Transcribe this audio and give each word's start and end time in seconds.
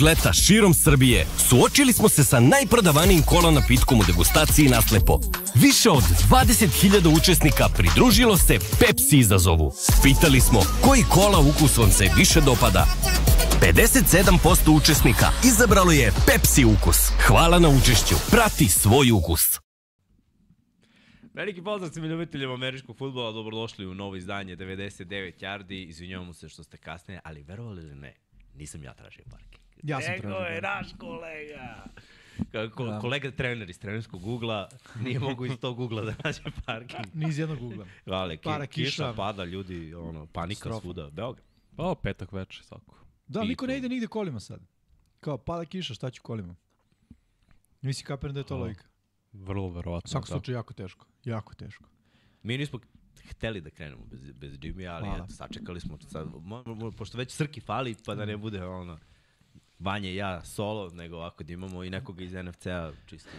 ovog 0.00 0.08
leta 0.08 0.32
širom 0.32 0.74
Srbije 0.74 1.26
suočili 1.48 1.92
smo 1.92 2.08
se 2.08 2.24
sa 2.24 2.40
najprodavanijim 2.40 3.22
kola 3.22 3.50
napitkom 3.50 4.00
u 4.00 4.04
degustaciji 4.04 4.68
naslepo. 4.68 5.20
Više 5.54 5.90
od 5.90 6.02
20.000 6.02 7.20
učesnika 7.20 7.64
pridružilo 7.76 8.36
se 8.36 8.58
Pepsi 8.80 9.18
izazovu. 9.18 9.72
Pitali 10.02 10.40
smo 10.40 10.60
koji 10.84 11.02
kola 11.02 11.38
ukus 11.38 11.76
vam 11.76 11.90
se 11.90 12.10
više 12.16 12.40
dopada. 12.40 12.86
57% 13.60 14.76
učesnika 14.76 15.26
izabralo 15.44 15.92
je 15.92 16.12
Pepsi 16.26 16.64
ukus. 16.64 16.98
Hvala 17.26 17.58
na 17.58 17.68
učešću. 17.68 18.14
Prati 18.30 18.68
svoj 18.68 19.10
ukus. 19.10 19.42
Veliki 21.34 21.62
pozdrav 21.62 21.90
svim 21.90 22.04
ljubiteljima 22.04 22.54
američkog 22.54 22.96
futbola, 22.96 23.32
dobrodošli 23.32 23.86
u 23.86 23.94
novo 23.94 24.16
izdanje 24.16 24.56
99 24.56 25.32
yardi. 25.40 25.88
Izvinjavamo 25.88 26.32
se 26.32 26.48
što 26.48 26.64
ste 26.64 26.76
kasnije, 26.76 27.20
ali 27.24 27.42
verovali 27.42 27.82
ili 27.82 27.94
ne, 27.94 28.14
nisam 28.54 28.82
ja 28.84 28.94
tražio 28.94 29.24
parking. 29.30 29.49
Ja 29.82 30.00
sam 30.00 30.12
Nego 30.12 30.22
tražio 30.22 30.44
je 30.46 30.60
parking. 30.62 30.62
naš 30.62 30.92
kolega. 31.00 31.84
Kako, 32.52 32.84
Da. 32.84 32.98
Kolega 32.98 33.30
trener 33.30 33.70
iz 33.70 33.78
trenerskog 33.78 34.26
ugla 34.26 34.68
nije 34.96 35.18
mogu 35.28 35.46
iz 35.46 35.52
tog 35.56 35.80
ugla 35.80 36.02
da 36.02 36.14
nađe 36.24 36.42
parking. 36.66 37.06
Ni 37.14 37.28
iz 37.28 37.38
jednog 37.38 37.62
ugla. 37.62 37.86
Ale, 38.06 38.36
ki, 38.36 38.42
Para, 38.44 38.66
kiša, 38.66 38.84
kiša. 38.86 39.12
pada, 39.14 39.44
ljudi, 39.44 39.94
ono, 39.94 40.26
panika 40.26 40.58
Katastrofa. 40.58 40.80
svuda. 40.80 41.10
Beograd. 41.10 41.44
Pa 41.76 41.82
ovo 41.82 41.94
petak 41.94 42.32
veče 42.32 42.62
svako. 42.62 42.96
Da, 43.26 43.44
niko 43.44 43.66
ne 43.66 43.76
ide 43.78 43.88
nigde 43.88 44.06
kolima 44.06 44.40
sad. 44.40 44.60
Kao, 45.20 45.38
pada 45.38 45.64
kiša, 45.64 45.94
šta 45.94 46.10
ću 46.10 46.22
kolima? 46.22 46.54
Nisi 47.82 48.04
kapiram 48.04 48.34
da 48.34 48.40
je 48.40 48.44
to 48.44 48.56
logika. 48.56 48.84
Vrlo 49.32 49.62
U 49.62 49.70
verovatno. 49.70 50.08
svakom 50.08 50.24
da. 50.24 50.32
slučaju 50.32 50.56
jako 50.56 50.74
teško. 50.74 51.06
Jako 51.24 51.54
teško. 51.54 51.84
Mi 52.42 52.58
nismo 52.58 52.78
hteli 53.22 53.60
da 53.60 53.70
krenemo 53.70 54.04
bez, 54.04 54.32
bez 54.32 54.52
Jimmy, 54.54 54.88
ali 54.88 55.04
Hvala. 55.04 55.24
eto, 55.24 55.28
sačekali 55.28 55.80
smo 55.80 55.98
sad, 56.02 56.28
mo, 56.34 56.62
mo, 56.66 56.90
pošto 56.90 57.18
već 57.18 57.30
Srki 57.30 57.60
fali, 57.60 57.96
pa 58.06 58.14
da 58.14 58.24
ne 58.24 58.36
bude 58.36 58.64
ono, 58.64 58.98
Vanja 59.80 60.10
i 60.10 60.14
ja 60.14 60.44
solo, 60.44 60.90
nego 60.90 61.16
ovako 61.16 61.44
da 61.44 61.52
imamo 61.52 61.84
i 61.84 61.90
nekoga 61.90 62.24
iz 62.24 62.32
NFC-a 62.32 62.92
čisto, 63.06 63.30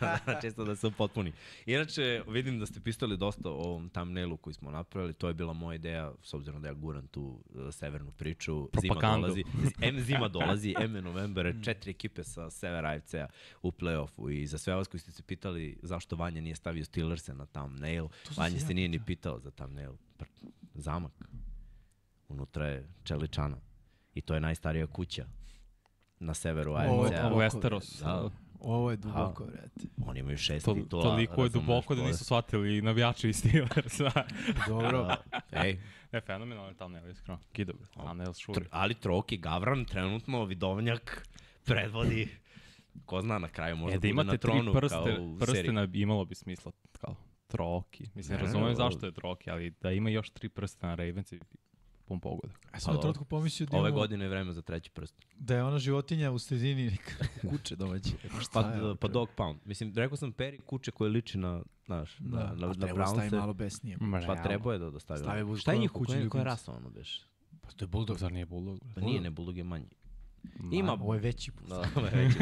da, 0.00 0.18
čisto 0.42 0.64
da 0.64 0.76
se 0.76 0.90
potpuni. 0.90 1.32
Inače, 1.66 2.22
vidim 2.28 2.58
da 2.58 2.66
ste 2.66 2.80
pisali 2.80 3.16
dosta 3.16 3.50
o 3.50 3.52
ovom 3.52 3.88
thumbnailu 3.88 4.36
koji 4.36 4.54
smo 4.54 4.70
napravili, 4.70 5.14
to 5.14 5.28
je 5.28 5.34
bila 5.34 5.52
moja 5.52 5.74
ideja, 5.74 6.12
s 6.22 6.34
obzirom 6.34 6.62
da 6.62 6.68
ja 6.68 6.74
guram 6.74 7.06
tu 7.06 7.22
uh, 7.22 7.74
severnu 7.74 8.12
priču. 8.12 8.68
Zima 8.80 8.94
Propagandu. 8.94 9.26
dolazi, 9.26 9.44
M 9.90 10.00
zima 10.00 10.28
dolazi, 10.28 10.74
M 10.80 10.96
je 10.96 11.02
november, 11.02 11.54
četiri 11.64 11.90
ekipe 11.90 12.24
sa 12.24 12.50
severa 12.50 12.88
AFC-a 12.88 13.26
u 13.62 13.70
play-offu 13.70 14.30
i 14.30 14.46
za 14.46 14.58
sve 14.58 14.74
vas 14.74 14.88
koji 14.88 15.00
ste 15.00 15.12
se 15.12 15.22
pitali 15.22 15.78
zašto 15.82 16.16
Vanja 16.16 16.40
nije 16.40 16.54
stavio 16.54 16.84
Steelers-e 16.84 17.34
na 17.34 17.46
thumbnail, 17.46 18.08
Vanja 18.36 18.58
se 18.58 18.74
nije 18.74 18.88
ni 18.88 19.04
pitao 19.06 19.38
za 19.38 19.50
thumbnail. 19.50 19.92
Zamak. 20.74 21.12
Unutra 22.28 22.66
je 22.66 22.88
Čeličana. 23.02 23.56
I 24.14 24.20
to 24.20 24.34
je 24.34 24.40
najstarija 24.40 24.86
kuća 24.86 25.26
na 26.24 26.34
severu 26.34 26.70
Ovo 26.70 26.80
je 26.80 27.10
AFC-a. 27.10 27.22
duboko, 27.22 27.40
Westeros. 27.40 28.02
Da. 28.02 28.30
Ovo 28.60 28.90
je 28.90 28.96
duboko, 28.96 29.44
vrete. 29.44 29.80
Oni 30.06 30.20
imaju 30.20 30.36
šest 30.38 30.64
To, 30.64 30.74
titula. 30.74 31.02
toliko 31.04 31.32
je 31.34 31.44
razumeš, 31.44 31.66
duboko 31.66 31.94
da 31.94 32.00
je- 32.02 32.06
nisu 32.06 32.24
shvatili 32.24 32.78
i 32.78 32.82
navijači 32.82 33.28
i 33.28 33.32
Steelersa. 33.34 34.10
Dobro. 34.68 35.02
Da. 35.02 35.16
Ej, 35.54 35.78
ne, 36.12 36.20
fenomenalno 36.20 36.74
tam 36.74 36.92
ne, 36.92 37.10
iskreno. 37.10 37.40
Kido, 37.52 37.72
bre. 37.72 37.86
Tam 37.96 38.16
ne, 38.18 38.24
tr 38.24 38.30
šuri. 38.34 38.66
ali 38.70 38.94
Troki, 38.94 39.36
Gavran, 39.38 39.84
trenutno 39.84 40.44
Vidovnjak 40.44 41.28
predvodi 41.64 42.28
Ko 43.04 43.20
zna 43.20 43.38
na 43.38 43.48
kraju 43.48 43.76
možda 43.76 43.90
E, 43.90 43.96
da 43.96 43.98
bude 43.98 44.08
imate 44.10 44.26
na 44.26 44.36
tronu 44.36 44.62
tri 44.64 44.80
prste, 44.80 44.96
kao 44.96 45.02
u 45.02 45.38
seriji. 45.38 45.38
prstena 45.40 45.88
imalo 45.94 46.24
bi 46.24 46.34
smisla 46.34 46.72
kao 46.92 47.14
troki. 47.46 48.04
Mislim, 48.14 48.30
Ne, 48.30 48.38
ne, 48.38 48.42
razumijem 48.42 48.68
ne, 48.68 48.74
zašto 48.76 49.06
je 49.06 49.12
troki, 49.12 49.50
ali 49.50 49.70
da 49.72 49.90
ima 49.92 50.10
još 50.10 50.30
tri 50.30 50.48
prsta 50.48 50.86
na 50.86 50.94
Ravens 50.94 51.32
pun 52.14 52.30
pogodak. 52.32 52.60
Ja 52.74 52.80
sam 52.80 52.94
na 52.94 53.00
trenutku 53.00 53.24
pomislio 53.24 53.66
da, 53.66 53.76
Ove 53.76 53.88
imamo, 53.88 54.00
godine 54.00 54.24
je 54.24 54.28
vreme 54.28 54.52
za 54.52 54.62
treći 54.62 54.90
prst. 54.90 55.14
da 55.38 55.54
je 55.56 55.64
ona 55.64 55.78
životinja 55.78 56.30
u 56.30 56.38
sredini 56.38 56.90
neka 56.90 57.12
kuće 57.50 57.76
domaće. 57.76 58.10
Pa, 58.52 58.62
pa 59.00 59.08
bre? 59.08 59.12
dog 59.12 59.28
pound. 59.36 59.60
Mislim, 59.64 59.92
rekao 59.96 60.16
sam 60.16 60.32
peri 60.32 60.58
kuće 60.58 60.90
koje 60.90 61.10
liči 61.10 61.38
na, 61.38 61.62
znaš, 61.86 62.16
Da, 62.18 62.38
na, 62.38 62.54
na, 62.54 62.66
na 62.66 62.74
treba 62.74 62.98
da 62.98 63.06
stavi 63.06 63.28
Brownse. 63.30 63.38
malo 63.38 63.54
besnije. 63.54 63.98
Pa 64.26 64.42
trebao 64.42 64.72
je 64.72 64.78
da 64.78 64.90
dostavi. 64.90 65.20
Stavi 65.20 65.56
Šta 65.56 65.72
je 65.72 65.78
njihov, 65.78 65.98
kućni 65.98 66.28
koja, 66.28 66.40
je 66.40 66.44
rasa 66.44 66.72
ono 66.72 66.90
beš? 66.90 67.22
Pa 67.60 67.70
to 67.72 67.84
je 67.84 67.88
bulldog. 67.88 68.18
Zar 68.18 68.32
nije 68.32 68.46
bulldog? 68.46 68.80
Pa 68.94 69.00
nije, 69.00 69.20
ne, 69.20 69.30
bulldog 69.30 69.56
je 69.56 69.64
manji. 69.64 69.88
Ma, 70.58 70.76
Ima, 70.76 70.92
Ovo 70.92 71.14
je 71.14 71.20
veći 71.20 71.50
put. 71.52 71.68
Da, 71.68 71.88
ovo 71.96 72.06
je 72.06 72.12
veći 72.14 72.38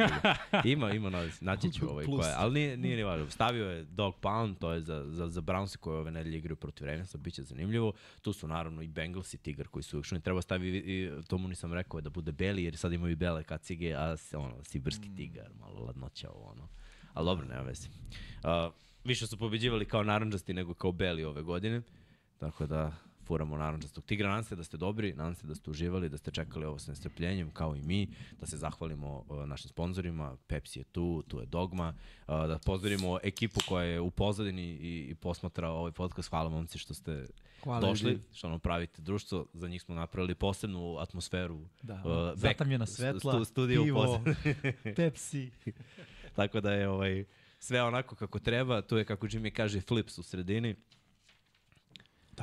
ima, 0.72 0.90
ima, 0.92 1.10
na, 1.10 1.28
naći 1.40 1.72
ću 1.72 1.90
ovaj 1.90 2.04
Plus. 2.04 2.20
koja 2.20 2.28
je, 2.28 2.34
ali 2.38 2.52
nije, 2.54 2.76
nije 2.76 2.96
ni 2.96 3.02
važno. 3.02 3.30
Stavio 3.30 3.70
je 3.70 3.84
dog 3.84 4.14
pound, 4.20 4.58
to 4.58 4.72
je 4.72 4.80
za, 4.80 5.04
za, 5.08 5.28
za 5.28 5.40
Brownse 5.40 5.76
koje 5.76 5.98
ove 5.98 6.10
nedelje 6.10 6.38
igraju 6.38 6.56
protiv 6.56 6.86
Ravensa, 6.86 7.18
bit 7.18 7.34
će 7.34 7.42
zanimljivo. 7.42 7.92
Tu 8.22 8.32
su 8.32 8.48
naravno 8.48 8.82
i 8.82 8.88
Bengals 8.88 9.34
i 9.34 9.38
Tigar 9.38 9.68
koji 9.68 9.82
su 9.82 9.96
uvijek 9.96 10.22
Treba 10.24 10.42
stavi, 10.42 10.68
i, 10.68 11.10
to 11.28 11.38
mu 11.38 11.48
nisam 11.48 11.72
rekao, 11.72 12.00
da 12.00 12.10
bude 12.10 12.32
beli, 12.32 12.64
jer 12.64 12.76
sad 12.76 12.92
imaju 12.92 13.16
bele 13.16 13.44
kacige, 13.44 13.94
a 13.94 14.16
ono, 14.34 14.64
sibirski 14.64 15.08
Mm. 15.08 15.16
tigar, 15.16 15.50
malo 15.60 15.80
ladnoća 15.84 16.30
ovo, 16.30 16.50
ono. 16.50 16.68
Ali 17.14 17.26
dobro, 17.26 17.46
nema 17.46 17.62
veze. 17.62 17.88
Uh, 18.44 18.72
više 19.04 19.26
su 19.26 19.38
pobeđivali 19.38 19.84
kao 19.84 20.02
naranđasti 20.02 20.54
nego 20.54 20.74
kao 20.74 20.92
beli 20.92 21.24
ove 21.24 21.42
godine, 21.42 21.82
tako 22.38 22.66
da 22.66 22.92
furamo 23.24 23.56
naranđastog 23.56 24.04
tigra. 24.04 24.28
Nadam 24.28 24.44
se 24.44 24.56
da 24.56 24.64
ste 24.64 24.76
dobri, 24.76 25.12
nadam 25.12 25.34
se 25.34 25.46
da 25.46 25.54
ste 25.54 25.70
uživali, 25.70 26.08
da 26.08 26.18
ste 26.18 26.30
čekali 26.30 26.66
ovo 26.66 26.78
sa 26.78 26.90
nestrpljenjem, 26.90 27.50
kao 27.50 27.76
i 27.76 27.82
mi, 27.82 28.08
da 28.40 28.46
se 28.46 28.56
zahvalimo 28.56 29.24
uh, 29.28 29.46
našim 29.48 29.68
sponzorima, 29.68 30.36
Pepsi 30.46 30.78
je 30.78 30.84
tu, 30.84 31.22
tu 31.28 31.40
je 31.40 31.46
Dogma, 31.46 31.88
uh, 31.88 32.26
da 32.26 32.58
pozdravimo 32.66 33.18
ekipu 33.22 33.60
koja 33.68 33.84
je 33.84 34.00
u 34.00 34.10
pozadini 34.10 34.62
i, 34.62 35.06
i 35.10 35.14
posmatra 35.14 35.68
ovaj 35.70 35.92
podcast. 35.92 36.28
Hvala 36.28 36.48
momci 36.50 36.78
što 36.78 36.94
ste 36.94 37.26
Hvala 37.62 37.80
došli, 37.80 38.10
ljudi. 38.10 38.22
što 38.32 38.48
nam 38.48 38.60
pravite 38.60 39.02
društvo, 39.02 39.46
za 39.52 39.68
njih 39.68 39.82
smo 39.82 39.94
napravili 39.94 40.34
posebnu 40.34 40.96
atmosferu. 40.98 41.60
Da, 41.82 41.94
uh, 41.94 42.00
back- 42.04 42.36
zatamljena 42.36 42.86
svetla, 42.86 43.32
stu- 43.32 43.44
studio 43.44 43.82
pivo. 43.84 44.20
Pepsi. 44.96 45.50
Tako 46.36 46.60
da 46.60 46.72
je 46.72 46.88
ovaj, 46.88 47.24
sve 47.58 47.82
onako 47.82 48.14
kako 48.16 48.38
treba, 48.38 48.82
tu 48.82 48.96
je 48.96 49.04
kako 49.04 49.26
Jimmy 49.26 49.50
kaže 49.52 49.80
flips 49.80 50.18
u 50.18 50.22
sredini. 50.22 50.74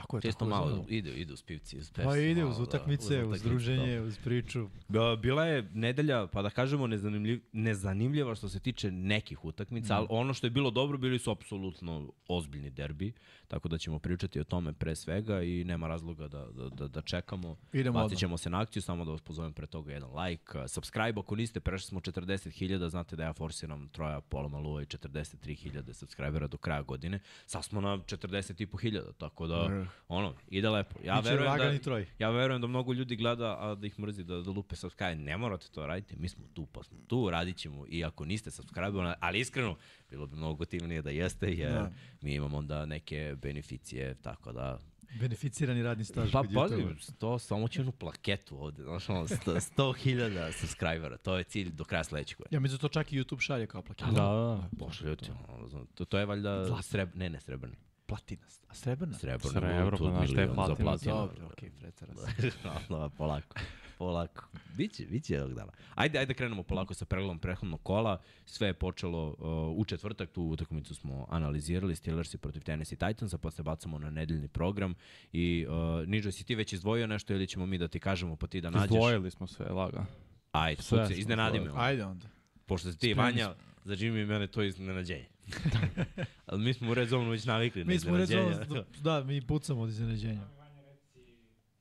Tako 0.02 0.18
je, 0.18 0.22
Čisto 0.22 0.40
tako 0.40 0.50
malo 0.50 0.68
zapravo. 0.70 0.86
ide, 0.90 1.14
ide 1.14 1.34
uz 1.34 1.42
pivci, 1.44 1.78
uz 1.78 1.92
Pa 1.92 2.02
Pepsi. 2.02 2.30
ide 2.32 2.46
uz 2.46 2.58
da, 2.58 2.64
utakmice, 2.64 3.24
uz 3.24 3.28
utakmice, 3.28 3.44
druženje, 3.50 4.00
uz 4.02 4.18
priču. 4.24 4.70
Da, 4.90 5.16
bila 5.22 5.46
je 5.46 5.70
nedelja, 5.74 6.28
pa 6.28 6.42
da 6.42 6.50
kažemo, 6.50 6.88
nezanimljiv, 6.88 7.42
nezanimljiva 7.54 8.36
što 8.36 8.50
se 8.50 8.59
tiče 8.59 8.92
nekih 8.92 9.46
utakmica, 9.46 9.96
ali 9.96 10.08
ono 10.09 10.34
što 10.34 10.48
je 10.48 10.52
bilo 10.52 10.72
dobro, 10.72 10.98
bili 10.98 11.20
su 11.20 11.32
apsolutno 11.32 12.14
ozbiljni 12.28 12.70
derbi, 12.70 13.14
tako 13.47 13.68
da 13.68 13.78
ćemo 13.78 14.00
pričati 14.00 14.40
o 14.40 14.44
tome 14.44 14.73
pre 14.73 14.96
svega 14.96 15.41
i 15.41 15.64
nema 15.64 15.88
razloga 15.88 16.28
da, 16.28 16.46
da, 16.46 16.70
da, 16.70 16.88
da 16.88 17.02
čekamo. 17.02 17.56
Idemo 17.73 18.00
Bacit 18.00 18.20
ćemo 18.20 18.38
se 18.38 18.50
na 18.50 18.62
akciju, 18.62 18.82
samo 18.82 19.06
da 19.06 19.12
vas 19.12 19.22
pozovem 19.22 19.53
pre 19.53 19.68
toga 19.68 19.94
jedan 19.94 20.09
like. 20.16 20.68
Subscribe 20.68 21.20
ako 21.20 21.35
niste, 21.35 21.59
prešli 21.59 21.88
smo 21.88 22.00
40.000, 22.00 22.90
znate 22.90 23.16
da 23.16 23.23
ja 23.23 23.34
forsiram 23.34 23.88
troja 23.88 24.22
pola 24.22 24.47
maluva 24.47 24.82
i 24.82 24.85
43.000 24.85 25.94
subscribera 25.94 26.47
do 26.47 26.58
kraja 26.58 26.82
godine. 26.82 27.20
Sad 27.46 27.64
smo 27.66 27.82
na 27.82 27.97
40.500, 27.97 29.14
tako 29.18 29.47
da, 29.47 29.66
Vrh. 29.68 29.89
Ono, 30.08 30.34
ide 30.47 30.70
lepo. 30.70 31.00
Ja 31.03 31.16
Biće 31.22 31.30
verujem 31.36 31.58
da, 31.58 31.80
troj. 31.80 32.06
Ja 32.20 32.30
verujem 32.30 32.62
da 32.62 32.68
mnogo 32.68 32.94
ljudi 32.94 33.16
gleda, 33.16 33.58
a 33.59 33.76
da 33.76 33.88
ih 33.88 34.00
mrzi 34.00 34.24
da, 34.24 34.41
da 34.41 34.52
lupe 34.52 34.76
subscribe. 34.76 35.16
Ne 35.16 35.38
morate 35.38 35.68
to 35.72 35.88
raditi, 35.88 36.16
mi 36.20 36.30
smo 36.30 36.46
tu, 36.53 36.66
pa 36.66 36.84
smo 36.84 36.97
tu, 37.08 37.30
radit 37.30 37.58
ćemo 37.58 37.86
i 37.90 38.06
ako 38.06 38.26
niste 38.26 38.52
subscribe 38.52 39.16
ali 39.20 39.40
iskreno, 39.40 39.76
bilo 40.09 40.28
bi 40.28 40.36
mnogo 40.36 40.53
gotivnije 40.56 41.02
da 41.02 41.09
jeste, 41.09 41.53
jer 41.53 41.72
Da. 41.72 41.91
mi 42.22 42.34
imamo 42.34 42.58
onda 42.58 42.86
neke 42.86 43.36
beneficije, 43.41 44.16
tako 44.22 44.52
da... 44.52 44.80
Beneficirani 45.20 45.84
radni 45.84 46.06
staž. 46.06 46.32
Pa 46.32 46.44
pazi, 46.44 46.76
YouTubera. 46.76 47.12
to 47.18 47.40
samo 47.40 47.68
će 47.68 47.80
jednu 47.80 47.92
plaketu 47.92 48.64
ovde, 48.64 48.84
znaš 48.84 49.09
ono, 49.09 49.28
100.000 49.28 50.52
subscribera, 50.52 51.18
to 51.18 51.38
je 51.38 51.44
cilj 51.44 51.70
do 51.72 51.84
kraja 51.84 52.03
sledećeg 52.03 52.38
godine. 52.38 52.56
Ja 52.56 52.59
mislim 52.59 52.78
da 52.78 52.82
to 52.82 52.88
čak 52.88 53.14
i 53.14 53.20
YouTube 53.20 53.40
šalje 53.40 53.68
kao 53.68 53.82
plaket. 53.82 54.06
Da, 54.06 54.12
da, 54.12 54.22
da. 54.22 54.70
Pošaljujte, 54.85 55.32
ono, 55.47 55.68
znam, 55.68 55.85
to, 55.94 56.06
to 56.06 56.20
je 56.20 56.26
valjda 56.26 56.82
sreb, 56.82 57.09
ne, 57.16 57.30
ne 57.30 57.40
srebrni, 57.42 57.76
Platina. 58.09 58.41
A 58.67 58.73
srebrna? 58.73 59.17
srebrni, 59.17 59.52
Srebro, 59.52 59.97
pa 59.97 60.09
znaš 60.09 60.29
šta 60.32 60.41
je 60.41 60.47
milion 60.47 60.67
za 60.67 60.76
platina, 60.76 60.85
platinu. 60.85 61.16
Dobro, 61.16 61.46
okej, 61.46 61.70
okay, 61.70 61.79
pretara 61.79 62.14
se. 62.14 62.52
da, 62.90 63.09
polako, 63.17 63.56
polako. 63.97 64.47
Biće, 64.78 65.06
biće 65.06 65.34
jednog 65.34 65.53
dana. 65.53 65.72
Ajde, 65.96 66.20
ajde 66.20 66.34
krenemo 66.34 66.64
polako 66.64 66.94
sa 66.94 67.06
pregledom 67.06 67.40
prethodnog 67.40 67.84
kola. 67.84 68.22
Sve 68.46 68.67
je 68.67 68.73
počelo 68.73 69.28
uh, 69.28 69.79
u 69.79 69.85
četvrtak, 69.85 70.32
tu 70.32 70.44
utakmicu 70.44 70.96
smo 70.96 71.28
analizirali, 71.29 71.96
Steelersi 71.96 72.38
protiv 72.38 72.61
Tennessee 72.61 72.97
Titansa, 72.97 73.38
pa 73.38 73.52
se 73.52 73.64
bacamo 73.64 74.00
na 74.00 74.09
nedeljni 74.09 74.47
program. 74.47 74.96
I 75.34 75.66
uh, 75.70 76.08
Niđo, 76.08 76.32
si 76.32 76.44
ti 76.44 76.56
već 76.56 76.73
izdvojio 76.73 77.08
nešto 77.08 77.34
ili 77.34 77.47
ćemo 77.47 77.66
mi 77.66 77.78
da 77.78 77.88
ti 77.88 78.00
kažemo 78.00 78.35
pa 78.35 78.47
ti 78.47 78.61
da 78.61 78.70
nađeš? 78.70 78.91
Izdvojili 78.91 79.32
smo 79.32 79.47
sve, 79.47 79.66
laga. 79.66 80.06
Ajde, 80.52 80.82
Sve 80.82 81.03
puci, 81.03 81.20
iznenadi 81.20 81.59
me. 81.59 81.72
Ajde 81.76 82.06
onda. 82.06 82.28
Pošto 82.66 82.91
si 82.91 82.97
ti 82.97 83.14
Vanja, 83.14 83.56
za 83.84 83.96
Jimmy 83.96 84.22
i 84.22 84.26
mene 84.26 84.47
to 84.47 84.61
je 84.61 84.67
iznenađenje. 84.67 85.28
Ali 86.51 86.63
mi 86.63 86.73
smo 86.73 86.91
u 86.91 86.93
red 86.93 87.07
zonu 87.07 87.29
već 87.29 87.46
navikli 87.46 87.84
na 87.84 87.91
Mi 87.91 87.99
smo 87.99 88.17
reći, 88.17 88.34
iznenađenja. 88.34 88.84
da, 89.01 89.23
mi 89.23 89.41
pucamo 89.41 89.81
od 89.81 89.90
iznenađenja. 89.90 90.41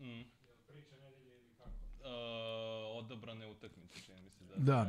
Uh, 0.00 0.16
odabrane 2.98 3.46
utakmice, 3.46 4.00
čini 4.06 4.20
mi 4.20 4.30
se 4.30 4.44
da. 4.44 4.54
Da. 4.56 4.84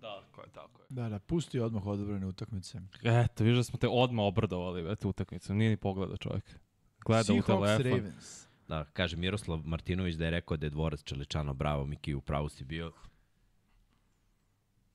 Da, 0.00 0.22
tako 0.22 0.40
je, 0.40 0.48
tako 0.52 0.82
je. 0.82 0.86
Da, 0.88 1.08
da, 1.08 1.18
pusti 1.18 1.60
odmah 1.60 1.86
odobrane 1.86 2.26
utakmice. 2.26 2.78
Eto, 3.02 3.44
vidiš 3.44 3.56
da 3.56 3.64
smo 3.64 3.78
te 3.78 3.88
odmah 3.88 4.24
obradovali, 4.24 4.92
eto, 4.92 5.08
utakmicu. 5.08 5.54
Nije 5.54 5.70
ni 5.70 5.76
pogleda 5.76 6.16
čovjek. 6.16 6.44
Gleda 7.04 7.32
u 7.32 7.36
Seahawks, 7.36 7.46
telefon. 7.46 7.98
Ravens. 7.98 8.46
Da, 8.68 8.84
kaže 8.84 9.16
Miroslav 9.16 9.60
Martinović 9.64 10.14
da 10.14 10.24
je 10.24 10.30
rekao 10.30 10.56
da 10.56 10.66
je 10.66 10.70
dvorac 10.70 11.02
Čeličano, 11.04 11.54
bravo 11.54 11.86
Miki, 11.86 12.14
u 12.14 12.20
pravu 12.20 12.48
si 12.48 12.64
bio. 12.64 12.92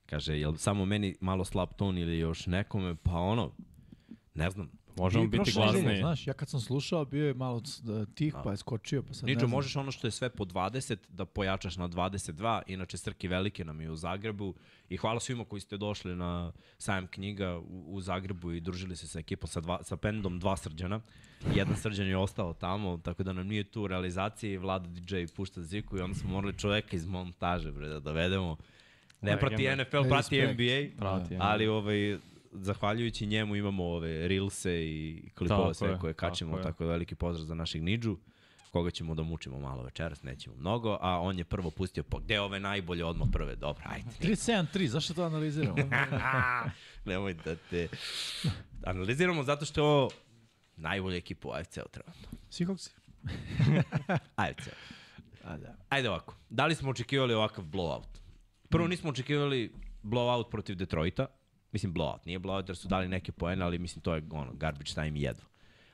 Kaže, 0.06 0.40
jel 0.40 0.56
samo 0.56 0.86
meni 0.86 1.16
malo 1.22 1.46
slab 1.46 1.70
ton 1.78 1.98
ili 1.98 2.18
još 2.18 2.48
nekome? 2.48 2.96
Pa 2.96 3.12
ono, 3.12 3.52
ne 4.36 4.50
znam. 4.50 4.72
Možemo 4.98 5.28
biti 5.28 5.52
glasniji. 5.52 5.98
Znaš, 5.98 6.28
ja 6.28 6.34
kad 6.34 6.50
sam 6.50 6.60
slušao, 6.60 7.06
bio 7.06 7.28
je 7.28 7.34
malo 7.34 7.60
c- 7.60 7.82
da, 7.84 8.06
tih, 8.06 8.36
pa 8.44 8.52
je 8.52 8.58
skočio, 8.58 9.04
pa 9.04 9.14
sad 9.14 9.24
ne 9.24 9.28
Ničo, 9.28 9.40
znam. 9.40 9.50
možeš 9.50 9.76
ono 9.76 9.92
što 9.92 10.08
je 10.08 10.12
sve 10.12 10.30
po 10.30 10.46
20 10.46 10.98
da 11.10 11.26
pojačaš 11.26 11.78
na 11.78 11.90
22, 11.90 12.62
inače 12.68 12.98
Srki 12.98 13.28
Velike 13.28 13.66
nam 13.66 13.82
je 13.82 13.92
u 13.92 13.96
Zagrebu 13.96 14.54
i 14.90 14.98
hvala 14.98 15.20
svima 15.20 15.46
koji 15.46 15.60
ste 15.60 15.78
došli 15.78 16.16
na 16.16 16.52
sajam 16.78 17.08
knjiga 17.08 17.58
u, 17.58 17.64
u 17.88 18.02
Zagrebu 18.02 18.52
i 18.52 18.60
družili 18.60 18.96
se 18.96 19.08
sa 19.08 19.20
ekipom 19.20 19.48
sa, 19.48 19.62
dva, 19.62 19.84
sa 19.84 19.98
pendom 19.98 20.40
dva 20.40 20.58
srđana. 20.58 21.00
Jedan 21.56 21.76
srđan 21.76 22.08
je 22.08 22.18
ostao 22.18 22.54
tamo, 22.54 22.98
tako 22.98 23.24
da 23.24 23.34
nam 23.34 23.48
nije 23.48 23.64
tu 23.64 23.82
u 23.82 23.88
realizaciji, 23.88 24.58
Vlada 24.58 24.88
DJ 24.90 25.24
pušta 25.36 25.62
ziku 25.62 25.98
i 25.98 26.02
onda 26.02 26.16
smo 26.16 26.30
morali 26.30 26.58
čoveka 26.58 26.96
iz 26.96 27.06
montaže 27.06 27.72
bre, 27.72 27.88
da 27.88 28.00
dovedemo. 28.00 28.58
Ne 29.22 29.40
prati. 29.40 29.68
NFL, 29.68 30.10
prati. 30.10 30.42
NBA, 30.44 30.98
Prati, 31.00 31.38
ali 31.40 31.68
ovaj, 31.68 32.18
zahvaljujući 32.54 33.26
njemu 33.26 33.56
imamo 33.56 33.84
ove 33.84 34.28
reelse 34.28 34.86
i 34.86 35.30
klipove 35.36 35.62
Tako 35.62 35.74
sve 35.74 35.90
je, 35.90 35.98
koje 36.00 36.14
tako 36.14 36.30
kačemo, 36.30 36.58
je. 36.58 36.64
tako 36.64 36.84
da 36.84 36.90
veliki 36.90 37.16
pozdrav 37.16 37.46
za 37.46 37.56
našeg 37.56 37.84
Nidžu 37.84 38.18
koga 38.74 38.92
ćemo 38.92 39.16
da 39.16 39.24
mučimo 39.24 39.60
malo 39.60 39.84
večeras, 39.84 40.24
nećemo 40.24 40.56
mnogo, 40.56 40.98
a 41.02 41.20
on 41.20 41.38
je 41.38 41.44
prvo 41.44 41.72
pustio, 41.72 42.04
pa 42.04 42.18
gde 42.20 42.40
ove 42.40 42.60
najbolje 42.60 43.06
odmah 43.06 43.28
prve, 43.32 43.56
dobro, 43.56 43.84
ajde. 43.86 44.10
3-7-3, 44.22 44.86
zašto 44.88 45.14
to 45.14 45.24
analiziramo? 45.24 45.76
Nemoj 47.06 47.34
da 47.34 47.56
te... 47.56 47.88
Analiziramo 48.84 49.44
zato 49.44 49.66
što 49.66 49.82
je 49.82 49.88
ovo 49.88 50.10
najbolja 50.78 51.18
ekipa 51.18 51.48
u 51.48 51.52
AFC-u 51.52 51.90
trenutno. 51.92 52.30
Seahawks? 52.50 52.90
AFC. 54.36 54.68
A, 55.44 55.58
da. 55.58 55.76
Ajde 55.90 56.10
ovako, 56.10 56.36
da 56.50 56.66
li 56.66 56.76
smo 56.76 56.90
očekivali 56.90 57.34
ovakav 57.34 57.66
blowout? 57.66 58.20
Prvo 58.70 58.88
nismo 58.88 59.10
očekivali 59.10 59.72
blowout 60.04 60.50
protiv 60.52 60.76
Detroita, 60.76 61.28
mislim 61.74 61.94
blowout, 61.94 62.20
nije 62.26 62.40
blowout 62.40 62.70
jer 62.70 62.78
su 62.78 62.88
dali 62.88 63.08
neke 63.08 63.32
poene, 63.32 63.66
ali 63.66 63.80
mislim 63.80 64.02
to 64.02 64.16
je 64.16 64.24
ono, 64.32 64.54
garbage 64.54 64.92
time 64.94 65.20
jedva. 65.20 65.44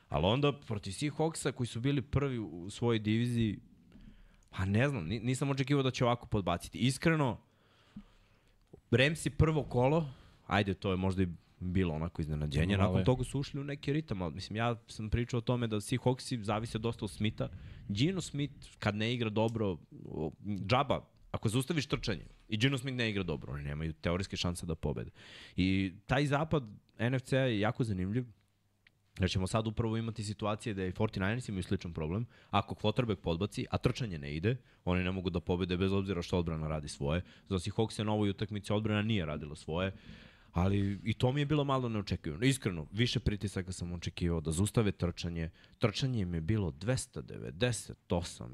Ali 0.08 0.26
onda 0.26 0.52
protiv 0.52 0.90
Seahawksa 0.90 1.52
koji 1.52 1.66
su 1.66 1.80
bili 1.80 2.02
prvi 2.02 2.38
u 2.38 2.70
svojoj 2.70 2.98
diviziji, 2.98 3.58
pa 4.50 4.64
ne 4.64 4.88
znam, 4.88 5.04
ni- 5.06 5.20
nisam 5.20 5.50
očekivao 5.50 5.82
da 5.82 5.90
će 5.90 6.04
ovako 6.04 6.26
podbaciti. 6.26 6.78
Iskreno, 6.78 7.38
Ramsi 8.90 9.30
prvo 9.30 9.62
kolo, 9.62 10.10
ajde, 10.46 10.74
to 10.74 10.90
je 10.90 10.96
možda 10.96 11.22
i 11.22 11.28
bilo 11.60 11.94
onako 11.94 12.22
iznenađenje, 12.22 12.66
nakon 12.78 13.04
toga 13.04 13.24
su 13.24 13.40
ušli 13.40 13.60
u 13.60 13.64
neki 13.64 13.92
ritam, 13.92 14.22
ali 14.22 14.34
mislim, 14.34 14.56
ja 14.56 14.76
sam 14.88 15.10
pričao 15.10 15.38
o 15.38 15.40
tome 15.40 15.66
da 15.66 15.76
Seahawksi 15.76 16.42
zavise 16.42 16.78
dosta 16.78 17.04
od 17.04 17.10
Smitha. 17.10 17.48
Gino 17.88 18.20
Smith, 18.20 18.54
kad 18.78 18.94
ne 18.94 19.14
igra 19.14 19.30
dobro, 19.30 19.76
džaba, 20.66 21.04
ako 21.32 21.48
zaustaviš 21.48 21.86
trčanje 21.86 22.24
i 22.50 22.56
Gino 22.56 22.78
Smith 22.78 22.96
ne 22.96 23.10
igra 23.10 23.22
dobro, 23.22 23.52
oni 23.52 23.62
nemaju 23.62 23.92
teorijske 23.92 24.36
šanse 24.36 24.66
da 24.66 24.74
pobede. 24.74 25.10
I 25.56 25.92
taj 26.06 26.26
zapad 26.26 26.62
NFC 26.98 27.32
je 27.32 27.60
jako 27.60 27.84
zanimljiv, 27.84 28.24
Jer 29.20 29.30
ćemo 29.30 29.46
sad 29.46 29.66
upravo 29.66 29.96
imati 29.96 30.24
situacije 30.24 30.74
da 30.74 30.84
i 30.84 30.92
49ers 30.92 31.48
imaju 31.48 31.62
sličan 31.62 31.92
problem. 31.92 32.26
Ako 32.50 32.74
quarterback 32.74 33.20
podbaci, 33.20 33.66
a 33.70 33.78
trčanje 33.78 34.18
ne 34.18 34.34
ide, 34.36 34.56
oni 34.84 35.04
ne 35.04 35.10
mogu 35.10 35.30
da 35.30 35.40
pobede 35.40 35.76
bez 35.76 35.92
obzira 35.92 36.22
što 36.22 36.38
odbrana 36.38 36.68
radi 36.68 36.88
svoje. 36.88 37.22
Za 37.48 37.58
Seahawks 37.58 38.04
na 38.04 38.12
ovoj 38.12 38.30
utakmici 38.30 38.72
odbrana 38.72 39.02
nije 39.02 39.26
radila 39.26 39.56
svoje. 39.56 39.92
Ali 40.52 41.00
i 41.04 41.14
to 41.14 41.32
mi 41.32 41.40
je 41.40 41.46
bilo 41.46 41.64
malo 41.64 41.88
neočekivano. 41.88 42.44
Iskreno, 42.44 42.86
više 42.92 43.20
pritisaka 43.20 43.72
sam 43.72 43.92
očekivao 43.92 44.40
da 44.40 44.50
zaustave 44.52 44.92
trčanje. 44.92 45.50
Trčanje 45.78 46.20
im 46.20 46.34
je 46.34 46.40
bilo 46.40 46.70
298 46.70 47.94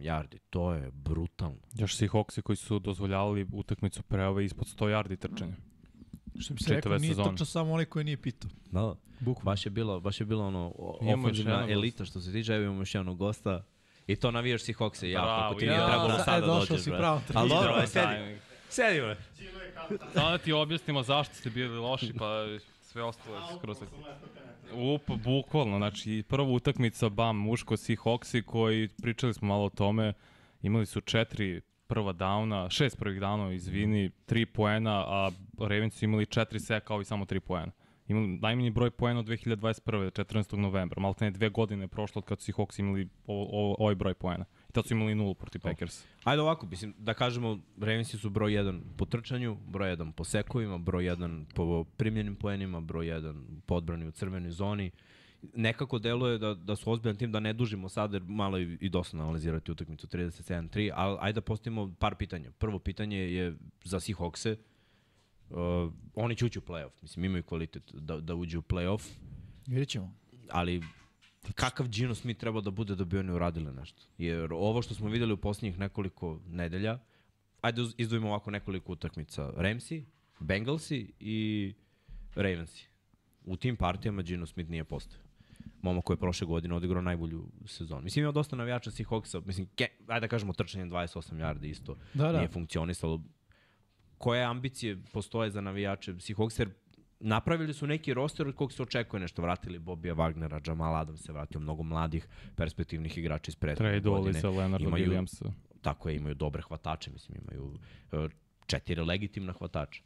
yardi. 0.00 0.38
To 0.50 0.72
je 0.72 0.90
brutalno. 0.90 1.58
Još 1.72 1.96
Seahawksi 1.96 2.42
koji 2.42 2.56
su 2.56 2.78
dozvoljavali 2.78 3.46
utakmicu 3.52 4.02
pre 4.02 4.24
ove 4.26 4.44
ispod 4.44 4.66
100 4.66 4.84
yardi 4.86 5.16
trčanja. 5.16 5.54
Što 6.38 6.54
bi 6.54 6.60
se 6.60 6.64
Čitave 6.64 6.76
rekao, 6.76 6.98
nije 6.98 7.10
sezone. 7.14 7.30
točno 7.30 7.46
samo 7.46 7.72
onaj 7.72 7.84
koji 7.84 8.04
nije 8.04 8.16
pitao. 8.16 8.50
Da, 8.70 8.94
Bukvalno. 9.20 9.44
baš 9.44 9.66
je 9.66 9.70
bilo, 9.70 10.00
baš 10.00 10.20
je 10.20 10.26
bilo 10.26 10.46
ono 10.46 10.72
ofenzivna 11.00 11.66
elita 11.70 12.04
što 12.04 12.20
se 12.20 12.32
tiče, 12.32 12.52
evo 12.52 12.64
imamo 12.64 12.80
još 12.80 12.94
jednog 12.94 13.18
gosta. 13.18 13.64
I 14.06 14.16
to 14.16 14.30
navijaš 14.30 14.62
Seahawkse, 14.62 15.06
ja, 15.06 15.20
Bravo, 15.20 15.40
kako 15.48 15.60
ti 15.60 15.66
ja. 15.66 15.72
nije 15.72 15.86
trebalo 15.86 16.08
Ja, 16.12 16.24
sada 16.24 16.36
e, 16.36 16.40
došao 16.40 16.66
dođeš, 16.66 16.84
si 16.84 16.90
pravo 16.90 17.20
Ali 17.34 17.48
dobro, 17.48 17.86
sedi, 17.86 18.38
sedi, 18.68 19.00
bre. 19.00 19.16
Samo 20.14 20.30
da 20.30 20.38
ti 20.38 20.52
objasnimo 20.52 21.02
zašto 21.02 21.34
ste 21.34 21.50
bili 21.50 21.78
loši, 21.78 22.12
pa 22.18 22.46
sve 22.82 23.02
ostalo 23.02 23.36
je 23.36 23.42
skroz... 23.58 23.82
Up, 24.72 25.10
bukvalno, 25.24 25.76
znači 25.76 26.24
prva 26.28 26.48
utakmica 26.48 27.08
BAM 27.08 27.36
muško 27.36 27.76
Seahawksi 27.76 28.42
koji, 28.42 28.88
pričali 29.02 29.34
smo 29.34 29.48
malo 29.48 29.64
o 29.64 29.70
tome, 29.70 30.12
imali 30.62 30.86
su 30.86 31.00
četiri 31.00 31.60
prva 31.86 32.12
downa, 32.12 32.70
šest 32.70 32.98
prvih 32.98 33.20
downova, 33.20 33.54
izvini, 33.54 34.10
tri 34.26 34.46
poena, 34.46 35.04
a 35.06 35.30
Ravens 35.58 35.94
su 35.94 36.04
imali 36.04 36.26
četiri 36.26 36.60
seka, 36.60 36.94
ovi 36.94 37.04
samo 37.04 37.24
tri 37.24 37.40
poena. 37.40 37.72
Imali 38.08 38.26
najmanji 38.26 38.70
broj 38.70 38.90
poena 38.90 39.20
od 39.20 39.26
2021. 39.26 40.24
14. 40.24 40.56
novembra, 40.56 41.00
malo 41.00 41.14
ne 41.20 41.30
dve 41.30 41.48
godine 41.48 41.88
prošlo 41.88 42.18
od 42.18 42.24
kad 42.24 42.40
su 42.40 42.52
Seahawks 42.52 42.80
imali 42.80 43.08
ovaj 43.78 43.94
broj 43.94 44.14
poena. 44.14 44.44
Tad 44.76 44.86
su 44.86 44.94
imali 44.94 45.14
nulu 45.14 45.34
protiv 45.34 45.60
Packers. 45.60 46.04
Ajde 46.24 46.42
ovako, 46.42 46.66
mislim, 46.66 46.94
da 46.98 47.14
kažemo, 47.14 47.58
Ravensi 47.80 48.18
su 48.18 48.30
broj 48.30 48.52
1 48.52 48.80
po 48.96 49.04
trčanju, 49.04 49.56
broj 49.68 49.96
1 49.96 50.12
po 50.12 50.24
sekovima, 50.24 50.78
broj 50.78 51.04
1 51.04 51.44
po 51.54 51.84
primljenim 51.84 52.36
poenima, 52.36 52.80
broj 52.80 53.06
1 53.06 53.60
po 53.66 53.74
odbrani 53.74 54.06
u 54.06 54.10
crvenoj 54.10 54.50
zoni. 54.50 54.90
Nekako 55.54 55.98
deluje 55.98 56.38
da, 56.38 56.54
da 56.54 56.76
su 56.76 56.90
ozbiljan 56.90 57.16
tim, 57.16 57.32
da 57.32 57.40
ne 57.40 57.52
dužimo 57.52 57.88
sad, 57.88 58.12
jer 58.12 58.22
malo 58.22 58.58
i, 58.58 58.78
i 58.80 58.88
dosta 58.88 59.16
analizirati 59.16 59.72
utakmicu 59.72 60.06
37-3, 60.06 60.90
ali 60.94 61.18
ajde 61.20 61.34
da 61.34 61.40
postavimo 61.40 61.94
par 61.98 62.14
pitanja. 62.14 62.50
Prvo 62.50 62.78
pitanje 62.78 63.18
je 63.18 63.56
za 63.84 64.00
Seahawkse, 64.00 64.56
Uh, 65.50 65.56
oni 66.14 66.36
će 66.36 66.44
ući 66.46 66.58
u 66.58 66.62
playoff, 66.62 66.90
mislim 67.02 67.24
imaju 67.24 67.42
kvalitet 67.42 67.92
da, 67.94 68.20
da 68.20 68.34
uđu 68.34 68.58
u 68.58 68.62
playoff, 68.62 69.02
Vidjet 69.66 69.88
ćemo. 69.88 70.14
ali 70.50 70.82
kakav 71.54 71.88
Gino 71.88 72.14
Smith 72.14 72.40
treba 72.40 72.60
da 72.60 72.70
bude 72.70 72.94
da 72.94 73.04
bi 73.04 73.18
oni 73.18 73.32
uradili 73.32 73.72
nešto. 73.72 74.02
Jer 74.18 74.52
ovo 74.52 74.82
što 74.82 74.94
smo 74.94 75.08
videli 75.08 75.32
u 75.32 75.36
posljednjih 75.36 75.78
nekoliko 75.78 76.40
nedelja, 76.48 76.98
ajde 77.60 77.82
izdvojimo 77.96 78.28
ovako 78.28 78.50
nekoliko 78.50 78.92
utakmica. 78.92 79.52
Ramsi, 79.56 80.04
Bengalsi 80.40 81.12
i 81.20 81.74
Ravensi. 82.34 82.86
U 83.44 83.56
tim 83.56 83.76
partijama 83.76 84.22
Gino 84.22 84.46
Smith 84.46 84.70
nije 84.70 84.84
postao. 84.84 85.20
Momak 85.82 86.04
koji 86.04 86.14
je 86.14 86.20
prošle 86.20 86.46
godine 86.46 86.74
odigrao 86.74 87.02
najbolju 87.02 87.48
sezonu. 87.66 88.02
Mislim, 88.02 88.22
ima 88.24 88.32
dosta 88.32 88.56
navijača 88.56 88.90
Seahawksa. 88.90 89.46
Mislim, 89.46 89.66
ke, 89.76 89.88
ajde 90.06 90.20
da 90.20 90.28
kažemo 90.28 90.52
trčanje 90.52 90.84
28 90.84 91.34
yardi 91.34 91.66
isto 91.70 91.96
Da, 92.14 92.32
da. 92.32 92.38
nije 92.38 92.48
funkcionisalo. 92.48 93.22
Koje 94.18 94.44
ambicije 94.44 94.98
postoje 95.12 95.50
za 95.50 95.60
navijače 95.60 96.12
Seahawksa? 96.12 96.60
Jer 96.60 96.70
napravili 97.20 97.74
su 97.74 97.86
neki 97.86 98.14
roster 98.14 98.48
od 98.48 98.54
kog 98.54 98.72
se 98.72 98.82
očekuje 98.82 99.20
nešto. 99.20 99.42
Vratili 99.42 99.78
Bobija 99.78 100.14
Wagnera, 100.14 100.68
Jamal 100.68 100.96
Adams 100.96 101.20
se 101.20 101.32
vratio, 101.32 101.60
mnogo 101.60 101.82
mladih 101.82 102.26
perspektivnih 102.56 103.18
igrača 103.18 103.50
iz 103.50 103.56
prethodne 103.56 104.00
godine. 104.00 104.40
sa 104.40 104.50
Leonarda 104.50 104.86
Imaju- 104.88 105.06
Williamsa. 105.06 105.52
Tako 105.82 106.08
je, 106.08 106.16
imaju 106.16 106.34
dobre 106.34 106.62
hvatače, 106.62 107.10
mislim, 107.10 107.38
imaju 107.42 107.78
e, 108.12 108.28
četiri 108.66 109.00
legitimna 109.00 109.52
hvatača. 109.52 110.02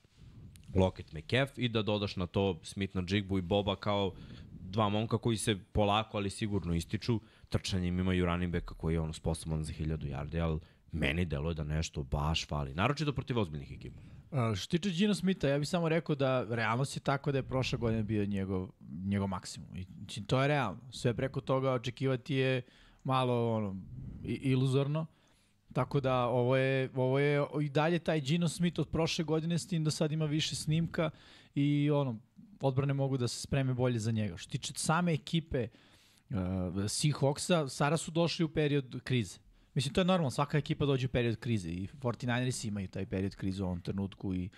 Lockett, 0.75 1.13
McCaff 1.13 1.59
i 1.59 1.69
da 1.69 1.83
dodaš 1.83 2.17
na 2.17 2.27
to 2.27 2.61
Smith 2.63 2.97
na 2.97 3.03
Jigbu 3.09 3.39
i 3.39 3.43
Boba 3.43 3.77
kao 3.77 4.13
dva 4.61 4.89
momka 4.89 5.19
koji 5.19 5.37
se 5.37 5.59
polako, 5.73 6.17
ali 6.17 6.31
sigurno 6.31 6.75
ističu. 6.75 7.21
Trčanjem 7.49 7.99
imaju 7.99 8.27
running 8.27 8.53
backa 8.53 8.75
koji 8.75 8.95
je 8.95 9.01
ono 9.01 9.13
sposoban 9.13 9.63
za 9.65 9.73
1000 9.73 9.97
yardi, 9.99 10.43
ali 10.43 10.61
meni 10.93 11.25
deluje 11.25 11.55
da 11.55 11.65
nešto 11.65 12.03
baš 12.03 12.47
fali. 12.47 12.75
Naročito 12.75 13.13
protiv 13.13 13.39
ozbiljnih 13.39 13.73
ekipa. 13.73 14.01
A, 14.31 14.55
Što 14.55 14.79
tiče 14.79 14.91
Gino 14.91 15.15
Smitha, 15.15 15.49
ja 15.49 15.59
bih 15.59 15.69
samo 15.69 15.89
rekao 15.89 16.15
da 16.15 16.47
realnost 16.49 16.97
je 16.97 17.01
tako 17.01 17.33
da 17.33 17.39
je 17.39 17.43
prošla 17.43 17.79
godina 17.79 18.03
bio 18.03 18.27
njegov, 18.27 18.69
njegov 19.05 19.29
maksimum. 19.29 19.77
I, 19.77 19.87
to 20.27 20.43
je 20.43 20.49
realno. 20.49 20.81
Sve 20.91 21.15
preko 21.15 21.41
toga 21.41 21.73
očekivati 21.73 22.35
je 22.35 22.63
malo 23.05 23.57
ono, 23.57 23.77
iluzorno. 24.25 25.07
Tako 25.73 26.01
da 26.01 26.27
ovo 26.27 26.57
je, 26.57 26.91
ovo 26.95 27.19
je 27.19 27.47
i 27.63 27.69
dalje 27.69 27.99
taj 27.99 28.21
Gino 28.21 28.49
Smith 28.49 28.81
od 28.81 28.89
prošle 28.89 29.25
godine 29.25 29.59
s 29.59 29.67
tim 29.67 29.85
da 29.85 29.91
sad 29.91 30.13
ima 30.13 30.25
više 30.25 30.57
snimka 30.57 31.11
i 31.55 31.91
ono, 31.91 32.19
odbrane 32.61 32.95
mogu 32.95 33.17
da 33.17 33.29
se 33.29 33.41
spreme 33.41 33.75
bolje 33.75 33.99
za 33.99 34.11
njega. 34.11 34.37
Što 34.37 34.51
tiče 34.51 34.73
same 34.77 35.13
ekipe 35.13 35.69
uh, 36.31 36.37
Seahawksa, 36.89 37.69
Sara 37.69 37.97
su 37.97 38.11
došli 38.11 38.45
u 38.45 38.49
period 38.49 39.01
krize. 39.05 39.39
Mislim, 39.75 39.95
to 39.95 40.01
je 40.01 40.05
normalno, 40.05 40.31
svaka 40.31 40.59
ekipa 40.59 40.87
dođe 40.87 41.07
u 41.07 41.09
period 41.09 41.37
krize 41.37 41.71
i 41.71 41.89
49ers 42.01 42.69
imaju 42.69 42.89
taj 42.89 43.07
period 43.07 43.35
krize 43.37 43.63
u 43.63 43.67
ovom 43.67 43.81
trenutku 43.81 44.35
i 44.35 44.49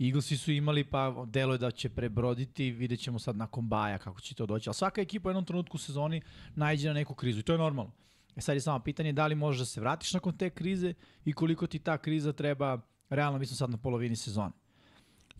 Eaglesi 0.00 0.36
su 0.36 0.52
imali, 0.52 0.84
pa 0.84 1.24
delo 1.26 1.54
je 1.54 1.58
da 1.58 1.70
će 1.70 1.88
prebroditi, 1.88 2.70
vidjet 2.70 3.00
ćemo 3.00 3.18
sad 3.18 3.36
nakon 3.36 3.68
baja 3.68 3.98
kako 3.98 4.20
će 4.20 4.34
to 4.34 4.46
doći, 4.46 4.68
ali 4.68 4.74
svaka 4.74 5.00
ekipa 5.00 5.28
u 5.28 5.30
jednom 5.30 5.44
trenutku 5.44 5.76
u 5.76 5.78
sezoni 5.78 6.20
najde 6.54 6.88
na 6.88 6.92
neku 6.92 7.14
krizu 7.14 7.40
i 7.40 7.42
to 7.42 7.52
je 7.52 7.58
normalno. 7.58 7.92
E 8.36 8.40
sad 8.40 8.56
je 8.56 8.60
samo 8.60 8.78
pitanje 8.78 9.12
da 9.12 9.26
li 9.26 9.34
možeš 9.34 9.58
da 9.58 9.64
se 9.64 9.80
vratiš 9.80 10.14
nakon 10.14 10.36
te 10.36 10.50
krize 10.50 10.94
i 11.24 11.32
koliko 11.32 11.66
ti 11.66 11.78
ta 11.78 11.98
kriza 11.98 12.32
treba, 12.32 12.80
realno 13.10 13.38
mi 13.38 13.46
smo 13.46 13.56
sad 13.56 13.70
na 13.70 13.76
polovini 13.76 14.16
sezone. 14.16 14.52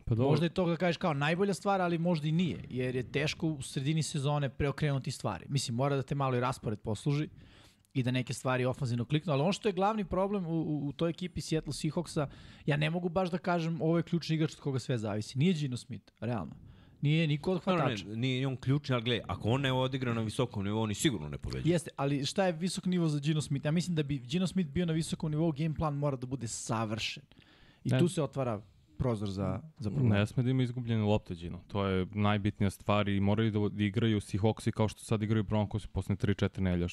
Pa 0.04 0.14
dobro, 0.14 0.30
Možda 0.30 0.46
je 0.46 0.50
to 0.50 0.66
da 0.66 0.76
kažeš 0.76 0.96
kao 0.96 1.14
najbolja 1.14 1.54
stvar, 1.54 1.80
ali 1.80 1.98
možda 1.98 2.28
i 2.28 2.32
nije, 2.32 2.64
jer 2.68 2.96
je 2.96 3.12
teško 3.12 3.46
u 3.46 3.62
sredini 3.62 4.02
sezone 4.02 4.48
preokrenuti 4.48 5.10
stvari. 5.10 5.46
Mislim, 5.48 5.74
mora 5.74 5.96
da 5.96 6.02
te 6.02 6.14
malo 6.14 6.36
i 6.36 6.40
raspored 6.40 6.80
posluži, 6.80 7.28
i 7.94 8.02
da 8.02 8.10
neke 8.10 8.34
stvari 8.34 8.64
ofanzivno 8.64 9.04
kliknu, 9.04 9.32
ali 9.32 9.42
ono 9.42 9.52
što 9.52 9.68
je 9.68 9.72
glavni 9.72 10.04
problem 10.04 10.46
u, 10.46 10.50
u, 10.62 10.88
u 10.88 10.92
toj 10.92 11.10
ekipi 11.10 11.40
Seattle 11.40 11.72
Seahawksa, 11.72 12.26
ja 12.66 12.76
ne 12.76 12.90
mogu 12.90 13.08
baš 13.08 13.30
da 13.30 13.38
kažem 13.38 13.82
ovo 13.82 13.96
je 13.96 14.02
ključni 14.02 14.36
igrač 14.36 14.52
od 14.54 14.60
koga 14.60 14.78
sve 14.78 14.98
zavisi. 14.98 15.38
Nije 15.38 15.52
Gino 15.54 15.76
Smith, 15.76 16.12
realno. 16.20 16.52
Nije 17.00 17.26
niko 17.26 17.52
od 17.52 17.64
hvatača. 17.64 18.08
ne, 18.08 18.16
nije 18.16 18.46
on 18.46 18.56
ključni, 18.56 18.94
ali 18.94 19.04
gledaj, 19.04 19.24
ako 19.28 19.48
on 19.48 19.60
ne 19.60 19.72
odigra 19.72 20.14
na 20.14 20.20
visokom 20.20 20.64
nivou, 20.64 20.82
oni 20.82 20.94
sigurno 20.94 21.28
ne 21.28 21.38
pobeđuju. 21.38 21.72
Jeste, 21.72 21.90
ali 21.96 22.24
šta 22.26 22.44
je 22.46 22.52
visok 22.52 22.84
nivo 22.86 23.08
za 23.08 23.20
Gino 23.20 23.40
Smith? 23.40 23.66
Ja 23.66 23.70
mislim 23.72 23.96
da 23.96 24.02
bi 24.02 24.18
Gino 24.18 24.46
Smith 24.46 24.70
bio 24.70 24.86
na 24.86 24.92
visokom 24.92 25.30
nivou, 25.30 25.52
game 25.52 25.74
plan 25.74 25.94
mora 25.94 26.16
da 26.16 26.26
bude 26.26 26.48
savršen. 26.48 27.22
I 27.84 27.90
Ne. 27.90 27.98
tu 27.98 28.08
se 28.08 28.22
otvara 28.22 28.60
prozor 28.98 29.28
za, 29.30 29.60
za 29.78 29.90
problem. 29.90 30.08
Ne 30.12 30.26
sme 30.26 30.42
da 30.42 30.50
ima 30.50 30.62
izgubljene 30.62 31.02
lopte, 31.02 31.34
Gino. 31.34 31.60
To 31.66 31.86
je 31.86 32.06
najbitnija 32.14 32.70
stvar 32.70 33.08
i 33.08 33.20
moraju 33.20 33.50
da 33.50 33.68
da 33.76 33.84
igraju 33.84 34.20
Seahawksi 34.20 34.70
kao 34.70 34.88
što 34.88 35.04
sad 35.04 35.22
igraju 35.22 35.42
Broncos 35.44 35.86
posle 35.86 36.16
3-4 36.16 36.60
nelja. 36.60 36.86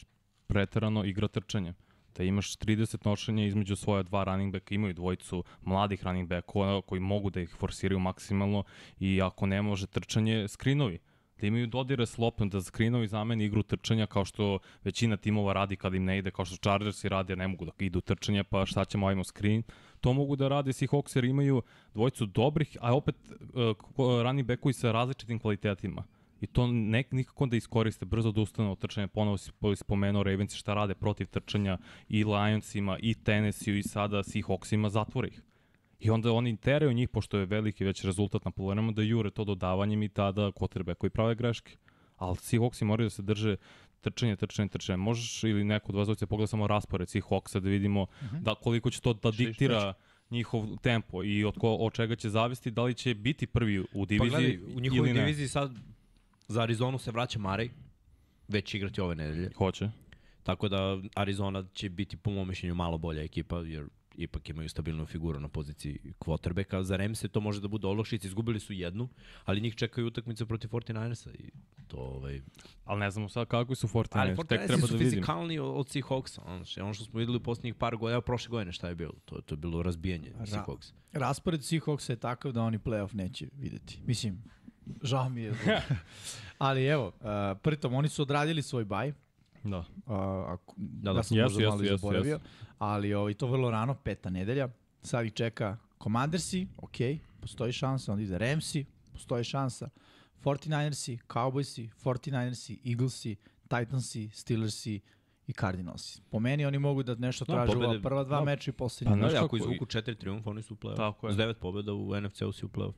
Preterano 0.47 1.05
igra 1.05 1.27
trčanja. 1.27 1.73
Da 2.17 2.23
imaš 2.23 2.57
30 2.57 3.05
nošenja 3.05 3.45
između 3.45 3.75
svoja 3.75 4.03
dva 4.03 4.23
running 4.23 4.53
backa, 4.53 4.75
imaju 4.75 4.93
dvojicu 4.93 5.43
mladih 5.61 6.03
running 6.03 6.29
backova 6.29 6.81
koji 6.81 6.99
mogu 6.99 7.29
da 7.29 7.41
ih 7.41 7.55
forsiraju 7.59 7.99
maksimalno 7.99 8.63
i 8.99 9.21
ako 9.21 9.45
ne 9.45 9.61
može 9.61 9.87
trčanje, 9.87 10.47
skrinovi 10.47 10.99
da 11.41 11.47
imaju 11.47 11.67
dodire 11.67 12.05
s 12.05 12.17
loptom, 12.17 12.49
da 12.49 12.61
skrinovi 12.61 13.07
zameni 13.07 13.45
igru 13.45 13.63
trčanja 13.63 14.05
kao 14.05 14.25
što 14.25 14.59
većina 14.83 15.17
timova 15.17 15.53
radi 15.53 15.75
kad 15.75 15.93
im 15.93 16.05
ne 16.05 16.17
ide, 16.17 16.31
kao 16.31 16.45
što 16.45 16.57
Chargersi 16.57 17.09
radi, 17.09 17.31
jer 17.31 17.37
ne 17.37 17.47
mogu 17.47 17.65
da 17.65 17.71
idu 17.79 18.01
trčanje, 18.01 18.43
pa 18.43 18.65
šta 18.65 18.85
ćemo, 18.85 19.07
ajmo 19.07 19.23
screen. 19.23 19.63
To 20.01 20.13
mogu 20.13 20.35
da 20.35 20.47
rade 20.47 20.71
Seahawks 20.71 21.15
jer 21.15 21.25
imaju 21.25 21.61
dvojicu 21.93 22.25
dobrih, 22.25 22.77
a 22.81 22.95
opet 22.95 23.15
uh, 23.53 24.21
running 24.23 24.47
backovi 24.47 24.73
sa 24.73 24.91
različitim 24.91 25.39
kvalitetima. 25.39 26.03
I 26.41 26.47
to 26.47 26.67
ne, 26.67 27.03
nikako 27.11 27.45
da 27.45 27.57
iskoriste 27.57 28.05
brzo 28.05 28.31
da 28.31 28.41
ustane 28.41 28.69
od 28.69 28.79
trčanja. 28.79 29.07
Ponovo 29.07 29.37
si 29.37 29.51
po- 29.51 29.75
spomenuo 29.75 30.23
Ravens 30.23 30.55
šta 30.55 30.73
rade 30.73 30.95
protiv 30.95 31.27
trčanja 31.27 31.77
i 32.09 32.23
Lionsima 32.23 32.97
i 32.99 33.13
Tennessee 33.13 33.79
i 33.79 33.83
sada 33.83 34.23
Seahawksima, 34.23 34.89
zatvore 34.89 35.27
ih. 35.27 35.41
I 35.99 36.09
onda 36.09 36.31
oni 36.31 36.57
teraju 36.57 36.93
njih, 36.93 37.09
pošto 37.09 37.37
je 37.37 37.45
veliki 37.45 37.85
već 37.85 38.03
rezultat 38.03 38.45
na 38.45 38.51
polovinama, 38.51 38.91
da 38.91 39.01
jure 39.01 39.31
to 39.31 39.43
dodavanjem 39.43 40.03
i 40.03 40.09
tada 40.09 40.51
quarterback 40.51 40.95
koji 40.95 41.09
prave 41.09 41.35
greške. 41.35 41.77
Ali 42.17 42.35
Seahawksi 42.35 42.83
moraju 42.83 43.05
da 43.05 43.09
se 43.09 43.21
drže 43.21 43.55
trčanje, 44.01 44.35
trčanje, 44.35 44.69
trčanje. 44.69 44.97
Možeš 44.97 45.43
ili 45.43 45.63
neko 45.63 45.91
od 45.91 45.95
vas 45.95 46.05
dvojice 46.05 46.25
pogleda 46.25 46.47
samo 46.47 46.67
raspored 46.67 47.07
Seahawksa 47.07 47.59
da 47.59 47.69
vidimo 47.69 48.01
uh 48.01 48.09
-huh. 48.09 48.41
da 48.41 48.55
koliko 48.55 48.89
će 48.89 49.01
to 49.01 49.13
da 49.13 49.31
diktira 49.31 49.93
njihov 50.29 50.77
tempo 50.81 51.23
i 51.23 51.43
od, 51.43 51.57
ko, 51.57 51.75
od 51.75 51.93
čega 51.93 52.15
će 52.15 52.29
zavesti 52.29 52.71
da 52.71 52.83
li 52.83 52.93
će 52.93 53.15
biti 53.15 53.47
prvi 53.47 53.79
u 53.79 53.85
Pa 53.93 54.05
diviziji 54.05 54.57
gledaj, 54.57 54.75
u 54.75 54.79
njihovoj 54.79 55.13
diviziji 55.13 55.47
sad 55.47 55.71
za 56.47 56.61
Arizonu 56.61 56.97
se 56.97 57.11
vraća 57.11 57.39
Marej, 57.39 57.69
već 58.47 58.65
će 58.65 58.77
igrati 58.77 59.01
ove 59.01 59.15
nedelje. 59.15 59.51
Hoće. 59.57 59.89
Tako 60.43 60.67
da 60.69 61.01
Arizona 61.15 61.63
će 61.73 61.89
biti 61.89 62.17
po 62.17 62.31
mom 62.31 62.47
mišljenju 62.47 62.75
malo 62.75 62.97
bolja 62.97 63.23
ekipa, 63.23 63.57
jer 63.57 63.85
ipak 64.17 64.49
imaju 64.49 64.69
stabilnu 64.69 65.05
figuru 65.05 65.39
na 65.39 65.47
poziciji 65.47 65.99
quarterbacka. 66.19 66.83
Za 66.83 66.95
Remse 66.95 67.27
to 67.27 67.39
može 67.39 67.61
da 67.61 67.67
bude 67.67 67.87
olakšica, 67.87 68.27
izgubili 68.27 68.59
su 68.59 68.73
jednu, 68.73 69.09
ali 69.45 69.61
njih 69.61 69.75
čekaju 69.75 70.07
utakmice 70.07 70.45
protiv 70.45 70.67
49ersa 70.67 71.29
i 71.33 71.51
to 71.87 71.97
ovaj... 71.97 72.41
Ali 72.85 72.99
ne 72.99 73.11
znamo 73.11 73.29
sad 73.29 73.47
kakvi 73.47 73.75
su 73.75 73.87
49ers, 73.87 74.07
Ali 74.11 74.35
tek 74.47 74.61
49ersi 74.61 74.67
treba 74.67 74.81
da 74.81 74.87
su 74.87 74.93
vidimo. 74.93 75.11
fizikalni 75.11 75.59
od, 75.59 75.75
od 75.75 75.87
Seahawksa, 75.87 76.39
ono, 76.45 76.65
ono 76.81 76.93
što 76.93 77.05
smo 77.05 77.19
videli 77.19 77.37
u 77.37 77.43
poslednjih 77.43 77.75
par 77.75 77.95
godina, 77.95 78.21
prošle 78.21 78.49
godine 78.49 78.71
šta 78.71 78.89
je 78.89 78.95
bilo, 78.95 79.13
to, 79.25 79.41
to 79.41 79.53
je 79.53 79.57
bilo 79.57 79.83
razbijanje 79.83 80.33
Seahawksa. 80.39 80.91
Raspored 81.11 81.59
Seahawksa 81.59 82.09
je 82.09 82.15
takav 82.15 82.51
da 82.51 82.61
oni 82.61 82.79
playoff 82.79 83.15
neće 83.15 83.47
videti. 83.53 84.01
Mislim, 84.05 84.43
žao 85.03 85.29
mi 85.29 85.41
je. 85.41 85.53
Ali 86.57 86.85
evo, 86.85 87.07
uh, 87.07 87.13
pritom 87.61 87.93
oni 87.93 88.09
su 88.09 88.21
odradili 88.21 88.61
svoj 88.61 88.85
baj. 88.85 89.13
Da. 89.63 89.77
Uh, 89.77 89.85
ako, 90.47 90.73
da, 90.77 91.13
da. 91.13 91.19
ja 91.19 91.23
sam 91.23 91.37
Jesu, 91.37 91.53
možda 91.53 91.69
malo 91.69 91.81
jesu, 91.81 92.11
i 92.11 92.15
jesu, 92.15 92.27
jesu. 92.27 92.43
Ali 92.79 93.13
ovaj, 93.13 93.33
to 93.33 93.47
vrlo 93.47 93.71
rano, 93.71 93.93
peta 93.95 94.29
nedelja. 94.29 94.69
Sad 95.01 95.25
ih 95.25 95.33
čeka 95.33 95.77
Commandersi, 96.03 96.67
ok, 96.77 96.95
postoji 97.39 97.71
šansa. 97.73 98.11
Onda 98.11 98.23
ide 98.23 98.37
Ramsi, 98.37 98.85
postoji 99.13 99.43
šansa. 99.43 99.89
49ersi, 100.43 101.17
Cowboysi, 101.27 101.89
49ersi, 102.03 102.91
Eaglesi, 102.91 103.35
Titansi, 103.67 104.29
Steelersi 104.33 104.99
i 105.47 105.53
Cardinalsi. 105.53 106.21
Po 106.31 106.39
meni 106.39 106.65
oni 106.65 106.79
mogu 106.79 107.03
da 107.03 107.15
nešto 107.15 107.45
Da, 107.45 107.53
traže 107.53 107.77
u 107.77 107.81
pobede- 107.81 108.01
prva 108.01 108.23
dva 108.23 108.39
da. 108.39 108.45
meča 108.45 108.71
i 108.71 108.73
poslednji. 108.73 109.11
Pa 109.21 109.29
znaš 109.29 109.43
ako 109.43 109.57
izvuku 109.57 109.85
četiri 109.85 110.15
triumfa, 110.15 110.49
oni 110.49 110.61
su 110.61 110.73
u 110.73 110.77
play-off. 110.77 110.95
Tako 110.95 111.27
je. 111.27 111.33
S 111.33 111.37
devet 111.37 111.57
pobjeda 111.59 111.93
u 111.93 112.21
NFC-u 112.21 112.51
si 112.51 112.65
u 112.65 112.69
play-off. 112.69 112.93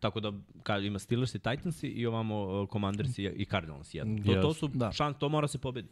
Tako 0.00 0.20
da, 0.20 0.32
kad 0.62 0.84
ima 0.84 0.98
Steelers 0.98 1.34
i 1.34 1.38
Titans 1.40 1.82
i 1.82 2.06
ovamo 2.06 2.62
uh, 2.62 2.68
Commanders 2.72 3.18
i, 3.18 3.24
i 3.26 3.44
Cardinals 3.44 3.94
jedno. 3.94 4.24
To, 4.24 4.34
to 4.34 4.54
su 4.54 4.68
Da. 4.68 4.78
da. 4.78 4.92
šans, 4.92 5.16
to 5.16 5.28
mora 5.28 5.48
se 5.48 5.58
pobedi. 5.58 5.88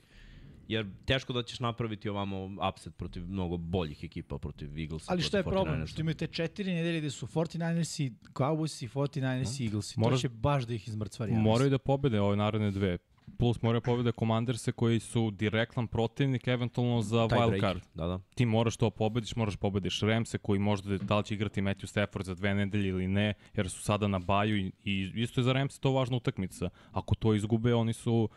Jer 0.68 0.86
teško 1.04 1.32
da 1.32 1.42
ćeš 1.42 1.60
napraviti 1.60 2.08
ovamo 2.08 2.44
upset 2.68 2.96
protiv 2.96 3.22
mnogo 3.24 3.56
boljih 3.56 4.04
ekipa, 4.04 4.38
protiv 4.38 4.78
Eaglesa. 4.78 5.12
Ali 5.12 5.22
šta 5.22 5.36
je 5.36 5.42
problem? 5.44 5.74
49ersa. 5.76 5.86
Što 5.86 6.00
imaju 6.00 6.14
te 6.14 6.26
četiri 6.26 6.72
nedelje 6.72 6.98
gde 7.00 7.10
su 7.10 7.26
49ersi, 7.26 8.12
Cowboysi, 8.32 8.88
49ersi, 8.90 9.64
Eaglesi. 9.64 10.00
Moraš- 10.00 10.10
To 10.12 10.18
će 10.18 10.28
baš 10.30 10.64
da 10.64 10.74
ih 10.74 10.88
izmrcvari. 10.88 11.32
Moraju 11.32 11.70
da 11.70 11.78
pobede 11.78 12.20
ove 12.20 12.36
naredne 12.36 12.70
dve. 12.70 12.98
Plus 13.38 13.62
moraju 13.62 13.80
da 13.80 13.84
pobede 13.84 14.12
Commanderse 14.12 14.72
koji 14.72 15.00
su 15.00 15.30
direktan 15.30 15.86
protivnik 15.86 16.48
eventualno 16.48 17.02
za 17.02 17.28
Tie 17.28 17.38
wild 17.38 17.60
card. 17.60 17.80
Da, 17.94 18.06
da. 18.06 18.18
Ti 18.34 18.46
moraš 18.46 18.76
to 18.76 18.90
pobediš, 18.90 19.36
moraš 19.36 19.56
pobediš 19.56 20.00
Ramse 20.00 20.38
koji 20.38 20.58
možda 20.58 20.98
da 20.98 21.18
li 21.18 21.24
će 21.24 21.34
igrati 21.34 21.62
Matthew 21.62 21.86
Stafford 21.86 22.26
za 22.26 22.34
dve 22.34 22.54
nedelje 22.54 22.88
ili 22.88 23.08
ne, 23.08 23.34
jer 23.54 23.70
su 23.70 23.82
sada 23.82 24.08
na 24.08 24.18
baju 24.18 24.56
i, 24.56 24.72
i 24.84 25.12
isto 25.14 25.40
je 25.40 25.44
za 25.44 25.52
Ramse 25.52 25.80
to 25.80 25.92
važna 25.92 26.16
utakmica. 26.16 26.68
Ako 26.92 27.14
to 27.14 27.34
izgube, 27.34 27.74
oni 27.74 27.92
su 27.92 28.28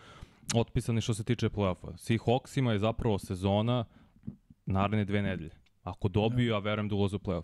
otpisani 0.55 1.01
što 1.01 1.13
se 1.13 1.23
tiče 1.23 1.49
play-offa. 1.49 1.97
Seahawksima 1.97 2.71
je 2.71 2.79
zapravo 2.79 3.19
sezona 3.19 3.85
naredne 4.65 5.05
dve 5.05 5.21
nedelje. 5.21 5.58
Ako 5.89 6.07
dobiju, 6.07 6.55
a 6.55 6.59
verujem 6.59 6.89
da 6.89 6.95
ulaze 6.95 7.15
u 7.15 7.19
play-off. 7.19 7.43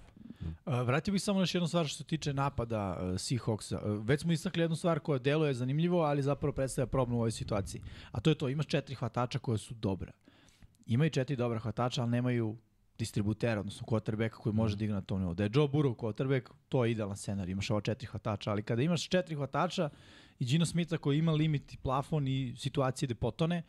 Vratio 0.65 1.11
bih 1.11 1.21
samo 1.21 1.39
još 1.39 1.55
jednu 1.55 1.67
stvar 1.67 1.87
što 1.87 1.97
se 1.97 2.03
tiče 2.03 2.33
napada 2.33 2.97
uh, 2.99 3.05
Seahawksa. 3.05 3.75
Uh, 3.83 4.05
već 4.05 4.21
smo 4.21 4.31
istakli 4.31 4.63
jednu 4.63 4.75
stvar 4.75 4.99
koja 4.99 5.19
deluje 5.19 5.53
zanimljivo, 5.53 6.01
ali 6.01 6.21
zapravo 6.21 6.53
predstavlja 6.53 6.87
problem 6.87 7.15
u 7.15 7.19
ovoj 7.19 7.31
situaciji. 7.31 7.81
A 8.11 8.19
to 8.19 8.29
je 8.29 8.35
to, 8.35 8.49
imaš 8.49 8.67
četiri 8.67 8.95
hvatača 8.95 9.39
koja 9.39 9.57
su 9.57 9.73
dobra. 9.73 10.11
Imaju 10.85 11.09
četiri 11.09 11.35
dobra 11.35 11.59
hvatača, 11.59 12.01
ali 12.01 12.11
nemaju 12.11 12.57
distributera, 12.97 13.59
odnosno 13.59 13.87
quarterbacka 13.87 14.37
koji 14.37 14.53
može 14.53 14.75
da 14.75 14.83
igra 14.83 14.95
na 14.95 15.01
tom 15.01 15.19
nivou. 15.19 15.33
Da 15.33 15.43
je 15.43 15.49
Joe 15.53 15.67
Burrow 15.67 15.95
quarterback, 15.95 16.49
to 16.69 16.85
je 16.85 16.91
idealan 16.91 17.17
scenar, 17.17 17.49
imaš 17.49 17.71
ova 17.71 17.81
četiri 17.81 18.07
hvatača, 18.07 18.51
ali 18.51 18.63
kada 18.63 18.81
imaš 18.81 19.09
četiri 19.09 19.35
hvatača 19.35 19.89
i 20.39 20.45
Gino 20.45 20.65
Smitha 20.65 20.97
koji 20.97 21.17
ima 21.17 21.31
limit 21.31 21.73
i 21.73 21.77
plafon 21.77 22.27
i 22.27 22.53
situacije 22.57 23.07
gde 23.07 23.15
potone, 23.15 23.63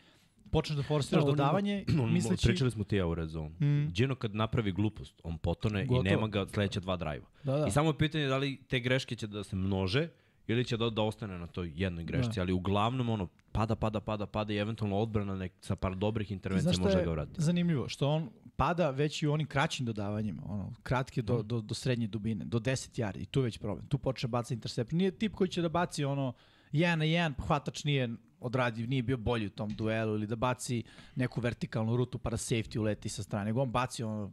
počneš 0.51 0.77
da 0.77 0.83
forsiraš 0.83 1.25
Da, 1.25 1.31
dodavanje, 1.31 1.85
On, 2.03 2.13
misleći... 2.13 2.47
Pričali 2.47 2.71
smo 2.71 2.85
ti 2.85 2.97
ja 2.97 3.07
u 3.07 3.15
red 3.15 3.29
zone. 3.29 3.49
Mm. 3.61 3.89
Gino 3.93 4.15
kad 4.15 4.35
napravi 4.35 4.73
glupost, 4.73 5.21
on 5.25 5.39
potone 5.39 5.85
Gotovo. 5.87 6.01
i 6.07 6.11
nema 6.11 6.29
ga 6.29 6.47
sledeća 6.49 6.81
dva 6.81 6.97
drajva. 6.97 7.27
Da, 7.45 7.57
da. 7.57 7.67
I 7.67 7.71
samo 7.71 7.91
je 7.91 7.99
pitanje 7.99 8.27
da 8.27 8.37
li 8.37 8.57
te 8.69 8.81
greške 8.81 9.17
će 9.17 9.27
da 9.27 9.45
se 9.45 9.57
množe 9.57 10.09
ili 10.49 10.65
će 10.65 10.77
da, 10.77 10.91
da 10.91 11.03
ostane 11.03 11.39
na 11.39 11.47
toj 11.47 11.73
jednoj 11.75 12.05
grešci, 12.05 12.33
Da. 12.37 12.41
ali 12.43 12.53
uglavnom 12.53 13.09
ono 13.09 13.29
pada, 13.53 13.75
pada, 13.75 14.01
pada, 14.01 14.27
pada 14.27 14.53
i 14.53 14.57
eventualno 14.57 14.97
odbrana 14.97 15.37
nek, 15.37 15.53
sa 15.61 15.77
par 15.77 15.95
dobrih 15.95 16.31
intervencija 16.33 16.73
može 16.81 16.93
da 16.93 16.99
je 16.99 17.05
ga 17.05 17.11
vrati. 17.11 17.33
zanimljivo? 17.37 17.89
Što 17.89 18.09
on 18.09 18.29
pada 18.57 18.91
već 18.91 19.23
i 19.23 19.27
u 19.27 19.33
onim 19.33 19.47
kraćim 19.47 19.87
dodavanjima, 19.87 20.43
ono, 20.47 20.73
kratke 20.83 21.23
do, 21.23 21.43
do, 21.43 21.61
do 21.61 21.75
srednje 21.75 22.07
dubine, 22.07 22.45
do 22.45 22.59
10 22.59 23.01
yardi. 23.03 23.23
I 23.23 23.27
tu 23.27 23.41
već 23.41 23.59
problem. 23.59 23.87
Tu 23.87 23.99
počne 23.99 24.29
baca 24.29 24.55
intercept. 24.55 24.93
Nije 24.93 25.11
tip 25.11 25.35
koji 25.35 25.49
će 25.49 25.63
da 25.63 25.69
baci 25.69 26.05
ono, 26.05 26.33
jedan 26.73 26.99
na 26.99 27.05
jedan, 27.05 27.35
pa 27.35 27.43
hvatač 27.45 27.85
nije 27.85 28.09
odradio, 28.41 28.87
nije 28.87 29.03
bio 29.03 29.17
bolji 29.17 29.47
u 29.47 29.51
tom 29.51 29.71
duelu 29.71 30.15
ili 30.15 30.27
da 30.27 30.37
baci 30.37 30.83
neku 31.15 31.41
vertikalnu 31.41 31.97
rutu 31.97 32.19
pa 32.19 32.31
da 32.31 32.37
safety 32.37 32.79
uleti 32.79 33.09
sa 33.09 33.23
strane. 33.23 33.45
Nego 33.45 33.63
on 33.63 33.71
baci 33.71 34.03
ono, 34.03 34.33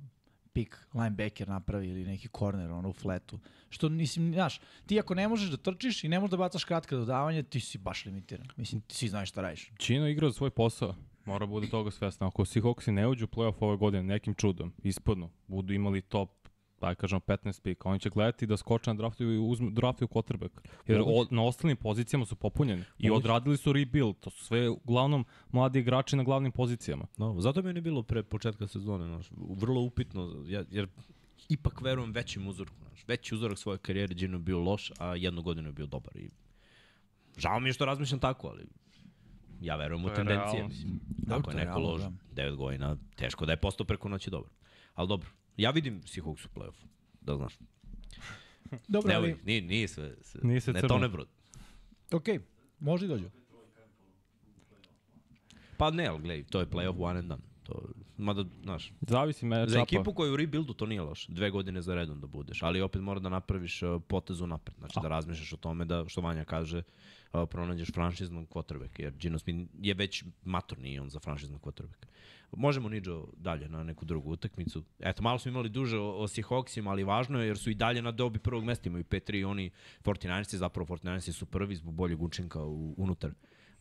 pik 0.53 0.87
linebacker 0.93 1.47
napravi 1.47 1.89
ili 1.89 2.05
neki 2.05 2.27
corner 2.37 2.71
ono 2.71 2.89
u 2.89 2.93
fletu. 2.93 3.39
Što 3.69 3.89
mislim, 3.89 4.33
znaš, 4.33 4.61
ti 4.85 4.99
ako 4.99 5.15
ne 5.15 5.27
možeš 5.27 5.49
da 5.49 5.57
trčiš 5.57 6.03
i 6.03 6.09
ne 6.09 6.19
možeš 6.19 6.31
da 6.31 6.37
bacaš 6.37 6.63
kratka 6.63 6.95
dodavanja, 6.95 7.43
ti 7.43 7.59
si 7.59 7.77
baš 7.77 8.05
limitiran. 8.05 8.47
Mislim, 8.55 8.81
ti 8.81 8.95
svi 8.95 9.07
znaš 9.07 9.29
šta 9.29 9.41
radiš. 9.41 9.71
Gino 9.87 10.07
igra 10.07 10.31
svoj 10.31 10.49
posao. 10.49 10.95
Mora 11.25 11.45
bude 11.45 11.67
toga 11.67 11.91
svesna. 11.91 12.27
Ako 12.27 12.45
Seahawksi 12.45 12.91
ne 12.91 13.07
uđu 13.07 13.25
u 13.25 13.27
playoff 13.27 13.55
ove 13.59 13.77
godine 13.77 14.03
nekim 14.03 14.33
čudom, 14.33 14.73
ispadnu, 14.83 15.29
budu 15.47 15.73
imali 15.73 16.01
top 16.01 16.42
taj 16.83 16.95
kažemo 16.95 17.19
15 17.19 17.61
pika, 17.61 17.89
oni 17.89 17.99
će 17.99 18.09
gledati 18.09 18.45
da 18.45 18.57
skoče 18.57 18.89
na 18.89 18.93
draftu 18.93 19.23
i 19.23 19.37
uzmu, 19.39 19.71
draftuju 19.71 20.07
quarterback. 20.07 20.49
Jer 20.87 21.01
o, 21.01 21.25
na 21.31 21.43
ostalim 21.43 21.77
pozicijama 21.77 22.25
su 22.25 22.35
popunjeni. 22.35 22.83
I 22.99 23.11
odradili 23.11 23.57
su 23.57 23.73
rebuild. 23.73 24.15
To 24.19 24.29
su 24.29 24.45
sve 24.45 24.69
uglavnom 24.69 25.25
mladi 25.51 25.79
igrači 25.79 26.15
na 26.15 26.23
glavnim 26.23 26.51
pozicijama. 26.51 27.05
No, 27.17 27.35
zato 27.39 27.61
mi 27.61 27.69
je 27.69 27.81
bilo 27.81 28.03
pre 28.03 28.23
početka 28.23 28.67
sezone, 28.67 29.05
znaš, 29.05 29.27
vrlo 29.31 29.81
upitno, 29.81 30.43
ja- 30.47 30.65
jer 30.69 30.87
ipak 31.49 31.81
verujem 31.81 32.11
većim 32.11 32.47
uzorku, 32.47 32.75
znaš, 32.79 33.07
veći 33.07 33.35
uzorak 33.35 33.57
svoje 33.57 33.77
karijere 33.77 34.15
Gino 34.15 34.39
bio 34.39 34.59
loš, 34.59 34.91
a 34.99 35.15
jednu 35.15 35.41
godinu 35.41 35.69
je 35.69 35.73
bio 35.73 35.85
dobar. 35.85 36.17
I 36.17 36.29
žao 37.37 37.59
mi 37.59 37.69
je 37.69 37.73
što 37.73 37.85
razmišljam 37.85 38.19
tako, 38.19 38.47
ali 38.47 38.65
ja 39.61 39.75
verujem 39.75 40.05
u 40.05 40.09
tendencije. 40.09 40.67
Mislim. 40.67 40.99
Dobro, 41.07 41.37
Ako 41.37 41.51
je 41.51 41.55
neko 41.55 41.69
realno, 41.69 41.89
lož, 41.89 42.01
da. 42.01 42.11
9 42.43 42.55
godina, 42.55 42.97
teško 43.15 43.45
da 43.45 43.51
je 43.51 43.57
postao 43.57 43.85
preko 43.85 44.09
noći 44.09 44.29
dobar. 44.29 44.49
Ali 44.95 45.07
dobro, 45.07 45.29
ja 45.57 45.71
vidim 45.71 46.01
Seahawks 46.01 46.45
u 46.45 46.49
play-offu, 46.55 46.85
da 47.21 47.35
znaš. 47.35 47.57
Dobro, 48.87 49.09
Ne, 49.09 49.15
ali, 49.15 49.37
nije, 49.45 49.61
nije 49.61 49.87
sve, 49.87 50.15
sve 50.21 50.41
Nije 50.43 50.61
sve 50.61 50.73
ne 50.73 50.79
crno. 50.79 50.89
tone 50.89 51.07
brod. 51.09 51.27
ok, 52.11 52.23
može 52.79 53.05
i 53.05 53.09
dođu. 53.09 53.29
Pa 55.77 55.91
ne, 55.91 56.07
ali 56.07 56.21
gledaj, 56.21 56.43
to 56.43 56.59
je 56.59 56.65
playoff 56.65 56.95
one 56.99 57.19
and 57.19 57.27
done. 57.27 57.41
To, 57.63 57.81
mada, 58.17 58.45
znaš, 58.63 58.93
Zavisi 59.01 59.45
me 59.45 59.67
za 59.67 59.79
ekipu 59.79 60.13
koja 60.13 60.27
je 60.27 60.33
u 60.33 60.37
rebuildu 60.37 60.73
to 60.73 60.85
nije 60.85 61.01
loše. 61.01 61.31
Dve 61.31 61.49
godine 61.49 61.81
za 61.81 61.95
redom 61.95 62.21
da 62.21 62.27
budeš, 62.27 62.63
ali 62.63 62.81
opet 62.81 63.01
mora 63.01 63.19
da 63.19 63.29
napraviš 63.29 63.81
uh, 63.83 64.01
potezu 64.07 64.47
napred. 64.47 64.77
Znači 64.77 64.99
da 65.01 65.07
razmišljaš 65.07 65.53
o 65.53 65.57
tome 65.57 65.85
da, 65.85 66.05
što 66.07 66.21
Vanja 66.21 66.45
kaže, 66.45 66.77
uh, 66.77 66.83
pronađeš 67.49 67.91
franšiznog 67.91 68.49
quarterbacka, 68.49 69.01
jer 69.01 69.13
Gino 69.13 69.39
Smith 69.39 69.71
je 69.79 69.93
već 69.93 70.23
mator, 70.43 70.79
nije 70.79 71.01
on 71.01 71.09
za 71.09 71.19
franšiznog 71.19 71.61
quarterbacka. 71.61 72.05
Možemo 72.51 72.89
Niđo 72.89 73.25
dalje 73.37 73.69
na 73.69 73.83
neku 73.83 74.05
drugu 74.05 74.31
utakmicu. 74.31 74.83
Eto, 74.99 75.23
malo 75.23 75.39
smo 75.39 75.51
imali 75.51 75.69
duže 75.69 75.97
o, 75.97 76.11
o 76.11 76.27
Seahawksima, 76.27 76.89
ali 76.89 77.03
važno 77.03 77.41
je 77.41 77.47
jer 77.47 77.57
su 77.57 77.69
i 77.69 77.75
dalje 77.75 78.01
na 78.01 78.11
dobi 78.11 78.39
prvog 78.39 78.63
mesta, 78.63 78.89
imaju 78.89 79.03
5-3 79.03 79.39
i 79.39 79.43
oni 79.43 79.71
49 80.03 80.55
zapravo 80.55 80.95
49 80.95 81.31
su 81.31 81.45
prvi 81.45 81.75
zbog 81.75 81.93
boljeg 81.93 82.21
učinka 82.21 82.63
u, 82.63 82.93
unutar 82.97 83.31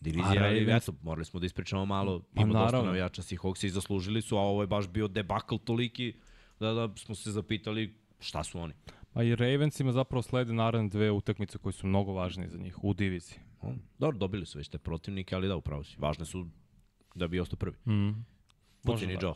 divizije, 0.01 0.45
ali 0.45 0.77
eto, 0.77 0.93
morali 1.03 1.25
smo 1.25 1.41
da 1.41 1.47
ispričamo 1.47 1.85
malo, 1.87 2.21
Pa 2.35 2.43
ima 2.43 2.53
dosta 2.53 2.83
navijača 2.83 3.23
Seahawks 3.23 3.65
i 3.65 3.71
zaslužili 3.71 4.23
su, 4.23 4.37
a 4.37 4.41
ovo 4.41 4.63
je 4.63 4.67
baš 4.67 4.89
bio 4.89 5.09
debakl 5.09 5.57
toliki 5.57 6.15
da, 6.61 6.73
da 6.73 6.97
smo 6.97 7.15
se 7.15 7.31
zapitali 7.31 7.95
šta 8.21 8.45
su 8.45 8.59
oni. 8.59 8.75
Pa 9.13 9.23
i 9.23 9.35
Ravensima 9.37 9.93
zapravo 9.93 10.23
slede 10.23 10.53
naravno 10.53 10.89
dve 10.89 11.11
utakmice 11.11 11.59
koje 11.59 11.73
su 11.73 11.87
mnogo 11.87 12.13
važne 12.13 12.49
za 12.49 12.59
njih 12.59 12.85
u 12.85 12.95
diviziji. 12.95 13.39
Dobro, 13.99 14.19
dobili 14.19 14.47
su 14.47 14.59
već 14.59 14.69
te 14.69 14.79
protivnike, 14.79 15.35
ali 15.35 15.49
da, 15.49 15.57
upravo 15.57 15.85
si. 15.85 15.97
Važne 15.99 16.25
su 16.25 16.47
da 17.15 17.29
bi 17.29 17.41
ostao 17.41 17.57
prvi. 17.57 17.77
Mm. 17.87 18.25
Pucini 18.83 19.17
da. 19.17 19.27
Joe. 19.27 19.35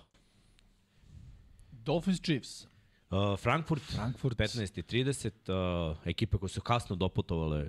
Dolphins 1.70 2.20
Chiefs. 2.20 2.66
Uh, 3.10 3.38
Frankfurt, 3.40 3.82
Frankfurt. 3.82 4.38
15 4.38 4.78
i 4.78 5.04
30, 5.04 5.90
uh, 5.90 5.96
ekipe 6.04 6.38
koje 6.38 6.50
su 6.50 6.60
kasno 6.60 6.96
doputovale 6.96 7.68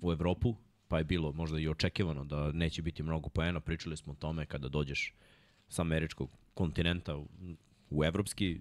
u 0.00 0.12
Evropu, 0.12 0.54
pa 0.88 0.98
je 0.98 1.04
bilo 1.04 1.32
možda 1.32 1.58
i 1.58 1.68
očekivano 1.68 2.24
da 2.24 2.52
neće 2.52 2.82
biti 2.82 3.02
mnogo 3.02 3.28
poena. 3.28 3.60
Pričali 3.60 3.96
smo 3.96 4.12
o 4.12 4.16
tome 4.16 4.46
kada 4.46 4.68
dođeš 4.68 5.14
sa 5.68 5.82
američkog 5.82 6.30
kontinenta 6.54 7.16
u, 7.16 7.26
u 7.90 8.04
evropski, 8.04 8.60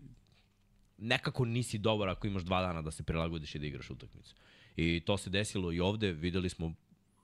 nekako 0.97 1.45
nisi 1.45 1.77
dobar 1.77 2.09
ako 2.09 2.27
imaš 2.27 2.43
dva 2.43 2.61
dana 2.61 2.81
da 2.81 2.91
se 2.91 3.03
prilagodiš 3.03 3.55
i 3.55 3.59
da 3.59 3.65
igraš 3.65 3.89
utakmicu. 3.89 4.35
I 4.75 4.99
to 5.05 5.17
se 5.17 5.29
desilo 5.29 5.71
i 5.71 5.79
ovde, 5.79 6.11
videli 6.11 6.49
smo 6.49 6.73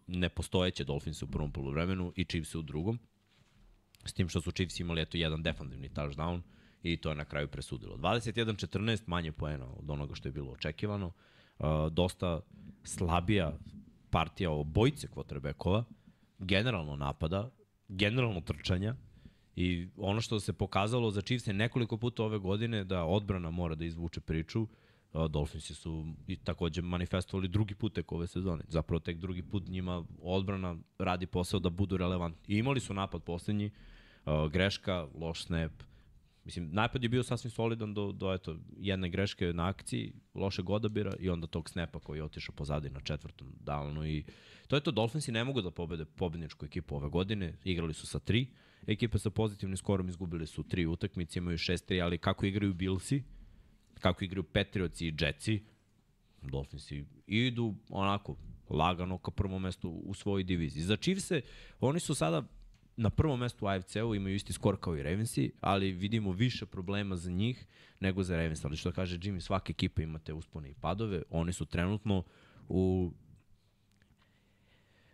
nepostojeće 0.08 0.84
Dolphins 0.84 1.22
u 1.22 1.28
prvom 1.28 1.52
polovremenu 1.52 2.14
i 2.16 2.26
Chiefs 2.26 2.56
u 2.56 2.62
drugom. 2.62 3.00
S 4.06 4.14
tim 4.14 4.30
što 4.30 4.42
su 4.42 4.52
Chiefs 4.52 4.80
imali 4.80 5.02
eto 5.02 5.18
jedan 5.18 5.44
defensivni 5.44 5.90
touchdown 5.90 6.42
i 6.84 6.98
to 6.98 7.10
je 7.10 7.16
na 7.16 7.26
kraju 7.26 7.48
presudilo. 7.48 7.98
21-14 7.98 9.02
manje 9.08 9.32
poena 9.32 9.66
od 9.66 9.90
onoga 9.90 10.16
što 10.16 10.28
je 10.28 10.34
bilo 10.34 10.52
očekivano. 10.52 11.12
Uh, 11.60 11.66
dosta 11.92 12.40
slabija 12.84 13.58
partija 14.10 14.52
obojice 14.52 15.08
quarterbackova, 15.08 15.84
generalno 16.40 16.96
napada, 16.96 17.50
generalno 17.88 18.42
trčanja 18.42 18.96
i 19.62 19.88
ono 19.98 20.22
što 20.22 20.40
se 20.40 20.54
pokazalo 20.54 21.12
za 21.12 21.22
Chiefs 21.22 21.48
je 21.48 21.54
nekoliko 21.54 21.98
puta 21.98 22.24
ove 22.24 22.38
godine 22.38 22.84
da 22.84 23.06
odbrana 23.06 23.52
mora 23.52 23.76
da 23.76 23.86
izvuče 23.86 24.22
priču. 24.22 24.62
Uh, 24.62 25.26
Dolphinsi 25.26 25.74
su 25.74 26.06
i 26.28 26.36
takođe 26.36 26.82
manifestovali 26.82 27.48
drugi 27.48 27.76
put 27.76 27.94
tek 27.94 28.12
ove 28.12 28.28
sezone. 28.28 28.64
Zapravo 28.68 29.00
tek 29.00 29.18
drugi 29.18 29.44
put 29.44 29.68
njima 29.68 30.04
odbrana 30.22 30.76
radi 31.00 31.26
posao 31.26 31.60
da 31.60 31.70
budu 31.70 31.98
relevantni. 31.98 32.56
I 32.56 32.58
imali 32.58 32.80
su 32.80 32.94
napad 32.94 33.24
poslednji, 33.24 33.66
uh, 34.26 34.52
greška, 34.52 35.08
loš 35.16 35.44
snap. 35.46 35.72
Mislim, 36.46 36.70
napad 36.72 37.04
je 37.04 37.10
bio 37.10 37.24
sasvim 37.24 37.52
solidan 37.52 37.94
do, 37.94 38.12
do 38.12 38.34
eto, 38.34 38.56
jedne 38.78 39.10
greške 39.10 39.54
na 39.54 39.68
akciji, 39.68 40.14
lošeg 40.36 40.70
odabira 40.70 41.14
i 41.20 41.30
onda 41.30 41.48
tog 41.48 41.70
snapa 41.70 42.00
koji 42.00 42.20
je 42.20 42.24
otišao 42.24 42.56
pozadi 42.56 42.90
na 42.90 43.00
četvrtom 43.00 43.48
downu 43.66 44.08
i 44.08 44.24
to 44.68 44.76
je 44.76 44.82
to, 44.82 44.92
Dolphinsi 44.92 45.32
ne 45.32 45.44
mogu 45.44 45.62
da 45.62 45.72
pobede 45.72 46.06
pobedničku 46.06 46.66
ekipu 46.66 46.96
ove 46.96 47.10
godine, 47.10 47.54
igrali 47.64 47.94
su 47.94 48.08
sa 48.08 48.20
tri, 48.20 48.48
ekipe 48.88 49.20
sa 49.20 49.30
pozitivnim 49.30 49.78
skorom 49.78 50.10
izgubili 50.10 50.48
su 50.48 50.64
tri 50.64 50.86
utakmice, 50.86 51.40
imaju 51.40 51.58
6-3, 51.58 52.04
ali 52.04 52.18
kako 52.18 52.46
igraju 52.46 52.74
Billsi, 52.74 53.24
kako 54.00 54.24
igraju 54.24 54.44
Patriotsi 54.44 55.08
i 55.08 55.14
Jetsi, 55.20 55.64
Dolphinsi 56.42 57.06
idu 57.28 57.76
onako 57.90 58.36
lagano 58.70 59.18
ka 59.18 59.32
prvom 59.32 59.62
mestu 59.62 59.90
u 59.90 60.14
svojoj 60.14 60.44
diviziji. 60.44 60.84
Za 60.84 60.98
Chiefse, 60.98 61.42
oni 61.80 62.00
su 62.00 62.16
sada 62.16 62.44
na 62.98 63.10
prvom 63.10 63.40
mestu 63.40 63.66
u 63.66 63.68
AFC-u, 63.68 64.16
imaju 64.16 64.36
isti 64.36 64.54
skor 64.54 64.78
kao 64.80 64.98
i 64.98 65.04
Ravensi, 65.04 65.52
ali 65.62 65.92
vidimo 65.92 66.32
više 66.32 66.66
problema 66.66 67.16
za 67.16 67.32
njih 67.32 67.66
nego 68.00 68.24
za 68.24 68.36
Ravens. 68.36 68.66
Ali 68.66 68.78
što 68.78 68.92
kaže 68.92 69.18
Jimmy, 69.18 69.40
svaka 69.40 69.72
ekipa 69.72 70.02
imate 70.02 70.34
uspone 70.34 70.70
i 70.70 70.74
padove, 70.74 71.24
oni 71.30 71.54
su 71.54 71.66
trenutno 71.66 72.24
u 72.70 73.12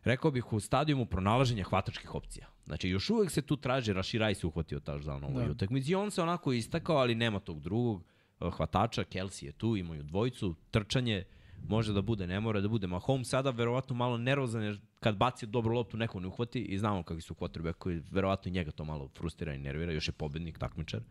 rekao 0.08 0.32
bih 0.32 0.54
u 0.54 0.60
stadijumu 0.60 1.06
pronalaženja 1.06 1.64
hvatačkih 1.64 2.16
opcija. 2.16 2.48
Znači, 2.66 2.90
još 2.90 3.10
uvek 3.10 3.32
se 3.32 3.42
tu 3.42 3.58
traži, 3.58 3.94
Rashi 3.94 4.20
Rice 4.20 4.48
uhvatio 4.48 4.80
touchdown 4.80 5.24
u 5.24 5.28
ovoj 5.28 5.46
Da. 5.46 5.52
utakmici 5.52 5.92
i 5.92 5.96
on 5.96 6.12
se 6.12 6.22
onako 6.22 6.54
istakao, 6.54 6.98
ali 6.98 7.16
nema 7.16 7.40
tog 7.40 7.60
drugog 7.62 8.04
uh, 8.40 8.54
hvatača, 8.54 9.04
Kelsey 9.04 9.46
je 9.46 9.52
tu, 9.52 9.78
imaju 9.78 10.04
dvojicu, 10.04 10.56
trčanje, 10.72 11.24
može 11.68 11.94
da 11.94 12.02
bude, 12.02 12.28
ne 12.28 12.40
mora 12.40 12.62
da 12.62 12.68
bude. 12.68 12.88
Mahomes 12.88 13.30
sada 13.30 13.50
verovatno 13.50 13.96
malo 13.96 14.18
nervozan 14.18 14.64
jer 14.64 14.80
kad 15.00 15.18
baci 15.18 15.46
dobru 15.46 15.74
loptu 15.74 15.98
neko 15.98 16.20
ne 16.20 16.28
uhvati 16.28 16.62
i 16.62 16.78
znamo 16.78 17.04
kakvi 17.04 17.22
su 17.22 17.34
quarterbackovi, 17.34 18.04
verovatno 18.12 18.50
i 18.50 18.52
njega 18.52 18.72
to 18.72 18.86
malo 18.86 19.10
frustrira 19.18 19.54
i 19.54 19.58
nervira, 19.58 19.92
još 19.92 20.08
je 20.08 20.12
pobednik, 20.12 20.58
takmičar. 20.58 21.02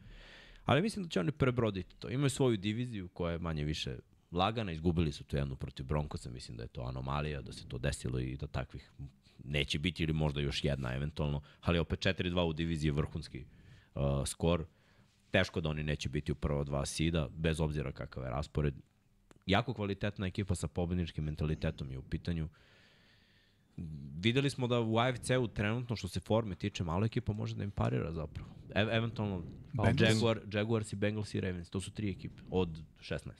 Ali 0.65 0.83
mislim 0.83 1.05
da 1.05 1.09
će 1.09 1.21
oni 1.21 1.33
prebroditi 1.33 1.97
to. 1.97 2.11
Imaju 2.11 2.31
svoju 2.31 2.57
diviziju 2.57 3.09
koja 3.09 3.33
je 3.33 3.39
manje 3.39 3.65
više 3.65 3.97
lagana, 4.33 4.73
izgubili 4.73 5.12
su 5.12 5.25
tu 5.25 5.37
jednu 5.37 5.57
protiv 5.57 5.87
Broncosa, 5.87 6.31
mislim 6.31 6.57
da 6.57 6.62
je 6.62 6.69
to 6.69 6.83
anomalija, 6.83 7.43
da 7.43 7.53
se 7.53 7.69
to 7.69 7.79
desilo 7.79 8.19
i 8.19 8.37
da 8.37 8.47
takvih 8.47 8.91
neće 9.45 9.79
biti 9.79 10.03
ili 10.03 10.12
možda 10.12 10.41
još 10.41 10.65
jedna 10.65 10.95
eventualno, 10.95 11.41
ali 11.61 11.79
opet 11.79 12.01
4-2 12.01 12.43
u 12.43 12.53
diviziji 12.53 12.91
vrhunski 12.91 13.45
uh, 13.95 14.03
skor. 14.27 14.65
Teško 15.31 15.61
da 15.61 15.69
oni 15.69 15.83
neće 15.83 16.09
biti 16.09 16.33
u 16.33 16.35
prva 16.35 16.65
dva 16.65 16.87
sida, 16.87 17.29
bez 17.37 17.61
obzira 17.61 17.93
kakav 17.93 18.25
je 18.25 18.31
raspored. 18.31 18.75
Jako 19.47 19.75
kvalitetna 19.75 20.27
ekipa 20.27 20.55
sa 20.55 20.69
pobedničkim 20.69 21.25
mentalitetom 21.25 21.91
je 21.91 21.99
u 21.99 22.03
pitanju. 22.03 22.49
Videli 24.19 24.51
smo 24.51 24.67
da 24.67 24.81
u 24.81 24.99
AFC-u 24.99 25.49
trenutno 25.49 25.97
što 25.97 26.09
se 26.09 26.21
forme 26.21 26.55
tiče 26.55 26.85
malo 26.85 27.07
ekipa 27.07 27.33
može 27.33 27.55
da 27.55 27.65
im 27.65 27.71
parira 27.71 28.12
zapravo. 28.12 28.49
E 28.75 28.81
eventualno 28.81 29.43
Bengals. 29.73 30.01
Jaguar, 30.01 30.41
Jaguars 30.53 30.93
i 30.93 30.97
Bengals 30.97 31.35
i 31.35 31.41
Ravens, 31.41 31.71
to 31.71 31.81
su 31.81 31.91
tri 31.91 32.11
ekipe 32.11 32.43
od 32.51 32.79
16. 33.01 33.31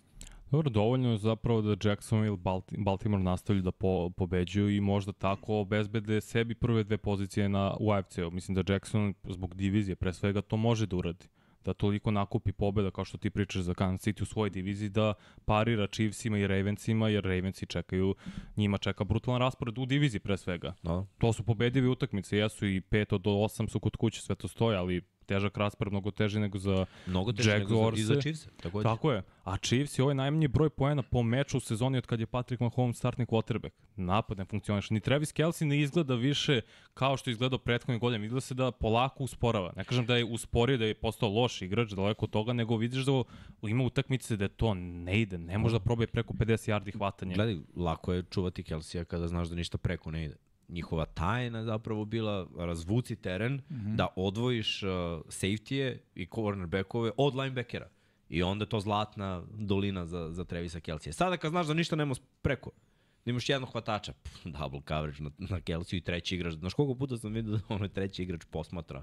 Dobro, 0.50 0.70
dovoljno 0.70 1.11
je 1.11 1.18
zapravo 1.18 1.62
da 1.62 1.88
Jacksonville, 1.88 2.37
Balti- 2.37 2.85
Baltimore 2.85 3.22
nastavljaju 3.22 3.62
da 3.62 3.72
po, 3.72 4.11
pobeđuju 4.11 4.70
i 4.76 4.80
možda 4.80 5.12
tako 5.12 5.61
obezbede 5.61 6.20
sebi 6.20 6.54
prve 6.54 6.85
dve 6.85 6.96
pozicije 6.98 7.48
na, 7.48 7.76
u 7.80 7.92
AFC-u. 7.92 8.30
Mislim 8.30 8.54
da 8.54 8.72
Jackson 8.72 9.14
zbog 9.28 9.54
divizije 9.54 9.96
pre 9.96 10.12
svega 10.12 10.42
to 10.42 10.56
može 10.56 10.87
da 10.87 10.96
uradi 10.96 11.26
da 11.66 11.72
toliko 11.72 12.11
nakupi 12.11 12.52
pobeda 12.52 12.90
kao 12.90 13.04
što 13.04 13.18
ti 13.18 13.30
pričaš 13.30 13.62
za 13.62 13.74
Kansas 13.74 14.06
City 14.06 14.22
u 14.22 14.24
svojoj 14.24 14.50
diviziji 14.50 14.88
da 14.88 15.14
parira 15.44 15.87
Chiefsima 15.87 16.38
i 16.38 16.46
Ravensima 16.46 17.09
jer 17.09 17.24
Ravensi 17.24 17.66
čekaju, 17.66 18.14
njima 18.56 18.78
čeka 18.78 19.04
brutalan 19.04 19.40
raspored 19.40 19.78
u 19.78 19.87
diviziji 19.87 20.20
pre 20.20 20.37
svega. 20.37 20.74
No. 20.82 21.06
To 21.18 21.32
su 21.32 21.42
pobedive 21.42 21.88
utakmice, 21.88 22.37
jesu 22.37 22.66
i 22.66 22.80
5 22.80 23.14
od 23.14 23.22
8 23.22 23.68
su 23.68 23.80
kod 23.80 23.96
kuće, 23.96 24.22
sve 24.22 24.35
to 24.35 24.48
stoje, 24.48 24.78
ali 24.78 25.02
težak 25.26 25.56
raspored 25.56 25.92
mnogo 25.92 26.10
teži 26.10 26.40
nego 26.40 26.58
za 26.58 26.86
Mnogo 27.06 27.32
teže 27.32 27.58
nego 27.58 27.90
za, 27.90 28.00
i 28.00 28.02
za. 28.02 28.20
Chiefs. 28.20 28.46
Takođe. 28.62 28.82
Tako 28.82 29.12
je. 29.12 29.22
A 29.44 29.56
Chiefs 29.56 29.98
je 29.98 30.02
ovaj 30.02 30.14
najmanji 30.14 30.48
broj 30.48 30.70
poena 30.70 31.02
po 31.02 31.22
meču 31.22 31.56
u 31.56 31.60
sezoni 31.60 31.98
od 31.98 32.06
kad 32.06 32.20
je 32.20 32.26
Patrick 32.26 32.60
Mahomes 32.60 32.96
startni 32.96 33.26
quarterback. 33.26 33.70
Napad 33.96 34.38
ne 34.38 34.44
funkcioniše. 34.44 34.94
Ni 34.94 35.00
Travis 35.00 35.32
Kelsey 35.32 35.64
ne 35.64 35.80
izgleda 35.80 36.14
više 36.14 36.60
kao 36.94 37.16
što 37.16 37.30
je 37.30 37.32
izgledao 37.32 37.58
prethodnih 37.58 38.00
godina. 38.00 38.24
Izgleda 38.24 38.40
se 38.40 38.54
da 38.54 38.70
polako 38.70 39.24
usporava. 39.24 39.72
Ne 39.76 39.84
kažem 39.84 40.06
da 40.06 40.16
je 40.16 40.24
usporio, 40.24 40.78
da 40.78 40.84
je 40.84 40.94
postao 40.94 41.28
loš 41.28 41.62
igrač, 41.62 41.90
daleko 41.90 42.24
od 42.24 42.30
toga, 42.30 42.52
nego 42.52 42.76
vidiš 42.76 43.04
da 43.04 43.22
ima 43.62 43.84
utakmice 43.84 44.36
da 44.36 44.48
to 44.48 44.74
ne 44.74 45.20
ide. 45.20 45.38
Ne 45.38 45.58
može 45.58 45.74
da 45.74 45.80
probaje 45.84 46.06
preko 46.06 46.34
50 46.34 46.72
yardi 46.72 46.96
hvatanja. 46.96 47.34
Gledaj, 47.34 47.56
lako 47.76 48.12
je 48.12 48.22
čuvati 48.30 48.62
Kelsija 48.62 49.04
kada 49.04 49.28
znaš 49.28 49.48
da 49.48 49.54
ništa 49.54 49.78
preko 49.78 50.10
ne 50.10 50.24
ide. 50.24 50.36
Njihova 50.68 51.05
tajna 51.05 51.64
zapravo 51.64 52.05
bila 52.05 52.46
razvuci 52.59 53.16
teren, 53.16 53.55
mm 53.55 53.74
-hmm. 53.74 53.96
da 53.96 54.09
odvojiš 54.16 54.83
uh, 54.83 54.90
safety-e 55.29 55.98
i 56.14 56.26
cornerbackove 56.35 57.11
od 57.16 57.35
linebackera. 57.35 57.88
I 58.29 58.42
onda 58.42 58.66
to 58.66 58.81
zlatna 58.81 59.42
dolina 59.55 60.07
za, 60.07 60.31
za 60.33 60.44
Trevisa 60.44 60.81
Kelsija. 60.81 61.12
Sada 61.12 61.37
kad 61.37 61.50
znaš 61.50 61.66
da 61.66 61.74
ništa 61.74 61.96
nema 61.96 62.14
preko, 62.42 62.70
da 63.24 63.31
imaš 63.31 63.48
jednog 63.48 63.70
hvatača, 63.72 64.12
pff, 64.12 64.44
double 64.44 64.81
coverage 64.88 65.22
na, 65.22 65.31
na 65.38 65.61
Kelsiju 65.61 65.98
i 65.98 66.00
treći 66.00 66.35
igrač. 66.35 66.55
Znaš 66.55 66.74
koliko 66.74 66.94
puta 66.94 67.16
sam 67.16 67.33
vidio 67.33 67.52
da 67.52 67.61
onaj 67.68 67.88
treći 67.88 68.22
igrač 68.22 68.44
posmatra 68.50 69.02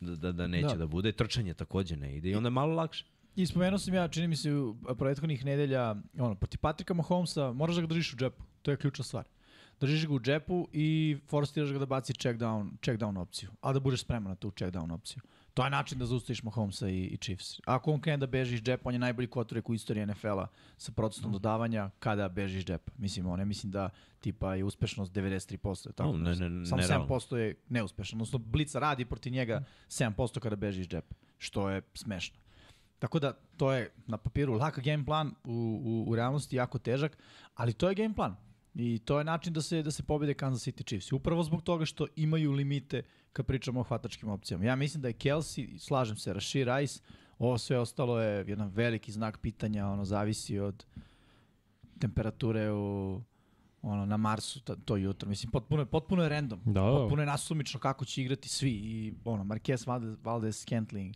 da, 0.00 0.16
da, 0.16 0.32
da 0.32 0.46
neće 0.46 0.66
da. 0.66 0.72
Da. 0.72 0.78
da 0.78 0.86
bude. 0.86 1.12
Trčanje 1.12 1.54
takođe 1.54 1.96
ne 1.96 2.16
ide 2.16 2.30
i 2.30 2.34
onda 2.34 2.46
je 2.46 2.50
malo 2.50 2.74
lakše. 2.74 3.04
I 3.36 3.46
spomenuo 3.46 3.78
sam 3.78 3.94
ja, 3.94 4.08
čini 4.08 4.28
mi 4.28 4.36
se 4.36 4.52
u 4.52 4.76
prethodnih 4.98 5.44
nedelja, 5.44 5.94
ono, 6.18 6.34
proti 6.34 6.58
Patrika 6.58 6.94
Mahomesa, 6.94 7.52
moraš 7.52 7.74
da 7.74 7.80
ga 7.80 7.86
držiš 7.86 8.12
u 8.12 8.16
džepu. 8.16 8.42
To 8.62 8.70
je 8.70 8.76
ključna 8.76 9.04
stvar. 9.04 9.24
Držiš 9.80 10.06
ga 10.06 10.14
u 10.14 10.20
džepu 10.20 10.68
i 10.72 11.18
forstiraš 11.28 11.72
ga 11.72 11.78
da 11.78 11.86
baci 11.86 12.14
check 12.14 12.38
down, 12.38 12.70
check 12.82 13.00
down 13.00 13.18
opciju. 13.18 13.50
A 13.60 13.72
da 13.72 13.80
budeš 13.80 14.00
spreman 14.00 14.30
na 14.30 14.36
tu 14.36 14.50
check 14.50 14.72
down 14.74 14.92
opciju. 14.92 15.22
To 15.54 15.64
je 15.64 15.70
način 15.70 15.98
da 15.98 16.06
zaustaviš 16.06 16.42
Mahomesa 16.42 16.88
i, 16.88 17.04
i 17.04 17.16
Chiefs. 17.16 17.60
Ako 17.64 17.92
on 17.92 18.00
krene 18.00 18.16
da 18.16 18.26
beži 18.26 18.54
iz 18.54 18.62
džepa, 18.62 18.88
on 18.88 18.94
je 18.94 18.98
najbolji 18.98 19.28
kotorek 19.28 19.68
u 19.68 19.74
istoriji 19.74 20.06
NFL-a 20.06 20.46
sa 20.76 20.92
procentom 20.92 21.32
dodavanja 21.32 21.90
kada 21.98 22.28
beži 22.28 22.58
iz 22.58 22.64
džepa. 22.64 22.92
Mislim, 22.98 23.26
on 23.26 23.38
je, 23.38 23.44
mislim 23.44 23.72
da 23.72 23.90
tipa 24.20 24.54
je 24.54 24.64
uspešnost 24.64 25.12
93%. 25.12 25.86
je 25.86 25.92
Tako, 25.92 26.12
No, 26.12 26.18
ne, 26.18 26.36
ne, 26.36 26.50
ne, 26.50 26.66
Samo 26.66 26.82
nerealno. 26.82 27.06
7% 27.06 27.36
je 27.36 27.54
neuspešan. 27.68 28.16
Odnosno, 28.16 28.38
Blica 28.38 28.78
radi 28.78 29.04
protiv 29.04 29.32
njega 29.32 29.64
7% 29.88 30.38
kada 30.40 30.56
beži 30.56 30.80
iz 30.80 30.88
džepa, 30.88 31.14
što 31.38 31.70
je 31.70 31.82
smešno. 31.94 32.38
Tako 32.98 33.18
da, 33.18 33.32
to 33.56 33.72
je 33.72 33.90
na 34.06 34.16
papiru 34.16 34.54
lak 34.54 34.80
game 34.84 35.04
plan, 35.04 35.34
u, 35.44 35.80
u, 35.84 36.10
u 36.10 36.16
realnosti 36.16 36.56
jako 36.56 36.78
težak, 36.78 37.18
ali 37.54 37.72
to 37.72 37.88
je 37.88 37.94
game 37.94 38.14
plan. 38.14 38.36
I 38.78 38.98
to 38.98 39.18
je 39.18 39.24
način 39.24 39.52
da 39.52 39.62
se 39.62 39.82
da 39.82 39.90
se 39.90 40.02
pobede 40.02 40.34
Kansas 40.34 40.68
City 40.68 40.86
Chiefs. 40.86 41.12
Upravo 41.12 41.42
zbog 41.42 41.62
toga 41.62 41.84
što 41.84 42.06
imaju 42.16 42.52
limite 42.52 43.02
kad 43.32 43.46
pričamo 43.46 43.80
o 43.80 43.82
hvatačkim 43.82 44.28
opcijama. 44.28 44.64
Ja 44.64 44.76
mislim 44.76 45.02
da 45.02 45.08
je 45.08 45.14
Kelsey, 45.14 45.78
slažem 45.78 46.16
se, 46.16 46.32
Rashid 46.32 46.68
Rice, 46.68 47.00
ovo 47.38 47.58
sve 47.58 47.78
ostalo 47.78 48.20
je 48.20 48.44
jedan 48.48 48.68
veliki 48.68 49.12
znak 49.12 49.38
pitanja, 49.38 49.86
ono 49.86 50.04
zavisi 50.04 50.58
od 50.58 50.86
temperature 51.98 52.72
u 52.72 53.20
ono 53.82 54.06
na 54.06 54.16
Marsu 54.16 54.60
to, 54.60 54.76
to 54.76 54.96
jutro. 54.96 55.28
Mislim 55.28 55.50
potpuno 55.50 55.82
je 55.82 55.86
potpuno 55.86 56.22
je 56.22 56.28
random. 56.28 56.60
Da, 56.64 56.72
da. 56.72 56.80
Potpuno 56.80 57.22
je 57.22 57.26
nasumično 57.26 57.80
kako 57.80 58.04
će 58.04 58.22
igrati 58.22 58.48
svi 58.48 58.70
i 58.70 59.14
ono 59.24 59.44
Marquez 59.44 59.86
Valdez, 59.86 60.16
Valdez 60.22 60.56
Scantling, 60.56 61.14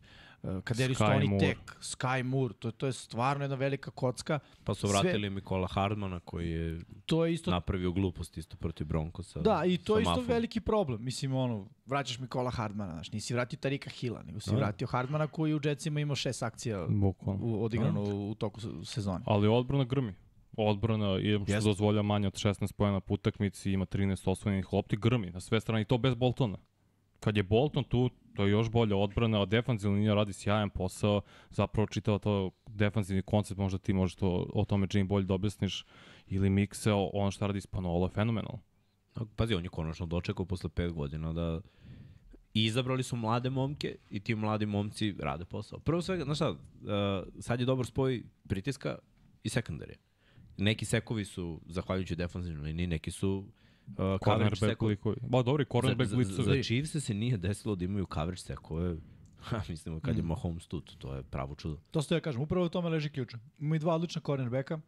Kaderi 0.65 0.95
Sky 0.95 0.97
Stoni 0.97 1.27
Moore. 1.27 1.47
Tek, 1.47 1.59
Sky 1.75 2.23
Moore, 2.23 2.55
to, 2.55 2.71
to 2.71 2.87
je 2.87 2.93
stvarno 2.95 3.45
jedna 3.45 3.57
velika 3.57 3.91
kocka. 3.91 4.39
Pa 4.65 4.75
su 4.75 4.81
Sve- 4.83 4.93
vratili 4.93 5.31
Mikola 5.31 5.67
Hardmana 5.67 6.21
koji 6.21 6.51
je 6.51 6.81
To 7.07 7.27
je 7.27 7.33
isto 7.33 7.51
napravio 7.51 7.93
glupost 7.93 8.39
isto 8.39 8.57
protiv 8.57 8.87
Broncosa. 8.87 9.41
Da, 9.41 9.63
i 9.65 9.77
to 9.77 9.97
je 9.97 10.03
isto 10.03 10.11
Mafom. 10.11 10.25
veliki 10.27 10.61
problem. 10.61 11.05
Mislim, 11.05 11.35
ono, 11.35 11.67
vraćaš 11.87 12.19
Mikola 12.19 12.51
Hardmana, 12.51 12.93
znaš, 12.93 13.13
nisi 13.13 13.35
vratio 13.35 13.59
Tarika 13.59 13.91
Hila, 13.91 14.23
nego 14.23 14.41
si 14.41 14.51
Da. 14.51 14.57
vratio 14.57 14.87
Hardmana 14.87 15.27
koji 15.27 15.55
u 15.55 15.61
Jetsima 15.65 16.01
imao 16.01 16.17
šest 16.17 16.43
akcija 16.43 16.87
Bukvalno. 16.89 17.45
u, 17.45 17.65
odigrano 17.65 18.01
u, 18.03 18.31
u 18.31 18.35
toku 18.35 18.61
se- 18.61 18.69
sezone. 18.85 19.25
Ali 19.27 19.49
odbrana 19.49 19.85
grmi. 19.85 20.15
Odbrana 20.57 21.07
je 21.07 21.39
što 21.39 21.53
Jeste. 21.53 21.69
dozvolja 21.69 22.03
manje 22.03 22.27
od 22.27 22.35
16 22.35 22.73
pojena 22.73 23.01
po 23.01 23.15
utakmici, 23.15 23.73
ima 23.73 23.87
13 23.87 24.29
osvojenih 24.29 24.73
lopti, 24.73 24.97
grmi 24.97 25.31
na 25.31 25.41
sve 25.41 25.61
strane 25.61 25.83
i 25.83 25.85
to 25.85 25.99
bez 25.99 26.15
Boltona. 26.15 26.59
Kad 27.21 27.37
je 27.37 27.43
Bolton 27.43 27.85
tu, 27.85 28.11
to 28.35 28.45
je 28.45 28.51
još 28.51 28.71
bolja 28.71 28.97
odbrana, 28.97 29.43
a 29.43 29.47
defanzivna 29.47 29.97
linija 29.97 30.15
radi 30.15 30.33
sjajan 30.33 30.71
posao, 30.71 31.21
zapravo 31.51 31.87
čitao 31.87 32.19
to 32.19 32.51
defanzivni 32.67 33.23
koncept, 33.23 33.59
možda 33.59 33.79
ti 33.79 33.93
možeš 33.93 34.15
to, 34.15 34.47
o 34.55 34.65
tome 34.65 34.87
Jim 34.93 35.09
bolje 35.09 35.27
da 35.27 35.35
objasniš, 35.35 35.85
ili 36.27 36.51
Mikseo, 36.51 37.11
ono 37.13 37.31
što 37.31 37.47
radi 37.47 37.61
Spanolo 37.61 38.07
je 38.07 38.11
fenomenalno. 38.11 38.61
Pazi, 39.37 39.55
on 39.55 39.65
je 39.65 39.69
konačno 39.69 40.07
dočekao 40.07 40.47
posle 40.47 40.71
pet 40.71 40.93
godina 40.93 41.33
da 41.33 41.61
i 42.55 42.65
izabrali 42.65 43.03
su 43.03 43.17
mlade 43.17 43.51
momke 43.51 43.97
i 44.11 44.21
ti 44.21 44.35
mladi 44.35 44.67
momci 44.67 45.15
rade 45.19 45.45
posao. 45.45 45.79
Prvo 45.79 46.03
svega, 46.03 46.25
znaš 46.25 46.37
šta, 46.37 46.51
uh, 46.51 46.57
sad 47.41 47.61
je 47.61 47.67
dobar 47.67 47.87
spoj 47.87 48.23
pritiska 48.49 48.99
i 49.43 49.49
sekundarije. 49.49 49.97
Neki 50.57 50.85
sekovi 50.85 51.25
su, 51.25 51.61
zahvaljujući 51.67 52.17
defanzivnoj 52.17 52.63
liniji, 52.63 52.87
neki 52.87 53.11
su 53.11 53.45
uh, 53.99 54.19
Cornerback 54.25 54.83
likovi. 54.83 55.17
Ba, 55.23 55.43
dobri, 55.43 55.65
Za, 55.65 55.71
cornerback 55.73 56.11
za, 56.11 56.17
blicovi. 56.17 56.57
za 56.57 56.63
Chiefs 56.63 57.05
se 57.05 57.15
nije 57.15 57.37
desilo 57.37 57.77
da 57.77 57.85
imaju 57.85 58.07
coverage 58.15 58.41
sekove. 58.41 58.97
Ha, 59.41 59.63
mislim, 59.69 60.01
kad 60.01 60.17
je 60.17 60.23
Mahomes 60.23 60.67
tu, 60.67 60.81
to 60.81 61.15
je 61.15 61.23
pravo 61.23 61.55
čudo. 61.55 61.79
To 61.91 62.03
što 62.03 62.15
ja 62.15 62.21
kažem, 62.21 62.43
upravo 62.43 62.67
u 62.67 62.69
tome 62.69 62.89
leži 62.89 63.11
ključ. 63.11 63.35
Ima 63.59 63.77
i 63.77 63.79
dva 63.79 63.95
odlična 63.95 64.21
cornerbacka, 64.27 64.81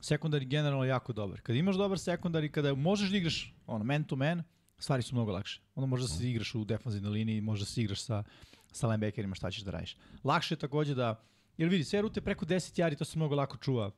sekundari 0.00 0.44
generalno 0.44 0.84
jako 0.84 1.12
dobar. 1.12 1.40
Kada 1.40 1.58
imaš 1.58 1.76
dobar 1.76 1.98
sekundar 1.98 2.44
i 2.44 2.52
kada 2.52 2.74
možeš 2.74 3.10
da 3.10 3.16
igraš 3.16 3.54
ono, 3.66 3.84
man 3.84 4.04
to 4.04 4.16
man, 4.16 4.42
stvari 4.78 5.02
su 5.02 5.14
mnogo 5.14 5.32
lakše. 5.32 5.60
Onda 5.74 5.86
možeš 5.86 6.10
da 6.10 6.16
se 6.16 6.30
igraš 6.30 6.54
u 6.54 6.64
defanzivnoj 6.64 7.12
liniji, 7.12 7.40
možeš 7.40 7.60
da 7.60 7.66
se 7.66 7.82
igraš 7.82 8.02
sa, 8.02 8.24
sa 8.72 8.86
linebackerima 8.86 9.34
šta 9.34 9.50
ćeš 9.50 9.62
da 9.62 9.70
radiš. 9.70 9.96
Lakše 10.24 10.54
je 10.54 10.58
takođe 10.58 10.94
da, 10.94 11.22
jer 11.58 11.68
vidi, 11.68 11.84
sve 11.84 12.02
rute 12.02 12.20
preko 12.20 12.44
10 12.46 12.80
jari, 12.80 12.96
to 12.96 13.04
se 13.04 13.18
mnogo 13.18 13.34
lako 13.34 13.56
čuva 13.56 13.90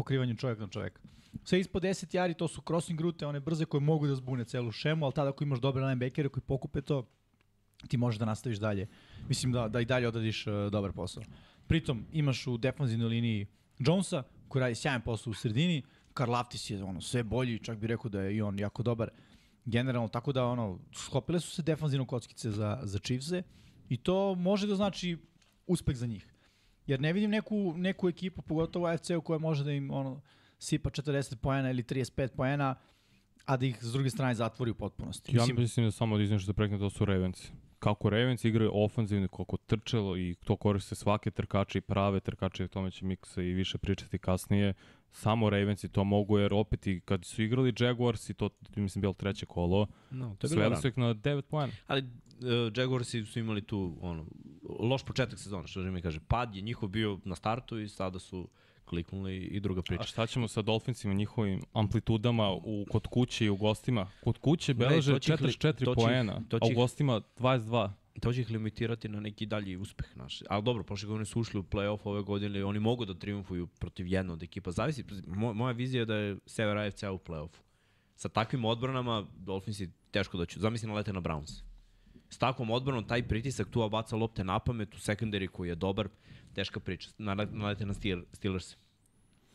pokrivanjem 0.00 0.36
čovjeka 0.36 0.62
na 0.62 0.68
čovjeka. 0.68 1.00
Sve 1.44 1.60
ispod 1.60 1.82
10 1.82 2.14
jari, 2.14 2.34
to 2.34 2.48
su 2.48 2.62
crossing 2.66 3.00
rute, 3.00 3.26
one 3.26 3.40
brze 3.40 3.64
koje 3.64 3.80
mogu 3.80 4.06
da 4.06 4.14
zbune 4.14 4.44
celu 4.44 4.72
šemu, 4.72 5.04
ali 5.04 5.14
tada 5.14 5.30
ako 5.30 5.44
imaš 5.44 5.60
dobre 5.60 5.84
linebackere 5.84 6.28
koji 6.28 6.42
pokupe 6.46 6.80
to, 6.80 7.04
ti 7.88 7.96
možeš 7.96 8.18
da 8.18 8.24
nastaviš 8.24 8.58
dalje. 8.58 8.86
Mislim 9.28 9.52
da, 9.52 9.68
da 9.68 9.80
i 9.80 9.84
dalje 9.84 10.08
odradiš 10.08 10.46
uh, 10.46 10.54
dobar 10.72 10.92
posao. 10.92 11.22
Pritom 11.66 12.04
imaš 12.12 12.46
u 12.46 12.56
defanzivnoj 12.56 13.08
liniji 13.08 13.46
Jonesa, 13.78 14.22
koji 14.48 14.60
radi 14.60 14.74
sjajan 14.74 15.02
posao 15.02 15.30
u 15.30 15.34
sredini, 15.34 15.82
Karlaftis 16.14 16.70
je 16.70 16.82
ono 16.84 17.00
sve 17.00 17.22
bolji, 17.22 17.58
čak 17.58 17.78
bih 17.78 17.88
rekao 17.88 18.08
da 18.08 18.22
je 18.22 18.36
i 18.36 18.42
on 18.42 18.58
jako 18.58 18.82
dobar 18.82 19.10
generalno, 19.64 20.08
tako 20.08 20.32
da 20.32 20.44
ono, 20.44 20.78
sklopile 20.92 21.40
su 21.40 21.50
se 21.50 21.62
defanzivno 21.62 22.06
kockice 22.06 22.50
za, 22.50 22.78
za 22.82 22.98
Chiefse 22.98 23.42
i 23.88 23.96
to 23.96 24.34
može 24.34 24.66
da 24.66 24.76
znači 24.76 25.16
uspeh 25.66 25.96
za 25.96 26.06
njih. 26.06 26.29
Jer 26.86 27.00
ne 27.00 27.12
vidim 27.12 27.30
neku, 27.30 27.74
neku 27.76 28.08
ekipu, 28.08 28.42
pogotovo 28.42 28.84
u 28.84 28.88
AFC-u 28.88 29.20
koja 29.20 29.38
može 29.38 29.64
da 29.64 29.72
im 29.72 29.90
ono, 29.90 30.20
sipa 30.58 30.90
40 30.90 31.36
poena 31.36 31.70
ili 31.70 31.82
35 31.82 32.28
poena, 32.28 32.74
a 33.44 33.56
da 33.56 33.66
ih 33.66 33.78
s 33.80 33.92
druge 33.92 34.10
strane 34.10 34.34
zatvori 34.34 34.70
u 34.70 34.74
potpunosti. 34.74 35.36
Ja 35.36 35.46
mislim 35.56 35.86
da 35.86 35.90
samo 35.90 36.16
da 36.16 36.22
izvijem 36.22 36.40
što 36.40 36.52
prekne, 36.52 36.78
to 36.78 36.90
su 36.90 37.04
Ravensi. 37.04 37.52
Kako 37.80 38.10
Ravens 38.10 38.44
igraju 38.44 38.70
ofenzivno, 38.74 39.28
koliko 39.28 39.56
trčelo 39.56 40.16
i 40.16 40.34
to 40.44 40.56
koriste 40.56 40.94
svake 40.94 41.30
trkače 41.30 41.78
i 41.78 41.80
prave 41.80 42.20
trkače, 42.20 42.64
o 42.64 42.68
tome 42.68 42.90
će 42.90 43.04
Miksa 43.04 43.42
i 43.42 43.52
više 43.52 43.78
pričati 43.78 44.18
kasnije. 44.18 44.74
Samo 45.12 45.50
Ravensi 45.50 45.88
to 45.88 46.04
mogu, 46.04 46.38
jer 46.38 46.54
opet 46.54 46.86
i 46.86 47.00
kad 47.00 47.24
su 47.24 47.42
igrali 47.42 47.74
Jaguars 47.78 48.30
i 48.30 48.34
to, 48.34 48.50
mislim, 48.76 49.00
bilo 49.00 49.12
treće 49.12 49.46
kolo, 49.46 49.86
No, 50.10 50.36
to 50.38 50.46
je 50.46 50.48
bilo 50.48 50.62
sveli 50.62 50.76
su 50.76 50.88
ih 50.88 50.98
na 50.98 51.14
9 51.14 51.42
poena. 51.42 51.72
Ali 51.86 52.02
uh, 52.02 52.72
Jaguarsi 52.76 53.24
su 53.24 53.38
imali 53.38 53.62
tu 53.62 53.98
ono, 54.00 54.26
loš 54.80 55.04
početak 55.04 55.38
sezona, 55.38 55.66
što 55.66 55.80
mi 55.80 56.02
kaže. 56.02 56.20
Pad 56.28 56.54
je 56.54 56.62
njihov 56.62 56.88
bio 56.88 57.18
na 57.24 57.34
startu 57.34 57.78
i 57.78 57.88
sada 57.88 58.18
su 58.18 58.48
kliknuli 58.90 59.36
i 59.36 59.60
druga 59.60 59.82
priča. 59.82 60.02
A 60.02 60.06
šta 60.06 60.26
ćemo 60.26 60.48
sa 60.48 60.62
Dolphinsima, 60.62 61.14
njihovim 61.14 61.62
amplitudama 61.72 62.50
u, 62.52 62.86
kod 62.90 63.06
kuće 63.06 63.44
i 63.44 63.50
u 63.50 63.56
gostima? 63.56 64.06
Kod 64.24 64.38
kuće 64.38 64.74
beleže 64.74 65.12
to 65.12 65.18
će 65.18 65.34
ih 65.34 65.40
li- 65.40 65.48
44 65.48 65.60
to 65.74 65.94
će 65.94 66.00
ih- 66.00 66.06
poena, 66.06 66.40
a 66.52 66.66
u 66.66 66.74
gostima 66.74 67.20
22. 67.38 67.90
To 68.20 68.32
će 68.32 68.40
ih 68.40 68.50
limitirati 68.50 69.08
na 69.08 69.20
neki 69.20 69.46
dalji 69.46 69.76
uspeh 69.76 70.16
naš. 70.16 70.42
Ali 70.48 70.62
dobro, 70.62 70.82
prošle 70.82 71.06
godine 71.06 71.24
su 71.24 71.40
ušli 71.40 71.60
u 71.60 71.64
play-off 71.64 72.00
ove 72.04 72.22
godine, 72.22 72.64
oni 72.64 72.78
mogu 72.80 73.04
da 73.04 73.14
triumfuju 73.14 73.66
protiv 73.66 74.06
jedne 74.06 74.32
od 74.32 74.42
ekipa. 74.42 74.70
Zavisi, 74.70 75.04
mo, 75.26 75.52
moja 75.52 75.72
vizija 75.72 76.00
je 76.00 76.06
da 76.06 76.14
je 76.16 76.36
Sever 76.46 76.76
AFC 76.78 77.02
u 77.02 77.18
play-offu. 77.18 77.58
Sa 78.16 78.28
takvim 78.28 78.64
odbranama 78.64 79.26
Dolphinsi 79.36 79.88
teško 80.10 80.38
da 80.38 80.46
će, 80.46 80.60
zamisli 80.60 80.88
nalete 80.88 81.12
na 81.12 81.20
Browns. 81.20 81.62
S 82.28 82.38
takvom 82.38 82.70
odbranom, 82.70 83.04
taj 83.04 83.22
pritisak, 83.22 83.68
tu 83.68 83.88
baca 83.88 84.16
lopte 84.16 84.44
na 84.44 84.58
pamet, 84.58 84.94
u 84.94 84.98
secondary 84.98 85.46
koji 85.46 85.68
je 85.68 85.74
dobar, 85.74 86.08
teška 86.50 86.80
priča. 86.80 87.10
Nale- 87.18 87.48
Nalete 87.52 87.86
na 87.86 87.94
Steel- 87.94 88.24
Steelers. 88.32 88.76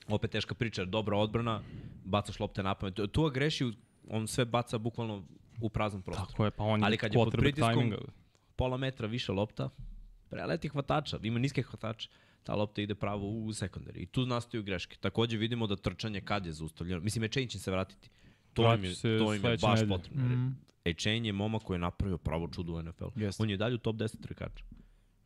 Opet 0.07 0.31
teška 0.31 0.53
priča, 0.53 0.85
dobra 0.85 1.17
odbrana, 1.17 1.61
bacaš 2.05 2.39
lopte 2.39 2.63
na 2.63 2.75
pamet. 2.75 2.99
Tu 3.11 3.29
greši, 3.29 3.71
on 4.09 4.27
sve 4.27 4.45
baca 4.45 4.77
bukvalno 4.77 5.23
u 5.61 5.69
prazan 5.69 6.01
prostor. 6.01 6.27
Tako 6.27 6.45
je, 6.45 6.51
pa 6.51 6.63
on 6.63 6.83
Ali 6.83 6.93
je 6.93 6.97
kad 6.97 7.13
je 7.13 7.15
pod 7.15 7.33
pritiskom- 7.33 7.73
timinga. 7.73 7.97
pola 8.55 8.77
metra 8.77 9.07
više 9.07 9.31
lopta, 9.31 9.69
preleti 10.29 10.67
hvatača, 10.67 11.19
ima 11.23 11.39
niske 11.39 11.61
hvatača, 11.63 12.09
ta 12.43 12.55
lopta 12.55 12.81
ide 12.81 12.95
pravo 12.95 13.29
u 13.29 13.53
sekundari. 13.53 13.99
I 13.99 14.05
tu 14.05 14.25
nastaju 14.25 14.63
greške. 14.63 14.97
Takođe 14.97 15.37
vidimo 15.37 15.67
da 15.67 15.75
trčanje 15.75 16.21
kad 16.21 16.45
je 16.45 16.53
zaustavljeno. 16.53 17.01
Mislim, 17.01 17.23
Ečenj 17.23 17.47
će 17.47 17.59
se 17.59 17.71
vratiti. 17.71 18.09
To 18.53 18.73
im 18.73 18.83
je, 18.83 18.95
to 18.95 19.33
im 19.33 19.45
je 19.45 19.57
baš 19.57 19.79
potrebno. 19.89 20.23
Mm. 20.25 20.55
Ečenj 20.85 21.25
je 21.25 21.33
momak 21.33 21.61
koji 21.63 21.75
je 21.75 21.79
napravio 21.79 22.17
pravo 22.17 22.47
čudo 22.47 22.73
u 22.73 22.83
NFL. 22.83 23.05
Jeste. 23.15 23.43
On 23.43 23.49
je 23.49 23.57
dalje 23.57 23.75
u 23.75 23.79
top 23.79 23.95
10 23.95 24.21
trkača. 24.21 24.63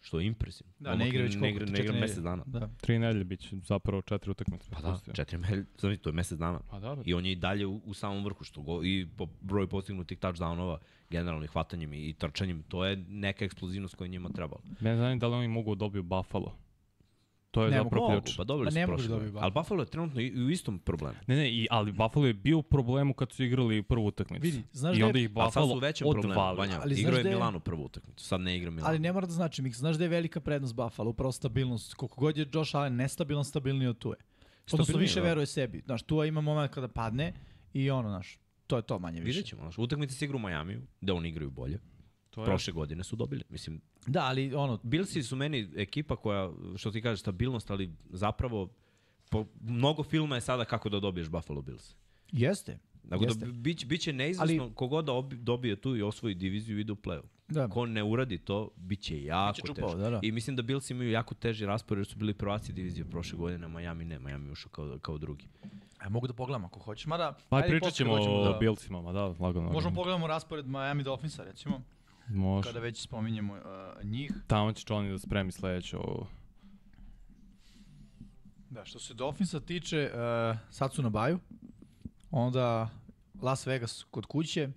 Što 0.02 0.20
je 0.20 0.28
impresivno. 0.28 0.74
Da, 0.80 0.96
ne 0.96 1.08
igra 1.08 1.24
već 1.24 1.34
ne, 1.34 1.40
koliko, 1.40 1.56
igra, 1.56 1.66
ne 1.66 1.72
igra 1.72 1.84
nedelje. 1.84 2.02
mesec 2.02 2.24
dana. 2.24 2.44
Da. 2.46 2.70
Tri 2.82 3.00
nedelje 3.00 3.24
bit 3.24 3.40
će 3.40 3.56
zapravo 3.56 4.02
četiri 4.02 4.32
utakmice. 4.32 4.70
Pa 4.72 4.82
da, 4.82 4.92
Pustio. 4.92 5.14
četiri 5.14 5.38
melj, 5.38 5.66
znači 5.80 5.98
to 5.98 6.10
je 6.10 6.14
mesec 6.14 6.40
dana. 6.40 6.60
Pa 6.70 6.80
da, 6.80 6.96
da. 6.96 7.02
I 7.06 7.14
on 7.14 7.26
je 7.26 7.32
i 7.32 7.36
dalje 7.36 7.66
u, 7.66 7.82
u 7.86 7.94
samom 7.94 8.24
vrhu, 8.26 8.44
što 8.44 8.62
go, 8.62 8.84
i 8.84 9.08
po 9.18 9.28
broju 9.42 9.68
postignutih 9.68 10.20
touchdownova, 10.20 10.78
generalno 11.10 11.44
i 11.46 11.48
hvatanjem 11.48 11.94
i, 11.94 12.10
i 12.10 12.14
trčanjem, 12.14 12.64
to 12.64 12.86
je 12.86 12.98
neka 12.98 13.46
eksplozivnost 13.46 13.96
koja 13.96 14.08
njima 14.08 14.30
trebala. 14.30 14.62
Mene 14.80 14.98
zanima 14.98 15.20
da 15.20 15.28
li 15.28 15.36
oni 15.36 15.48
mogu 15.48 15.76
da 15.76 15.80
dobiju 15.80 16.04
Buffalo. 16.04 16.56
To 17.52 17.64
je 17.64 17.72
Ne 17.72 17.78
zapravo 17.78 18.08
mogu, 18.08 18.22
ključ. 18.22 18.38
Pa 18.38 18.44
dobili 18.44 18.66
Pa 18.66 18.72
su 18.72 18.80
mogu 18.80 18.88
prošle 18.88 19.04
da 19.04 19.14
godine. 19.14 19.26
dobiju 19.26 19.44
Ali 19.44 19.52
Buffalo 19.54 19.82
je 19.82 19.86
trenutno 19.88 20.22
i, 20.22 20.44
u 20.44 20.50
istom 20.50 20.80
problemu. 20.80 21.18
Ne, 21.28 21.36
ne, 21.36 21.52
i, 21.52 21.68
ali 21.72 21.92
Buffalo 21.92 22.26
je 22.26 22.34
bio 22.34 22.58
u 22.58 22.64
problemu 22.64 23.14
kad 23.14 23.32
su 23.32 23.44
igrali 23.44 23.84
prvu 23.84 24.06
utakmicu. 24.06 24.44
Vidi, 24.44 24.64
znaš 24.72 24.96
I 24.96 25.00
da 25.00 25.06
je- 25.06 25.08
onda 25.08 25.20
ih 25.20 25.30
su 25.30 25.34
Buffalo 25.36 25.80
većem 25.80 26.06
problemu. 26.06 26.32
odvali. 26.32 26.58
Vanja, 26.58 26.80
Ali 26.82 26.96
igrao 26.96 27.18
je 27.18 27.24
da 27.24 27.30
je- 27.30 27.36
Milanu 27.36 27.60
prvu 27.60 27.84
utakmicu, 27.84 28.26
sad 28.26 28.42
ne 28.42 28.58
igra 28.58 28.72
Milanu. 28.72 28.88
Ali 28.88 29.00
ne 29.00 29.14
mora 29.14 29.26
da 29.26 29.34
znači, 29.34 29.62
Mik, 29.62 29.76
znaš 29.76 29.96
da 29.96 30.04
je 30.04 30.10
velika 30.10 30.40
prednost 30.40 30.76
Buffalo, 30.76 31.10
upravo 31.10 31.32
stabilnost. 31.32 31.94
Koliko 31.94 32.16
god 32.18 32.38
je 32.38 32.48
Josh 32.54 32.76
Allen 32.76 32.96
nestabilan, 32.96 33.46
stabilniji 33.46 33.88
od 33.88 33.98
Tue. 33.98 34.16
Odnosno 34.72 34.98
više 34.98 35.16
da. 35.16 35.26
veruje 35.26 35.46
sebi. 35.46 35.82
Znaš, 35.82 36.02
Tua 36.04 36.26
ima 36.26 36.42
moment 36.42 36.72
kada 36.72 36.88
padne 36.88 37.34
i 37.74 37.90
ono, 37.92 38.10
znaš, 38.10 38.40
to 38.68 38.76
je 38.76 38.82
to 38.82 39.00
manje 39.00 39.20
više. 39.20 39.26
Vidjet 39.28 39.46
ćemo. 39.46 39.62
Znaš, 39.62 39.78
utakmice 39.78 40.16
se 40.16 40.26
igra 40.26 40.38
u 40.38 40.42
Majamiju, 40.42 40.82
da 41.02 41.14
oni 41.14 41.30
igraju 41.30 41.50
bolje. 41.52 41.80
To 42.30 42.42
je, 42.42 42.46
Prošle 42.46 42.74
godine 42.74 43.04
su 43.04 43.16
dobili. 43.16 43.44
Mislim, 43.50 43.82
Da, 44.08 44.22
ali 44.22 44.54
ono, 44.56 44.80
Billsi 44.84 45.24
su 45.24 45.36
meni 45.36 45.70
ekipa 45.76 46.16
koja, 46.16 46.52
što 46.78 46.92
ti 46.92 47.02
kažeš, 47.02 47.20
stabilnost, 47.20 47.72
ali 47.72 47.90
zapravo 48.10 48.70
po, 49.30 49.46
mnogo 49.62 50.04
filma 50.04 50.36
je 50.36 50.42
sada 50.42 50.66
kako 50.66 50.90
da 50.90 51.00
dobiješ 51.00 51.30
Buffalo 51.30 51.62
Bills. 51.62 51.96
jeste. 52.32 52.80
Nego 53.04 53.26
da 53.26 53.30
Jeste. 53.30 53.46
bi- 53.46 53.52
biće, 53.52 53.86
biće 53.86 54.14
neizvesno, 54.14 54.64
Ali, 54.64 54.74
kogod 54.74 55.06
da 55.06 55.14
obi, 55.14 55.36
dobije 55.36 55.76
tu 55.76 55.96
i 55.98 56.02
osvoji 56.02 56.36
diviziju 56.36 56.80
ide 56.80 56.92
u 56.92 56.96
play-off. 56.96 57.26
Da. 57.48 57.68
Ko 57.68 57.86
ne 57.86 58.04
uradi 58.04 58.38
to, 58.38 58.70
bit 58.78 59.00
će 59.02 59.24
jako 59.24 59.52
Biće 59.56 59.68
čupavo, 59.68 59.88
teško. 59.88 60.00
da, 60.00 60.10
da. 60.10 60.20
I 60.24 60.32
mislim 60.32 60.56
da 60.56 60.62
Bills 60.62 60.90
imaju 60.90 61.12
jako 61.12 61.36
teži 61.36 61.66
raspored 61.66 62.00
jer 62.00 62.08
su 62.08 62.18
bili 62.18 62.34
prvaci 62.34 62.74
divizije 62.74 63.06
prošle 63.06 63.38
godine, 63.38 63.66
a 63.66 63.70
Miami 63.70 64.06
ne, 64.06 64.20
Miami 64.20 64.52
ušao 64.52 64.70
kao, 64.70 64.98
kao 65.02 65.18
drugi. 65.18 65.48
E, 66.06 66.10
mogu 66.10 66.28
da 66.28 66.34
pogledam 66.34 66.66
ako 66.66 66.80
hoćeš, 66.80 67.06
mada... 67.06 67.38
Pa 67.50 67.58
ajde 67.58 67.70
pričat 67.70 67.94
ćemo 67.94 68.14
o 68.14 68.52
da- 68.52 68.58
Bilcima, 68.60 69.02
ma 69.02 69.12
da, 69.12 69.26
lagano. 69.40 69.72
Možemo 69.72 69.96
pogledamo 69.96 70.28
raspored 70.28 70.68
Miami 70.68 71.04
Dolphinsa, 71.04 71.44
recimo, 71.44 71.82
Može. 72.30 72.68
kada 72.68 72.80
već 72.80 73.02
spominjemo 73.02 73.54
uh, 73.54 74.04
njih. 74.06 74.32
Tamo 74.48 74.74
će 74.74 74.86
Johnny 74.86 75.12
da 75.12 75.20
spremi 75.20 75.52
sledeće 75.52 75.98
ovo. 75.98 76.28
Da, 78.70 78.86
što 78.86 79.00
se 79.00 79.14
Dolphinsa 79.14 79.60
tiče, 79.60 80.12
uh, 80.14 80.58
sad 80.72 80.94
su 80.94 81.02
na 81.02 81.10
baju, 81.10 81.40
onda 82.32 82.90
Las 83.42 83.66
Vegas 83.66 84.06
kod 84.12 84.26
kuće, 84.26 84.70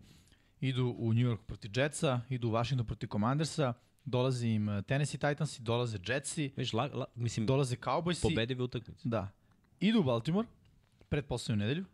idu 0.60 0.94
u 0.98 1.12
New 1.12 1.26
York 1.26 1.38
proti 1.46 1.70
Jetsa, 1.74 2.20
idu 2.28 2.48
u 2.48 2.52
Washington 2.52 2.86
proti 2.86 3.06
Commandersa, 3.06 3.74
dolazi 4.04 4.48
im 4.48 4.68
uh, 4.68 4.84
Tennessee 4.84 5.20
Titansi, 5.20 5.62
dolaze 5.62 5.98
Jetsi, 6.08 6.52
Viš, 6.56 6.72
la, 6.72 6.90
la, 6.94 7.04
mislim, 7.14 7.46
dolaze 7.46 7.76
Cowboysi, 7.76 8.22
pobedive 8.22 8.62
utakmice. 8.64 9.08
da, 9.08 9.28
idu 9.80 10.00
u 10.00 10.02
Baltimore, 10.02 10.48
pred 11.08 11.26
poslednju 11.26 11.60
nedelju, 11.60 11.84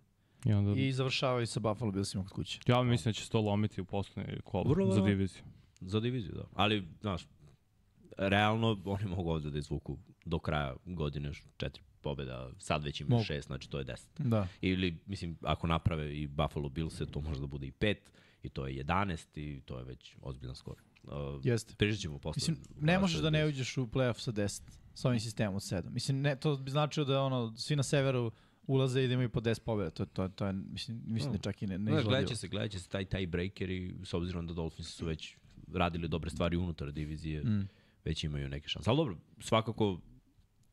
I 0.45 0.53
onda... 0.53 0.81
i 0.81 0.93
završavaju 0.93 1.47
sa 1.47 1.61
Buffalo 1.61 1.93
Billsima 1.93 2.25
kod 2.25 2.33
kuće. 2.33 2.61
Ja 2.67 2.83
mislim 2.83 3.11
da 3.11 3.13
će 3.13 3.25
se 3.25 3.31
to 3.31 3.41
lomiti 3.41 3.81
u 3.81 3.85
poslednje 3.85 4.41
kolo 4.45 4.71
Vrlo 4.71 4.93
za 4.93 5.01
diviziju. 5.01 5.43
Za 5.81 6.01
diviziju, 6.01 6.33
da. 6.35 6.45
Ali, 6.55 6.89
znaš, 7.01 7.27
realno 8.19 8.81
oni 8.85 9.07
mogu 9.07 9.31
ovde 9.31 9.51
da 9.51 9.59
izvuku 9.59 9.99
do 10.25 10.39
kraja 10.39 10.77
godine 10.85 11.29
još 11.29 11.43
četiri 11.57 11.83
pobjeda, 12.01 12.51
sad 12.59 12.85
već 12.85 13.01
imaju 13.01 13.11
Mogu. 13.11 13.25
šest, 13.25 13.47
znači 13.47 13.71
to 13.71 13.79
je 13.79 13.85
deset. 13.85 14.09
Da. 14.19 14.49
Ili, 14.61 14.99
mislim, 15.07 15.39
ako 15.43 15.67
naprave 15.67 16.17
i 16.17 16.27
Buffalo 16.27 16.69
Bills, 16.69 17.03
to 17.11 17.21
može 17.21 17.41
da 17.41 17.47
bude 17.47 17.67
i 17.67 17.73
pet, 17.73 18.13
i 18.43 18.49
to 18.49 18.67
je 18.67 18.85
11 18.85 19.41
i 19.41 19.61
to 19.61 19.79
je 19.79 19.85
već 19.85 20.17
ozbiljan 20.23 20.55
skor. 20.55 20.77
Uh, 21.03 21.13
Jeste. 21.43 21.97
Ćemo 21.97 22.19
posle. 22.19 22.41
Mislim, 22.41 22.57
ne 22.81 22.99
možeš 22.99 23.21
da 23.21 23.31
ne 23.31 23.47
uđeš 23.47 23.77
u 23.77 23.87
playoff 23.87 24.19
sa 24.19 24.33
10, 24.33 24.63
sa 24.95 25.09
ovim 25.09 25.21
sistemom 25.21 25.57
od 25.57 25.63
7. 25.63 25.91
Mislim, 25.91 26.21
ne, 26.21 26.37
to 26.37 26.57
bi 26.57 26.71
značilo 26.71 27.07
da 27.07 27.23
ono, 27.23 27.57
svi 27.57 27.77
na 27.77 27.83
severu 27.83 28.33
ulaze 28.69 29.05
i 29.05 29.09
da 29.09 29.15
imaju 29.15 29.29
po 29.29 29.41
10 29.41 29.61
pobjeda. 29.61 29.91
To, 29.91 30.05
to, 30.07 30.29
to 30.29 30.47
je, 30.47 30.53
mislim, 30.53 31.03
mislim 31.07 31.33
da 31.33 31.39
čak 31.39 31.63
i 31.63 31.67
ne, 31.67 31.79
ne 31.79 31.91
izvodivo. 31.91 32.11
gledat 32.11 32.29
će 32.29 32.37
se, 32.37 32.49
gledat 32.49 32.71
će 32.71 32.81
se 32.81 32.89
taj, 32.89 33.05
taj 33.05 33.27
breaker 33.27 33.71
i 33.71 33.95
s 34.05 34.15
obzirom 34.15 34.47
da 34.47 34.55
Dolphins 34.55 34.89
su 34.89 35.07
već 35.07 35.37
radili 35.73 36.09
dobre 36.09 36.31
stvari 36.31 36.57
unutar 36.57 36.93
divizije, 36.93 37.45
mm. 37.45 37.69
već 38.05 38.25
imaju 38.25 38.49
neke 38.49 38.69
šanse. 38.69 38.91
Ali 38.91 38.97
dobro, 38.97 39.17
svakako 39.41 40.01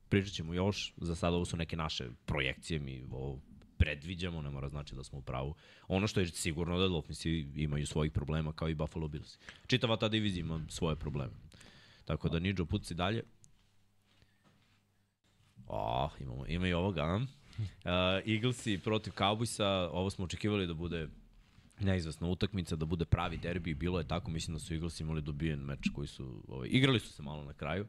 pričat 0.09 0.33
ćemo 0.33 0.53
još, 0.53 0.93
za 0.97 1.15
sada 1.15 1.35
ovo 1.35 1.45
su 1.45 1.57
neke 1.57 1.77
naše 1.77 2.09
projekcije, 2.25 2.79
mi 2.79 3.03
ovo 3.11 3.39
predviđamo, 3.77 4.41
ne 4.41 4.49
mora 4.49 4.69
znači 4.69 4.95
da 4.95 5.03
smo 5.03 5.19
u 5.19 5.21
pravu. 5.21 5.55
Ono 5.87 6.07
što 6.07 6.19
je 6.19 6.27
sigurno 6.27 6.77
da 6.79 6.87
Dolphinsi 6.87 7.47
imaju 7.55 7.87
svojih 7.87 8.11
problema 8.11 8.53
kao 8.53 8.69
i 8.69 8.75
Buffalo 8.75 9.07
Bills. 9.07 9.37
Čitava 9.67 9.97
ta 9.97 10.09
divizija 10.09 10.39
ima 10.39 10.65
svoje 10.69 10.95
probleme. 10.95 11.33
Tako 12.05 12.29
da 12.29 12.39
Niđo 12.39 12.65
puci 12.65 12.93
dalje. 12.93 13.23
O, 15.67 16.09
imamo, 16.19 16.45
ima 16.47 16.67
i 16.67 16.73
ovoga, 16.73 17.01
a? 17.01 17.25
Uh, 17.57 18.33
Eaglesi 18.33 18.77
protiv 18.77 19.13
Cowboysa, 19.13 19.89
ovo 19.91 20.09
smo 20.09 20.25
očekivali 20.25 20.67
da 20.67 20.73
bude 20.73 21.07
neizvesna 21.79 22.27
utakmica, 22.27 22.75
da 22.75 22.85
bude 22.85 23.05
pravi 23.05 23.37
derbi 23.37 23.73
bilo 23.73 23.99
je 23.99 24.07
tako, 24.07 24.31
mislim 24.31 24.55
da 24.55 24.59
su 24.59 24.73
Eaglesi 24.73 25.03
imali 25.03 25.21
dobijen 25.21 25.59
meč 25.59 25.89
koji 25.95 26.07
su, 26.07 26.43
ovaj, 26.47 26.67
igrali 26.71 26.99
su 26.99 27.13
se 27.13 27.23
malo 27.23 27.43
na 27.43 27.53
kraju. 27.53 27.85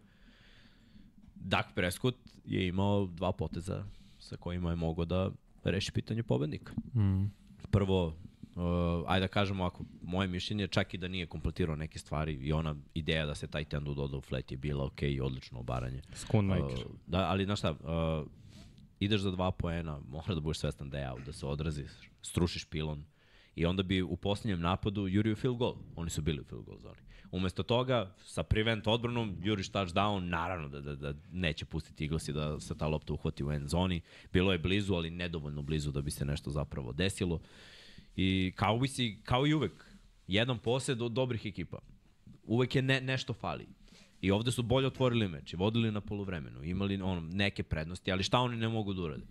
Dak 1.35 1.66
Prescott 1.74 2.16
je 2.44 2.68
imao 2.68 3.07
dva 3.07 3.33
poteza 3.33 3.85
sa 4.18 4.37
kojima 4.37 4.70
je 4.70 4.76
mogao 4.76 5.05
da 5.05 5.31
reši 5.64 5.92
pitanje 5.92 6.22
pobednika. 6.22 6.72
Mm. 6.94 7.31
Prvo, 7.70 8.07
uh, 8.07 9.05
ajde 9.07 9.24
da 9.24 9.29
kažemo, 9.29 9.64
ako 9.64 9.85
moje 10.02 10.29
mišljenje, 10.29 10.66
čak 10.66 10.94
i 10.94 10.98
da 10.98 11.09
nije 11.09 11.26
kompletirao 11.26 11.76
neke 11.76 11.98
stvari 11.98 12.35
i 12.35 12.52
ona 12.52 12.74
ideja 12.94 13.26
da 13.26 13.35
se 13.35 13.46
taj 13.46 13.64
tendu 13.64 13.94
doda 13.94 14.16
u 14.16 14.20
flat 14.20 14.50
je 14.50 14.57
bila 14.57 14.85
ok 14.85 15.02
i 15.02 15.20
odlično 15.20 15.59
obaranje. 15.59 16.02
Schoonmaker. 16.12 16.87
Uh, 16.87 16.92
da, 17.07 17.18
ali 17.18 17.44
znaš 17.44 17.59
šta, 17.59 17.70
uh, 17.70 18.26
ideš 19.00 19.20
za 19.20 19.30
dva 19.30 19.50
poena, 19.50 20.00
mora 20.09 20.35
da 20.35 20.40
budeš 20.40 20.59
svestan 20.59 20.90
da 20.90 20.98
je 20.98 21.11
out, 21.11 21.24
da 21.26 21.32
se 21.32 21.46
odraziš, 21.46 21.90
strušiš 22.22 22.64
pilon 22.64 23.04
i 23.56 23.66
onda 23.66 23.82
bi 23.82 24.02
u 24.02 24.16
posljednjem 24.16 24.61
napadu 24.61 25.06
jurio 25.06 25.37
field 25.37 25.56
goal. 25.56 25.76
Oni 25.96 26.11
su 26.11 26.22
bili 26.22 26.40
u 26.40 26.44
field 26.44 26.64
goal 26.64 26.78
zoni. 26.78 27.00
Umesto 27.30 27.62
toga, 27.62 28.14
sa 28.24 28.42
prevent 28.42 28.87
odbranom, 28.87 29.37
juriš 29.42 29.70
touchdown, 29.70 30.20
naravno 30.20 30.68
da, 30.68 30.80
da, 30.80 30.94
da 30.94 31.14
neće 31.32 31.64
pustiti 31.64 32.04
Eaglesi 32.04 32.32
da 32.32 32.61
se 32.61 32.78
ta 32.78 32.87
lopta 32.87 33.12
uhvati 33.12 33.44
u 33.44 33.52
end 33.52 33.68
zoni. 33.68 34.00
Bilo 34.32 34.52
je 34.52 34.59
blizu, 34.59 34.94
ali 34.94 35.11
nedovoljno 35.11 35.62
blizu 35.62 35.92
da 35.92 36.02
bi 36.02 36.11
se 36.11 36.24
nešto 36.24 36.50
zapravo 36.50 36.92
desilo. 36.92 37.40
I 38.16 38.52
Cowboysi, 38.56 39.16
kao 39.24 39.46
i 39.46 39.54
uvek, 39.54 39.85
jedan 40.26 40.59
posed 40.59 41.02
od 41.02 41.12
dobrih 41.12 41.46
ekipa. 41.46 41.78
Uvek 42.44 42.74
je 42.74 42.82
ne, 42.82 43.00
nešto 43.00 43.32
fali. 43.32 43.66
I 44.20 44.31
ovde 44.31 44.50
su 44.50 44.62
bolje 44.62 44.87
otvorili 44.87 45.29
meč 45.29 45.52
i 45.52 45.57
vodili 45.57 45.92
na 45.92 46.00
poluvremenu. 46.00 46.64
Imali 46.64 47.02
ono, 47.02 47.20
neke 47.20 47.62
prednosti, 47.62 48.12
ali 48.12 48.22
šta 48.22 48.38
oni 48.38 48.57
ne 48.57 48.68
mogu 48.68 48.94
da 48.94 49.02
urade? 49.02 49.24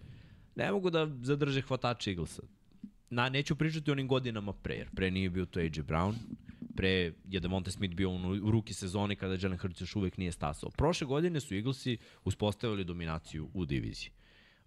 Ne 0.56 0.72
mogu 0.72 0.90
da 0.90 1.08
zadrže 1.22 1.62
hvatače 1.62 2.12
Eaglesa. 2.12 2.42
Na, 3.10 3.30
neću 3.30 3.56
pričati 3.56 3.92
onim 3.92 4.08
godinama 4.08 4.54
pre, 4.54 4.76
jer 4.76 4.90
pre 4.96 5.12
nije 5.12 5.30
bio 5.30 5.46
to 5.46 5.60
AJ 5.60 5.70
Brown, 5.70 6.14
pre 6.76 7.14
je 7.30 7.40
Devonta 7.40 7.72
Smith 7.72 7.96
bio 7.96 8.10
u, 8.10 8.16
u 8.44 8.52
ruki 8.52 8.74
sezoni 8.74 9.16
kada 9.16 9.38
Jalen 9.42 9.58
Hurts 9.58 9.82
još 9.82 9.96
uvek 9.96 10.18
nije 10.18 10.32
stasao. 10.32 10.70
Prošle 10.70 11.08
godine 11.08 11.40
su 11.40 11.56
Eaglesi 11.56 11.98
uspostavili 12.24 12.84
dominaciju 12.84 13.50
u 13.54 13.66
diviziji. 13.66 14.10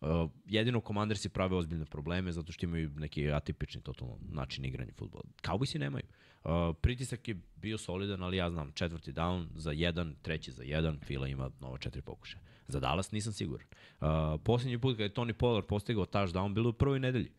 Uh, 0.00 0.30
jedino 0.46 0.80
Commandersi 0.86 1.28
prave 1.28 1.56
ozbiljne 1.56 1.84
probleme 1.84 2.32
zato 2.32 2.52
što 2.52 2.66
imaju 2.66 2.90
neki 2.96 3.30
atipični 3.30 3.82
totalno 3.82 4.18
način 4.30 4.64
igranja 4.64 4.92
futbola. 4.96 5.24
Cowboysi 5.42 5.78
nemaju. 5.78 6.04
Uh, 6.04 6.27
pritisak 6.80 7.28
je 7.28 7.36
bio 7.56 7.78
solidan, 7.78 8.22
ali 8.22 8.36
ja 8.36 8.50
znam, 8.50 8.72
četvrti 8.72 9.12
down 9.12 9.46
za 9.54 9.72
jedan, 9.72 10.14
treći 10.22 10.52
za 10.52 10.62
jedan, 10.62 10.98
Fila 11.06 11.28
ima 11.28 11.50
nova 11.60 11.78
četiri 11.78 12.02
pokušaja. 12.02 12.42
Za 12.68 12.80
Dallas 12.80 13.12
nisam 13.12 13.32
siguran. 13.32 13.66
Uh, 14.00 14.06
posljednji 14.44 14.78
put 14.78 14.94
kada 14.94 15.04
je 15.04 15.14
Tony 15.14 15.32
Pollard 15.32 15.66
postigao 15.66 16.04
touchdown, 16.04 16.54
bilo 16.54 16.66
je 16.66 16.70
u 16.70 16.72
prvoj 16.72 17.00
nedelji. 17.00 17.30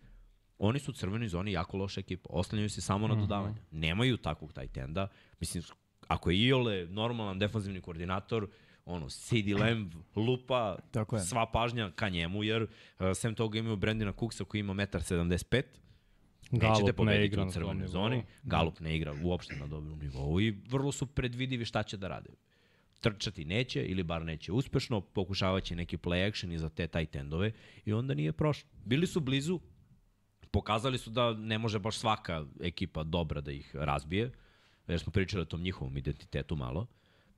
Oni 0.58 0.80
su 0.80 0.91
u 0.91 0.93
crvenoj 0.93 1.28
zoni 1.28 1.52
jako 1.52 1.78
loša 1.78 2.00
ekipa. 2.00 2.30
Oslanjaju 2.34 2.69
se 2.69 2.82
samo 2.82 3.08
na 3.08 3.15
dodavanja. 3.15 3.56
Nemaju 3.72 4.17
takvog 4.17 4.54
taj 4.54 4.67
tenda. 4.67 5.08
Mislim, 5.39 5.63
ako 6.08 6.30
je 6.30 6.39
Iole 6.39 6.86
normalan 6.86 7.39
defanzivni 7.39 7.82
koordinator, 7.82 8.48
ono, 8.86 9.10
CD 9.10 9.60
Lamb 9.60 9.93
lupa 10.15 10.78
Tako 10.91 11.15
je. 11.15 11.22
sva 11.22 11.45
pažnja 11.45 11.91
ka 11.95 12.10
njemu, 12.10 12.43
jer 12.43 12.63
uh, 12.63 12.69
sem 13.15 13.36
toga 13.36 13.60
imaju 13.60 13.76
Brandina 13.76 14.13
Cooksa 14.19 14.43
koji 14.43 14.60
ima 14.60 14.74
1,75 14.74 15.62
Nećete 15.62 15.80
Galup 16.52 16.88
ne 16.88 16.94
pobediti 16.94 17.26
igra 17.26 17.44
u 17.44 17.52
crvenoj 17.52 17.88
zoni. 17.88 18.16
nivou. 18.16 18.28
Galup 18.44 18.80
ne 18.80 18.96
igra 18.96 19.14
uopšte 19.24 19.56
na 19.56 19.68
dobrom 19.68 20.00
nivou 20.00 20.42
i 20.42 20.52
vrlo 20.52 20.92
su 20.92 21.06
predvidivi 21.06 21.66
šta 21.66 21.84
će 21.84 21.98
da 21.98 22.08
rade. 22.08 22.30
Trčati 23.02 23.46
neće 23.46 23.86
ili 23.86 24.04
bar 24.04 24.26
neće 24.26 24.52
uspešno, 24.52 25.02
pokušavaće 25.02 25.76
neki 25.76 25.98
play 25.98 26.28
action 26.28 26.52
i 26.52 26.58
za 26.58 26.70
te 26.70 26.88
tight 26.88 27.16
endove 27.16 27.52
i 27.86 27.94
onda 27.94 28.14
nije 28.14 28.32
prošlo. 28.32 28.70
Bili 28.86 29.08
su 29.08 29.20
blizu, 29.20 29.60
pokazali 30.52 30.98
su 30.98 31.10
da 31.10 31.34
ne 31.34 31.58
može 31.58 31.80
baš 31.80 31.98
svaka 31.98 32.46
ekipa 32.62 33.04
dobra 33.04 33.42
da 33.42 33.52
ih 33.52 33.76
razbije, 33.76 34.32
jer 34.88 35.00
smo 35.00 35.12
pričali 35.12 35.42
o 35.42 35.46
tom 35.46 35.62
njihovom 35.62 35.98
identitetu 35.98 36.56
malo. 36.56 36.88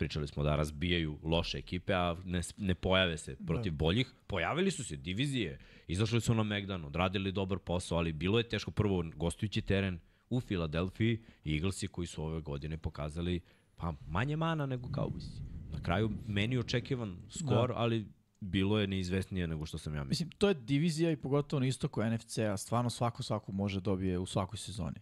Pričali 0.01 0.27
smo 0.27 0.43
da 0.43 0.55
razbijaju 0.55 1.19
loše 1.23 1.57
ekipe, 1.57 1.93
a 1.93 2.15
ne, 2.25 2.41
ne 2.57 2.75
pojave 2.75 3.17
se 3.17 3.35
protiv 3.47 3.71
da. 3.71 3.77
boljih. 3.77 4.13
Pojavili 4.27 4.71
su 4.71 4.83
se 4.83 4.95
divizije, 4.95 5.59
izašli 5.87 6.21
su 6.21 6.33
na 6.35 6.43
Megdan, 6.43 6.85
odradili 6.85 7.31
dobar 7.31 7.59
posao, 7.59 7.97
ali 7.97 8.13
bilo 8.13 8.37
je 8.37 8.49
teško 8.49 8.71
prvo 8.71 9.03
gostujući 9.15 9.61
teren 9.61 9.99
u 10.29 10.39
Filadelfiji 10.39 11.19
i 11.43 11.53
Eaglesi 11.53 11.87
koji 11.87 12.07
su 12.07 12.23
ove 12.23 12.41
godine 12.41 12.77
pokazali 12.77 13.39
pa 13.75 13.93
manje 14.07 14.35
mana 14.35 14.65
nego 14.65 14.87
Cowboysi. 14.87 15.41
Na 15.71 15.83
kraju 15.83 16.11
meni 16.27 16.57
očekivan 16.57 17.17
skor, 17.29 17.69
da. 17.69 17.75
ali 17.75 18.07
bilo 18.39 18.79
je 18.79 18.87
neizvesnije 18.87 19.47
nego 19.47 19.65
što 19.65 19.77
sam 19.77 19.95
ja 19.95 20.03
mislio. 20.03 20.09
Mislim, 20.09 20.29
to 20.37 20.47
je 20.47 20.53
divizija 20.53 21.11
i 21.11 21.15
pogotovo 21.15 21.59
na 21.59 21.65
istoku 21.65 22.03
NFC-a. 22.03 22.57
Stvarno 22.57 22.89
svako 22.89 23.23
svako 23.23 23.51
može 23.51 23.81
dobije 23.81 24.19
u 24.19 24.25
svakoj 24.25 24.57
sezoni. 24.57 24.99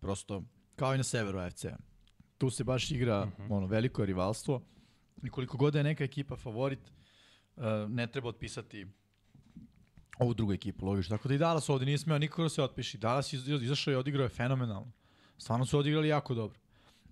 Prosto, 0.00 0.42
kao 0.76 0.94
i 0.94 0.98
na 0.98 1.04
severu 1.04 1.38
AFC-a. 1.38 1.91
Tu 2.42 2.50
se 2.50 2.64
baš 2.64 2.90
igra 2.90 3.22
uh 3.22 3.28
-huh. 3.38 3.56
ono, 3.56 3.66
veliko 3.66 4.04
rivalstvo. 4.04 4.62
I 5.24 5.28
koliko 5.28 5.56
god 5.56 5.72
da 5.72 5.78
je 5.78 5.84
neka 5.84 6.04
ekipa 6.04 6.36
favorit, 6.36 6.78
uh, 7.56 7.64
ne 7.88 8.06
treba 8.06 8.28
otpisati 8.28 8.86
ovu 10.18 10.34
drugu 10.34 10.52
ekipu, 10.52 10.86
logično. 10.86 11.16
Tako 11.16 11.28
da 11.28 11.34
i 11.34 11.38
Dallas 11.38 11.68
ovde 11.68 11.86
nije 11.86 11.98
smeo 11.98 12.18
nikoga 12.18 12.42
da 12.42 12.48
se 12.48 12.62
otpiši. 12.62 12.98
Dallas 12.98 13.32
iz, 13.32 13.48
izašao 13.48 13.92
i 13.92 13.94
odigrao 13.96 14.22
je 14.22 14.28
fenomenalno. 14.28 14.92
Stvarno 15.38 15.66
su 15.66 15.78
odigrali 15.78 16.08
jako 16.08 16.34
dobro. 16.34 16.58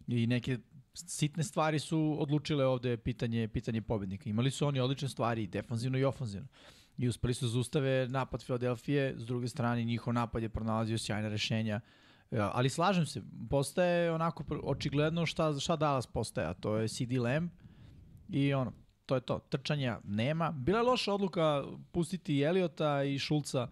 I 0.08 0.26
neke 0.26 0.58
sitne 0.94 1.44
stvari 1.44 1.78
su 1.78 2.16
odlučile 2.18 2.66
ovde 2.66 2.96
pitanje 2.96 3.48
pitanje 3.48 3.82
pobednika. 3.82 4.30
Imali 4.30 4.50
su 4.50 4.66
oni 4.66 4.80
odlične 4.80 5.08
stvari 5.08 5.42
i 5.42 5.46
defanzivno 5.46 5.98
i 5.98 6.04
ofanzivno. 6.04 6.48
I 6.98 7.08
uspeli 7.08 7.34
su 7.34 7.44
da 7.44 7.50
zaustave 7.50 8.08
napad 8.08 8.42
Filadelfije, 8.42 9.14
s 9.18 9.26
druge 9.26 9.48
strane 9.48 9.84
njihov 9.84 10.14
napad 10.14 10.42
je 10.42 10.48
pronalazio 10.48 10.98
sjajna 10.98 11.28
rešenja. 11.28 11.80
Ja, 12.30 12.50
ali 12.54 12.68
slažem 12.68 13.06
se, 13.06 13.22
postaje 13.50 14.12
onako 14.12 14.44
očigledno 14.62 15.26
šta, 15.26 15.58
šta 15.60 15.76
Dallas 15.76 16.06
postaje, 16.06 16.46
a 16.46 16.54
to 16.54 16.76
je 16.76 16.88
CD 16.88 17.12
Lamb 17.18 17.50
i 18.28 18.54
ono, 18.54 18.72
to 19.06 19.14
je 19.14 19.20
to. 19.20 19.38
Trčanja 19.38 20.00
nema. 20.04 20.50
Bila 20.50 20.78
je 20.78 20.84
loša 20.84 21.14
odluka 21.14 21.64
pustiti 21.92 22.42
Eliota 22.42 23.02
i 23.02 23.18
Šulca 23.18 23.68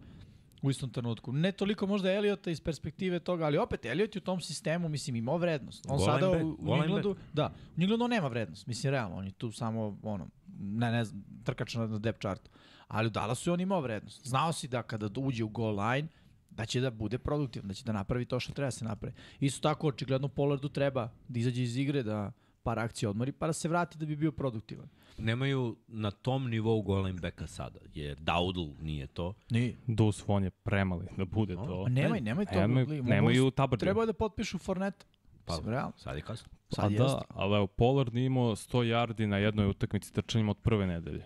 u 0.62 0.70
istom 0.70 0.90
trenutku. 0.90 1.32
Ne 1.32 1.52
toliko 1.52 1.86
možda 1.86 2.12
Eliota 2.12 2.50
iz 2.50 2.60
perspektive 2.60 3.20
toga, 3.20 3.44
ali 3.44 3.58
opet 3.58 3.84
Eliot 3.84 4.16
je 4.16 4.18
u 4.18 4.24
tom 4.24 4.40
sistemu, 4.40 4.88
mislim, 4.88 5.16
imao 5.16 5.36
vrednost. 5.36 5.86
On 5.88 5.96
Goal 5.96 6.08
sada 6.08 6.30
u, 6.30 6.56
u 6.60 6.74
Englandu, 6.74 7.16
da, 7.32 7.52
u 7.76 7.82
Englandu 7.82 8.04
on 8.04 8.10
nema 8.10 8.28
vrednost, 8.28 8.66
mislim, 8.66 8.90
realno, 8.90 9.16
on 9.16 9.24
je 9.24 9.32
tu 9.32 9.52
samo, 9.52 9.98
ono, 10.02 10.28
ne, 10.58 10.90
ne 10.92 11.04
znam, 11.04 11.24
trkač 11.44 11.74
na 11.74 11.86
na 11.86 11.98
depth 11.98 12.20
chartu. 12.20 12.50
Ali 12.88 13.06
u 13.06 13.10
Dallasu 13.10 13.50
je 13.50 13.54
on 13.54 13.60
imao 13.60 13.80
vrednost. 13.80 14.26
Znao 14.26 14.52
si 14.52 14.68
da 14.68 14.82
kada 14.82 15.08
uđe 15.16 15.44
u 15.44 15.48
goal 15.48 15.80
line, 15.80 16.08
da 16.58 16.66
će 16.66 16.80
da 16.80 16.90
bude 16.90 17.18
produktivan, 17.18 17.68
da 17.68 17.74
će 17.74 17.84
da 17.84 17.92
napravi 17.92 18.24
to 18.24 18.40
što 18.40 18.52
treba 18.52 18.66
da 18.66 18.70
se 18.70 18.84
napravi. 18.84 19.14
Isto 19.40 19.68
tako, 19.68 19.88
očigledno 19.88 20.28
Pollardu 20.28 20.68
treba 20.68 21.10
da 21.28 21.38
izađe 21.38 21.62
iz 21.62 21.76
igre, 21.76 22.02
da 22.02 22.32
par 22.62 22.78
akcija 22.78 23.10
odmori, 23.10 23.32
pa 23.32 23.46
da 23.46 23.52
se 23.52 23.68
vrati 23.68 23.98
da 23.98 24.06
bi 24.06 24.16
bio 24.16 24.32
produktivan. 24.32 24.88
Nemaju 25.18 25.76
na 25.88 26.10
tom 26.10 26.50
nivou 26.50 26.82
golem 26.82 27.16
beka 27.16 27.46
sada, 27.46 27.78
jer 27.94 28.18
Daudl 28.20 28.66
nije 28.80 29.06
to. 29.06 29.34
Nije. 29.50 29.76
Dus 29.86 30.24
von 30.26 30.44
je 30.44 30.50
premali 30.50 31.06
da 31.16 31.24
bude 31.24 31.54
to. 31.54 31.82
Pa 31.84 31.90
nemaj, 31.90 32.20
nemaj 32.20 32.46
to. 32.46 32.66
Li, 32.66 33.02
nemaju 33.02 33.50
Tabardija. 33.50 33.86
Treba 33.86 34.06
da 34.06 34.12
potpišu 34.12 34.58
Forneta. 34.58 35.06
Pa, 35.44 35.56
Mislim, 35.56 35.74
sad 35.96 36.16
je 36.16 36.22
kasno. 36.22 36.48
Sad 36.68 36.84
Pa 36.84 36.90
jeste. 36.90 37.04
da, 37.04 37.22
ali 37.28 37.56
evo, 37.56 37.66
Pollard 37.66 38.14
je 38.14 38.24
imao 38.24 38.56
100 38.56 38.78
yardi 38.78 39.26
na 39.26 39.38
jednoj 39.38 39.66
utakmici 39.66 40.12
trčanjem 40.12 40.48
od 40.48 40.58
prve 40.58 40.86
nedelje. 40.86 41.24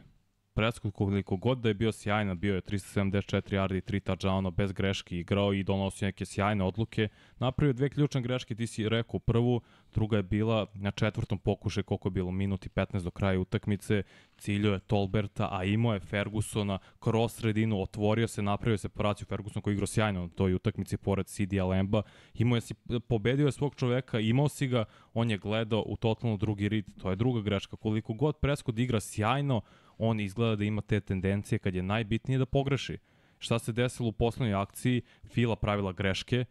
Prescott 0.54 0.94
koliko 0.94 1.36
god 1.36 1.58
da 1.58 1.68
je 1.68 1.74
bio 1.74 1.92
sjajan, 1.92 2.38
bio 2.38 2.54
je 2.54 2.60
374 2.60 3.54
yardi, 3.54 3.80
3 3.80 4.00
touchdowna, 4.00 4.50
bez 4.50 4.72
greški 4.72 5.18
igrao 5.18 5.52
i 5.52 5.62
donosio 5.62 6.06
neke 6.06 6.24
sjajne 6.24 6.64
odluke. 6.64 7.08
Napravio 7.38 7.72
dve 7.72 7.88
ključne 7.88 8.20
greške, 8.20 8.54
ti 8.54 8.66
si 8.66 8.88
rekao 8.88 9.20
prvu, 9.20 9.60
druga 9.94 10.16
je 10.16 10.22
bila 10.22 10.66
na 10.74 10.90
četvrtom 10.90 11.38
pokušaju 11.38 11.84
koliko 11.84 12.08
je 12.08 12.10
bilo, 12.10 12.30
minuti 12.30 12.68
15 12.68 13.02
do 13.02 13.10
kraja 13.10 13.40
utakmice, 13.40 14.02
ciljio 14.36 14.72
je 14.72 14.80
Tolberta, 14.80 15.48
a 15.52 15.64
imao 15.64 15.94
je 15.94 16.00
Fergusona 16.00 16.78
kroz 16.98 17.32
sredinu, 17.32 17.82
otvorio 17.82 18.28
se, 18.28 18.42
napravio 18.42 18.78
separaciju 18.78 19.26
Ferguson 19.26 19.62
koji 19.62 19.72
je 19.72 19.74
igrao 19.74 19.86
sjajno 19.86 20.22
na 20.22 20.28
toj 20.28 20.54
utakmici 20.54 20.96
pored 20.96 21.26
CD 21.26 21.52
Lemba, 21.52 22.02
imao 22.34 22.56
je 22.56 22.60
si, 22.60 22.74
pobedio 23.08 23.46
je 23.46 23.52
svog 23.52 23.74
čoveka, 23.74 24.20
imao 24.20 24.48
si 24.48 24.66
ga, 24.66 24.84
on 25.14 25.30
je 25.30 25.38
gledao 25.38 25.84
u 25.86 25.96
totalno 25.96 26.36
drugi 26.36 26.68
rit, 26.68 26.86
to 27.02 27.10
je 27.10 27.16
druga 27.16 27.40
greška, 27.40 27.76
koliko 27.76 28.14
god 28.14 28.36
Prescott 28.40 28.78
igra 28.78 29.00
sjajno, 29.00 29.60
on 30.02 30.20
izgleda 30.20 30.56
da 30.56 30.64
ima 30.64 30.80
te 30.82 31.00
tendencije 31.00 31.58
kad 31.58 31.74
je 31.74 31.82
najbitnije 31.82 32.38
da 32.38 32.46
pogreši. 32.46 32.98
Šta 33.38 33.58
se 33.58 33.72
desilo 33.72 34.08
u 34.08 34.12
poslednjoj 34.12 34.54
akciji? 34.54 35.02
Fila 35.24 35.56
pravila 35.56 35.92
greške, 35.92 36.44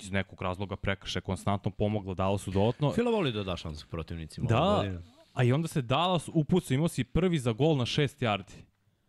iz 0.00 0.12
nekog 0.12 0.42
razloga 0.42 0.76
prekrše 0.76 1.20
konstantno 1.20 1.70
pomogla 1.70 2.14
Dallasu 2.14 2.50
dodatno. 2.50 2.92
Fila 2.92 3.10
voli 3.10 3.32
da 3.32 3.42
da 3.42 3.56
šansu 3.56 3.86
protivnicima. 3.88 4.48
Da, 4.48 5.00
a 5.32 5.44
i 5.44 5.52
onda 5.52 5.68
se 5.68 5.82
Dallas 5.82 6.28
upucao, 6.34 6.74
imao 6.74 6.88
si 6.88 7.04
prvi 7.04 7.38
za 7.38 7.52
gol 7.52 7.76
na 7.76 7.84
6 7.84 8.24
yardi. 8.24 8.62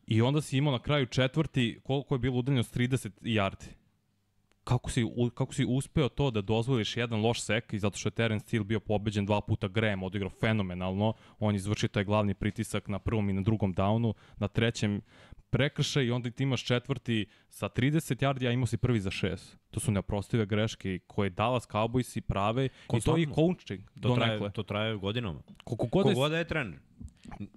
I 0.07 0.21
onda 0.21 0.41
si 0.41 0.57
imao 0.57 0.71
na 0.71 0.79
kraju 0.79 1.05
četvrti, 1.05 1.79
koliko 1.83 2.15
je 2.15 2.19
bilo 2.19 2.37
udaljenost 2.37 2.75
30 2.75 3.09
yardi. 3.21 3.67
Kako 4.67 4.91
si, 4.91 5.05
kako 5.33 5.53
si 5.53 5.65
uspeo 5.65 6.09
to 6.09 6.31
da 6.31 6.41
dozvoliš 6.41 6.97
jedan 6.97 7.21
loš 7.21 7.41
sek 7.41 7.73
i 7.73 7.79
zato 7.79 7.97
što 7.97 8.07
je 8.07 8.11
Terence 8.11 8.45
Steele 8.45 8.65
bio 8.65 8.79
pobeđen 8.79 9.25
dva 9.25 9.41
puta 9.41 9.67
Graham, 9.67 10.03
odigrao 10.03 10.29
fenomenalno, 10.29 11.13
on 11.39 11.55
izvrši 11.55 11.87
taj 11.87 12.03
glavni 12.03 12.33
pritisak 12.33 12.87
na 12.87 12.99
prvom 12.99 13.29
i 13.29 13.33
na 13.33 13.41
drugom 13.41 13.75
downu, 13.75 14.13
na 14.37 14.47
trećem 14.47 15.01
prekršaj 15.49 16.05
i 16.05 16.11
onda 16.11 16.31
ti 16.31 16.43
imaš 16.43 16.63
četvrti 16.63 17.25
sa 17.49 17.69
30 17.69 18.23
yardi, 18.23 18.47
a 18.47 18.51
imao 18.51 18.65
si 18.65 18.77
prvi 18.77 18.99
za 18.99 19.09
6. 19.09 19.55
To 19.71 19.79
su 19.79 19.91
neoprostive 19.91 20.45
greške 20.45 20.99
koje 21.07 21.29
Dallas 21.29 21.67
Cowboysi 21.67 22.21
prave 22.21 22.65
i 22.65 22.69
to 23.01 23.17
je 23.17 23.23
i 23.23 23.25
Konstantno. 23.25 23.33
coaching 23.35 23.83
To 24.01 24.15
traje, 24.15 24.31
nekle. 24.31 24.51
to 24.51 24.63
traje 24.63 24.95
godinama. 24.95 25.39
Koliko 25.63 25.87
god 25.87 26.05
da 26.05 26.13
Kogoda 26.13 26.37
je 26.37 26.47
trener. 26.47 26.79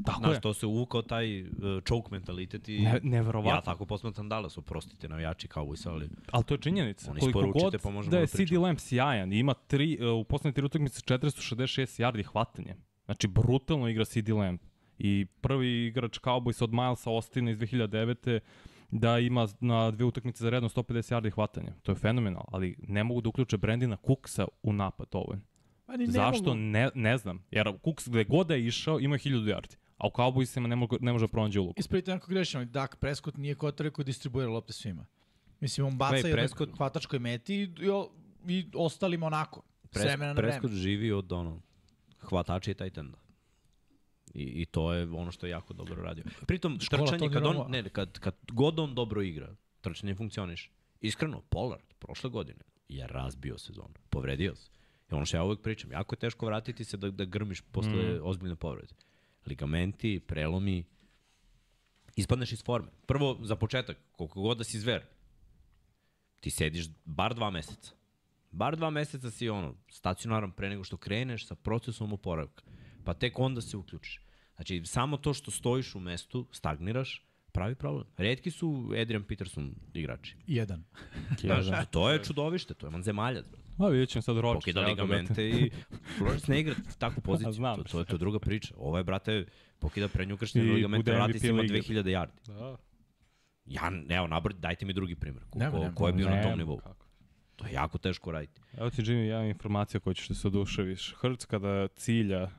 Tako 0.04 0.20
Znaš, 0.20 0.34
je. 0.34 0.40
to 0.40 0.54
se 0.54 0.66
uvukao 0.66 1.02
taj 1.02 1.42
uh, 1.42 1.48
choke 1.88 2.08
mentalitet 2.10 2.68
i... 2.68 2.80
Ne, 2.80 3.00
neverovatno. 3.02 3.50
Ja 3.50 3.60
tako 3.60 3.86
posmatram 3.86 4.28
Dallas, 4.28 4.58
oprostite 4.58 5.08
navijači 5.08 5.48
Cowboysa, 5.48 5.88
ali 5.88 6.08
Ali 6.30 6.44
to 6.44 6.54
je 6.54 6.58
činjenica. 6.58 7.10
Oni 7.10 7.20
Koliko 7.20 7.50
god 7.52 7.76
pa 7.82 7.90
možemo 7.90 8.10
da 8.10 8.16
je 8.16 8.22
da 8.22 8.26
CD 8.26 8.36
pričamo. 8.36 8.60
Lamb 8.60 8.78
sjajan, 8.78 9.32
ima 9.32 9.54
tri, 9.54 9.98
uh, 10.00 10.20
u 10.20 10.24
poslednje 10.24 10.54
tri 10.54 10.64
utakmice 10.64 11.00
466 11.00 12.02
yardi 12.02 12.22
hvatanje. 12.24 12.74
Znači, 13.04 13.28
brutalno 13.28 13.88
igra 13.88 14.04
CD 14.04 14.28
Lamb. 14.28 14.58
I 14.98 15.26
prvi 15.40 15.86
igrač 15.86 16.18
Cowboys 16.18 16.64
od 16.64 16.72
Milesa 16.72 17.10
Austina 17.10 17.50
iz 17.50 17.58
2009 17.58 18.40
da 18.90 19.18
ima 19.18 19.48
na 19.60 19.90
dve 19.90 20.04
utakmice 20.04 20.44
za 20.44 20.50
redno 20.50 20.68
150 20.68 21.14
yardi 21.14 21.30
hvatanja. 21.30 21.72
To 21.82 21.92
je 21.92 21.96
fenomenal, 21.96 22.44
ali 22.48 22.76
ne 22.88 23.04
mogu 23.04 23.20
da 23.20 23.28
uključe 23.28 23.56
Brandina 23.56 23.96
Cooksa 24.06 24.46
u 24.62 24.72
napad 24.72 25.08
ovaj. 25.12 25.38
Pa 25.90 25.96
ni 25.96 26.06
ne 26.06 26.12
Zašto? 26.12 26.42
mogu. 26.44 26.54
Ne, 26.54 26.90
ne 26.94 27.18
znam. 27.18 27.42
Jer 27.50 27.72
Cooks 27.84 28.08
gde 28.08 28.24
god 28.24 28.46
da 28.46 28.54
je 28.54 28.66
išao 28.66 29.00
ima 29.00 29.16
1000 29.18 29.44
yardi. 29.44 29.76
A 29.96 30.06
u 30.06 30.10
Cowboysima 30.10 30.66
ne, 30.66 30.76
mogu, 30.76 30.96
ne 31.00 31.12
može 31.12 31.26
da 31.26 31.28
pronađe 31.28 31.60
ulogu. 31.60 31.74
Ispravite 31.76 32.12
ako 32.12 32.26
grešim, 32.30 32.58
ali 32.60 32.66
Dak 32.68 32.96
Prescott 32.96 33.36
nije 33.36 33.54
kotar 33.54 33.90
koji 33.90 34.04
distribuira 34.04 34.48
lopte 34.48 34.72
svima. 34.72 35.06
Mislim, 35.60 35.86
on 35.86 35.98
baca 35.98 36.10
Gledaj, 36.10 36.30
jednog 36.30 36.50
Prescott- 36.58 36.76
hvatačkoj 36.76 37.18
meti 37.18 37.54
i, 37.54 37.62
i, 37.62 37.68
i 38.48 38.66
ostalima 38.74 39.26
onako. 39.26 39.62
s 39.92 39.96
vremena 39.96 40.26
na 40.26 40.32
vreme. 40.32 40.48
Prescott 40.50 40.74
živi 40.74 41.12
od 41.12 41.32
ono, 41.32 41.60
hvatača 42.18 42.70
i 42.70 42.74
tight 42.74 42.98
enda. 42.98 43.18
I, 44.34 44.42
I 44.42 44.66
to 44.66 44.92
je 44.92 45.08
ono 45.10 45.32
što 45.32 45.46
je 45.46 45.50
jako 45.50 45.74
dobro 45.74 46.02
radio. 46.02 46.24
Pritom, 46.46 46.80
Škola 46.80 47.06
trčanje, 47.06 47.32
kad, 47.32 47.46
on, 47.46 47.70
ne, 47.70 47.88
kad, 47.88 48.18
kad 48.18 48.34
god 48.52 48.78
on 48.78 48.94
dobro 48.94 49.22
igra, 49.22 49.54
trčanje 49.80 50.14
funkcioniš. 50.14 50.70
Iskreno, 51.00 51.40
Pollard, 51.40 51.94
prošle 51.98 52.30
godine, 52.30 52.60
je 52.88 53.06
razbio 53.06 53.58
sezonu. 53.58 53.94
Povredio 54.10 54.54
se. 54.56 54.70
I 55.10 55.14
ono 55.14 55.26
što 55.26 55.36
ja 55.36 55.44
uvek 55.44 55.60
pričam, 55.60 55.92
jako 55.92 56.14
je 56.14 56.18
teško 56.18 56.46
vratiti 56.46 56.84
se 56.84 56.96
da, 56.96 57.10
da 57.10 57.24
grmiš 57.24 57.60
posle 57.60 57.92
mm. 57.92 58.20
ozbiljne 58.22 58.56
povrede. 58.56 58.94
Ligamenti, 59.46 60.20
prelomi, 60.26 60.84
ispadneš 62.16 62.52
iz 62.52 62.64
forme. 62.64 62.88
Prvo, 63.06 63.38
za 63.42 63.56
početak, 63.56 63.96
koliko 64.12 64.40
god 64.40 64.58
da 64.58 64.64
si 64.64 64.78
zver, 64.78 65.02
ti 66.40 66.50
sediš 66.50 66.86
bar 67.04 67.34
dva 67.34 67.50
meseca. 67.50 67.92
Bar 68.50 68.76
dva 68.76 68.90
meseca 68.90 69.30
si 69.30 69.48
ono, 69.48 69.74
stacionaran 69.90 70.52
pre 70.52 70.68
nego 70.68 70.84
što 70.84 70.96
kreneš 70.96 71.46
sa 71.46 71.54
procesom 71.54 72.12
oporavka. 72.12 72.64
Pa 73.04 73.14
tek 73.14 73.38
onda 73.38 73.60
se 73.60 73.76
uključiš. 73.76 74.20
Znači, 74.54 74.82
samo 74.84 75.16
to 75.16 75.34
što 75.34 75.50
stojiš 75.50 75.94
u 75.94 76.00
mestu, 76.00 76.46
stagniraš, 76.52 77.26
pravi 77.52 77.74
problem. 77.74 78.06
Redki 78.16 78.50
su 78.50 78.92
Adrian 79.02 79.24
Peterson 79.24 79.74
igrači. 79.94 80.36
Jedan. 80.46 80.84
Znaš, 81.62 81.86
to 81.90 82.10
je 82.10 82.24
čudovište, 82.24 82.74
to 82.74 82.86
je 82.86 82.90
vanzemaljac. 82.90 83.46
brate. 83.46 83.59
A 83.80 83.88
vidjet 83.88 84.08
ćemo 84.08 84.22
sad 84.22 84.36
Rodgers. 84.38 84.64
Pokida 84.64 84.80
ligamente 84.80 85.48
i 85.48 85.70
Flores 86.18 86.46
ne 86.46 86.60
igra 86.60 86.74
takvu 86.98 87.20
poziciju. 87.28 87.52
Znam 87.52 87.76
to, 87.76 87.82
to, 87.84 87.98
je, 87.98 88.04
to 88.04 88.14
je 88.14 88.18
druga 88.18 88.38
priča. 88.38 88.74
Ovo 88.78 88.98
je, 88.98 89.04
brate, 89.04 89.44
pokida 89.78 90.08
prednjukašnje 90.08 90.62
I 90.62 90.64
ligamente, 90.64 91.12
vrati 91.12 91.38
se 91.38 91.48
ima 91.48 91.62
lige. 91.62 91.74
2000 91.74 92.02
yardi. 92.04 92.46
Da. 92.46 92.76
Ja, 93.66 93.92
evo, 94.08 94.26
nabr, 94.26 94.52
dajte 94.52 94.84
mi 94.86 94.92
drugi 94.92 95.14
primjer. 95.14 95.44
Ko, 95.50 95.58
Nema, 95.58 95.70
ko, 95.70 95.78
nema. 95.78 95.94
ko 95.94 96.06
je 96.06 96.12
bio 96.12 96.28
na 96.28 96.42
tom 96.42 96.50
Nema 96.50 96.56
nivou? 96.56 96.76
kako. 96.76 97.06
To 97.56 97.66
je 97.66 97.72
jako 97.72 97.98
teško 97.98 98.32
raditi. 98.32 98.60
Evo 98.78 98.90
ti 98.90 99.02
Jimmy, 99.02 99.14
jedna 99.22 99.46
informacija 99.46 100.00
koju 100.00 100.14
ćeš 100.14 100.28
da 100.28 100.34
se 100.34 100.46
oduševiš. 100.46 101.14
Hrc 101.20 101.44
kada 101.44 101.88
cilja 101.88 102.50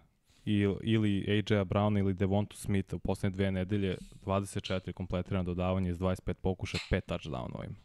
il, 0.46 0.76
ili 0.84 1.26
AJ-a 1.30 1.66
Browna 1.66 2.00
ili 2.00 2.14
Devontu 2.14 2.58
Smitha 2.58 2.96
u 2.96 3.00
poslednje 3.00 3.36
dve 3.36 3.52
nedelje 3.52 3.98
24 4.26 4.92
kompletirana 4.94 5.44
dodavanja 5.44 5.90
iz 5.90 5.98
25 6.00 6.34
pokuša, 6.34 6.78
5 6.92 7.02
touchdownova 7.08 7.66
ima. 7.66 7.76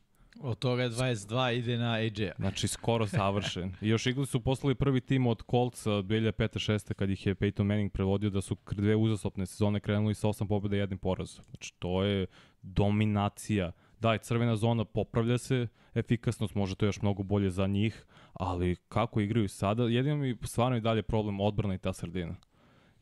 Od 0.40 0.58
toga 0.58 0.82
je 0.82 0.90
22 0.90 1.58
ide 1.58 1.78
na 1.78 1.92
AJ-a. 1.92 2.32
Znači 2.38 2.68
skoro 2.68 3.06
završen. 3.06 3.72
I 3.80 3.88
još 3.88 4.06
Eagles 4.06 4.30
su 4.30 4.40
poslali 4.40 4.74
prvi 4.74 5.00
tim 5.00 5.26
od 5.26 5.42
Coltsa 5.50 5.92
od 5.92 6.04
2005-6 6.04 6.94
kad 6.94 7.10
ih 7.10 7.26
je 7.26 7.34
Peyton 7.34 7.62
Manning 7.62 7.92
prevodio 7.92 8.30
da 8.30 8.40
su 8.40 8.56
dve 8.70 8.96
uzastopne 8.96 9.46
sezone 9.46 9.80
krenuli 9.80 10.14
sa 10.14 10.28
osam 10.28 10.48
pobjeda 10.48 10.76
i 10.76 10.78
jednim 10.78 10.98
porazom. 10.98 11.44
Znači 11.50 11.74
to 11.78 12.02
je 12.02 12.26
dominacija. 12.62 13.72
Da, 14.00 14.14
i 14.14 14.18
crvena 14.18 14.56
zona 14.56 14.84
popravlja 14.84 15.38
se, 15.38 15.68
efikasnost 15.94 16.54
može 16.54 16.74
to 16.74 16.86
još 16.86 17.02
mnogo 17.02 17.22
bolje 17.22 17.50
za 17.50 17.66
njih, 17.66 18.06
ali 18.32 18.76
kako 18.88 19.20
igraju 19.20 19.48
sada, 19.48 19.82
jedino 19.82 20.16
mi 20.16 20.36
stvarno 20.42 20.76
i 20.76 20.80
dalje 20.80 21.02
problem 21.02 21.40
odbrana 21.40 21.74
i 21.74 21.78
ta 21.78 21.92
sredina. 21.92 22.36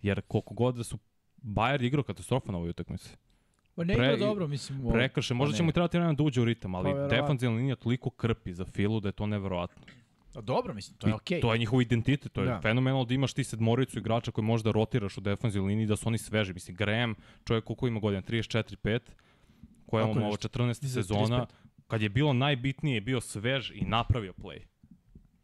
Jer 0.02 0.20
koliko 0.20 0.54
god 0.54 0.74
da 0.74 0.84
su 0.84 0.98
Bayer 1.42 1.84
igrao 1.84 2.02
katastrofa 2.02 2.52
na 2.52 2.58
ovoj 2.58 2.70
utakmici. 2.70 3.16
Pa 3.76 3.84
ne 3.84 3.94
Pre- 3.94 4.04
igra 4.06 4.16
dobro, 4.18 4.46
mislim. 4.46 4.86
o- 4.86 4.92
Prekrše, 4.92 5.34
možda 5.34 5.52
pa 5.52 5.56
će 5.56 5.62
mu 5.62 5.72
trebati 5.72 5.96
vremena 5.96 6.12
da 6.12 6.22
uđe 6.22 6.40
u 6.40 6.44
ritam, 6.44 6.74
ali 6.74 6.92
Pa, 6.92 7.06
defanzivna 7.06 7.56
linija 7.56 7.76
toliko 7.76 8.10
krpi 8.10 8.54
za 8.54 8.64
filu 8.64 9.00
da 9.00 9.08
je 9.08 9.12
to 9.12 9.26
neverovatno. 9.26 9.82
A 10.34 10.40
Dobro, 10.40 10.74
mislim, 10.74 10.96
to 10.98 11.06
je 11.06 11.10
I 11.10 11.14
okej. 11.14 11.40
To 11.40 11.52
je 11.52 11.58
njihov 11.58 11.82
identitet, 11.82 12.32
to 12.32 12.40
je 12.40 12.46
Da. 12.46 12.60
fenomenalno 12.60 13.04
da 13.04 13.14
imaš 13.14 13.32
ti 13.32 13.44
sedmoricu 13.44 13.98
igrača 13.98 14.30
koji 14.30 14.44
možda 14.44 14.70
rotiraš 14.70 15.18
u 15.18 15.20
defensivnoj 15.20 15.68
liniji 15.68 15.86
da 15.86 15.96
su 15.96 16.08
oni 16.08 16.18
sveži. 16.18 16.52
Mislim, 16.52 16.76
Graham, 16.76 17.14
čovjek 17.44 17.64
koliko 17.64 17.86
ima 17.86 18.00
godina, 18.00 18.22
34-5, 18.22 18.98
koja 19.86 20.04
mu 20.06 20.10
ovo 20.12 20.20
nešto. 20.20 20.48
14. 20.48 20.84
Iza 20.84 21.02
sezona, 21.02 21.36
35. 21.38 21.46
kad 21.86 22.02
je 22.02 22.08
bilo 22.08 22.32
najbitnije, 22.32 22.94
je 22.94 23.00
bio 23.00 23.20
svež 23.20 23.70
i 23.70 23.82
napravio 23.82 24.32
play. 24.32 24.58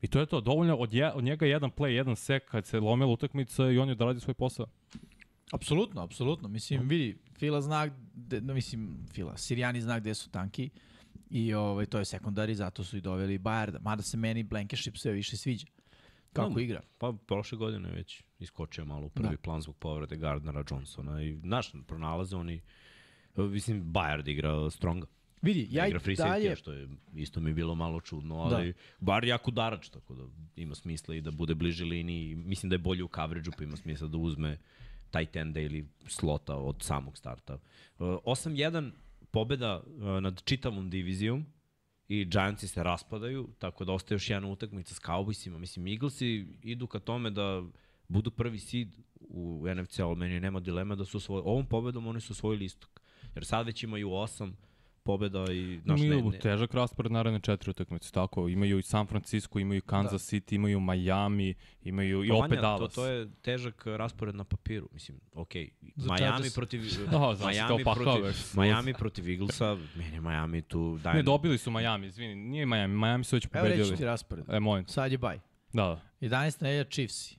I 0.01 0.09
to 0.09 0.21
je 0.21 0.27
to, 0.27 0.41
dovoljno 0.41 0.77
od, 0.77 0.93
je, 0.93 1.13
od 1.13 1.25
njega 1.25 1.47
jedan 1.47 1.71
play, 1.71 1.87
jedan 1.87 2.17
sek 2.17 2.45
kad 2.45 2.67
se 2.67 2.81
lomila 2.81 3.11
utakmica 3.13 3.71
i 3.71 3.79
on 3.79 3.89
je 3.89 3.93
odradio 3.93 4.21
svoj 4.21 4.35
posao. 4.35 4.67
Apsolutno, 5.53 6.03
apsolutno. 6.03 6.49
Mislim, 6.49 6.89
vidi, 6.89 7.19
Fila 7.41 7.61
zna, 7.61 7.91
gde, 8.15 8.41
no, 8.41 8.55
mislim, 8.55 9.07
Fila, 9.13 9.37
Sirijani 9.37 9.81
zna 9.81 10.01
gde 10.01 10.15
su 10.15 10.31
tanki 10.31 10.71
i 11.31 11.55
ovaj, 11.55 11.87
to 11.87 11.99
je 11.99 12.05
sekundari, 12.05 12.55
zato 12.55 12.85
su 12.85 12.97
i 12.97 13.01
doveli 13.01 13.39
Bajarda. 13.39 13.79
Mada 13.79 14.03
se 14.03 14.17
meni 14.17 14.43
Blankenship 14.43 14.97
sve 14.97 15.13
više 15.13 15.37
sviđa. 15.37 15.67
Kako 16.33 16.55
Da. 16.55 16.61
igra. 16.61 16.81
Pa 16.99 17.13
prošle 17.27 17.59
godine 17.59 17.91
već 17.91 18.23
iskočio 18.39 18.85
malo 18.85 19.07
u 19.07 19.11
prvi 19.11 19.37
Da. 19.37 19.37
plan 19.37 19.61
zbog 19.61 19.77
povrede 19.77 20.17
Gardnera 20.17 20.65
Johnsona 20.71 21.23
i 21.23 21.39
znaš, 21.39 21.73
pronalaze 21.87 22.37
oni, 22.37 22.61
mislim, 23.37 23.85
Bayard 23.85 24.29
igra 24.31 24.71
stronga. 24.71 25.07
Vidi, 25.43 25.69
ja 25.71 25.87
i 25.87 25.89
igra 25.89 26.01
free 26.01 26.17
dalje... 26.17 26.51
safety, 26.51 26.59
što 26.59 26.73
je 26.73 26.89
isto 27.15 27.41
mi 27.41 27.51
je 27.51 27.55
bilo 27.55 27.75
malo 27.75 28.01
čudno, 28.01 28.37
ali 28.37 28.73
da. 28.73 28.79
bar 29.01 29.25
jako 29.25 29.51
udarač, 29.51 29.89
tako 29.89 30.15
da 30.15 30.23
ima 30.57 30.75
smisla 30.75 31.15
i 31.15 31.21
da 31.21 31.31
bude 31.31 31.55
bliže 31.55 31.85
liniji. 31.85 32.35
Mislim 32.35 32.71
da 32.71 32.75
je 32.75 32.79
bolje 32.79 33.05
u 33.05 33.09
coverage-u, 33.15 33.53
pa 33.59 33.65
ima 33.65 33.77
smisla 33.77 34.09
da 34.09 34.17
uzme 34.19 34.59
tight 35.11 35.37
enda 35.37 35.61
ili 35.61 35.89
slota 36.07 36.57
od 36.57 36.83
samog 36.83 37.19
starta. 37.19 37.55
Uh, 37.55 38.07
8-1 38.07 38.91
pobeda 39.31 39.81
uh, 39.81 40.03
nad 40.21 40.43
čitavom 40.45 40.91
divizijom 40.91 41.47
i 42.09 42.25
Giantsi 42.25 42.69
se 42.69 42.83
raspadaju, 42.83 43.49
tako 43.59 43.85
da 43.85 43.93
ostaje 43.93 44.17
još 44.17 44.31
jedna 44.31 44.49
utakmica 44.49 44.95
s 44.95 45.01
Cowboysima. 45.01 45.59
Mislim, 45.59 45.87
Eaglesi 45.87 46.47
idu 46.63 46.87
ka 46.87 46.99
tome 46.99 47.31
da 47.31 47.63
budu 48.09 48.31
prvi 48.31 48.59
seed 48.59 48.89
u 49.21 49.65
NFC, 49.77 49.99
ali 49.99 50.17
meni 50.17 50.41
nema 50.41 50.61
dilema 50.61 50.95
da 50.95 51.05
su 51.05 51.17
osvojili. 51.17 51.49
Ovom 51.49 51.67
pobedom 51.67 52.07
oni 52.07 52.21
su 52.21 52.33
osvojili 52.33 52.65
istok. 52.65 53.01
Jer 53.35 53.45
sad 53.45 53.67
već 53.67 53.83
imaju 53.83 54.09
8 54.09 54.53
pobeda 55.11 55.45
i... 55.53 55.81
Imaju 55.85 56.25
ne, 56.25 56.31
ne. 56.31 56.39
težak 56.39 56.75
raspored 56.75 57.13
naredne 57.13 57.41
četiri 57.41 57.71
utakmice, 57.71 58.13
tako. 58.13 58.49
Imaju 58.49 58.79
i 58.79 58.83
San 58.83 59.07
Francisco, 59.07 59.59
imaju 59.59 59.83
Kansas 59.83 60.31
da. 60.31 60.37
City, 60.37 60.55
imaju 60.55 60.81
Miami, 60.81 61.55
imaju 61.83 62.21
pa, 62.21 62.27
i 62.27 62.31
opet 62.31 62.51
Vanja, 62.51 62.61
Dallas. 62.61 62.95
To, 62.95 63.01
to 63.01 63.07
je 63.07 63.29
težak 63.43 63.87
raspored 63.87 64.35
na 64.35 64.45
papiru. 64.45 64.89
Mislim, 64.93 65.21
okej, 65.35 65.71
okay. 65.83 66.21
Miami 66.21 66.51
protiv... 66.55 66.81
no, 67.13 67.35
znači, 67.35 67.59
Miami, 67.59 67.85
protiv, 67.85 68.25
Miami 68.55 68.95
protiv 68.95 69.29
Eaglesa, 69.29 69.77
meni 69.95 70.21
Miami 70.21 70.63
tu 70.63 70.99
daje... 71.03 71.17
Ne, 71.17 71.23
dobili 71.23 71.59
su 71.59 71.71
Miami, 71.71 72.07
izvini, 72.07 72.35
nije 72.35 72.67
Miami, 72.67 72.95
Miami 72.95 73.25
su 73.25 73.37
već 73.37 73.47
pobedili. 73.47 73.75
Evo 73.75 73.91
reći 73.91 73.97
ti 73.97 74.05
raspored. 74.05 74.45
E, 74.49 74.61
molim. 74.61 74.87
Sad 74.87 75.13
je 75.13 75.19
baj. 75.19 75.39
Da, 75.73 75.83
da. 75.83 76.29
11. 76.29 76.63
nedelja 76.63 76.85
Chiefs. 76.85 77.35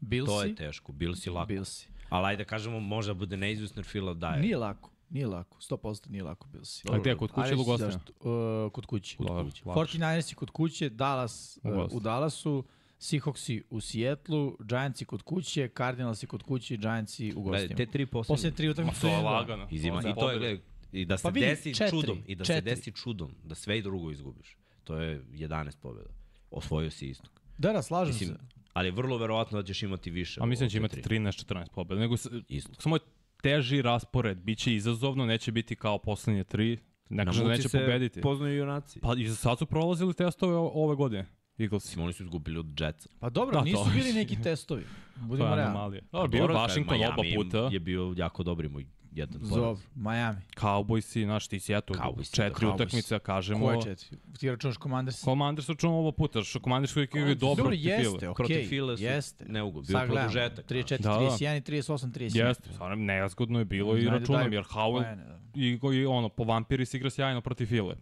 Billsi. 0.00 0.30
To 0.32 0.42
je 0.42 0.54
teško, 0.54 0.92
Billsi 0.92 1.30
lako. 1.30 1.46
Billsi. 1.46 1.88
Ali 2.08 2.26
ajde 2.26 2.44
da 2.44 2.48
kažemo, 2.48 2.80
možda 2.80 3.14
bude 3.14 3.36
neizvesno 3.36 3.80
jer 3.80 3.86
Fila 3.86 4.14
daje. 4.14 4.40
Nije 4.40 4.56
lako. 4.56 4.93
Nije 5.14 5.26
lako, 5.26 5.58
100% 5.60 6.10
nije 6.10 6.22
lako 6.22 6.48
bilo 6.48 6.64
si. 6.64 6.82
A 6.92 6.98
gde, 6.98 7.16
kod 7.16 7.30
kuće 7.30 7.48
ili 7.48 7.60
u 7.60 7.64
gostima? 7.64 8.00
Uh, 8.20 8.72
kod 8.72 8.86
kuće. 8.86 9.16
Kod 9.16 9.44
kuće. 9.44 9.64
49ersi 9.64 10.34
kod 10.34 10.50
kuće, 10.50 10.88
Dallas 10.88 11.58
uh, 11.62 11.92
u 11.92 12.00
Dallasu, 12.00 12.64
Seahawksi 13.00 13.62
u 13.70 13.80
Sijetlu, 13.80 14.56
Giantsi 14.60 15.04
kod 15.04 15.22
kuće, 15.22 15.68
Cardinalsi 15.76 16.26
kod 16.26 16.42
kuće, 16.42 16.76
Giantsi 16.76 17.32
u 17.36 17.42
gostima. 17.42 17.76
Te 17.76 17.86
tri 17.86 18.06
poslednje. 18.06 18.34
Poslednje 18.34 18.56
tri 18.56 18.68
utakmice. 18.68 19.00
To 19.00 19.08
je 19.08 19.16
lagano. 19.18 19.68
Izima. 19.70 20.00
I 20.00 20.14
to 20.14 20.30
je, 20.30 20.38
gledaj, 20.38 20.60
i 20.92 21.04
da 21.04 21.16
se 21.16 21.22
pa 21.22 21.28
vidi, 21.28 21.46
desi 21.46 21.74
četiri, 21.74 22.00
čudom, 22.00 22.22
i 22.26 22.34
da 22.34 22.44
četiri. 22.44 22.70
se 22.70 22.76
desi 22.76 22.92
čudom, 22.92 23.34
da 23.44 23.54
sve 23.54 23.78
i 23.78 23.82
drugo 23.82 24.10
izgubiš. 24.10 24.56
To 24.84 24.96
je 24.96 25.24
11 25.32 25.76
pobjeda. 25.80 26.10
Osvojio 26.50 26.90
si 26.90 27.08
istok. 27.08 27.40
Da, 27.58 27.72
da, 27.72 27.82
slažem 27.82 28.14
Mislim, 28.14 28.28
se. 28.28 28.64
Ali 28.72 28.90
vrlo 28.90 29.18
verovatno 29.18 29.62
da 29.62 29.66
ćeš 29.66 29.82
imati 29.82 30.10
više. 30.10 30.40
A 30.42 30.46
mislim 30.46 30.66
da 30.66 30.70
će 30.70 30.78
imati 30.78 31.02
13-14 31.02 31.68
pobjeda. 31.74 32.00
Nego, 32.00 32.14
Isto. 32.48 32.80
samo 32.80 32.96
je 32.96 33.00
teži 33.44 33.82
raspored, 33.82 34.38
biće 34.38 34.74
izazovno, 34.74 35.26
neće 35.26 35.52
biti 35.52 35.76
kao 35.76 35.98
poslednje 35.98 36.44
tri, 36.44 36.78
ne 37.08 37.24
kaže 37.24 37.42
da 37.42 37.48
neće 37.48 37.68
pobediti. 37.68 38.20
poznaju 38.20 38.56
junaci. 38.56 39.00
Pa 39.00 39.14
i 39.18 39.28
sad 39.28 39.58
su 39.58 39.66
prolazili 39.66 40.14
testove 40.14 40.56
ove 40.56 40.96
godine. 40.96 41.26
Eagles. 41.58 41.96
Oni 41.96 42.12
su 42.12 42.22
izgubili 42.22 42.58
od 42.58 42.80
Jetsa. 42.80 43.08
Pa 43.20 43.30
dobro, 43.30 43.58
da, 43.58 43.64
nisu 43.64 43.84
to. 43.84 43.90
bili 43.94 44.12
neki 44.12 44.42
testovi. 44.42 44.84
Budimo 45.28 45.54
realni. 45.54 46.00
Dobro, 46.12 46.20
pa 46.22 46.26
bio 46.26 46.46
Washington 46.46 46.96
oba 47.04 47.22
puta. 47.36 47.68
je 47.72 47.80
bio 47.80 48.14
jako 48.16 48.42
dobri 48.42 48.68
moj 48.68 48.86
jedan 49.14 49.40
Zov, 49.42 49.80
Miami. 49.94 50.40
Cowboysi, 50.56 51.24
znaš, 51.24 51.48
ti 51.48 51.60
si 51.60 51.74
eto, 51.74 51.94
Cowboysi, 51.94 52.34
četiri 52.34 52.66
utakmice, 52.66 53.18
kažemo. 53.18 53.66
Koje 53.66 53.82
četiri? 53.82 54.18
Ti 54.38 54.50
računaš 54.50 54.76
Commanders? 54.78 55.24
Commanders 55.24 55.68
računamo 55.68 55.98
oba 55.98 56.12
puta, 56.12 56.42
što 56.42 56.58
Commanders 56.58 56.96
uvijek 56.96 57.14
je 57.14 57.34
dobro 57.34 57.64
protiv 57.64 57.80
File. 57.80 57.94
Jeste, 57.94 58.28
okej, 58.28 58.46
okay, 58.46 58.68
File 58.68 58.96
su 58.96 59.02
jeste. 59.02 59.44
neugo, 59.48 59.82
bio 59.82 60.00
produžetak. 60.06 60.66
34, 60.66 61.02
da, 61.02 61.10
31 61.10 61.56
i 61.56 61.60
38, 61.60 62.12
37. 62.12 62.46
Jeste, 62.46 62.72
stvarno 62.72 62.96
nejasgodno 62.96 63.58
je 63.58 63.64
bilo 63.64 63.96
i 63.96 64.04
računam, 64.04 64.52
jer 64.52 64.64
Howell 64.64 65.16
da. 65.16 65.40
i, 65.54 65.78
i 65.98 66.06
ono, 66.06 66.28
po 66.28 66.44
vampiri 66.44 66.86
se 66.86 66.96
igra 66.96 67.10
sjajno 67.10 67.40
protiv 67.40 67.66
File. 67.66 67.96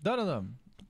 Da, 0.00 0.16
da, 0.16 0.24
da. 0.24 0.42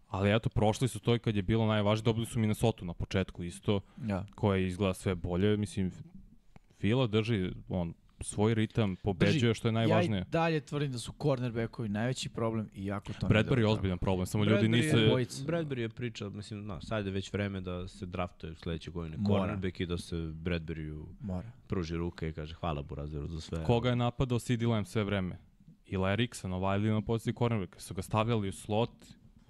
Ali 0.08 0.34
eto, 0.36 0.48
prošli 0.48 0.88
su 0.88 0.98
to 0.98 1.14
i 1.14 1.18
kad 1.18 1.36
je 1.36 1.42
bilo 1.42 1.66
najvažnije, 1.66 2.04
dobili 2.04 2.26
su 2.26 2.38
Minnesota 2.38 2.84
na 2.84 2.94
početku 2.94 3.42
isto, 3.42 3.80
ja. 4.06 4.26
koja 4.34 4.58
izgleda 4.58 4.94
sve 4.94 5.14
bolje. 5.14 5.56
Mislim, 5.56 5.92
Fila 6.80 7.06
drži 7.06 7.52
on, 7.68 7.94
svoj 8.20 8.54
ritam, 8.54 8.96
pobeđuje 8.96 9.50
Drži, 9.50 9.54
što 9.54 9.68
je 9.68 9.72
najvažnije. 9.72 10.18
Ja 10.18 10.22
i 10.22 10.30
dalje 10.30 10.60
tvrdim 10.60 10.92
da 10.92 10.98
su 10.98 11.12
cornerbackovi 11.22 11.88
najveći 11.88 12.28
problem 12.28 12.68
i 12.74 12.86
jako 12.86 13.12
to 13.20 13.28
Bradbury 13.28 13.58
je 13.58 13.66
ozbiljan 13.66 13.98
problem, 13.98 14.26
samo 14.26 14.44
Bradbury 14.44 14.50
ljudi 14.50 14.68
nisu... 14.68 14.96
Je, 14.98 15.26
Bradbury 15.26 15.78
je 15.78 15.88
priča, 15.88 16.28
mislim, 16.28 16.66
na, 16.66 16.80
sad 16.80 17.06
je 17.06 17.12
već 17.12 17.32
vreme 17.32 17.60
da 17.60 17.88
se 17.88 18.06
draftuje 18.06 18.54
sledeće 18.54 18.90
godine 18.90 19.16
Mora. 19.18 19.40
cornerback 19.40 19.80
i 19.80 19.86
da 19.86 19.98
se 19.98 20.16
Bradburyu 20.16 21.04
Mora. 21.20 21.50
pruži 21.66 21.96
ruke 21.96 22.28
i 22.28 22.32
kaže 22.32 22.54
hvala 22.54 22.82
Burazeru 22.82 23.26
za 23.28 23.40
sve. 23.40 23.64
Koga 23.64 23.88
je 23.88 23.96
napadao 23.96 24.38
CD 24.38 24.62
Lamb 24.62 24.86
sve 24.86 25.04
vreme? 25.04 25.38
Ili 25.86 26.12
Eriksa, 26.12 26.48
Novajli 26.48 26.88
na 26.90 27.02
poziciji 27.02 27.34
cornerbacka. 27.34 27.80
Su 27.80 27.94
ga 27.94 28.02
stavljali 28.02 28.48
u 28.48 28.52
slot, 28.52 28.90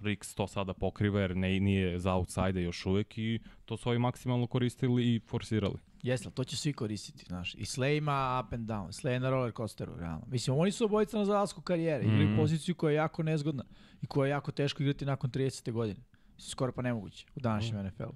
Rix 0.01 0.35
to 0.35 0.47
sada 0.47 0.73
pokriva 0.73 1.21
jer 1.21 1.35
ne, 1.37 1.59
nije 1.59 1.99
za 1.99 2.13
outside 2.13 2.61
još 2.61 2.85
uvek 2.85 3.17
i 3.17 3.39
to 3.65 3.77
su 3.77 3.89
ovi 3.89 3.99
maksimalno 3.99 4.47
koristili 4.47 5.15
i 5.15 5.19
forsirali. 5.27 5.77
Jeste, 6.03 6.31
to 6.31 6.43
će 6.43 6.57
svi 6.57 6.73
koristiti, 6.73 7.25
znaš. 7.25 7.55
I 7.55 7.65
Slay 7.65 7.97
ima 7.97 8.43
up 8.45 8.53
and 8.53 8.69
down, 8.69 8.87
Slay 8.87 9.19
na 9.19 9.29
roller 9.29 9.53
coasteru, 9.57 9.95
realno. 9.95 10.25
Mislim, 10.27 10.57
oni 10.57 10.71
su 10.71 10.85
obojica 10.85 11.17
na 11.17 11.25
zalasku 11.25 11.61
karijere, 11.61 12.03
igraju 12.03 12.29
mm. 12.29 12.37
poziciju 12.37 12.75
koja 12.75 12.91
je 12.91 12.95
jako 12.95 13.23
nezgodna 13.23 13.63
i 14.01 14.07
koja 14.07 14.27
je 14.27 14.31
jako 14.31 14.51
teško 14.51 14.83
igrati 14.83 15.05
nakon 15.05 15.29
30. 15.31 15.71
godine. 15.71 15.99
Skoro 16.37 16.71
pa 16.71 16.81
nemoguće 16.81 17.25
u 17.35 17.39
današnjem 17.39 17.81
mm. 17.81 17.87
NFL-u. 17.87 18.15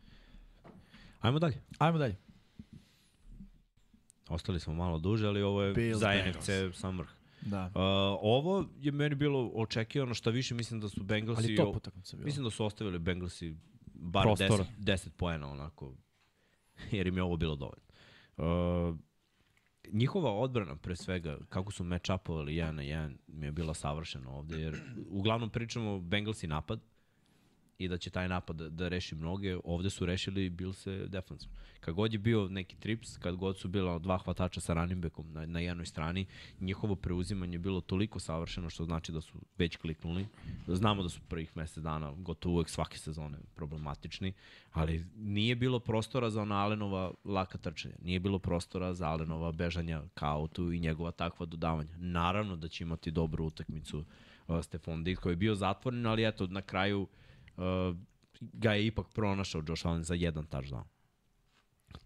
Ajmo 1.19 1.39
dalje. 1.39 1.61
Ajmo 1.77 1.97
dalje. 1.97 2.15
Ostali 4.29 4.59
smo 4.59 4.73
malo 4.73 4.99
duže, 4.99 5.27
ali 5.27 5.41
ovo 5.41 5.63
je 5.63 5.73
Bill 5.73 5.99
za 5.99 6.13
NFC 6.29 6.49
sam 6.79 6.97
vrh. 6.97 7.09
Da. 7.41 7.65
Uh, 7.65 7.71
ovo 8.21 8.65
je 8.79 8.91
meni 8.91 9.15
bilo 9.15 9.51
očekivano, 9.53 10.13
šta 10.13 10.29
više 10.29 10.55
mislim 10.55 10.79
da 10.79 10.89
su 10.89 11.03
Bengalsi... 11.03 11.45
Ali 11.45 11.55
top 11.55 11.75
utakmica 11.75 12.17
bilo. 12.17 12.25
Mislim 12.25 12.43
da 12.43 12.49
su 12.49 12.65
ostavili 12.65 12.99
Bengalsi 12.99 13.55
bar 13.93 14.25
10, 14.25 14.63
10 14.79 15.09
poena 15.09 15.51
onako 15.51 15.93
jer 16.91 17.07
im 17.07 17.17
je 17.17 17.23
ovo 17.23 17.37
bilo 17.37 17.55
dovoljno. 17.55 17.85
Uh, 18.37 18.95
njihova 19.91 20.31
odbrana, 20.31 20.75
pre 20.75 20.95
svega, 20.95 21.37
kako 21.49 21.71
su 21.71 21.83
match-upovali 21.83 22.49
1 22.49 22.71
na 22.71 22.83
1, 22.83 23.17
mi 23.27 23.45
je 23.45 23.51
bila 23.51 23.73
savršena 23.73 24.29
ovde, 24.29 24.61
jer 24.61 24.81
uglavnom 25.09 25.49
pričamo 25.49 25.99
Bengalsi 25.99 26.47
napad, 26.47 26.79
i 27.77 27.87
da 27.87 27.97
će 27.97 28.09
taj 28.09 28.29
napad 28.29 28.55
da, 28.55 28.69
da 28.69 28.87
reši 28.87 29.15
mnoge. 29.15 29.57
Ovde 29.63 29.89
su 29.89 30.05
rešili 30.05 30.49
bil 30.49 30.73
se 30.73 31.07
defensivno. 31.07 31.55
Kad 31.79 31.93
god 31.93 32.13
je 32.13 32.19
bio 32.19 32.47
neki 32.49 32.75
trips, 32.75 33.17
kad 33.17 33.35
god 33.35 33.57
su 33.57 33.67
bila 33.67 33.99
dva 33.99 34.17
hvatača 34.17 34.61
sa 34.61 34.73
running 34.73 35.01
backom 35.01 35.31
na, 35.33 35.45
na 35.45 35.59
jednoj 35.59 35.85
strani, 35.85 36.25
njihovo 36.59 36.95
preuzimanje 36.95 37.55
je 37.55 37.59
bilo 37.59 37.81
toliko 37.81 38.19
savršeno 38.19 38.69
što 38.69 38.85
znači 38.85 39.11
da 39.11 39.21
su 39.21 39.33
već 39.57 39.75
kliknuli. 39.75 40.25
Znamo 40.67 41.03
da 41.03 41.09
su 41.09 41.19
prvih 41.27 41.57
mesec 41.57 41.83
dana 41.83 42.13
gotovo 42.17 42.55
uvek 42.55 42.69
svake 42.69 42.97
sezone 42.97 43.37
problematični, 43.55 44.33
ali 44.71 45.05
nije 45.17 45.55
bilo 45.55 45.79
prostora 45.79 46.29
za 46.29 46.41
ona 46.41 46.55
Alenova 46.55 47.11
laka 47.25 47.57
trčanja. 47.57 47.95
Nije 48.01 48.19
bilo 48.19 48.39
prostora 48.39 48.93
za 48.93 49.07
Alenova 49.07 49.51
bežanja 49.51 50.03
ka 50.13 50.31
autu 50.31 50.71
i 50.71 50.79
njegova 50.79 51.11
takva 51.11 51.45
dodavanja. 51.45 51.97
Naravno 51.97 52.55
da 52.55 52.67
će 52.67 52.83
imati 52.83 53.11
dobru 53.11 53.45
utakmicu 53.45 54.03
Stefan 54.61 55.03
Diggs 55.03 55.21
koji 55.21 55.33
je 55.33 55.37
bio 55.37 55.55
zatvoren, 55.55 56.05
ali 56.05 56.27
eto 56.27 56.47
na 56.47 56.61
kraju 56.61 57.01
uh, 57.01 57.07
uh, 57.57 57.97
ga 58.41 58.73
je 58.73 58.87
ipak 58.87 59.07
pronašao 59.13 59.63
Josh 59.67 59.85
Allen 59.85 60.03
za 60.03 60.13
jedan 60.13 60.47
touchdown. 60.47 60.83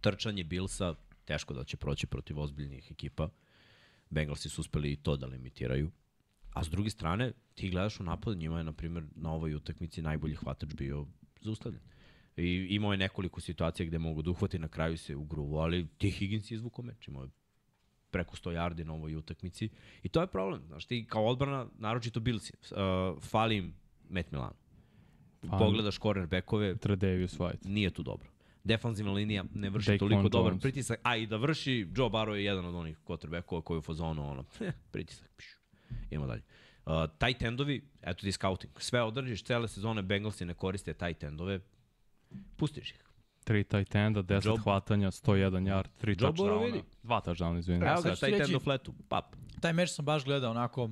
Trčanje 0.01 0.43
Billsa, 0.43 0.95
teško 1.25 1.53
da 1.53 1.63
će 1.63 1.77
proći 1.77 2.07
protiv 2.07 2.39
ozbiljnih 2.39 2.91
ekipa. 2.91 3.29
Bengalsi 4.09 4.49
su 4.49 4.61
uspeli 4.61 4.91
i 4.91 4.95
to 4.95 5.17
da 5.17 5.27
limitiraju. 5.27 5.91
A 6.53 6.63
s 6.63 6.69
druge 6.69 6.89
strane, 6.89 7.33
ti 7.55 7.69
gledaš 7.69 7.99
u 7.99 8.03
napadu, 8.03 8.37
njima 8.37 8.57
je, 8.57 8.63
na 8.63 8.73
primjer, 8.73 9.05
na 9.15 9.31
ovoj 9.31 9.55
utakmici 9.55 10.01
najbolji 10.01 10.35
hvatač 10.35 10.73
bio 10.73 11.05
zaustavljen. 11.41 11.81
I 12.37 12.67
imao 12.69 12.91
je 12.91 12.97
nekoliko 12.97 13.41
situacija 13.41 13.85
gde 13.85 13.97
mogu 13.97 14.21
da 14.21 14.31
uhvati, 14.31 14.59
na 14.59 14.67
kraju 14.67 14.97
se 14.97 15.15
ugruvo, 15.15 15.59
ali 15.59 15.87
ti 15.97 16.11
Higgins 16.11 16.51
je 16.51 16.55
izvukao 16.55 16.85
meč, 16.85 17.07
imao 17.07 17.23
je 17.23 17.29
preko 18.11 18.35
100 18.35 18.51
yardi 18.51 18.83
na 18.83 18.93
ovoj 18.93 19.15
utakmici. 19.15 19.69
I 20.03 20.09
to 20.09 20.21
je 20.21 20.27
problem. 20.27 20.63
Znaš, 20.67 20.85
ti 20.85 21.05
kao 21.09 21.25
odbrana, 21.25 21.67
naročito 21.77 22.19
Billsi, 22.19 22.53
uh, 22.71 23.23
fali 23.23 23.57
im 23.57 23.73
Matt 24.09 24.31
Milano. 24.31 24.55
Pa, 25.41 25.57
pogledaš 25.57 25.99
cornerbackove, 25.99 26.75
Tredavious 26.75 27.39
White. 27.39 27.67
Nije 27.67 27.89
tu 27.89 28.03
dobro. 28.03 28.29
Defanzivna 28.63 29.11
linija 29.11 29.43
ne 29.53 29.69
vrši 29.69 29.91
Dake 29.91 29.97
toliko 29.97 30.29
dobar 30.29 30.53
pritisak, 30.61 30.99
a 31.03 31.15
i 31.15 31.27
da 31.27 31.37
vrši, 31.37 31.87
Joe 31.95 32.09
Barrow 32.09 32.33
je 32.33 32.43
jedan 32.43 32.65
od 32.65 32.75
onih 32.75 32.97
quarterbackova 33.07 33.61
koji 33.61 33.75
je 33.75 33.79
u 33.79 33.81
fazonu, 33.81 34.31
ono, 34.31 34.43
eh, 34.67 34.71
pritisak, 34.91 35.29
pišu. 35.37 35.57
Idemo 36.09 36.27
dalje. 36.27 36.41
Uh, 36.85 36.93
tight 37.19 37.41
endovi, 37.41 37.81
eto 38.01 38.21
ti 38.21 38.31
scouting. 38.31 38.73
Sve 38.77 39.03
održiš, 39.03 39.43
cele 39.43 39.67
sezone 39.67 40.01
Bengalsi 40.01 40.45
ne 40.45 40.53
koriste 40.53 40.93
tight 40.93 41.23
endove, 41.23 41.59
pustiš 42.55 42.91
ih. 42.91 43.03
Tri 43.43 43.63
tight 43.63 43.95
enda, 43.95 44.23
10 44.23 44.45
Job, 44.45 44.59
hvatanja, 44.59 45.11
101 45.11 45.49
yard, 45.51 45.87
3 46.01 46.19
touchdowna. 46.19 46.81
Dva 47.03 47.21
touchdowna, 47.25 47.59
izvini. 47.59 47.85
Evo 47.85 48.01
ga, 48.01 48.15
tight 48.15 48.41
end 48.41 48.55
u 48.55 48.59
fletu, 48.59 48.93
pap. 49.07 49.35
Taj 49.61 49.73
meč 49.73 49.89
sam 49.89 50.05
baš 50.05 50.23
gledao 50.23 50.51
onako 50.51 50.89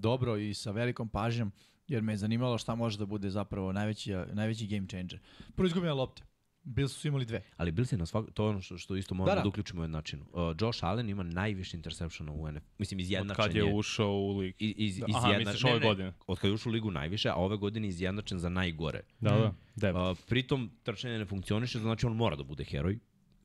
dobro 0.00 0.36
i 0.36 0.54
sa 0.54 0.70
velikom 0.70 1.08
pažnjom 1.08 1.52
jer 1.90 2.02
me 2.02 2.12
je 2.12 2.16
zanimalo 2.16 2.58
šta 2.58 2.74
može 2.74 2.98
da 2.98 3.06
bude 3.06 3.30
zapravo 3.30 3.72
najveći, 3.72 4.12
najveći 4.32 4.66
game 4.66 4.86
changer. 4.88 5.18
Prvo 5.54 5.66
izgubljena 5.66 5.94
lopte. 5.94 6.22
Bills 6.62 6.92
su 6.92 7.08
imali 7.08 7.24
dve. 7.24 7.42
Ali 7.56 7.72
Bills 7.72 7.92
je 7.92 7.98
na 7.98 8.06
svak... 8.06 8.26
to 8.34 8.44
je 8.44 8.50
ono 8.50 8.60
što, 8.60 8.78
što 8.78 8.96
isto 8.96 9.14
moramo 9.14 9.26
da, 9.26 9.34
Da, 9.34 9.40
da. 9.40 9.42
da. 9.42 9.48
uključimo 9.48 9.80
u 9.80 9.84
jednačinu. 9.84 10.24
Uh, 10.24 10.40
Josh 10.60 10.84
Allen 10.84 11.08
ima 11.08 11.22
najviše 11.22 11.76
interceptiona 11.76 12.32
u 12.32 12.52
NFL. 12.52 12.66
Mislim, 12.78 12.98
Od 12.98 13.00
izjednačen 13.00 13.44
kad 13.44 13.54
je 13.54 13.74
ušao 13.74 14.10
u 14.10 14.38
lig. 14.38 14.54
Iz, 14.58 14.74
iz, 14.98 15.04
Aha, 15.14 15.28
izjedna- 15.28 15.38
misliš 15.38 15.62
ne, 15.62 15.70
ove 15.70 15.80
ne, 15.80 15.86
godine? 15.86 16.12
Od 16.26 16.38
kad 16.38 16.50
je 16.50 16.54
ušao 16.54 16.70
u 16.70 16.72
ligu 16.72 16.90
najviše, 16.90 17.28
a 17.28 17.34
ove 17.34 17.56
godine 17.56 17.88
izjednačen 17.88 18.38
za 18.38 18.48
najgore. 18.48 19.00
Da, 19.20 19.30
da. 19.30 19.54
Devet. 19.76 19.96
Uh, 20.12 20.18
pritom 20.28 20.70
trčanje 20.82 21.18
ne 21.18 21.24
funkcioniše, 21.24 21.78
znači 21.78 22.06
on 22.06 22.16
mora 22.16 22.36
da 22.36 22.42
bude 22.42 22.64
heroj, 22.64 22.98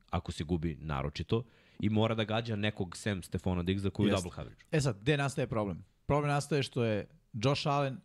ako 0.09 0.31
se 0.31 0.43
gubi 0.43 0.77
naročito, 0.79 1.43
i 1.79 1.89
mora 1.89 2.15
da 2.15 2.23
gađa 2.23 2.55
nekog 2.55 2.97
sem 2.97 3.23
Stefana 3.23 3.63
Diggsa 3.63 3.89
koji 3.89 4.07
je 4.07 4.07
u 4.07 4.13
Jeste. 4.13 4.23
double 4.23 4.35
coverage. 4.35 4.63
E 4.71 4.81
sad, 4.81 4.99
gde 5.01 5.17
nastaje 5.17 5.47
problem? 5.47 5.85
Problem 6.05 6.29
nastaje 6.31 6.63
što 6.63 6.83
je 6.83 7.07
Josh 7.33 7.67
Allen 7.67 7.97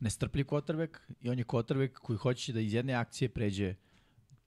nestrpljiv 0.00 0.46
quarterback 0.46 0.98
i 1.20 1.30
on 1.30 1.38
je 1.38 1.44
quarterback 1.44 1.92
koji 1.92 2.16
hoće 2.16 2.52
da 2.52 2.60
iz 2.60 2.74
jedne 2.74 2.92
akcije 2.92 3.28
pređe 3.28 3.74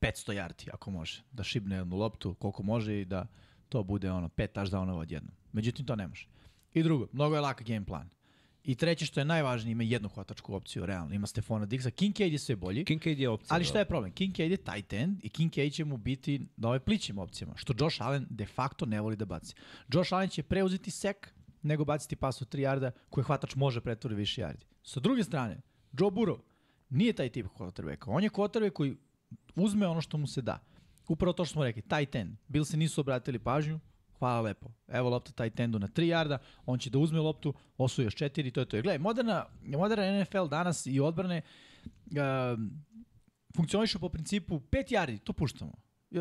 500 0.01 0.33
yardi, 0.33 0.69
ako 0.73 0.91
može. 0.91 1.23
Da 1.31 1.43
šibne 1.43 1.75
jednu 1.75 1.97
loptu 1.97 2.33
koliko 2.33 2.63
može 2.63 3.01
i 3.01 3.05
da 3.05 3.27
to 3.69 3.83
bude 3.83 4.11
ono, 4.11 4.29
pet 4.29 4.57
touchdownova 4.57 4.99
odjednom. 4.99 5.35
Međutim, 5.51 5.85
to 5.85 5.95
ne 5.95 6.07
može. 6.07 6.27
I 6.73 6.83
drugo, 6.83 7.07
mnogo 7.11 7.35
je 7.35 7.41
lak 7.41 7.63
game 7.63 7.85
plan. 7.85 8.09
I 8.63 8.75
treće 8.75 9.05
što 9.05 9.19
je 9.19 9.25
najvažnije, 9.25 9.71
ima 9.71 9.83
jednu 9.83 10.09
hvatačku 10.09 10.55
opciju, 10.55 10.85
realno. 10.85 11.13
Ima 11.13 11.27
Stefana 11.27 11.65
Diggsa. 11.65 11.91
Kincaid 11.91 12.33
je 12.33 12.39
sve 12.39 12.55
bolji. 12.55 12.85
Kincaid 12.85 13.19
je 13.19 13.29
opcija. 13.29 13.55
Ali 13.55 13.65
šta 13.65 13.79
je 13.79 13.85
problem? 13.85 14.11
Kincaid 14.11 14.51
je 14.51 14.57
tight 14.57 14.93
end 14.93 15.25
i 15.25 15.29
Kincaid 15.29 15.73
će 15.73 15.85
mu 15.85 15.97
biti 15.97 16.41
na 16.57 16.69
ove 16.69 16.79
plićim 16.79 17.17
opcijama, 17.17 17.53
što 17.57 17.73
Josh 17.79 18.01
Allen 18.01 18.27
de 18.29 18.45
facto 18.45 18.85
ne 18.85 19.01
voli 19.01 19.15
da 19.15 19.25
baci. 19.25 19.55
Josh 19.93 20.13
Allen 20.13 20.29
će 20.29 20.43
preuzeti 20.43 20.91
sek 20.91 21.33
nego 21.61 21.85
baciti 21.85 22.15
pas 22.15 22.41
od 22.41 22.53
3 22.55 22.59
jarda 22.59 22.91
koje 23.09 23.23
hvatač 23.23 23.55
može 23.55 23.81
pretvori 23.81 24.15
više 24.15 24.41
jardi. 24.41 24.65
Sa 24.83 24.99
druge 24.99 25.23
strane, 25.23 25.61
Joe 25.99 26.11
Burrow 26.11 26.39
nije 26.89 27.13
taj 27.13 27.29
tip 27.29 27.47
quarterbacka. 27.57 28.05
On 28.07 28.23
je 28.23 28.29
quarterback 28.29 28.73
koji 28.73 28.97
uzme 29.55 29.87
ono 29.87 30.01
što 30.01 30.17
mu 30.17 30.27
se 30.27 30.41
da. 30.41 30.59
Upravo 31.07 31.33
to 31.33 31.45
što 31.45 31.53
smo 31.53 31.63
rekli, 31.63 31.81
tight 31.81 32.15
end. 32.15 32.35
Se 32.65 32.77
nisu 32.77 33.01
obratili 33.01 33.39
pažnju, 33.39 33.79
hvala 34.19 34.41
lepo. 34.41 34.69
Evo 34.87 35.09
lopta 35.09 35.31
tight 35.31 35.59
endu 35.59 35.79
na 35.79 35.87
3 35.87 36.03
jarda, 36.03 36.37
on 36.65 36.79
će 36.79 36.89
da 36.89 36.99
uzme 36.99 37.19
loptu, 37.19 37.53
osvoji 37.77 38.05
još 38.05 38.15
4 38.15 38.47
i 38.47 38.51
to 38.51 38.59
je 38.59 38.65
to. 38.65 38.81
Gledaj, 38.81 38.99
moderna, 38.99 39.45
moderna 39.61 40.21
NFL 40.21 40.45
danas 40.45 40.85
i 40.85 40.99
odbrane 40.99 41.41
um, 41.85 42.71
funkcionišu 43.55 43.99
po 43.99 44.09
principu 44.09 44.59
5 44.59 44.93
yardi, 44.93 45.19
to 45.23 45.33
puštamo. 45.33 45.73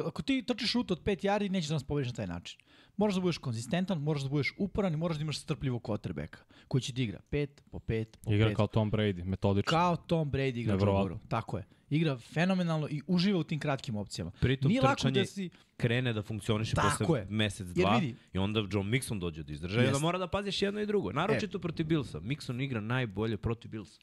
Ako 0.06 0.22
ti 0.22 0.42
trčiš 0.46 0.70
šut 0.70 0.90
od 0.90 1.02
5 1.02 1.26
yardi, 1.26 1.50
nećeš 1.50 1.68
da 1.68 1.74
nas 1.74 1.84
pobediš 1.84 2.08
na 2.08 2.16
taj 2.16 2.26
način. 2.26 2.60
Moraš 3.00 3.14
da 3.14 3.20
budeš 3.20 3.38
konzistentan, 3.38 3.98
moraš 3.98 4.22
da 4.22 4.28
budeš 4.28 4.52
uporan 4.58 4.94
i 4.94 4.96
moraš 4.96 5.16
da 5.16 5.22
imaš 5.22 5.38
strpljivog 5.38 5.82
quarterbacka 5.82 6.36
koji 6.68 6.80
će 6.80 6.92
da 6.92 7.02
igra 7.02 7.20
5 7.30 7.46
po 7.70 7.78
5 7.78 8.04
po 8.24 8.32
Igra 8.32 8.48
5. 8.48 8.54
kao 8.54 8.66
Tom 8.66 8.92
Brady, 8.92 9.24
metodično. 9.24 9.70
Kao 9.70 9.96
Tom 9.96 10.30
Brady 10.32 10.56
igra 10.56 10.74
Joe. 10.74 11.18
Tako 11.28 11.58
je. 11.58 11.64
Igra 11.90 12.18
fenomenalno 12.18 12.88
i 12.88 13.02
uživa 13.06 13.38
u 13.38 13.44
tim 13.44 13.60
kratkim 13.60 13.96
opcijama. 13.96 14.30
Pritom 14.30 14.68
Nije 14.68 14.80
lako 14.82 14.94
trčanje 14.94 15.20
da 15.20 15.26
si... 15.26 15.50
krene 15.76 16.12
da 16.12 16.22
funkcioniše 16.22 16.74
Tako 16.74 16.98
posle 16.98 17.18
je. 17.20 17.26
mesec, 17.26 17.66
Jer 17.66 17.74
dva 17.76 17.96
vidi- 17.96 18.14
i 18.32 18.38
onda 18.38 18.60
John 18.60 18.86
Mixon 18.88 19.18
dođe 19.18 19.42
do 19.42 19.52
izdržaja 19.52 19.76
i 19.76 19.86
onda 19.86 19.90
Jeste. 19.90 20.02
mora 20.02 20.18
da 20.18 20.26
paziš 20.26 20.62
jedno 20.62 20.80
i 20.80 20.86
drugo. 20.86 21.12
Naročito 21.12 21.58
protiv 21.58 21.86
Billsa. 21.86 22.20
Mixon 22.20 22.62
igra 22.62 22.80
najbolje 22.80 23.36
protiv 23.36 23.70
Billsa. 23.70 24.00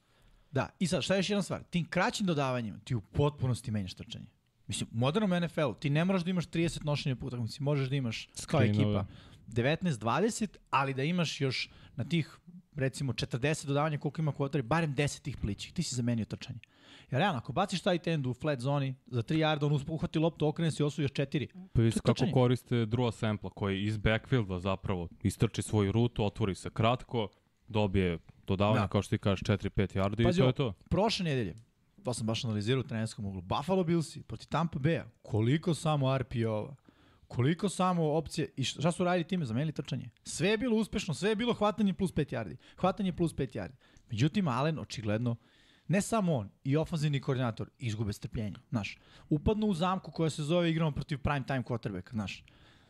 Da, 0.51 0.69
i 0.79 0.87
sad, 0.87 1.03
šta 1.03 1.13
je 1.13 1.19
još 1.19 1.29
jedna 1.29 1.43
stvar? 1.43 1.63
Tim 1.63 1.85
kraćim 1.85 2.25
dodavanjima 2.27 2.79
ti 2.83 2.95
u 2.95 3.01
potpunosti 3.01 3.71
menjaš 3.71 3.93
trčanje. 3.93 4.25
Mislim, 4.67 4.89
u 4.93 4.97
modernom 4.97 5.29
NFL-u 5.43 5.73
ti 5.73 5.89
ne 5.89 6.05
moraš 6.05 6.23
da 6.23 6.29
imaš 6.29 6.47
30 6.47 6.85
nošenja 6.85 7.15
po 7.15 7.25
utakmici, 7.27 7.63
možeš 7.63 7.89
da 7.89 7.95
imaš 7.95 8.29
kao 8.47 8.61
ekipa 8.61 9.05
19-20, 9.47 10.47
ali 10.69 10.93
da 10.93 11.03
imaš 11.03 11.41
još 11.41 11.69
na 11.95 12.03
tih 12.03 12.37
recimo 12.75 13.13
40 13.13 13.67
dodavanja 13.67 13.97
koliko 13.97 14.21
ima 14.21 14.31
kvotari, 14.31 14.61
barem 14.61 14.95
10 14.95 15.21
tih 15.21 15.37
plićih. 15.37 15.73
Ti 15.73 15.83
si 15.83 15.95
zamenio 15.95 16.25
trčanje. 16.25 16.59
Jer 17.11 17.19
realno, 17.19 17.37
ako 17.37 17.53
baciš 17.53 17.81
taj 17.81 17.99
end 18.05 18.27
u 18.27 18.33
flat 18.33 18.59
zoni 18.59 18.95
za 19.07 19.23
3 19.23 19.35
yarda, 19.37 19.65
on 19.65 19.81
uhvati 19.87 20.19
loptu, 20.19 20.47
okrene 20.47 20.71
se 20.71 20.83
i 20.83 20.85
osvoji 20.85 21.03
još 21.03 21.11
4. 21.11 21.47
Pa 21.73 21.81
je 21.81 21.91
kako 21.91 22.13
trčanje. 22.13 22.31
koriste 22.31 22.85
Drua 22.85 23.11
Sempla, 23.11 23.49
koji 23.49 23.83
iz 23.83 23.97
backfielda 23.97 24.59
zapravo 24.59 25.07
istrči 25.23 25.61
svoju 25.61 25.91
rutu, 25.91 26.25
otvori 26.25 26.55
se 26.55 26.69
kratko, 26.69 27.27
dobije 27.67 28.17
dodavanje, 28.47 28.79
Da. 28.79 28.87
kao 28.87 29.01
što 29.01 29.09
ti 29.09 29.17
kažeš, 29.17 29.41
4-5 29.41 29.69
yardi 29.97 30.23
Pazi 30.23 30.39
i 30.39 30.41
to 30.41 30.47
je 30.47 30.53
to. 30.53 30.73
Prošle 30.89 31.23
nedelje, 31.23 31.55
to 32.03 32.13
sam 32.13 32.27
baš 32.27 32.45
analizirao 32.45 32.79
u 32.79 32.83
trenerskom 32.83 33.25
uglu, 33.25 33.41
Buffalo 33.41 33.83
Billsi 33.83 34.23
protiv 34.23 34.47
Tampa 34.47 34.79
Bay-a, 34.79 35.05
koliko 35.21 35.73
samo 35.73 36.17
RPO-ova, 36.17 36.75
koliko 37.27 37.69
samo 37.69 38.11
opcije, 38.13 38.49
i 38.55 38.63
šta 38.63 38.91
su 38.91 39.03
radili 39.03 39.27
time, 39.27 39.45
zamenili 39.45 39.71
trčanje. 39.71 40.09
Sve 40.23 40.49
je 40.49 40.57
bilo 40.57 40.75
uspešno, 40.75 41.13
sve 41.13 41.29
je 41.29 41.35
bilo 41.35 41.53
hvatanje 41.53 41.93
plus 41.93 42.13
5 42.13 42.33
yardi, 42.33 42.55
hvatanje 42.77 43.13
plus 43.13 43.35
5 43.35 43.57
yardi. 43.57 43.75
Međutim, 44.09 44.47
Allen 44.47 44.79
očigledno, 44.79 45.35
ne 45.87 46.01
samo 46.01 46.35
on, 46.35 46.49
i 46.63 46.77
ofanzivni 46.77 47.21
koordinator 47.21 47.69
izgube 47.79 48.13
strpljenje, 48.13 48.55
znaš. 48.69 48.97
Upadnu 49.29 49.67
u 49.67 49.73
zamku 49.73 50.11
koja 50.11 50.29
se 50.29 50.43
zove 50.43 50.71
igramo 50.71 50.91
protiv 50.91 51.17
prime 51.17 51.45
time 51.45 51.63
quarterbacka, 51.63 52.11
znaš. 52.11 52.43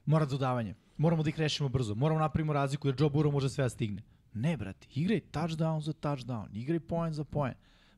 Mora 0.06 0.26
dodavanje, 0.26 0.76
moramo 0.98 1.24
da 1.24 1.30
ih 1.30 1.40
rešimo 1.40 1.70
brzo, 1.70 1.96
moramo 1.96 2.20
napravimo 2.20 2.54
razliku 2.54 2.88
jer 2.88 2.96
Joe 3.00 3.10
Burrow 3.10 3.32
može 3.32 3.50
sve 3.50 3.64
da 3.64 3.70
stigne. 3.70 4.02
Ne, 4.34 4.58
brate, 4.58 4.88
igraj 4.96 5.22
touchdown 5.32 5.82
za 5.82 5.94
touchdown, 5.94 6.48
igraj 6.54 6.80
point 6.80 7.16
za 7.16 7.24
point. 7.24 7.58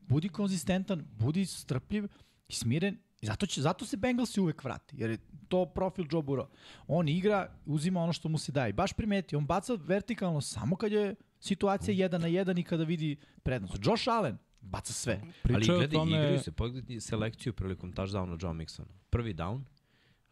Budi 0.09 0.29
konzistentan, 0.29 1.05
budi 1.19 1.45
strpljiv 1.45 2.07
i 2.47 2.53
smiren. 2.53 2.97
I 3.21 3.25
zato, 3.25 3.45
će, 3.45 3.61
zato 3.61 3.85
se 3.85 3.97
Bengalsi 3.97 4.39
uvek 4.39 4.63
vrati, 4.63 4.95
jer 4.97 5.09
je 5.09 5.17
to 5.47 5.65
profil 5.65 6.05
Joe 6.11 6.21
Burrow. 6.21 6.47
On 6.87 7.07
igra, 7.07 7.55
uzima 7.65 8.01
ono 8.01 8.13
što 8.13 8.29
mu 8.29 8.37
se 8.37 8.51
daje. 8.51 8.73
Baš 8.73 8.93
primeti, 8.93 9.35
on 9.35 9.45
baca 9.45 9.73
vertikalno 9.73 10.41
samo 10.41 10.75
kad 10.75 10.91
je 10.91 11.15
situacija 11.39 12.09
1 12.09 12.17
na 12.17 12.27
1 12.27 12.59
i 12.59 12.63
kada 12.63 12.83
vidi 12.83 13.17
prednost. 13.43 13.75
Josh 13.85 14.09
Allen 14.09 14.37
baca 14.61 14.93
sve. 14.93 15.21
Ali 15.23 15.33
Priča 15.43 15.73
o 15.73 15.77
gledaj, 15.77 15.93
tome... 15.93 16.17
igraju 16.17 16.39
se, 16.39 16.51
pogledaj 16.51 16.99
selekciju 16.99 17.53
prilikom 17.53 17.93
touchdowna 17.93 18.37
John 18.41 18.57
Mixona. 18.57 18.93
Prvi 19.09 19.33
down, 19.33 19.61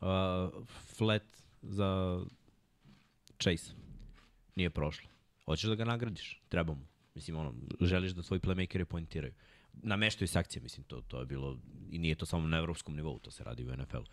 uh, 0.01 0.65
flat 0.95 1.23
za 1.61 2.19
Chase. 3.39 3.73
Nije 4.55 4.69
prošlo. 4.69 5.09
Hoćeš 5.45 5.69
da 5.69 5.75
ga 5.75 5.85
nagradiš? 5.85 6.41
Treba 6.49 6.73
mu. 6.73 6.85
Mislim, 7.15 7.37
ono, 7.37 7.53
želiš 7.81 8.11
da 8.11 8.21
tvoji 8.21 8.39
playmakeri 8.39 8.85
pointiraju. 8.85 9.33
Nameštaju 9.83 10.27
se 10.27 10.39
akcije, 10.39 10.63
mislim, 10.63 10.83
to, 10.83 11.01
to 11.01 11.19
je 11.19 11.25
bilo, 11.25 11.57
i 11.91 11.99
nije 11.99 12.15
to 12.15 12.25
samo 12.25 12.47
na 12.47 12.57
evropskom 12.57 12.95
nivou, 12.95 13.19
to 13.19 13.31
se 13.31 13.43
radi 13.43 13.65
u 13.65 13.77
NFL-u. 13.77 14.05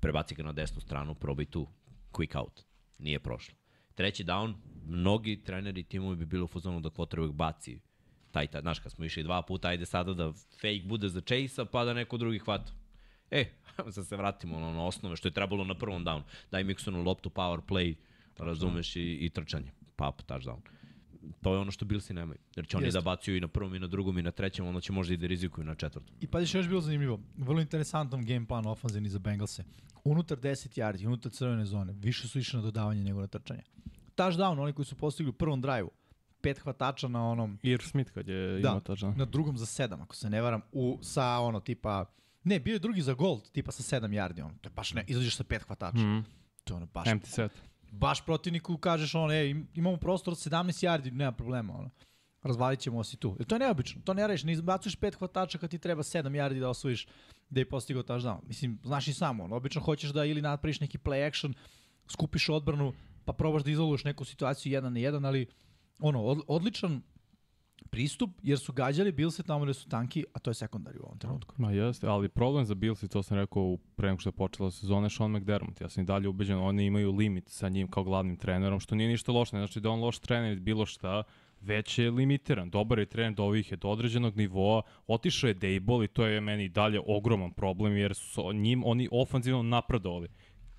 Prebaci 0.00 0.34
ga 0.34 0.42
na 0.42 0.52
desnu 0.52 0.80
stranu, 0.80 1.14
probaj 1.14 1.44
tu, 1.44 1.66
quick 2.12 2.38
out. 2.38 2.64
Nije 2.98 3.18
prošlo. 3.18 3.54
Treći 3.94 4.24
down, 4.24 4.54
mnogi 4.86 5.42
treneri 5.44 5.82
timovi 5.82 6.16
bi 6.16 6.26
bili 6.26 6.42
u 6.42 6.46
fazonu 6.46 6.80
da 6.80 6.90
quarterback 6.90 7.32
baci 7.32 7.80
taj, 8.30 8.46
taj, 8.46 8.60
znaš, 8.60 8.78
kad 8.78 8.92
smo 8.92 9.04
išli 9.04 9.22
dva 9.22 9.42
puta, 9.42 9.68
ajde 9.68 9.86
sada 9.86 10.14
da 10.14 10.32
fake 10.32 10.82
bude 10.84 11.08
za 11.08 11.20
Chase-a, 11.20 11.64
pa 11.64 11.84
da 11.84 11.94
neko 11.94 12.16
drugi 12.16 12.38
hvata. 12.38 12.72
E, 13.30 13.44
sad 13.94 14.06
se 14.06 14.16
vratimo 14.16 14.60
na 14.60 14.68
ono 14.68 14.86
osnove 14.86 15.16
što 15.16 15.28
je 15.28 15.32
trebalo 15.32 15.64
na 15.64 15.74
prvom 15.74 16.04
downu. 16.04 16.22
Daj 16.50 16.64
Mixonu 16.64 17.04
loptu, 17.04 17.30
power 17.30 17.60
play, 17.68 17.94
razumeš, 18.38 18.96
i, 18.96 19.18
i 19.20 19.30
trčanje. 19.30 19.72
Pap, 19.96 20.22
touchdown. 20.22 20.60
To 21.42 21.52
je 21.54 21.58
ono 21.58 21.70
što 21.70 21.84
Billsi 21.84 22.14
nemaju. 22.14 22.38
Jer 22.56 22.66
će 22.66 22.76
oni 22.76 22.86
Jeste. 22.86 22.98
da 22.98 23.04
bacuju 23.04 23.36
i 23.36 23.40
na 23.40 23.48
prvom 23.48 23.74
i 23.74 23.78
na 23.78 23.86
drugom 23.86 24.18
i 24.18 24.22
na 24.22 24.30
trećem, 24.30 24.66
onda 24.66 24.80
će 24.80 24.92
možda 24.92 25.14
i 25.14 25.16
da 25.16 25.26
rizikuju 25.26 25.64
na 25.64 25.74
četvrtom. 25.74 26.14
I 26.20 26.26
pa 26.26 26.44
što 26.46 26.58
je 26.58 26.60
još 26.60 26.68
bilo 26.68 26.80
zanimljivo, 26.80 27.20
vrlo 27.36 27.60
interesantan 27.60 28.24
game 28.24 28.46
plan 28.46 28.66
ofanzivni 28.66 29.08
za 29.08 29.18
Bengalse. 29.18 29.64
Unutar 30.04 30.38
10 30.38 30.78
yardi, 30.80 31.06
unutar 31.06 31.32
crvene 31.32 31.64
zone, 31.66 31.92
više 31.92 32.28
su 32.28 32.38
išli 32.38 32.56
na 32.56 32.62
dodavanje 32.62 33.04
nego 33.04 33.20
na 33.20 33.26
trčanje. 33.26 33.62
Touchdown, 34.16 34.60
oni 34.60 34.72
koji 34.72 34.86
su 34.86 34.96
postigli 34.96 35.30
u 35.30 35.32
prvom 35.32 35.60
drive 35.60 35.88
pet 36.40 36.58
hvatača 36.58 37.08
na 37.08 37.28
onom 37.30 37.58
Ir 37.62 37.82
Smith 37.82 38.12
kad 38.12 38.28
je 38.28 38.52
Da, 38.60 38.68
imao 38.68 38.80
touchdown. 38.80 39.16
na 39.16 39.24
drugom 39.24 39.58
za 39.58 39.66
sedam, 39.66 40.02
ako 40.02 40.16
se 40.16 40.30
ne 40.30 40.40
varam, 40.42 40.60
u, 40.72 40.98
sa 41.02 41.38
ono 41.38 41.60
tipa, 41.60 42.04
ne, 42.44 42.60
bio 42.60 42.72
je 42.72 42.78
drugi 42.78 43.02
za 43.02 43.14
gold, 43.14 43.50
tipa 43.52 43.72
sa 43.72 43.82
sedam 43.82 44.10
yardi, 44.10 44.40
ono, 44.42 44.54
to 44.60 44.68
je 44.68 44.72
baš 44.76 44.94
ne, 44.94 45.04
izađeš 45.08 45.36
sa 45.36 45.44
pet 45.44 45.62
hvatača. 45.62 45.98
Mm. 45.98 46.24
To 46.64 46.72
je 46.74 46.76
ono 46.76 46.86
baš, 46.86 47.08
Empty 47.08 47.26
set. 47.26 47.52
Baš 47.90 48.24
protivniku 48.24 48.76
kažeš 48.78 49.14
ono, 49.14 49.32
ej, 49.32 49.50
im- 49.50 49.68
imamo 49.74 49.96
prostor 49.96 50.32
od 50.32 50.38
17 50.38 50.86
yardi, 50.86 51.10
nema 51.12 51.32
problema, 51.32 51.74
ono. 51.78 51.90
Razvalit 52.42 52.80
ćemo 52.80 53.04
se 53.04 53.16
tu. 53.16 53.36
Jer 53.38 53.46
to 53.46 53.54
je 53.54 53.58
neobično, 53.58 54.02
to 54.04 54.14
ne 54.14 54.26
radiš, 54.26 54.44
ne 54.44 54.52
izbacuješ 54.52 54.96
pet 54.96 55.14
hvatača 55.14 55.58
kad 55.58 55.70
ti 55.70 55.78
treba 55.78 56.02
7 56.02 56.30
yardi 56.30 56.60
da 56.60 56.68
osvojiš 56.68 57.06
da 57.50 57.60
je 57.60 57.68
postigao 57.68 58.02
touchdown. 58.02 58.38
Mislim, 58.46 58.78
znaš 58.84 59.08
i 59.08 59.14
samo, 59.14 59.44
ono, 59.44 59.56
obično 59.56 59.80
hoćeš 59.82 60.10
da 60.10 60.24
ili 60.24 60.42
napraviš 60.42 60.80
neki 60.80 60.98
play 60.98 61.26
action, 61.28 61.54
skupiš 62.08 62.48
odbranu, 62.48 62.92
pa 63.24 63.32
probaš 63.32 63.62
da 63.62 63.70
izoluješ 63.70 64.04
neku 64.04 64.24
situaciju 64.24 64.72
jedan 64.72 64.92
na 64.92 65.00
jedan, 65.00 65.24
ali 65.24 65.46
ono, 66.00 66.22
od, 66.24 66.40
odličan 66.46 67.02
pristup, 67.90 68.30
jer 68.42 68.58
su 68.58 68.72
gađali 68.72 69.12
Bilse 69.12 69.42
tamo 69.42 69.64
gde 69.64 69.74
su 69.74 69.88
tanki, 69.88 70.24
a 70.32 70.38
to 70.38 70.50
je 70.50 70.54
sekundari 70.54 70.98
u 70.98 71.02
ovom 71.02 71.18
trenutku. 71.18 71.54
Ma 71.58 71.72
jeste, 71.72 72.06
ali 72.06 72.28
problem 72.28 72.64
za 72.64 72.74
Bills, 72.74 73.02
i 73.02 73.08
to 73.08 73.22
sam 73.22 73.36
rekao 73.36 73.62
u 73.62 73.78
pre 73.96 74.08
nego 74.08 74.20
što 74.20 74.28
je 74.28 74.32
počela 74.32 74.70
sezona, 74.70 75.06
je 75.06 75.10
Sean 75.10 75.32
McDermott. 75.32 75.80
Ja 75.80 75.88
sam 75.88 76.02
i 76.02 76.06
dalje 76.06 76.28
ubeđen, 76.28 76.58
oni 76.58 76.84
imaju 76.84 77.12
limit 77.12 77.48
sa 77.48 77.68
njim 77.68 77.88
kao 77.88 78.04
glavnim 78.04 78.36
trenerom, 78.36 78.80
što 78.80 78.94
nije 78.94 79.08
ništa 79.08 79.32
loše, 79.32 79.50
znači 79.50 79.80
da 79.80 79.90
on 79.90 80.00
loš 80.00 80.18
trener 80.18 80.60
bilo 80.60 80.86
šta, 80.86 81.22
već 81.60 81.98
je 81.98 82.10
limitiran. 82.10 82.70
Dobar 82.70 82.98
je 82.98 83.06
trener 83.06 83.34
do 83.34 83.42
ovih 83.42 83.70
je 83.70 83.76
do 83.76 83.88
određenog 83.88 84.36
nivoa, 84.36 84.82
otišao 85.06 85.48
je 85.48 85.54
Dable 85.54 86.04
i 86.04 86.08
to 86.08 86.26
je 86.26 86.40
meni 86.40 86.64
i 86.64 86.68
dalje 86.68 87.00
ogroman 87.06 87.52
problem 87.52 87.96
jer 87.96 88.14
su 88.14 88.52
njim 88.52 88.84
oni 88.84 89.08
ofanzivno 89.12 89.62
napredovali. 89.62 90.28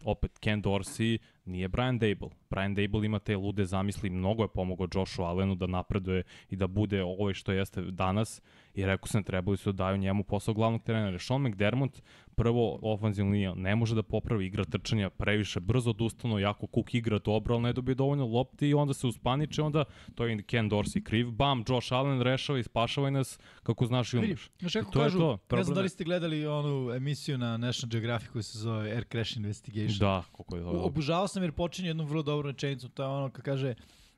Opet, 0.05 0.39
Ken 0.39 0.63
Dorsey 0.63 1.17
nije 1.49 1.67
Brian 1.67 1.99
Dable. 1.99 2.29
Brian 2.49 2.75
Dable 2.75 3.05
ima 3.05 3.19
te 3.19 3.37
lude 3.37 3.65
zamisli, 3.65 4.09
mnogo 4.09 4.43
je 4.43 4.47
pomogao 4.47 4.87
Joshu 4.95 5.23
Allenu 5.23 5.55
da 5.55 5.67
napreduje 5.67 6.23
i 6.49 6.55
da 6.55 6.67
bude 6.67 7.03
ovo 7.03 7.33
što 7.33 7.51
jeste 7.51 7.81
danas 7.81 8.41
i 8.73 8.85
rekao 8.85 9.07
sam 9.07 9.23
trebali 9.23 9.57
su 9.57 9.71
da 9.71 9.83
daju 9.83 9.97
njemu 9.97 10.23
posao 10.23 10.53
glavnog 10.53 10.83
trenera. 10.83 11.19
Sean 11.19 11.41
McDermott 11.41 12.01
prvo 12.35 12.79
ofanzivno 12.81 13.31
linija 13.31 13.53
ne 13.55 13.75
može 13.75 13.95
da 13.95 14.03
popravi 14.03 14.45
igra 14.45 14.63
trčanja, 14.65 15.09
previše 15.09 15.59
brzo 15.59 15.89
odustano, 15.89 16.39
jako 16.39 16.67
Cook 16.73 16.93
igra 16.93 17.19
dobro, 17.19 17.55
ali 17.55 17.63
ne 17.63 17.73
dobije 17.73 17.95
dovoljno 17.95 18.25
lopti 18.27 18.67
i 18.67 18.73
onda 18.73 18.93
se 18.93 19.07
uspaniče, 19.07 19.61
onda 19.61 19.83
to 20.15 20.25
je 20.25 20.43
Ken 20.43 20.69
Dorsey 20.69 21.03
kriv, 21.03 21.31
bam, 21.31 21.63
Josh 21.69 21.93
Allen 21.93 22.21
rešava 22.21 22.59
i 22.59 22.63
spašava 22.63 23.09
nas 23.09 23.39
kako 23.63 23.85
znaš 23.85 24.13
i 24.13 24.17
umeš. 24.17 24.49
Znaš 24.59 24.73
kako 24.73 24.91
to 24.91 24.99
je 24.99 25.05
kažu, 25.05 25.19
to. 25.19 25.31
ne 25.31 25.37
Problem 25.47 25.65
znam 25.65 25.75
da 25.75 25.81
li 25.81 25.89
ste 25.89 26.03
gledali 26.03 26.47
onu 26.47 26.91
emisiju 26.91 27.37
na 27.37 27.57
National 27.57 27.89
Geographic 27.89 28.29
koja 28.29 28.43
se 28.43 28.57
zove 28.57 28.91
Air 28.91 29.05
Crash 29.11 29.37
Investigation. 29.37 29.99
Da, 29.99 30.23
koliko 30.31 30.55
je 30.55 30.61
dobro. 30.61 30.81
Obožavao 30.81 31.27
sam 31.27 31.43
jer 31.43 31.51
počinje 31.51 31.89
jednom 31.89 32.07
vrlo 32.07 32.23
dobru 32.23 32.47
rečenicu, 32.51 32.89
to 32.89 33.03
je 33.03 33.09
ono 33.09 33.29
kad 33.29 33.45
kaže 33.45 33.75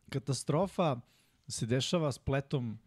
katastrofa 0.09 0.99
se 1.47 1.65
dešava 1.65 2.11
spletom 2.11 2.79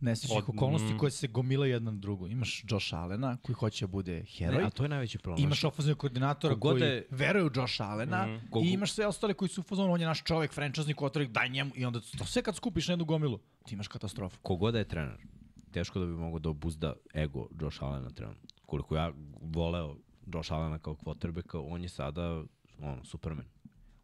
nesrećnih 0.00 0.48
okolnosti 0.48 0.94
mm. 0.94 0.98
koje 0.98 1.10
se 1.10 1.26
gomila 1.28 1.66
jedna 1.66 1.90
na 1.90 1.98
drugu. 1.98 2.26
Imaš 2.28 2.64
Josh 2.70 2.94
Allena 2.94 3.36
koji 3.42 3.54
hoće 3.54 3.86
da 3.86 3.90
bude 3.90 4.24
heroj, 4.24 4.58
Ne, 4.60 4.64
a 4.66 4.70
to 4.70 4.82
je 4.82 4.88
najveći 4.88 5.18
problem. 5.18 5.44
imaš 5.44 5.64
ofenzivnog 5.64 5.98
koordinatora 5.98 6.54
Kogod 6.54 6.78
koji 6.78 6.88
je- 6.88 7.06
veruje 7.10 7.44
u 7.44 7.50
Josh 7.54 7.80
Allena 7.80 8.26
Mhm. 8.26 8.58
i 8.64 8.70
imaš 8.72 8.92
sve 8.92 9.06
ostale 9.06 9.34
koji 9.34 9.48
su 9.48 9.60
u 9.60 9.76
on 9.78 10.00
je 10.00 10.06
naš 10.06 10.22
čovek, 10.24 10.52
franchisezni 10.52 10.94
quarterback, 10.94 11.28
daj 11.32 11.48
njemu 11.48 11.70
i 11.74 11.84
onda 11.84 12.00
to 12.18 12.24
sve 12.24 12.42
kad 12.42 12.56
skupiš 12.56 12.88
na 12.88 12.92
jednu 12.92 13.04
gomilu, 13.04 13.38
ti 13.66 13.74
imaš 13.74 13.88
katastrofu. 13.88 14.38
Kogoda 14.42 14.78
je 14.78 14.88
trener, 14.88 15.16
teško 15.72 15.98
da 15.98 16.06
bi 16.06 16.12
mogao 16.12 16.38
da 16.38 16.48
obuzda 16.48 16.94
ego 17.14 17.48
Josh 17.60 17.82
Allena 17.82 18.10
trenutno. 18.10 18.48
Koliko 18.66 18.96
ja 18.96 19.12
voleo 19.40 19.96
Josh 20.34 20.52
Allena 20.52 20.78
kao 20.78 20.94
quarterbacka, 20.94 21.58
on 21.68 21.82
je 21.82 21.88
sada 21.88 22.42
ono, 22.80 23.04
superman. 23.04 23.44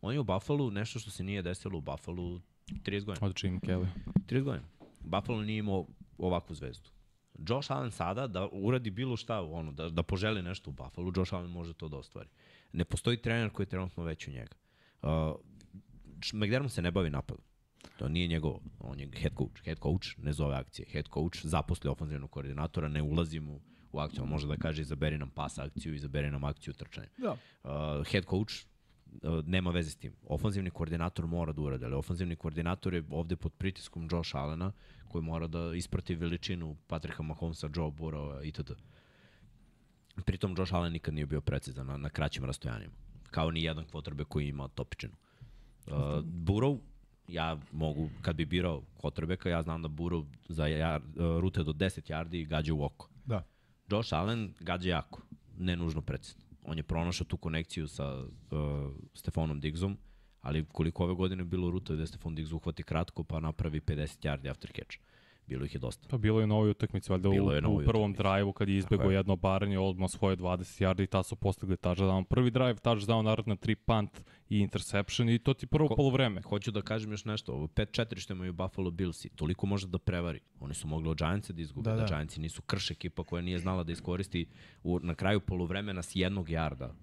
On 0.00 0.14
je 0.14 0.20
u 0.20 0.24
Buffalo 0.24 0.70
nešto 0.70 0.98
što 0.98 1.10
se 1.10 1.24
nije 1.24 1.42
desilo 1.42 1.78
u 1.78 1.80
Buffalo 1.80 2.40
30 2.68 3.04
godina. 3.04 3.26
Od 3.26 3.40
Jim 3.42 3.60
Kelly. 3.60 3.86
30 4.26 4.42
godina. 4.42 4.68
Buffalo 5.04 5.42
nije 5.42 5.58
imao 5.58 5.86
ovakvu 6.18 6.54
zvezdu. 6.54 6.90
Josh 7.48 7.72
Allen 7.72 7.90
sada 7.90 8.26
da 8.26 8.48
uradi 8.52 8.90
bilo 8.90 9.16
šta, 9.16 9.40
ono, 9.40 9.72
da, 9.72 9.88
da 9.88 10.02
poželi 10.02 10.42
nešto 10.42 10.70
u 10.70 10.72
Buffalo, 10.72 11.12
Josh 11.16 11.34
Allen 11.34 11.50
može 11.50 11.74
to 11.74 11.88
da 11.88 11.96
ostvari. 11.96 12.28
Ne 12.72 12.84
postoji 12.84 13.16
trener 13.16 13.50
koji 13.50 13.64
je 13.64 13.68
trenutno 13.68 14.04
veći 14.04 14.30
od 14.30 14.34
njega. 14.34 14.56
Uh, 15.02 15.08
McDermott 16.32 16.72
se 16.72 16.82
ne 16.82 16.90
bavi 16.90 17.10
napadom. 17.10 17.44
To 17.96 18.08
nije 18.08 18.28
njegov, 18.28 18.54
on 18.80 19.00
je 19.00 19.10
head 19.16 19.32
coach. 19.38 19.62
Head 19.64 19.78
coach 19.82 20.18
ne 20.18 20.32
zove 20.32 20.56
akcije. 20.56 20.86
Head 20.90 21.08
coach 21.14 21.46
zaposli 21.46 21.90
ofenzivnog 21.90 22.30
koordinatora, 22.30 22.88
ne 22.88 23.02
ulazi 23.02 23.40
mu 23.40 23.60
u 23.92 23.98
akciju. 23.98 24.22
On 24.22 24.28
može 24.28 24.46
da 24.46 24.56
kaže 24.56 24.82
izaberi 24.82 25.18
nam 25.18 25.30
pas 25.30 25.58
akciju, 25.58 25.94
izaberi 25.94 26.30
nam 26.30 26.44
akciju 26.44 26.74
trčanja. 26.74 27.08
Da. 27.18 27.32
Uh, 27.32 28.06
head 28.06 28.24
coach 28.30 28.54
nema 29.46 29.70
veze 29.70 29.90
s 29.90 29.96
tim. 29.96 30.12
Ofanzivni 30.28 30.70
koordinator 30.70 31.26
mora 31.26 31.52
da 31.52 31.62
uradi, 31.62 31.84
ali 31.84 31.94
ofanzivni 31.94 32.36
koordinator 32.36 32.94
je 32.94 33.04
ovde 33.10 33.36
pod 33.36 33.52
pritiskom 33.52 34.08
Josh 34.12 34.36
Allena, 34.36 34.72
koji 35.08 35.22
mora 35.22 35.46
da 35.46 35.74
isprati 35.74 36.14
veličinu 36.14 36.76
Patricka 36.86 37.22
Mahomesa, 37.22 37.68
Joe 37.76 37.90
Burrowa 37.90 38.44
itd. 38.44 38.72
Pritom 40.24 40.54
Josh 40.58 40.74
Allen 40.74 40.92
nikad 40.92 41.14
nije 41.14 41.26
bio 41.26 41.40
precizan 41.40 41.86
na, 41.86 41.96
na 41.96 42.08
kraćim 42.08 42.44
rastojanjima. 42.44 42.92
Kao 43.30 43.50
ni 43.50 43.62
jedan 43.62 43.84
quarterback 43.84 44.28
koji 44.28 44.48
ima 44.48 44.68
topičinu. 44.68 45.12
Uh, 45.86 45.92
Burrow, 46.24 46.78
ja 47.28 47.58
mogu, 47.72 48.10
kad 48.22 48.36
bi 48.36 48.44
birao 48.44 48.82
quarterbacka, 49.02 49.48
ja 49.48 49.62
znam 49.62 49.82
da 49.82 49.88
Burrow 49.88 50.26
za 50.48 50.66
jar, 50.66 51.00
uh, 51.00 51.40
rute 51.40 51.62
do 51.62 51.72
10 51.72 52.10
yardi 52.12 52.46
gađa 52.46 52.74
u 52.74 52.84
oko. 52.84 53.08
Da. 53.24 53.42
Josh 53.90 54.14
Allen 54.14 54.54
gađa 54.60 54.88
jako, 54.88 55.22
ne 55.58 55.76
nužno 55.76 56.02
precizno. 56.02 56.42
On 56.62 56.76
je 56.76 56.82
pronašao 56.82 57.26
tu 57.26 57.36
konekciju 57.36 57.88
sa 57.88 58.18
uh, 58.18 58.28
Stefanom 59.14 59.60
Diggsom, 59.60 59.96
ali 60.40 60.64
koliko 60.72 61.04
ove 61.04 61.14
godine 61.14 61.44
bilo 61.44 61.70
ruta 61.70 61.94
gde 61.94 62.06
Stefan 62.06 62.34
Diggs 62.34 62.52
uhvati 62.52 62.82
kratko 62.82 63.24
pa 63.24 63.40
napravi 63.40 63.80
50 63.80 64.26
yardi 64.26 64.50
after 64.50 64.70
catch. 64.72 64.98
Bilo 65.46 65.64
ih 65.64 65.74
je 65.74 65.78
dosta. 65.78 66.08
Pa 66.08 66.18
bilo 66.18 66.40
je 66.40 66.46
na 66.46 66.54
ovoj 66.54 66.70
utakmici, 66.70 67.12
valjda 67.12 67.28
u, 67.28 67.32
Bilo 67.32 67.70
u 67.70 67.82
prvom 67.84 68.12
drive-u 68.12 68.52
kad 68.52 68.68
je 68.68 68.76
izbegao 68.76 69.10
je. 69.10 69.16
jedno 69.16 69.36
baranje, 69.36 69.78
odmah 69.78 70.10
svoje 70.10 70.36
20 70.36 70.48
yardi 70.82 71.02
i 71.02 71.06
ta 71.06 71.22
su 71.22 71.36
postigli 71.36 71.76
touchdown. 71.76 72.24
Prvi 72.24 72.50
drive, 72.50 72.74
touchdown, 72.74 73.22
naravno 73.22 73.50
na 73.50 73.56
3 73.56 73.74
punt 73.76 74.10
i 74.48 74.58
interception 74.58 75.28
i 75.28 75.38
to 75.38 75.54
ti 75.54 75.66
prvo 75.66 75.88
Ko- 75.88 75.96
polovreme. 75.96 76.42
Hoću 76.42 76.70
da 76.70 76.82
kažem 76.82 77.10
još 77.10 77.24
nešto, 77.24 77.52
ovo 77.52 77.66
5-4 77.66 78.18
što 78.18 78.32
imaju 78.32 78.52
Buffalo 78.52 78.90
Billsi, 78.90 79.28
toliko 79.28 79.66
može 79.66 79.86
da 79.86 79.98
prevari. 79.98 80.40
Oni 80.60 80.74
su 80.74 80.88
mogli 80.88 81.08
od 81.08 81.16
Giantsa 81.16 81.52
da 81.52 81.62
izgube, 81.62 81.84
Da, 81.84 81.90
da, 81.90 81.96
da. 81.96 82.02
da. 82.02 82.08
Giantsi 82.08 82.40
nisu 82.40 82.62
krš 82.62 82.90
ekipa 82.90 83.24
koja 83.24 83.42
nije 83.42 83.58
znala 83.58 83.82
da 83.84 83.92
iskoristi 83.92 84.46
u, 84.82 84.98
na 84.98 85.14
kraju 85.14 85.40
polovremena 85.40 86.02
s 86.02 86.16
jednog 86.16 86.50
jarda, 86.50 86.94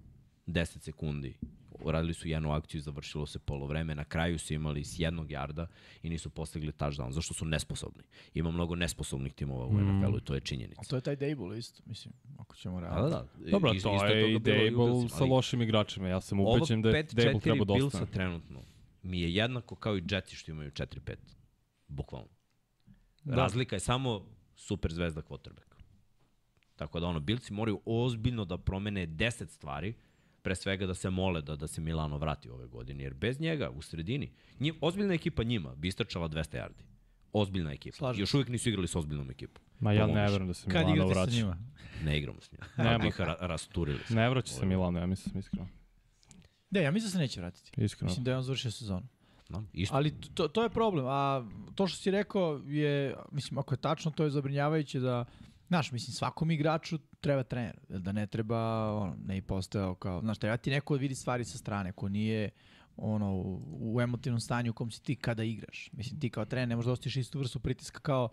10 0.49 0.79
sekundi. 0.81 1.37
Uradili 1.81 2.13
su 2.13 2.27
jednu 2.27 2.51
akciju 2.51 2.79
i 2.79 2.81
završilo 2.81 3.25
se 3.25 3.39
polovreme. 3.39 3.95
Na 3.95 4.03
kraju 4.03 4.39
su 4.39 4.53
imali 4.53 4.83
s 4.83 4.99
jednog 4.99 5.31
jarda 5.31 5.67
i 6.03 6.09
nisu 6.09 6.29
postigli 6.29 6.71
touchdown. 6.71 7.11
Zašto 7.11 7.33
su 7.33 7.45
nesposobni? 7.45 8.03
Ima 8.33 8.51
mnogo 8.51 8.75
nesposobnih 8.75 9.33
timova 9.33 9.65
u 9.65 9.73
mm. 9.73 9.99
NFL-u 9.99 10.17
i 10.17 10.21
to 10.21 10.35
je 10.35 10.41
činjenica. 10.41 10.81
A 10.81 10.83
to 10.83 10.95
je 10.95 11.01
taj 11.01 11.15
Dable 11.15 11.57
isto, 11.57 11.83
mislim, 11.85 12.13
ako 12.37 12.55
ćemo 12.55 12.79
Da, 12.79 12.87
realno. 12.87 13.09
da, 13.09 13.27
da. 13.37 13.51
Dobro, 13.51 13.71
Is- 13.73 13.83
to 13.83 13.95
isto 13.95 14.05
je 14.05 14.33
i 14.33 14.39
Dable 14.39 15.09
sa 15.09 15.23
lošim 15.25 15.61
igračima. 15.61 16.07
Ja 16.07 16.21
sam 16.21 16.39
Ovo 16.39 16.55
ubeđen 16.55 16.81
da 16.81 16.89
je 16.89 17.03
Dable 17.03 17.33
5-4 17.33 17.41
treba 17.41 17.65
dosta. 17.65 17.73
Billsa 17.73 18.05
trenutno 18.05 18.61
mi 19.03 19.21
je 19.21 19.33
jednako 19.33 19.75
kao 19.75 19.97
i 19.97 20.03
Jetsi 20.11 20.35
što 20.35 20.51
imaju 20.51 20.71
4-5. 20.71 21.15
Bukvalno. 21.87 22.29
Da. 23.23 23.35
Razlika 23.35 23.75
je 23.75 23.79
samo 23.79 24.25
super 24.55 24.93
zvezda 24.93 25.21
quarterback. 25.21 25.69
Tako 26.75 26.99
da 26.99 27.07
ono, 27.07 27.19
Billsi 27.19 27.53
moraju 27.53 27.81
ozbiljno 27.85 28.45
da 28.45 28.57
promene 28.57 29.07
10 29.07 29.49
stvari, 29.49 29.93
pre 30.41 30.55
svega 30.55 30.85
da 30.85 30.93
se 30.93 31.09
mole 31.09 31.41
da, 31.41 31.55
da 31.55 31.67
se 31.67 31.81
Milano 31.81 32.17
vrati 32.17 32.49
ove 32.49 32.67
godine, 32.67 33.03
jer 33.03 33.13
bez 33.13 33.39
njega 33.39 33.69
u 33.69 33.81
sredini, 33.81 34.31
njim, 34.59 34.75
ozbiljna 34.81 35.13
ekipa 35.13 35.43
njima 35.43 35.75
bi 35.75 35.87
istrčala 35.87 36.29
200 36.29 36.57
yardi. 36.57 36.83
Ozbiljna 37.33 37.71
ekipa. 37.71 37.97
Slažem 37.97 38.19
Još 38.19 38.33
uvijek 38.33 38.49
nisu 38.49 38.69
igrali 38.69 38.87
s 38.87 38.95
ozbiljnom 38.95 39.31
ekipom. 39.31 39.63
Ma 39.79 39.93
ja 39.93 40.07
ne 40.07 40.21
verujem 40.21 40.47
da 40.47 40.53
se 40.53 40.69
Kad 40.69 40.85
Milano 40.85 40.95
igrate 40.95 41.13
sa 41.13 41.21
vraća. 41.21 41.37
njima? 41.37 41.57
Ne 42.03 42.17
igramo 42.17 42.41
s 42.41 42.51
njima. 42.51 42.65
Nema. 42.77 43.07
Ih 43.07 43.19
ra 43.21 43.37
rasturili. 43.39 43.99
smo. 44.05 44.15
Ne 44.15 44.29
vraća 44.29 44.53
se 44.53 44.65
Milano, 44.65 44.99
ja 44.99 45.05
mislim, 45.05 45.39
iskreno. 45.39 45.67
Da, 46.69 46.79
ja 46.79 46.91
mislim 46.91 47.07
da 47.07 47.11
se 47.11 47.17
neće 47.17 47.39
vratiti. 47.39 47.71
Iskreno. 47.83 48.09
Mislim 48.09 48.23
da 48.23 48.31
je 48.31 48.37
on 48.37 48.43
završio 48.43 48.71
sezonu. 48.71 49.07
No, 49.49 49.63
isto. 49.73 49.95
Ali 49.95 50.13
to, 50.33 50.47
to 50.47 50.63
je 50.63 50.69
problem. 50.69 51.05
A 51.07 51.45
to 51.75 51.87
što 51.87 51.97
si 51.97 52.11
rekao 52.11 52.61
je, 52.65 53.15
mislim, 53.31 53.57
ako 53.57 53.73
je 53.73 53.77
tačno, 53.77 54.11
to 54.11 54.23
je 54.23 54.29
zabrinjavajuće 54.29 54.99
da, 54.99 55.25
znaš, 55.69 55.91
mislim, 55.91 56.13
svakom 56.13 56.51
igraču 56.51 56.97
treba 57.21 57.43
trener. 57.43 57.79
Da 57.89 58.11
ne 58.11 58.27
treba, 58.27 58.91
ono, 58.93 59.15
ne 59.25 59.37
i 59.37 59.41
postao 59.41 59.95
kao, 59.95 60.21
znaš, 60.21 60.37
treba 60.37 60.57
ti 60.57 60.69
neko 60.69 60.95
da 60.97 61.01
vidi 61.01 61.15
stvari 61.15 61.45
sa 61.45 61.57
strane, 61.57 61.91
ko 61.91 62.09
nije 62.09 62.49
ono, 62.97 63.33
u, 63.65 64.01
emotivnom 64.01 64.39
stanju 64.39 64.71
u 64.71 64.73
kom 64.73 64.91
si 64.91 65.03
ti 65.03 65.15
kada 65.15 65.43
igraš. 65.43 65.89
Mislim, 65.93 66.19
ti 66.19 66.29
kao 66.29 66.45
trener 66.45 66.67
ne 66.67 66.75
možeš 66.75 66.85
da 66.85 66.91
ostiš 66.91 67.15
istu 67.15 67.39
vrstu 67.39 67.59
pritiska 67.59 67.99
kao 67.99 68.29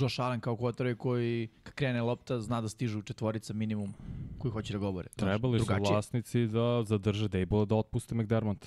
Josh 0.00 0.20
Allen 0.20 0.40
kao 0.40 0.56
quarterback 0.56 0.96
koji 0.96 1.48
kad 1.62 1.74
krene 1.74 2.02
lopta 2.02 2.40
zna 2.40 2.60
da 2.60 2.68
stižu 2.68 3.02
četvorica 3.02 3.52
minimum 3.52 3.94
koji 4.38 4.52
hoće 4.52 4.72
da 4.72 4.78
govore. 4.78 5.08
Znaš, 5.18 5.28
Trebali 5.28 5.58
su 5.58 5.64
drugačije. 5.64 5.92
vlasnici 5.92 6.46
da 6.46 6.82
zadrže 6.84 7.28
Dable 7.28 7.66
da 7.66 7.74
otpuste 7.74 8.14
McDermott. 8.14 8.66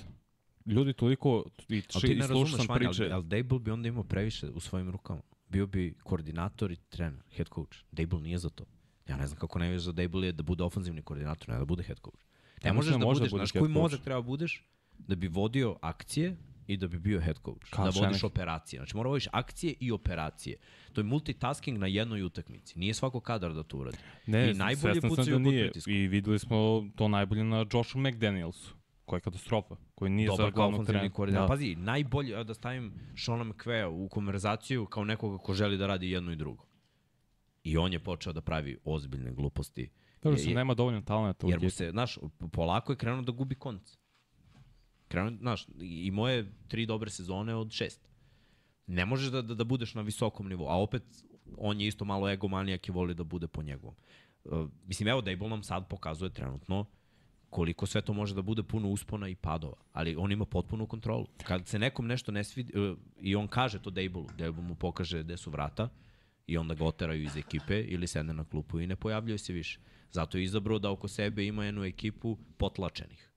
Ljudi 0.66 0.93
toliko 0.93 1.43
i, 1.70 1.74
Ali 1.93 2.01
či, 2.01 2.08
ti 2.08 2.14
i 2.14 2.20
razumeš, 2.20 2.68
Vanja, 2.68 2.74
priče. 2.80 3.03
ali, 3.03 3.12
ali 3.14 3.24
Dable 3.24 3.60
bi 3.60 3.72
onda 3.72 3.88
imao 3.88 4.03
previše 4.03 4.49
u 4.49 4.60
svojim 4.60 4.89
rukama. 4.91 5.22
Bio 5.49 5.67
bi 5.67 5.95
koordinator 6.03 6.71
i 6.71 6.75
trener, 6.75 7.21
head 7.35 7.47
coach. 7.55 7.77
Dable 7.91 8.21
nije 8.21 8.37
za 8.37 8.49
to. 8.49 8.65
Ja 9.07 9.17
ne 9.17 9.27
znam 9.27 9.39
kako 9.39 9.59
ne 9.59 9.79
za 9.79 9.91
Dable 9.91 10.27
je 10.27 10.31
da 10.31 10.43
bude 10.43 10.63
ofanzivni 10.63 11.01
koordinator, 11.01 11.49
ne 11.49 11.57
da 11.57 11.65
bude 11.65 11.83
head 11.83 11.99
coach. 12.05 12.25
Ne 12.63 12.69
Ja 12.69 12.73
možeš 12.73 12.91
da 12.93 12.97
da 12.97 13.05
može 13.05 13.19
budeš, 13.19 13.31
da 13.31 13.35
bude 13.37 13.45
znaš 13.45 13.51
koji 13.51 13.71
mozak 13.71 14.01
treba 14.01 14.21
budeš 14.21 14.63
da 14.97 15.15
bi 15.15 15.27
vodio 15.27 15.77
akcije 15.81 16.37
i 16.67 16.77
da 16.77 16.87
bi 16.87 16.99
bio 16.99 17.21
head 17.21 17.37
coach. 17.45 17.69
Kao 17.69 17.83
da 17.85 17.89
vodiš 17.89 17.97
Shanahan. 17.99 18.19
operacije. 18.25 18.79
Znači 18.79 18.95
mora 18.97 19.09
vodiš 19.09 19.27
akcije 19.31 19.73
i 19.79 19.91
operacije. 19.91 20.57
To 20.93 21.01
je 21.01 21.05
multitasking 21.05 21.77
na 21.77 21.87
jednoj 21.87 22.23
utakmici. 22.23 22.79
Nije 22.79 22.93
svako 22.93 23.19
kadar 23.19 23.53
da 23.53 23.63
to 23.63 23.77
uradi. 23.77 23.97
Ne, 24.25 24.51
I 24.51 24.53
najbolje 24.53 25.01
pucaju 25.01 25.25
da 25.25 25.31
pod 25.31 25.41
nije. 25.41 25.63
pritiskom. 25.65 25.93
I 25.93 26.07
videli 26.07 26.39
smo 26.39 26.89
to 26.95 27.07
najbolje 27.07 27.43
na 27.43 27.65
Joshu 27.73 27.99
McDanielsu, 27.99 28.75
koji 29.06 29.18
je 29.18 29.22
katastrofa, 29.22 29.76
koji 29.95 30.12
nije 30.12 30.28
Dobar 30.28 30.45
za 30.45 30.49
glavnog 30.51 30.86
trenera. 30.86 31.10
koordinator. 31.10 31.47
Da. 31.47 31.53
Pazi, 31.53 31.76
najbolje 31.76 32.32
je 32.32 32.43
da 32.43 32.53
stavim 32.53 32.93
Shona 33.18 33.43
McVeja 33.43 33.89
u 33.89 34.10
konverzaciju 34.10 34.86
kao 34.86 35.03
nekoga 35.03 35.38
ko 35.38 35.53
želi 35.53 35.78
da 35.78 35.88
radi 35.88 36.12
jedno 36.12 36.32
i 36.32 36.36
drugo. 36.36 36.66
I 37.64 37.78
on 37.78 37.93
je 37.93 37.99
počeo 37.99 38.34
da 38.34 38.41
pravi 38.41 38.78
ozbiljne 38.84 39.32
gluposti. 39.32 39.89
Dobro, 40.24 40.39
se 40.39 40.49
nema 40.49 40.74
dovoljno 40.74 41.01
talenta 41.01 41.47
Jer 41.47 41.62
mu 41.62 41.70
se, 41.70 41.91
znaš, 41.91 42.18
polako 42.51 42.91
je 42.91 42.97
krenuo 42.97 43.22
da 43.22 43.32
gubi 43.32 43.56
konc. 43.56 43.97
Krenuo, 45.08 45.32
znaš, 45.39 45.68
i 45.80 46.12
moje 46.12 46.51
tri 46.68 46.86
dobre 46.86 47.10
sezone 47.10 47.56
od 47.56 47.72
šest. 47.72 48.10
Ne 48.88 49.06
možeš 49.06 49.32
da, 49.32 49.41
da, 49.41 49.53
da 49.53 49.64
budeš 49.64 49.93
na 49.93 50.01
visokom 50.01 50.49
nivou, 50.49 50.68
a 50.68 50.82
opet 50.82 51.03
on 51.58 51.82
je 51.82 51.88
isto 51.88 52.06
malo 52.06 52.30
egomanijak 52.30 52.88
i 52.88 52.91
voli 52.91 53.14
da 53.14 53.24
bude 53.24 53.47
po 53.47 53.64
njegovom. 53.64 53.95
Uh, 54.43 54.70
mislim, 54.86 55.08
evo, 55.08 55.22
Dable 55.22 55.49
nam 55.49 55.64
sad 55.64 55.88
pokazuje 55.89 56.34
trenutno 56.34 56.86
koliko 57.56 57.86
sve 57.86 58.01
to 58.01 58.14
može 58.14 58.36
da 58.36 58.41
bude 58.41 58.64
puno 58.64 58.89
uspona 58.89 59.28
i 59.28 59.36
padova, 59.36 59.78
ali 59.93 60.16
on 60.16 60.32
ima 60.32 60.45
potpunu 60.45 60.88
kontrolu. 60.88 61.28
Kad 61.43 61.68
se 61.68 61.80
nekom 61.80 62.08
nešto 62.08 62.32
ne 62.32 62.43
svidi, 62.43 62.80
uh, 62.80 62.97
i 63.20 63.36
on 63.36 63.47
kaže 63.47 63.80
to 63.82 63.89
Dable-u, 63.89 64.28
Dable 64.38 64.64
mu 64.64 64.76
pokaže 64.76 65.24
gde 65.24 65.38
su 65.38 65.51
vrata, 65.51 65.89
i 66.47 66.58
onda 66.58 66.76
ga 66.76 66.84
oteraju 66.86 67.24
iz 67.24 67.38
ekipe 67.38 67.80
ili 67.82 68.08
sedne 68.08 68.34
na 68.34 68.43
klupu 68.43 68.80
i 68.80 68.88
ne 68.88 68.95
pojavljuje 68.95 69.38
se 69.38 69.53
više. 69.53 69.80
Zato 70.12 70.38
je 70.38 70.43
izabrao 70.43 70.80
da 70.80 70.91
oko 70.91 71.08
sebe 71.08 71.45
ima 71.45 71.66
jednu 71.66 71.86
ekipu 71.86 72.38
potlačenih 72.58 73.32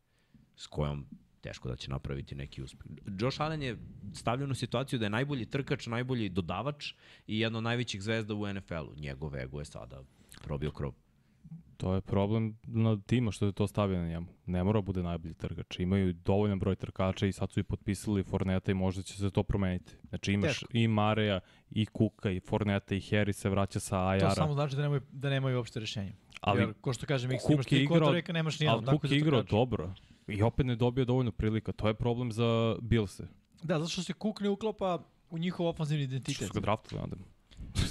s 0.57 0.66
kojom 0.66 1.07
teško 1.41 1.69
da 1.69 1.77
će 1.77 1.91
napraviti 1.91 2.35
neki 2.35 2.62
uspeh. 2.62 2.87
Josh 3.21 3.41
Allen 3.41 3.62
je 3.62 3.79
stavljen 4.14 4.51
u 4.51 4.55
situaciju 4.55 4.99
da 4.99 5.07
je 5.07 5.11
najbolji 5.11 5.47
trkač, 5.47 5.87
najbolji 5.87 6.29
dodavač 6.29 6.93
i 7.27 7.39
jedna 7.41 7.59
od 7.59 7.64
najvećih 7.64 8.03
zvezda 8.03 8.35
u 8.35 8.53
NFL-u. 8.55 8.95
Njegov 8.97 9.37
ego 9.37 9.59
je 9.59 9.64
sada 9.64 10.03
probio 10.43 10.71
krov. 10.71 10.93
To 11.76 11.94
je 11.94 12.01
problem 12.01 12.59
na 12.62 12.99
tima 13.07 13.30
što 13.32 13.46
je 13.46 13.53
to 13.53 13.66
stavio 13.66 13.99
na 13.99 14.09
njemu. 14.09 14.26
Ne 14.46 14.64
mora 14.64 14.80
bude 14.80 15.03
najbolji 15.03 15.34
trkač. 15.34 15.78
Imaju 15.78 16.12
dovoljan 16.12 16.59
broj 16.59 16.76
trkača 16.76 17.26
i 17.26 17.32
sad 17.32 17.51
su 17.51 17.61
i 17.61 17.62
potpisali 17.62 18.22
Forneta 18.22 18.70
i 18.70 18.74
možda 18.74 19.03
će 19.03 19.14
se 19.14 19.30
to 19.30 19.42
promeniti. 19.42 19.92
Znači 20.09 20.32
imaš 20.32 20.49
Teško. 20.49 20.66
i 20.72 20.88
Mareja, 20.88 21.40
i 21.70 21.86
Kuka, 21.86 22.30
i 22.30 22.40
Forneta, 22.40 22.94
i 22.94 23.01
Harry 23.01 23.32
se 23.32 23.49
vraća 23.49 23.80
sa 23.80 24.09
Ajara. 24.09 24.28
To 24.28 24.34
samo 24.34 24.55
znači 24.55 24.76
da 24.76 24.82
nemaju, 24.82 25.01
da 25.12 25.30
nemaju 25.30 25.57
uopšte 25.57 25.80
rešenje. 25.80 26.12
Ali 26.40 26.61
Jer, 26.61 26.72
ko 26.80 26.92
što 26.92 27.07
kažem, 27.07 27.30
imaš 27.30 27.42
Cook 27.42 27.64
ti 27.66 27.76
igrao, 27.82 27.99
quarterbacka, 28.01 28.32
nemaš 28.32 28.61
nijednog. 28.61 28.88
ali 28.88 28.99
za 29.03 29.14
je 29.14 29.18
igrao 29.18 29.40
trkača. 29.40 29.57
dobro. 29.57 29.94
I 30.26 30.42
opet 30.42 30.66
ne 30.66 30.76
dobio 30.76 31.05
dovoljno 31.05 31.32
prilika. 31.32 31.72
To 31.72 31.88
je 31.88 31.94
problem 31.94 32.32
za 32.32 32.76
Billse. 32.82 33.26
Da, 33.62 33.78
zato 33.78 33.88
što 33.90 34.03
se 34.03 34.12
Cook 34.22 34.40
ne 34.40 34.49
uklapa 34.49 34.99
u 35.30 35.38
njihov 35.38 35.66
ofanzivni 35.66 36.05
Što 36.05 36.14
identitet. 36.14 36.46
su 36.46 36.55
ga 36.55 36.61
draftili 36.61 37.01
onda. 37.01 37.16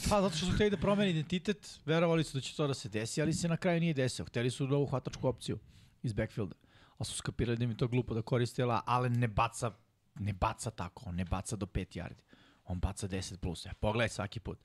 Pa, 0.10 0.22
zato 0.22 0.36
što 0.38 0.46
su 0.46 0.52
hteli 0.52 0.70
da 0.70 0.78
promeni 0.78 1.12
identitet, 1.12 1.80
verovali 1.86 2.24
su 2.24 2.38
da 2.38 2.42
će 2.42 2.56
to 2.56 2.68
da 2.68 2.74
se 2.74 2.90
desi, 2.90 3.22
ali 3.22 3.34
se 3.34 3.48
na 3.48 3.58
kraju 3.58 3.80
nije 3.80 3.94
desio. 3.94 4.26
Hteli 4.26 4.52
su 4.52 4.68
novu 4.68 4.86
hvatačku 4.86 5.28
opciju 5.28 5.60
iz 6.04 6.14
backfielda. 6.14 6.56
Ali 6.98 7.06
su 7.06 7.14
skapirali 7.14 7.58
da 7.58 7.66
je 7.66 7.78
to 7.78 7.88
glupo 7.88 8.14
da 8.14 8.22
koriste, 8.22 8.64
ali 8.86 9.10
ne 9.10 9.28
baca, 9.28 9.72
ne 10.20 10.34
baca 10.34 10.72
tako, 10.72 11.04
on 11.10 11.16
ne 11.16 11.26
baca 11.26 11.56
do 11.56 11.66
5 11.66 12.00
yardi. 12.00 12.22
On 12.66 12.80
baca 12.80 13.08
10 13.08 13.38
plus. 13.38 13.66
E, 13.66 13.74
pogledaj 13.80 14.10
svaki 14.10 14.40
put. 14.40 14.60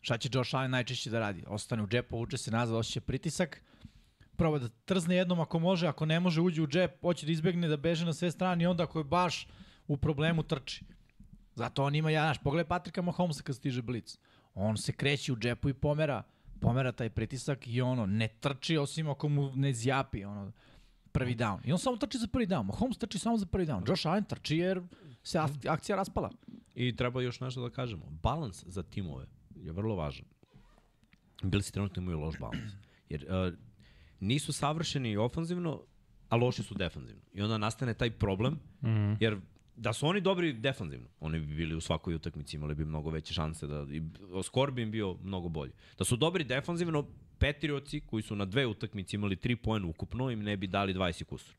Šta 0.00 0.18
će 0.18 0.28
Josh 0.32 0.54
Allen 0.54 0.70
najčešće 0.70 1.10
da 1.10 1.18
radi? 1.18 1.44
Ostane 1.46 1.82
u 1.82 1.86
džep, 1.86 2.08
povuče 2.08 2.36
se 2.36 2.50
nazad, 2.50 2.76
osjeća 2.76 3.00
pritisak, 3.00 3.62
proba 4.36 4.58
da 4.58 4.68
trzne 4.68 5.16
jednom 5.16 5.40
ako 5.40 5.58
može, 5.58 5.86
ako 5.86 6.06
ne 6.06 6.20
može 6.20 6.40
uđe 6.40 6.62
u 6.62 6.66
džep, 6.66 7.00
hoće 7.00 7.26
da 7.26 7.32
izbegne, 7.32 7.68
da 7.68 7.76
beže 7.76 8.04
na 8.04 8.12
sve 8.12 8.30
strane 8.30 8.64
i 8.64 8.66
onda 8.66 8.82
ako 8.82 8.98
je 8.98 9.04
baš 9.04 9.46
u 9.86 9.96
problemu 9.96 10.42
trči. 10.42 10.84
Zato 11.54 11.84
on 11.84 11.94
ima, 11.94 12.10
ja, 12.10 12.22
znaš, 12.22 12.38
pogledaj 12.42 12.68
Patrika 12.68 13.02
Mahomesa 13.02 13.42
kad 13.42 13.56
stiže 13.56 13.82
blic. 13.82 14.18
On 14.54 14.76
se 14.76 14.92
kreće 14.92 15.32
u 15.32 15.36
džepu 15.36 15.68
i 15.68 15.74
pomera, 15.74 16.22
pomera 16.60 16.92
taj 16.92 17.10
pritisak 17.10 17.66
i 17.66 17.80
ono, 17.80 18.06
ne 18.06 18.28
trči 18.28 18.76
osim 18.76 19.08
ako 19.08 19.28
mu 19.28 19.52
ne 19.54 19.72
zjapi, 19.72 20.24
ono, 20.24 20.52
prvi 21.12 21.36
down. 21.36 21.58
I 21.64 21.72
on 21.72 21.78
samo 21.78 21.96
trči 21.96 22.18
za 22.18 22.26
prvi 22.26 22.46
down. 22.46 22.62
Mahomes 22.62 22.98
trči 22.98 23.18
samo 23.18 23.36
za 23.36 23.46
prvi 23.46 23.66
down. 23.66 23.88
Josh 23.88 24.06
Allen 24.06 24.24
trči 24.24 24.56
jer 24.56 24.82
se 25.22 25.38
ak- 25.38 25.68
akcija 25.68 25.96
raspala. 25.96 26.30
I 26.74 26.96
treba 26.96 27.22
još 27.22 27.40
nešto 27.40 27.62
da 27.62 27.70
kažemo. 27.70 28.04
Balans 28.22 28.64
za 28.66 28.82
timove 28.82 29.26
je 29.56 29.72
vrlo 29.72 29.96
važan. 29.96 30.26
Bilsi 31.42 31.72
trenutno 31.72 32.02
imaju 32.02 32.18
loš 32.18 32.38
balans. 32.38 32.72
Jer 33.08 33.24
uh, 33.24 33.54
nisu 34.20 34.52
savršeni 34.52 35.16
ofanzivno, 35.16 35.82
a 36.28 36.36
loši 36.36 36.62
su 36.62 36.74
defanzivno. 36.74 37.22
I 37.32 37.42
onda 37.42 37.58
nastane 37.58 37.94
taj 37.94 38.10
problem, 38.10 38.54
mm 38.54 38.86
-hmm. 38.86 39.16
jer 39.20 39.40
da 39.76 39.92
su 39.92 40.06
oni 40.06 40.20
dobri 40.20 40.52
defanzivno, 40.52 41.08
oni 41.20 41.38
bi 41.40 41.54
bili 41.54 41.74
u 41.74 41.80
svakoj 41.80 42.14
utakmici, 42.14 42.56
imali 42.56 42.74
bi 42.74 42.84
mnogo 42.84 43.10
veće 43.10 43.34
šanse 43.34 43.66
da 43.66 43.86
i 43.90 44.02
skor 44.42 44.70
bi 44.70 44.82
im 44.82 44.90
bio 44.90 45.16
mnogo 45.22 45.48
bolji. 45.48 45.72
Da 45.98 46.04
su 46.04 46.16
dobri 46.16 46.44
defanzivno, 46.44 47.06
Petrioci 47.38 48.00
koji 48.00 48.22
su 48.22 48.36
na 48.36 48.44
dve 48.44 48.66
utakmice 48.66 49.16
imali 49.16 49.36
3 49.36 49.56
poena 49.56 49.86
ukupno 49.86 50.30
im 50.30 50.42
ne 50.42 50.56
bi 50.56 50.66
dali 50.66 50.94
20 50.94 51.24
kusur. 51.24 51.54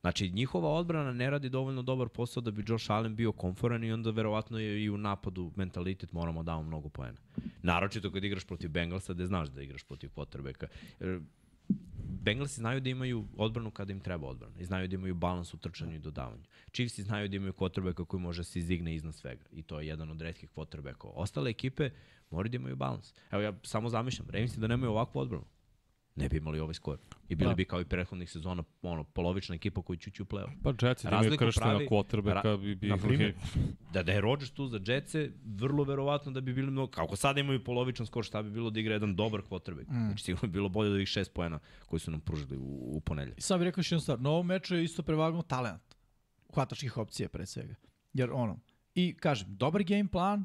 Znači, 0.00 0.30
njihova 0.30 0.68
odbrana 0.68 1.12
ne 1.12 1.30
radi 1.30 1.48
dovoljno 1.48 1.82
dobar 1.82 2.08
posao 2.08 2.40
da 2.40 2.50
bi 2.50 2.64
Josh 2.68 2.90
Allen 2.90 3.16
bio 3.16 3.32
konforan 3.32 3.84
i 3.84 3.92
onda 3.92 4.10
verovatno 4.10 4.58
je 4.58 4.84
i 4.84 4.90
u 4.90 4.98
napadu 4.98 5.52
mentalitet 5.56 6.12
moramo 6.12 6.42
da 6.42 6.52
damo 6.52 6.62
mnogo 6.62 6.88
poena. 6.88 7.18
Naročito 7.62 8.10
kad 8.10 8.24
igraš 8.24 8.44
protiv 8.44 8.70
Bengalsa, 8.70 9.14
gde 9.14 9.26
znaš 9.26 9.48
da 9.48 9.62
igraš 9.62 9.82
protiv 9.82 10.10
quarterbacka. 10.16 10.66
Bengalsi 12.24 12.60
znaju 12.60 12.80
da 12.80 12.90
imaju 12.90 13.24
odbranu 13.36 13.70
kada 13.70 13.92
im 13.92 14.00
treba 14.00 14.26
odbrana 14.26 14.54
i 14.58 14.64
znaju 14.64 14.88
da 14.88 14.94
imaju 14.94 15.14
balans 15.14 15.54
u 15.54 15.56
trčanju 15.56 15.94
i 15.94 15.98
dodavanju. 15.98 16.42
Chiefsi 16.72 17.02
znaju 17.02 17.28
da 17.28 17.36
imaju 17.36 17.52
quarterbacka 17.52 18.04
koji 18.04 18.20
može 18.20 18.40
da 18.40 18.44
se 18.44 18.58
izigne 18.58 18.94
iznad 18.94 19.14
svega 19.14 19.44
i 19.52 19.62
to 19.62 19.80
je 19.80 19.86
jedan 19.86 20.10
od 20.10 20.20
redkih 20.20 20.48
quarterbackova. 20.56 21.12
Ostale 21.14 21.50
ekipe 21.50 21.90
moraju 22.30 22.50
da 22.50 22.56
imaju 22.56 22.76
balans. 22.76 23.14
Evo 23.30 23.42
ja 23.42 23.52
samo 23.62 23.88
zamišljam, 23.88 24.30
Ravens 24.30 24.56
da 24.56 24.66
nemaju 24.66 24.90
ovakvu 24.90 25.18
odbranu 25.20 25.44
ne 26.16 26.28
bi 26.28 26.36
imali 26.36 26.60
ovaj 26.60 26.74
skor. 26.74 26.98
I 27.28 27.34
bili 27.34 27.50
Da. 27.50 27.54
bi 27.54 27.64
kao 27.64 27.80
i 27.80 27.84
prethodnih 27.84 28.30
sezona 28.30 28.62
ono, 28.82 29.04
polovična 29.04 29.54
ekipa 29.54 29.82
koji 29.82 29.98
će 29.98 30.10
ući 30.10 30.22
u 30.22 30.26
play-off. 30.26 30.50
Pa 30.62 30.86
Jetsi 30.86 31.06
da 31.06 31.16
imaju 31.16 31.38
krštena 31.38 31.78
quarterbacka 31.78 32.42
ra- 32.44 32.56
bi 32.60 32.74
bi... 32.74 32.88
na 32.88 32.96
primjer. 32.96 33.34
Da, 33.92 34.02
da 34.02 34.12
je 34.12 34.20
Rodgers 34.20 34.50
tu 34.50 34.66
za 34.66 34.80
Jetce, 34.86 35.30
vrlo 35.44 35.84
verovatno 35.84 36.32
da 36.32 36.40
bi 36.40 36.54
bili 36.54 36.70
mnogo, 36.70 36.90
kako 36.92 37.16
sada 37.16 37.40
imaju 37.40 37.64
polovičan 37.64 38.06
skor, 38.06 38.24
šta 38.24 38.42
bi 38.42 38.50
bilo 38.50 38.70
da 38.70 38.80
igra 38.80 38.92
jedan 38.94 39.16
dobar 39.16 39.42
quarterback. 39.50 39.90
Mm. 39.90 40.06
Znači 40.06 40.24
sigurno 40.24 40.48
bi 40.48 40.52
bilo 40.52 40.68
bolje 40.68 40.88
od 40.88 40.94
ovih 40.94 41.08
šest 41.08 41.34
poena 41.34 41.58
koji 41.86 42.00
su 42.00 42.10
nam 42.10 42.20
pružili 42.20 42.56
u, 42.56 42.96
u 42.96 43.00
ponedljak. 43.00 43.38
I 43.38 43.42
sad 43.42 43.58
bih 43.58 43.64
rekao 43.64 43.80
još 43.80 43.92
jednu 43.92 44.00
stvar. 44.00 44.20
Na 44.20 44.30
ovom 44.30 44.46
meču 44.46 44.76
je 44.76 44.84
isto 44.84 45.02
prevagnuo 45.02 45.42
talent. 45.42 45.82
Hvatačkih 46.54 46.96
opcija 46.96 47.28
pre 47.28 47.46
svega. 47.46 47.74
Jer 48.12 48.30
ono, 48.32 48.58
i 48.94 49.16
kažem, 49.16 49.56
dobar 49.56 49.82
game 49.82 50.08
plan, 50.08 50.44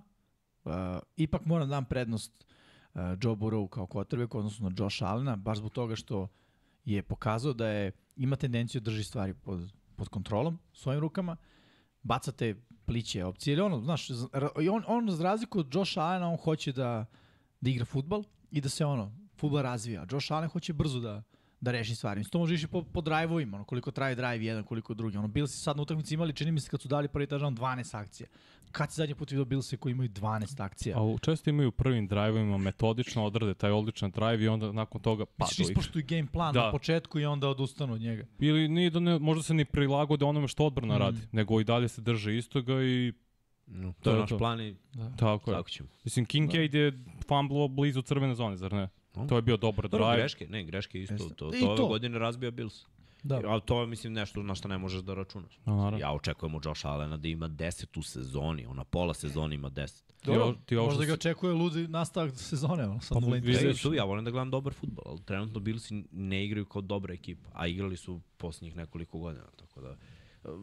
uh, 0.63 0.71
ipak 1.17 1.45
moram 1.45 1.69
da 1.69 1.75
dam 1.75 1.85
prednost 1.85 2.43
uh, 2.43 2.48
Joe 2.95 3.35
Burrow 3.35 3.69
kao 3.69 3.85
quarterback, 3.85 4.37
odnosno 4.37 4.71
Josh 4.77 5.03
Allena, 5.03 5.35
baš 5.35 5.57
zbog 5.57 5.71
toga 5.71 5.95
što 5.95 6.27
je 6.85 7.03
pokazao 7.03 7.53
da 7.53 7.67
je 7.67 7.91
ima 8.15 8.35
tendenciju 8.35 8.81
da 8.81 8.91
drži 8.91 9.03
stvari 9.03 9.33
pod, 9.33 9.73
pod 9.95 10.09
kontrolom, 10.09 10.59
svojim 10.73 10.99
rukama, 11.01 11.35
bacate 12.03 12.55
pliće 12.85 13.25
opcije, 13.25 13.53
ili 13.53 13.61
ono, 13.61 13.81
znaš, 13.81 14.07
on, 14.71 14.83
on 14.87 15.11
za 15.11 15.23
razliku 15.23 15.59
od 15.59 15.75
Josh 15.75 15.97
Allena, 15.97 16.29
on 16.29 16.37
hoće 16.37 16.71
da, 16.71 17.05
da 17.61 17.69
igra 17.69 17.85
futbal 17.85 18.23
i 18.51 18.61
da 18.61 18.69
se 18.69 18.85
ono, 18.85 19.11
futbal 19.39 19.61
razvija. 19.61 20.05
Josh 20.11 20.31
Allen 20.31 20.49
hoće 20.49 20.73
brzo 20.73 20.99
da, 20.99 21.23
da 21.61 21.71
reši 21.71 21.95
stvari. 21.95 22.19
Mislim, 22.19 22.31
to 22.31 22.39
može 22.39 22.55
ići 22.55 22.67
po, 22.67 22.83
po 22.83 23.01
drive-ovima, 23.01 23.57
ono, 23.57 23.65
koliko 23.65 23.91
traje 23.91 24.15
drive 24.15 24.45
jedan, 24.45 24.63
koliko 24.63 24.93
drugi. 24.93 25.17
Ono, 25.17 25.27
Bilsi 25.27 25.57
sad 25.57 25.77
na 25.77 25.83
utakmici 25.83 26.13
imali, 26.13 26.33
čini 26.33 26.51
mi 26.51 26.59
se 26.59 26.69
kad 26.69 26.81
su 26.81 26.87
dali 26.87 27.07
prvi 27.07 27.27
tažan 27.27 27.57
12 27.57 27.97
akcija. 27.97 28.29
Kad 28.71 28.91
se 28.91 28.95
zadnji 28.95 29.15
put 29.15 29.31
vidio 29.31 29.45
Bilsi 29.45 29.77
koji 29.77 29.91
imaju 29.91 30.09
12 30.11 30.59
akcija? 30.59 30.97
A 30.97 31.03
u- 31.03 31.19
često 31.19 31.49
imaju 31.49 31.69
u 31.69 31.73
prvim 31.73 32.07
drive-ovima 32.07 32.57
metodično 32.57 33.25
odrade 33.25 33.53
taj 33.53 33.71
odličan 33.71 34.11
drive 34.11 34.43
i 34.43 34.47
onda 34.47 34.71
nakon 34.71 35.01
toga 35.01 35.25
pa 35.27 35.45
Misliš, 35.45 35.67
ispoštuju 35.67 36.03
game 36.07 36.25
plan 36.25 36.53
Da. 36.53 36.65
na 36.65 36.71
početku 36.71 37.19
i 37.19 37.25
onda 37.25 37.49
odustanu 37.49 37.93
od 37.93 38.01
njega. 38.01 38.25
Ili 38.39 38.67
nije 38.67 38.89
da 38.89 38.99
ne, 38.99 39.19
možda 39.19 39.43
se 39.43 39.53
ni 39.53 39.65
prilagode 39.65 40.25
onome 40.25 40.47
što 40.47 40.65
odbrana 40.65 40.95
mm. 40.95 40.99
radi, 40.99 41.17
nego 41.31 41.61
i 41.61 41.63
dalje 41.63 41.87
se 41.87 42.01
drže 42.01 42.37
istoga 42.37 42.73
i 42.75 43.13
No, 43.71 43.93
to 43.93 44.01
To 44.01 44.11
je 44.11 44.19
naš 44.19 44.29
to. 44.29 44.37
plan 44.37 44.61
i 44.61 44.75
tako 45.17 45.51
je. 45.51 45.57
tako 45.57 45.69
ćemo. 45.69 45.89
Mislim, 46.03 46.25
Kincaid 46.25 46.73
je 46.73 46.93
fumblo 47.27 47.67
blizu 47.67 48.01
crvene 48.01 48.35
zone, 48.35 48.57
zar 48.57 48.73
ne? 48.73 48.87
No. 49.15 49.27
To 49.27 49.35
je 49.35 49.41
bio 49.41 49.57
dobar 49.57 49.89
Dobro, 49.89 50.05
drive. 50.05 50.17
greške, 50.17 50.47
ne, 50.47 50.63
greške 50.63 51.01
isto. 51.01 51.13
Jeste. 51.13 51.35
To, 51.35 51.51
I 51.53 51.59
to 51.59 51.67
ove 51.67 51.77
to. 51.77 51.87
godine 51.87 52.19
razbija 52.19 52.51
Bills. 52.51 52.85
Da. 53.23 53.41
Ali 53.45 53.61
to 53.61 53.81
je, 53.81 53.87
mislim, 53.87 54.13
nešto 54.13 54.43
na 54.43 54.55
što 54.55 54.67
ne 54.67 54.77
možeš 54.77 55.01
da 55.01 55.13
računaš. 55.13 55.59
No, 55.65 55.75
naravno. 55.75 55.97
Ja 55.99 56.11
očekujem 56.11 56.55
od 56.55 56.65
Josh 56.65 56.85
Allena 56.85 57.17
da 57.17 57.27
ima 57.27 57.49
10 57.49 57.99
u 57.99 58.03
sezoni, 58.03 58.65
ona 58.65 58.83
pola 58.83 59.13
sezoni 59.13 59.55
ima 59.55 59.69
10. 59.69 60.03
Dobro, 60.23 60.55
ti 60.65 60.75
ovo 60.75 60.85
što 60.85 60.91
možda 60.91 61.05
ga 61.05 61.11
si- 61.11 61.13
očekuje 61.13 61.53
ludi 61.53 61.87
nastavak 61.87 62.31
sezone, 62.33 62.83
ono, 62.83 62.99
sad 63.01 63.17
Pa. 63.21 63.27
Vidjet 63.27 63.81
tu, 63.81 63.93
ja 63.93 64.03
volim 64.03 64.25
da 64.25 64.31
gledam 64.31 64.51
dobar 64.51 64.73
futbol, 64.73 65.03
ali 65.05 65.21
trenutno 65.21 65.59
Billsi 65.59 66.03
ne 66.11 66.45
igraju 66.45 66.65
kao 66.65 66.81
dobra 66.81 67.13
ekipa, 67.13 67.49
a 67.53 67.67
igrali 67.67 67.97
su 67.97 68.21
posljednjih 68.37 68.75
nekoliko 68.75 69.19
godina, 69.19 69.45
tako 69.57 69.81
da 69.81 69.95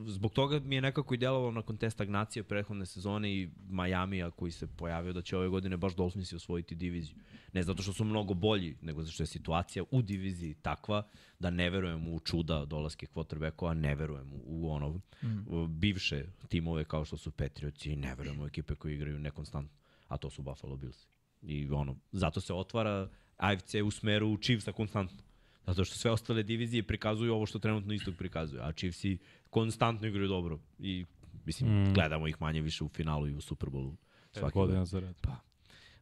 Zbog 0.07 0.33
toga 0.33 0.61
mi 0.61 0.75
je 0.75 0.81
nekako 0.81 1.15
i 1.15 1.17
delovalo 1.17 1.51
nakon 1.51 1.77
te 1.77 1.91
stagnacije 1.91 2.43
prethodne 2.43 2.87
sezone 2.87 3.35
i 3.35 3.51
Majamija 3.69 4.31
koji 4.31 4.53
se 4.53 4.67
pojavio 4.67 5.13
da 5.13 5.23
će 5.23 5.37
ove 5.37 5.49
godine 5.49 5.77
baš 5.77 5.95
Dolphinsi 5.95 6.37
osvojiti 6.37 6.75
diviziju. 6.75 7.17
Ne 7.53 7.63
zato 7.63 7.83
što 7.83 7.93
su 7.93 8.05
mnogo 8.05 8.35
bolji, 8.35 8.77
nego 8.83 9.03
zato 9.03 9.13
što 9.13 9.23
je 9.23 9.27
situacija 9.27 9.85
u 9.91 10.03
diviziji 10.03 10.55
takva 10.55 11.09
da 11.39 11.51
ne 11.51 11.71
verujem 11.71 12.09
u 12.09 12.21
čuda 12.21 12.65
dolaske 12.65 13.07
quarterbackova, 13.07 13.75
ne 13.75 13.95
verujem 13.95 14.33
u, 14.33 14.43
u 14.47 14.71
ono 14.71 14.89
mm. 14.89 15.01
u 15.47 15.67
bivše 15.67 16.25
timove 16.49 16.85
kao 16.85 17.05
što 17.05 17.17
su 17.17 17.31
Patriotsi 17.31 17.91
i 17.91 17.97
ne 17.97 18.15
verujem 18.15 18.41
u 18.41 18.47
ekipe 18.47 18.75
koje 18.75 18.95
igraju 18.95 19.19
nekonstantno, 19.19 19.77
a 20.09 20.17
to 20.17 20.31
su 20.31 20.43
Buffalo 20.43 20.77
Bills. 20.77 21.07
I 21.43 21.71
ono, 21.71 21.97
zato 22.13 22.41
se 22.41 22.55
otvara 22.55 23.09
AFC 23.37 23.75
u 23.85 23.91
smeru 23.91 24.37
Chiefsa 24.37 24.73
konstantno. 24.73 25.27
Zato 25.67 25.85
što 25.85 25.95
sve 25.95 26.11
ostale 26.11 26.43
divizije 26.43 26.83
prikazuju 26.83 27.35
ovo 27.35 27.47
što 27.47 27.59
trenutno 27.59 27.95
istog 27.95 28.15
prikazuju, 28.19 28.63
a 28.63 28.73
Chiefsi 28.73 29.19
konstantno 29.51 30.07
igraju 30.09 30.29
dobro 30.29 30.59
i 30.79 31.05
mislim, 31.45 31.83
mm. 31.83 31.95
gledamo 31.95 32.29
ih 32.29 32.37
manje 32.41 32.61
više 32.61 32.85
u 32.85 32.89
finalu 32.89 33.29
i 33.29 33.35
u 33.35 33.41
Superbowlu 33.41 33.95
svake 34.33 34.53
godine. 34.55 34.67
godina 34.67 34.85
za 34.85 35.01
red. 35.01 35.17
Pa. 35.21 35.37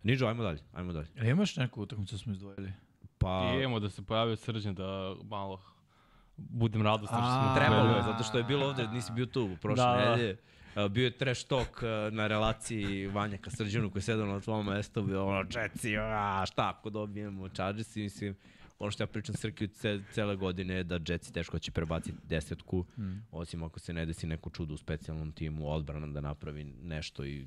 Niđo, 0.03 0.27
ajmo 0.27 0.43
dalje, 0.43 0.61
ajmo 0.73 0.93
dalje. 0.93 1.09
Jel 1.15 1.29
imaš 1.29 1.57
neku 1.57 1.83
utakmicu 1.83 2.19
smo 2.19 2.33
izdvojili? 2.33 2.73
Pa, 3.19 3.51
I 3.55 3.59
imamo 3.59 3.81
da 3.81 3.91
se 3.91 4.03
pojavio 4.03 4.37
srđan 4.37 4.75
da 4.75 5.15
malo 5.25 5.61
budem 6.37 6.83
radostan 6.83 7.19
što 7.19 7.45
smo 7.45 7.55
trebalo 7.57 7.97
je, 7.97 8.03
zato 8.03 8.25
što 8.25 8.39
je 8.39 8.45
bilo 8.45 8.67
ovde, 8.67 8.89
nisi 8.89 9.13
bio 9.13 9.27
tu 9.27 9.51
prošle 9.63 9.85
Da, 9.85 9.91
da, 9.93 10.05
da. 10.05 10.11
nedelje. 10.11 10.37
A, 10.75 10.89
Bio 10.89 11.05
je 11.05 11.11
trash 11.19 11.47
talk 11.47 11.83
a, 11.83 12.11
na 12.13 12.27
relaciji 12.27 13.07
Vanja 13.07 13.39
ka 13.39 13.51
Srđanu 13.51 13.91
koji 13.91 14.01
je 14.01 14.05
sedao 14.05 14.27
na 14.27 14.41
tvom 14.41 14.67
mestu, 14.67 15.03
bio 15.03 15.27
ono, 15.27 15.45
Jetsi, 15.55 15.97
a, 15.99 16.45
šta 16.47 16.73
ako 16.79 16.91
dobijemo 16.91 17.49
Chargersi, 17.49 18.03
mislim, 18.03 18.35
ono 18.85 18.91
što 18.91 19.03
ja 19.03 19.07
pričam 19.07 19.35
Srkiju 19.35 19.69
ce, 19.69 20.01
cele 20.13 20.37
godine 20.37 20.75
je 20.75 20.85
da 20.85 21.01
Jetsi 21.09 21.33
teško 21.33 21.59
će 21.59 21.71
prebaciti 21.71 22.19
desetku, 22.29 22.85
mm. 22.99 23.27
osim 23.31 23.63
ako 23.63 23.81
se 23.81 23.93
ne 23.93 24.07
desi 24.07 24.27
neko 24.27 24.51
čudo 24.51 24.75
u 24.75 24.77
specijalnom 24.77 25.33
timu, 25.33 25.71
odbrana 25.71 26.07
da 26.07 26.21
napravi 26.21 26.65
nešto 26.65 27.25
i 27.25 27.47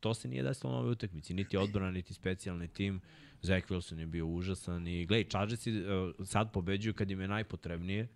to 0.00 0.14
se 0.14 0.28
nije 0.28 0.42
desilo 0.42 0.72
na 0.72 0.78
ovoj 0.78 0.92
utakmici, 0.92 1.34
niti 1.34 1.56
odbrana, 1.56 1.90
niti 1.90 2.14
specijalni 2.14 2.68
tim. 2.68 3.00
Zach 3.42 3.68
Wilson 3.68 3.98
je 3.98 4.06
bio 4.06 4.26
užasan 4.26 4.88
i 4.88 5.06
gledaj, 5.06 5.28
Chargersi 5.28 5.70
uh, 5.70 6.26
sad 6.26 6.52
pobeđuju 6.52 6.94
kad 6.94 7.10
im 7.10 7.20
je 7.20 7.28
najpotrebnije, 7.28 8.08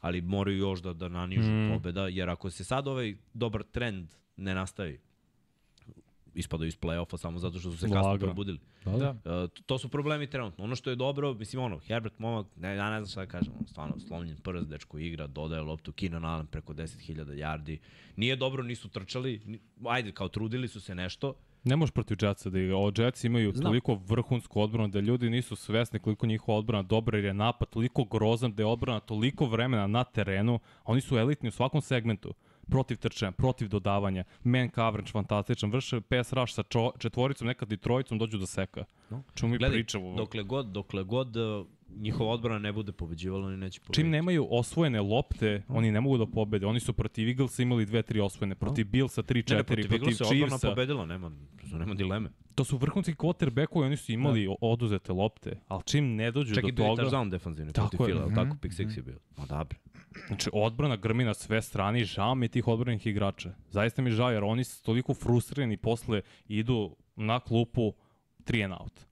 ali 0.00 0.20
moraju 0.20 0.58
još 0.58 0.82
da, 0.82 0.92
da 0.92 1.08
nanižu 1.08 1.50
Mm. 1.50 1.66
mm. 1.66 1.72
pobeda, 1.72 2.08
jer 2.08 2.30
ako 2.30 2.50
se 2.50 2.64
sad 2.64 2.88
ovaj 2.88 3.14
dobar 3.34 3.62
trend 3.62 4.08
ne 4.36 4.54
nastavi, 4.54 5.00
ispadaju 6.36 6.68
iz 6.68 6.78
play-offa 6.78 7.16
samo 7.18 7.38
zato 7.38 7.58
što 7.58 7.70
su 7.70 7.78
se 7.78 7.86
kasno 7.86 8.00
Lagano. 8.00 8.18
probudili. 8.18 8.58
Da, 8.84 8.90
Da. 8.90 9.10
Uh, 9.44 9.50
to 9.66 9.78
su 9.78 9.88
problemi 9.88 10.26
trenutno. 10.26 10.64
Ono 10.64 10.76
što 10.76 10.90
je 10.90 10.96
dobro, 10.96 11.34
mislim 11.34 11.62
ono, 11.62 11.78
Herbert 11.78 12.18
momak, 12.18 12.46
ne, 12.56 12.76
ja 12.76 12.90
ne 12.90 13.00
znam 13.00 13.10
šta 13.10 13.20
da 13.20 13.26
kažem, 13.26 13.52
ono, 13.58 13.66
stvarno 13.68 13.98
slomljen 13.98 14.36
prst, 14.36 14.68
dečko 14.68 14.98
igra, 14.98 15.26
dodaje 15.26 15.62
loptu, 15.62 15.92
Keenan 15.92 16.24
Allen 16.24 16.46
preko 16.46 16.74
10.000 16.74 17.24
yardi. 17.24 17.78
Nije 18.16 18.36
dobro, 18.36 18.62
nisu 18.62 18.88
trčali, 18.88 19.40
ni, 19.46 19.58
ajde, 19.84 20.12
kao 20.12 20.28
trudili 20.28 20.68
su 20.68 20.80
se 20.80 20.94
nešto, 20.94 21.34
Ne 21.66 21.76
možeš 21.76 21.92
protiv 21.92 22.16
Jetsa 22.22 22.50
da 22.50 22.60
igra. 22.60 22.76
Ovo 22.76 22.92
Jets 22.96 23.24
imaju 23.24 23.52
Znam. 23.52 23.64
toliko 23.64 23.94
vrhunsku 23.94 24.60
odbranu 24.60 24.88
da 24.88 25.00
ljudi 25.00 25.30
nisu 25.30 25.56
svesni 25.56 25.98
koliko 25.98 26.26
njihova 26.26 26.58
odbrana 26.58 26.82
dobra 26.82 27.18
jer 27.18 27.24
je 27.24 27.34
napad 27.34 27.68
toliko 27.68 28.04
grozan 28.04 28.54
da 28.54 28.62
je 28.62 28.66
odbrana 28.66 29.00
toliko 29.00 29.46
vremena 29.46 29.86
na 29.86 30.04
terenu, 30.04 30.54
a 30.54 30.92
oni 30.92 31.00
su 31.00 31.18
elitni 31.18 31.48
u 31.48 31.52
svakom 31.52 31.80
segmentu 31.80 32.34
protiv 32.70 32.98
trčanja, 32.98 33.32
protiv 33.32 33.68
dodavanja, 33.68 34.24
man 34.44 34.70
coverage 34.74 35.10
fantastičan, 35.10 35.70
vrše 35.70 36.00
pass 36.00 36.32
rush 36.32 36.54
sa 36.54 36.62
čo, 36.62 36.92
četvoricom, 36.98 37.46
nekad 37.46 37.72
i 37.72 37.76
trojicom 37.76 38.18
dođu 38.18 38.38
do 38.38 38.46
seka. 38.46 38.84
No. 39.10 39.22
Čemu 39.34 39.52
mi 39.52 39.58
Gledaj, 39.58 39.76
pričamo? 39.76 40.14
dokle 40.14 40.42
god, 40.42 40.66
dokle 40.66 41.04
god 41.04 41.36
uh, 41.36 41.66
njihova 41.96 42.32
odbrana 42.32 42.58
ne 42.58 42.72
bude 42.72 42.92
pobeđivala, 42.92 43.46
oni 43.46 43.56
neće 43.56 43.80
pobediti. 43.80 44.00
Čim 44.00 44.10
nemaju 44.10 44.46
osvojene 44.50 45.00
lopte, 45.00 45.62
oni 45.68 45.92
ne 45.92 46.00
mogu 46.00 46.18
da 46.18 46.26
pobede. 46.26 46.66
Oni 46.66 46.80
su 46.80 46.92
protiv 46.92 47.28
Eaglesa 47.28 47.62
imali 47.62 47.86
dve, 47.86 48.02
tri 48.02 48.20
osvojene, 48.20 48.54
protiv 48.54 48.86
Billsa 48.86 49.22
3-4, 49.22 49.50
ne, 49.50 49.56
ne, 49.56 49.64
protiv, 49.64 49.88
protiv 49.88 49.94
Eaglesa 49.94 50.24
je 50.24 50.28
odbrana 50.28 50.48
Chiefsa. 50.48 50.68
pobedila, 50.68 51.06
nema, 51.06 51.30
nema 51.72 51.94
dileme. 51.94 52.30
To 52.54 52.64
su 52.64 52.76
vrhunski 52.76 53.14
quarterbackovi, 53.14 53.86
oni 53.86 53.96
su 53.96 54.12
imali 54.12 54.56
oduzete 54.60 55.12
lopte, 55.12 55.60
ali 55.68 55.82
čim 55.84 56.14
ne 56.14 56.30
dođu 56.30 56.52
i 56.52 56.62
do 56.62 56.68
bio 56.72 56.84
je 56.84 56.96
toga... 56.96 57.02
touchdown 57.02 57.30
defanzivni 57.30 57.72
Tako 57.72 57.88
protiv 57.96 58.08
je. 58.08 58.14
Fila, 58.14 58.26
mm 58.26 58.30
-hmm. 58.30 58.34
tako, 58.34 58.56
pick 58.62 58.74
six 58.74 58.96
je 58.96 59.02
bio. 59.02 59.18
Ma 59.36 59.46
dobro. 59.46 59.78
Znači, 60.26 60.50
odbrana 60.52 60.96
grmi 60.96 61.24
na 61.24 61.34
sve 61.34 61.62
strane 61.62 62.00
i 62.00 62.04
žao 62.04 62.34
mi 62.34 62.44
je 62.44 62.48
tih 62.48 62.68
odbranih 62.68 63.06
igrača. 63.06 63.54
Zaista 63.70 64.02
mi 64.02 64.10
je 64.10 64.14
žao, 64.14 64.30
jer 64.30 64.44
oni 64.44 64.64
su 64.64 64.84
toliko 64.84 65.14
frustrirani 65.14 65.76
posle 65.76 66.22
idu 66.48 66.96
na 67.16 67.40
klupu 67.40 67.92
3 68.44 68.64
and 68.64 68.74
out. 68.80 69.06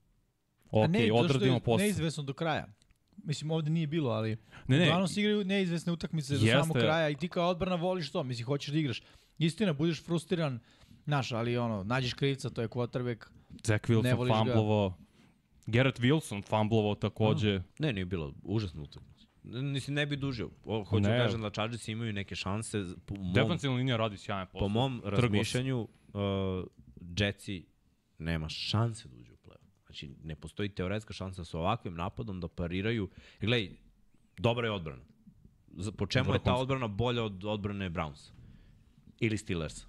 Ok, 0.75 0.89
ne, 0.89 1.11
odradimo 1.13 1.59
posao. 1.59 1.77
neizvesno 1.77 2.23
do 2.23 2.33
kraja. 2.33 2.67
Mislim, 3.17 3.51
ovde 3.51 3.69
nije 3.69 3.87
bilo, 3.87 4.09
ali 4.09 4.37
Ne, 4.67 4.77
ne, 4.77 4.83
uglavnom 4.83 5.07
se 5.07 5.21
igraju 5.21 5.43
neizvesne 5.45 5.91
utakmice 5.91 6.33
do 6.33 6.45
samog 6.47 6.77
kraja 6.77 7.09
i 7.09 7.15
ti 7.15 7.27
kao 7.27 7.49
odbrana 7.49 7.75
voliš 7.77 8.11
to, 8.11 8.23
mislim, 8.23 8.45
hoćeš 8.45 8.69
da 8.69 8.79
igraš. 8.79 9.01
Istina, 9.37 9.73
budeš 9.73 10.03
frustriran, 10.03 10.59
znaš, 11.05 11.31
ali 11.31 11.57
ono, 11.57 11.83
nađeš 11.83 12.13
krivca, 12.13 12.49
to 12.49 12.61
je 12.61 12.67
quarterback. 12.69 13.25
Zach 13.63 13.89
ne 13.89 13.95
Wilson 13.95 14.15
voliš 14.15 14.31
ga. 14.31 14.37
fumblovao. 14.37 14.93
Garrett 15.67 15.99
Wilson 15.99 16.43
fumblovao 16.43 16.95
takođe. 16.95 17.61
Ne, 17.79 17.93
nije 17.93 18.05
bilo 18.05 18.33
užasno 18.43 18.83
utakmica. 18.83 19.25
Mislim, 19.43 19.95
ne 19.95 20.05
bi 20.05 20.15
dužio. 20.15 20.49
O, 20.65 20.83
hoću 20.83 21.01
Ne. 21.01 21.09
da 21.09 21.17
kažem 21.17 21.41
da 21.41 21.49
Chargersi 21.49 21.91
imaju 21.91 22.13
neke 22.13 22.35
šanse. 22.35 22.83
z- 22.83 22.95
Po 23.05 23.15
mom, 23.15 23.33
Defensivna 23.33 23.77
linija 23.77 23.97
radi 23.97 24.17
sjajan 24.17 24.47
posao. 24.47 24.59
po 24.59 24.69
mom 24.69 25.01
razmišljanju, 25.05 25.79
uh, 25.81 26.19
Jetsi 27.17 27.65
nema 28.19 28.49
šanse 28.49 29.07
da 29.07 29.15
uđu 29.15 29.33
u 29.33 29.34
play-off. 29.34 29.34
Znači, 29.95 30.15
ne 30.23 30.35
postoji 30.35 30.69
teoretska 30.69 31.13
šansa 31.13 31.45
sa 31.45 31.59
ovakvim 31.59 31.95
napadom 31.95 32.39
da 32.39 32.47
pariraju. 32.47 33.09
Jer 33.41 33.47
Gledaj, 33.47 33.71
dobra 34.37 34.67
je 34.67 34.71
odbrana. 34.71 35.03
Po 35.97 36.05
čemu 36.07 36.33
je 36.33 36.39
ta 36.39 36.55
odbrana 36.55 36.87
bolja 36.87 37.23
od 37.23 37.45
odbrane 37.45 37.89
Browns? 37.89 38.31
Ili 39.19 39.37
Steelers. 39.37 39.85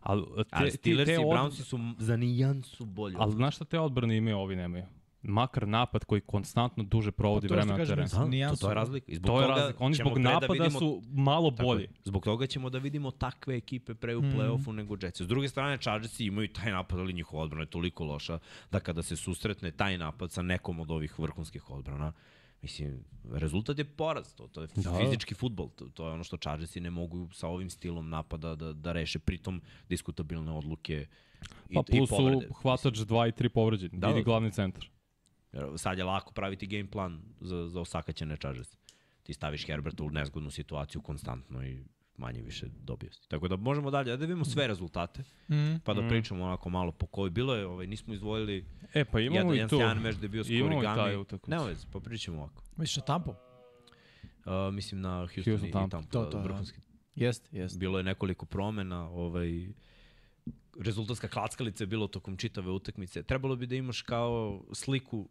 Ali, 0.00 0.22
te, 0.36 0.44
Ali 0.50 0.70
Steelers 0.70 1.06
te 1.06 1.14
i 1.14 1.16
od- 1.16 1.24
Brownsi 1.24 1.62
su 1.62 1.78
za 1.98 2.16
nijansu 2.16 2.84
bolji. 2.84 3.16
Ali 3.18 3.32
znaš 3.32 3.54
šta 3.56 3.64
te 3.64 3.78
odbrane 3.78 4.16
imaju, 4.16 4.38
ovi 4.38 4.56
nemaju? 4.56 4.84
Makar 5.24 5.68
napad 5.68 6.04
koji 6.04 6.20
konstantno 6.20 6.84
duže 6.84 7.12
provodi 7.12 7.48
Pa 7.48 7.54
vremena 7.54 7.78
na 7.78 7.84
terenu. 7.86 8.08
Da, 8.32 8.50
to, 8.50 8.56
to 8.56 8.68
je 8.68 8.74
razlika. 8.74 9.06
I 9.08 9.16
zbog 9.16 9.26
To 9.26 9.40
je 9.40 9.44
toga 9.44 9.54
razlika. 9.56 9.84
Oni 9.84 9.94
zbog 9.96 10.14
da 10.14 10.20
napada 10.22 10.52
vidimo- 10.54 10.78
su 10.78 11.02
malo 11.06 11.50
bolji. 11.52 11.88
Zbog 12.04 12.24
toga 12.24 12.46
ćemo 12.46 12.70
da 12.70 12.78
vidimo 12.78 13.10
takve 13.10 13.56
ekipe 13.56 13.94
pre 13.94 14.16
u 14.16 14.22
Mhm. 14.22 14.30
play-offu 14.30 14.72
nego 14.72 14.96
Jetsi. 14.96 15.24
S 15.24 15.28
druge 15.28 15.48
strane, 15.48 15.78
Chargersi 15.78 16.24
imaju 16.24 16.48
taj 16.50 16.72
napad, 16.72 16.98
ali 16.98 17.12
njihova 17.12 17.42
odbrana 17.42 17.62
je 17.62 17.68
toliko 17.68 18.04
loša 18.04 18.38
da 18.70 18.80
kada 18.80 19.02
se 19.02 19.16
susretne 19.16 19.70
taj 19.72 19.98
napad 19.98 20.32
sa 20.32 20.42
nekom 20.42 20.80
od 20.80 20.90
ovih 20.90 21.18
vrhunskih 21.18 21.70
odbrana, 21.70 22.12
mislim, 22.62 23.04
rezultat 23.26 23.78
je 23.78 23.84
poraz. 23.86 24.34
To, 24.34 24.46
to 24.46 24.60
je 24.60 24.68
Da. 24.76 24.98
fizički 24.98 25.34
futbol. 25.34 25.68
To, 25.68 25.84
to 25.86 26.06
je 26.06 26.12
ono 26.12 26.24
što 26.24 26.36
Chargersi 26.38 26.80
ne 26.80 26.90
mogu 26.92 27.28
sa 27.32 27.48
ovim 27.48 27.70
stilom 27.70 28.08
napada 28.08 28.54
da, 28.54 28.72
da 28.72 28.92
reše. 28.92 29.18
Pritom, 29.18 29.62
diskutabilne 29.88 30.52
odluke 30.52 31.06
i, 31.70 31.74
Pa 31.74 31.80
i 31.82 31.84
plus 31.88 32.08
su 32.08 32.16
povrede. 32.16 32.48
hvatač 32.54 32.94
2 32.96 33.28
i 33.28 33.32
3 33.32 33.48
povređeni. 33.48 33.90
Da, 33.92 34.08
Idi 34.08 34.18
da. 34.18 34.24
glavni 34.24 34.50
centar. 34.50 34.88
Jer 35.54 35.68
sad 35.76 35.98
je 35.98 36.04
lako 36.04 36.32
praviti 36.32 36.66
game 36.68 36.86
plan 36.86 37.22
za, 37.40 37.66
za 37.66 37.80
osakaćene 37.80 38.36
Chargers. 38.36 38.76
Ti 39.22 39.34
staviš 39.34 39.66
Herberta 39.66 40.02
u 40.02 40.10
nezgodnu 40.10 40.50
situaciju 40.50 41.02
konstantno 41.02 41.64
i 41.64 41.84
manje 42.16 42.42
više 42.42 42.66
dobio 42.78 43.12
si. 43.12 43.28
Tako 43.28 43.48
da 43.48 43.56
možemo 43.56 43.90
dalje, 43.90 44.10
da 44.10 44.16
vidimo 44.16 44.44
sve 44.44 44.66
rezultate, 44.66 45.22
Mm. 45.48 45.76
pa 45.84 45.94
da 45.94 46.08
pričamo 46.08 46.44
onako 46.44 46.70
malo 46.70 46.92
po 46.92 47.06
koji. 47.06 47.30
Bilo 47.30 47.54
je, 47.54 47.66
ovaj, 47.66 47.86
nismo 47.86 48.14
izdvojili 48.14 48.64
E, 48.94 49.04
pa 49.04 49.20
imamo 49.20 49.36
jedan, 49.36 49.50
i 49.50 49.56
jedan 49.56 49.68
tu. 49.68 49.76
sjajan 49.76 49.98
meč 49.98 50.16
da 50.16 50.24
je 50.24 50.28
bio 50.28 50.44
s 50.44 50.48
Imamo 50.50 50.80
i 50.80 50.84
taj 50.84 50.94
Korigami. 50.94 51.16
utakmicu. 51.16 51.50
Nema 51.50 51.64
veze, 51.64 51.86
pa 51.92 52.00
pričamo 52.00 52.38
ovako. 52.38 52.62
Misliš 52.76 52.96
na 52.96 53.02
Tampo? 53.02 53.30
Uh, 53.30 54.74
mislim 54.74 55.00
na 55.00 55.18
Houston, 55.18 55.44
Houston, 55.46 55.68
i, 55.68 55.72
Tampa. 55.72 56.02
To, 56.02 56.24
da, 56.24 56.30
to, 56.30 56.36
da. 56.38 56.42
vrhunski. 56.42 56.78
Jeste, 57.14 57.48
jeste. 57.52 57.78
Bilo 57.78 57.98
je 57.98 58.04
nekoliko 58.04 58.46
promena, 58.46 59.08
ovaj, 59.08 59.68
rezultatska 60.80 61.28
klackalica 61.28 61.84
je 61.84 61.88
bilo 61.88 62.06
tokom 62.06 62.36
čitave 62.36 62.70
utakmice. 62.70 63.22
Trebalo 63.22 63.56
bi 63.56 63.66
da 63.66 63.74
imaš 63.74 64.02
kao 64.02 64.62
sliku 64.72 65.28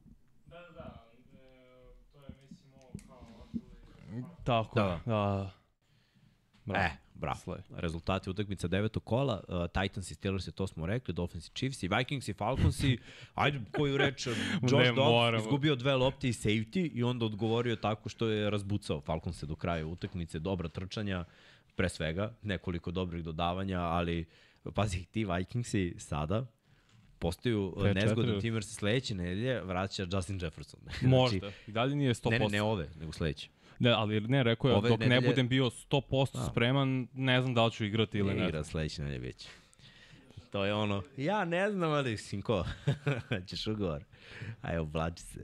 Tako, 4.44 4.76
Da. 4.76 5.00
da. 5.06 5.12
da. 5.12 5.52
Bravo. 6.66 6.86
E, 6.86 6.90
bravo. 7.14 7.36
Slej. 7.38 7.58
Rezultati 7.72 8.30
utakmica 8.30 8.68
devetog 8.68 9.04
kola, 9.04 9.44
uh, 9.48 9.82
Titans 9.82 10.12
i 10.12 10.16
Steelers, 10.16 10.46
to 10.46 10.68
smo 10.68 10.86
rekli, 10.86 11.14
Dolphins 11.14 11.48
i 11.48 11.52
Chiefs 11.52 11.84
i 11.84 11.88
Vikings 11.88 12.28
i 12.28 12.34
Falcons 12.34 12.84
i, 12.84 13.00
ajde, 13.36 13.62
koju 13.78 13.98
reč, 13.98 14.28
uh, 14.28 14.34
Josh 14.62 14.74
Ne 14.74 14.86
Dobbs 14.86 14.98
moramo. 14.98 15.44
izgubio 15.44 15.76
dve 15.76 15.96
lopte 15.96 16.30
i 16.30 16.34
safety 16.34 16.92
i 16.94 17.04
onda 17.04 17.26
odgovorio 17.26 17.76
tako 17.76 18.10
što 18.10 18.28
je 18.28 18.50
razbucao 18.50 19.02
Falconse 19.02 19.46
do 19.46 19.56
kraja 19.56 19.88
utakmice, 19.88 20.40
dobra 20.40 20.70
trčanja, 20.70 21.26
pre 21.76 21.90
svega, 21.90 22.34
nekoliko 22.42 22.92
dobrih 22.92 23.24
dodavanja, 23.24 23.80
ali, 23.82 24.26
pazi, 24.72 25.06
ti 25.06 25.26
Vikingsi 25.26 25.96
sada 25.98 26.46
postaju 27.20 27.74
uh, 27.78 27.84
Pet, 27.84 27.96
nezgodan 27.96 28.42
tim 28.42 28.54
jer 28.54 28.64
se 28.64 28.74
sledeće 28.74 29.16
nedelje 29.16 29.62
vraća 29.62 30.08
Justin 30.14 30.40
Jefferson. 30.42 30.80
Možda. 31.02 31.52
I 31.68 31.72
dalje 31.72 31.96
nije 31.96 32.14
100%. 32.14 32.30
Ne, 32.32 32.40
ne, 32.40 32.48
ne 32.48 32.62
ove, 32.62 32.90
nego 33.00 33.12
sledeće. 33.12 33.50
Ne, 33.80 33.90
ali 33.90 34.22
ne, 34.22 34.44
rekao 34.44 34.70
je, 34.70 34.76
Ove 34.76 34.90
dok 34.90 35.00
ne 35.00 35.06
nedelje- 35.08 35.30
budem 35.30 35.48
bio 35.48 35.66
100% 35.66 36.34
Da. 36.34 36.46
spreman, 36.46 37.08
ne 37.14 37.42
znam 37.42 37.54
da 37.54 37.66
li 37.66 37.72
ću 37.72 37.86
igrati 37.86 38.18
ili 38.18 38.34
ne. 38.34 38.48
Igra 38.48 38.64
sledeće 38.64 39.02
nedelje 39.02 39.20
već. 39.20 39.48
To 40.52 40.66
je 40.66 40.74
ono, 40.74 41.04
ja 41.18 41.46
ne 41.46 41.72
znam, 41.72 41.92
ali 41.92 42.18
sinko, 42.18 42.66
ćeš 43.48 43.68
ugovor. 43.68 44.04
Aj, 44.62 44.78
oblači 44.78 45.24
se. 45.24 45.40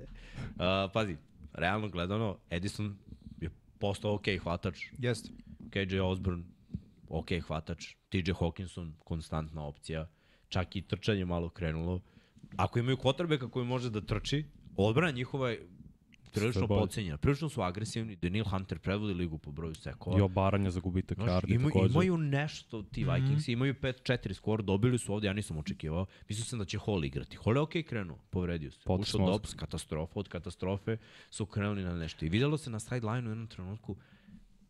Uh, 0.49 0.61
pazi, 0.93 1.17
realno 1.53 1.88
gledano, 1.88 2.38
Edison 2.49 2.97
je 3.41 3.49
postao 3.80 4.13
ok 4.13 4.24
hvatač, 4.43 4.80
Jeste. 4.99 5.30
KJ 5.70 5.99
Osborne 5.99 6.43
ok 7.10 7.32
hvatač, 7.47 7.95
TJ 8.10 8.32
Hawkinson 8.39 8.93
konstantna 9.03 9.64
opcija, 9.64 10.07
čak 10.49 10.76
i 10.76 10.82
trčanje 10.82 11.26
malo 11.26 11.49
krenulo. 11.49 12.01
Ako 12.57 12.80
imaju 12.80 12.97
quarterbacka 12.97 13.49
koji 13.49 13.66
može 13.66 13.89
da 13.89 14.01
trči, 14.01 14.45
odbrana 14.78 15.12
njihova 15.12 15.49
je 15.49 15.68
prilično 16.34 16.68
pocenjena. 16.68 17.18
Prilično 17.18 17.49
su 17.49 17.62
agresivni, 17.62 18.16
Daniel 18.16 18.45
Hunter 18.45 18.80
predvodi 18.80 19.14
ligu 19.14 19.38
po 19.38 19.51
broju 19.51 19.76
sekova. 19.76 20.18
I 20.18 20.22
obaranja 20.22 20.70
za 20.72 20.80
gubitak 20.80 21.18
Znaš, 21.18 21.30
yardi 21.30 21.55
ima, 21.55 21.70
takođe. 21.70 21.93
imaju 21.93 22.18
nešto 22.18 22.84
ti 22.84 23.03
Vikings, 23.03 23.47
mm 23.47 23.51
-hmm. 23.51 23.53
imaju 23.53 23.74
5-4 23.74 24.34
skor, 24.34 24.64
dobili 24.64 24.97
su 24.97 25.14
ovde, 25.14 25.28
ja 25.28 25.34
nisam 25.34 25.57
očekivao. 25.57 26.05
Mislio 26.30 26.45
sam 26.45 26.60
da 26.60 26.66
će 26.66 26.78
Hall 26.78 27.05
igrati. 27.05 27.38
Hall 27.43 27.55
je 27.55 27.62
okej 27.62 27.84
krenuo, 27.84 28.18
povredio 28.30 28.72
se. 28.72 28.80
Potres 28.86 29.14
Ušao. 29.14 29.28
Dobbs, 29.28 29.53
katastrofa 29.53 30.20
od 30.20 30.28
katastrofe, 30.28 30.97
su 31.30 31.45
krenuli 31.45 31.84
na 31.84 31.95
nešto. 31.95 32.26
I 32.26 32.30
videlo 32.30 32.57
se 32.57 32.70
na 32.70 32.80
sideline 32.80 33.28
u 33.28 33.32
jednom 33.32 33.47
trenutku, 33.47 33.95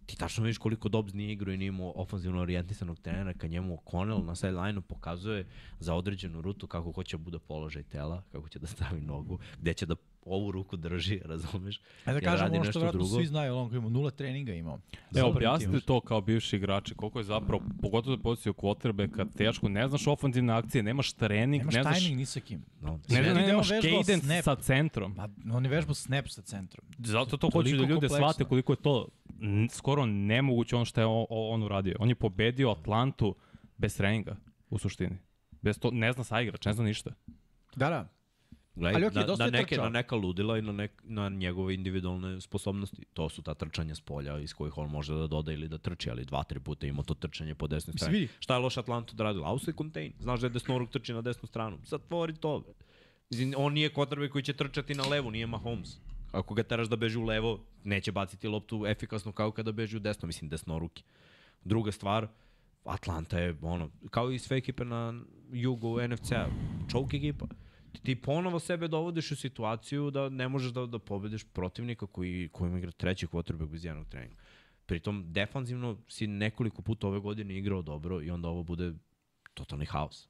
ti 0.10 0.18
tačno 0.18 0.43
vidiš 0.43 0.57
koliko 0.57 0.89
Dobbs 0.89 1.14
nije 1.14 1.32
igrao 1.32 1.53
i 1.53 1.57
nije 1.57 1.68
imao 1.68 1.93
ofanzivno 1.95 2.41
orijentisanog 2.41 2.99
trenera, 2.99 3.34
kad 3.34 3.51
njemu 3.51 3.78
O'Connell 3.78 4.26
na 4.26 4.36
sideline 4.36 4.82
pokazuje 4.82 5.47
za 5.80 5.93
određenu 5.95 6.41
rutu 6.41 6.68
kako 6.68 6.91
hoće 6.91 7.18
da 7.18 7.24
bude 7.24 7.39
položaj 7.39 7.84
tela, 7.84 8.24
kako 8.32 8.49
će 8.49 8.60
da 8.60 8.68
stavi 8.68 9.01
nogu, 9.01 9.39
gde 9.60 9.74
će 9.74 9.86
da 9.86 9.95
ovu 10.26 10.51
ruku 10.51 10.78
drži, 10.78 11.22
razumeš? 11.32 11.78
E 11.78 11.82
da 12.05 12.11
jer 12.11 12.24
kažem 12.24 12.45
radi 12.45 12.57
ono 12.57 12.72
što 12.72 12.91
drugo. 12.91 13.05
svi 13.05 13.26
znaju, 13.26 13.55
on 13.55 13.70
koji 13.70 13.78
ima 13.78 13.89
nula 13.89 14.11
treninga 14.11 14.53
imao. 14.53 14.80
Evo, 15.15 15.30
objasnite 15.30 15.80
to 15.80 16.01
kao 16.01 16.22
bivši 16.22 16.55
igrači, 16.55 16.95
koliko 16.95 17.20
je 17.20 17.24
zapravo, 17.24 17.63
pogotovo 17.82 18.15
za 18.15 18.22
poziciju 18.22 18.53
quarterbacka, 18.53 19.26
teško, 19.38 19.70
ne 19.70 19.88
znaš 19.88 20.07
ofanzivne 20.07 20.53
akcije, 20.53 20.84
nemaš 20.84 21.13
trening, 21.13 21.61
Nemaš 21.61 21.76
ne 21.76 21.84
znaš, 21.84 21.99
timing 21.99 22.17
ni 22.17 22.26
sa 22.26 22.39
kim. 22.39 22.65
No, 22.82 22.99
ne, 23.09 23.22
ne, 23.22 23.34
ne, 23.34 23.47
nemaš 23.47 23.67
cadence 23.67 24.17
snap. 24.17 24.43
sa 24.43 24.55
centrom. 24.55 25.15
Pa 25.15 25.28
on 25.53 25.65
je 25.65 25.70
vežbao 25.70 25.93
snap 25.93 26.28
sa 26.28 26.41
centrom. 26.41 26.86
Zato 26.97 27.38
to 27.38 27.49
hoću 27.53 27.70
da 27.70 27.76
ljude 27.76 27.93
kompleksno. 27.93 28.17
shvate 28.17 28.43
koliko 28.43 28.74
je 28.74 28.78
to 28.78 29.07
skoro 29.72 30.05
nemoguće 30.05 30.76
ono 30.76 30.86
što 30.86 31.01
je 31.01 31.05
on, 31.05 31.26
on 31.30 31.63
uradio. 31.63 31.95
On 31.99 32.09
je 32.09 32.15
pobedio 32.15 32.72
Atlantu 32.72 33.36
bez 33.78 33.97
treninga, 33.97 34.36
u 34.70 34.78
suštini. 34.78 35.17
Bez 35.61 35.80
to, 35.80 35.91
ne 35.91 36.11
zna 36.13 36.24
sa 36.24 36.41
igrač, 36.41 36.65
ne 36.65 36.74
zna 36.74 36.84
ništa. 36.84 37.11
Da, 37.76 37.89
da. 37.89 38.07
Gledaj, 38.80 38.95
Ali 38.95 39.05
okej, 39.05 39.23
na, 39.27 39.36
na, 39.45 39.49
neke, 39.51 39.75
trčao. 39.75 39.84
na 39.84 39.89
neka 39.89 40.15
ludila 40.15 40.57
i 40.57 40.61
na, 40.61 40.71
nek, 40.71 40.91
na 41.03 41.30
njegove 41.30 41.73
individualne 41.73 42.41
sposobnosti. 42.41 43.05
To 43.13 43.30
su 43.30 43.41
ta 43.41 43.53
trčanja 43.53 43.95
s 43.95 44.01
polja 44.01 44.39
iz 44.39 44.53
kojih 44.53 44.77
on 44.77 44.89
može 44.89 45.13
da 45.13 45.27
doda 45.27 45.51
ili 45.51 45.67
da 45.67 45.77
trči, 45.77 46.09
ali 46.09 46.25
dva, 46.25 46.43
tri 46.43 46.59
puta 46.59 46.88
ima 46.88 47.03
to 47.03 47.13
trčanje 47.13 47.55
po 47.55 47.67
desnoj 47.67 47.93
strani. 47.97 48.13
vidi. 48.13 48.27
Šta 48.39 48.53
je 48.53 48.59
loš 48.59 48.77
Atlanta 48.77 49.11
odradila? 49.13 49.47
Au 49.47 49.59
se 49.59 49.73
contain. 49.77 50.13
Znaš 50.19 50.39
da 50.39 50.47
je 50.47 50.49
desnoruk 50.49 50.89
trči 50.89 51.13
na 51.13 51.21
desnu 51.21 51.47
stranu. 51.47 51.77
Zatvori 51.86 52.36
to. 52.36 52.63
On 53.57 53.73
nije 53.73 53.89
kotrbe 53.89 54.30
koji 54.30 54.43
će 54.43 54.53
trčati 54.53 54.95
na 54.95 55.03
levo, 55.03 55.32
nije 55.32 55.47
Mahomes. 55.47 55.97
Ako 56.32 56.53
ga 56.53 56.63
teraš 56.63 56.88
da 56.88 56.95
beži 56.95 57.17
u 57.17 57.23
levo, 57.25 57.59
neće 57.84 58.11
baciti 58.11 58.47
loptu 58.47 58.86
efikasno 58.88 59.32
kao 59.32 59.51
kada 59.51 59.71
beži 59.71 59.97
u 59.97 59.99
desno, 59.99 60.27
mislim 60.27 60.49
desnoruki. 60.49 61.03
Druga 61.63 61.91
stvar, 61.91 62.27
Atlanta 62.86 63.39
je 63.39 63.55
ono, 63.61 63.89
kao 64.09 64.32
i 64.32 64.39
sve 64.39 64.57
ekipe 64.57 64.86
na 64.86 65.13
jugu 65.51 66.07
NFC-a, 66.07 66.47
choke 66.91 67.17
ekipa. 67.17 67.45
Ti, 68.03 68.15
ponovo 68.15 68.59
sebe 68.59 68.87
dovodiš 68.87 69.31
u 69.31 69.35
situaciju 69.35 70.11
da 70.11 70.29
ne 70.29 70.47
možeš 70.47 70.71
da, 70.71 70.85
da 70.85 70.99
pobediš 70.99 71.43
protivnika 71.43 72.07
koji, 72.07 72.49
kojim 72.51 72.77
igra 72.77 72.91
treći 72.91 73.27
quarterback 73.27 73.71
bez 73.71 73.85
jednog 73.85 74.07
treninga. 74.07 74.35
Pritom, 74.85 75.25
defanzivno 75.27 75.97
si 76.07 76.27
nekoliko 76.27 76.81
puta 76.81 77.07
ove 77.07 77.19
godine 77.19 77.57
igrao 77.57 77.81
dobro 77.81 78.21
i 78.21 78.29
onda 78.31 78.47
ovo 78.47 78.63
bude 78.63 78.93
totalni 79.53 79.85
haos. 79.85 80.27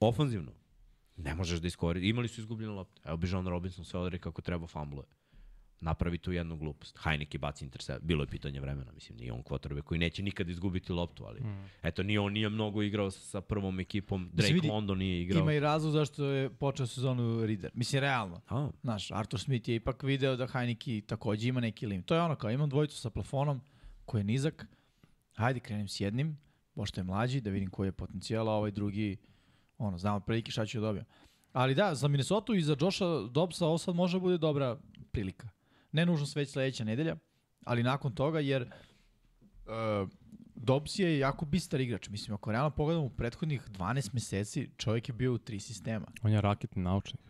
Ofanzivno, 0.00 0.52
ne 1.16 1.34
možeš 1.34 1.60
da 1.60 1.66
iskoristiš. 1.66 2.10
Imali 2.10 2.28
su 2.28 2.40
izgubljene 2.40 2.72
lopte. 2.72 3.00
Evo 3.04 3.16
bi 3.16 3.30
John 3.30 3.48
Robinson 3.48 3.84
sve 3.84 4.00
odre 4.00 4.18
kako 4.18 4.42
treba 4.42 4.66
fambluje. 4.66 5.06
Napravi 5.80 6.18
tu 6.18 6.32
jednu 6.32 6.56
glupost. 6.56 6.98
Heineke 7.04 7.38
baci 7.38 7.64
intercept. 7.64 8.04
Bilo 8.04 8.22
je 8.22 8.26
pitanje 8.26 8.60
vremena, 8.60 8.92
mislim, 8.92 9.18
nije 9.18 9.32
on 9.32 9.42
quarterback 9.42 9.82
koji 9.82 9.98
neće 9.98 10.22
nikad 10.22 10.48
izgubiti 10.48 10.92
loptu, 10.92 11.24
ali 11.24 11.40
mm. 11.40 11.70
eto, 11.82 12.02
nije 12.02 12.20
on 12.20 12.32
nije 12.32 12.48
mnogo 12.48 12.82
igrao 12.82 13.10
sa 13.10 13.40
prvom 13.40 13.80
ekipom. 13.80 14.30
Drake 14.32 14.52
vidi, 14.52 14.68
London 14.68 14.98
nije 14.98 15.22
igrao. 15.22 15.42
Ima 15.42 15.52
i 15.52 15.60
razlog 15.60 15.92
zašto 15.92 16.24
je 16.24 16.50
počeo 16.50 16.86
sezonu 16.86 17.46
Reader. 17.46 17.70
Mislim, 17.74 18.00
realno. 18.00 18.40
A, 18.48 18.70
Znaš, 18.82 19.10
Arthur 19.10 19.40
Smith 19.40 19.68
je 19.68 19.74
ipak 19.74 20.02
video 20.02 20.36
da 20.36 20.46
Heineke 20.46 21.00
takođe 21.06 21.48
ima 21.48 21.60
neki 21.60 21.86
lim. 21.86 22.02
To 22.02 22.14
je 22.14 22.20
ono 22.20 22.36
kao, 22.36 22.50
imam 22.50 22.68
dvojicu 22.68 22.96
sa 22.96 23.10
plafonom 23.10 23.60
koji 24.04 24.20
je 24.20 24.24
nizak, 24.24 24.66
hajde 25.34 25.60
krenem 25.60 25.88
s 25.88 26.00
jednim, 26.00 26.38
pošto 26.74 27.00
je 27.00 27.04
mlađi, 27.04 27.40
da 27.40 27.50
vidim 27.50 27.70
koji 27.70 27.88
je 27.88 27.92
potencijal, 27.92 28.48
a 28.48 28.52
ovaj 28.52 28.70
drugi, 28.70 29.16
ono, 29.78 29.98
znam 29.98 30.20
prilike 30.20 30.50
šta 30.50 30.66
ću 30.66 30.80
da 30.80 30.86
dobijem. 30.86 31.06
Ali 31.52 31.74
da, 31.74 31.94
za 31.94 32.08
Minnesota 32.08 32.54
i 32.54 32.62
za 32.62 32.76
Josha 32.80 33.04
Dobbsa 33.30 33.66
ovo 33.66 33.78
sad 33.78 33.94
može 33.94 34.16
da 34.16 34.20
bude 34.20 34.38
dobra 34.38 34.76
prilika. 35.12 35.48
Ne 35.96 36.06
nužno 36.06 36.26
sve 36.26 36.46
sledeća 36.46 36.84
nedelja, 36.84 37.16
ali 37.64 37.82
nakon 37.82 38.14
toga, 38.14 38.40
jer 38.40 38.62
uh, 38.62 40.08
Dobbs 40.54 40.98
je 40.98 41.18
jako 41.18 41.46
bistar 41.46 41.80
igrač. 41.80 42.08
Mislim, 42.08 42.34
ako 42.34 42.52
realno 42.52 42.70
pogledamo 42.70 43.06
u 43.06 43.10
prethodnih 43.10 43.62
12 43.68 44.14
meseci, 44.14 44.70
čovjek 44.76 45.08
je 45.08 45.12
bio 45.12 45.32
u 45.32 45.38
tri 45.38 45.60
sistema. 45.60 46.06
On 46.22 46.32
je 46.32 46.40
raketni 46.40 46.82
naučnik. 46.82 47.20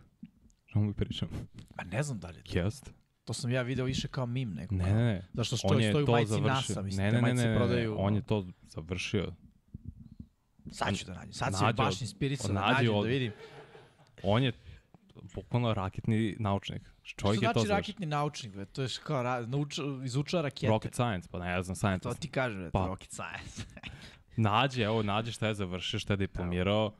Što 0.65 0.79
mu 0.79 0.93
pričam? 0.93 1.29
Pa 1.75 1.83
ne 1.83 2.03
znam 2.03 2.19
da 2.19 2.27
li 2.27 2.37
je 2.37 2.43
to. 2.43 2.59
Jest. 2.59 2.91
To 3.23 3.33
sam 3.33 3.51
ja 3.51 3.61
video 3.61 3.85
više 3.85 4.07
kao 4.07 4.25
mim 4.25 4.53
nego. 4.53 4.75
Ne, 4.75 4.85
ne, 4.85 5.03
ne. 5.03 5.27
Zašto 5.33 5.57
što 5.57 5.67
On 5.67 5.81
je 5.81 5.89
stoji 5.91 6.03
u 6.03 6.05
to 6.05 6.11
majici 6.11 6.29
završio. 6.29 6.53
NASA, 6.53 6.81
mislim, 6.81 7.05
ne, 7.05 7.11
ne, 7.11 7.21
ne, 7.21 7.33
ne, 7.33 7.45
ne, 7.45 7.55
prodaju. 7.55 7.95
on 7.99 8.15
je 8.15 8.21
to 8.21 8.47
završio. 8.63 9.31
Sad 10.71 10.95
ću 10.95 11.05
da 11.05 11.13
nađem. 11.13 11.33
Sad 11.33 11.53
si 11.57 11.63
baš 11.77 12.01
inspirisao 12.01 12.47
da 12.47 12.53
nađi 12.53 12.73
nađem 12.73 12.95
od- 12.95 13.03
da 13.03 13.09
vidim. 13.09 13.31
On 14.23 14.43
je 14.43 14.51
bukvalno 15.35 15.73
raketni 15.73 16.35
naučnik. 16.39 16.81
Što 17.01 17.21
Čovjek 17.21 17.41
je 17.41 17.53
to 17.53 17.59
znači 17.59 17.69
raketni 17.69 18.05
naučnik, 18.05 18.53
bre? 18.53 18.65
To 18.65 18.81
je 18.81 18.87
kao 19.03 19.23
ra, 19.23 19.45
nauča, 19.45 19.81
izučava 20.05 20.43
rakete. 20.43 20.67
Rocket 20.67 20.93
science, 20.93 21.29
pa 21.31 21.39
ne 21.39 21.63
znam, 21.63 21.75
To 21.75 21.79
scientist. 21.79 22.19
ti 22.19 22.29
kaže, 22.29 22.57
bre, 22.57 22.69
Pa. 22.71 22.87
rocket 22.87 23.11
science. 23.11 23.63
Nađe, 24.37 24.83
evo, 24.83 25.03
nađe 25.03 25.31
šta 25.31 25.47
je 25.47 25.53
završio, 25.53 25.99
šta 25.99 26.13
je 26.13 26.17
diplomirao. 26.17 26.93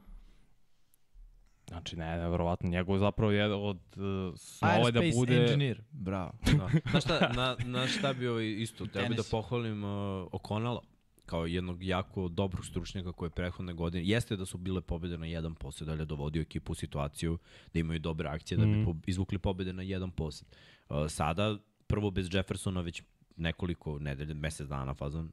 Znači, 1.67 1.95
ne, 1.97 2.17
nevjerovatno, 2.17 2.69
njegov 2.69 2.97
zapravo 2.97 3.31
je 3.31 3.45
od 3.53 3.77
uh, 3.95 4.33
snova 4.37 4.91
da 4.91 4.99
Aerospace 4.99 5.15
bude... 5.15 5.41
engineer, 5.41 5.81
bravo. 5.91 6.31
da. 6.57 6.69
Znaš 6.89 7.03
šta, 7.03 7.31
na, 7.35 7.55
na 7.65 7.87
šta 7.87 8.13
bi 8.13 8.27
ovaj 8.27 8.61
isto, 8.61 8.85
treba 8.85 9.09
bi 9.09 9.15
da 9.15 9.23
pohvalim 9.31 9.83
uh, 9.83 9.89
O'Connella 10.31 10.79
kao 11.27 11.45
jednog 11.45 11.83
jako 11.83 12.27
dobrog 12.27 12.65
stručnjaka 12.65 13.11
koje 13.11 13.27
je 13.27 13.31
prethodne 13.31 13.73
godine, 13.73 14.05
jeste 14.05 14.35
da 14.35 14.45
su 14.45 14.57
bile 14.57 14.81
pobede 14.81 15.17
na 15.17 15.25
1 15.25 15.53
posjed, 15.53 15.89
ali 15.89 16.01
je 16.01 16.05
dovodio 16.05 16.41
ekipu 16.41 16.71
u 16.71 16.75
situaciju 16.75 17.37
da 17.73 17.79
imaju 17.79 17.99
dobre 17.99 18.29
akcije, 18.29 18.57
da 18.57 18.65
bi 18.65 18.71
Mhm. 18.71 18.83
po, 18.85 18.95
izvukli 19.07 19.37
pobede 19.37 19.73
na 19.73 19.83
1 19.83 20.11
posjed. 20.11 20.47
Uh, 20.89 20.97
sada, 21.09 21.57
prvo 21.87 22.11
bez 22.11 22.27
Jeffersona 22.33 22.81
već 22.81 23.03
nekoliko 23.35 23.99
nedelja, 23.99 24.33
mesec 24.33 24.67
dana 24.67 24.93
fazon, 24.93 25.31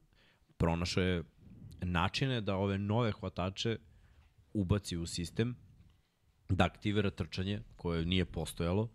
pronašao 0.57 1.03
je 1.03 1.23
načine 1.81 2.41
da 2.41 2.55
ove 2.55 2.77
nove 2.77 3.11
hvatače 3.11 3.77
ubaci 4.53 4.97
u 4.97 5.05
sistem, 5.05 5.55
da 6.49 6.65
aktivira 6.65 7.09
trčanje 7.09 7.61
koje 7.75 8.05
nije 8.05 8.25
postojalo 8.25 8.89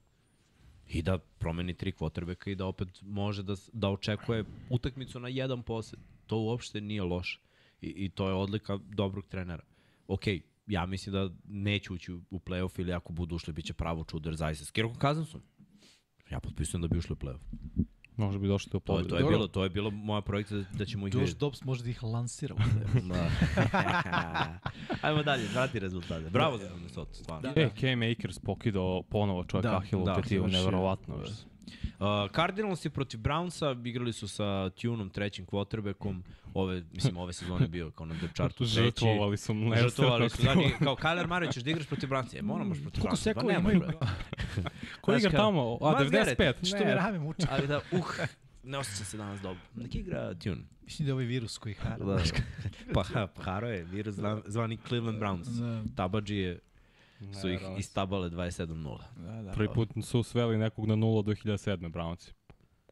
i 0.86 1.03
da 1.03 1.18
promeni 1.18 1.74
tri 1.74 1.92
kvotrbeka 1.92 2.51
i 2.51 2.55
da 2.55 2.66
opet 2.66 2.88
može 3.03 3.42
da, 3.42 3.55
da 3.72 3.88
očekuje 3.88 4.44
utakmicu 4.70 5.20
na 5.20 5.28
jedan 5.28 5.62
posed. 5.62 5.98
To 6.31 6.39
uopšte 6.39 6.81
nije 6.81 7.03
loše. 7.03 7.41
I, 7.81 7.89
I 7.89 8.09
to 8.09 8.28
je 8.28 8.35
odlika 8.35 8.78
dobrog 8.89 9.26
trenera. 9.26 9.62
Ok, 10.09 10.22
ja 10.66 10.87
mislim 10.87 11.12
da 11.12 11.31
neće 11.49 11.93
ući 11.93 12.12
u 12.12 12.39
playoff 12.39 12.81
ili 12.81 12.93
ako 12.93 13.12
budu 13.12 13.35
ušli, 13.37 13.53
bit 13.53 13.64
će 13.64 13.72
pravo 13.72 14.05
čudo, 14.05 14.28
jer 14.28 14.37
zaista 14.37 14.64
s 14.64 14.70
Kirkom 14.70 14.97
Cousинsom. 15.01 15.41
Ja 16.31 16.41
potpisujem 16.41 16.83
da 16.83 16.89
bi 16.89 16.99
ušli 16.99 17.12
u 17.12 17.16
playoff. 17.16 17.41
Može 18.16 18.39
bi 18.39 18.49
došli 18.49 18.70
do 18.72 18.78
To, 18.78 18.99
je, 18.99 19.03
pobjede. 19.03 19.09
to, 19.09 19.16
je 19.16 19.31
bilo, 19.31 19.47
to 19.47 19.64
je 19.64 19.70
bilo 19.70 19.91
moja 19.91 20.20
projekta 20.20 20.55
da, 20.55 20.64
da 20.72 20.85
ćemo 20.85 21.07
ih 21.07 21.14
Josh 21.14 21.20
vidjeti. 21.20 21.39
Dobbs 21.39 21.64
može 21.64 21.85
da 21.85 21.91
ih 21.91 22.03
lansira. 22.03 22.55
Da. 23.09 23.31
Ajmo 25.09 25.22
dalje, 25.22 25.49
vrati 25.53 25.78
rezultate. 25.78 26.31
Bravo 26.31 26.59
za 26.59 26.74
Minnesota, 26.74 27.14
stvarno. 27.14 27.53
E, 27.57 27.70
Cam 27.81 28.03
Akers 28.03 28.39
pokidao 28.39 29.03
ponovo 29.03 29.45
čovjek 29.45 29.62
Da, 29.62 29.70
da, 29.70 29.76
Ahilu 29.76 30.05
da, 30.05 30.12
da, 30.14 30.22
tetivu, 30.22 30.49
završio. 30.49 31.49
Uh, 32.01 32.07
Cardinalsi 32.34 32.90
protiv 32.90 33.20
Brownsa 33.20 33.88
igrali 33.88 34.12
su 34.12 34.28
sa 34.28 34.70
Tunom, 34.70 35.11
trećim 35.11 35.46
quarterbackom. 35.46 36.22
Ove, 36.55 36.82
mislim, 36.92 37.16
ove 37.16 37.32
sezone 37.32 37.64
je 37.64 37.68
bio 37.68 37.90
kao 37.90 38.07
na 38.07 38.14
depth 38.14 38.34
chartu 38.34 38.64
treći. 38.64 38.74
Žrtvovali 38.74 39.36
su 39.36 39.55
mu 39.55 39.74
Žrtvovali 39.76 40.30
su. 40.30 40.42
Znači, 40.42 40.61
kao 40.84 40.96
Kyler 40.96 41.26
Murray 41.26 41.53
ćeš 41.53 41.62
da 41.62 41.70
igraš 41.70 41.86
protiv 41.86 42.09
Brownsa. 42.09 42.38
E, 42.38 42.42
moramo 42.42 42.74
protiv 42.74 43.01
Koliko 43.01 43.16
Brownsa. 43.16 43.22
sekova 43.22 43.46
Pa 43.46 43.72
imaju? 43.72 43.80
Ko 45.01 45.16
igra 45.16 45.30
tamo? 45.30 45.78
A, 45.80 45.94
Miles 45.96 46.12
Garrett, 46.12 46.40
95? 46.40 46.66
Što 46.66 46.84
mi 46.84 46.94
rame 46.94 47.18
muče? 47.18 47.46
Ali 47.51 47.66
da, 47.66 47.80
uh, 47.92 48.07
ne 48.64 48.78
osjećam 48.78 49.07
se 49.07 49.16
danas 49.16 49.40
dobro. 49.40 49.61
Nek 49.74 49.94
igra 49.94 50.34
Tune. 50.34 50.62
Mislim 50.84 51.07
da 51.07 51.11
je 51.11 51.12
ovaj 51.12 51.24
virus 51.24 51.59
koji 51.59 51.74
hara. 51.74 52.05
Da. 52.05 52.22
pa, 52.94 53.05
pa 53.34 53.42
haro 53.42 53.68
je, 53.68 53.84
virus 53.84 54.14
zvani 54.46 54.78
Cleveland 54.88 55.18
Browns. 55.18 55.44
Da, 55.44 55.82
Tabadži 55.96 56.36
je, 56.36 56.59
su 57.33 57.49
ih 57.49 57.61
istabale 57.79 58.31
27-0. 58.31 58.99
da, 59.16 59.43
da. 59.43 59.53
Prvi 59.53 59.68
put 59.68 59.89
su 60.03 60.23
sveli 60.23 60.59
nekog 60.59 60.87
na 60.87 60.95
0 60.97 61.23
do 61.23 61.33
2007. 61.35 61.91
Brownci. 61.91 62.33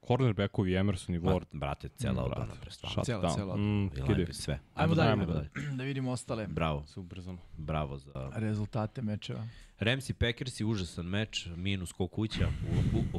Cornerbackovi 0.03 0.75
Emerson 0.75 1.15
i 1.15 1.19
Ma, 1.19 1.33
Ward. 1.33 1.45
brate, 1.53 1.89
cela 1.91 2.13
Mm, 2.13 2.19
odbrana 2.19 2.45
brate, 2.47 2.61
pre 2.61 2.71
stvarno. 2.71 2.95
Shut 2.95 3.07
Cela- 3.07 3.35
cela 3.35 3.57
Mm, 3.57 3.91
kidi. 4.07 4.33
sve. 4.33 4.61
Ajmo 4.75 4.95
dalje. 4.95 5.11
Ajmo 5.11 5.27
dalje. 5.27 5.49
Da 5.73 5.85
vidimo 5.85 6.11
ostale 6.11 6.47
Bravo, 6.47 6.85
ubrzamo. 6.97 7.39
bravo 7.57 7.99
za 7.99 8.31
rezultate 8.35 9.03
mečeva. 9.03 9.47
Rams 9.79 10.11
i 10.11 10.15
Packers 10.15 10.61
užasan 10.61 11.07
meč, 11.07 11.49
minus 11.49 11.93
ko 11.93 12.07
kuća, 12.07 12.49
u, 13.15 13.19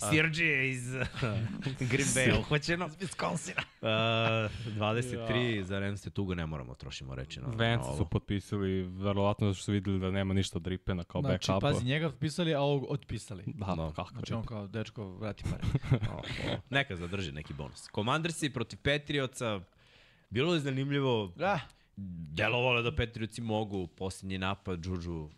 uhvaćeno. 0.00 0.12
Sirđe 0.12 0.68
iz 0.68 0.92
Green 1.90 2.08
Bay 2.08 2.38
uhvaćeno. 2.40 2.86
Iz 2.86 2.92
Wisconsina. 2.94 3.62
Uh, 3.80 3.88
23 4.72 5.62
za 5.62 5.78
Ramse 5.78 6.10
tuga 6.10 6.34
ne 6.34 6.46
moramo 6.46 6.74
trošimo 6.74 7.14
reči 7.14 7.40
na, 7.40 7.46
na 7.46 7.54
Vance 7.56 7.88
ovo. 7.88 7.96
su 7.96 8.06
potpisali, 8.06 8.82
verovatno 8.82 9.46
zato 9.46 9.54
što 9.54 9.64
su 9.64 9.72
videli 9.72 9.98
da 10.00 10.10
nema 10.10 10.34
ništa 10.34 10.58
od 10.58 10.66
Ripena 10.66 11.04
kao 11.04 11.20
Znači, 11.20 11.32
backupa. 11.50 11.60
pazi, 11.62 11.84
njega 11.84 12.06
otpisali, 12.06 12.54
a 12.54 12.60
ovog 12.60 12.86
otpisali. 12.88 13.42
Da, 13.46 13.74
No. 13.74 13.92
kako 13.92 14.10
Znači 14.10 14.34
on 14.34 14.44
kao, 14.44 14.66
dečko, 14.66 15.08
vrati 15.08 15.44
pare. 15.44 15.62
Neka 16.70 16.96
zadrži 16.96 17.32
neki 17.32 17.54
bonus. 17.54 17.88
Commandersi 17.90 18.50
protiv 18.50 18.78
Patriotsa, 18.78 19.60
bilo 20.30 20.54
je 20.54 20.60
zanimljivo, 20.60 21.32
Da, 21.36 21.60
delovalo 22.32 22.76
je 22.76 22.82
da 22.82 22.96
Patriotsi 22.96 23.40
mogu, 23.40 23.86
posljednji 23.86 24.38
napad, 24.38 24.86
Juju, 24.86 25.30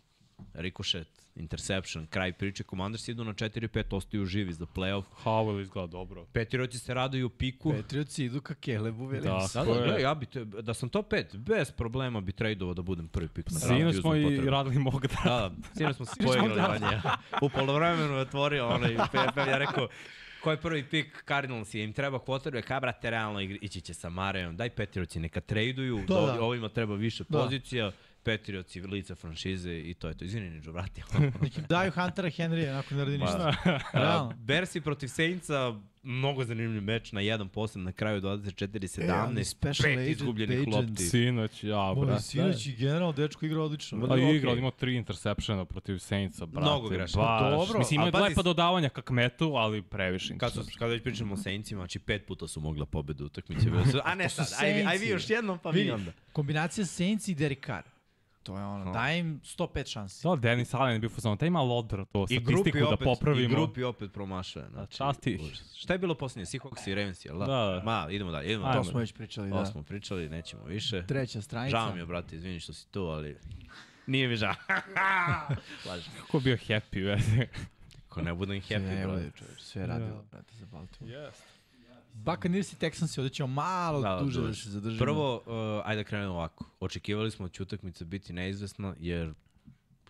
rikošet, 0.53 1.07
interception, 1.35 2.07
kraj 2.07 2.33
priče, 2.33 2.63
Commanders 2.63 3.07
idu 3.07 3.23
na 3.23 3.33
4-5, 3.33 3.83
ostaju 3.91 4.25
živi 4.25 4.53
za 4.53 4.65
playoff. 4.65 5.03
Howell 5.13 5.61
izgleda 5.61 5.87
dobro. 5.87 6.25
Patriotsi 6.25 6.79
se 6.79 6.93
raduju 6.93 7.29
piku. 7.29 7.73
Patriotsi 7.73 8.25
idu 8.25 8.41
ka 8.41 8.53
Kelebu, 8.55 9.03
Da. 9.03 9.11
Williams. 9.11 9.53
Da, 9.55 9.59
Ko 9.61 9.65
da, 9.65 9.71
je- 9.73 9.83
gledaj, 9.83 10.01
ja 10.01 10.13
bi 10.15 10.25
te, 10.25 10.45
da 10.45 10.73
sam 10.73 10.89
top 10.89 11.07
5, 11.07 11.37
bez 11.37 11.71
problema 11.71 12.21
bi 12.21 12.31
tradovao 12.31 12.73
da 12.73 12.81
budem 12.81 13.07
prvi 13.07 13.27
pik. 13.29 13.45
na 13.45 13.51
draftu 13.51 13.67
Sinoć 13.67 13.89
uzmem 13.89 14.01
smo 14.01 14.15
i 14.15 14.23
potrebu. 14.23 14.49
radili 14.49 14.79
mog 14.79 15.01
da. 15.03 15.23
Da, 15.25 15.51
sinoć 15.73 15.95
smo 15.95 16.05
se 16.05 16.13
poigrali 16.17 16.61
manje. 16.61 17.01
U 17.41 17.49
polovremenu 17.49 18.13
je 18.13 18.19
otvorio 18.19 18.67
onaj 18.67 18.95
PFF, 18.95 19.13
ja 19.39 19.57
rekao, 19.57 19.87
ko 20.41 20.51
je 20.51 20.57
prvi 20.57 20.83
pik 20.85 21.23
Cardinals 21.27 21.73
im 21.75 21.93
treba 21.93 22.19
quarterback, 22.19 22.61
ka 22.63 22.79
brate 22.79 23.09
realno 23.09 23.39
igri- 23.39 23.57
ići 23.61 23.81
će 23.81 23.93
sa 23.93 24.09
Marejom, 24.09 24.57
daj 24.57 24.69
Petriovci 24.69 25.19
neka 25.19 25.41
traduju, 25.41 25.97
Da, 25.99 26.13
da, 26.15 26.21
da. 26.27 26.41
ovima 26.41 26.69
treba 26.69 26.95
više 26.95 27.23
Da. 27.29 27.39
pozicija, 27.39 27.91
Patriots 28.23 28.75
i 28.75 28.81
lica 28.81 29.15
franšize 29.15 29.79
i 29.79 29.93
to 29.93 30.07
je 30.07 30.13
to. 30.13 30.25
Izvini, 30.25 30.59
vratio. 30.61 31.03
Nek 31.41 31.57
im 31.57 31.63
daju 31.65 31.91
Huntera 31.91 32.29
Henrya, 32.29 32.71
onako 32.71 32.95
ne 32.95 33.05
radi 33.05 33.17
ništa. 33.17 33.55
Realno. 33.93 34.33
Bersi 34.37 34.81
protiv 34.81 35.07
Saintsa, 35.07 35.73
mnogo 36.03 36.43
zanimljiv 36.43 36.81
meč 36.83 37.11
na 37.11 37.21
1% 37.21 37.75
na 37.77 37.91
kraju 37.91 38.21
24-17. 38.21 39.39
E, 39.79 39.95
pet 39.95 40.07
izgubljenih 40.09 40.57
agent. 40.59 40.75
lopti. 40.75 41.03
Sinoć, 41.03 41.63
ja, 41.63 41.93
Moj 41.93 42.05
brate. 42.05 42.21
sinoć 42.21 42.65
i 42.67 42.73
generalno 42.73 43.11
dečko 43.13 43.45
igra 43.45 43.61
odlično. 43.61 43.97
Ma, 43.97 44.07
Pa 44.07 44.17
i 44.17 44.35
igrao, 44.35 44.55
imao 44.55 44.71
tri 44.71 44.95
interseptiona 44.95 45.65
protiv 45.65 45.97
Saintsa, 45.97 46.45
brate. 46.45 46.61
Mnogo 46.61 46.89
grešaka. 46.89 47.19
Baš. 47.19 47.51
Dobro, 47.51 47.79
Mislim, 47.79 47.95
ima 47.95 48.03
ali 48.03 48.11
pazi- 48.13 48.23
lepa 48.23 48.41
dodavanja 48.43 48.89
ka 48.89 49.01
kmetu, 49.03 49.45
ali 49.47 49.81
previše 49.81 50.37
Kad, 50.37 50.53
su, 50.53 50.61
kad 50.79 50.89
već 50.89 51.03
pričamo 51.03 51.33
o 51.33 51.37
Saintsima, 51.37 51.81
znači 51.81 51.99
pet 51.99 52.25
puta 52.27 52.47
su 52.47 52.59
mogla 52.59 52.85
pobedu 52.85 53.23
u 53.23 53.27
utakmici. 53.27 53.65
Bile 53.65 53.85
su- 53.91 53.99
A 54.03 54.15
ne 54.15 54.29
sad, 54.29 54.47
aj, 54.59 54.73
vi- 54.73 54.83
aj 54.83 54.97
vi 54.97 55.07
još 55.07 55.29
jednom, 55.29 55.59
pa 55.59 55.71
mi 55.71 55.77
Vidi, 55.77 55.91
onda. 55.91 56.11
kombinacija 56.31 56.85
Saints 56.85 57.27
i 57.27 57.35
Derek 57.35 57.65
Carr. 57.65 57.83
To 58.43 58.57
je 58.57 58.65
ono, 58.65 58.91
daj 58.91 59.19
im 59.19 59.41
105 59.43 59.91
šansi. 59.91 60.27
Da, 60.27 60.35
Dennis 60.35 60.73
Allen 60.73 60.93
je 60.93 60.99
bio 60.99 61.09
fuzon, 61.09 61.37
taj 61.37 61.47
ima 61.47 61.61
odbra 61.61 62.05
to, 62.05 62.25
I 62.29 62.39
grupi 62.39 62.69
statistiku 62.69 62.77
da 62.77 62.93
opet, 62.93 63.05
popravimo. 63.05 63.45
I 63.45 63.47
grupi 63.47 63.83
opet 63.83 64.13
promašuje. 64.13 64.69
Znači, 64.69 64.97
časti. 64.97 65.39
Šta 65.77 65.93
je 65.93 65.99
bilo 65.99 66.15
posljednje? 66.15 66.45
Seahawks 66.45 66.87
i 66.87 66.95
Ravens, 66.95 67.25
jel 67.25 67.39
da? 67.39 67.45
Da, 67.45 67.53
da. 67.53 67.81
Ma, 67.85 68.07
idemo 68.09 68.31
dalje, 68.31 68.45
idemo 68.47 68.65
Ajmo. 68.65 68.73
To 68.73 68.79
dalje. 68.79 68.91
smo 68.91 68.99
već 68.99 69.13
pričali, 69.13 69.49
To 69.49 69.59
da. 69.59 69.65
smo 69.65 69.83
pričali, 69.83 70.29
nećemo 70.29 70.63
više. 70.63 71.05
Treća 71.07 71.41
stranica. 71.41 71.77
Žao 71.77 71.93
mi 71.93 71.99
je, 71.99 72.05
brate, 72.05 72.35
izvini 72.35 72.59
što 72.59 72.73
si 72.73 72.87
tu, 72.87 73.01
ali... 73.01 73.37
Nije 74.07 74.27
mi 74.27 74.35
žao. 74.35 74.53
Lažem. 75.89 76.13
Kako 76.21 76.39
bio 76.39 76.57
happy, 76.57 77.05
veze. 77.05 77.47
Ko 78.09 78.21
ne 78.21 78.33
budem 78.33 78.61
happy, 78.61 79.07
brate. 79.07 79.31
sve 79.59 79.81
je 79.81 79.87
radilo, 79.87 80.23
brate, 80.31 80.53
za 80.55 80.65
Baltimore. 80.65 81.17
Yes. 81.17 81.50
Buccaneers 82.25 82.73
i 82.73 82.75
Texans 82.75 83.19
ovdje 83.19 83.29
ćemo 83.29 83.47
malo 83.47 84.01
Da, 84.01 84.19
duže 84.23 84.41
da 84.41 84.53
se 84.53 84.69
zadržimo. 84.69 84.99
Prvo, 84.99 85.35
uh, 85.35 85.81
ajde 85.85 86.03
da 86.03 86.07
krenemo 86.09 86.33
ovako. 86.33 86.65
Očekivali 86.79 87.31
smo 87.31 87.47
da 87.47 87.53
će 87.53 87.63
utakmica 87.63 88.05
biti 88.05 88.33
neizvesna, 88.33 88.95
jer 88.99 89.33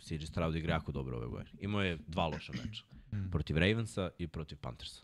CJ 0.01 0.25
Stroud 0.25 0.55
igra 0.55 0.73
jako 0.73 0.91
dobro 0.91 1.17
ove 1.17 1.27
godine. 1.27 1.51
Imao 1.59 1.81
je 1.81 1.97
dva 2.07 2.27
loša 2.27 2.53
meča. 2.53 2.83
protiv 3.31 3.57
Ravensa 3.57 4.09
i 4.17 4.27
protiv 4.27 4.57
Panthersa. 4.57 5.01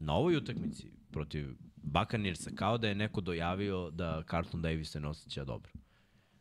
Na 0.00 0.14
ovoj 0.14 0.36
utakmici, 0.36 0.90
protiv 1.10 1.48
Buccaneersa, 1.76 2.50
kao 2.54 2.78
da 2.78 2.88
je 2.88 2.94
neko 2.94 3.20
dojavio 3.20 3.90
da 3.90 4.22
Carlton 4.30 4.62
Davis 4.62 4.90
se 4.90 5.00
ne 5.00 5.08
osjeća 5.08 5.44
dobro. 5.44 5.72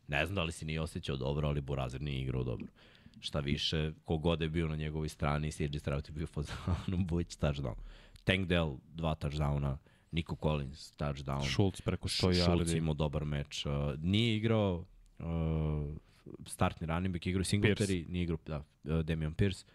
Ne 0.07 0.25
znam 0.25 0.35
da 0.35 0.43
li 0.43 0.51
se 0.51 0.65
nije 0.65 0.81
osjećao 0.81 1.17
dobro, 1.17 1.47
ali 1.47 1.61
Burazir 1.61 2.01
nije 2.01 2.21
igrao 2.21 2.43
dobro. 2.43 2.67
Šta 3.19 3.39
više, 3.39 3.91
kogod 4.05 4.41
je 4.41 4.49
bio 4.49 4.67
na 4.67 4.75
njegovoj 4.75 5.09
strani, 5.09 5.51
CJ 5.51 5.77
Stroud 5.77 6.07
je 6.07 6.13
bio 6.13 6.27
fazonu, 6.27 6.97
Buć 7.09 7.27
touchdown. 7.37 7.75
Tank 8.23 8.47
Dell, 8.47 8.77
dva 8.93 9.15
touchdowna, 9.15 9.77
Nico 10.15 10.35
Collins, 10.37 10.91
touchdown. 10.91 11.43
Schultz 11.43 11.81
preko 11.81 12.07
100 12.07 12.11
Schultz 12.11 12.37
yardi. 12.39 12.77
imao 12.77 12.93
dobar 12.93 13.25
meč. 13.25 13.65
Uh, 13.65 13.71
nije 13.97 14.35
igrao 14.37 14.85
uh, 15.19 15.25
startni 16.45 16.87
running 16.87 17.13
back, 17.13 17.25
igrao 17.27 17.43
Singletary, 17.43 18.09
nije 18.09 18.23
igrao 18.23 18.37
da, 18.45 18.57
uh, 18.57 18.99
Damian 19.01 19.33
Pierce. 19.33 19.65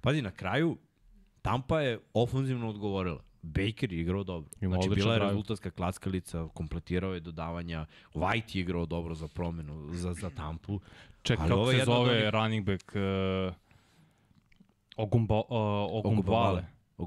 Pazi, 0.00 0.22
na 0.22 0.30
kraju 0.30 0.76
Tampa 1.42 1.80
je 1.80 1.98
ofenzivno 2.14 2.68
odgovorila. 2.68 3.22
Baker 3.42 3.92
je 3.92 4.00
igrao 4.00 4.24
dobro. 4.24 4.50
Ima 4.60 4.74
znači, 4.76 4.88
bila 4.90 5.14
je 5.14 5.20
rezultatska 5.20 5.70
klackalica, 5.70 6.48
kompletirao 6.54 7.14
je 7.14 7.20
dodavanja. 7.20 7.86
White 8.14 8.56
je 8.56 8.60
igrao 8.60 8.86
dobro 8.86 9.14
za 9.14 9.28
promenu, 9.28 9.88
za, 9.92 10.14
za 10.14 10.30
Tampu. 10.30 10.80
Ček, 11.22 11.38
kako 11.38 11.70
se 11.72 11.84
zove 11.84 12.10
onih- 12.12 12.30
running 12.30 12.66
back 12.66 12.92
uh, 12.94 13.54
Ogumba, 14.96 15.34
uh, 15.34 15.44
Ogumbale. 15.94 16.64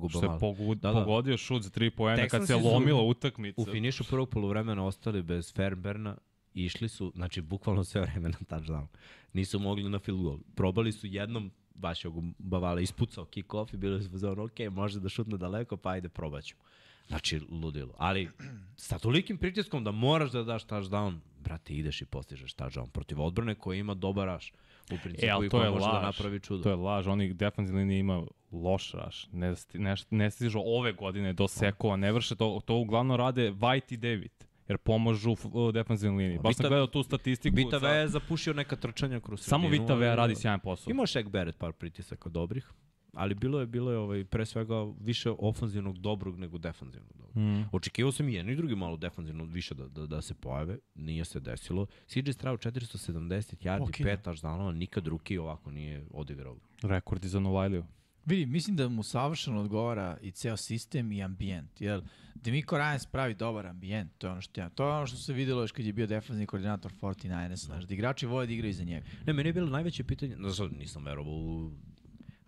Što 0.09 0.19
je 0.19 0.29
Ogumbavale. 0.29 0.39
pogu, 0.39 0.75
Da, 0.75 0.91
da. 0.91 0.99
pogodio 0.99 1.37
šut 1.37 1.61
za 1.63 1.69
tri 1.69 1.89
poena 1.91 2.27
kad 2.27 2.47
se 2.47 2.53
su 2.53 2.59
lomila 2.59 3.01
utakmica. 3.01 3.61
U 3.61 3.65
finišu 3.65 4.03
prvog 4.03 4.29
polovremena 4.29 4.85
ostali 4.85 5.21
bez 5.21 5.53
Fairberna 5.53 6.17
i 6.53 6.65
išli 6.65 6.89
su, 6.89 7.11
znači, 7.15 7.41
bukvalno 7.41 7.83
sve 7.83 8.01
vreme 8.01 8.29
na 8.29 8.37
touchdown. 8.49 8.85
Nisu 9.33 9.59
mogli 9.59 9.89
na 9.89 9.99
field 9.99 10.21
goal. 10.21 10.37
Probali 10.55 10.91
su 10.91 11.07
jednom, 11.07 11.51
baš 11.75 12.05
je 12.05 12.11
Bavala 12.37 12.81
ispucao 12.81 13.25
kick-off 13.25 13.73
i 13.73 13.77
bilo 13.77 14.01
su 14.01 14.17
za 14.17 14.31
ono, 14.31 14.43
ok, 14.43 14.59
može 14.71 14.99
da 14.99 15.09
šutne 15.09 15.37
daleko, 15.37 15.77
pa 15.77 15.89
ajde, 15.89 16.09
probaćemo. 16.09 16.61
Znači, 17.07 17.39
ludilo. 17.51 17.93
Ali, 17.97 18.29
sa 18.75 18.99
tolikim 18.99 19.37
pritiskom 19.37 19.83
da 19.83 19.91
moraš 19.91 20.31
da 20.31 20.43
daš 20.43 20.65
touchdown, 20.65 21.17
brate, 21.39 21.73
ideš 21.73 22.01
i 22.01 22.05
postižeš 22.05 22.53
touchdown 22.53 22.89
protiv 22.89 23.21
odbrane 23.21 23.55
koja 23.55 23.79
ima 23.79 23.93
dobar 23.93 24.25
raš. 24.27 24.53
U 24.91 24.95
principu 25.03 25.25
E, 25.25 25.45
i 25.45 25.49
to 25.49 25.57
koja 25.57 25.71
može 25.71 25.85
laž. 25.85 25.93
da 25.93 26.01
napravi 26.01 26.39
čudo. 26.39 26.63
To 26.63 26.69
je 26.69 26.75
laž. 26.75 27.07
Oni 27.07 27.33
defensivni 27.33 27.81
linije 27.81 27.99
ima 27.99 28.23
loš 28.53 28.91
raš. 28.91 29.27
Ne, 29.31 29.53
ne, 29.73 29.95
ne 30.09 30.31
stižu 30.31 30.59
ove 30.65 30.93
godine 30.93 31.33
do 31.33 31.47
sekova. 31.47 31.95
Ne 31.95 32.11
vrše 32.11 32.35
to. 32.35 32.61
To 32.65 32.75
uglavnom 32.75 33.17
rade 33.17 33.51
White 33.51 33.93
i 33.93 33.97
David. 33.97 34.31
Jer 34.67 34.77
pomažu 34.77 35.35
u 35.53 35.71
defensivnoj 35.71 36.23
liniji. 36.23 36.39
Baš 36.39 36.55
sam 36.55 36.63
Vita- 36.63 36.69
gledao 36.69 36.87
tu 36.87 37.03
statistiku. 37.03 37.55
Vita 37.55 37.77
Vea 37.77 37.93
je 37.93 38.07
zapušio 38.07 38.53
neka 38.53 38.75
trčanja 38.75 39.19
kroz 39.19 39.41
Samo 39.41 39.63
sredinu, 39.63 39.83
Vita 39.83 39.95
Vea 39.95 40.09
ali- 40.09 40.17
radi 40.17 40.35
sjajan 40.35 40.59
posao. 40.59 40.91
Imao 40.91 41.05
Shaq 41.05 41.29
Barrett 41.29 41.57
par 41.57 41.71
pritisaka 41.73 42.29
dobrih, 42.29 42.71
ali 43.13 43.35
bilo 43.35 43.59
je 43.59 43.65
bilo 43.65 43.91
je 43.91 43.97
ovaj 43.97 44.25
pre 44.25 44.45
svega 44.45 44.75
više 44.99 45.31
ofanzivnog 45.39 45.97
dobrog 45.97 46.39
nego 46.39 46.57
defanzivnog 46.57 47.11
dobrog. 47.13 47.37
Mm. 47.37 47.69
Očekivao 47.71 48.11
sam 48.11 48.29
i 48.29 48.33
jedno 48.33 48.51
i 48.51 48.55
drugi 48.55 48.75
malo 48.75 48.97
defanzivno 48.97 49.43
više 49.43 49.75
da, 49.75 49.87
da, 49.87 50.05
da 50.07 50.21
se 50.21 50.33
pojave, 50.33 50.77
nije 50.95 51.25
se 51.25 51.39
desilo. 51.39 51.85
CJ 52.07 52.31
Stroud 52.31 52.59
470 52.59 53.55
yardi, 53.63 53.81
Ok, 53.81 53.89
okay, 53.89 54.03
pet 54.03 54.25
touchdownova, 54.25 54.71
nikad 54.71 55.03
drugi 55.03 55.37
ovako 55.37 55.71
nije 55.71 56.05
odigrao. 56.11 56.57
Rekordi 56.83 57.27
za 57.27 57.39
Novajliju. 57.39 57.83
Vidi, 58.25 58.45
mislim 58.45 58.75
da 58.75 58.89
mu 58.89 59.03
savršeno 59.03 59.59
odgovara 59.61 60.17
i 60.21 60.31
ceo 60.31 60.57
sistem 60.57 61.11
i 61.11 61.23
ambijent, 61.23 61.81
jer 61.81 62.01
Demiko 62.35 62.75
Ryans 62.75 63.07
pravi 63.11 63.33
dobar 63.33 63.67
ambijent, 63.67 64.11
to 64.17 64.27
je 64.27 64.31
ono 64.31 64.41
što 64.41 64.61
ja, 64.61 64.69
to 64.69 64.87
je 64.87 64.93
ono 64.93 65.07
što 65.07 65.17
se 65.17 65.33
videlo 65.33 65.61
još 65.61 65.71
kad 65.71 65.85
je 65.85 65.93
bio 65.93 66.07
defanzivni 66.07 66.45
koordinator 66.45 66.91
49ers, 67.01 67.65
znaš, 67.65 67.83
da 67.83 67.93
igrači 67.93 68.25
vole 68.25 68.45
da 68.45 68.53
igraju 68.53 68.69
iza 68.69 68.83
njega. 68.83 69.05
Ne, 69.25 69.33
meni 69.33 69.49
je 69.49 69.53
bilo 69.53 69.69
najveće 69.69 70.03
pitanje, 70.03 70.35
no, 70.37 70.53
sad 70.53 70.73
nisam 70.73 71.05
verovao 71.05 71.33
u 71.33 71.71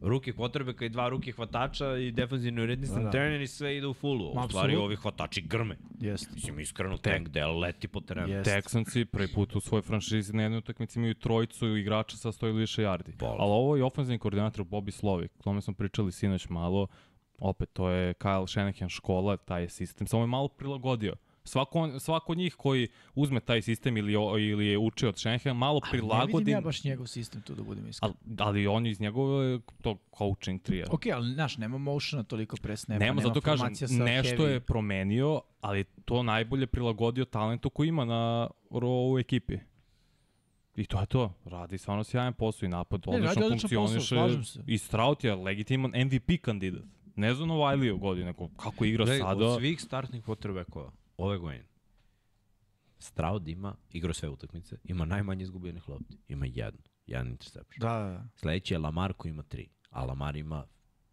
ruke 0.05 0.33
kvotrbeka 0.33 0.85
i 0.85 0.89
dva 0.89 1.09
ruke 1.09 1.31
hvatača 1.31 1.97
i 1.97 2.11
defanzivni 2.11 2.61
uredni 2.61 2.87
sam 2.87 2.95
Da, 2.97 3.03
da. 3.03 3.11
teren 3.11 3.41
i 3.41 3.47
sve 3.47 3.77
ide 3.77 3.87
u 3.87 3.93
fullu. 3.93 4.29
U 4.31 4.47
stvari 4.47 4.75
ovi 4.75 4.95
hvatači 4.95 5.41
grme. 5.41 5.77
Jeste. 5.99 6.31
Mislim, 6.33 6.59
iskreno, 6.59 6.97
tank 6.97 7.27
del 7.29 7.59
leti 7.59 7.87
po 7.87 8.01
terenu. 8.01 8.33
Jeste. 8.33 8.51
Texanci 8.51 9.05
prvi 9.05 9.27
put 9.27 9.55
u 9.55 9.59
svojoj 9.59 9.81
franšizi 9.81 10.33
na 10.33 10.43
jednoj 10.43 10.57
utakmici 10.57 10.99
imaju 10.99 11.13
trojicu 11.13 11.77
igrača 11.77 12.17
sa 12.17 12.31
100 12.31 12.47
ili 12.49 12.59
više 12.59 12.81
yardi. 12.81 13.15
Bol. 13.17 13.35
Ali 13.41 13.51
ovo 13.51 13.75
je 13.75 13.83
ofenzivni 13.83 14.19
koordinator 14.19 14.65
Bobby 14.65 14.91
Slovik. 14.91 15.31
O 15.39 15.43
tome 15.43 15.61
smo 15.61 15.73
pričali 15.73 16.11
sinoć 16.11 16.49
malo. 16.49 16.87
Opet, 17.39 17.69
to 17.73 17.89
je 17.89 18.13
Kyle 18.13 18.47
Shanahan 18.51 18.89
škola, 18.89 19.37
taj 19.37 19.61
je 19.61 19.69
sistem. 19.69 20.07
Samo 20.07 20.23
je 20.23 20.27
malo 20.27 20.47
prilagodio. 20.47 21.13
Svako, 21.45 21.99
svako 21.99 22.31
od 22.31 22.37
njih 22.37 22.55
koji 22.55 22.87
uzme 23.15 23.39
taj 23.39 23.61
sistem 23.61 23.97
ili, 23.97 24.13
ili 24.41 24.67
je 24.67 24.77
učio 24.77 25.09
od 25.09 25.17
Shanahan, 25.17 25.57
malo 25.57 25.79
Ali 25.83 25.87
ne 25.87 25.91
prilagodi. 25.91 26.37
vidim 26.37 26.51
ja 26.51 26.61
baš 26.61 26.83
njegov 26.83 27.07
sistem 27.07 27.41
tu 27.41 27.55
da 27.55 27.63
budem 27.63 27.87
iskren. 27.87 28.13
ali, 28.27 28.37
ali 28.39 28.67
on 28.67 28.85
je 28.85 28.91
iz 28.91 28.99
njegove 28.99 29.59
to 29.81 29.97
coaching 30.17 30.61
trija. 30.61 30.85
Ok, 30.91 31.01
ali 31.07 31.33
znaš, 31.33 31.57
nema 31.57 31.77
motiona 31.79 32.23
toliko 32.23 32.57
pre 32.57 32.77
snapa, 32.77 32.99
Nema, 32.99 33.05
nema 33.11 33.21
zato 33.23 33.41
kažem, 33.41 33.67
nešto 33.99 34.03
heavy. 34.37 34.47
je 34.47 34.59
promenio, 34.59 35.41
ali 35.61 35.83
to 35.83 36.23
najbolje 36.23 36.67
prilagodio 36.67 37.25
talentu 37.25 37.69
koji 37.69 37.87
ima 37.87 38.05
na 38.05 38.49
ro- 38.71 39.11
u 39.11 39.19
ekipi. 39.19 39.57
I 40.75 40.85
to 40.85 40.99
je 40.99 41.05
to. 41.05 41.33
Radi 41.45 41.77
stvarno 41.77 42.03
sjajan 42.03 42.33
posao 42.33 42.65
i 42.65 42.69
napad 42.69 43.01
Ne, 43.01 43.13
radi 43.13 43.23
odlično 43.23 43.45
odličan 43.45 43.69
posao, 43.69 43.77
funkcioniše. 43.79 44.07
slažem 44.07 44.43
se. 44.43 44.59
I 44.67 44.77
Strout 44.77 45.23
je 45.23 45.35
legitiman 45.35 45.91
MVP 45.97 46.37
kandidat. 46.37 46.83
Ne 47.15 47.33
za 47.33 47.45
Novajliju 47.45 47.97
godinu, 47.97 48.25
nego 48.25 48.47
kako 48.49 48.85
igra 48.85 49.05
Gledaj, 49.05 49.19
sada. 49.21 49.45
Od 49.45 49.57
svih 49.57 49.81
startnih 49.81 50.23
potrebekova 50.23 50.91
ove 51.17 51.37
godine, 51.37 51.65
Stroud 52.99 53.47
ima, 53.47 53.75
igra 53.91 54.13
sve 54.13 54.29
utakmice, 54.29 54.77
ima 54.83 55.05
najmanje 55.05 55.43
izgubljenih 55.43 55.89
lopti. 55.89 56.17
Ima 56.27 56.45
jednu, 56.45 56.81
jedan 57.07 57.27
interception. 57.27 57.79
Da, 57.79 57.99
da, 57.99 58.09
da. 58.09 58.27
Sledeći 58.35 58.73
je 58.73 58.77
Lamar 58.77 59.13
koji 59.13 59.29
ima 59.29 59.43
tri, 59.43 59.69
a 59.89 60.05
Lamar 60.05 60.35
ima 60.35 60.65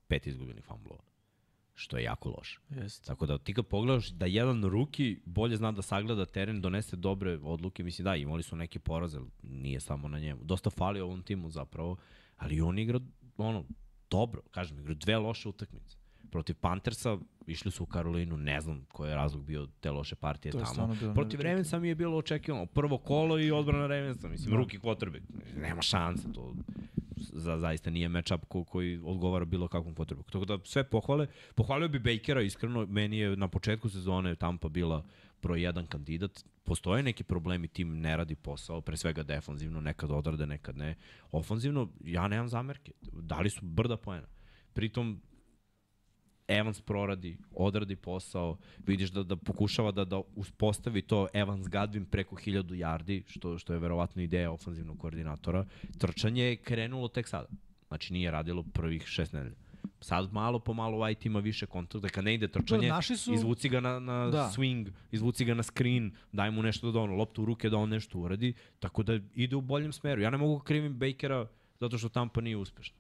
pet 0.09 0.27
izgubljenih 0.27 0.65
fumblova. 0.65 1.03
Što 1.75 1.97
je 1.97 2.05
jako 2.05 2.29
loše. 2.29 2.61
Jeste. 2.69 3.07
Tako 3.07 3.27
da 3.27 3.39
ti 3.39 3.55
kad 3.55 3.67
pogledaš 3.67 4.09
da 4.09 4.27
jedan 4.27 4.65
ruki 4.65 5.21
bolje 5.25 5.57
zna 5.57 5.73
da 5.73 5.83
sagleda 5.83 6.27
teren, 6.27 6.61
donese 6.61 6.97
dobre 6.97 7.39
odluke, 7.43 7.83
mislim 7.83 8.05
da, 8.05 8.17
imali 8.17 8.43
su 8.43 8.57
neke 8.57 8.79
poraze, 8.79 9.21
nije 9.43 9.81
samo 9.81 10.09
na 10.09 10.19
njemu. 10.19 10.45
Dosta 10.45 10.71
fali 10.71 11.01
ovom 11.01 11.23
timu 11.23 11.51
zapravo, 11.51 11.97
ali 12.37 12.61
on 12.61 12.79
igra 12.79 13.01
ono, 13.37 13.65
dobro, 14.11 14.43
kažem, 14.51 14.79
igra 14.79 14.95
dve 14.95 15.19
loše 15.19 15.49
utakmice. 15.49 15.97
Protiv 16.33 16.57
Panthersa 16.61 17.19
išli 17.47 17.71
su 17.71 17.83
u 17.83 17.87
Karolinu, 17.87 18.37
ne 18.37 18.61
znam 18.61 18.85
koji 18.93 19.11
je 19.11 19.17
razlog 19.17 19.45
bio 19.45 19.67
te 19.81 19.91
loše 19.91 20.17
partije 20.17 20.53
To 20.53 20.59
tamo. 20.59 21.15
Protiv. 21.15 21.41
Ravensa 21.41 21.79
mi 21.79 21.89
je 21.89 21.95
bilo 21.95 22.17
očekivano. 22.17 22.67
Prvo 22.67 22.99
kolo 22.99 23.39
i 23.39 23.51
odbrana 23.51 23.87
Ravensa, 23.87 24.29
mislim, 24.29 24.57
ruki 24.57 24.79
quarterback. 24.79 25.23
Nema 25.57 25.83
šanse, 25.83 26.33
to 26.33 26.55
za, 27.17 27.59
zaista 27.59 27.91
nije 27.91 28.09
matchup 28.09 28.45
ko, 28.49 28.65
koji 28.65 29.01
odgovara 29.05 29.45
bilo 29.45 29.69
kakvom 29.69 29.95
quarterbacku. 29.95 30.33
Tako 30.33 30.45
da 30.45 30.59
sve 30.65 30.85
pohvale. 30.85 31.27
Pohvalio 31.55 31.89
bi 31.89 31.99
Bakera, 31.99 32.43
iskreno, 32.43 32.87
meni 32.87 33.19
je 33.19 33.37
na 33.37 33.49
početku 33.49 33.89
sezone 33.89 34.35
Tampa 34.35 34.69
bila 34.69 35.05
broj 35.43 35.63
jedan 35.63 35.87
kandidat. 35.87 36.45
Postoje 36.65 37.03
neki 37.03 37.25
problemi, 37.25 37.69
tim 37.69 38.01
ne 38.01 38.17
radi 38.17 38.35
posao, 38.35 38.81
pre 38.81 38.97
svega 38.97 39.23
defanzivno, 39.23 39.81
nekad 39.81 40.11
odrade, 40.11 40.47
nekad 40.47 40.77
ne. 40.77 40.95
Ofanzivno, 41.33 41.89
ja 42.05 42.29
nemam 42.29 42.49
zamerke. 42.49 42.93
Dali 43.13 43.51
su 43.51 43.61
brda 43.63 43.97
poena. 43.97 44.27
Pritom, 44.73 45.21
Evans 46.49 46.81
proradi, 46.81 47.39
odradi 47.53 47.97
posao, 47.97 48.57
vidiš 48.79 49.11
da, 49.11 49.23
da 49.23 49.37
pokušava 49.37 49.91
da, 49.91 50.05
da 50.05 50.21
uspostavi 50.37 51.03
to 51.03 51.27
Evans 51.35 51.69
Gadvin 51.69 52.05
preko 52.05 52.37
1000 52.37 52.63
yardi, 52.65 53.23
što, 53.27 53.59
što 53.59 53.73
je 53.73 53.79
verovatno 53.79 54.23
ideja 54.23 54.53
ofanzivnog 54.53 54.99
koordinatora. 54.99 55.67
Trčanje 55.99 56.43
je 56.43 56.57
krenulo 56.57 57.09
tek 57.09 57.29
sada. 57.29 57.49
Znači 57.89 58.13
nije 58.13 58.31
radilo 58.31 58.63
prvih 58.65 59.03
šest 59.05 59.33
nedelja. 59.33 59.57
Sad 60.01 60.33
malo 60.33 60.59
po 60.59 60.75
malo 60.75 60.99
White 60.99 61.27
ima 61.27 61.41
više 61.41 61.67
kontakta. 61.67 62.09
Kad 62.09 62.25
ne 62.25 62.35
ide 62.35 62.49
trčanje, 62.49 62.89
naši 62.89 63.17
su- 63.17 63.35
izvuci 63.35 63.69
ga 63.69 63.81
na, 63.81 63.99
na 63.99 64.27
Da. 64.27 64.51
swing, 64.57 64.91
izvuci 65.13 65.45
ga 65.45 65.55
na 65.55 65.63
screen, 65.63 66.13
daj 66.33 66.51
mu 66.51 66.63
nešto 66.63 66.93
da 66.93 67.01
ono, 67.01 67.15
loptu 67.17 67.43
u 67.43 67.47
ruke 67.47 67.71
da 67.71 67.77
on 67.77 67.89
nešto 67.89 68.19
uradi. 68.19 68.53
Tako 68.79 69.03
da 69.03 69.19
ide 69.35 69.57
u 69.57 69.61
boljem 69.61 69.93
smeru. 69.93 70.23
Ja 70.23 70.31
ne 70.31 70.37
mogu 70.39 70.59
krivim 70.59 70.99
Bakera 70.99 71.47
zato 71.81 71.99
što 71.99 72.09
Tampa 72.09 72.41
nije 72.41 72.57
uspešna. 72.57 72.97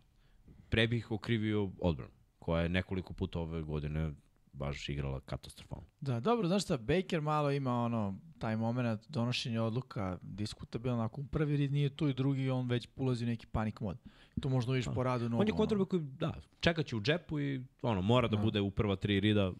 Pre 0.69 0.87
bih 0.87 1.11
okrivio 1.11 1.71
odbranu, 1.81 2.11
koja 2.43 2.63
je 2.63 2.69
nekoliko 2.69 3.13
puta 3.13 3.41
ove 3.41 3.63
godine 3.63 4.13
baš 4.53 4.89
igrala 4.89 5.21
katastrofalno. 5.21 5.85
Da, 6.01 6.21
dobro, 6.21 6.49
znaš 6.49 6.63
šta, 6.63 6.77
Baker 6.77 7.21
malo 7.21 7.51
ima 7.51 7.83
ono, 7.83 8.19
taj 8.39 8.57
moment 8.57 9.01
donošenja 9.09 9.63
odluka 9.63 10.19
diskutabilno, 10.23 11.03
ako 11.03 11.23
prvi 11.23 11.57
rid 11.57 11.73
nije 11.73 11.89
tu 11.91 12.09
i 12.09 12.15
drugi, 12.15 12.51
on 12.51 12.69
već 12.69 12.89
ulazi 12.97 13.25
u 13.25 13.29
neki 13.29 13.47
panik 13.47 13.81
mod. 13.81 13.99
To 14.41 14.49
možda 14.49 14.73
vidiš 14.73 14.87
po 14.95 15.03
radu 15.03 15.29
nogu. 15.29 15.41
On 15.41 15.47
je 15.47 15.53
kontrabek 15.53 15.89
koji, 15.89 16.03
da, 16.03 16.35
čekat 16.61 16.87
će 16.87 16.97
u 16.97 17.01
džepu 17.01 17.41
i 17.41 17.61
ono, 17.83 18.03
mora 18.03 18.29
da, 18.29 18.37
Da. 18.37 18.43
bude 18.43 18.61
u 18.61 18.71
prva 18.71 18.97
tri 18.97 19.21
rida. 19.21 19.53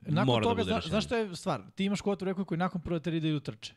Nakon 0.00 0.26
mora 0.26 0.40
da 0.40 0.44
toga, 0.44 0.54
bude 0.54 0.64
zna, 0.64 0.76
rešenje. 0.76 0.90
znaš 0.90 1.04
šta 1.04 1.16
je 1.16 1.36
stvar? 1.36 1.62
Ti 1.74 1.84
imaš 1.84 2.02
quarterbacka 2.02 2.44
koji 2.44 2.58
nakon 2.58 2.80
prva 2.80 2.98
tri 2.98 3.12
rida 3.12 3.28
idu 3.28 3.40
trče. 3.40 3.74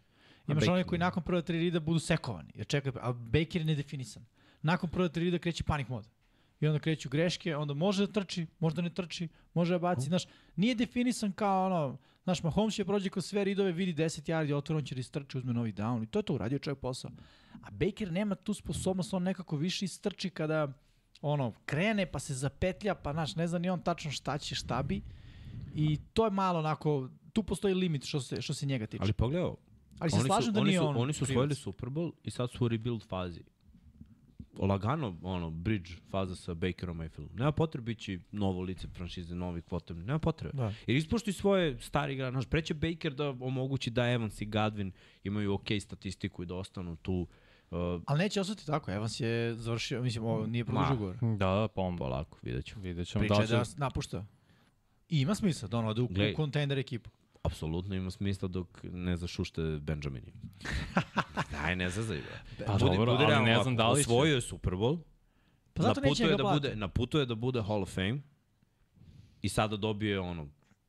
Imaš 0.47 0.63
Baker- 0.63 0.71
one 0.71 0.83
koji 0.83 0.99
nakon 0.99 1.23
prva 1.23 1.41
tri 1.41 1.59
rida 1.59 1.79
budu 1.79 1.99
sekovani. 1.99 2.51
Jer 2.55 2.67
čekaj, 2.67 2.91
a 3.01 3.13
Baker 3.13 3.55
je 3.55 3.65
nedefinisan. 3.65 4.25
Nakon 4.61 4.89
prva 4.89 5.07
tri 5.07 5.23
rida 5.23 5.37
kreće 5.39 5.63
panik 5.63 5.89
mod. 5.89 6.07
I 6.59 6.67
onda 6.67 6.79
kreću 6.79 7.09
greške, 7.09 7.55
onda 7.55 7.73
može 7.73 8.07
da 8.07 8.13
trči, 8.13 8.47
možda 8.59 8.81
ne 8.81 8.89
trči, 8.89 9.27
može 9.53 9.73
da 9.73 9.79
baci, 9.79 10.07
znaš, 10.07 10.23
nije 10.55 10.75
definisan 10.75 11.31
kao 11.31 11.65
ono, 11.65 11.97
znaš, 12.23 12.43
Mahomes 12.43 12.75
će 12.75 12.85
prođe 12.85 13.09
kroz 13.09 13.25
sve 13.25 13.43
ridove, 13.43 13.71
vidi 13.71 14.03
10 14.03 14.31
yardi, 14.31 14.55
otvore, 14.55 14.77
on 14.77 14.85
će 14.85 14.95
da 14.95 15.01
istrči, 15.01 15.37
uzme 15.37 15.53
novi 15.53 15.73
down 15.73 16.03
i 16.03 16.07
to 16.07 16.19
je 16.19 16.23
to, 16.23 16.33
uradio 16.33 16.59
čovjek 16.59 16.79
posao. 16.79 17.11
A 17.61 17.71
Baker 17.71 18.11
nema 18.11 18.35
tu 18.35 18.53
sposobnost, 18.53 19.13
on 19.13 19.23
nekako 19.23 19.57
više 19.57 19.85
istrči 19.85 20.29
kada 20.29 20.73
ono, 21.21 21.53
krene 21.65 22.05
pa 22.05 22.19
se 22.19 22.33
zapetlja, 22.33 22.95
pa 22.95 23.13
znaš, 23.13 23.35
ne 23.35 23.47
zna 23.47 23.59
ni 23.59 23.69
on 23.69 23.81
tačno 23.81 24.11
šta 24.11 24.37
će, 24.37 24.55
šta 24.55 24.83
bi. 24.83 25.01
I 25.75 25.97
to 26.13 26.25
je 26.25 26.31
malo 26.31 26.59
onako, 26.59 27.09
tu 27.33 27.43
postoji 27.43 27.73
limit 27.73 28.05
što 28.05 28.19
se, 28.19 28.41
što 28.41 28.53
se 28.53 28.65
njega 28.65 28.85
tiče. 28.85 29.03
Ali 29.03 29.13
pogledaj, 29.13 29.51
Ali 29.99 30.11
se 30.11 30.17
oni 30.17 30.25
slažem 30.25 30.45
su, 30.45 30.51
da 30.51 30.61
oni 30.61 30.69
nije 30.69 30.79
su, 30.79 30.87
on 30.87 30.97
Oni 30.97 31.13
su 31.13 31.23
osvojili 31.23 31.55
Super 31.55 31.89
Bowl 31.89 32.11
i 32.23 32.31
sad 32.31 32.51
su 32.51 32.65
u 32.65 32.67
rebuild 32.67 33.07
fazi. 33.07 33.43
Lagano, 34.59 35.17
ono, 35.21 35.49
bridge 35.49 35.91
faza 36.09 36.35
sa 36.35 36.53
Bakerom 36.53 36.97
Mayfieldom. 36.97 37.29
Nema 37.33 37.51
potrebe 37.51 37.91
ići 37.91 38.19
novo 38.31 38.61
lice 38.61 38.87
franšize, 38.87 39.35
novi 39.35 39.61
kvotem. 39.61 39.99
Nema 40.05 40.19
potrebe. 40.19 40.57
Da. 40.57 40.73
Jer 40.87 40.97
ispoštuj 40.97 41.33
svoje 41.33 41.79
stari 41.79 42.13
igra. 42.13 42.31
Znaš, 42.31 42.45
preće 42.45 42.73
Baker 42.73 43.13
da 43.13 43.29
omogući 43.29 43.89
da 43.89 44.09
Evans 44.09 44.41
i 44.41 44.45
Gadvin 44.45 44.91
imaju 45.23 45.53
ok 45.53 45.67
statistiku 45.81 46.43
i 46.43 46.45
da 46.45 46.55
ostanu 46.55 46.95
tu. 46.95 47.27
Uh, 47.71 47.77
Ali 48.05 48.19
neće 48.19 48.41
ostati 48.41 48.65
tako, 48.65 48.91
Evans 48.91 49.19
je 49.19 49.55
završio, 49.55 50.03
mislim, 50.03 50.25
ovo 50.25 50.45
nije 50.45 50.65
produžio 50.65 50.93
ugovor. 50.95 51.15
Da, 51.21 51.55
da, 51.55 51.67
pa 51.75 51.81
on 51.81 51.97
polako, 51.97 52.39
vidjet 52.41 52.65
ću. 52.65 52.79
vidjet 52.79 53.07
ćemo 53.07 53.19
Priča 53.19 53.35
da 53.35 53.47
će... 53.47 53.53
da 53.53 53.63
napušta. 53.77 54.25
I 55.09 55.21
ima 55.21 55.35
smisla 55.35 55.67
da 55.67 55.77
ono 55.77 55.87
ode 55.89 56.01
u, 56.01 56.05
u 56.05 56.35
kontender 56.35 56.77
ekipu. 56.77 57.09
Apsolutno 57.47 57.95
ima 57.95 58.11
smisla 58.11 58.47
dok 58.47 58.67
ne 58.83 59.17
zašušte 59.17 59.61
Benjamini. 59.81 60.31
Daj, 61.51 61.75
ne 61.75 61.89
zazaj, 61.89 62.17
bre. 62.17 62.65
Pa 62.65 62.77
dobro, 62.77 63.11
ali 63.11 63.25
realno 63.25 63.45
ne 63.47 63.63
znam 63.63 63.75
da 63.75 63.89
li 63.89 63.95
će. 63.95 64.01
Osvojio 64.01 64.35
je 64.35 64.41
Super 64.41 64.73
Bowl, 64.73 64.99
Pa 65.73 65.83
zato 65.83 66.01
na 66.01 66.07
neće 66.07 66.13
putu 66.13 66.23
je 66.23 66.37
ga 66.37 66.43
da 66.43 66.49
bude, 66.49 66.61
plati. 66.61 66.75
na 66.75 66.87
putu 66.87 67.17
je 67.17 67.25
da 67.25 67.35
bude 67.35 67.61
Hall 67.61 67.81
of 67.81 67.89
Fame 67.89 68.19
i 69.41 69.49
sada 69.49 69.77
dobije 69.77 70.19
ono 70.19 70.47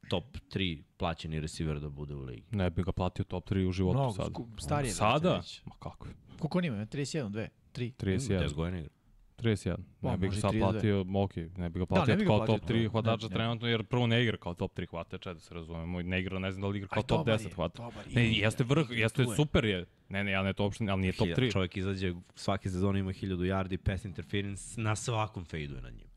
top 0.09 0.25
3 0.49 0.83
plaćeni 0.97 1.41
receiver 1.41 1.81
da 1.81 1.89
bude 1.89 2.15
u 2.15 2.21
ligi. 2.21 2.45
Ne 2.51 2.71
bi 2.71 2.83
ga 2.83 2.93
platio 2.93 3.25
top 3.25 3.51
3 3.51 3.67
u 3.67 3.73
životu 3.73 3.99
Mnogo, 3.99 4.13
sad. 4.13 4.27
sku- 4.27 4.49
stariji 4.59 4.89
je, 4.89 4.95
Sada? 4.95 5.43
Ma 5.65 5.73
kako? 5.73 6.07
Koliko 6.39 6.59
on 6.59 6.65
ima? 6.65 6.77
31, 6.77 7.29
2, 7.29 7.49
3. 7.73 7.93
31. 7.97 8.39
10 8.41 8.55
godina 8.55 8.79
igra. 8.79 8.91
31. 9.39 9.77
Pa, 10.01 10.10
Ne 10.10 10.16
bih 10.19 10.31
ga 10.31 10.36
sad 10.36 10.52
32. 10.52 10.59
platio, 10.60 11.01
ok, 11.15 11.36
ne 11.36 11.69
bih 11.69 11.74
ga 11.74 11.78
Da, 11.78 11.86
platio 11.86 12.06
ne 12.06 12.16
bi 12.16 12.24
ga 12.24 12.28
kao 12.28 12.39
top 12.39 12.47
platio, 12.60 12.77
3 12.77 12.82
ne, 12.82 12.89
hvatača 12.89 13.27
ne. 13.27 13.32
trenutno, 13.32 13.69
jer 13.69 13.85
prvo 13.85 14.06
ne 14.06 14.23
igra 14.23 14.36
kao 14.36 14.55
top 14.55 14.74
3 14.74 14.86
hvatača, 14.86 15.35
da 15.35 15.40
se 15.40 15.55
razumemo, 15.55 16.02
ne 16.02 16.20
igra, 16.20 16.39
ne 16.39 16.51
znam 16.52 16.62
da 16.62 16.69
li 16.69 16.78
igra 16.78 16.89
kao 16.89 16.98
Aj, 16.98 17.05
top 17.05 17.19
dobar 17.19 17.35
10 17.35 17.44
je, 17.44 17.55
hvatača. 17.55 18.10
Ne, 18.10 18.32
jeste 18.32 18.65
vrh, 18.65 18.86
jeste 18.90 19.23
je. 19.23 19.28
super 19.36 19.65
je. 19.65 19.86
Ne, 20.09 20.24
ne, 20.24 20.31
ja 20.31 20.43
ne 20.43 20.52
to 20.52 20.62
uopšte, 20.62 20.85
ali 20.86 21.01
nije 21.01 21.12
top 21.12 21.27
Hilja- 21.27 21.36
3. 21.36 21.52
Čovjek 21.52 21.77
izađe, 21.77 22.15
svake 22.35 22.70
sezone 22.70 23.01
ima 23.01 23.12
1000 23.12 23.27
yardi, 23.44 23.77
pass 23.78 24.05
interference, 24.05 24.81
na 24.81 24.97
svakom 24.97 25.44
fejduje 25.44 25.82
na 25.82 25.90
njim. 25.90 26.09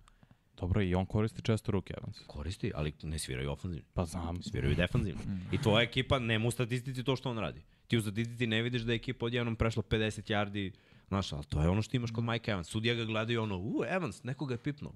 Dobro, 0.58 0.82
i 0.82 0.96
on 0.96 1.06
koristi 1.06 1.42
često 1.42 1.72
ruke, 1.72 1.94
Evans. 1.98 2.18
Koristi, 2.20 2.72
ali 2.76 2.94
ne 3.04 3.20
sviraju 3.20 3.52
ofanzivno. 3.52 3.86
Pa 3.94 4.06
znam. 4.06 4.44
Sviraju 4.44 4.76
defanzivno. 4.76 5.22
I 5.52 5.58
tvoja 5.58 5.84
ekipa 5.84 6.20
nema 6.20 6.48
u 6.48 6.52
statistici 6.52 7.04
to 7.04 7.16
što 7.16 7.30
on 7.30 7.38
radi. 7.40 7.62
Ti 7.88 7.98
u 7.98 8.02
statistici 8.02 8.48
ne 8.48 8.62
vidiš 8.62 8.82
da 8.82 8.92
je 8.92 8.96
ekipa 8.96 9.26
odjednom 9.26 9.56
prešla 9.56 9.84
50 9.84 9.98
yardi, 10.30 10.72
znaš, 11.12 11.34
ali 11.34 11.44
to 11.44 11.62
je 11.62 11.70
ono 11.70 11.82
što 11.82 11.98
imaš 11.98 12.12
kod 12.12 12.24
Mike 12.24 12.52
Evans. 12.52 12.68
Sudija 12.68 12.96
ga 12.96 13.06
gleda 13.06 13.34
i 13.34 13.38
ono, 13.38 13.58
u, 13.58 13.84
Evans, 13.90 14.24
nekoga 14.24 14.54
je 14.54 14.58
pipnuo. 14.58 14.94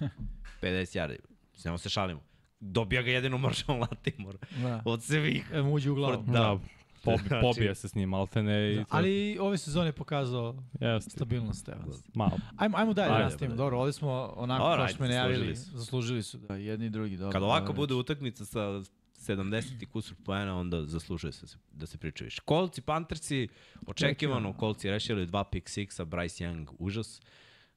50 0.62 0.98
yardi. 0.98 1.16
Samo 1.54 1.78
se 1.78 1.88
šalimo. 1.88 2.20
Dobija 2.60 3.02
ga 3.02 3.10
jedino 3.10 3.38
Marshall 3.38 3.80
Latimore. 3.80 4.38
Da. 4.62 4.82
Od 4.84 5.02
svih. 5.02 5.50
E, 5.52 5.62
mu 5.62 5.74
uđe 5.74 5.90
u 5.90 5.94
glavu. 5.94 6.22
Da. 6.22 6.32
Da, 6.32 6.58
pobi, 7.04 7.18
Znači- 7.18 7.40
pobije 7.42 7.74
se 7.74 7.88
s 7.88 7.94
njim, 7.94 8.08
maltene 8.08 8.72
i... 8.72 8.76
Da, 8.76 8.84
ali 8.88 9.38
ove 9.40 9.58
sezone 9.58 9.88
je 9.88 9.92
pokazao 9.92 10.54
Jeste, 10.80 11.10
stabilnost 11.10 11.68
Evans. 11.68 11.96
malo. 12.14 12.38
Ajmo, 12.56 12.76
ajmo 12.78 12.92
dalje 12.94 13.08
da 13.08 13.14
Ajde, 13.14 13.24
nastavimo. 13.24 13.56
Dobro, 13.56 13.78
ovdje 13.78 13.92
smo 13.92 14.32
onako 14.36 14.86
što 14.88 14.96
smo 14.96 15.06
i 15.06 15.08
najavili. 15.08 15.36
zaslužili 15.38 15.56
su. 15.56 15.78
Zaslužili 15.78 16.22
su, 16.22 16.38
da, 16.38 16.56
jedni 16.56 16.86
i 16.86 16.90
drugi. 16.90 17.16
Dobro, 17.16 17.32
Kad 17.32 17.42
ovako 17.42 17.66
dobro. 17.66 17.76
bude 17.76 17.94
utakmica 17.94 18.44
sa 18.44 18.82
70 19.22 19.82
i 19.82 19.86
kusur 19.86 20.16
poena, 20.24 20.58
onda 20.58 20.84
zaslužuje 20.86 21.32
se 21.32 21.46
da 21.72 21.86
se 21.86 21.98
priča 21.98 22.24
više. 22.24 22.40
Kolci, 22.44 22.80
Panthersi, 22.80 23.48
očekivano, 23.86 24.52
Kolci 24.52 24.90
rešili 24.90 25.26
dva 25.26 25.44
pick 25.44 25.68
sixa, 25.68 26.04
Bryce 26.04 26.44
Young, 26.44 26.66
užas. 26.78 27.20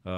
Uh, 0.03 0.11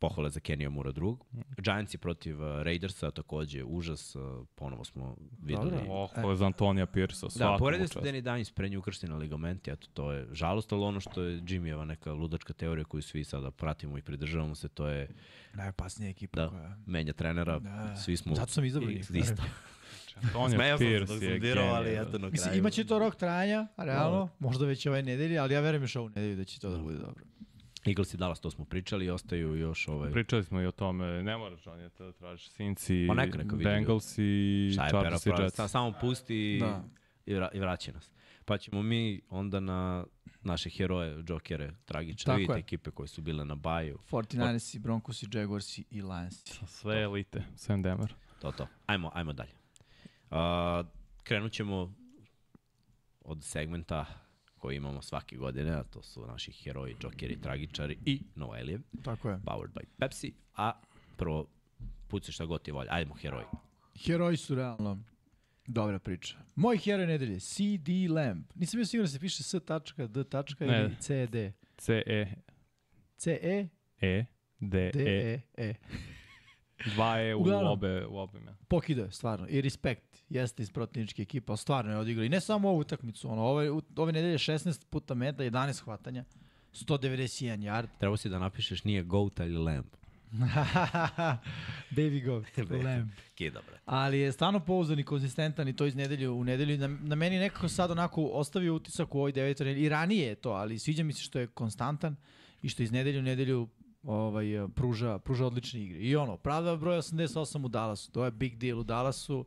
pohvale 0.00 0.30
za 0.30 0.40
Kenija 0.40 0.70
Mura 0.70 0.92
drug. 0.92 1.24
Giantsi 1.58 1.98
protiv 1.98 2.42
uh, 2.42 2.62
Raidersa, 2.62 3.10
takođe 3.10 3.64
užas, 3.64 4.16
uh, 4.16 4.46
ponovo 4.54 4.84
smo 4.84 5.16
videli. 5.42 5.70
Dobro. 5.70 5.84
Oh, 5.88 6.10
ovo 6.16 6.30
je 6.30 6.36
za 6.36 6.46
Antonija 6.46 6.86
Piersa, 6.86 7.26
Da, 7.38 7.56
poredio 7.58 7.88
se. 7.88 7.98
Danny 8.00 8.20
Dimes 8.20 8.50
prednju 8.50 8.78
ukršteni 8.78 9.14
ligamenti, 9.14 9.70
eto 9.70 9.88
to 9.94 10.12
je 10.12 10.28
žalost, 10.32 10.72
ali 10.72 10.82
ono 10.82 11.00
što 11.00 11.22
je 11.22 11.40
Jimmyjeva 11.40 11.84
neka 11.84 12.12
ludačka 12.12 12.52
teorija 12.52 12.84
koju 12.84 13.02
svi 13.02 13.24
sada 13.24 13.50
pratimo 13.50 13.98
i 13.98 14.02
pridržavamo 14.02 14.54
se, 14.54 14.68
to 14.68 14.88
je 14.88 15.08
Najopasnija 15.54 16.10
ekipa 16.10 16.40
da 16.40 16.48
koja... 16.48 16.76
menja 16.86 17.12
trenera, 17.12 17.58
Da. 17.58 17.96
svi 17.96 18.16
smo 18.16 18.34
Zato 18.34 18.52
sam 18.52 18.64
izabrao 18.64 18.90
njih. 18.90 19.10
isto. 19.14 19.42
Sam 20.32 20.50
se 20.50 20.56
Pierce 20.78 21.14
dok 21.14 21.22
je 21.22 21.30
sam 21.30 21.40
birao, 21.40 21.66
ali 21.66 21.90
eto 21.90 22.02
na 22.02 22.18
kraju. 22.18 22.30
Mislim, 22.32 22.54
imaće 22.54 22.84
to 22.84 22.98
rok 22.98 23.16
trajanja, 23.16 23.66
realno, 23.76 24.28
možda 24.38 24.66
već 24.66 24.86
ove 24.86 25.02
nedelje, 25.02 25.38
ali 25.38 25.54
ja 25.54 25.60
verujem 25.60 25.82
još 25.82 25.96
ovu 25.96 26.08
nedelju 26.08 26.36
da 26.36 26.44
će 26.44 26.60
to 26.60 26.70
da 26.70 26.78
bude 26.78 26.98
dobro. 26.98 27.24
Eagles 27.86 28.14
i 28.14 28.16
Dallas, 28.16 28.40
to 28.40 28.50
smo 28.50 28.64
pričali, 28.64 29.10
ostaju 29.10 29.56
još 29.56 29.88
ovaj... 29.88 30.12
Pričali 30.12 30.44
smo 30.44 30.60
i 30.60 30.66
o 30.66 30.70
tome, 30.70 31.22
ne 31.22 31.36
moraš 31.36 31.66
on 31.66 31.80
je 31.80 31.88
to 31.88 32.12
tražiš 32.12 32.48
Sinci, 32.48 33.08
Bengals 33.54 34.18
i 34.18 34.70
Chargers 34.90 35.26
i? 35.26 35.30
Jets. 35.30 35.56
Sa- 35.56 35.68
Samo 35.68 35.92
pusti 36.00 36.54
i, 36.54 36.60
Da. 36.60 36.84
i, 37.26 37.34
vra, 37.34 37.48
i 37.54 37.60
vraća 37.60 37.92
nas. 37.92 38.10
Pa 38.44 38.58
ćemo 38.58 38.82
mi 38.82 39.20
onda 39.30 39.60
na 39.60 40.04
naše 40.42 40.70
heroje, 40.70 41.22
džokere, 41.22 41.70
tragične, 41.84 42.24
Tako 42.24 42.36
vidite 42.36 42.52
je. 42.52 42.58
ekipe 42.58 42.90
koje 42.90 43.08
su 43.08 43.22
bile 43.22 43.44
na 43.44 43.54
baju, 43.54 43.98
49ersi, 44.10 44.78
Broncosi, 44.78 45.26
Jaguarsi 45.32 45.84
i 45.90 46.02
Lionsi. 46.02 46.66
Sve 46.66 47.02
elite, 47.02 47.42
Sam 47.56 47.82
Demer. 47.82 48.14
to 48.40 48.52
to. 48.52 48.66
Ajmo, 48.86 49.10
ajmo 49.14 49.32
dalje. 49.32 49.50
Uh, 50.30 50.86
krenut 51.22 51.52
ćemo 51.52 51.94
od 53.20 53.44
segmenta 53.44 54.06
koji 54.58 54.76
imamo 54.76 55.02
svake 55.02 55.36
godine, 55.36 55.70
a 55.70 55.82
to 55.82 56.02
su 56.02 56.26
naši 56.26 56.52
heroji, 56.52 56.96
džokeri, 57.00 57.40
tragičari 57.40 57.98
i 58.04 58.22
Noelije, 58.34 58.78
Tako 59.04 59.30
je. 59.30 59.36
powered 59.44 59.70
by 59.72 59.84
Pepsi, 59.98 60.32
a 60.56 60.72
prvo 61.16 61.46
puci 62.08 62.32
šta 62.32 62.44
god 62.44 62.62
ti 62.62 62.70
volja. 62.72 62.88
Ajmo, 62.92 63.14
heroji. 63.14 63.46
Heroji 64.06 64.36
su 64.36 64.54
realno 64.54 64.98
dobra 65.66 65.98
priča. 65.98 66.36
Moj 66.54 66.78
heroj 66.78 67.06
nedelje, 67.06 67.40
CD 67.40 67.88
Lamb. 68.10 68.44
Nisam 68.54 68.78
bio 68.78 68.86
siguran 68.86 69.04
da 69.04 69.10
se 69.10 69.20
piše 69.20 69.42
S 69.42 69.54
tačka, 69.66 70.06
D 70.06 70.24
tačka 70.24 70.64
ili 70.64 70.96
CD. 71.00 71.36
C, 71.76 72.02
E, 72.06 72.34
C, 73.16 73.38
E, 73.42 73.68
E, 74.00 74.24
D, 74.60 74.90
D, 74.94 75.00
E. 75.02 75.32
E, 75.34 75.40
E. 75.68 75.74
Dva 76.84 77.20
E 77.20 77.34
u 77.34 77.40
Uglavnom. 77.40 77.72
obe, 77.72 78.06
u 78.06 78.18
obe 78.18 78.38
ime. 78.38 78.54
Pokidao 78.68 79.04
je, 79.04 79.10
stvarno. 79.10 79.46
I 79.48 79.60
respekt. 79.60 80.22
Jeste 80.28 80.62
iz 80.62 80.70
protivničke 80.70 81.22
ekipa, 81.22 81.56
stvarno 81.56 81.90
je 81.92 81.98
odigrao. 81.98 82.24
I 82.24 82.28
ne 82.28 82.40
samo 82.40 82.68
ovu 82.68 82.78
utakmicu. 82.78 83.30
Ono, 83.30 83.42
ove, 83.42 83.70
ove 83.96 84.12
nedelje 84.12 84.38
16 84.38 84.84
puta 84.90 85.14
meta, 85.14 85.42
11 85.42 85.82
hvatanja, 85.84 86.24
191 86.72 87.58
yard. 87.58 87.86
Trebao 87.98 88.16
si 88.16 88.28
da 88.28 88.38
napišeš 88.38 88.84
nije 88.84 89.02
goat, 89.02 89.40
ali 89.40 89.56
lamb. 89.56 89.86
Baby 91.90 92.24
goat, 92.24 92.46
Lamb. 92.84 93.10
Kida, 93.34 93.60
bre. 93.66 93.78
Ali 93.84 94.18
je 94.18 94.32
stvarno 94.32 94.60
pouzdan 94.60 94.98
i 94.98 95.04
konzistentan 95.04 95.68
i 95.68 95.76
to 95.76 95.86
iz 95.86 95.94
nedelju 95.94 96.34
u 96.34 96.44
nedelju. 96.44 96.78
Na, 96.78 96.88
na 96.88 97.14
meni 97.14 97.38
nekako 97.38 97.68
sad 97.68 97.90
onako 97.90 98.24
ostavio 98.24 98.74
utisak 98.74 99.14
u 99.14 99.18
ovoj 99.18 99.32
devetoj 99.32 99.66
nedelji. 99.66 99.84
I 99.84 99.88
ranije 99.88 100.26
je 100.26 100.34
to, 100.34 100.50
ali 100.50 100.78
sviđa 100.78 101.02
mi 101.04 101.12
se 101.12 101.22
što 101.22 101.38
je 101.38 101.46
konstantan 101.46 102.16
i 102.62 102.68
što 102.68 102.82
iz 102.82 102.92
nedelju 102.92 103.18
u 103.18 103.22
nedelju 103.22 103.68
ovaj, 104.02 104.64
e, 104.64 104.68
pruža, 104.68 105.18
pruža 105.18 105.46
odlične 105.46 105.80
igre. 105.80 105.98
I 105.98 106.16
ono, 106.16 106.36
pravda 106.36 106.76
broj 106.76 106.98
88 106.98 107.64
u 107.64 107.68
Dallasu, 107.68 108.12
to 108.12 108.24
je 108.24 108.30
big 108.30 108.56
deal 108.56 108.78
u 108.78 108.82
Dallasu, 108.82 109.44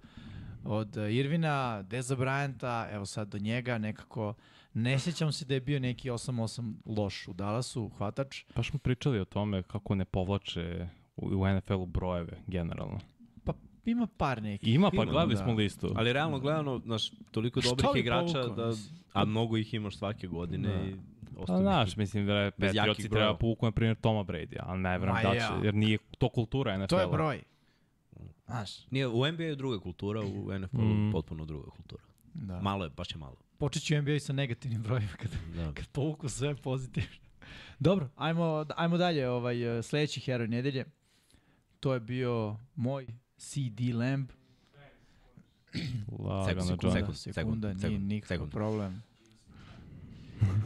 od 0.64 0.98
e, 0.98 1.14
Irvina, 1.14 1.82
Deza 1.82 2.15
Bryanta, 2.15 2.95
evo 2.95 3.06
sad 3.06 3.28
do 3.28 3.38
njega, 3.38 3.78
nekako, 3.78 4.34
ne 4.73 4.99
sjećam 4.99 5.32
se 5.32 5.45
da 5.45 5.53
je 5.53 5.61
bio 5.61 5.80
neki 5.80 6.10
8-8 6.10 6.73
loš 6.86 7.28
u 7.28 7.34
Dallasu, 7.34 7.90
hvatač. 7.98 8.44
Baš 8.56 8.69
smo 8.69 8.80
pričali 8.80 9.19
o 9.19 9.26
tome 9.26 9.64
kako 9.64 9.95
ne 9.95 10.06
povlače 10.06 10.88
u, 11.15 11.26
u 11.26 11.48
NFL-u 11.48 11.86
brojeve, 11.86 12.41
generalno. 12.48 12.99
Pa 13.44 13.53
ima 13.86 14.07
par 14.18 14.44
nekih. 14.44 14.73
Ima, 14.73 14.91
pa 14.95 15.06
gledali 15.06 15.36
da. 15.36 15.44
smo 15.44 15.53
listu. 15.53 15.91
Ali 15.95 16.14
realno 16.14 16.40
gledano, 16.40 16.80
znaš, 16.80 17.11
toliko 17.32 17.61
dobrih 17.61 17.90
igrača, 17.95 18.41
povukao, 18.41 18.56
da, 18.56 18.73
a 19.14 19.26
mnogo 19.26 19.57
ih 19.57 19.73
imaš 19.73 19.98
svake 19.98 20.28
godine 20.28 20.69
Da. 20.69 20.84
i 20.84 21.11
Pa 21.38 21.58
znaš, 21.58 21.95
mislim 21.95 22.26
da 22.26 22.52
Patriotsi 22.52 23.10
treba 23.10 23.36
povuku, 23.36 23.66
na 23.66 23.72
primjer, 23.72 23.95
Toma 23.95 24.24
Brady, 24.24 24.56
ali 24.60 24.80
ne 24.80 24.98
vjerujem 24.98 25.24
da 25.24 25.32
će, 25.32 25.66
jer 25.66 25.74
nije 25.74 25.98
to 26.18 26.30
kultura 26.30 26.74
NFL-a. 26.74 26.88
To 26.88 26.99
je 26.99 27.08
broj. 27.08 27.41
Znaš, 28.45 28.88
Nije, 28.88 29.08
u 29.08 29.28
NBA 29.28 29.44
je 29.44 29.56
druga 29.56 29.80
kultura, 29.80 30.22
u 30.22 30.60
NFL-u 30.60 30.82
Mm. 30.84 31.12
potpuno 31.12 31.45
druga 31.45 31.70
kultura. 31.70 32.03
da. 32.34 32.62
Malo 32.62 32.84
je, 32.84 32.90
baš 32.90 33.12
je 33.12 33.18
malo. 33.18 33.36
Počet 33.58 33.84
ću 33.84 33.95
NBA 33.95 34.20
sa 34.20 34.34
negativnim 34.34 34.82
brojima 34.82 35.10
kad, 35.12 35.32
Da. 35.56 35.74
kad 35.74 35.88
povuku 35.88 36.30
sve 36.30 36.56
pozitivno. 36.56 37.10
Dobro, 37.80 38.10
ajmo, 38.16 38.66
ajmo 38.78 38.98
dalje. 38.98 39.30
Ovaj, 39.30 39.56
sledeći 39.84 40.20
heroj 40.20 40.48
nedelje. 40.48 40.86
To 41.80 41.94
je 41.94 41.99
bio 41.99 42.58
moj 42.76 43.08
CD 43.38 43.80
Lamb. 43.94 44.30
Lagano, 46.20 46.62
Sekund, 46.62 46.84
John. 46.84 46.94
sekund. 46.94 47.18
sekunda, 47.18 47.68
nije 47.68 47.80
sekund, 47.80 48.02
nikakav 48.03 48.36
sekund. 48.36 48.52
problem. 48.52 49.03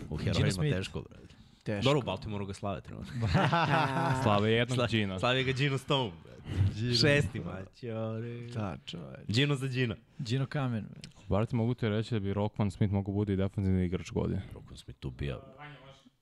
U 0.09 0.17
Gino 0.17 0.33
herojima 0.33 0.77
teško, 0.77 1.01
brate. 1.01 1.35
Teško. 1.63 1.83
Dobro, 1.83 1.99
u 1.99 2.03
Baltimoru 2.03 2.45
ga 2.45 2.53
slave 2.53 2.81
trenutno. 2.81 3.27
Slave 4.23 4.51
jednog 4.51 4.87
Gina. 4.89 5.19
Slavi 5.19 5.43
ga 5.43 5.51
Gino 5.51 5.77
Stone, 5.77 6.11
brate. 6.23 6.95
Šesti 7.01 7.39
maćore. 7.39 8.47
Da, 8.53 8.77
čoveč. 8.85 9.27
Gino 9.27 9.55
za 9.55 9.67
Gina. 9.67 9.95
Gino 10.19 10.45
Kamen. 10.45 10.85
bre. 10.89 11.09
Bar 11.27 11.45
ti 11.45 11.55
mogu 11.55 11.73
ti 11.73 11.89
reći 11.89 12.15
da 12.15 12.19
bi 12.19 12.33
Rockman 12.33 12.71
Smith 12.71 12.93
mogu 12.93 13.11
bude 13.11 13.33
i 13.33 13.35
defensivni 13.35 13.85
igrač 13.85 14.11
godine. 14.11 14.41
Rokon 14.53 14.77
Smith 14.77 14.99
tu 14.99 15.09
bija. 15.09 15.39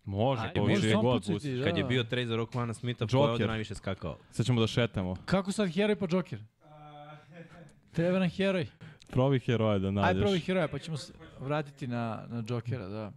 Može, 0.05 0.41
to 0.55 0.61
može 0.61 0.73
više 0.75 0.89
samo 0.89 1.01
god 1.01 1.23
da. 1.23 1.63
Kad 1.63 1.77
je 1.77 1.83
bio 1.83 2.03
trade 2.03 2.25
za 2.25 2.35
Rockmana 2.35 2.73
Smitha, 2.73 3.07
ko 3.07 3.15
je 3.17 3.19
ovdje 3.19 3.33
Joker. 3.33 3.47
najviše 3.47 3.75
skakao? 3.75 4.17
Sad 4.31 4.45
ćemo 4.45 4.61
da 4.61 4.67
šetamo. 4.67 5.15
Kako 5.25 5.51
sad 5.51 5.73
heroj 5.73 5.95
pa 5.95 6.07
Joker? 6.11 6.39
Treba 7.91 8.19
nam 8.19 8.29
heroj. 8.29 8.67
Probi 9.09 9.39
heroja 9.39 9.79
da 9.79 9.91
nađeš. 9.91 10.15
Aj 10.15 10.21
probi 10.21 10.39
heroja, 10.39 10.67
pa 10.67 10.79
ćemo 10.79 10.97
se 10.97 11.13
vratiti 11.39 11.87
na, 11.87 12.25
na 12.29 12.43
Jokera, 12.49 12.87
da. 12.87 13.11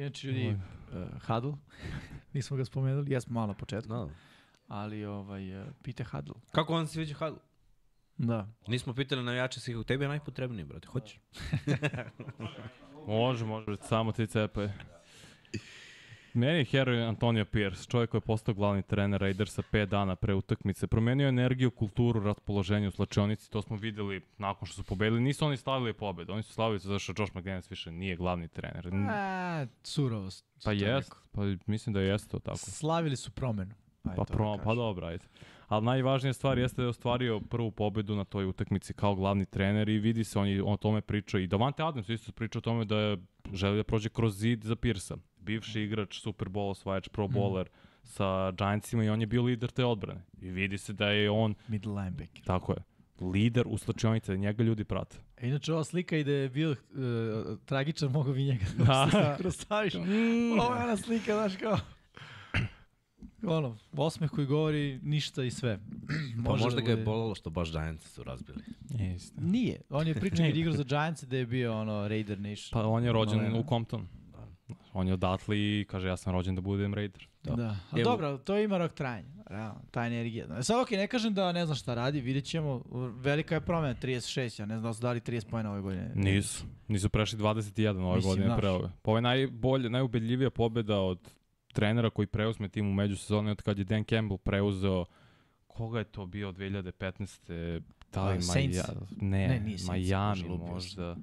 Inače, 0.00 0.26
ljudi, 0.28 0.48
uh, 0.48 1.22
Huddle, 1.26 1.52
nismo 2.34 2.56
ga 2.56 2.64
spomenuli, 2.64 3.12
jesmo 3.12 3.34
malo 3.34 3.46
na 3.46 3.54
početku, 3.54 3.88
Da. 3.88 4.08
ali 4.68 5.04
ovaj, 5.04 5.60
uh, 5.60 5.66
pite 5.82 6.04
Huddle. 6.04 6.34
Kako 6.52 6.72
vam 6.74 6.86
se 6.86 6.92
sviđa 6.92 7.14
Huddle? 7.14 7.38
Da. 8.18 8.48
Nismo 8.66 8.94
pitali 8.94 9.22
navijače 9.22 9.60
svih, 9.60 9.76
tebi 9.86 10.04
je 10.04 10.08
najpotrebniji, 10.08 10.64
brate, 10.64 10.88
hoćeš? 10.88 11.20
Može, 13.06 13.44
može, 13.44 13.76
samo 13.82 14.12
ti 14.12 14.26
cepaj. 14.26 14.68
Meni 16.34 16.58
je 16.58 16.64
heroj 16.64 17.02
Antonio 17.02 17.44
Pierce, 17.44 17.84
čovjek 17.84 18.10
koji 18.10 18.18
je 18.18 18.22
postao 18.22 18.54
glavni 18.54 18.82
trener 18.82 19.20
Raidersa 19.20 19.62
5 19.72 19.86
dana 19.86 20.16
pre 20.16 20.34
utakmice. 20.34 20.86
Promenio 20.86 21.24
je 21.24 21.28
energiju, 21.28 21.70
kulturu, 21.70 22.20
raspoloženje 22.20 22.88
u 22.88 22.90
slačionici, 22.90 23.50
to 23.50 23.62
smo 23.62 23.76
videli 23.76 24.20
nakon 24.38 24.66
što 24.66 24.76
su 24.76 24.84
pobedili. 24.84 25.20
Nisu 25.20 25.46
oni 25.46 25.56
slavili 25.56 25.92
pobedu, 25.92 26.32
oni 26.32 26.42
su 26.42 26.52
slavili 26.52 26.78
zato 26.78 26.98
što 26.98 27.12
Josh 27.18 27.36
McDaniels 27.36 27.70
više 27.70 27.92
nije 27.92 28.16
glavni 28.16 28.48
trener. 28.48 28.90
A. 29.08 29.66
Pa 30.64 30.64
to 30.64 30.70
jest, 30.72 31.08
rekao. 31.08 31.22
pa 31.32 31.70
mislim 31.72 31.92
da 31.92 32.00
jeste 32.00 32.28
to 32.28 32.38
tako. 32.38 32.58
Slavili 32.58 33.16
su 33.16 33.30
promenu. 33.30 33.74
Ajde, 34.04 34.16
Pa, 34.16 34.24
da 34.24 34.32
pro, 34.34 34.58
pa 34.64 34.74
dobro, 34.74 35.06
ajde. 35.06 35.24
Ali 35.68 35.84
najvažnija 35.84 36.32
stvar 36.32 36.58
jeste 36.58 36.76
da 36.76 36.82
je 36.82 36.88
ostvario 36.88 37.40
prvu 37.40 37.70
pobedu 37.70 38.16
na 38.16 38.24
toj 38.24 38.44
utakmici 38.44 38.94
kao 38.94 39.14
glavni 39.14 39.46
trener 39.46 39.88
i 39.88 39.98
vidi 39.98 40.24
se, 40.24 40.38
on 40.38 40.48
je 40.48 40.62
o 40.62 40.76
tome 40.76 41.00
pričao. 41.00 41.40
I 41.40 41.46
Davante 41.46 41.82
Adams 41.82 42.08
isto 42.08 42.32
priča 42.32 42.58
o 42.58 42.62
tome 42.62 42.84
da 42.84 42.96
je 42.96 43.16
želi 43.52 43.76
da 43.76 43.84
prođe 43.84 44.08
kroz 44.08 44.38
zid 44.38 44.64
za 44.64 44.76
Pirsa. 44.76 45.16
Bivši 45.40 45.80
igrač, 45.80 46.20
Super 46.20 46.48
Bowl 46.48 46.70
osvajač, 46.70 47.08
Pro 47.08 47.24
Mhm. 47.24 47.34
Bowler 47.34 47.66
sa 48.02 48.50
Giantsima 48.50 49.04
i 49.04 49.08
on 49.08 49.20
je 49.20 49.26
bio 49.26 49.42
lider 49.42 49.70
te 49.70 49.84
odbrane. 49.84 50.20
I 50.40 50.50
vidi 50.50 50.78
se 50.78 50.92
da 50.92 51.06
je 51.06 51.30
on, 51.30 51.54
Middle 51.68 51.92
linebacker. 51.94 52.44
tako 52.44 52.72
je, 52.72 52.78
lider 53.22 53.64
u 53.66 53.78
slačionici, 53.78 54.30
da 54.30 54.36
njega 54.36 54.62
ljudi 54.62 54.84
prate. 54.84 55.16
E, 55.36 55.48
inače, 55.48 55.72
ova 55.72 55.84
slika 55.84 56.16
i 56.16 56.24
da 56.24 56.32
je 56.32 56.48
bio 56.48 56.70
uh, 56.70 56.76
tragičan, 57.60 58.10
mogu 58.10 58.32
bi 58.32 58.44
njega 58.44 58.64
da, 58.78 59.08
Da. 59.12 59.36
kroz 59.38 59.56
staviš. 59.56 59.94
Ovo 59.94 60.04
je 60.74 60.84
ona 60.84 60.96
slika, 60.96 61.32
znaš 61.34 61.56
kao... 61.56 61.78
Ono, 63.44 63.76
osmeh 63.92 64.30
koji 64.30 64.46
govori 64.46 65.00
ništa 65.02 65.44
i 65.44 65.50
sve. 65.50 65.78
Pa 66.44 66.50
Može 66.50 66.64
možda 66.64 66.80
da 66.80 66.86
ga 66.86 66.90
je 66.90 67.04
bolalo 67.04 67.34
što 67.34 67.50
baš 67.50 67.70
Giants 67.70 68.04
su 68.04 68.22
razbili. 68.22 68.62
Isto. 69.16 69.40
Nije. 69.40 69.80
On 69.90 70.06
je 70.06 70.14
pričao 70.14 70.46
igrao 70.46 70.74
za 70.74 70.82
Giants 70.84 71.24
da 71.24 71.36
je 71.36 71.46
bio 71.46 71.74
ono 71.74 72.08
Raider 72.08 72.40
Nation. 72.40 72.70
Pa 72.72 72.88
on 72.88 73.04
je 73.04 73.12
rođen 73.12 73.54
u 73.54 73.64
Compton. 73.68 74.08
On 74.92 75.08
je 75.08 75.14
odatle 75.14 75.56
i 75.58 75.86
kaže 75.90 76.08
ja 76.08 76.16
sam 76.16 76.32
rođen 76.32 76.54
da 76.54 76.60
budem 76.60 76.94
Raider. 76.94 77.28
Da. 77.42 77.54
da. 77.54 77.76
A 77.90 78.00
Evo- 78.00 78.04
dobro, 78.10 78.38
to 78.38 78.58
ima 78.58 78.78
rok 78.78 78.92
trajanja. 78.92 79.28
Realno, 79.46 79.80
ta 79.90 80.06
energija. 80.06 80.46
E 80.58 80.62
Sad, 80.62 80.80
ok, 80.80 80.90
ne 80.90 81.06
kažem 81.06 81.34
da 81.34 81.52
ne 81.52 81.66
znam 81.66 81.76
šta 81.76 81.94
radi, 81.94 82.20
vidjet 82.20 82.44
ćemo. 82.44 82.82
Velika 83.16 83.54
je 83.54 83.60
promena, 83.60 83.94
36, 83.94 84.60
ja 84.60 84.66
ne 84.66 84.74
znam 84.74 84.82
da 84.82 84.94
su 84.94 85.02
dali 85.02 85.20
30 85.20 85.50
pojena 85.50 85.70
ove 85.72 85.80
godine. 85.80 86.10
Nisu. 86.14 86.64
Nisu 86.88 87.08
prešli 87.08 87.38
21 87.38 87.88
ove 88.04 88.16
Mislim, 88.16 88.30
godine 88.30 88.46
znaš. 88.46 88.58
pre 88.60 88.68
ove. 88.68 88.88
Pa 89.02 89.10
ovo 89.10 89.18
je 89.18 89.22
najbolje, 89.22 89.90
najubedljivija 89.90 90.50
pobeda 90.50 91.00
od 91.00 91.34
trenera 91.72 92.10
koji 92.10 92.26
preuzme 92.26 92.68
tim 92.68 92.88
u 92.88 92.92
međusezoni 92.92 93.50
od 93.50 93.62
kad 93.62 93.78
je 93.78 93.84
Dan 93.84 94.04
Campbell 94.04 94.38
preuzeo 94.38 95.04
koga 95.66 95.98
je 95.98 96.04
to 96.04 96.26
bio 96.26 96.52
2015. 96.52 97.80
Da 98.12 98.30
li 98.30 98.42
Saints? 98.42 98.76
Maja, 98.76 99.00
ne, 99.20 99.48
Ne, 99.48 99.60
nije 99.60 99.78
Saints, 99.78 100.08
Miami 100.08 100.58
možda. 100.58 101.16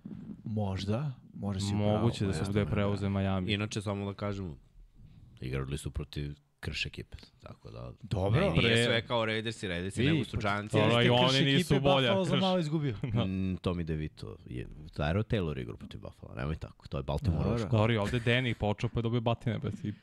Možda, 0.43 1.11
može 1.34 1.59
si 1.59 1.73
Moguće 1.73 2.18
pravo, 2.19 2.31
da 2.31 2.45
se 2.45 2.51
bude 2.51 2.65
preuze 2.65 3.09
Miami. 3.09 3.53
Inače, 3.53 3.81
samo 3.81 4.05
da 4.05 4.14
kažemo, 4.14 4.57
igrali 5.41 5.77
su 5.77 5.91
protiv 5.91 6.35
krš 6.59 6.85
ekipe. 6.85 7.18
Tako 7.39 7.72
da... 7.72 7.91
Dobro. 8.01 8.41
Ne, 8.41 8.49
nije 8.49 8.76
Pre- 8.76 8.85
sve 8.85 9.07
kao 9.07 9.26
Raidersi, 9.26 9.68
Raidersi, 9.68 10.03
I, 10.03 10.07
nego 10.07 10.23
su 10.23 10.38
Giants. 10.38 10.73
Dobro, 10.73 11.01
i 11.03 11.09
oni 11.09 11.41
nisu 11.41 11.80
bolja, 11.80 12.07
Buffalo 12.07 12.26
za 12.26 12.31
krš. 12.31 12.41
malo 12.41 12.59
izgubio. 12.59 12.95
Mm, 13.27 13.57
Tommy 13.57 13.84
DeVito 13.84 14.38
je 14.45 14.68
Tyro 14.93 15.23
Taylor 15.23 15.61
igrao 15.61 15.77
protiv 15.77 15.99
Buffalo, 15.99 16.35
nemoj 16.35 16.55
tako, 16.55 16.88
to 16.88 16.97
je 16.97 17.03
Baltimore 17.03 17.43
Dobro. 17.43 17.68
Dobro, 17.72 17.93
i 17.93 17.97
ovde 17.97 18.19
Danny 18.19 18.53
počeo 18.53 18.89
pa 18.89 18.99
je 18.99 19.03
dobio 19.03 19.22
batine. 19.22 19.59
Bet, 19.59 19.85
i 19.85 19.93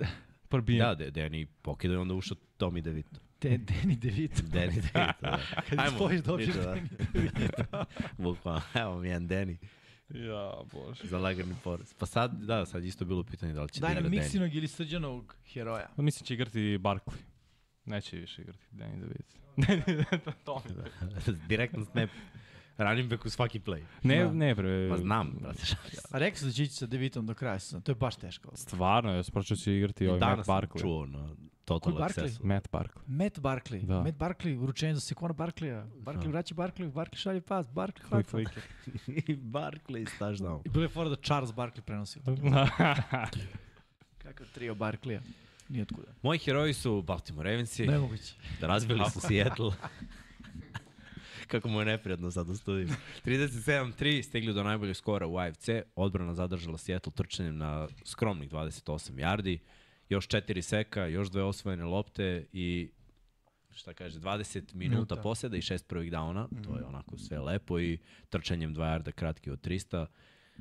prbijen. 0.48 0.78
Da, 0.78 0.96
Danny 0.96 1.46
pokida 1.62 1.94
i 1.94 1.96
onda 1.96 2.14
ušao 2.14 2.36
Tommy 2.58 2.80
DeVito. 2.80 3.20
Te, 3.44 3.58
Danny 3.58 3.96
DeVito. 3.96 4.42
Danny 4.54 4.70
DeVito, 4.72 4.90
da. 5.20 5.38
Kad 5.68 5.94
spojiš 5.94 6.20
dobiješ 6.20 6.48
DeVito, 6.48 6.62
da. 6.64 6.74
Danny 6.74 7.32
DeVito. 7.32 7.84
Bukvalno, 8.18 8.60
evo 8.74 8.98
mi 8.98 9.08
jedan 9.08 9.28
Danny 9.28 9.56
Ja, 10.08 10.52
bože. 10.72 11.06
za 11.06 11.18
lagani 11.18 11.54
porez. 11.64 11.94
Pa 11.94 12.06
sad, 12.06 12.32
da, 12.34 12.66
sad 12.66 12.84
isto 12.84 13.04
bilo 13.04 13.22
pitanje 13.22 13.52
da 13.52 13.62
li 13.62 13.68
će 13.68 13.80
Daj 13.80 13.94
da 13.94 14.00
igra 14.00 14.10
Danny. 14.10 14.16
Miksinog 14.16 14.54
ili 14.54 14.68
srđanog 14.68 15.36
heroja. 15.44 15.88
Pa 15.96 16.02
mislim 16.02 16.26
će 16.26 16.34
igrati 16.34 16.58
Barkley. 16.78 17.16
Neće 17.84 18.16
više 18.16 18.42
igrati 18.42 18.64
Danny 18.72 19.00
DeVito. 19.00 19.36
to 20.44 20.62
mi 20.64 20.74
da. 20.74 21.32
Direktno 21.48 21.84
snap. 21.84 22.10
Running 22.78 23.10
back 23.10 23.24
u 23.26 23.30
svaki 23.30 23.60
play. 23.60 23.82
Ne, 24.02 24.24
Da. 24.24 24.32
ne 24.32 24.54
bre. 24.54 24.88
Pa 24.90 24.96
znam, 24.96 25.36
brate, 25.40 25.66
šalim 25.66 25.90
se. 25.90 26.00
Rekao 26.12 26.38
sam 26.38 26.48
da 26.48 26.52
će 26.52 26.62
ići 26.62 26.74
sa 26.74 26.86
DeVitom 26.86 27.26
do 27.26 27.34
kraja 27.34 27.58
sezona. 27.58 27.82
To 27.82 27.92
je 27.92 27.96
baš 27.96 28.16
teško. 28.16 28.56
Stvarno, 28.56 29.12
ja 29.12 29.22
spraću 29.22 29.56
će 29.56 29.76
igrati 29.76 30.06
ovaj 30.06 30.20
Danas 30.20 30.36
Matt 30.36 30.46
sam 30.46 30.54
Barkley. 30.56 30.80
čuo 30.80 31.06
na 31.70 31.78
Koji 31.80 31.80
Total 31.80 31.92
Barkley? 32.08 32.24
Accessu. 32.24 32.46
Matt 32.46 32.68
Barkley. 32.70 33.02
Matt 33.06 33.38
Barkley. 33.38 33.86
Da. 33.86 34.02
Matt 34.02 34.16
Barkley, 34.18 34.58
uručenje 34.62 34.94
za 34.94 35.00
sekona 35.00 35.34
Barkleya. 35.34 35.86
Barkley 35.96 36.28
vraća 36.28 36.54
Barkley, 36.54 36.92
Barkley 36.92 37.16
šalje 37.16 37.40
pas, 37.40 37.66
Barkley 37.68 38.02
Quick 38.02 38.08
hvata. 38.08 38.30
flicker. 38.30 38.62
I 39.30 39.36
Barkley 39.36 40.08
s 40.08 40.18
touchdown. 40.18 40.60
I 40.64 40.68
bilo 40.68 40.84
je 40.84 40.88
fora 40.88 41.08
da 41.08 41.16
Charles 41.16 41.50
Barkley 41.52 41.80
prenosio. 41.80 42.22
Kakav 44.22 44.46
trio 44.54 44.74
Barkleya. 44.74 45.20
Nijotkuda. 45.68 46.08
Moji 46.22 46.38
heroji 46.38 46.74
su 46.74 47.02
Baltimore 47.02 47.50
Ravensi, 47.50 47.86
Nemoguće. 47.86 48.34
da 48.60 48.66
razbili 48.66 49.00
su 49.12 49.20
Seattle. 49.20 49.70
Kako 51.50 51.68
mu 51.68 51.80
je 51.80 51.84
neprijatno 51.86 52.30
sad 52.30 52.48
u 52.48 52.56
studiju. 52.56 52.88
37-3 53.24 54.22
stigli 54.22 54.52
do 54.54 54.62
najboljeg 54.62 54.96
skora 54.96 55.26
u 55.26 55.38
AFC. 55.38 55.68
Odbrana 55.96 56.34
zadržala 56.34 56.78
Seattle 56.78 57.12
trčanjem 57.12 57.56
na 57.56 57.88
skromnih 58.04 58.50
28 58.50 59.12
yardi. 59.12 59.58
Još 60.08 60.28
4 60.28 60.60
seka, 60.60 61.06
još 61.06 61.30
dve 61.30 61.42
osvojene 61.42 61.84
lopte 61.84 62.46
i 62.52 62.90
šta 63.70 63.94
kaže, 63.94 64.20
20 64.20 64.74
minuta, 64.74 64.94
Minuta. 64.94 65.16
poseda 65.16 65.56
i 65.56 65.62
šest 65.62 65.88
prvih 65.88 66.12
downa. 66.12 66.64
To 66.64 66.76
je 66.76 66.84
onako 66.84 67.18
sve 67.18 67.38
lepo 67.40 67.80
i 67.80 67.98
trčanjem 68.28 68.74
2 68.74 68.80
yarda 68.80 69.12
kratki 69.12 69.50
od 69.50 69.60
300. 69.66 70.06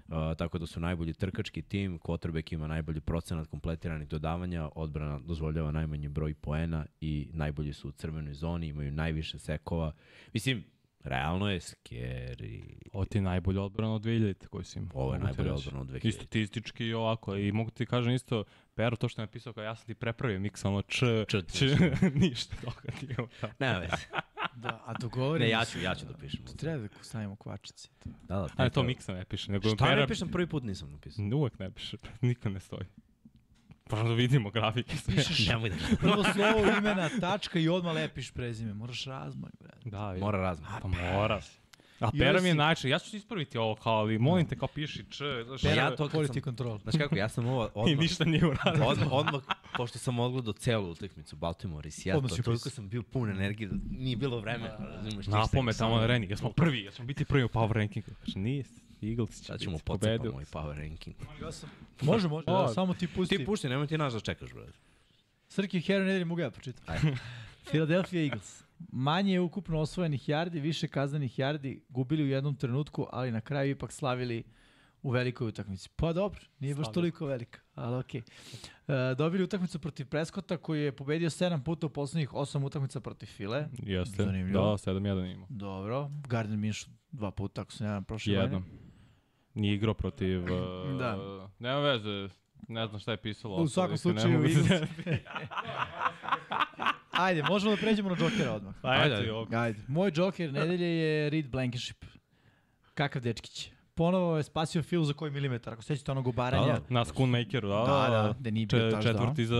Uh, 0.07 0.13
tako 0.37 0.57
da 0.57 0.65
su 0.65 0.79
najbolji 0.79 1.13
trkački 1.13 1.61
tim, 1.61 1.99
quarterback 1.99 2.53
ima 2.53 2.67
najbolji 2.67 2.99
procenat 3.01 3.47
kompletiranih 3.47 4.07
dodavanja, 4.07 4.69
odbrana 4.75 5.19
dozvoljava 5.19 5.71
najmanji 5.71 6.09
broj 6.09 6.33
poena 6.33 6.85
i 7.01 7.29
najbolji 7.33 7.73
su 7.73 7.89
u 7.89 7.91
crvenoj 7.91 8.33
zoni, 8.33 8.67
imaju 8.67 8.91
najviše 8.91 9.39
sekova. 9.39 9.93
Mislim, 10.33 10.63
Realno 11.03 11.49
je 11.49 11.59
scary. 11.59 12.63
Ovo 12.93 13.05
ti 13.05 13.17
je 13.17 13.21
najbolja 13.21 13.61
odbrana 13.61 13.95
od 13.95 14.01
2000 14.01 14.47
koji 14.47 14.65
si 14.65 14.79
imao. 14.79 14.91
Ovo 14.93 15.13
je 15.13 15.19
najbolja 15.19 15.53
odbrana 15.53 15.81
od 15.81 15.87
2000. 15.87 16.07
I 16.07 16.11
statistički 16.11 16.85
i 16.85 16.93
ovako. 16.93 17.35
I 17.35 17.51
mogu 17.51 17.71
ti 17.71 17.85
kažem 17.85 18.13
isto, 18.13 18.43
Pero, 18.75 18.95
to 18.95 19.09
što 19.09 19.21
je 19.21 19.25
napisao 19.25 19.53
kao 19.53 19.63
ja 19.63 19.75
sam 19.75 19.85
ti 19.85 19.93
prepravio 19.95 20.39
miks, 20.39 20.65
ono 20.65 20.81
č, 20.81 21.25
Č, 21.27 21.41
č, 21.41 21.65
ništa 22.23 22.55
toga 22.55 22.99
ti 22.99 23.05
imao 23.05 23.27
tamo. 23.41 23.53
Nema 23.59 23.79
veze. 23.79 23.95
Da, 24.55 24.83
a 24.85 24.93
dogovorimo 24.99 25.45
Ne, 25.45 25.49
ja 25.49 25.65
ću, 25.65 25.79
ja 25.79 25.95
ću 25.95 26.05
da 26.05 26.13
pišem. 26.13 26.45
To 26.45 26.53
treba 26.53 26.87
da 26.87 27.03
stavimo 27.03 27.35
kvačice. 27.35 27.89
To. 28.03 28.09
Da, 28.09 28.35
da, 28.35 28.47
A 28.55 28.63
ne, 28.63 28.69
to 28.69 28.83
miksa 28.83 29.13
ne 29.13 29.25
piše, 29.25 29.51
nego 29.51 29.69
Šta 29.69 29.85
Pera- 29.85 29.99
ne 29.99 30.07
pišem, 30.07 30.31
prvi 30.31 30.47
put 30.47 30.63
nisam 30.63 30.91
napisao. 30.91 31.25
Uvek 31.33 31.59
ne 31.59 31.71
piše, 31.71 31.97
niko 32.21 32.49
ne 32.49 32.59
stoji. 32.59 32.85
Možemo 33.91 34.09
da 34.09 34.15
vidimo 34.15 34.49
grafike 34.49 34.97
sve. 34.97 35.15
Pišeš 35.15 35.47
Nemoj 35.47 35.69
da 35.69 35.75
prvo 35.99 36.23
slovo 36.23 36.77
imena, 36.79 37.09
tačka 37.21 37.59
i 37.59 37.69
odmah 37.69 37.93
lepiš 37.95 38.31
prezime. 38.31 38.73
Moraš 38.73 39.05
razmak, 39.05 39.51
brate. 39.59 39.89
Da, 39.89 40.11
vidi. 40.11 40.25
Mora 40.25 40.37
razmak. 40.39 40.81
Pa 40.81 40.87
mora. 40.87 41.41
A 41.99 42.09
I 42.13 42.19
Pera 42.19 42.41
mi 42.41 42.47
je 42.47 42.55
najče, 42.55 42.89
ja 42.89 42.99
ću 42.99 43.11
ti 43.11 43.17
ispraviti 43.17 43.57
ovo 43.57 43.75
kao, 43.75 43.93
ali 43.93 44.19
molim 44.19 44.47
te 44.47 44.55
kao 44.55 44.67
piši 44.67 45.05
č, 45.09 45.23
znaš, 45.45 45.61
Pa 45.61 45.69
ja 45.69 45.95
to 45.95 46.07
kad 46.09 46.19
Quality 46.19 46.33
sam, 46.33 46.41
control. 46.41 46.77
znaš 46.77 46.95
kako, 46.97 47.15
ja 47.15 47.29
sam 47.29 47.47
ovo 47.47 47.65
I 47.67 47.69
odmah, 47.75 47.99
ništa 47.99 48.25
nije 48.25 48.45
uradio. 48.47 48.85
odmah, 48.85 49.11
odmah, 49.11 49.41
pošto 49.77 49.99
sam 49.99 50.19
odgledao 50.19 50.53
celu 50.53 50.89
utakmicu 50.89 51.35
Baltimore 51.35 51.87
i 51.87 51.91
Seattle, 51.91 52.37
toliko 52.43 52.69
sam 52.69 52.89
bio 52.89 53.03
pun 53.03 53.29
energije, 53.29 53.69
da 53.69 53.75
nije 53.91 54.17
bilo 54.17 54.39
vremena. 54.39 54.77
razumeš, 54.79 55.15
ništa 55.17 55.31
Napome 55.31 55.65
nego 55.65 55.77
tamo 55.77 55.97
na 55.97 56.05
Reni, 56.05 56.27
ja 56.29 56.37
smo 56.37 56.49
prvi, 56.49 56.83
ja 56.83 56.91
smo 56.91 57.05
biti 57.05 57.25
prvi 57.25 57.43
u 57.43 57.49
power 57.49 57.71
rankingu. 57.73 58.07
Kaže, 58.25 58.39
nije, 58.39 58.63
Eagles 59.09 59.39
će 59.39 59.45
Sad 59.45 59.59
ćemo 59.59 59.77
pobedili. 59.85 60.29
ovaj 60.29 60.45
power 60.45 60.75
ranking. 60.75 61.15
Može, 62.01 62.27
može, 62.27 62.45
da, 62.45 62.67
samo 62.67 62.93
ti 62.93 63.07
pusti. 63.07 63.37
Ti 63.37 63.45
pušti, 63.45 63.69
nemoj 63.69 63.87
ti 63.87 63.97
nas 63.97 64.13
da 64.13 64.19
čekaš, 64.19 64.53
brate. 64.53 64.71
Srki 65.47 65.81
Heron 65.81 66.07
nedelje 66.07 66.25
mogu 66.25 66.41
ja 66.41 66.51
pročitam. 66.51 66.95
Philadelphia 67.69 68.21
Eagles. 68.23 68.63
Manje 68.91 69.33
je 69.33 69.39
ukupno 69.39 69.79
osvojenih 69.79 70.29
yardi, 70.29 70.61
više 70.61 70.87
kaznenih 70.87 71.39
yardi, 71.39 71.79
gubili 71.89 72.23
u 72.23 72.27
jednom 72.27 72.55
trenutku, 72.55 73.07
ali 73.11 73.31
na 73.31 73.41
kraju 73.41 73.71
ipak 73.71 73.91
slavili 73.91 74.43
u 75.01 75.09
velikoj 75.09 75.47
utakmici. 75.47 75.89
Pa 75.95 76.13
dobro, 76.13 76.41
nije 76.59 76.75
baš 76.75 76.91
toliko 76.91 77.25
velika, 77.25 77.59
ali 77.75 77.95
okej. 77.95 78.21
E, 78.87 79.15
dobili 79.17 79.43
utakmicu 79.43 79.79
protiv 79.79 80.05
Preskota 80.05 80.57
koji 80.57 80.81
je 80.81 80.95
pobedio 80.95 81.29
7 81.29 81.63
puta 81.63 81.87
u 81.87 81.89
poslednjih 81.89 82.29
8 82.29 82.65
utakmica 82.65 82.99
protiv 82.99 83.27
File. 83.27 83.67
Jeste, 83.83 84.17
da, 84.17 84.23
Zanimljivo. 84.25 84.77
7-1 84.77 85.33
imao. 85.33 85.47
Dobro. 85.49 86.11
Gardner 86.27 86.59
Minshew 86.59 86.89
dva 87.11 87.31
puta, 87.31 87.61
ako 87.61 87.71
se 87.71 87.83
ne 87.83 87.89
znam, 87.89 88.03
prošle 88.03 88.35
godine. 88.35 88.61
Nije 89.53 89.73
igrao 89.75 89.93
protiv... 89.93 90.43
Uh, 90.83 90.99
Da. 90.99 91.17
Nema 91.59 91.79
veze, 91.79 92.29
ne 92.67 92.87
znam 92.87 92.99
šta 92.99 93.11
je 93.11 93.17
pisalo. 93.17 93.55
U 93.55 93.67
svakom 93.67 93.97
slučaju, 93.97 94.33
Eagles. 94.33 94.55
Ajde, 97.11 97.43
možemo 97.43 97.71
da 97.71 97.77
pređemo 97.77 98.09
na 98.09 98.15
Jokera 98.15 98.53
odmah. 98.53 98.73
Ajde, 98.81 99.15
Ajde. 99.15 99.31
ajde. 99.31 99.55
Ajde. 99.57 99.79
Moj 99.87 100.11
Joker 100.15 100.53
nedelje 100.53 100.87
je 100.87 101.29
Reed 101.29 101.49
Blankenship. 101.49 102.05
Kakav 102.93 103.21
dečkić. 103.21 103.71
Ponovo 103.95 104.37
je 104.37 104.43
spasio 104.43 104.83
Phil 104.83 105.03
za 105.03 105.13
koji 105.13 105.31
milimetar. 105.31 105.73
Ako 105.73 105.81
sećate 105.81 106.11
onog 106.11 106.27
ubaranja. 106.27 106.73
Da, 106.73 106.81
Na 106.89 107.05
Schoonmakeru, 107.05 107.69
da, 107.69 107.75
Da, 107.77 108.07
da, 108.11 108.33
da 108.39 108.49
nije 108.49 108.65
bio 108.67 108.79
Če- 108.79 108.89
touchdown. 108.89 109.03
Četvrti 109.03 109.45
za. 109.45 109.55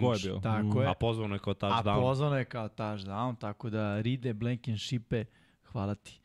Goje 0.00 0.18
bio. 0.24 0.38
Tako 0.38 0.82
je. 0.82 0.88
A 0.88 0.94
pozvano 0.94 1.34
je 1.34 1.38
kao 1.38 1.50
A 1.52 1.54
touchdown. 1.56 2.00
pozvano 2.00 2.36
je 2.38 2.44
kao 2.44 2.68
touchdown, 2.68 3.38
tako 3.38 3.70
da 3.70 4.00
Ride, 4.00 4.32
Blankenshipe, 4.32 5.24
hvala 5.64 5.94
ti. 5.94 6.20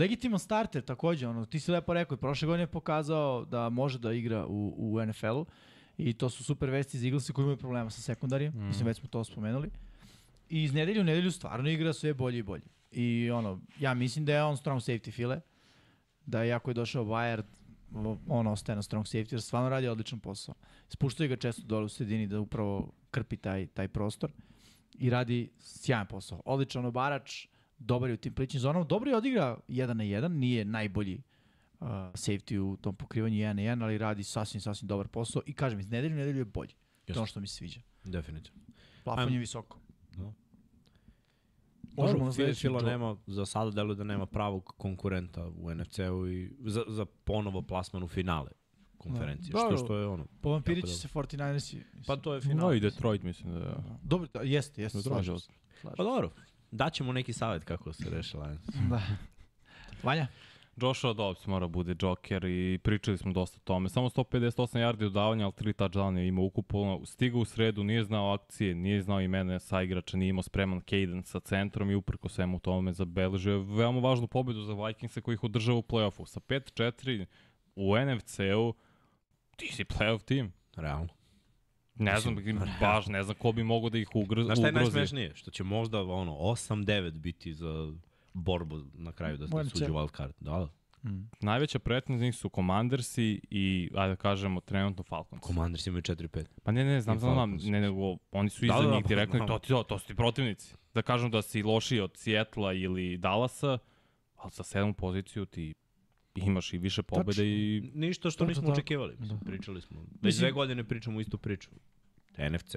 Legitiman 0.00 0.38
starter 0.38 0.82
takođe, 0.82 1.28
ono, 1.28 1.46
ti 1.46 1.60
si 1.60 1.70
lepo 1.70 1.94
rekao, 1.94 2.16
prošle 2.16 2.46
godine 2.46 2.62
je 2.62 2.66
pokazao 2.66 3.44
da 3.44 3.68
može 3.68 3.98
da 3.98 4.12
igra 4.12 4.46
u, 4.46 4.74
u 4.78 5.06
NFL-u 5.06 5.46
i 5.98 6.12
to 6.12 6.30
su 6.30 6.44
super 6.44 6.70
vesti 6.70 6.96
iz 6.96 7.04
Eaglesa 7.04 7.32
koji 7.32 7.42
imaju 7.42 7.56
problema 7.56 7.90
sa 7.90 8.00
sekundarijem, 8.00 8.52
mm. 8.54 8.66
mislim 8.66 8.86
već 8.86 8.98
smo 8.98 9.08
to 9.08 9.24
spomenuli. 9.24 9.70
I 10.48 10.62
iz 10.64 10.74
nedelju 10.74 11.00
u 11.00 11.04
nedelju 11.04 11.30
stvarno 11.30 11.70
igra 11.70 11.92
sve 11.92 12.14
bolje 12.14 12.38
i 12.38 12.42
bolje. 12.42 12.62
I 12.92 13.30
ono, 13.30 13.60
ja 13.78 13.94
mislim 13.94 14.24
da 14.24 14.34
je 14.34 14.44
on 14.44 14.56
strong 14.56 14.80
safety 14.80 15.12
file, 15.12 15.40
da 16.26 16.42
je 16.42 16.52
ako 16.52 16.70
je 16.70 16.74
došao 16.74 17.04
Bayard, 17.04 17.44
on 18.28 18.46
ostaje 18.46 18.76
na 18.76 18.82
strong 18.82 19.06
safety, 19.06 19.32
jer 19.32 19.42
stvarno 19.42 19.68
radi 19.68 19.88
odličan 19.88 20.20
posao. 20.20 20.54
Spuštaju 20.88 21.28
ga 21.28 21.36
često 21.36 21.62
dole 21.66 21.84
u 21.84 21.88
sredini 21.88 22.26
da 22.26 22.40
upravo 22.40 22.92
krpi 23.10 23.36
taj, 23.36 23.66
taj 23.66 23.88
prostor 23.88 24.30
i 24.98 25.10
radi 25.10 25.50
sjajan 25.58 26.06
posao. 26.06 26.42
Odličan 26.44 26.84
obarač, 26.84 27.46
dobar 27.80 28.10
je 28.10 28.14
u 28.14 28.16
tim 28.16 28.34
pličnim 28.34 28.60
zonama, 28.60 28.84
dobro 28.84 29.10
je 29.10 29.16
odigra 29.16 29.56
1 29.68 29.92
na 29.92 30.04
1, 30.04 30.28
nije 30.28 30.64
najbolji 30.64 31.22
uh, 31.80 31.86
safety 31.88 32.58
u 32.58 32.76
tom 32.76 32.96
pokrivanju 32.96 33.36
1 33.36 33.52
na 33.52 33.62
1, 33.62 33.82
ali 33.82 33.98
radi 33.98 34.24
sasvim, 34.24 34.60
sasvim 34.60 34.88
dobar 34.88 35.08
posao 35.08 35.42
i 35.46 35.52
kažem, 35.52 35.80
iz 35.80 35.90
nedelju 35.90 36.14
u 36.14 36.18
nedelju 36.18 36.38
je 36.38 36.44
bolji. 36.44 36.74
To 37.04 37.12
je 37.12 37.18
ono 37.18 37.26
što 37.26 37.40
mi 37.40 37.46
se 37.46 37.54
sviđa. 37.54 37.80
Definitivno. 38.04 38.60
Plafon 39.04 39.32
je 39.32 39.38
visoko. 39.38 39.78
Da. 40.16 40.32
Možemo 41.96 42.24
na 42.24 42.32
sledeći 42.32 42.60
Fila 42.60 42.80
to. 42.80 42.86
nema, 42.86 43.16
za 43.26 43.46
sada 43.46 43.70
deluje 43.70 43.96
da 43.96 44.04
nema 44.04 44.26
pravog 44.26 44.74
konkurenta 44.76 45.48
u 45.48 45.74
NFC-u 45.74 46.28
i 46.28 46.50
za, 46.60 46.84
za 46.88 47.04
ponovo 47.04 47.62
plasman 47.62 48.02
u 48.02 48.08
finale 48.08 48.50
konferencije. 48.98 49.52
Da. 49.52 49.58
što, 49.58 49.84
što 49.84 49.96
je 49.96 50.06
ono. 50.06 50.26
Po 50.40 50.50
vampirići 50.50 50.88
Jako 50.88 50.98
se 50.98 51.08
49ersi. 51.08 51.82
Pa 52.06 52.16
to 52.16 52.34
je 52.34 52.40
No 52.40 52.42
finale. 52.42 52.76
i 52.76 52.80
Detroit 52.80 53.22
mislim 53.22 53.52
da 53.54 53.60
je. 53.60 53.74
Dobro, 54.02 54.28
da, 54.34 54.40
jeste, 54.40 54.82
jeste, 54.82 55.02
slažem 55.02 55.38
se. 55.38 55.50
Slažem 55.80 55.96
Pa 55.96 56.04
dobro, 56.04 56.30
daćemo 56.70 57.12
neki 57.12 57.32
savjet 57.32 57.64
kako 57.64 57.92
se 57.92 58.10
reše 58.10 58.38
Lions. 58.38 58.66
Da. 58.90 59.00
Vanja? 60.02 60.26
Joshua 60.76 61.12
Dobbs 61.12 61.46
mora 61.46 61.68
bude 61.68 61.94
Joker 62.02 62.44
i 62.44 62.78
pričali 62.82 63.18
smo 63.18 63.32
dosta 63.32 63.56
o 63.56 63.64
tome. 63.64 63.88
Samo 63.88 64.08
158 64.08 64.78
yardi 64.78 64.98
dodavanja, 64.98 65.44
ali 65.44 65.52
3 65.52 65.72
touchdowna 65.72 66.16
je 66.16 66.28
imao 66.28 66.44
ukupno. 66.44 67.00
Stigao 67.06 67.40
u 67.40 67.44
sredu, 67.44 67.84
nije 67.84 68.04
znao 68.04 68.32
akcije, 68.32 68.74
nije 68.74 69.02
znao 69.02 69.20
imene 69.20 69.60
sa 69.60 69.82
igrača, 69.82 70.16
nije 70.16 70.30
imao 70.30 70.42
spreman 70.42 70.80
cadence 70.80 71.30
sa 71.30 71.40
centrom 71.40 71.90
i 71.90 71.94
uprko 71.94 72.28
svemu 72.28 72.58
tome 72.58 72.92
zabeležio 72.92 73.52
je 73.52 73.64
veoma 73.64 74.00
važnu 74.00 74.26
pobedu 74.26 74.62
za 74.62 74.74
Vikingse 74.74 75.20
koji 75.20 75.34
ih 75.34 75.44
održava 75.44 75.78
u 75.78 75.82
play-offu. 75.82 76.26
Sa 76.26 76.40
5-4 76.40 77.26
u 77.76 77.96
NFC-u 77.96 78.74
ti 79.56 79.68
si 79.68 79.84
play-off 79.84 80.24
tim. 80.24 80.52
Realno. 80.76 81.19
Ne 82.00 82.20
znam, 82.20 82.36
baš 82.80 83.06
ne 83.06 83.22
znam 83.22 83.36
ko 83.36 83.52
bi 83.52 83.64
mogao 83.64 83.90
da 83.90 83.98
ih 83.98 84.08
ugr 84.14 84.42
Znaš 84.44 84.58
šta 84.58 84.66
je 84.66 84.70
ugrozi. 84.72 84.96
najsmešnije? 84.96 85.34
Što 85.34 85.50
će 85.50 85.64
možda 85.64 86.02
ono 86.02 86.32
8-9 86.32 87.10
biti 87.10 87.54
za 87.54 87.92
borbu 88.34 88.80
na 88.94 89.12
kraju 89.12 89.36
da 89.36 89.46
se 89.46 89.70
suđu 89.70 89.92
wild 89.92 90.16
card. 90.16 90.34
Da, 90.40 90.50
da. 90.50 90.68
Najveća 91.40 91.78
pretnja 91.78 92.18
za 92.18 92.24
njih 92.24 92.34
su 92.36 92.48
Commandersi 92.48 93.40
i, 93.50 93.90
ajde 93.94 94.12
da 94.12 94.16
kažemo, 94.16 94.60
trenutno 94.60 95.04
Falcons. 95.04 95.42
Commanders 95.42 95.86
imaju 95.86 96.02
4-5. 96.02 96.44
Pa 96.62 96.72
ne, 96.72 96.84
ne, 96.84 97.00
znam, 97.00 97.16
I 97.16 97.20
znam, 97.20 97.34
znam, 97.58 97.72
ne, 97.72 97.80
nego 97.80 98.16
oni 98.32 98.50
su 98.50 98.60
Da, 98.60 98.66
iza 98.66 98.82
da, 98.82 98.88
da, 98.88 98.94
njih 98.94 99.04
pa 99.04 99.08
direktno 99.08 99.36
i 99.36 99.38
znam. 99.38 99.48
to, 99.48 99.58
ti, 99.58 99.68
to, 99.68 99.82
to 99.82 99.98
su 99.98 100.06
ti 100.06 100.14
protivnici. 100.14 100.74
Da 100.94 101.02
kažem 101.02 101.30
da 101.30 101.42
si 101.42 101.62
lošiji 101.62 102.00
od 102.00 102.16
Sijetla 102.16 102.72
ili 102.72 103.18
Dallasa, 103.18 103.78
ali 104.36 104.50
sa 104.50 104.62
sedmom 104.62 104.94
poziciju 104.94 105.46
ti 105.46 105.74
imaš 106.46 106.72
i 106.72 106.78
više 106.78 107.02
pobjede 107.02 107.46
i 107.46 107.90
Ništa 107.94 108.30
što 108.30 108.38
To, 108.38 108.44
to, 108.44 108.48
nismo 108.48 108.66
to. 108.66 108.72
očekivali. 108.72 109.16
Mislim, 109.18 109.40
pričali 109.40 109.80
smo. 109.80 110.00
Već 110.00 110.22
Mislim- 110.22 110.40
dve 110.40 110.52
godine 110.52 110.84
pričamo 110.84 111.20
istu 111.20 111.38
priču. 111.38 111.70
NFC 112.50 112.74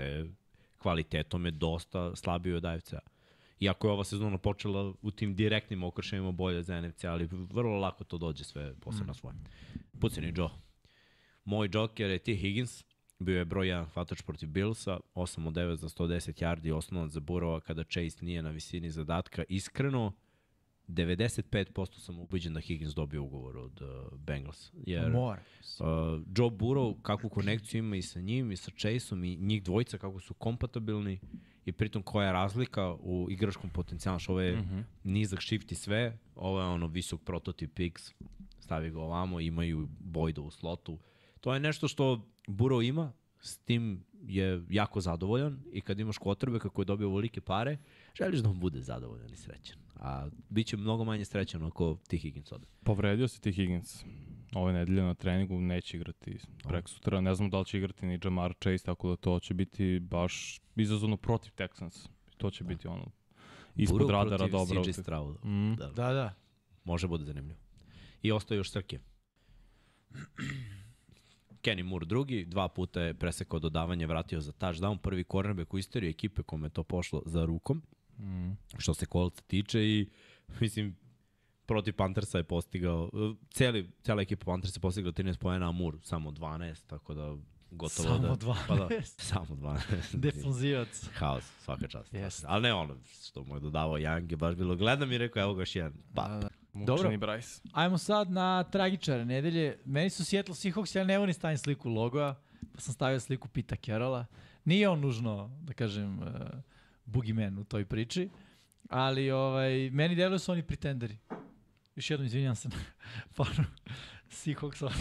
kvalitetom 0.77 1.45
je 1.45 1.51
dosta 1.51 2.15
slabiji 2.15 2.53
od 2.53 2.65
AFC-a. 2.65 2.99
Iako 3.59 3.87
je 3.87 3.93
ova 3.93 4.03
sezona 4.03 4.37
počela 4.37 4.93
u 5.01 5.11
tim 5.11 5.35
direktnim 5.35 5.83
okršajima 5.83 6.31
bolje 6.31 6.63
za 6.63 6.81
NFC, 6.81 7.03
ali 7.03 7.25
vrlo 7.31 7.77
lako 7.77 8.03
to 8.03 8.17
dođe 8.17 8.43
sve 8.43 8.75
posle 8.75 9.05
na 9.05 9.13
svoje. 9.13 9.35
Puceni 9.99 10.33
Joe. 10.35 10.49
Moj 11.45 11.69
joker 11.73 12.09
je 12.09 12.19
T. 12.19 12.35
Higgins. 12.35 12.83
Bio 13.19 13.37
je 13.37 13.45
broj 13.45 13.67
1 13.67 13.85
hvatač 13.85 14.21
protiv 14.21 14.49
Billsa, 14.49 14.99
8 15.15 15.47
od 15.47 15.53
9 15.53 15.75
za 15.75 15.89
110 15.89 16.41
yardi, 16.41 16.73
osnovac 16.73 17.11
za 17.11 17.19
Burova 17.19 17.59
kada 17.59 17.83
Chase 17.83 18.25
nije 18.25 18.41
na 18.41 18.49
visini 18.49 18.89
zadatka. 18.89 19.43
Iskreno, 19.49 20.11
95% 20.93 21.99
sam 21.99 22.19
ubeđen 22.19 22.53
da 22.53 22.59
Higgins 22.59 22.93
dobio 22.93 23.23
ugovor 23.23 23.57
od 23.57 23.81
uh, 23.81 24.19
Bengals. 24.19 24.71
Jer 24.73 25.11
Mora. 25.11 25.41
Uh, 25.79 25.85
Joe 26.37 26.49
Burrow, 26.49 27.01
kakvu 27.01 27.29
konekciju 27.29 27.79
ima 27.79 27.95
i 27.95 28.01
sa 28.01 28.19
njim 28.19 28.51
i 28.51 28.57
sa 28.57 28.71
Chaseom 28.77 29.23
i 29.23 29.35
njih 29.35 29.63
dvojica 29.63 29.97
kako 29.97 30.19
su 30.19 30.33
kompatibilni 30.33 31.19
i 31.65 31.71
pritom 31.71 32.03
koja 32.03 32.27
je 32.27 32.33
razlika 32.33 32.93
u 32.93 33.27
igračkom 33.29 33.69
potencijalu, 33.69 34.19
što 34.19 34.31
ovo 34.31 34.41
je 34.41 34.55
mm 34.55 34.63
-hmm. 34.63 34.83
nizak 35.03 35.41
shift 35.41 35.71
i 35.71 35.75
sve, 35.75 36.17
ovo 36.35 36.61
je 36.61 36.67
ono 36.67 36.87
visok 36.87 37.21
prototip 37.21 37.79
X, 37.79 38.13
stavi 38.59 38.91
ga 38.91 38.99
ovamo, 38.99 39.39
imaju 39.39 39.89
Boyda 40.03 40.39
u 40.39 40.51
slotu. 40.51 40.99
To 41.41 41.53
je 41.53 41.59
nešto 41.59 41.87
što 41.87 42.27
Burrow 42.47 42.87
ima, 42.87 43.11
s 43.41 43.57
tim 43.57 44.03
je 44.21 44.63
jako 44.69 45.01
zadovoljan 45.01 45.63
i 45.71 45.81
kad 45.81 45.99
imaš 45.99 46.17
kotrbe 46.17 46.59
kako 46.59 46.81
je 46.81 46.85
dobio 46.85 47.07
ovolike 47.07 47.41
pare, 47.41 47.77
želiš 48.15 48.39
da 48.39 48.49
on 48.49 48.59
bude 48.59 48.81
zadovoljan 48.81 49.33
i 49.33 49.37
srećan. 49.37 49.82
A 49.95 50.29
bit 50.49 50.67
će 50.67 50.77
mnogo 50.77 51.03
manje 51.03 51.25
srećan 51.25 51.63
ako 51.63 51.97
ti 52.07 52.17
Higgins 52.17 52.51
ode. 52.51 52.67
povredio 52.83 53.27
se 53.27 53.39
ti 53.39 53.51
Higgins. 53.51 54.03
Ove 54.55 54.73
nedelje 54.73 55.01
na 55.01 55.13
treningu 55.13 55.61
neće 55.61 55.97
igrati 55.97 56.37
prek 56.63 56.89
sutra. 56.89 57.21
Ne 57.21 57.35
znam 57.35 57.49
da 57.49 57.59
li 57.59 57.65
će 57.65 57.77
igrati 57.77 58.05
ni 58.05 58.19
Jamar 58.23 58.53
Chase, 58.63 58.85
tako 58.85 59.09
da 59.09 59.15
to 59.15 59.39
će 59.39 59.53
biti 59.53 59.99
baš 59.99 60.61
izazovno 60.75 61.17
protiv 61.17 61.51
Texans. 61.57 62.07
To 62.37 62.49
će 62.49 62.63
biti 62.63 62.87
ono 62.87 63.11
ispod 63.75 64.01
Burrow 64.01 64.11
radara 64.11 64.37
protiv 64.37 64.51
dobro. 64.51 64.83
CJ. 64.83 65.47
Mm. 65.47 65.75
Da. 65.75 65.87
Da, 65.87 66.13
da. 66.13 66.33
Može 66.83 67.07
bude 67.07 67.25
zanimljivo. 67.25 67.59
I 68.21 68.31
ostaje 68.31 68.57
još 68.57 68.71
Srke. 68.71 68.99
Kenny 71.63 71.83
Moore 71.83 72.05
drugi, 72.05 72.45
dva 72.45 72.67
puta 72.67 73.01
je 73.01 73.13
presekao 73.13 73.59
dodavanje, 73.59 74.07
vratio 74.07 74.41
za 74.41 74.51
touchdown, 74.51 74.97
prvi 74.97 75.23
cornerback 75.31 75.73
u 75.73 75.77
istoriji 75.77 76.09
ekipe 76.09 76.43
kome 76.43 76.65
je 76.65 76.69
to 76.71 76.83
pošlo 76.83 77.21
za 77.25 77.45
rukom, 77.45 77.81
Mm. 78.19 78.51
što 78.77 78.93
se 78.93 79.05
kolca 79.05 79.41
tiče 79.41 79.79
i 79.79 80.09
mislim, 80.59 80.95
protiv 81.65 81.93
Panthersa 81.95 82.37
je 82.37 82.43
postigao, 82.43 83.09
cijeli, 83.49 83.89
cijela 84.01 84.21
ekipa 84.21 84.45
Panthersa 84.45 84.77
je 84.77 84.81
postigla 84.81 85.11
13 85.11 85.37
poena, 85.37 85.69
Amur 85.69 85.97
samo 86.03 86.31
12, 86.31 86.87
tako 86.87 87.13
da 87.13 87.35
gotovo 87.71 88.09
Samo 88.09 88.27
da... 88.27 88.35
12? 88.35 88.55
Pa 88.67 88.75
da, 88.75 88.87
samo 89.31 89.45
12. 89.45 89.79
Defanzivac. 90.13 91.09
Haos, 91.13 91.43
svaka 91.63 91.87
čast. 91.87 92.13
Jeste. 92.13 92.45
Ali 92.49 92.63
ne 92.63 92.73
ono 92.73 92.95
što 93.23 93.43
mu 93.43 93.55
je 93.55 93.59
dodavao 93.59 93.97
Young 93.97 94.31
je 94.31 94.37
baš 94.37 94.55
bilo, 94.55 94.75
gledam 94.75 95.11
i 95.11 95.17
rekao, 95.17 95.41
evo 95.43 95.53
ga 95.53 95.61
još 95.61 95.75
jedan. 95.75 95.93
Pa, 96.15 96.27
Da, 96.27 96.39
da. 96.39 96.49
Mučeni 96.73 97.17
Bryce. 97.17 97.61
Ajmo 97.73 97.97
sad 97.97 98.31
na 98.31 98.63
tragičare 98.63 99.25
nedelje. 99.25 99.77
Meni 99.85 100.09
su 100.09 100.25
Seattle 100.25 100.55
Seahawks, 100.55 100.95
ja 100.95 101.03
ne 101.03 101.17
volim 101.17 101.33
stavim 101.33 101.57
sliku 101.57 101.89
logoa, 101.89 102.35
pa 102.75 102.81
sam 102.81 102.93
stavio 102.93 103.19
sliku 103.19 103.47
Pita 103.47 103.75
Carrolla. 103.75 104.25
Nije 104.65 104.89
on 104.89 104.99
nužno, 104.99 105.57
da 105.61 105.73
kažem, 105.73 106.19
uh, 106.19 106.27
boogeyman 107.05 107.59
u 107.59 107.63
toj 107.63 107.85
priči, 107.85 108.29
ali 108.89 109.31
ovaj, 109.31 109.89
meni 109.89 110.15
deluju 110.15 110.39
su 110.39 110.51
oni 110.51 110.63
pretenderi. 110.63 111.17
Još 111.95 112.09
jednom 112.09 112.25
izvinjam 112.25 112.55
se 112.55 112.69
na 112.69 112.75
fanu 113.35 113.65
Seahawksa. 114.29 114.85
uh, 114.85 114.91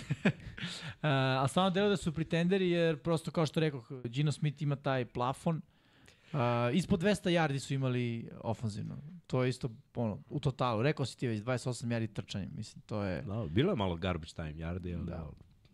a 1.43 1.49
stvarno 1.49 1.71
deluju 1.71 1.91
da 1.91 1.97
su 1.97 2.13
pretenderi 2.15 2.71
jer 2.71 3.03
prosto 3.03 3.31
kao 3.31 3.47
što 3.47 3.61
rekao, 3.61 3.85
Gino 4.05 4.33
Smith 4.33 4.63
ima 4.63 4.77
taj 4.77 5.05
plafon, 5.05 5.63
Uh, 6.33 6.39
ispod 6.77 7.01
200 7.03 7.31
yardi 7.31 7.59
su 7.59 7.75
imali 7.75 8.31
ofanzivno. 8.41 8.97
To 9.27 9.43
je 9.43 9.49
isto 9.49 9.71
ono, 9.95 10.19
u 10.29 10.41
totalu. 10.41 10.83
Rekao 10.83 11.07
si 11.07 11.19
ti 11.19 11.29
već 11.29 11.41
28 11.41 11.87
yardi 11.87 12.13
trčanje. 12.13 12.49
Mislim, 12.55 12.83
to 12.87 13.03
je... 13.03 13.23
da, 13.23 13.47
bilo 13.51 13.73
je 13.73 13.77
malo 13.77 13.97
garbage 13.97 14.33
time 14.33 14.55
yardi, 14.55 14.95
ali 14.97 15.05
Da. 15.05 15.17
da. 15.17 15.31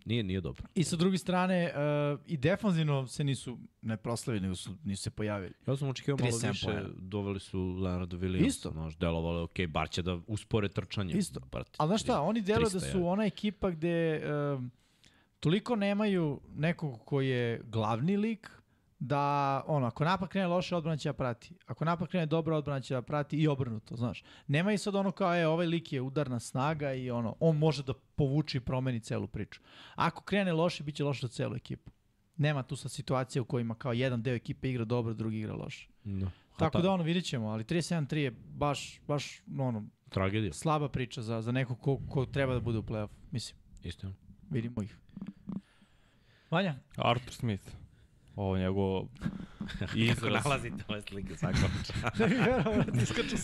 Nije, 0.08 0.22
nije 0.22 0.40
dobro. 0.40 0.64
I 0.74 0.84
sa 0.84 0.96
druge 0.96 1.18
strane, 1.18 1.72
uh, 2.12 2.20
i 2.26 2.36
defanzivno 2.36 3.06
se 3.06 3.24
nisu 3.24 3.58
ne 3.82 3.96
proslavili, 3.96 4.42
nego 4.42 4.54
su, 4.54 4.70
nisu 4.84 5.02
se 5.02 5.10
pojavili. 5.10 5.52
Ja 5.66 5.76
sam 5.76 5.88
očekivao 5.88 6.18
malo 6.18 6.30
37 6.30 6.48
više, 6.48 6.66
poena. 6.66 6.88
doveli 6.96 7.40
su 7.40 7.76
Leonardo 7.80 8.16
Williams. 8.16 8.46
Isto. 8.46 8.70
Znaš, 8.70 8.96
delovalo 8.96 9.38
je 9.38 9.42
okej, 9.42 9.66
bar 9.66 9.88
će 9.90 10.02
da 10.02 10.18
uspore 10.26 10.68
trčanje. 10.68 11.14
Isto. 11.14 11.40
Brate, 11.52 11.70
Ali 11.78 11.88
znaš 11.88 12.02
šta, 12.02 12.20
oni 12.20 12.40
deluju 12.40 12.68
da 12.72 12.80
300 12.80 12.92
su 12.92 13.06
ona 13.06 13.24
ekipa 13.24 13.70
gde 13.70 14.22
um, 14.56 14.70
toliko 15.40 15.76
nemaju 15.76 16.40
nekog 16.56 17.04
koji 17.04 17.28
je 17.28 17.60
glavni 17.64 18.16
lik, 18.16 18.50
da 18.98 19.62
ono, 19.66 19.86
ako 19.86 20.04
napad 20.04 20.28
krene 20.28 20.46
loše, 20.46 20.76
odbrana 20.76 20.96
će 20.96 21.08
da 21.08 21.12
prati. 21.12 21.54
Ako 21.66 21.84
napad 21.84 22.08
krene 22.08 22.26
dobro, 22.26 22.56
odbrana 22.56 22.80
će 22.80 22.94
da 22.94 23.02
prati 23.02 23.36
i 23.36 23.48
obrnuto, 23.48 23.96
znaš. 23.96 24.24
Nema 24.46 24.72
i 24.72 24.78
sad 24.78 24.94
ono 24.94 25.10
kao, 25.10 25.36
e, 25.36 25.46
ovaj 25.46 25.66
lik 25.66 25.92
je 25.92 26.00
udarna 26.00 26.40
snaga 26.40 26.92
i 26.92 27.10
ono, 27.10 27.36
on 27.40 27.56
može 27.56 27.82
da 27.82 27.94
povuče 27.94 28.58
i 28.58 28.60
promeni 28.60 29.00
celu 29.00 29.26
priču. 29.26 29.60
Ako 29.94 30.22
krene 30.22 30.52
loše, 30.52 30.84
bit 30.84 30.94
će 30.94 31.04
loše 31.04 31.26
za 31.26 31.32
celu 31.32 31.56
ekipu. 31.56 31.90
Nema 32.36 32.62
tu 32.62 32.76
sad 32.76 32.90
situacija 32.90 33.42
u 33.42 33.44
kojima 33.44 33.74
kao 33.74 33.92
jedan 33.92 34.22
deo 34.22 34.34
ekipe 34.34 34.70
igra 34.70 34.84
dobro, 34.84 35.14
drugi 35.14 35.38
igra 35.38 35.54
loše. 35.54 35.88
No. 36.04 36.30
Tako 36.58 36.80
da 36.80 36.90
ono, 36.90 37.02
vidit 37.04 37.24
ćemo, 37.24 37.48
ali 37.48 37.64
37-3 37.64 38.16
je 38.16 38.30
baš, 38.30 39.00
baš 39.08 39.42
ono, 39.58 39.84
Tragedija. 40.08 40.52
slaba 40.52 40.88
priča 40.88 41.22
za, 41.22 41.42
za 41.42 41.52
nekog 41.52 41.80
ko, 41.80 42.00
ko 42.10 42.26
treba 42.26 42.54
da 42.54 42.60
bude 42.60 42.78
u 42.78 42.82
play-off. 42.82 43.08
Mislim, 43.30 43.58
Isto. 43.82 44.12
vidimo 44.50 44.82
ih. 44.82 44.96
Vanja? 46.50 46.74
Arthur 46.96 47.32
Smith. 47.32 47.77
Ovo 48.38 48.56
je 48.56 48.62
njegov 48.62 49.02
izraz 49.94 50.32
nalazite 50.44 50.84
ove 50.88 51.02
slike 51.02 51.36
svakom 51.36 51.60
Ne 52.18 52.28
bih 52.28 52.38
verovao 52.38 52.84
da 52.84 53.02
iskaču. 53.02 53.36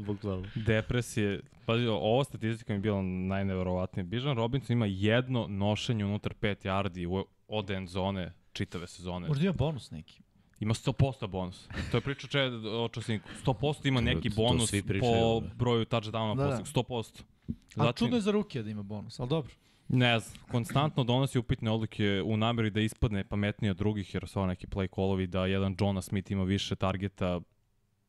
Bukvalno. 0.00 0.46
depresije. 0.56 1.40
Pazi, 1.66 1.86
ovo 1.86 2.24
statistika 2.24 2.72
mi 2.72 2.76
je 2.76 2.80
bila 2.80 3.02
najneverovatnija. 3.02 4.04
Bijan 4.04 4.36
Robinson 4.36 4.72
ima 4.72 4.86
jedno 4.86 5.46
nošenje 5.48 6.04
unutar 6.04 6.34
5 6.34 6.64
yardi 6.64 7.06
u- 7.08 7.24
od 7.48 7.70
end 7.70 7.88
zone 7.88 8.32
čitave 8.52 8.86
sezone. 8.86 9.28
Možda 9.28 9.44
ima 9.44 9.52
bonus 9.52 9.90
neki. 9.90 10.20
Ima 10.60 10.74
100% 10.74 11.26
bonus. 11.26 11.68
To 11.90 11.96
je 11.96 12.00
priča 12.00 12.28
če, 12.28 12.40
o 12.74 12.88
Čosinku. 12.88 13.28
100% 13.36 13.88
ima 13.88 14.00
neki 14.00 14.30
bonus 14.30 14.70
pričaju, 14.70 15.00
po 15.14 15.40
bre. 15.40 15.50
broju 15.54 15.84
touchdowna 15.84 16.36
Da, 16.36 16.44
da, 16.44 16.50
da. 16.50 16.56
posle. 16.56 16.72
100%. 16.74 17.22
Ali 17.46 17.56
Znači, 17.74 17.98
čudno 17.98 18.16
je 18.16 18.20
za 18.20 18.30
ruke 18.30 18.62
da 18.62 18.70
ima 18.70 18.82
bonus, 18.82 19.20
ali 19.20 19.28
dobro. 19.28 19.52
Ne 19.88 20.18
znam, 20.18 20.44
konstantno 20.50 21.04
donosi 21.04 21.38
upitne 21.38 21.70
odluke 21.70 22.22
u 22.24 22.36
nameri 22.36 22.70
da 22.70 22.80
ispadne 22.80 23.24
pametnije 23.24 23.70
od 23.70 23.76
drugih, 23.76 24.14
jer 24.14 24.28
su 24.28 24.38
ovo 24.38 24.46
neki 24.46 24.66
play 24.66 24.94
callovi 24.94 25.26
da 25.26 25.46
jedan 25.46 25.76
Jonah 25.80 26.04
Smith 26.04 26.30
ima 26.30 26.44
više 26.44 26.76
targeta 26.76 27.40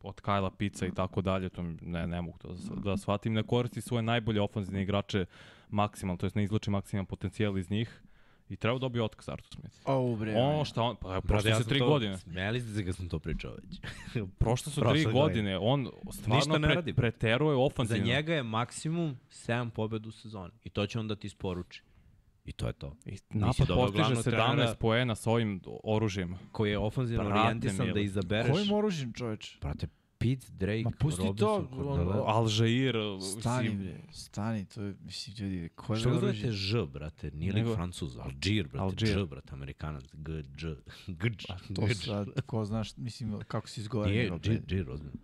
od 0.04 0.22
Kyla 0.22 0.50
Pica 0.58 0.86
i 0.86 0.92
tako 0.92 1.22
dalje, 1.22 1.50
to 1.50 1.64
ne, 1.82 2.08
ne 2.08 2.22
mogu 2.22 2.38
to 2.38 2.56
da, 2.76 2.98
shvatim. 2.98 3.34
Ne 3.34 3.44
koristi 3.44 3.82
svoje 3.82 4.04
najbolje 4.04 4.42
ofanzivne 4.42 4.84
igrače 4.84 5.26
maksimalno, 5.70 6.18
to 6.18 6.26
jest 6.26 6.36
ne 6.36 6.44
izlači 6.44 6.70
maksimalan 6.70 7.06
potencijal 7.06 7.58
iz 7.58 7.70
njih 7.70 8.02
i 8.50 8.56
treba 8.56 8.80
dobije 8.80 9.04
otkaz 9.04 9.30
Arthur 9.30 9.54
Smith. 9.54 9.76
O, 9.86 10.16
bre. 10.16 10.36
Ono 10.36 10.66
šta 10.66 10.82
on, 10.82 10.96
pa 10.96 11.22
prošle 11.22 11.56
su 11.56 11.64
tri 11.64 11.80
godine. 11.80 12.18
Smeli 12.18 12.62
ste 12.62 12.70
se 12.72 12.86
kad 12.86 12.96
sam 12.96 13.10
to 13.10 13.20
pričao 13.20 13.52
već. 13.54 13.80
Prošle 14.40 14.72
su 14.72 14.82
Prošle 14.82 15.04
tri 15.04 15.14
godine. 15.14 15.58
godine. 15.58 15.58
On 15.62 15.90
stvarno 16.12 16.36
Ništa 16.36 16.58
ne 16.58 16.68
pre, 16.68 16.76
radi. 16.76 16.94
preteruje 16.94 17.54
Za 17.54 17.60
ofanzivno. 17.60 18.06
njega 18.06 18.34
je 18.34 18.44
maksimum 18.44 19.18
7 19.30 19.70
pobjeda 19.70 20.08
u 20.08 20.12
sezoni. 20.12 20.52
I 20.64 20.70
to 20.70 20.88
će 20.88 21.00
on 21.00 21.08
da 21.08 21.16
ti 21.16 21.28
isporuči. 21.28 21.84
I 22.46 22.52
to 22.52 22.68
je 22.68 22.74
to. 22.74 22.96
I 23.06 23.18
napad 23.30 23.68
postiže 23.68 23.94
glavnog 23.94 24.18
17 24.18 24.24
trenera. 24.24 24.76
poena 24.80 25.16
sa 25.16 25.32
ovim 25.32 25.62
oružjem. 25.84 26.36
Koji 26.52 26.72
je 26.72 26.78
ofenzivno 26.78 27.24
Brate 27.24 27.40
orijentisan 27.42 27.94
da 27.94 28.00
izabereš. 28.00 28.52
Kojim 28.52 28.72
oružjem, 28.72 29.14
čoveč? 29.14 29.58
Brate, 29.62 29.88
Pete, 30.28 30.48
Drake, 30.50 30.84
Ma 30.84 30.92
pusti 30.92 31.22
Robinson, 31.22 31.48
to, 31.68 31.70
Cordell. 31.70 32.10
ono, 32.10 32.24
Alžair, 32.24 32.96
Stani, 33.32 33.70
bre, 33.72 33.98
stani, 34.12 34.66
to 34.66 34.82
je, 34.82 34.96
mislim, 35.00 35.36
ljudi, 35.40 35.70
Što 35.76 35.94
je 35.94 36.14
ga 36.14 36.20
zovete? 36.20 36.52
Ž, 36.52 36.86
brate? 36.86 37.32
Nije 37.32 37.54
li 37.54 37.60
Nego- 37.60 37.76
francuz? 37.76 38.18
Alžir, 38.18 38.68
brate. 38.68 38.80
Alžir. 38.80 39.08
Dž, 39.10 39.26
brate, 39.26 39.50
amerikanac. 39.52 40.04
G, 40.14 40.32
dž, 40.58 40.66
gdž, 41.08 41.46
To 41.76 41.82
gdž. 41.82 42.06
sad, 42.06 42.28
ko 42.42 42.66
znaš, 42.66 42.98
mislim, 42.98 43.40
kako 43.42 43.68
si 43.68 43.82
izgovorio. 43.82 44.14
Nije, 44.14 44.30
G, 44.30 44.36
pre- 44.40 44.84
G, 44.84 44.92
ozbiljno. 44.92 45.18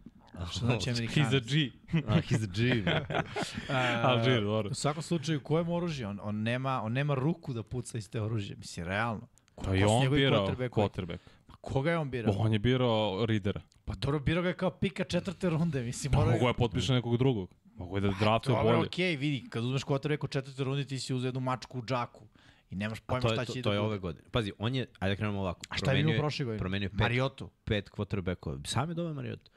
Što 0.51 0.59
znači 0.59 0.89
He's 0.89 0.93
Amerikanac? 0.93 1.33
a 1.33 1.39
G. 1.41 1.71
A, 2.07 2.21
he's 2.21 2.43
a 2.43 2.47
G. 2.47 2.83
A, 3.69 4.01
Alžir, 4.03 4.41
dobro. 4.41 4.69
U 4.69 4.75
svakom 4.75 5.03
slučaju, 5.03 5.39
kojem 5.39 5.69
oružje? 5.69 6.07
On, 6.07 6.19
on, 6.23 6.35
nema, 6.37 6.81
on 6.81 6.93
nema 6.93 7.15
ruku 7.15 7.53
da 7.53 7.63
puca 7.63 7.97
iz 7.97 8.09
te 8.09 8.21
oružje. 8.21 8.55
Mislim, 8.55 8.85
realno. 8.85 9.27
Ko- 9.55 9.63
Pa 9.63 9.75
i 9.75 9.81
ko 9.81 9.87
on 9.87 10.09
birao 10.11 10.47
quarterback. 10.47 11.19
Pa 11.47 11.53
koga 11.55 11.91
je 11.91 11.97
on 11.97 12.11
birao? 12.11 12.33
On 12.33 12.53
je 12.53 12.59
birao 12.59 13.25
Ridera. 13.25 13.61
Pa 13.85 13.93
dobro, 13.95 14.19
birao 14.19 14.43
ga 14.43 14.53
kao 14.53 14.71
pika 14.71 15.03
četvrte 15.03 15.49
runde, 15.49 15.83
mislim. 15.83 16.13
morao 16.13 16.27
je- 16.27 16.33
Mogu 16.33 16.47
je 16.47 16.53
potpiše 16.55 16.93
nekog 16.93 17.17
drugog. 17.17 17.49
Mogu 17.75 17.97
je 17.97 18.01
da 18.01 18.13
draftuje 18.19 18.55
Dobro, 18.55 18.71
bolje. 18.71 18.87
okej, 18.87 19.15
vidi, 19.15 19.49
kad 19.49 19.63
uzmeš 19.63 19.83
quarterbacka 19.83 20.25
u 20.25 20.29
četvrte 20.29 20.63
runde, 20.63 20.85
ti 20.85 20.99
si 20.99 21.13
uzeo 21.13 21.27
jednu 21.27 21.41
mačku 21.41 21.79
u 21.79 21.83
džaku. 21.83 22.23
I 22.69 22.75
nemaš 22.75 22.99
pojma 22.99 23.21
to 23.21 23.29
šta 23.29 23.45
će 23.45 23.51
to, 23.53 23.55
da 23.55 23.63
to 23.63 23.73
je 23.73 23.79
ove 23.79 23.97
godine. 23.97 24.25
Pazi, 24.31 24.51
on 24.59 24.75
je, 24.75 24.85
ajde 24.99 25.11
da 25.11 25.17
krenemo 25.17 25.39
ovako. 25.39 25.59
A 25.69 25.75
šta 25.75 25.91
je 25.91 25.95
Promenio 25.95 26.19
prošle 26.19 26.45
godine? 26.45 26.59
Promenio 26.59 26.89
pet, 26.89 26.99
Mariotu. 26.99 27.49
pet 27.63 27.89
quarterbackova. 27.89 28.59
Sam 28.65 28.89
je 28.89 28.95
dove 28.95 29.13
Mariotu. 29.13 29.51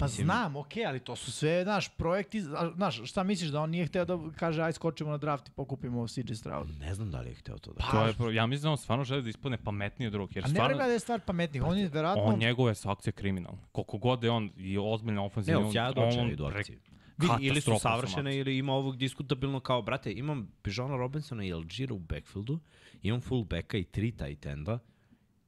Pa 0.00 0.06
Mislim- 0.06 0.24
znam, 0.24 0.56
okej, 0.56 0.86
ali 0.86 1.00
to 1.00 1.16
su 1.16 1.32
sve, 1.32 1.62
znaš, 1.64 1.88
projekti, 1.88 2.40
znaš, 2.74 3.00
šta 3.04 3.22
misliš 3.22 3.50
da 3.50 3.60
on 3.60 3.70
nije 3.70 3.86
hteo 3.86 4.04
da 4.04 4.18
kaže 4.36 4.62
aj 4.62 4.72
skočimo 4.72 5.10
na 5.10 5.16
draft 5.16 5.48
i 5.48 5.50
pokupimo 5.50 6.08
CJ 6.08 6.34
Stroud? 6.34 6.68
Ne 6.80 6.94
znam 6.94 7.10
da 7.10 7.20
li 7.20 7.28
je 7.28 7.34
hteo 7.34 7.58
to 7.58 7.72
da. 7.72 7.84
To 7.90 8.06
je, 8.06 8.12
pro- 8.12 8.30
ja 8.30 8.46
mislim 8.46 8.62
da 8.62 8.70
on 8.70 8.78
stvarno 8.78 9.04
želi 9.04 9.22
da 9.22 9.28
ispadne 9.28 9.58
pametniji 9.58 10.06
od 10.06 10.12
drugog. 10.12 10.36
Jer 10.36 10.44
A 10.44 10.48
ne 10.48 10.54
stvarno, 10.54 10.76
da 10.76 10.84
je 10.84 10.98
stvar 10.98 11.20
pametnih, 11.20 11.62
on 11.64 11.78
je 11.78 11.88
verovatno... 11.88 12.22
on 12.22 12.38
njegove 12.38 12.74
su 12.74 12.90
akcije 12.90 13.12
kriminalne. 13.12 13.60
Koliko 13.72 13.98
god 13.98 14.24
je 14.24 14.30
on 14.30 14.50
i 14.56 14.78
ozbiljna 14.78 15.20
Ne, 15.20 15.26
ofenzivna, 15.26 15.66
on 15.66 15.72
sjaja 15.72 15.92
dočeja 15.92 16.30
idu 16.32 16.44
pre- 16.44 16.58
akcije. 16.58 16.78
Vidi, 17.18 17.32
ili 17.40 17.60
su 17.60 17.78
savršene 17.80 18.36
ili 18.36 18.58
ima 18.58 18.72
ovog 18.72 18.96
diskutabilno 18.96 19.60
kao, 19.60 19.82
brate, 19.82 20.12
imam 20.12 20.52
Pijana 20.62 20.96
Robinsona 20.96 21.44
i 21.44 21.52
Alžira 21.52 21.94
u 21.94 21.98
backfieldu, 21.98 22.58
imam 23.02 23.20
fullbacka 23.20 23.78
i 23.78 23.84
tri 23.84 24.12
tight 24.12 24.46
enda 24.46 24.78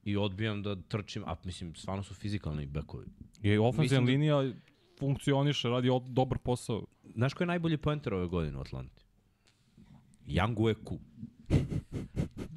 i 0.04 0.16
odbijam 0.16 0.62
da 0.62 0.76
trčim, 0.78 1.22
a 1.26 1.34
mislim, 1.44 1.74
stvarno 1.74 2.02
su 2.02 2.14
fizikalni 2.14 2.66
backovi. 2.66 3.06
I 3.42 3.58
ofenzivna 3.58 4.00
da- 4.00 4.10
linija 4.12 4.52
funkcioniše, 4.98 5.68
radi 5.68 5.90
od, 5.90 6.02
dobar 6.02 6.38
posao. 6.38 6.86
Znaš 7.14 7.34
ko 7.34 7.42
je 7.42 7.48
najbolji 7.48 7.76
poenter 7.76 8.14
ove 8.14 8.26
godine 8.26 8.58
u 8.58 8.60
Atlanti? 8.60 9.02
Yang 10.26 10.54
Ueku. 10.58 10.98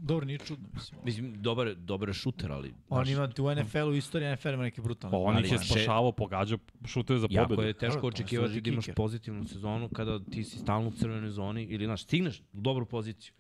Dobro, 0.02 0.26
nije 0.26 0.40
čudno, 0.40 0.68
mislim. 0.74 1.00
Mislim, 1.04 1.42
dobar, 1.42 1.68
je- 1.68 1.76
dobar 1.76 2.10
je 2.10 2.14
šuter, 2.14 2.52
ali... 2.52 2.74
On 2.90 3.10
ima 3.10 3.24
u 3.40 3.56
NFL-u 3.56 3.94
istorija 3.94 4.36
NFL 4.36 4.50
ima 4.50 4.64
neke 4.64 4.82
brutalne. 4.82 5.12
Pa 5.12 5.18
on 5.20 5.40
ih 5.40 5.52
je 5.52 5.58
še- 5.58 5.66
spašavao, 5.66 6.12
pogađao 6.12 6.58
šuteve 6.86 7.20
za 7.20 7.28
Jako 7.30 7.50
pobedu. 7.50 7.68
je 7.68 7.74
teško 7.74 7.98
je 7.98 8.08
očekivati 8.08 8.62
da 8.62 8.70
imaš 8.70 8.86
pozitivnu 8.96 9.46
sezonu 9.46 9.90
kada 9.90 10.20
ti 10.22 10.44
si 10.44 10.58
stalno 10.58 10.88
u 10.90 10.94
crvenoj 10.94 11.30
zoni 11.30 11.64
ili, 11.64 11.86
znaš, 11.86 12.04
stigneš 12.04 12.40
u 12.54 12.62
dobru 12.62 12.86
poziciju 12.86 13.34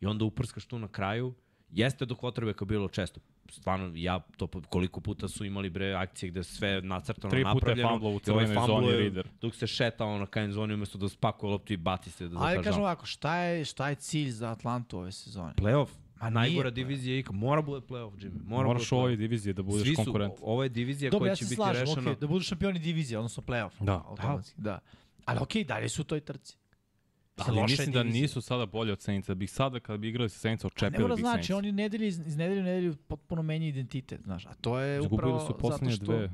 i 0.00 0.06
onda 0.06 0.24
uprskaš 0.24 0.66
tu 0.66 0.78
na 0.78 0.88
kraju. 0.88 1.34
Jeste 1.70 2.06
do 2.06 2.14
kvotrbeka 2.14 2.64
bilo 2.64 2.88
često. 2.88 3.20
Stvarno, 3.50 3.92
ja 3.94 4.20
to 4.36 4.48
koliko 4.68 5.00
puta 5.00 5.28
su 5.28 5.44
imali 5.44 5.70
bre 5.70 5.92
akcije 5.92 6.30
gde 6.30 6.42
sve 6.42 6.80
nacrtano 6.82 7.30
Tri 7.30 7.42
puta 7.42 7.48
je 7.48 7.54
napravljeno. 7.54 7.88
fumblao 7.88 8.12
u 8.12 8.20
i 8.26 8.30
ovaj 8.30 8.44
crvenoj 8.44 8.54
fumble 8.56 8.76
zoni 8.76 8.88
je 8.88 8.98
Reader. 8.98 9.28
Dok 9.40 9.54
se 9.54 9.66
šetao 9.66 10.18
na 10.18 10.26
KM 10.26 10.50
zoni 10.50 10.74
umesto 10.74 10.98
da 10.98 11.08
spakuje 11.08 11.50
loptu 11.50 11.72
i 11.72 11.76
baci 11.76 12.10
se 12.10 12.28
da 12.28 12.38
Ali 12.38 12.48
zakaže. 12.48 12.64
kažem 12.64 12.80
ovako, 12.80 13.06
šta 13.06 13.36
je, 13.36 13.64
šta 13.64 13.88
je 13.88 13.94
cilj 13.94 14.30
za 14.30 14.50
Atlantu 14.50 14.98
ove 14.98 15.12
sezone? 15.12 15.52
Playoff. 15.54 15.88
Ma 16.22 16.30
Najgora 16.30 16.62
nije, 16.64 16.74
divizija 16.74 17.18
ikad. 17.18 17.34
Mora 17.34 17.62
bude 17.62 17.80
playoff, 17.80 18.12
Jimmy. 18.14 18.44
Mora 18.44 18.66
Moraš 18.66 18.92
u 18.92 18.96
ovoj 18.96 19.16
diviziji 19.16 19.52
da 19.54 19.62
budeš 19.62 19.82
Svi 19.82 19.94
su, 19.94 19.96
konkurent. 19.96 20.34
ovo 20.40 20.62
je 20.62 20.68
divizija 20.68 21.10
Dobro, 21.10 21.24
koja 21.24 21.30
ja 21.30 21.36
će 21.36 21.44
se 21.44 21.48
biti 21.48 21.56
slažem, 21.56 21.80
rešena. 21.80 22.00
okej, 22.00 22.16
da 22.16 22.26
budu 22.26 22.44
šampioni 22.44 22.78
divizije, 22.78 23.18
odnosno 23.18 23.42
play-off. 23.42 23.70
Da. 23.80 24.02
automatski, 24.06 24.60
da. 24.60 24.78
Ali 25.24 25.38
okej, 25.42 25.64
dalje 25.64 25.88
su 25.88 26.02
u 26.02 26.04
toj 26.04 26.20
trci. 26.20 26.56
Ali 27.36 27.56
Loša 27.60 27.72
mislim 27.72 27.92
da 27.92 28.02
nisu 28.02 28.40
sada 28.40 28.66
bolji 28.66 28.92
od 28.92 29.00
Saintsa. 29.00 29.34
Bih 29.34 29.50
sada 29.50 29.80
kad 29.80 30.00
bi 30.00 30.08
igrali 30.08 30.28
sa 30.28 30.38
Saintsa 30.38 30.66
Ne 30.66 30.70
očepili 30.74 31.02
mora 31.02 31.14
bih 31.14 31.22
znači, 31.22 31.46
Saints. 31.46 31.58
oni 31.58 31.72
nedelje 31.72 32.08
iz, 32.08 32.18
iz 32.26 32.36
nedelje 32.36 32.60
u 32.60 32.64
nedelju 32.64 32.96
potpuno 32.96 33.42
menja 33.42 33.68
identitet, 33.68 34.20
znaš, 34.22 34.46
a 34.46 34.54
to 34.54 34.78
je 34.78 34.98
Izgubili 35.00 35.16
upravo 35.16 35.40
su 35.40 35.46
zato 35.46 35.58
poslednje 35.58 35.94
što... 35.96 36.04
dve 36.04 36.30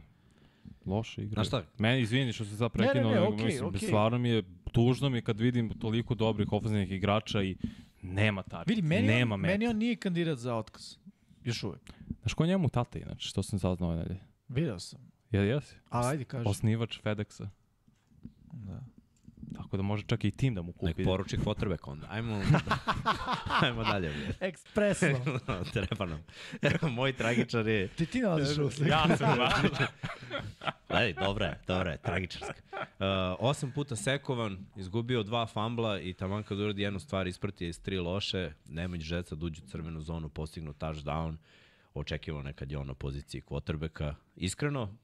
loše 0.86 1.22
igre. 1.22 1.34
Znaš 1.34 1.46
šta? 1.46 1.62
Meni, 1.78 2.00
izvini 2.00 2.32
što 2.32 2.44
se 2.44 2.56
sad 2.56 2.70
Ne, 2.74 2.84
ne, 2.84 2.92
prekinuo, 2.92 3.14
ne, 3.14 3.20
nego 3.20 3.34
okej, 3.34 3.46
mislim, 3.46 3.68
okej. 3.68 3.80
stvarno 3.80 4.18
mi 4.18 4.28
je 4.28 4.42
tužno 4.72 5.08
mi 5.08 5.18
je 5.18 5.22
kad 5.22 5.40
vidim 5.40 5.78
toliko 5.78 6.14
dobrih 6.14 6.52
ofenzivnih 6.52 6.92
igrača 6.92 7.42
i 7.42 7.56
nema 8.02 8.42
target, 8.42 8.68
Vidi, 8.76 8.88
meni, 8.88 9.06
nema 9.06 9.34
on, 9.34 9.40
meta. 9.40 9.52
meni 9.52 9.66
on 9.66 9.76
nije 9.76 9.96
kandidat 9.96 10.38
za 10.38 10.54
otkaz. 10.54 10.96
Još 11.44 11.64
uvek. 11.64 11.92
Znaš 12.20 12.34
ko 12.34 12.44
je 12.44 12.48
njemu 12.48 12.68
tata 12.68 12.98
inače, 12.98 13.28
što 13.28 13.42
sam 13.42 13.58
saznao 13.58 13.90
ove 13.90 13.98
nedelje? 13.98 14.20
Video 14.48 14.78
sam. 14.78 15.12
Jel 15.30 15.44
jesi? 15.44 15.76
A, 15.90 16.08
ajde, 16.08 16.24
kaži. 16.24 16.48
Osnivač 16.48 17.00
FedExa. 17.00 17.48
Da. 18.52 18.80
Tako 19.72 19.76
da 19.76 19.82
može 19.82 20.04
čak 20.06 20.24
i 20.24 20.30
tim 20.30 20.54
da 20.54 20.62
mu 20.62 20.72
kupi. 20.72 20.86
Nek 20.86 21.04
poruči 21.04 21.36
quarterback 21.36 21.90
onda. 21.90 22.06
Ajmo, 22.10 22.42
ajmo 23.62 23.84
dalje. 23.84 24.12
Ekspresno. 24.40 25.18
Treba 25.72 26.06
nam. 26.06 26.24
Moj 26.90 27.12
tragičar 27.12 27.66
je... 27.66 27.88
Ti 27.88 28.06
ti 28.06 28.20
nalaziš 28.20 28.58
u 28.58 28.70
sliku. 28.70 28.90
Ja 28.90 29.16
sam 29.16 29.38
Gledaj, 30.88 31.12
dobra 31.12 31.46
je, 31.46 31.60
dobra 31.66 31.90
je, 31.90 31.98
tragičarska. 31.98 32.62
Uh, 32.72 32.86
osam 33.38 33.72
puta 33.72 33.96
sekovan, 33.96 34.66
izgubio 34.76 35.22
dva 35.22 35.46
fambla 35.46 36.00
i 36.00 36.14
taman 36.14 36.42
kad 36.42 36.60
uradi 36.60 36.82
jednu 36.82 37.00
stvar 37.00 37.26
isprti 37.26 37.68
iz 37.68 37.80
tri 37.80 37.98
loše, 37.98 38.52
Nemanja 38.64 39.02
Žeca 39.02 39.34
duđu 39.34 39.62
u 39.64 39.68
crvenu 39.68 40.00
zonu, 40.00 40.28
postignu 40.28 40.72
touchdown, 40.72 41.36
očekivano 41.94 42.44
nekad 42.44 42.70
je 42.70 42.78
on 42.78 42.86
na 42.86 42.94
poziciji 42.94 43.42
quarterbacka. 43.42 44.14
Iskreno, 44.36 44.96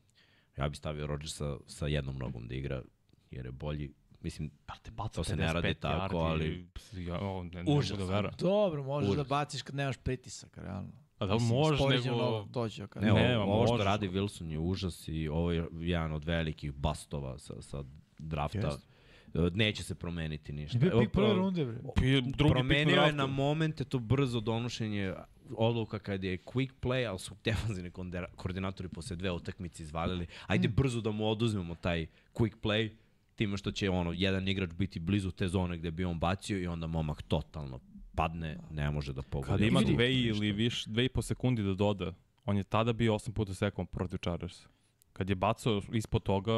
ja 0.57 0.69
bih 0.69 0.79
stavio 0.79 1.07
Rodgersa 1.07 1.57
sa 1.67 1.87
jednom 1.87 2.19
nogom 2.19 2.49
da 2.49 2.55
igra, 2.55 2.83
jer 3.31 3.47
je 3.47 3.53
bolji. 3.53 3.93
Mislim, 4.21 4.51
Brate, 4.67 4.91
baca 4.91 5.09
To 5.11 5.25
se 5.25 5.37
ne 5.37 5.53
radi 5.53 5.69
55 5.69 5.75
tako, 5.81 6.17
ali- 6.19 6.69
Ja, 6.97 7.21
o, 7.21 7.43
ne, 7.45 7.65
ne 7.65 7.73
Užas. 7.73 7.99
da. 7.99 8.31
Dobro, 8.39 8.83
možeš 8.83 9.11
Užas. 9.11 9.17
da 9.19 9.29
baciš 9.29 9.63
kad 9.63 9.75
nemaš 9.75 9.97
pritisak, 9.97 10.57
realno. 10.57 10.93
A 11.19 11.27
da 11.27 11.35
Mislim, 11.35 11.49
možeš, 11.51 11.81
nego... 11.81 12.17
nogom 12.17 12.51
doći, 12.51 12.83
kad 12.87 13.03
Ne, 13.03 13.13
Ne, 13.13 13.39
ovo, 13.39 13.55
ovo 13.55 13.67
što 13.67 13.85
radi 13.85 14.09
Wilson 14.09 14.47
je 14.47 14.59
užas 14.59 15.09
i 15.09 15.29
ovo 15.29 15.53
je 15.53 15.67
jedan 15.73 16.13
od 16.13 16.25
velikih 16.25 16.73
bastova 16.73 17.39
sa, 17.39 17.63
sa 17.63 17.85
drafta. 18.19 18.59
Jeste. 18.59 18.87
E, 19.35 19.51
Neće 19.55 19.83
se 19.83 19.95
promeniti 19.95 20.53
ništa. 20.53 20.79
Bio 20.79 21.01
pik 21.01 21.11
prve 21.11 21.27
pro- 21.27 21.37
runde, 21.37 21.65
bre. 21.65 21.77
Pi- 21.97 22.33
Drugi 22.33 22.53
Promenio 22.53 23.03
je 23.03 23.13
na 23.13 23.27
momente 23.27 23.85
to 23.85 23.99
brzo 23.99 24.41
donošenje 24.41 25.15
odluka 25.51 25.99
kad 25.99 26.25
je 26.25 26.39
quick 26.39 26.71
play, 26.83 27.09
ali 27.09 27.19
su 27.19 27.35
defanzivni 27.45 27.91
koordinatori 28.37 28.89
posle 28.89 29.17
dve 29.17 29.31
utakmice 29.31 29.83
izvalili. 29.83 30.27
Ajde 30.47 30.69
brzo 30.69 31.01
da 31.01 31.11
mu 31.11 31.29
oduzmemo 31.29 31.75
taj 31.75 32.07
quick 32.35 32.55
play, 32.63 32.91
time 33.39 33.57
što 33.57 33.71
će 33.71 33.91
ono, 33.91 34.13
jedan 34.13 34.49
igrač 34.49 34.71
biti 34.73 35.01
blizu 35.01 35.31
te 35.31 35.49
zone 35.49 35.79
gde 35.79 35.91
bi 35.91 36.05
on 36.05 36.19
bacio 36.19 36.59
i 36.59 36.67
onda 36.67 36.87
momak 36.87 37.23
totalno 37.23 37.81
padne, 38.15 38.59
ne 38.71 38.91
može 38.91 39.13
da 39.13 39.23
pogodi. 39.23 39.49
Kad 39.53 39.61
ima 39.61 39.81
dve 39.81 40.15
ili 40.15 40.53
viš, 40.53 40.85
dve 40.85 41.05
i 41.05 41.09
po 41.09 41.23
sekundi 41.23 41.63
da 41.63 41.75
doda, 41.75 42.15
on 42.45 42.57
je 42.57 42.65
tada 42.65 42.93
bio 42.93 43.13
8 43.13 43.33
puta 43.33 43.55
sekund 43.55 43.89
protiv 43.89 44.19
Chargers. 44.19 44.67
Kad 45.13 45.31
je 45.31 45.35
bacao 45.35 45.83
ispod 45.93 46.23
toga, 46.23 46.53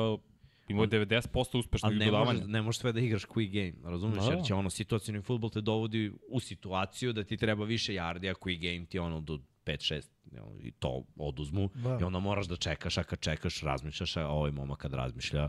imao 0.68 0.82
je 0.84 0.88
90% 0.88 1.58
uspešnog 1.58 1.90
Ali 1.92 1.98
ne 1.98 2.04
dodavanja. 2.06 2.32
možeš, 2.32 2.46
ne 2.46 2.62
možeš 2.62 2.78
sve 2.80 2.92
da 2.92 3.00
igraš 3.00 3.24
quick 3.26 3.50
game, 3.52 3.90
razumiješ? 3.90 4.24
Da. 4.24 4.32
Jer 4.32 4.44
će 4.44 4.54
ono, 4.54 4.70
situacijni 4.70 5.22
futbol 5.22 5.50
te 5.50 5.60
dovodi 5.60 6.12
u 6.28 6.40
situaciju 6.40 7.12
da 7.12 7.24
ti 7.24 7.36
treba 7.36 7.64
više 7.64 7.92
yardi, 7.92 8.30
a 8.30 8.34
quick 8.34 8.60
game 8.60 8.86
ti 8.86 8.98
ono 8.98 9.20
do 9.20 9.38
5-6 9.66 10.02
i 10.62 10.70
to 10.70 11.04
oduzmu 11.16 11.70
Da. 11.74 11.98
i 12.00 12.04
onda 12.04 12.18
moraš 12.18 12.46
da 12.46 12.56
čekaš, 12.56 12.98
a 12.98 13.02
kad 13.02 13.20
čekaš 13.20 13.60
razmišljaš, 13.60 14.16
a 14.16 14.26
ovaj 14.26 14.50
momak 14.50 14.78
kad 14.78 14.92
razmišlja 14.94 15.48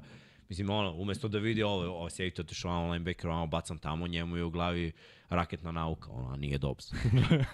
Mislim, 0.51 0.69
ono, 0.69 0.93
umesto 0.93 1.27
da 1.27 1.37
vidi 1.37 1.63
ovo, 1.63 1.83
ovo 1.85 2.09
safety 2.09 2.41
otišao 2.41 2.71
ono 2.71 2.91
linebacker, 2.91 3.29
ono, 3.29 3.47
bacam 3.47 3.77
tamo, 3.77 4.07
njemu 4.07 4.37
je 4.37 4.43
u 4.43 4.49
glavi 4.49 4.91
raketna 5.29 5.71
nauka, 5.71 6.09
ono, 6.11 6.29
a 6.29 6.35
nije 6.35 6.57
Dobbs. 6.57 6.91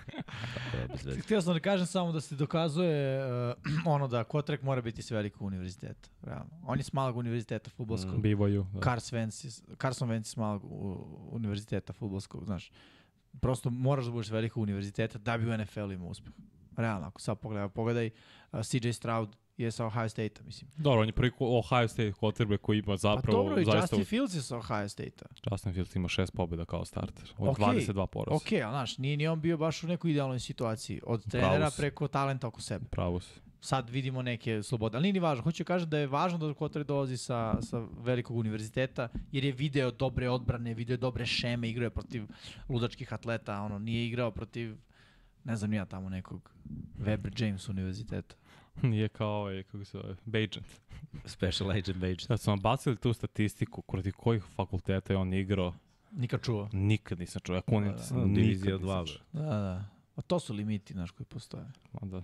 Tako 0.71 0.97
da. 1.03 1.15
Htio 1.21 1.41
sam 1.41 1.53
da 1.53 1.59
kažem 1.59 1.85
samo 1.85 2.11
da 2.11 2.21
se 2.21 2.35
dokazuje 2.35 3.25
uh, 3.25 3.55
ono 3.85 4.07
da 4.07 4.23
Kotrek 4.23 4.61
mora 4.61 4.81
biti 4.81 5.01
s 5.01 5.11
velikog 5.11 5.41
univerziteta. 5.41 6.09
Realno. 6.21 6.49
On 6.63 6.77
je 6.77 6.83
s 6.83 6.93
malog 6.93 7.17
univerziteta 7.17 7.69
futbolskog. 7.69 8.17
Mm. 8.17 8.21
BYU. 8.21 8.65
Da. 8.73 8.95
Wentz, 8.95 9.45
je- 9.45 9.75
Carson 9.81 10.09
Wentz 10.09 10.23
s 10.23 10.35
malog 10.35 10.63
univerziteta 11.31 11.93
futbolskog, 11.93 12.45
znaš. 12.45 12.71
Prosto 13.41 13.69
moraš 13.69 14.05
da 14.05 14.11
budeš 14.11 14.29
velikog 14.31 14.63
univerziteta 14.63 15.17
da 15.17 15.37
bi 15.37 15.45
u 15.45 15.57
NFL 15.57 15.91
imao 15.91 16.07
uspeh. 16.07 16.33
Realno, 16.77 17.07
ako 17.07 17.21
sad 17.21 17.39
pogledaj, 17.39 17.69
pogledaj 17.69 18.09
uh, 18.51 18.61
CJ 18.61 18.91
Stroud 18.91 19.35
je 19.57 19.71
sa 19.71 19.85
Ohio 19.85 20.09
State-a, 20.09 20.43
mislim. 20.43 20.71
Dobro, 20.77 21.01
on 21.01 21.07
je 21.07 21.13
prvi 21.13 21.31
Ohio 21.39 21.87
State 21.87 22.11
quarterback 22.11 22.57
koji 22.57 22.77
ima 22.77 22.85
Pa 22.93 22.97
zapravo 22.97 23.37
dobro, 23.37 23.61
i 23.61 23.65
zaista... 23.65 23.79
Justin 23.79 24.05
Fields 24.05 24.35
je 24.35 24.41
sa 24.41 24.57
Ohio 24.57 24.89
State-a. 24.89 25.25
Justin 25.51 25.73
Fields 25.73 25.95
ima 25.95 26.07
šest 26.07 26.33
pobjeda 26.33 26.65
kao 26.65 26.85
starter. 26.85 27.33
Od 27.37 27.49
Okej, 27.49 27.65
22 27.65 28.07
poraza. 28.07 28.35
Ok, 28.35 28.51
ali 28.51 28.71
znaš, 28.71 28.97
nije 28.97 29.17
ni 29.17 29.27
on 29.27 29.41
bio 29.41 29.57
baš 29.57 29.83
u 29.83 29.87
nekoj 29.87 30.11
idealnoj 30.11 30.39
situaciji. 30.39 31.01
Od 31.05 31.31
trenera 31.31 31.69
preko 31.77 32.07
talenta 32.07 32.47
oko 32.47 32.61
sebe. 32.61 32.85
Pravo 32.89 33.19
si. 33.19 33.39
sad 33.61 33.89
vidimo 33.89 34.21
neke 34.21 34.63
slobode. 34.63 34.97
Ali 34.97 35.01
nije 35.01 35.13
ni 35.13 35.19
važno. 35.19 35.43
Hoću 35.43 35.63
kažem 35.63 35.89
da 35.89 35.97
je 35.97 36.07
važno 36.07 36.37
da 36.37 36.53
Kotar 36.53 36.83
dolazi 36.83 37.17
sa, 37.17 37.61
sa 37.61 37.85
velikog 37.99 38.37
univerziteta, 38.37 39.09
jer 39.31 39.43
je 39.43 39.51
video 39.51 39.91
dobre 39.91 40.29
odbrane, 40.29 40.73
video 40.73 40.97
dobre 40.97 41.25
šeme, 41.25 41.69
igrao 41.69 41.85
je 41.85 41.89
protiv 41.89 42.23
ludačkih 42.69 43.13
atleta, 43.13 43.61
ono, 43.61 43.79
nije 43.79 44.07
igrao 44.07 44.31
protiv, 44.31 44.77
ne 45.43 45.55
znam, 45.55 45.73
ja 45.73 45.85
tamo 45.85 46.09
nekog 46.09 46.51
Weber 46.99 47.43
James 47.43 47.69
univerziteta. 47.69 48.35
Nije 48.89 49.09
kao 49.09 49.29
ovaj, 49.29 49.63
kako 49.63 49.85
se 49.85 49.97
zove, 49.97 50.15
Bajent. 50.25 50.57
Special 51.25 51.71
Agent 51.71 51.97
Bage. 51.97 52.25
Da 52.29 52.37
su 52.37 52.49
nam 52.51 52.59
bacili 52.59 52.97
tu 52.97 53.13
statistiku, 53.13 53.81
protiv 53.81 54.13
kojih 54.17 54.43
fakulteta 54.43 55.13
je 55.13 55.17
on 55.17 55.33
igrao, 55.33 55.73
Nikad 56.11 56.41
čuo. 56.43 56.69
nikad 56.73 57.19
nisam 57.19 57.41
čuo. 57.45 57.55
Ja 57.55 57.61
kunim 57.61 57.91
Da, 57.91 57.97
da. 58.09 58.15
nikad 58.15 58.35
Divizija 58.35 58.73
nisam 58.75 58.81
dva, 58.87 59.05
čuo. 59.05 59.17
Da, 59.33 59.41
da. 59.41 59.85
A 60.15 60.21
to 60.21 60.39
su 60.39 60.53
limiti, 60.53 60.93
znaš, 60.93 61.11
koji 61.11 61.25
postoje. 61.27 61.65
Ma 61.93 62.07
Da. 62.07 62.23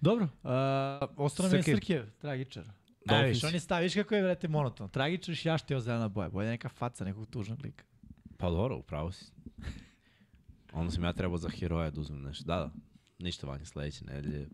Dobro, 0.00 0.24
uh, 0.24 1.08
ostalo 1.16 1.48
mi 1.48 1.56
je 1.56 1.62
Srke. 1.62 1.76
Srkev, 1.76 2.10
tragičar. 2.18 2.64
E, 2.64 2.68
Dolphins. 3.04 3.36
viš, 3.36 3.44
on 3.44 3.54
je 3.54 3.60
stav, 3.60 3.82
viš 3.82 3.94
kako 3.94 4.14
je, 4.14 4.22
vrete, 4.22 4.48
monoton. 4.48 4.88
Tragičar 4.88 5.32
i 5.32 5.36
šljaštio 5.36 5.80
zelena 5.80 6.08
boja. 6.08 6.28
Bolje 6.28 6.48
neka 6.48 6.68
faca 6.68 7.04
nekog 7.04 7.26
tužnog 7.26 7.62
lika. 7.64 7.84
Pa 8.36 8.50
dobro, 8.50 8.76
upravo 8.76 9.12
si. 9.12 9.32
Onda 10.72 10.90
sam 10.92 11.04
ja 11.04 11.12
trebao 11.12 11.38
za 11.38 11.48
heroja 11.48 11.90
da 11.90 12.00
uzmem 12.00 12.22
nešto. 12.22 12.44
Da, 12.44 12.56
da. 12.56 12.70
Ništa 13.18 13.46
vanje 13.46 13.64
sledeće 13.64 14.04
nedelje. 14.04 14.48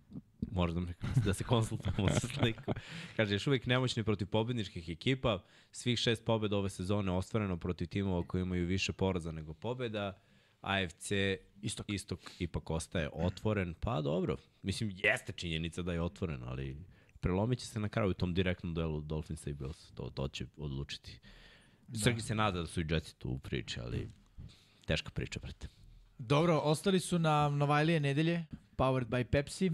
Možda 0.52 0.80
da 1.24 1.34
se 1.34 1.44
konsultujemo 1.44 2.08
sa 2.08 2.28
slikom. 2.28 2.74
Kaže, 3.16 3.34
još 3.34 3.46
uvijek 3.46 3.66
nemoćni 3.66 4.02
protiv 4.02 4.26
pobedničkih 4.26 4.88
ekipa. 4.88 5.42
Svih 5.72 5.98
šest 5.98 6.24
pobjeda 6.24 6.56
ove 6.56 6.70
sezone 6.70 7.12
ostvareno 7.12 7.56
protiv 7.56 7.86
timova 7.86 8.22
koji 8.26 8.42
imaju 8.42 8.66
više 8.66 8.92
poraza 8.92 9.32
nego 9.32 9.54
pobjeda. 9.54 10.18
AFC 10.60 11.12
Istok. 11.62 11.86
Istok 11.88 12.20
ipak 12.38 12.70
ostaje 12.70 13.10
otvoren. 13.12 13.74
Pa 13.80 14.00
dobro. 14.00 14.36
Mislim, 14.62 14.92
jeste 14.96 15.32
činjenica 15.32 15.82
da 15.82 15.92
je 15.92 16.02
otvoren, 16.02 16.42
ali 16.42 16.76
prelomit 17.20 17.58
će 17.58 17.66
se 17.66 17.80
na 17.80 17.88
kraju 17.88 18.10
u 18.10 18.14
tom 18.14 18.34
direktnom 18.34 18.74
duelu 18.74 19.00
Dolphinsa 19.00 19.50
i 19.50 19.54
Bills. 19.54 19.90
To, 19.94 20.10
to 20.10 20.28
će 20.28 20.46
odlučiti. 20.56 21.20
Da. 21.88 21.98
Srgi 21.98 22.20
se 22.20 22.34
nada 22.34 22.60
da 22.60 22.66
su 22.66 22.80
i 22.80 22.86
Jetsi 22.90 23.18
tu 23.18 23.28
u 23.28 23.38
priči, 23.38 23.80
ali 23.80 24.08
teška 24.86 25.10
priča, 25.10 25.40
brate. 25.40 25.68
Dobro, 26.18 26.58
ostali 26.58 27.00
su 27.00 27.18
na 27.18 27.48
Novajlije 27.48 28.00
nedelje, 28.00 28.44
powered 28.76 29.06
by 29.06 29.24
Pepsi. 29.24 29.70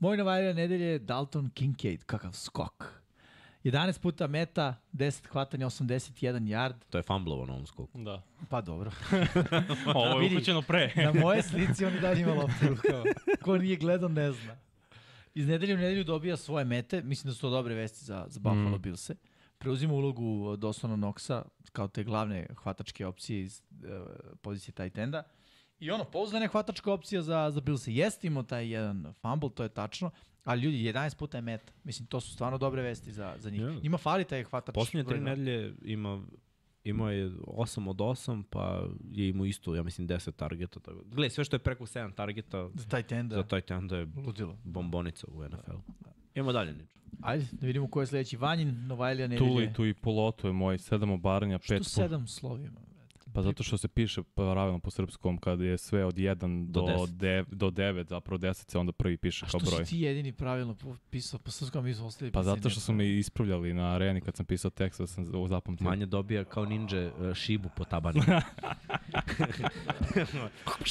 Moj 0.00 0.16
Novajlija 0.16 0.52
nedelje 0.52 0.84
je 0.84 0.98
Dalton 0.98 1.50
Kincaid, 1.50 2.04
kakav 2.04 2.32
skok. 2.32 3.02
11 3.64 4.00
puta 4.00 4.26
meta, 4.26 4.74
10 4.92 5.26
hvatanja, 5.26 5.66
81 5.66 6.40
yard. 6.40 6.74
To 6.90 6.98
je 6.98 7.02
fumblovo 7.02 7.46
na 7.46 7.52
ovom 7.52 7.66
skoku. 7.66 7.98
Da. 7.98 8.22
Pa 8.48 8.60
dobro. 8.60 8.90
Ovo 9.94 10.20
je 10.20 10.26
uhoćeno 10.26 10.62
pre. 10.62 10.92
Na 11.04 11.20
moje 11.20 11.42
slici 11.42 11.84
on 11.84 11.96
i 11.96 12.00
dalje 12.00 12.20
ima 12.20 12.34
loptu 12.34 12.66
u 12.66 12.68
rukama. 12.68 13.04
Ko 13.42 13.58
nije 13.58 13.76
gledao 13.76 14.08
ne 14.08 14.32
zna. 14.32 14.56
Iz 15.34 15.48
nedelje 15.48 15.74
u 15.74 15.78
nedelju 15.78 16.04
dobija 16.04 16.36
svoje 16.36 16.64
mete. 16.64 17.02
Mislim 17.02 17.30
da 17.30 17.34
su 17.34 17.40
to 17.40 17.50
dobre 17.50 17.74
vesti 17.74 18.04
za, 18.04 18.26
za 18.28 18.40
Buffalo 18.40 18.78
mm. 18.78 18.82
Billse. 18.82 19.14
Preuzima 19.58 19.94
ulogu 19.94 20.56
Dosona 20.56 20.96
Knoxa 20.96 21.42
kao 21.72 21.88
te 21.88 22.04
glavne 22.04 22.46
hvatačke 22.62 23.06
opcije 23.06 23.42
iz 23.42 23.62
uh, 23.70 23.88
pozicije 24.42 24.74
tight 24.74 24.98
enda. 24.98 25.22
I 25.80 25.90
ono, 25.90 26.04
pouzdana 26.04 26.44
je 26.44 26.48
hvatačka 26.48 26.92
opcija 26.92 27.22
za, 27.22 27.50
za 27.50 27.60
Billse. 27.60 27.92
Jeste 27.94 28.26
imao 28.26 28.42
taj 28.42 28.68
jedan 28.68 29.14
fumble, 29.20 29.50
to 29.54 29.62
je 29.62 29.68
tačno, 29.68 30.10
ali 30.44 30.62
ljudi, 30.62 30.76
11 30.76 31.16
puta 31.16 31.38
je 31.38 31.42
meta. 31.42 31.72
Mislim, 31.84 32.06
to 32.06 32.20
su 32.20 32.32
stvarno 32.32 32.58
dobre 32.58 32.82
vesti 32.82 33.12
za, 33.12 33.34
za 33.38 33.50
njih. 33.50 33.60
Ja. 33.60 33.70
Njima 33.82 33.98
fali 33.98 34.24
taj 34.24 34.44
hvatač. 34.44 34.74
Poslednje 34.74 35.08
tri 35.08 35.20
nedelje 35.20 35.74
ima 35.84 36.22
imao 36.84 37.10
je 37.10 37.30
8 37.30 37.88
od 37.90 37.96
8, 37.96 38.42
pa 38.50 38.84
je 39.10 39.28
imao 39.28 39.46
isto, 39.46 39.74
ja 39.74 39.82
mislim, 39.82 40.08
10 40.08 40.32
targeta. 40.32 40.80
Tako. 40.80 41.02
Gle, 41.06 41.30
sve 41.30 41.44
što 41.44 41.56
je 41.56 41.60
preko 41.60 41.86
7 41.86 42.14
targeta 42.14 42.68
Za 42.74 42.84
tight 42.88 43.12
enda. 43.12 43.36
za 43.36 43.42
taj 43.42 43.60
tenda 43.60 43.96
je 43.96 44.06
Ludilo. 44.26 44.58
bombonica 44.64 45.26
u 45.30 45.44
NFL. 45.44 45.76
Idemo 46.34 46.52
dalje, 46.52 46.72
Nič. 46.72 46.90
Ajde, 47.22 47.46
da 47.52 47.66
vidimo 47.66 47.88
ko 47.88 48.00
je 48.00 48.06
sledeći. 48.06 48.36
Vanjin, 48.36 48.86
Novajlija 48.86 49.28
nedelje. 49.28 49.50
Tuli, 49.50 49.72
tu 49.72 49.86
i 49.86 49.94
Poloto 49.94 50.46
je 50.46 50.52
moj, 50.52 50.78
sedam 50.78 51.10
obaranja, 51.10 51.58
Što 51.58 51.74
pet 51.74 51.78
po... 51.78 51.84
sedam 51.84 52.26
slovima? 52.26 52.80
Pa 53.34 53.42
zato 53.42 53.62
što 53.62 53.78
se 53.78 53.88
piše 53.88 54.22
pravilno 54.34 54.78
po 54.78 54.90
srpskom 54.90 55.38
kad 55.38 55.60
je 55.60 55.78
sve 55.78 56.04
od 56.04 56.14
1 56.14 56.66
Do 56.66 56.80
do, 56.80 56.86
10. 56.86 57.06
dev, 57.16 57.44
do 57.48 57.70
9, 57.70 58.08
zapravo 58.08 58.38
10 58.38 58.70
se 58.70 58.78
onda 58.78 58.92
prvi 58.92 59.16
piše 59.16 59.46
A 59.46 59.50
kao 59.50 59.60
što 59.60 59.70
broj. 59.70 59.84
si 59.84 59.90
ti 59.90 60.00
jedini 60.00 60.32
pravilno 60.32 60.76
pisao, 61.10 61.40
pa 61.44 61.50
srpskom 61.50 61.84
mi 61.84 61.94
su 61.94 62.06
ostali 62.06 62.30
Pa 62.30 62.42
zato 62.42 62.70
što 62.70 62.80
su 62.80 62.92
me 62.92 63.08
ispravljali 63.08 63.74
na 63.74 63.94
areni 63.94 64.20
kad 64.20 64.36
sam 64.36 64.46
pisao 64.46 64.70
tekst, 64.70 65.00
da 65.00 65.06
sam 65.06 65.34
ovo 65.34 65.48
zapamtio. 65.48 65.84
Manja 65.84 66.06
dobija 66.06 66.44
kao 66.44 66.64
ninja 66.64 67.12
uh, 67.18 67.34
šibu 67.34 67.68
po 67.76 67.84
tabani. 67.84 68.20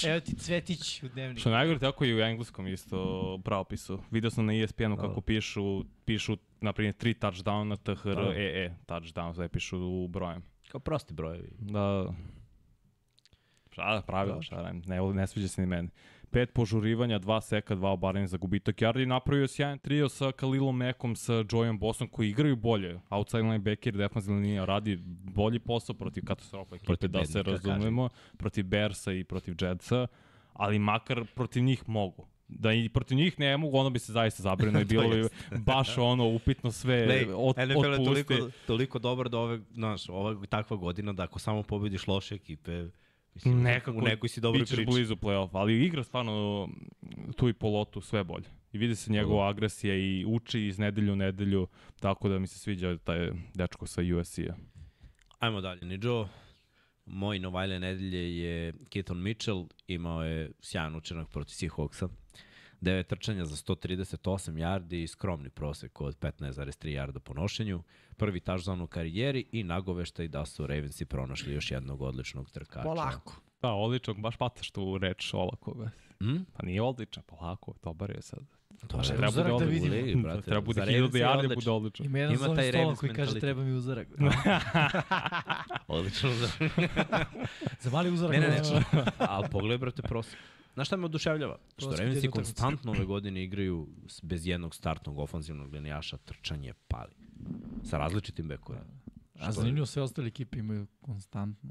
Evo 0.07 0.19
ti 0.19 0.35
Cvetić 0.35 1.03
u 1.03 1.07
dnevniku. 1.09 1.39
Što 1.39 1.49
najgore, 1.49 1.79
tako 1.79 2.05
i 2.05 2.15
u 2.15 2.19
engleskom 2.19 2.67
isto 2.67 3.39
pravopisu. 3.43 3.99
Video 4.11 4.29
sam 4.31 4.45
na 4.45 4.53
E 4.53 4.63
ESPN-u 4.63 4.95
Da. 4.95 5.01
kako 5.01 5.21
pišu, 5.21 5.83
pišu, 6.05 6.37
na 6.61 6.73
primjer, 6.73 6.93
tri 6.93 7.13
touchdowna, 7.13 7.77
THR, 7.77 8.15
Da. 8.15 8.33
EE, 8.35 8.75
touchdown, 8.87 9.33
sve 9.33 9.49
pišu 9.49 9.77
u 9.79 10.07
brojem. 10.07 10.41
Kao 10.71 10.79
prosti 10.79 11.13
brojevi. 11.13 11.49
Da. 11.59 12.13
Šta 13.71 13.95
da, 13.95 14.01
pravila, 14.01 14.41
šta 14.41 14.61
da, 14.61 14.71
ne, 14.71 15.13
ne 15.13 15.27
sviđa 15.27 15.47
se 15.47 15.61
ni 15.61 15.67
meni. 15.67 15.89
Pet 16.31 16.53
požurivanja, 16.53 17.19
dva 17.19 17.41
seka, 17.41 17.75
dva 17.75 17.91
obaranja 17.91 18.27
za 18.27 18.37
gubitak 18.37 18.75
yardi. 18.75 19.05
Napravio 19.05 19.47
sjajan 19.47 19.79
trio 19.79 20.09
sa 20.09 20.31
Kalilom 20.31 20.77
Mekom, 20.77 21.15
sa 21.15 21.33
Joyom 21.33 21.79
Bossom, 21.79 22.07
koji 22.07 22.29
igraju 22.29 22.55
bolje. 22.55 22.99
Outside 23.09 23.43
linebacker, 23.43 23.97
defensivna 23.97 24.39
linija 24.39 24.65
radi 24.65 24.99
bolji 25.35 25.59
posao 25.59 25.95
protiv 25.95 26.25
katastrofa 26.25 26.75
ekipe, 26.75 26.85
Protiv 26.85 27.09
da 27.09 27.25
se 27.25 27.43
razumemo. 27.43 28.09
Protiv 28.37 28.65
Bersa 28.65 29.13
i 29.13 29.23
protiv 29.23 29.55
Jetsa, 29.61 30.07
ali 30.53 30.79
makar 30.79 31.25
protiv 31.35 31.63
njih 31.63 31.89
mogu. 31.89 32.27
Da 32.49 32.73
i 32.73 32.89
protiv 32.89 33.17
njih 33.17 33.39
ne 33.39 33.57
mogu, 33.57 33.77
ono 33.77 33.89
bi 33.89 33.99
se 33.99 34.11
zaista 34.11 34.43
zabrinuo 34.43 34.81
i 34.81 34.85
bilo 34.95 35.09
bi 35.09 35.27
baš 35.65 35.97
ono 35.97 36.25
upitno 36.25 36.71
sve 36.71 37.05
Lej, 37.05 37.25
od, 37.35 37.55
NFL 37.57 37.85
je 37.85 38.05
toliko, 38.05 38.33
toliko 38.67 38.99
dobar 38.99 39.29
da 39.29 39.39
ove, 39.39 39.59
znaš, 39.73 40.09
ova 40.09 40.45
takva 40.49 40.77
godina 40.77 41.13
da 41.13 41.23
ako 41.23 41.39
samo 41.39 41.63
pobediš 41.63 42.07
loše 42.07 42.35
ekipe, 42.35 42.87
mislim, 43.35 43.61
Nekako, 43.61 43.97
u 43.97 44.01
nekoj 44.01 44.29
si 44.29 44.41
dobroj 44.41 44.59
bićeš 44.61 44.75
priči. 44.75 44.91
blizu 44.91 45.15
play-off, 45.15 45.49
ali 45.51 45.85
igra 45.85 46.03
stvarno 46.03 46.69
tu 47.35 47.49
i 47.49 47.53
po 47.53 47.69
lotu 47.69 48.01
sve 48.01 48.23
bolje. 48.23 48.45
I 48.73 48.77
vidi 48.77 48.95
se 48.95 49.11
njegova 49.11 49.49
agresija 49.49 49.95
i 49.95 50.25
uči 50.27 50.61
iz 50.61 50.79
nedelju 50.79 51.13
u 51.13 51.15
nedelju, 51.15 51.67
tako 51.99 52.29
da 52.29 52.39
mi 52.39 52.47
se 52.47 52.59
sviđa 52.59 52.97
taj 52.97 53.29
dečko 53.53 53.87
sa 53.87 54.01
USC-a. 54.19 54.55
Ajmo 55.39 55.61
dalje, 55.61 55.85
Niđo. 55.85 56.27
Moj 57.11 57.39
Novajle 57.39 57.79
nedelje 57.79 58.37
je 58.37 58.73
Keaton 58.89 59.21
Mitchell, 59.21 59.67
imao 59.87 60.23
je 60.23 60.51
sjajan 60.61 60.95
učinak 60.95 61.29
protiv 61.29 61.53
Seahawksa. 61.53 62.09
9 62.81 63.03
trčanja 63.03 63.45
za 63.45 63.55
138 63.55 64.53
yardi 64.53 65.03
i 65.03 65.07
skromni 65.07 65.49
prosek 65.49 66.01
od 66.01 66.19
15,3 66.19 66.87
yarda 66.87 67.19
po 67.19 67.33
nošenju. 67.33 67.83
Prvi 68.17 68.39
touchdown 68.39 68.83
u 68.83 68.87
karijeri 68.87 69.45
i 69.51 69.63
nagoveštaj 69.63 70.27
da 70.27 70.45
su 70.45 70.67
Ravensi 70.67 71.05
pronašli 71.05 71.53
još 71.53 71.71
jednog 71.71 72.01
odličnog 72.01 72.51
trkača. 72.51 72.83
Polako. 72.83 73.41
Da, 73.61 73.71
odličan, 73.71 74.21
baš 74.21 74.37
pataš 74.37 74.71
tu 74.71 74.97
reč 74.97 75.33
olako. 75.33 75.73
be. 75.73 75.89
Mm? 76.25 76.45
Pa 76.53 76.65
nije 76.65 76.81
odličan, 76.81 77.23
polako, 77.27 77.73
dobar 77.83 78.09
je 78.09 78.21
sad. 78.21 78.58
To 78.87 78.97
je 78.97 79.03
Treba 79.03 79.27
uzorak 79.27 79.59
da 79.59 79.65
vidimo. 79.65 79.93
ligi, 79.95 80.15
brate. 80.23 80.41
Treba 80.41 80.61
bude 80.61 80.81
Za 80.81 80.87
1000 80.87 80.93
Ravens 80.93 81.15
je 81.15 81.21
yardi, 81.21 81.37
odličan. 81.37 81.55
bude 81.55 81.71
odličan. 81.71 82.05
Ima 82.05 82.19
jedan 82.19 82.35
Ima 82.35 82.55
taj 82.55 82.71
Ravens 82.71 82.99
koji 82.99 83.13
kaže 83.13 83.39
treba 83.39 83.63
mi 83.63 83.71
uzorak. 83.71 84.07
Odlično. 85.87 86.29
Za 87.81 87.89
mali 87.89 88.11
uzorak. 88.11 88.33
Ne, 88.33 88.39
ne, 88.39 88.47
ne. 88.49 88.83
Ali 89.17 89.47
pogledaj, 89.51 89.77
brate, 89.77 90.01
prosek. 90.01 90.39
Znaš 90.73 90.87
šta 90.87 90.97
me 90.97 91.05
oduševljava? 91.05 91.57
Što 91.77 91.89
utakmice. 91.89 92.27
konstantno 92.27 92.91
ove 92.91 93.05
godine 93.05 93.43
igraju 93.43 93.87
bez 94.23 94.47
jednog 94.47 94.75
startnog 94.75 95.19
ofanzivnog 95.19 95.73
linijaša, 95.73 96.17
trčanje 96.17 96.73
pali. 96.87 97.13
Sa 97.83 97.97
različitim 97.97 98.47
bekovima. 98.47 98.85
A 99.39 99.51
zanimljivo 99.51 99.85
sve 99.85 100.01
ostale 100.01 100.27
ekipe 100.27 100.59
imaju 100.59 100.87
konstantno. 101.01 101.69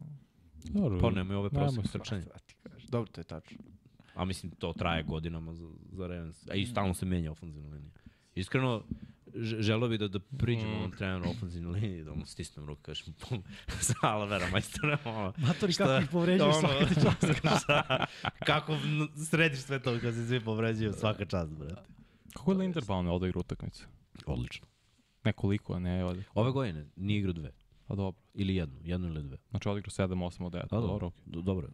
Dobro, 0.64 0.98
Pa 1.00 1.10
nemaju 1.10 1.38
ove 1.38 1.50
prosek 1.50 1.84
Nemoj. 1.94 2.22
Šta 2.22 2.38
ti 2.38 2.54
kažeš? 2.62 2.84
Dobro, 2.84 3.12
to 3.12 3.20
je 3.20 3.24
tačno. 3.24 3.58
A 4.18 4.24
mislim, 4.24 4.52
to 4.52 4.72
traje 4.72 5.02
godinama 5.02 5.54
za, 5.54 5.66
za 5.90 6.06
Ravens. 6.06 6.48
A 6.48 6.54
i 6.54 6.66
stalno 6.66 6.94
se 6.94 7.06
menja 7.06 7.32
ofanzivna 7.32 7.68
linija. 7.68 7.90
Iskreno, 8.34 8.84
želeo 9.34 9.88
bi 9.88 9.98
da, 9.98 10.08
da 10.08 10.18
priđem 10.38 10.68
Mm. 10.68 10.74
ovom 10.74 10.90
treneru 10.92 11.24
ofanzivne 11.26 11.68
linije, 11.70 12.04
da 12.04 12.14
mu 12.14 12.26
stisnem 12.26 12.66
ruku, 12.66 12.82
kažem, 12.82 13.14
pum, 13.20 13.42
sa 13.68 14.24
Vera 14.24 14.48
majstora, 14.48 14.98
ono, 15.04 15.32
Matori 15.38 15.72
Šta? 15.72 15.84
kako 15.84 16.02
ih 16.02 16.08
povređuju 16.10 16.48
Ono, 16.48 16.60
svaki 16.60 16.94
ti 16.94 17.00
čas. 17.42 17.62
šta? 17.62 18.06
Kako 18.46 18.72
n- 18.74 19.08
središ 19.24 19.58
sve 19.60 19.82
to 19.82 19.98
kad 20.00 20.14
se 20.14 20.26
svi 20.26 20.40
povređuju 20.40 20.92
svaka 20.92 21.24
čast, 21.24 21.52
brate. 21.52 21.82
Kako 22.32 22.52
je 22.52 22.58
Linderbaum 22.58 23.08
odigra 23.08 23.40
utakmicu? 23.40 23.86
Odlično. 24.26 24.66
Nekoliko, 25.24 25.74
a 25.74 25.78
ne 25.78 26.04
odigra. 26.04 26.30
Ove 26.34 26.50
godine 26.52 26.86
nije 26.96 27.18
igrao 27.18 27.32
dve. 27.32 27.52
Pa 27.86 27.94
dobro. 27.94 28.20
Ili 28.34 28.54
jednu, 28.56 28.76
jednu 28.82 29.06
ili 29.08 29.22
dve. 29.22 29.38
Znači 29.50 29.68
odigra 29.68 29.90
7, 29.90 30.06
8 30.06 30.44
od 30.44 30.52
9. 30.52 30.60
Da, 30.60 30.80
dobro. 30.80 31.06
okej. 31.06 31.22
Do, 31.26 31.42
dobro. 31.42 31.68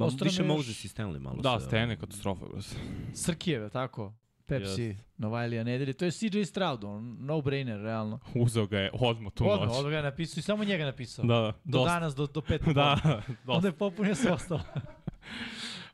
Ma, 0.00 0.06
Ostalo 0.06 0.24
više 0.24 0.42
još- 0.42 0.48
Moses 0.48 0.84
i 0.84 0.88
Stanley 0.88 1.18
malo 1.18 1.36
Da, 1.36 1.60
se, 1.60 1.66
Stene 1.66 1.96
katastrofa. 1.96 2.46
brate. 2.46 2.68
Srkijeve, 3.14 3.70
tako? 3.70 4.12
Pepsi, 4.46 4.82
Yes. 4.82 4.96
Novajlija 5.16 5.64
nedelje. 5.64 5.92
To 5.92 6.04
je 6.04 6.10
CJ 6.10 6.42
Stroud, 6.42 6.84
on, 6.84 7.16
no-brainer, 7.20 7.78
realno. 7.78 8.18
Uzeo 8.36 8.66
ga 8.66 8.78
je 8.78 8.90
odmah 8.94 9.32
tu 9.32 9.44
Odmah, 9.44 9.68
noć. 9.68 9.76
odmah 9.76 9.90
ga 9.90 9.96
je 9.96 10.02
napisao 10.02 10.38
i 10.38 10.42
samo 10.42 10.64
njega 10.64 10.84
napisao. 10.84 11.24
Da, 11.24 11.34
da, 11.34 11.40
Do 11.42 11.52
dosta. 11.64 11.94
danas, 11.94 12.14
do, 12.14 12.26
do 12.26 12.40
pet. 12.40 12.62
Da, 12.74 12.96
Onda 13.04 13.22
dosta. 13.46 13.68
je 13.68 13.72
popunio 13.72 14.14
sve 14.14 14.32
ostalo. 14.32 14.60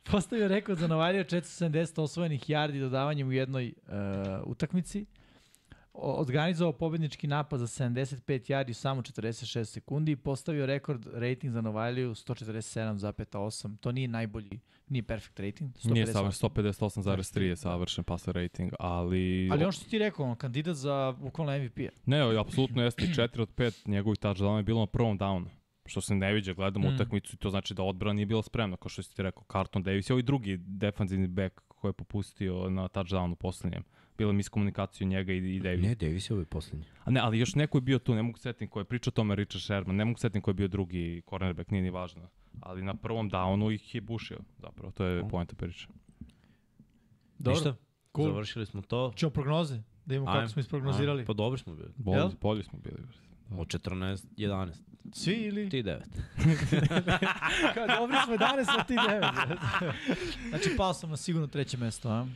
Postavio 0.05 0.49
rekord 0.49 0.79
za 0.79 0.87
Novajlija 0.87 1.25
470 1.25 2.01
osvojenih 2.01 2.41
yardi 2.43 2.81
dodavanjem 2.81 3.29
u 3.29 3.33
jednoj 3.33 3.73
uh, 3.79 3.93
utakmici. 4.45 5.07
Organizovao 5.99 6.73
pobednički 6.73 7.27
napad 7.27 7.61
za 7.61 7.67
75 7.67 8.27
yardi 8.27 8.71
u 8.71 8.75
samo 8.75 9.03
46 9.03 9.65
sekundi 9.65 10.13
i 10.13 10.17
postavio 10.17 10.67
rekord 10.67 11.07
rating 11.13 11.53
za 11.53 11.61
Novajliju 11.61 12.11
147,8. 12.11 13.77
To 13.77 13.93
nije 13.93 14.09
najbolji, 14.09 14.61
nije 14.89 15.03
perfect 15.03 15.41
rating. 15.41 15.71
Nije 15.85 16.07
158. 16.07 16.13
savršen, 16.13 16.51
158,3 16.51 17.41
je 17.41 17.57
savršen 17.57 18.05
passer 18.05 18.35
rating, 18.35 18.73
ali... 18.79 19.49
Ali 19.53 19.65
on 19.65 19.73
što 19.73 19.85
ti 19.91 19.99
rekao, 19.99 20.27
on 20.27 20.37
kandidat 20.37 20.77
za 20.77 21.15
bukvalno 21.21 21.59
MVP-a. 21.59 21.89
Ne, 22.07 22.41
apsolutno 22.41 22.83
jeste 22.83 23.07
4 23.07 23.41
od 23.41 23.49
5 23.57 23.89
njegovih 23.89 24.19
touchdowna 24.19 24.57
je 24.57 24.63
bilo 24.63 24.81
na 24.81 24.87
prvom 24.87 25.19
downu. 25.19 25.47
Što 25.87 26.01
se 26.01 26.15
ne 26.15 26.33
viđa, 26.33 26.53
gledamo 26.53 26.91
Mm. 26.91 26.95
utakmicu 26.95 27.35
i 27.35 27.39
to 27.39 27.51
znači 27.51 27.75
da 27.75 27.83
odbrana 27.83 28.13
nije 28.13 28.27
bila 28.27 28.43
spremna, 28.43 28.77
kao 28.77 28.89
što 28.89 29.03
si 29.03 29.17
ti 29.17 29.23
rekao, 29.23 29.45
Carton 29.53 29.83
Davis 29.83 30.11
i 30.11 30.13
ovaj 30.13 30.23
drugi 30.23 30.57
defanzivni 30.57 31.27
back 31.27 31.61
koji 31.69 31.89
je 31.89 31.93
popustio 31.93 32.71
na 32.71 32.89
touchdownu 32.89 33.35
poslednjem. 33.35 33.83
Bila 34.19 34.33
miskomunikacija 34.33 35.09
njega 35.09 35.33
i, 35.33 35.57
i 35.57 35.61
Davis. 35.61 35.83
Ne, 35.83 35.95
Davis 35.95 36.31
je 36.31 36.35
ovaj 36.35 36.45
poslednji. 36.47 36.87
A 37.05 37.11
ne, 37.11 37.21
ali 37.21 37.39
još 37.39 37.55
neko 37.55 37.79
je 37.79 37.83
bio 37.83 37.99
tu, 37.99 38.15
ne 38.15 38.23
mogu 38.23 38.39
setim 38.39 38.69
ko 38.69 38.79
je 38.79 38.85
pričao 38.85 39.11
o 39.11 39.15
tome 39.15 39.35
Richard 39.35 39.63
Sherman, 39.63 39.97
ne 39.97 40.05
mogu 40.05 40.19
setim 40.19 40.43
ko 40.43 40.51
je 40.51 40.55
bio 40.55 40.69
drugi 40.69 41.23
cornerback, 41.31 41.71
nije 41.71 41.83
ni 41.83 41.91
važno. 41.91 42.29
Ali 42.61 42.83
na 42.83 42.95
prvom 42.95 43.31
downu 43.31 43.75
ih 43.75 43.95
je 43.95 44.01
bušio, 44.01 44.39
zapravo, 44.59 44.91
to 44.91 45.05
je 45.05 45.29
poenta 45.29 45.57
priče. 45.57 45.89
Dobro. 47.39 47.55
Ništa, 47.55 47.77
Cool. 48.17 48.29
završili 48.29 48.67
smo 48.67 48.83
to. 48.83 49.13
Ćemo 49.17 49.31
prognoze? 49.31 49.83
Da 50.07 50.15
imamo 50.15 50.33
kako 50.33 50.49
smo 50.49 50.61
isprognozirali. 50.61 51.19
ajmo. 51.21 51.27
Pa 51.27 51.33
dobri 51.33 51.59
smo 51.61 51.75
bili. 51.75 51.91
Bolji, 51.97 52.17
Jel? 52.19 52.31
bolji 52.41 52.63
smo 52.63 52.79
bili. 52.79 52.97
Brate. 53.49 53.61
Od 53.61 53.67
14, 53.67 54.25
11. 54.37 54.73
Svi 55.13 55.35
ili? 55.35 55.71
Ti 55.71 55.83
9. 55.83 56.01
Kao, 57.75 57.87
dobri 57.87 58.17
smo 58.25 58.35
11, 58.35 58.79
a 58.79 58.85
ti 58.85 58.95
9. 58.95 59.57
znači, 60.49 60.71
pao 60.77 60.95
sam 60.95 61.11
na 61.11 61.17
sigurno 61.17 61.47
treće 61.47 61.77
mesto, 61.77 62.09
a? 62.11 62.27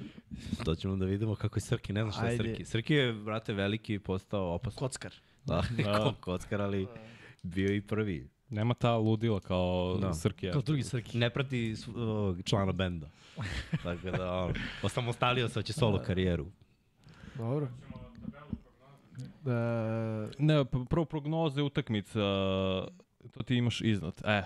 To 0.65 0.75
ćemo 0.75 0.97
da 0.97 1.05
vidimo 1.05 1.35
kako 1.35 1.57
je 1.57 1.61
Srki, 1.61 1.93
ne 1.93 2.01
znam 2.01 2.13
šta 2.13 2.25
je 2.25 2.31
Ajde. 2.31 2.45
Srki. 2.45 2.65
Srki 2.65 2.95
je, 2.95 3.13
brate, 3.13 3.53
veliki 3.53 3.99
postao 3.99 4.55
opasan. 4.55 4.79
Kockar. 4.79 5.13
Da, 5.45 5.63
Da. 5.85 6.15
kockar, 6.21 6.61
ali 6.63 6.87
bio 7.43 7.75
i 7.75 7.81
prvi. 7.81 8.29
Nema 8.49 8.75
ta 8.75 8.97
ludila 8.97 9.41
kao 9.41 9.97
Da. 10.01 10.07
da. 10.07 10.15
Srkija. 10.15 10.53
Kao 10.53 10.63
drugi 10.63 10.83
Srki. 10.83 11.19
Ne 11.19 11.31
prati 11.31 11.75
ovog 11.97 12.43
člana 12.45 12.73
benda. 12.73 13.09
Tako 13.83 14.11
da, 14.11 14.33
ono, 14.33 14.55
osamostalio 14.83 15.49
se, 15.49 15.55
hoće 15.55 15.73
solo 15.73 15.99
karijeru. 15.99 16.47
Dobro. 17.35 17.69
Da, 19.41 19.53
Ne, 20.39 20.55
prvo 20.91 21.05
prognoze 21.05 21.63
utakmica, 21.63 22.21
to 23.33 23.43
ti 23.45 23.55
imaš 23.55 23.81
iznad. 23.81 24.15
E, 24.25 24.43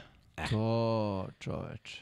to, 0.51 1.29
čoveč. 1.39 2.01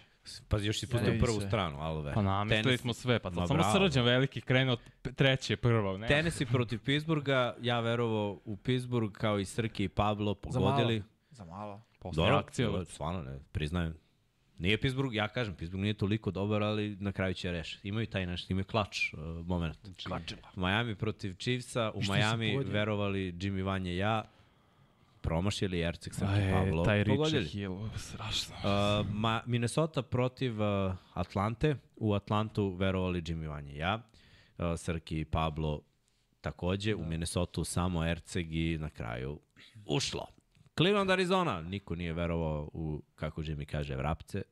Pazi, 0.48 0.66
još 0.66 0.80
si 0.80 0.86
pustio 0.86 1.14
prvu 1.20 1.40
se. 1.40 1.46
stranu, 1.46 1.80
Alve. 1.80 2.12
pa 2.14 2.22
namislili 2.22 2.62
Tenis- 2.68 2.76
smo 2.76 2.92
sve, 2.92 3.18
pa 3.18 3.30
sad 3.30 3.48
samo 3.48 3.58
bravo. 3.58 3.72
srđan 3.74 4.04
veliki 4.04 4.40
krene 4.40 4.72
od 4.72 4.78
p- 5.02 5.12
treće 5.12 5.56
prvo. 5.56 5.98
Ne. 5.98 6.06
Tennessee 6.06 6.46
protiv 6.46 6.78
Pittsburgha, 6.80 7.54
ja 7.60 7.80
verovo 7.80 8.40
u 8.44 8.56
Pittsburgh 8.56 9.12
kao 9.12 9.38
i 9.38 9.44
Srki 9.44 9.84
i 9.84 9.88
Pablo 9.88 10.34
pogodili. 10.34 11.02
Za 11.30 11.44
malo. 11.44 11.82
Posle 11.98 12.22
Dobro, 12.22 12.36
akcije, 12.36 12.66
dobro, 12.66 12.84
stvarno 12.84 13.22
ne, 13.22 13.38
priznajem. 13.52 13.94
Nije 14.62 14.78
Pittsburgh, 14.78 15.14
ja 15.14 15.28
kažem, 15.28 15.54
Pittsburgh 15.54 15.82
nije 15.82 15.94
toliko 15.94 16.30
dobar, 16.30 16.62
ali 16.62 16.96
na 17.00 17.12
kraju 17.12 17.34
će 17.34 17.52
rešiti. 17.52 17.88
Imaju 17.88 18.06
taj 18.06 18.26
nešto, 18.26 18.52
imaju 18.52 18.64
klač 18.64 19.12
uh, 19.12 19.18
moment. 19.46 19.78
Klačeva. 20.06 20.48
Miami 20.56 20.94
protiv 20.94 21.34
Chiefsa, 21.34 21.90
u 21.94 22.00
Miami 22.12 22.58
verovali 22.64 23.32
Jimmy 23.32 23.64
Vanje 23.64 23.96
ja, 23.96 24.24
promašili 25.20 25.80
Ercik 25.80 26.14
Srki 26.14 26.32
Aj, 26.32 26.52
Pablo, 26.52 26.84
taj. 26.84 27.04
Richie 27.04 27.44
Hill, 27.44 27.88
strašno. 27.96 28.54
Uh, 28.56 29.06
ma, 29.12 29.42
Minnesota 29.46 30.02
protiv 30.02 30.60
uh, 30.60 30.94
Atlante. 31.14 31.76
U 31.96 32.14
Atlantu 32.14 32.68
verovali 32.68 33.22
Jimmy 33.22 33.48
Vanje 33.48 33.76
ja. 33.76 34.02
Uh, 34.58 34.64
Srki 34.76 35.20
i 35.20 35.24
Pablo 35.24 35.80
takođe. 36.40 36.94
U 36.94 37.04
Minnesota 37.04 37.64
samo 37.64 38.06
Erceg 38.06 38.54
i 38.54 38.78
na 38.78 38.90
kraju 38.90 39.40
ušlo. 39.86 40.26
Cleveland, 40.76 41.10
Arizona. 41.10 41.62
Niko 41.62 41.94
nije 41.94 42.12
verovao 42.12 42.70
u, 42.72 43.02
kako 43.14 43.42
Jimmy 43.42 43.64
kaže, 43.64 43.96
vrapce. 43.96 44.42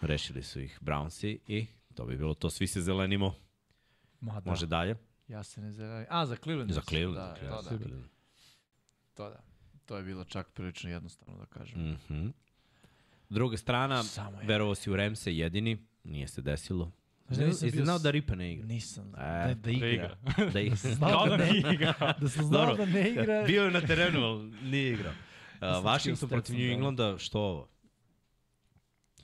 Rešili 0.00 0.42
su 0.42 0.60
ih 0.60 0.78
Brownsi 0.80 1.38
i 1.48 1.66
to 1.94 2.04
bi 2.04 2.16
bilo 2.16 2.34
to. 2.34 2.50
Svi 2.50 2.66
se 2.66 2.80
zelenimo. 2.80 3.34
Ma 4.20 4.40
da, 4.40 4.50
Može 4.50 4.66
dalje. 4.66 4.96
ja 5.28 5.42
se 5.42 5.60
ne 5.60 5.72
zaradim. 5.72 6.06
A, 6.10 6.26
za 6.26 6.36
Cleveland. 6.36 6.70
Za 6.70 6.80
Cleveland. 6.80 7.16
Da, 7.16 7.24
za 7.24 7.34
to 7.52 7.62
Cleveland, 7.62 7.64
da, 7.64 7.76
Cleveland. 7.78 8.04
to 9.14 9.30
da. 9.30 9.40
To 9.86 9.96
je 9.96 10.02
bilo 10.02 10.24
čak 10.24 10.50
prilično 10.50 10.90
jednostavno 10.90 11.38
da 11.38 11.46
kažem. 11.46 11.90
Mhm. 11.92 12.28
Druga 13.28 13.56
strana, 13.56 14.02
Samo 14.02 14.40
je. 14.40 14.46
verovao 14.46 14.74
si 14.74 14.90
u 14.90 14.96
Remse 14.96 15.36
jedini. 15.36 15.78
Nije 16.04 16.28
se 16.28 16.42
desilo. 16.42 16.92
Znaš 17.26 17.38
da 17.38 17.46
nisam 17.46 17.70
bio 17.70 17.84
znao 17.84 17.98
da 17.98 18.10
Ripa 18.10 18.34
ne 18.34 18.52
igra? 18.52 18.66
Nisam. 18.66 19.04
E, 19.08 19.18
Da, 19.18 19.54
da 19.54 19.54
Da 19.54 19.70
igra. 19.70 20.16
Da 20.52 20.60
igra. 20.60 20.76
Znao 20.76 21.10
Kao 21.10 21.28
da 21.28 21.36
da 21.36 21.44
ne 21.44 21.58
igra. 21.72 22.14
Da 22.20 22.28
sam 22.28 22.44
znao 22.44 22.74
da 22.74 22.86
ne 22.86 23.10
igra. 23.10 23.42
Bio 23.42 23.64
je 23.64 23.70
na 23.70 23.80
terenu, 23.80 24.20
ali 24.20 24.50
nije 24.62 24.92
igrao. 24.92 25.12
Uh, 25.12 25.84
Washington 25.84 26.28
protiv 26.28 26.56
New 26.56 26.66
da. 26.66 26.72
Englanda, 26.72 27.18
što 27.18 27.40
ovo? 27.40 27.68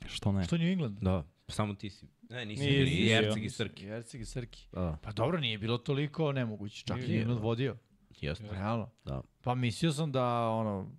Što 0.05 0.31
ne? 0.31 0.43
Što 0.43 0.57
New 0.57 0.67
England? 0.67 0.97
Da, 1.01 1.23
samo 1.47 1.73
ti 1.73 1.89
si. 1.89 2.05
Ne, 2.29 2.45
nisi 2.45 2.63
Nije, 2.63 2.81
i 2.81 2.85
nije. 2.85 3.33
I 3.37 3.49
Srki. 3.49 3.85
I 3.85 3.87
Erceg 3.87 4.21
i 4.21 4.25
Srki. 4.25 4.67
Da, 4.71 4.97
Pa 5.01 5.11
dobro, 5.11 5.39
nije 5.39 5.57
bilo 5.57 5.77
toliko 5.77 6.31
nemoguće. 6.31 6.83
Čak 6.85 6.97
i 6.97 7.01
Nije, 7.01 7.09
New 7.09 7.19
England 7.19 7.39
da. 7.39 7.43
vodio. 7.43 7.75
jeste. 8.21 8.47
Realno. 8.51 8.89
Da. 9.05 9.21
Pa 9.41 9.55
mislio 9.55 9.91
sam 9.91 10.11
da, 10.11 10.49
ono, 10.49 10.91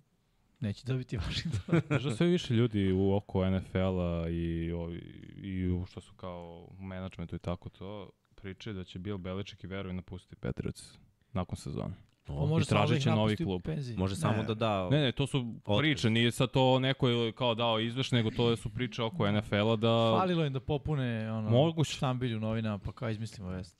neće 0.59 0.85
dobiti 0.85 1.17
Washington. 1.17 1.81
Znaš 1.87 2.03
da 2.03 2.15
sve 2.15 2.27
više 2.27 2.53
ljudi 2.53 2.91
u 2.91 3.15
oko 3.15 3.49
NFL-a 3.49 4.29
i, 4.29 4.71
ovi- 4.71 5.33
i 5.37 5.69
u 5.69 5.85
što 5.85 6.01
su 6.01 6.13
kao 6.13 6.67
u 6.71 6.83
menadžmentu 6.83 7.35
i 7.35 7.39
tako 7.39 7.69
to 7.69 8.09
pričaju 8.35 8.73
da 8.73 8.83
će 8.83 8.99
Bill 8.99 9.17
Belichick 9.17 9.63
i 9.63 9.67
veruju 9.67 9.93
napustiti 9.93 10.35
Patriots 10.35 10.97
nakon 11.33 11.57
sezone. 11.57 11.93
Pa 12.25 12.33
O, 12.33 12.45
može 12.45 12.61
i 12.61 12.65
da 12.65 12.69
tražit 12.69 13.03
će 13.03 13.09
novi 13.09 13.35
klub. 13.35 13.61
Može 13.97 14.15
samo 14.15 14.37
Ne, 14.37 14.43
da 14.43 14.53
da... 14.53 14.89
Ne, 14.89 15.01
ne, 15.01 15.11
to 15.11 15.27
su 15.27 15.53
Otkaz. 15.65 15.77
priče, 15.77 16.09
nije 16.09 16.31
sad 16.31 16.51
to 16.51 16.79
neko 16.79 17.09
je 17.09 17.31
kao 17.31 17.55
dao 17.55 17.79
izveš, 17.79 18.11
nego 18.11 18.31
to 18.31 18.55
su 18.55 18.69
priče 18.69 19.03
oko 19.03 19.31
NFL-a 19.31 19.75
da 19.75 20.17
Falilo 20.19 20.45
im 20.45 20.53
da 20.53 20.59
popune 20.59 21.31
ono, 21.31 21.49
Moguće. 21.49 21.93
štambilju 21.93 22.39
novina, 22.39 22.77
pa 22.77 22.91
kao 22.91 23.09
izmislimo 23.09 23.49
vest. 23.49 23.77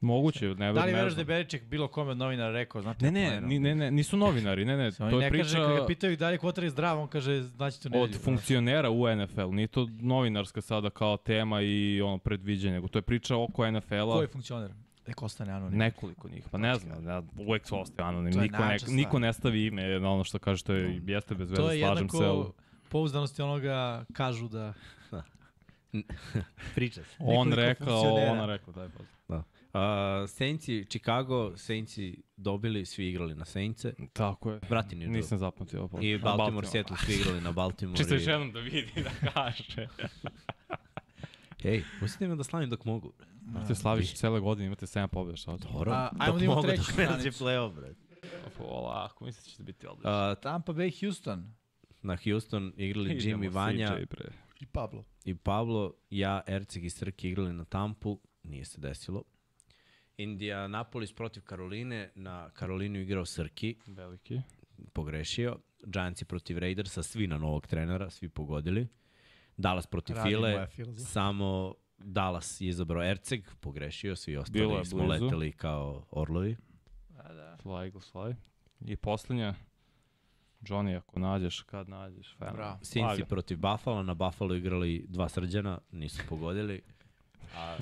moguće, 0.00 0.48
ne, 0.48 0.72
Da 0.72 0.84
li 0.84 0.92
veruješ 0.92 1.14
da 1.14 1.20
je 1.20 1.24
Beriček 1.24 1.64
bilo 1.64 1.88
kome 1.88 2.10
od 2.10 2.16
novinara 2.16 2.52
rekao, 2.52 2.82
znate? 2.82 3.10
Ne, 3.10 3.30
ne, 3.30 3.40
ni, 3.40 3.58
ne, 3.58 3.74
ne, 3.74 3.90
nisu 3.90 4.16
novinari, 4.16 4.64
ne, 4.64 4.76
ne, 4.76 4.92
to 4.92 5.04
ne 5.04 5.24
je 5.24 5.30
kaže, 5.30 5.30
priča 5.30 5.56
kad 5.58 5.76
ga 5.76 5.86
pitaju 5.86 6.16
da 6.16 6.30
li 6.30 6.38
kvotar 6.38 6.64
je 6.64 6.70
zdrav, 6.70 7.00
on 7.00 7.08
kaže, 7.08 7.42
znači 7.42 7.82
to 7.82 7.88
ne 7.88 8.00
od 8.00 8.20
funkcionera 8.20 8.90
u 8.90 9.16
NFL, 9.16 9.50
nije 9.50 9.66
to 9.66 9.88
novinarska 10.00 10.60
sada 10.60 10.90
kao 10.90 11.16
tema 11.16 11.60
i 11.60 12.00
ono 12.02 12.18
predviđanje, 12.18 12.74
nego 12.74 12.88
to 12.88 12.98
je 12.98 13.02
priča 13.02 13.36
oko 13.36 13.52
Ko 13.52 13.70
NFL-a. 13.70 14.20
je 14.20 14.26
funkcioner? 14.26 14.70
Nek 15.08 15.22
ostane 15.22 15.52
anonim. 15.52 15.78
Nekoliko 15.78 16.28
njih, 16.28 16.44
pa 16.50 16.58
ne 16.58 16.74
znam, 16.74 17.04
ja, 17.06 17.22
uvek 17.38 17.66
su 17.66 17.80
ostaju 17.80 18.06
anonim, 18.08 18.32
To 18.32 18.38
je 18.38 18.42
niko, 18.42 18.58
ne, 18.58 18.76
niko 18.88 19.18
ne 19.18 19.32
stavi 19.32 19.66
ime 19.66 20.00
na 20.00 20.10
ono 20.10 20.24
što 20.24 20.38
kaže, 20.38 20.64
to 20.64 20.72
je, 20.72 21.02
jeste 21.06 21.34
bez 21.34 21.50
veze, 21.50 21.62
To 21.62 21.70
je 21.70 21.80
slažem 21.80 22.08
se. 22.08 22.16
ali 22.16 22.26
jednako 22.28 22.52
pouzdanosti 22.88 23.42
onoga 23.42 24.04
kažu 24.12 24.48
da... 24.48 24.72
Priča 26.74 27.02
se. 27.04 27.16
On 27.18 27.52
rekao, 27.52 28.00
ona 28.14 28.46
rekao, 28.46 28.74
daj 28.74 28.88
pa. 28.88 29.02
Da. 29.28 29.42
Uh, 29.72 29.82
Saintsi, 30.28 30.84
Chicago, 30.84 31.56
Saintsi 31.56 32.22
dobili, 32.36 32.86
svi 32.86 33.08
igrali 33.08 33.34
na 33.34 33.44
Saintse. 33.44 33.94
Tako 34.12 34.50
je. 34.52 34.60
Vrati 34.68 34.96
New 34.96 35.10
Nisam 35.10 35.38
zapamtio 35.38 35.82
ovo. 35.82 35.98
I 36.00 36.18
Baltimore, 36.18 36.66
Seattle, 36.66 36.96
svi 36.96 37.14
igrali 37.14 37.40
na 37.40 37.52
Baltimore. 37.60 37.96
Čisto 37.96 38.14
i- 38.14 38.16
još 38.16 38.26
jednom 38.26 38.52
da 38.52 38.60
vidi, 38.60 38.92
da 38.96 39.30
kaže. 39.30 39.88
Hej, 41.62 41.84
pustite 42.00 42.28
me 42.28 42.36
da 42.36 42.44
slavim 42.44 42.70
dok 42.70 42.84
mogu. 42.84 43.12
Imate 43.46 43.74
Slavić 43.74 44.12
cele 44.14 44.40
godine, 44.40 44.66
imate 44.66 44.86
7 44.86 45.06
pobjeda, 45.06 45.36
šta 45.36 45.50
hoćete? 45.50 45.72
Dobro, 45.72 45.92
A, 45.92 46.08
dok 46.12 46.22
ajmo 46.22 46.38
da 46.38 46.44
imamo 46.44 46.56
mogu, 46.56 46.68
treću 46.68 46.82
dok 46.82 46.96
ne 46.98 47.04
nađe 47.04 47.32
stranicu. 47.32 47.44
play-off, 47.44 47.74
bre. 47.74 47.94
Polako, 48.58 49.24
mislim 49.24 49.44
da 49.44 49.50
će 49.50 49.62
biti 49.62 49.86
odlično. 49.86 50.30
Uh, 50.32 50.38
Tampa 50.38 50.72
Bay, 50.72 51.00
Houston 51.00 51.52
na 52.02 52.16
Houston 52.24 52.72
igrali 52.76 53.10
Jim 53.10 53.18
i 53.18 53.22
Idemo, 53.22 53.50
Vanja 53.50 53.86
CJ, 53.88 54.04
bre. 54.10 54.24
i 54.60 54.66
Pablo. 54.66 55.04
i 55.24 55.34
Pablo, 55.34 55.94
ja, 56.10 56.40
Erceg 56.46 56.84
i 56.84 56.90
Srki 56.90 57.28
igrali 57.28 57.52
na 57.52 57.64
Tampu, 57.64 58.20
nije 58.42 58.64
se 58.64 58.80
desilo. 58.80 59.22
Indianapolis 60.16 61.12
protiv 61.12 61.42
Karoline, 61.42 62.10
na 62.14 62.50
Karolinu 62.50 62.98
igrao 62.98 63.24
Srki, 63.24 63.76
Veliki. 63.86 64.40
pogrešio. 64.92 65.58
Giantsi 65.86 66.24
protiv 66.24 66.58
Raidersa, 66.58 67.02
svi 67.02 67.26
na 67.26 67.38
novog 67.38 67.66
trenera, 67.66 68.10
svi 68.10 68.28
pogodili. 68.28 68.88
Dallas 69.56 69.86
protiv 69.86 70.16
File, 70.22 70.66
samo 70.98 71.74
Dallas 71.98 72.60
je 72.60 72.68
izabrao 72.68 73.04
Erceg, 73.04 73.48
pogrešio, 73.60 74.16
svi 74.16 74.32
Bilo 74.32 74.40
ostali 74.40 74.80
je 74.80 74.84
smo 74.84 75.06
blizu. 75.06 75.24
leteli 75.24 75.52
kao 75.52 76.06
orlovi. 76.10 76.56
Da, 77.08 77.22
da. 77.34 77.56
Fly, 77.64 77.84
Eagles, 77.84 78.12
fly. 78.12 78.34
I 78.80 78.96
poslednja, 78.96 79.54
Johnny, 80.60 80.96
ako 80.96 81.18
nađeš, 81.20 81.60
kad 81.60 81.88
nađeš, 81.88 82.36
fan. 82.38 82.54
Bravo. 82.54 82.78
Cincy 82.82 83.24
protiv 83.24 83.58
Buffalo, 83.58 84.02
na 84.02 84.14
Buffalo 84.14 84.54
igrali 84.54 85.04
dva 85.08 85.28
srđana, 85.28 85.78
nisu 85.92 86.22
pogodili. 86.28 86.82
A 87.56 87.76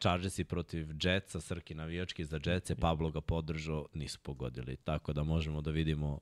Chargersi 0.00 0.44
protiv 0.44 0.88
Jetsa, 1.02 1.40
Srki 1.40 1.74
navijački 1.74 2.24
za 2.24 2.40
Jetse, 2.44 2.74
Pablo 2.76 3.10
ga 3.10 3.20
podržao, 3.20 3.86
nisu 3.94 4.20
pogodili. 4.20 4.76
Tako 4.76 5.12
da 5.12 5.22
možemo 5.22 5.60
da 5.60 5.70
vidimo 5.70 6.20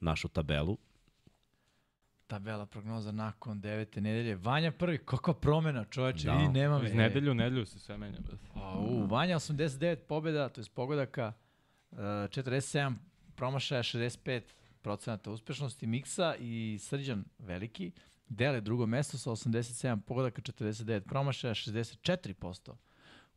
našu 0.00 0.28
tabelu. 0.28 0.78
Tabela 2.32 2.66
prognoza 2.66 3.12
nakon 3.12 3.60
devete 3.60 4.00
nedelje. 4.00 4.36
Vanja 4.36 4.72
prvi, 4.72 4.98
kakva 4.98 5.34
promena 5.34 5.84
čoveče, 5.84 6.26
Da. 6.26 6.32
vidi 6.34 6.48
nema 6.48 6.78
me. 6.78 6.88
Iz 6.88 6.94
nedelju 6.94 7.30
u 7.30 7.34
nedelju 7.34 7.66
se 7.66 7.78
sve 7.78 7.98
menja. 7.98 8.18
U, 8.78 9.06
Vanja 9.06 9.36
89 9.36 9.96
pobjeda, 10.08 10.48
to 10.48 10.60
je 10.60 10.64
pogodaka, 10.74 11.32
uh, 11.90 11.98
47 11.98 12.94
promašaja, 13.36 13.82
65 13.82 14.42
procenata 14.82 15.30
uspešnosti 15.30 15.86
Miksa 15.86 16.34
i 16.38 16.78
Srđan 16.80 17.24
Veliki 17.38 17.92
dele 18.28 18.60
drugo 18.60 18.86
mesto 18.86 19.18
sa 19.18 19.30
87 19.30 20.00
pogodaka, 20.00 20.42
49 20.42 21.00
promašaja, 21.00 21.54
64% 21.54 22.74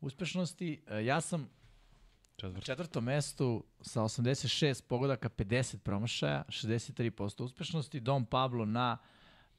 uspešnosti. 0.01 0.83
Uh, 0.87 1.05
ja 1.05 1.21
sam 1.21 1.49
na 2.35 2.41
Četvrti. 2.41 2.65
četvrtom 2.65 3.03
mestu 3.03 3.63
sa 3.81 4.01
86 4.01 4.83
pogodaka, 4.83 5.29
50 5.29 5.77
promašaja, 5.77 6.43
63% 6.45 7.43
uspešnosti. 7.43 7.99
Dom 7.99 8.25
Pablo 8.25 8.65
na 8.65 8.97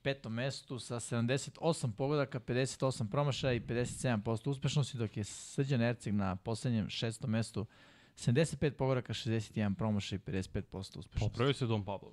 petom 0.02 0.32
mestu 0.34 0.78
sa 0.78 0.96
78 0.96 1.60
pogodaka, 1.92 2.40
58 2.40 3.10
promašaja 3.10 3.52
i 3.52 3.60
57% 3.60 4.48
uspešnosti, 4.48 4.98
dok 4.98 5.16
je 5.16 5.24
Srđan 5.24 5.82
Erceg 5.82 6.14
na 6.14 6.36
poslednjem 6.36 6.88
šestom 6.88 7.30
mestu 7.30 7.66
75 8.16 8.70
pogodaka, 8.70 9.12
61 9.12 9.74
promašaj 9.74 10.16
i 10.16 10.20
55% 10.20 10.62
uspešnosti. 10.70 11.18
Popravio 11.20 11.54
se 11.54 11.66
Dom 11.66 11.84
Pablo. 11.84 12.12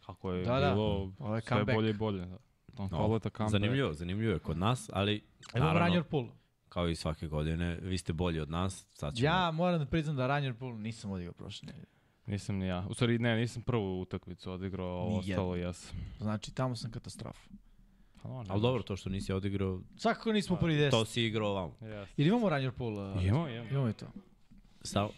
Kako 0.00 0.32
je 0.32 0.44
Da, 0.44 0.60
da. 0.60 0.70
bilo 0.70 1.12
Ovo 1.18 1.34
je 1.34 1.40
sve 1.40 1.48
comeback. 1.48 1.76
bolje 1.76 1.90
i 1.90 1.94
bolje. 1.94 2.18
Da. 2.20 2.38
Don 2.68 2.88
No, 2.90 2.98
Pablo 2.98 3.16
je 3.16 3.20
ta 3.20 3.30
comeback. 3.30 3.52
zanimljivo, 3.52 3.92
zanimljivo 3.92 4.32
je 4.32 4.38
kod 4.38 4.58
nas, 4.58 4.90
ali 4.92 5.14
Evo 5.14 5.24
naravno, 5.56 5.80
Ranjer 5.80 6.02
Pool. 6.04 6.28
Kao 6.72 6.88
i 6.88 6.94
svake 6.96 7.28
godine, 7.28 7.78
vi 7.82 7.98
ste 7.98 8.12
bolji 8.12 8.40
od 8.40 8.50
nas. 8.50 8.86
Sad 8.92 9.14
ćemo... 9.14 9.26
Ja 9.26 9.50
moram 9.50 9.78
da 9.78 9.86
priznam 9.86 10.16
da 10.16 10.26
Ranjer 10.26 10.54
Pool 10.54 10.78
nisam 10.78 11.10
odigrao 11.10 11.32
prošle 11.34 11.66
nedelje. 11.66 11.86
Nisam 12.26 12.56
ni 12.56 12.66
ja. 12.66 12.86
U 12.88 12.94
stvari, 12.94 13.18
ne, 13.18 13.36
nisam 13.36 13.62
prvu 13.62 14.00
utakmicu 14.00 14.52
odigrao, 14.52 14.86
a 14.86 14.90
ovo 14.90 15.18
ostalo 15.18 15.56
jesam. 15.56 15.96
Znači, 16.18 16.54
tamo 16.54 16.76
sam 16.76 16.90
katastrofa. 16.90 17.40
Pa, 18.22 18.28
Ali 18.28 18.62
dobro, 18.62 18.82
to 18.82 18.96
što 18.96 19.10
nisi 19.10 19.32
odigrao, 19.32 19.80
Svakako 19.96 20.32
nismo 20.32 20.56
prvi 20.56 20.76
deset. 20.76 20.90
to 20.90 21.04
si 21.04 21.22
igrao 21.22 21.50
ovamo. 21.50 21.74
Yes. 21.80 22.06
Ili 22.16 22.28
imamo 22.28 22.48
Ranjer 22.48 22.72
Pool? 22.72 22.92
Uh, 22.92 23.24
Imamo, 23.24 23.48
imamo. 23.48 23.68
Imamo 23.70 23.88
i 23.88 23.92
to. 23.92 24.06
Sa, 24.82 25.08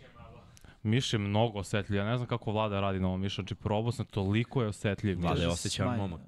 Miš 0.82 1.12
je 1.12 1.18
mnogo 1.18 1.58
osetljiv. 1.58 1.98
Ja 1.98 2.04
ne 2.04 2.16
znam 2.16 2.28
kako 2.28 2.52
vlada 2.52 2.80
radi 2.80 3.00
na 3.00 3.08
ovom 3.08 3.20
mišu. 3.20 3.42
Znači, 3.42 3.54
probao 3.54 3.92
sam, 3.92 4.06
toliko 4.06 4.62
je 4.62 4.68
osetljiv. 4.68 5.20
Vlada 5.20 5.42
je 5.42 5.48
osjećavan 5.48 5.98
momak. 5.98 6.20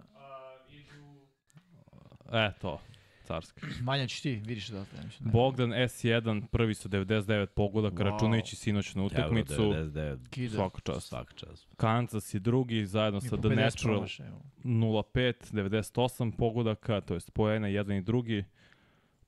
E, 2.32 2.52
to. 2.60 2.80
Carski. 3.26 3.60
Manja 3.84 4.06
ćeš 4.06 4.20
ti, 4.20 4.42
vidiš 4.46 4.68
da 4.68 4.80
ostaje. 4.80 5.02
Bogdan 5.20 5.70
S1, 5.70 6.46
prvi 6.46 6.74
su 6.74 6.88
99 6.88 7.46
pogodaka, 7.46 7.96
Wow. 8.04 8.12
računajući 8.12 8.56
sinoćnu 8.56 9.06
utakmicu. 9.06 9.62
Euro 9.62 9.72
99, 9.72 10.28
Kida. 10.30 10.54
Svaka 10.54 10.80
čast. 10.80 11.08
svaka 11.08 11.34
čast. 11.34 11.68
Kansas 11.76 12.34
je 12.34 12.40
drugi, 12.40 12.86
zajedno 12.86 13.18
I 13.24 13.28
sa 13.28 13.36
The 13.36 13.48
50 13.48 13.56
Natural 13.56 13.94
promašaja, 13.94 14.28
evo. 14.28 14.40
0-5, 14.64 15.52
98 15.52 16.32
pogodaka, 16.36 17.00
to 17.00 17.14
jest 17.14 17.30
poena 17.34 17.68
jedan 17.68 17.96
i 17.96 18.02
drugi. 18.02 18.44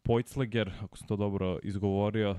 Poitzleger, 0.03 0.70
ako 0.83 0.97
sam 0.97 1.07
to 1.09 1.16
dobro 1.16 1.59
izgovorio, 1.62 2.37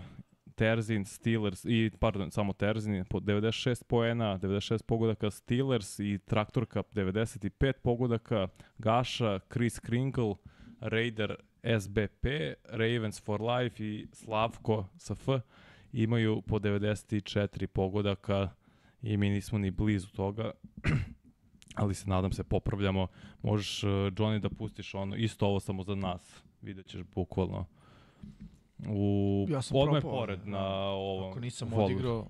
Terzin, 0.56 1.06
Steelers 1.06 1.66
i, 1.66 1.92
pardon, 2.00 2.32
samo 2.32 2.54
Terzin, 2.54 3.06
po 3.10 3.20
96 3.20 3.84
poena, 3.84 4.40
96 4.40 4.84
pogodaka, 4.84 5.32
Steelers 5.32 6.00
i 6.00 6.20
Traktor 6.26 6.66
Cup 6.74 6.94
95 6.94 7.74
pogodaka, 7.84 8.48
Gaša, 8.78 9.40
Chris 9.54 9.80
Kringle, 9.80 10.36
Raider 10.80 11.36
SBP, 11.64 12.26
Ravens 12.64 13.22
for 13.22 13.42
Life 13.42 13.84
i 13.84 14.08
Slavko 14.14 14.86
sa 14.98 15.14
F 15.14 15.28
imaju 15.94 16.42
po 16.42 16.60
94 16.60 17.68
pogodaka 17.68 18.50
i 19.02 19.18
mi 19.18 19.30
nismo 19.30 19.58
ni 19.58 19.72
blizu 19.72 20.08
toga 20.08 20.52
ali 21.76 21.96
se 21.96 22.10
nadam 22.10 22.32
se 22.32 22.44
popravljamo. 22.44 23.08
Možeš, 23.42 23.84
uh, 23.84 23.90
Johnny, 23.90 24.40
da 24.40 24.50
pustiš 24.50 24.94
ono, 24.94 25.16
isto 25.16 25.48
ovo 25.48 25.60
samo 25.60 25.84
za 25.84 25.96
nas. 25.96 26.44
Vidjet 26.62 26.88
ćeš 26.88 27.02
bukvalno. 27.16 27.66
U, 28.88 29.46
Ja 29.50 29.62
sam 29.62 29.78
odmah 29.78 29.98
je 29.98 30.02
propao, 30.02 30.20
pored 30.20 30.40
da. 30.40 30.52
na 30.52 30.68
ovom. 30.90 31.30
Ako 31.30 31.40
nisam 31.40 31.70
volu. 31.70 31.86
odigrao... 31.86 32.28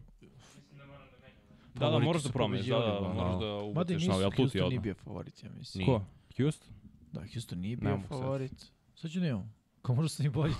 Da, 1.73 1.89
da, 1.89 1.99
moraš 1.99 2.23
da 2.23 2.29
promeniš, 2.29 2.65
da, 2.65 2.79
da, 2.79 2.85
da, 2.85 2.99
da. 2.99 3.13
moraš 3.13 3.39
da 3.39 3.45
i 3.45 3.69
ubaciš 3.69 4.07
na, 4.07 4.15
jel 4.15 4.29
tu 4.29 4.35
ti 4.35 4.41
Houston 4.41 4.59
nije 4.59 4.67
odmah? 4.67 4.83
bio 4.83 4.93
favorit, 4.93 5.43
ja 5.43 5.49
mislim. 5.57 5.85
Ko? 5.85 6.01
Houston? 6.37 6.73
Da, 7.11 7.21
Houston 7.33 7.59
nije 7.59 7.77
bio 7.77 7.97
mogu 7.97 8.07
sad. 8.07 8.78
Sad 9.01 9.11
ću 9.11 9.19
da 9.19 9.27
imam. 9.27 9.53
Kao 9.81 9.95
možda 9.95 10.09
sam 10.09 10.25
i 10.25 10.29
bolji. 10.29 10.53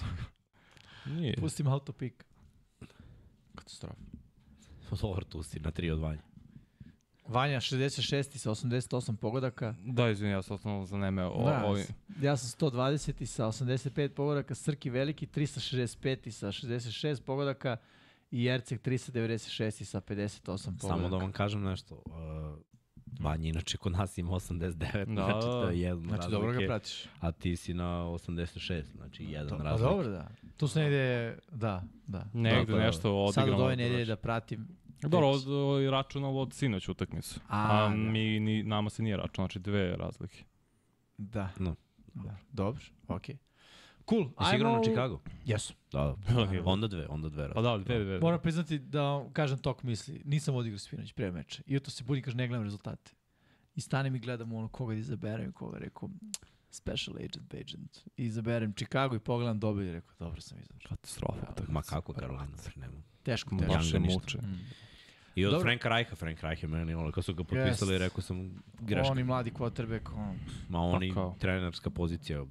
Nije. 1.05 1.35
Pustim 1.35 1.67
autopik. 1.67 2.25
Katastrofa. 3.55 3.95
Dobro, 5.01 5.25
tu 5.25 5.43
si 5.43 5.59
na 5.59 5.71
3 5.71 5.91
od 5.91 5.99
vanja. 5.99 6.21
Vanja 7.27 7.59
66 7.59 8.37
sa 8.37 8.49
88 8.49 9.15
pogodaka. 9.15 9.75
Da, 9.85 10.09
izvini, 10.09 10.31
ja 10.33 10.41
sam 10.41 10.55
osnovno 10.55 10.85
zanemeo 10.85 11.29
o, 11.29 11.45
Da, 11.45 11.65
ovim. 11.65 11.85
Ja 12.21 12.37
sam 12.37 12.69
120 12.69 13.25
sa 13.25 13.45
85 13.45 14.07
pogodaka, 14.07 14.55
Srki 14.55 14.89
Veliki 14.89 15.27
365 15.27 16.31
sa 16.31 16.47
66 16.47 17.21
pogodaka 17.21 17.77
i 18.31 18.45
Erceg 18.45 18.81
396 18.81 19.83
sa 19.83 20.01
58 20.01 20.41
pogodaka. 20.45 20.87
Samo 20.87 21.09
da 21.09 21.17
vam 21.17 21.31
kažem 21.31 21.63
nešto. 21.63 21.95
Uh, 22.05 22.13
Vanja 23.19 23.47
inače 23.47 23.77
kod 23.77 23.91
nas 23.91 24.17
ima 24.17 24.31
89, 24.31 24.75
Da, 25.05 25.23
znači 25.23 25.41
to 25.41 25.69
je 25.69 25.81
jedan 25.81 26.03
Znači, 26.03 26.29
dobro 26.31 26.51
ga 26.51 26.59
pratiš. 26.67 27.05
A 27.19 27.31
ti 27.31 27.55
si 27.55 27.73
na 27.73 28.03
86, 28.03 28.83
znači 28.95 29.23
jedan 29.23 29.49
To, 29.49 29.57
pa 29.57 29.63
razlik. 29.63 29.89
dobro, 29.89 30.07
da. 30.09 30.27
Tu 30.57 30.67
se 30.67 30.79
negde, 30.79 31.37
da, 31.51 31.83
da. 32.07 32.25
Negde 32.33 32.71
Da, 32.71 32.77
da. 32.77 32.85
nešto 32.85 33.15
odigramo. 33.15 33.47
Sad 33.47 33.49
od 33.49 33.65
ove 33.65 33.75
da 33.75 33.81
nedelje 33.81 33.97
dođe. 33.97 34.11
da 34.11 34.15
pratim. 34.15 34.67
Dobro, 35.01 35.27
od, 35.27 35.43
od, 35.47 35.89
računalo 35.89 36.41
od 36.41 36.53
sinoć 36.53 36.89
utakmicu. 36.89 37.39
A, 37.47 37.85
A, 37.85 37.89
da. 37.89 37.95
mi, 37.95 38.39
ni, 38.39 38.63
nama 38.63 38.89
se 38.89 39.03
nije 39.03 39.17
računalo, 39.17 39.47
znači 39.47 39.59
dve 39.59 39.95
razlike. 39.95 40.43
Da. 41.17 41.49
No. 41.59 41.75
da. 42.13 42.35
Dobro, 42.51 42.81
okej. 43.07 43.37
Cool, 44.09 44.29
Jesi 44.39 44.55
igrao 44.55 44.73
na 44.73 44.79
u- 44.79 44.83
Chicago? 44.83 45.19
Jesu. 45.45 45.73
Da, 45.91 46.15
da. 46.27 46.61
onda 46.65 46.87
dve, 46.87 47.07
onda 47.07 47.29
dve 47.29 47.53
Pa 47.53 47.61
da, 47.61 47.77
dve, 47.77 48.03
dve. 48.03 48.19
Moram 48.19 48.41
priznati 48.41 48.79
da 48.79 49.01
vam 49.01 49.33
kažem 49.33 49.57
tok 49.57 49.83
misli. 49.83 50.21
Nisam 50.25 50.55
odigrao 50.55 50.79
spinoć 50.79 51.13
pre 51.13 51.31
meča. 51.31 51.63
I 51.65 51.79
to 51.79 51.91
se 51.91 52.03
budi 52.03 52.21
kaže 52.21 52.37
ne 52.37 52.47
gledam 52.47 52.63
rezultate. 52.63 53.11
I 53.75 53.81
stanem 53.81 54.15
i 54.15 54.19
gledam 54.19 54.53
ono 54.53 54.67
koga 54.67 54.93
da 54.93 54.99
izaberem 54.99 55.49
i 55.49 55.53
koga 55.53 55.77
rekao 55.77 56.09
special 56.71 57.15
agent, 57.17 57.53
agent. 57.53 57.97
I 58.17 58.25
izaberem 58.25 58.73
Chicago 58.73 59.15
i 59.15 59.19
pogledam 59.19 59.59
dobio 59.59 59.83
i 59.83 59.91
rekao 59.91 60.15
dobro 60.19 60.41
sam 60.41 60.57
izabrao. 60.59 60.89
Katastrofa. 60.89 61.41
utakmica. 61.41 61.71
Ma 61.71 61.81
kako 61.81 62.13
Carolina, 62.13 62.47
nema. 62.75 62.93
Teško, 63.23 63.55
teško. 63.57 63.73
Baš 63.73 63.93
muče. 63.93 64.37
Mm. 64.37 64.59
I 65.35 65.45
od 65.45 65.51
Dobro. 65.51 65.63
Franka 65.65 65.89
Rajha, 65.89 66.15
Frank 66.15 66.41
Rajh 66.41 66.63
je 66.63 66.69
meni, 66.69 66.93
ono, 66.93 67.11
kad 67.11 67.25
su 67.25 67.33
ga 67.33 67.43
potpisali, 67.43 67.93
Jest. 67.93 68.01
rekao 68.01 68.21
sam 68.21 68.61
greška. 68.79 69.11
Oni 69.11 69.23
mladi 69.23 69.51
quarterback, 69.51 70.13
ono. 70.13 70.35
Ma 70.69 70.81
oni, 70.81 71.13
kao. 71.13 71.35
trenerska 71.39 71.89
pozicija, 71.89 72.45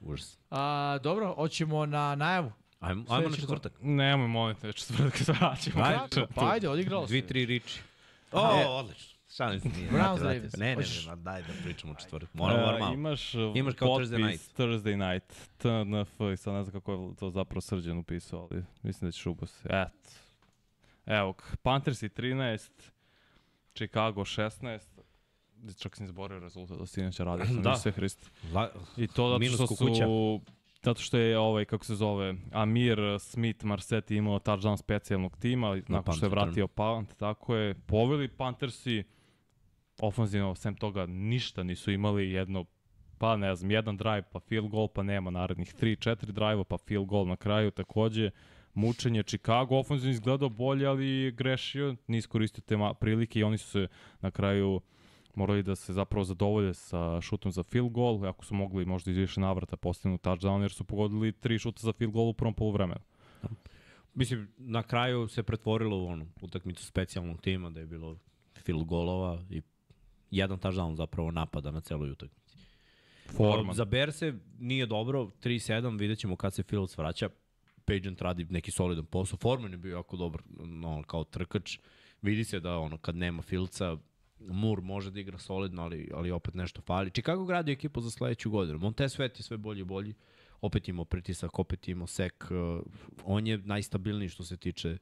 užas. 0.00 0.38
A, 0.50 0.98
dobro, 1.02 1.34
hoćemo 1.34 1.86
na 1.86 2.14
najavu. 2.14 2.52
Ajmo, 2.80 3.04
ajmo 3.08 3.28
na 3.28 3.36
četvrtak. 3.36 3.72
Nemoj, 3.80 4.28
molim 4.28 4.56
te, 4.56 4.72
četvrtak 4.72 5.16
se 5.16 5.32
vraćamo. 5.32 5.84
Ajde? 5.84 6.26
Pa 6.34 6.50
ajde, 6.50 6.68
odigralo 6.68 7.06
se. 7.06 7.10
Dvi, 7.12 7.26
tri 7.26 7.46
riči. 7.46 7.80
O, 8.32 8.40
odlično. 8.68 9.18
Šalim 9.36 9.60
se, 9.60 9.68
nije. 9.68 9.90
Browns. 9.90 10.22
Ravens. 10.22 10.56
Ne, 10.56 10.76
ne, 10.76 10.82
ne, 11.08 11.16
daj 11.16 11.42
da 11.42 11.48
pričamo 11.64 11.94
četvrtak. 11.94 12.34
Moramo 12.34 12.66
bar 12.66 12.90
E. 12.90 12.94
Imaš, 12.94 13.34
Imaš 13.54 13.74
kao 13.74 13.88
potpis 13.88 14.08
Thursday 14.10 14.26
night. 14.26 14.58
Thursday 14.58 15.12
night. 15.12 15.34
TNF, 15.56 16.32
i 16.32 16.36
sad 16.36 16.54
ne 16.54 16.64
znam 16.64 16.72
kako 16.72 16.92
je 16.92 17.16
to 17.16 17.30
zapravo 17.30 17.60
srđan 17.60 17.98
upisao, 17.98 18.48
ali 18.50 18.64
mislim 18.82 19.08
da 19.08 19.12
ćeš 19.12 19.26
ubos. 19.26 19.64
Et. 19.64 20.18
Evo, 21.06 21.32
k- 21.32 21.56
Panthersi 21.62 22.08
13, 22.08 22.70
Chicago 23.74 24.20
16, 24.20 24.78
čak 25.78 25.96
sam 25.96 26.04
izborio 26.04 26.38
rezultat, 26.38 26.78
da 26.78 26.86
sinoća 26.86 27.24
radio 27.24 27.46
sam, 27.54 27.56
Da. 27.56 27.62
da. 27.70 27.76
se 27.76 27.90
Hrist. 27.90 28.30
La, 28.54 28.70
I 28.96 29.06
to 29.06 29.28
zato 29.38 29.44
što 29.54 29.66
su, 29.66 29.76
kukuća. 29.76 30.04
zato 30.82 31.00
što 31.00 31.18
je 31.18 31.38
ovaj, 31.38 31.64
kako 31.64 31.84
se 31.84 31.94
zove, 31.94 32.34
Amir 32.52 32.98
Smith 33.20 33.64
Marsetti 33.64 34.16
imao 34.16 34.38
touchdown 34.38 34.76
specijalnog 34.76 35.36
tima, 35.36 35.80
nakon 35.88 36.14
što 36.14 36.26
je 36.26 36.30
vratio 36.30 36.68
punt, 36.68 37.14
tako 37.16 37.56
je, 37.56 37.74
poveli 37.74 38.28
Panthersi, 38.28 39.04
ofanzivno, 40.00 40.54
sem 40.54 40.74
toga, 40.74 41.06
ništa 41.06 41.62
nisu 41.62 41.90
imali, 41.90 42.30
jedno, 42.30 42.64
pa 43.18 43.36
ne 43.36 43.54
znam, 43.54 43.70
jedan 43.70 43.96
drive, 43.96 44.22
pa 44.32 44.40
field 44.40 44.68
goal, 44.68 44.88
pa 44.88 45.02
nema 45.02 45.30
narednih 45.30 45.74
3-4 45.74 46.24
drive 46.32 46.64
pa 46.64 46.78
field 46.78 47.06
goal 47.06 47.26
na 47.26 47.36
kraju, 47.36 47.70
takođe, 47.70 48.30
mučenje 48.74 49.22
Chicago, 49.22 49.78
ofanzivno 49.78 50.12
izgledao 50.12 50.48
bolje, 50.48 50.86
ali 50.86 51.32
grešio, 51.36 51.96
nije 52.06 52.18
iskoristio 52.18 52.62
te 52.66 52.76
prilike 53.00 53.40
i 53.40 53.44
oni 53.44 53.58
su 53.58 53.70
se 53.70 53.88
na 54.20 54.30
kraju 54.30 54.80
morali 55.38 55.62
da 55.62 55.76
se 55.76 55.92
zapravo 55.92 56.24
zadovolje 56.24 56.74
sa 56.74 57.20
šutom 57.20 57.52
za 57.52 57.62
field 57.62 57.92
goal, 57.92 58.26
ako 58.26 58.44
su 58.44 58.54
mogli 58.54 58.84
možda 58.84 59.10
iz 59.10 59.16
više 59.16 59.40
navrata 59.40 59.76
postignu 59.76 60.18
touchdown, 60.18 60.60
jer 60.60 60.72
su 60.72 60.84
pogodili 60.84 61.32
tri 61.32 61.58
šuta 61.58 61.80
za 61.80 61.92
field 61.92 62.12
goal 62.12 62.28
u 62.28 62.34
prvom 62.34 62.54
polovremenu. 62.54 63.00
Mislim, 64.14 64.48
na 64.58 64.82
kraju 64.82 65.28
se 65.28 65.42
pretvorilo 65.42 65.98
u 65.98 66.06
onu 66.06 66.26
utakmicu 66.40 66.84
specijalnog 66.84 67.40
tima, 67.40 67.70
da 67.70 67.80
je 67.80 67.86
bilo 67.86 68.16
field 68.64 68.84
golova 68.84 69.42
i 69.50 69.62
jedan 70.30 70.58
touchdown 70.58 70.94
zapravo 70.94 71.30
napada 71.30 71.70
na 71.70 71.80
celoj 71.80 72.10
utakmici. 72.10 72.58
Forman. 73.36 73.74
Za 73.74 73.84
Berse 73.84 74.34
nije 74.58 74.86
dobro, 74.86 75.30
3-7, 75.42 75.98
vidjet 75.98 76.18
ćemo 76.18 76.36
kad 76.36 76.54
se 76.54 76.62
Fields 76.62 76.98
vraća. 76.98 77.28
Pagent 77.84 78.22
radi 78.22 78.46
neki 78.50 78.70
solidan 78.70 79.06
posao. 79.06 79.38
Forman 79.38 79.72
je 79.72 79.78
bio 79.78 79.96
jako 79.96 80.16
dobar 80.16 80.42
no, 80.64 81.02
kao 81.06 81.24
trkač. 81.24 81.78
Vidi 82.22 82.44
se 82.44 82.60
da 82.60 82.78
ono, 82.78 82.98
kad 82.98 83.16
nema 83.16 83.42
Fieldsa, 83.42 83.96
Moore 84.40 84.82
može 84.82 85.10
da 85.10 85.20
igra 85.20 85.38
solidno, 85.38 85.82
ali, 85.82 86.10
ali 86.14 86.30
opet 86.30 86.54
nešto 86.54 86.80
fali. 86.80 87.10
Chicago 87.10 87.44
gradi 87.44 87.72
ekipu 87.72 88.00
za 88.00 88.10
sledeću 88.10 88.50
godinu. 88.50 88.78
Montez 88.78 89.12
Svet 89.12 89.38
je 89.38 89.42
sve 89.42 89.56
bolji 89.56 89.80
i 89.80 89.84
bolji. 89.84 90.14
Opet 90.60 90.88
imao 90.88 91.04
pritisak, 91.04 91.58
opet 91.58 91.88
imao 91.88 92.06
sek. 92.06 92.44
Uh, 92.50 92.82
on 93.24 93.46
je 93.46 93.58
najstabilniji 93.58 94.28
što 94.28 94.44
se 94.44 94.56
tiče 94.56 94.98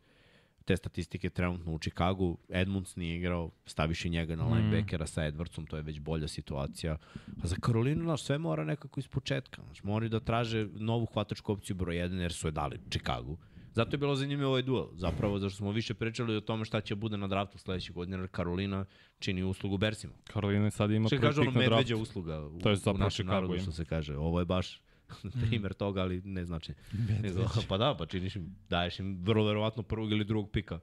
te 0.64 0.76
statistike 0.76 1.30
trenutno 1.30 1.72
u 1.72 1.78
Chicagu. 1.78 2.38
Edmunds 2.48 2.96
nije 2.96 3.16
igrao, 3.16 3.50
staviš 3.66 4.04
i 4.04 4.10
njega 4.10 4.36
na 4.36 4.44
Mm. 4.44 4.52
linebackera 4.52 5.06
sa 5.06 5.22
Edwardsom, 5.22 5.66
to 5.66 5.76
je 5.76 5.82
već 5.82 6.00
bolja 6.00 6.28
situacija. 6.28 6.96
A 7.42 7.46
za 7.46 7.56
Karolinu, 7.60 8.02
znaš, 8.02 8.22
sve 8.22 8.38
mora 8.38 8.64
nekako 8.64 9.00
iz 9.00 9.08
početka. 9.08 9.62
Znaš, 9.62 9.82
moraju 9.82 10.08
da 10.08 10.20
traže 10.20 10.68
novu 10.74 11.06
hvatačku 11.06 11.52
opciju 11.52 11.76
broj 11.76 11.96
1, 11.96 12.20
jer 12.20 12.32
su 12.32 12.48
je 12.48 12.52
dali 12.52 12.78
Chicagu. 12.90 13.36
Zato 13.76 13.94
je 13.94 13.98
bilo 13.98 14.14
zanimljivo 14.14 14.50
ovaj 14.50 14.62
duel. 14.62 14.86
Zapravo, 14.92 15.38
zašto 15.38 15.56
smo 15.56 15.70
više 15.70 15.94
pričali 15.94 16.36
o 16.36 16.40
tome 16.40 16.64
šta 16.64 16.80
će 16.80 16.94
bude 16.94 17.16
na 17.16 17.26
draftu 17.28 17.58
sledeće 17.58 17.92
godine, 17.92 18.18
jer 18.18 18.28
Karolina 18.30 18.84
čini 19.18 19.42
uslugu 19.42 19.78
Bersima. 19.78 20.12
Karolina 20.24 20.70
sad 20.70 20.90
ima 20.90 21.08
prvi 21.08 21.26
ono 21.26 21.34
pik 21.34 21.44
na 21.44 21.52
draftu. 21.52 21.58
medveđa 21.58 21.96
usluga 21.96 22.46
u, 22.46 22.58
To 22.58 22.70
je 22.70 22.76
u 22.94 22.98
našem 22.98 23.26
narodu, 23.26 23.58
što 23.58 23.72
se 23.72 23.84
kaže. 23.84 24.16
Ovo 24.16 24.38
je 24.38 24.44
baš 24.44 24.80
primer 25.48 25.72
toga, 25.72 26.00
ali 26.00 26.22
ne 26.24 26.44
znači. 26.44 26.72
Pa 27.68 27.78
da, 27.78 27.94
pa 27.98 28.06
činiš 28.06 28.36
im, 28.36 28.56
daješ 28.68 29.00
im 29.00 29.22
vrlo 29.22 29.44
verovatno 29.44 29.82
prvog 29.82 30.12
ili 30.12 30.24
drugog 30.24 30.50
pika. 30.50 30.80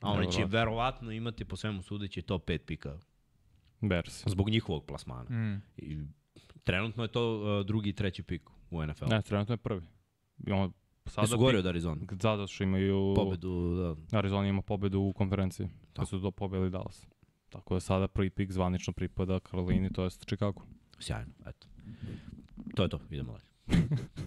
A 0.00 0.10
oni 0.12 0.32
će 0.32 0.44
Verovatno. 0.44 1.12
imati 1.12 1.44
po 1.44 1.56
svemu 1.56 1.82
sudeći 1.82 2.22
top 2.22 2.48
5 2.48 2.58
pika 2.58 2.98
Bears. 3.80 4.22
zbog 4.26 4.50
njihovog 4.50 4.84
plasmana. 4.86 5.30
Mm. 5.30 5.62
I 5.76 5.98
trenutno 6.64 7.04
je 7.04 7.08
to 7.08 7.40
uh, 7.60 7.66
drugi 7.66 7.90
i 7.90 7.92
treći 7.92 8.22
pik 8.22 8.42
u 8.70 8.86
NFL. 8.86 9.06
Ne, 9.08 9.22
trenutno 9.22 9.52
je 9.52 9.56
prvi. 9.56 9.82
On 10.50 10.72
sada 11.10 11.26
su 11.26 11.38
gori 11.38 11.58
od 11.58 11.66
Arizona. 11.66 12.00
Zato 12.22 12.46
što 12.46 12.64
imaju... 12.64 13.12
Pobedu, 13.16 13.74
da. 14.10 14.18
Arizona 14.18 14.48
ima 14.48 14.62
pobedu 14.62 15.00
u 15.00 15.12
konferenciji. 15.12 15.68
Da 15.94 16.04
su 16.04 16.18
do 16.18 16.30
pobedili 16.30 16.70
Dallas. 16.70 17.06
Tako 17.48 17.74
da 17.74 17.80
sada 17.80 18.08
prvi 18.08 18.30
pik 18.30 18.52
zvanično 18.52 18.92
pripada 18.92 19.40
Karolini, 19.40 19.92
to 19.92 20.04
jest 20.04 20.24
Chicago. 20.26 20.60
Sjajno, 20.98 21.32
eto. 21.46 21.66
To 22.74 22.82
je 22.82 22.88
to, 22.88 23.00
idemo 23.10 23.32
dalje. 23.32 23.50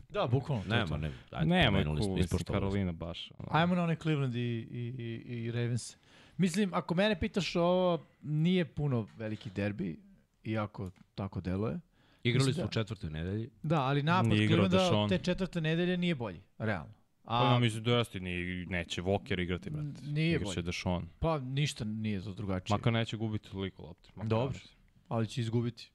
Da, 0.10 0.28
bukvalno. 0.28 0.64
je 0.64 0.70
Nema, 0.70 0.86
to. 0.88 0.98
ne, 0.98 1.12
ajde, 1.32 1.50
Nema 1.50 1.80
ispoštovali. 2.20 2.62
Karolina 2.62 2.92
baš. 2.92 3.32
ono. 3.38 3.48
Ajmo 3.52 3.76
na 3.76 3.84
one 3.84 3.96
Cleveland 3.96 4.36
i, 4.36 4.40
i, 4.40 4.96
i, 5.28 5.44
i 5.44 5.52
Ravens. 5.52 5.98
Mislim, 6.38 6.74
ako 6.74 6.96
mene 6.96 7.20
pitaš 7.20 7.56
ovo, 7.56 8.06
nije 8.22 8.66
puno 8.66 9.08
veliki 9.18 9.50
derbi, 9.50 10.00
iako 10.44 10.92
tako 11.16 11.42
deluje. 11.42 11.80
Igrali 12.24 12.46
Mislim 12.48 12.54
su 12.54 12.62
da- 12.62 12.66
u 12.66 12.70
četvrtoj 12.70 13.10
nedelji. 13.10 13.50
Da, 13.64 13.82
ali 13.82 14.04
napad 14.04 14.32
Nije 14.32 14.48
Clevelanda 14.48 15.08
te 15.08 15.18
četvrte 15.18 15.62
nedelje 15.62 15.98
nije 15.98 16.16
bolji, 16.16 16.42
realno. 16.58 16.94
Pa 17.24 17.50
A, 17.50 17.54
ja 17.54 17.60
mislim 17.60 17.84
da 17.84 17.98
jeste, 17.98 18.20
ni, 18.20 18.66
neće 18.66 19.02
Walker 19.02 19.42
igrati, 19.42 19.70
brate. 19.70 20.02
Nije 20.04 20.36
Igraće. 20.36 20.62
Deshaun. 20.62 21.08
pa 21.20 21.40
ništa 21.40 21.86
nije 21.86 22.22
to 22.22 22.34
drugačije. 22.34 22.78
Makar 22.78 22.94
neće 22.94 23.18
gubiti 23.18 23.50
toliko. 23.50 23.94
Makar 24.16 24.30
Dobro. 24.30 24.54
neće. 24.54 24.68
Ali 25.08 25.28
će 25.28 25.42
izgubiti 25.42 25.92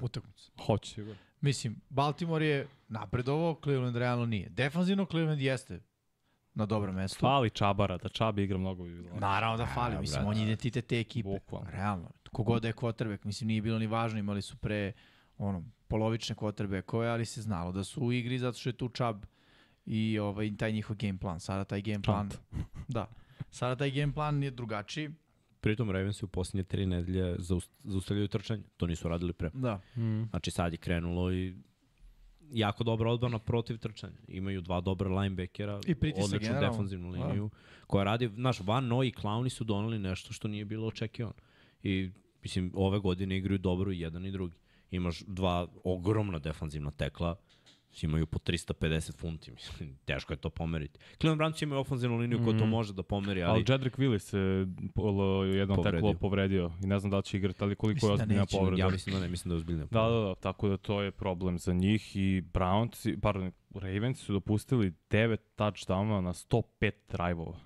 utakmicu. 0.00 0.50
Hoće 0.66 0.94
sigurno. 0.94 1.16
Mislim, 1.40 1.80
Baltimore 1.88 2.46
je 2.46 2.66
napredovao, 2.88 3.60
Cleveland 3.62 3.96
realno 3.96 4.26
nije. 4.26 4.48
Defanzivno 4.48 5.04
Cleveland 5.04 5.40
jeste 5.40 5.80
na 6.54 6.66
dobrom 6.66 6.94
mestu. 6.94 7.18
Fali 7.20 7.50
Čabara, 7.50 7.98
da 7.98 8.08
Čabi 8.08 8.42
igra 8.42 8.58
mnogo 8.58 8.84
bi 8.84 9.02
bilo. 9.02 9.16
Naravno 9.20 9.56
da 9.56 9.66
fali, 9.66 9.96
A, 9.96 10.00
mislim, 10.00 10.22
brate. 10.22 10.28
on 10.28 10.36
je 10.36 10.42
identitet 10.44 10.86
te 10.86 11.00
ekipe. 11.00 11.28
Bukvalno. 11.28 11.70
Realno. 11.70 12.10
Kogod 12.32 12.62
da 12.62 12.68
je 12.68 12.74
quarterback, 12.74 13.24
mislim, 13.24 13.48
nije 13.48 13.62
bilo 13.62 13.78
ni 13.78 13.86
važno, 13.86 14.18
imali 14.18 14.42
su 14.42 14.56
pre 14.56 14.92
ono, 15.38 15.64
polovične 15.88 16.34
quarterbackove, 16.36 17.06
ali 17.06 17.24
se 17.24 17.42
znalo 17.42 17.72
da 17.72 17.84
su 17.84 18.00
u 18.00 18.12
igri 18.12 18.38
zato 18.38 18.58
što 18.58 18.68
je 18.68 18.72
tu 18.72 18.88
Chubb 18.88 19.24
i 19.86 20.18
ovaj, 20.18 20.56
taj 20.56 20.72
njihov 20.72 20.96
game 20.96 21.18
plan. 21.18 21.40
Sada 21.40 21.64
taj 21.64 21.82
game 21.82 22.02
plan... 22.02 22.30
Da. 22.88 23.06
Sada 23.50 23.76
taj 23.76 23.90
game 23.90 24.12
plan 24.12 24.42
je 24.42 24.50
drugačiji. 24.50 25.10
Pritom 25.60 25.90
Ravensi 25.90 26.24
u 26.24 26.28
posljednje 26.28 26.62
tri 26.64 26.86
nedelje 26.86 27.36
zaust- 27.36 27.70
zaustavljaju 27.84 28.28
trčanje. 28.28 28.62
To 28.76 28.86
nisu 28.86 29.08
radili 29.08 29.32
pre. 29.32 29.50
Da. 29.54 29.80
Mm. 29.96 30.22
Znači 30.30 30.50
sad 30.50 30.72
je 30.72 30.78
krenulo 30.78 31.32
i 31.32 31.54
jako 32.50 32.84
dobra 32.84 33.10
odbrana 33.10 33.38
protiv 33.38 33.78
trčanja. 33.78 34.14
Imaju 34.28 34.60
dva 34.60 34.80
dobra 34.80 35.20
linebackera, 35.20 35.80
I 35.86 35.92
odličnu 35.92 36.38
generalno. 36.38 36.70
defanzivnu 36.70 37.12
Da. 37.12 37.18
liniju, 37.18 37.50
koja 37.86 38.04
radi, 38.04 38.28
znaš, 38.28 38.60
Van 38.60 38.84
Noy 38.84 39.08
i 39.08 39.12
Clowni 39.12 39.48
su 39.48 39.64
doneli 39.64 39.98
nešto 39.98 40.32
što 40.32 40.48
nije 40.48 40.64
bilo 40.64 40.86
očekivano. 40.86 41.34
I, 41.82 42.10
mislim, 42.42 42.72
ove 42.74 42.98
godine 42.98 43.36
igraju 43.36 43.58
dobro 43.58 43.92
i 43.92 44.00
jedan 44.00 44.26
i 44.26 44.30
drugi. 44.30 44.54
Imaš 44.90 45.20
dva 45.20 45.68
ogromna 45.84 46.38
defanzivna 46.40 46.90
tekla, 46.90 47.36
imaju 48.02 48.26
po 48.26 48.38
350 48.40 49.12
funti, 49.14 49.50
mislim, 49.52 49.96
teško 49.96 50.32
je 50.32 50.36
to 50.36 50.50
pomeriti. 50.50 50.98
Cleveland 51.20 51.40
Browns 51.42 51.62
imaju 51.62 51.80
ofanzivnu 51.80 52.16
liniju 52.16 52.38
koja 52.38 52.50
to 52.50 52.64
Mhm. 52.64 52.70
može 52.70 52.92
da 52.92 53.02
pomeri, 53.02 53.42
Ali 53.42 53.50
ali 53.52 53.64
Jedrick 53.68 53.96
Willis 53.96 54.18
se 54.20 54.66
polo, 54.94 55.44
jednom 55.44 55.76
Povredio. 55.76 56.00
teklo 56.00 56.14
povredio 56.14 56.72
i 56.82 56.86
ne 56.86 56.98
znam 56.98 57.10
da 57.10 57.16
li 57.16 57.22
će 57.22 57.36
igrati, 57.36 57.58
ali 57.60 57.76
koliko 57.76 57.94
Mislim 57.96 58.10
je 58.10 58.16
da 58.16 58.22
ozbiljna 58.22 58.40
neće. 58.42 58.56
povreda. 58.58 58.78
ja 58.78 58.88
mislim 58.88 59.14
da 59.14 59.20
ne, 59.20 59.28
mislim 59.28 59.48
da 59.48 59.54
je 59.54 59.56
ozbiljno. 59.56 59.86
Da, 59.86 60.02
da, 60.02 60.20
da, 60.20 60.34
tako 60.34 60.68
da 60.68 60.76
to 60.76 61.02
je 61.02 61.10
problem 61.10 61.58
za 61.58 61.72
njih 61.72 62.16
i 62.16 62.42
Browns, 62.44 63.20
pardon, 63.20 63.52
Ravens 63.74 64.18
su 64.18 64.32
dopustili 64.32 64.92
9 65.10 65.36
touchdowna 65.56 66.20
na 66.20 66.32
105 66.32 66.62
drive-ova. 67.08 67.58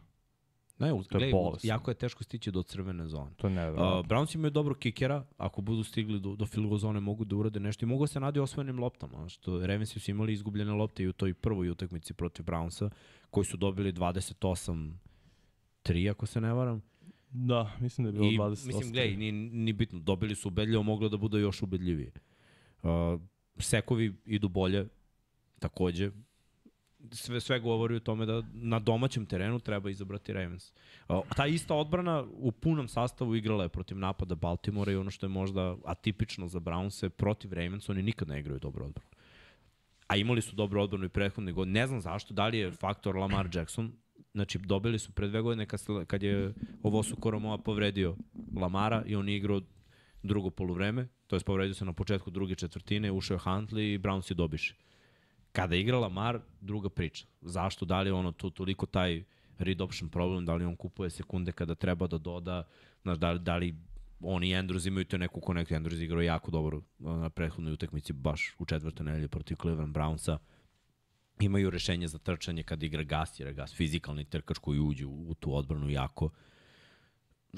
Ne, 0.80 0.92
u, 0.92 1.02
To 1.04 1.18
je 1.18 1.18
gledaj, 1.18 1.32
bolesno. 1.32 1.68
jako 1.68 1.90
je 1.90 1.94
teško 1.94 2.24
stići 2.24 2.50
do 2.50 2.62
crvene 2.62 3.06
zone. 3.06 3.30
To 3.36 3.48
je 3.48 3.70
Uh. 3.70 3.76
Browns 3.76 4.34
imaju 4.34 4.50
dobro 4.50 4.74
kikera, 4.74 5.24
ako 5.36 5.60
budu 5.60 5.84
stigli 5.84 6.20
do, 6.20 6.36
do 6.36 6.46
field 6.46 6.68
goal 6.68 6.78
zone 6.78 7.00
mogu 7.00 7.24
da 7.24 7.36
urade 7.36 7.60
nešto 7.60 7.84
i 7.84 7.88
mogu 7.88 8.02
da 8.02 8.06
se 8.06 8.20
nadi 8.20 8.40
osvojenim 8.40 8.78
loptama, 8.78 9.28
što 9.28 9.66
Ravensi 9.66 10.00
su 10.00 10.10
imali 10.10 10.32
izgubljene 10.32 10.72
lopte 10.72 11.02
i 11.02 11.08
u 11.08 11.12
toj 11.12 11.34
prvoj 11.34 11.70
utakmici 11.70 12.14
protiv 12.14 12.44
Brownsa, 12.46 12.90
koji 13.30 13.44
su 13.44 13.56
dobili 13.56 13.92
28 13.92 14.92
3 15.84 16.10
ako 16.10 16.26
se 16.26 16.40
ne 16.40 16.52
varam. 16.52 16.82
Da, 17.30 17.76
mislim 17.80 18.04
da 18.04 18.08
je 18.08 18.12
bilo 18.12 18.30
I, 18.30 18.38
28. 18.38 18.66
mislim, 18.66 18.92
gledaj, 18.92 19.16
ni, 19.16 19.32
ni 19.32 19.72
bitno, 19.72 19.98
dobili 19.98 20.34
su 20.34 20.48
ubedljivo, 20.48 20.82
moglo 20.82 21.08
da 21.08 21.16
bude 21.16 21.40
još 21.40 21.62
ubedljivije. 21.62 22.12
Uh, 22.82 22.90
sekovi 23.58 24.14
idu 24.24 24.48
bolje, 24.48 24.88
takođe. 25.58 26.10
Sve, 27.12 27.40
sve 27.40 27.60
govori 27.60 27.96
o 27.96 28.00
tome 28.00 28.26
da 28.26 28.42
na 28.52 28.78
domaćem 28.78 29.26
terenu 29.26 29.58
treba 29.58 29.90
izabrati 29.90 30.32
Ravens. 30.32 30.72
Ta 31.36 31.46
ista 31.46 31.74
odbrana 31.74 32.24
u 32.32 32.52
punom 32.52 32.88
sastavu 32.88 33.36
igrala 33.36 33.62
je 33.62 33.68
protiv 33.68 33.98
napada 33.98 34.34
Baltimora 34.34 34.92
i 34.92 34.96
ono 34.96 35.10
što 35.10 35.26
je 35.26 35.30
možda 35.30 35.76
atipično 35.84 36.48
za 36.48 36.60
Brownse, 36.60 37.08
protiv 37.08 37.52
Ravens 37.52 37.88
oni 37.88 38.02
nikad 38.02 38.28
ne 38.28 38.40
igraju 38.40 38.58
dobro 38.58 38.86
odbranu. 38.86 39.08
A 40.06 40.16
imali 40.16 40.42
su 40.42 40.56
dobro 40.56 40.82
odbranu 40.82 41.04
i 41.04 41.08
prethodne 41.08 41.52
godine. 41.52 41.80
Ne 41.80 41.86
znam 41.86 42.00
zašto, 42.00 42.34
da 42.34 42.46
li 42.46 42.58
je 42.58 42.72
faktor 42.72 43.16
Lamar 43.16 43.48
Jackson, 43.54 43.92
Znači, 44.34 44.58
dobili 44.58 44.98
su 44.98 45.12
pre 45.12 45.28
dve 45.28 45.40
godine 45.40 45.66
kad, 45.66 45.80
kad 46.06 46.22
je 46.22 46.54
ovo 46.82 47.02
su 47.02 47.16
Koromoa 47.16 47.58
povredio 47.58 48.16
Lamara 48.56 49.02
i 49.06 49.16
on 49.16 49.28
igrao 49.28 49.60
drugo 50.22 50.50
poluvreme, 50.50 51.08
to 51.26 51.36
je 51.36 51.40
povredio 51.40 51.74
se 51.74 51.84
na 51.84 51.92
početku 51.92 52.30
druge 52.30 52.54
četvrtine, 52.54 53.12
ušao 53.12 53.34
je 53.34 53.38
Huntley 53.38 53.94
i 53.94 53.98
Browns 53.98 54.30
je 54.30 54.34
dobiše. 54.34 54.74
Kada 55.52 55.76
igra 55.76 55.98
Lamar, 55.98 56.40
druga 56.60 56.88
priča. 56.88 57.26
Zašto? 57.40 57.84
Da 57.84 58.00
li 58.00 58.08
je 58.08 58.12
ono 58.12 58.32
to, 58.32 58.50
toliko 58.50 58.86
taj 58.86 59.24
read 59.58 59.80
option 59.80 60.08
problem, 60.08 60.46
da 60.46 60.54
li 60.54 60.64
on 60.64 60.76
kupuje 60.76 61.10
sekunde 61.10 61.52
kada 61.52 61.74
treba 61.74 62.06
da 62.06 62.18
doda, 62.18 62.62
znaš, 63.02 63.18
da 63.18 63.32
li, 63.32 63.38
da 63.38 63.56
li 63.56 63.74
oni 64.20 64.48
i 64.48 64.54
Andrews 64.54 64.86
imaju 64.86 65.04
to 65.04 65.18
neku 65.18 65.40
konekciju. 65.40 65.76
Andrews 65.76 66.00
igrao 66.00 66.22
jako 66.22 66.50
dobro 66.50 66.82
na 66.98 67.30
prethodnoj 67.30 67.72
utakmici, 67.72 68.12
baš 68.12 68.54
u 68.58 68.64
četvrtoj 68.64 69.06
nedelji 69.06 69.28
protiv 69.28 69.56
Cleveland 69.56 69.96
Brownsa 69.96 70.38
imaju 71.40 71.70
rešenje 71.70 72.08
za 72.08 72.18
trčanje 72.18 72.62
kad 72.62 72.82
igra 72.82 73.02
gas, 73.02 73.40
jer 73.40 73.48
je 73.48 73.54
gas 73.54 73.74
fizikalni 73.74 74.24
trkač 74.24 74.58
koji 74.58 74.80
uđe 74.80 75.06
u, 75.06 75.30
u 75.30 75.34
tu 75.34 75.54
odbranu 75.54 75.90
jako. 75.90 76.30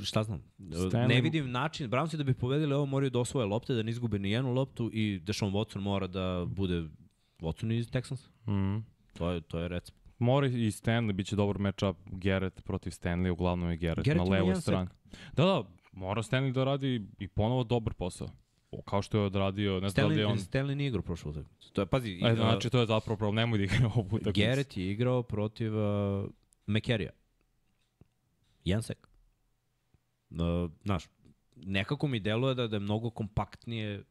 Šta 0.03 0.23
znam, 0.23 0.43
Stanley- 0.59 1.09
ne 1.09 1.21
vidim 1.21 1.51
način, 1.51 1.91
Brownsi 1.91 2.17
da 2.17 2.25
bi 2.25 2.35
povedili 2.35 2.75
ovo 2.75 2.87
moraju 2.87 3.11
da 3.11 3.19
osvoje 3.19 3.47
lopte, 3.47 3.75
da 3.75 3.83
ne 3.83 3.91
izgube 3.91 4.19
ni 4.19 4.31
jednu 4.31 4.53
loptu 4.53 4.91
i 4.93 5.19
Deshaun 5.19 5.53
Watson 5.53 5.81
mora 5.81 6.07
da 6.07 6.45
bude 6.49 6.85
Watson 7.43 7.73
iz 7.79 7.91
Texans. 7.91 8.29
Mhm. 8.47 8.79
To 9.13 9.31
je, 9.31 9.41
to 9.41 9.59
je 9.59 9.69
recept. 9.69 9.99
Mora 10.19 10.47
i 10.47 10.71
Stanley, 10.71 11.13
bit 11.13 11.27
će 11.27 11.37
dobar 11.37 11.59
matchup 11.59 11.97
Garrett 12.07 12.65
protiv 12.65 12.91
Stanley, 12.91 13.31
uglavnom 13.31 13.71
je 13.71 13.77
Garrett, 13.77 14.07
Garrett 14.07 14.29
na 14.29 14.37
levoj 14.37 14.55
strani. 14.55 14.89
Da, 15.33 15.45
da, 15.45 15.63
mora 15.93 16.23
Stanley 16.23 16.53
da 16.53 16.65
radi 16.65 17.07
i 17.19 17.29
ponovo 17.29 17.65
dobar 17.65 17.95
posao. 17.95 18.29
O, 18.71 18.83
Kao 18.83 19.03
što 19.03 19.19
je 19.19 19.25
odradio, 19.25 19.81
ne 19.81 19.89
znam 19.89 20.09
da 20.09 20.15
li 20.15 20.25
on... 20.25 20.37
Stanley 20.39 20.75
nije 20.75 20.89
igrao 20.89 21.03
prošlu 21.03 21.31
utakmicu. 21.31 21.73
To 21.73 21.83
je, 21.83 21.87
pazi, 21.87 22.11
E, 22.11 22.15
igra, 22.15 22.35
znači, 22.35 22.71
to 22.71 22.81
je 22.81 22.87
zapravo 22.87 23.17
problem, 23.17 23.35
nemoj 23.35 23.59
da 23.59 23.65
igra 23.65 23.91
ovu 23.95 24.07
utakmicu. 24.07 24.41
Garrett 24.41 24.77
je 24.77 24.91
igrao 24.91 25.23
protiv 25.23 25.77
uh, 25.77 26.29
McCarrya. 26.67 27.11
Jedan 28.65 28.83
sek. 28.83 29.09
Uh, 30.31 30.71
znaš, 30.85 31.05
nekako 31.57 32.07
mi 32.07 32.21
deluje 32.21 32.55
da, 32.55 32.67
da 32.67 32.77
je 32.77 32.81
mnogo 32.81 33.11
kompaktnije 33.11 34.05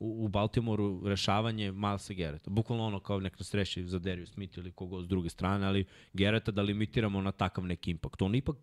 u, 0.00 0.24
u 0.24 0.28
Baltimoru 0.28 1.02
rešavanje 1.04 1.72
Milesa 1.72 2.14
Garretta. 2.14 2.50
Bukvalno 2.50 2.84
ono 2.84 3.00
kao 3.00 3.20
nek 3.20 3.38
nas 3.38 3.54
reši 3.54 3.84
za 3.84 3.98
Darius 3.98 4.30
Smith 4.30 4.58
ili 4.58 4.72
kogo 4.72 5.02
s 5.02 5.08
druge 5.08 5.30
strane, 5.30 5.66
ali 5.66 5.84
Garretta 6.12 6.52
da 6.52 6.62
limitiramo 6.62 7.20
na 7.20 7.32
takav 7.32 7.66
neki 7.66 7.90
impakt. 7.90 8.22
On 8.22 8.34
ipak 8.34 8.56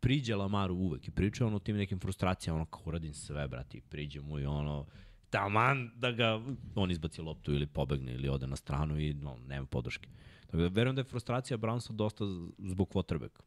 priđe 0.00 0.36
Lamaru 0.36 0.74
uvek 0.74 1.08
i 1.08 1.10
priča 1.10 1.46
ono 1.46 1.58
tim 1.58 1.76
nekim 1.76 2.00
frustracijama, 2.00 2.56
ono 2.56 2.66
kao 2.66 2.82
uradim 2.86 3.14
sve, 3.14 3.48
brati, 3.48 3.80
priđe 3.80 4.20
mu 4.20 4.38
i 4.38 4.46
ono, 4.46 4.86
taman 5.30 5.90
da 5.96 6.12
ga 6.12 6.40
on 6.74 6.90
izbaci 6.90 7.22
loptu 7.22 7.52
ili 7.52 7.66
pobegne 7.66 8.14
ili 8.14 8.28
ode 8.28 8.46
na 8.46 8.56
stranu 8.56 9.00
i 9.00 9.14
no, 9.14 9.36
nema 9.46 9.66
podrške. 9.66 10.08
Tako 10.46 10.56
da 10.56 10.68
verujem 10.68 10.96
da 10.96 11.00
je 11.00 11.04
frustracija 11.04 11.58
Brownsa 11.58 11.92
dosta 11.92 12.24
zbog 12.58 12.88
quarterbacka. 12.88 13.40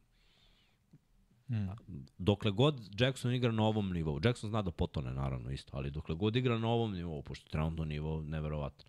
Mm. 1.50 1.68
Dokle 2.18 2.52
god 2.52 2.82
Jackson 3.00 3.34
igra 3.34 3.52
na 3.52 3.64
ovom 3.64 3.94
nivou, 3.94 4.20
Jackson 4.24 4.50
zna 4.50 4.62
da 4.62 4.72
potone 4.72 5.14
naravno 5.14 5.52
isto, 5.52 5.78
ali 5.78 5.92
dokle 5.92 6.16
god 6.16 6.36
igra 6.36 6.58
na 6.58 6.68
ovom 6.68 6.94
nivou, 6.94 7.22
pošto 7.22 7.50
trenutno 7.50 7.86
nivo 7.86 8.22
neverovatan, 8.22 8.88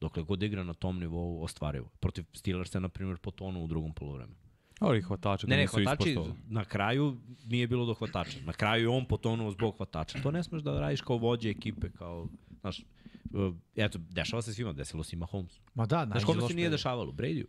dokle 0.00 0.22
god 0.22 0.42
igra 0.42 0.64
na 0.64 0.74
tom 0.74 0.98
nivou 0.98 1.42
ostvarivo. 1.42 1.88
Protiv 2.00 2.24
Steelersa, 2.32 2.80
na 2.80 2.88
primjer, 2.88 3.18
potonu 3.18 3.64
u 3.64 3.66
drugom 3.66 3.94
polovremenu. 3.94 4.36
Ali 4.80 5.02
hvatači 5.02 5.46
ga 5.46 5.50
Ne, 5.50 5.56
ne, 5.56 5.62
nisu 5.62 5.76
hvatači, 5.76 6.16
na 6.48 6.64
kraju 6.64 7.16
nije 7.46 7.66
bilo 7.66 7.86
do 7.86 7.94
hvatača. 7.94 8.38
Na 8.44 8.52
kraju 8.52 8.82
je 8.82 8.88
on 8.88 9.04
potonuo 9.04 9.50
zbog 9.50 9.76
hvatača. 9.76 10.22
To 10.22 10.30
ne 10.30 10.42
smeš 10.42 10.62
da 10.62 10.80
radiš 10.80 11.00
kao 11.00 11.16
vođe 11.16 11.50
ekipe, 11.50 11.90
kao, 11.90 12.28
znaš, 12.60 12.84
uh, 13.30 13.54
eto, 13.76 13.98
dešava 14.10 14.42
se 14.42 14.54
svima, 14.54 14.72
desilo 14.72 15.04
se 15.04 15.16
i 15.16 15.18
Mahomes. 15.18 15.60
Ma 15.74 15.86
da, 15.86 16.06
Znaš 16.06 16.24
kome 16.24 16.48
se 16.48 16.54
nije 16.54 16.70
dešavalo? 16.70 17.12
Bradyu. 17.12 17.44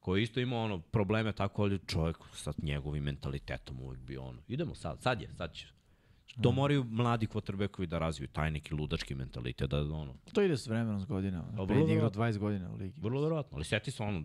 Koji 0.00 0.22
isto 0.22 0.40
imao 0.40 0.64
ono 0.64 0.78
probleme 0.78 1.32
tako, 1.32 1.62
ali 1.62 1.78
čovjek 1.86 2.16
sa 2.32 2.52
njegovim 2.62 3.04
mentalitetom 3.04 3.80
uvek 3.80 4.00
bio 4.00 4.22
ono. 4.22 4.42
Idemo 4.48 4.74
sad, 4.74 5.02
sad 5.02 5.22
je, 5.22 5.30
sad 5.36 5.52
će. 5.52 5.66
To 6.42 6.52
moraju 6.52 6.84
mladi 6.84 7.26
quarterbackovi 7.26 7.86
da 7.86 7.98
razviju, 7.98 8.28
taj 8.28 8.50
neki 8.50 8.74
ludački 8.74 9.14
mentalitet, 9.14 9.70
da 9.70 9.80
ono, 9.80 10.14
To 10.32 10.42
ide 10.42 10.56
s 10.56 10.66
vremenom, 10.66 11.00
s 11.00 11.04
godinama. 11.04 11.52
Pa, 11.56 11.62
igrao 11.62 11.86
verovatno. 11.86 12.22
20 12.22 12.38
godina 12.38 12.72
u 12.72 12.76
ligi. 12.76 12.94
Vrlo 13.00 13.22
verovatno, 13.22 13.56
ali 13.56 13.64
seti 13.64 13.90
se 13.90 14.02
ono, 14.02 14.24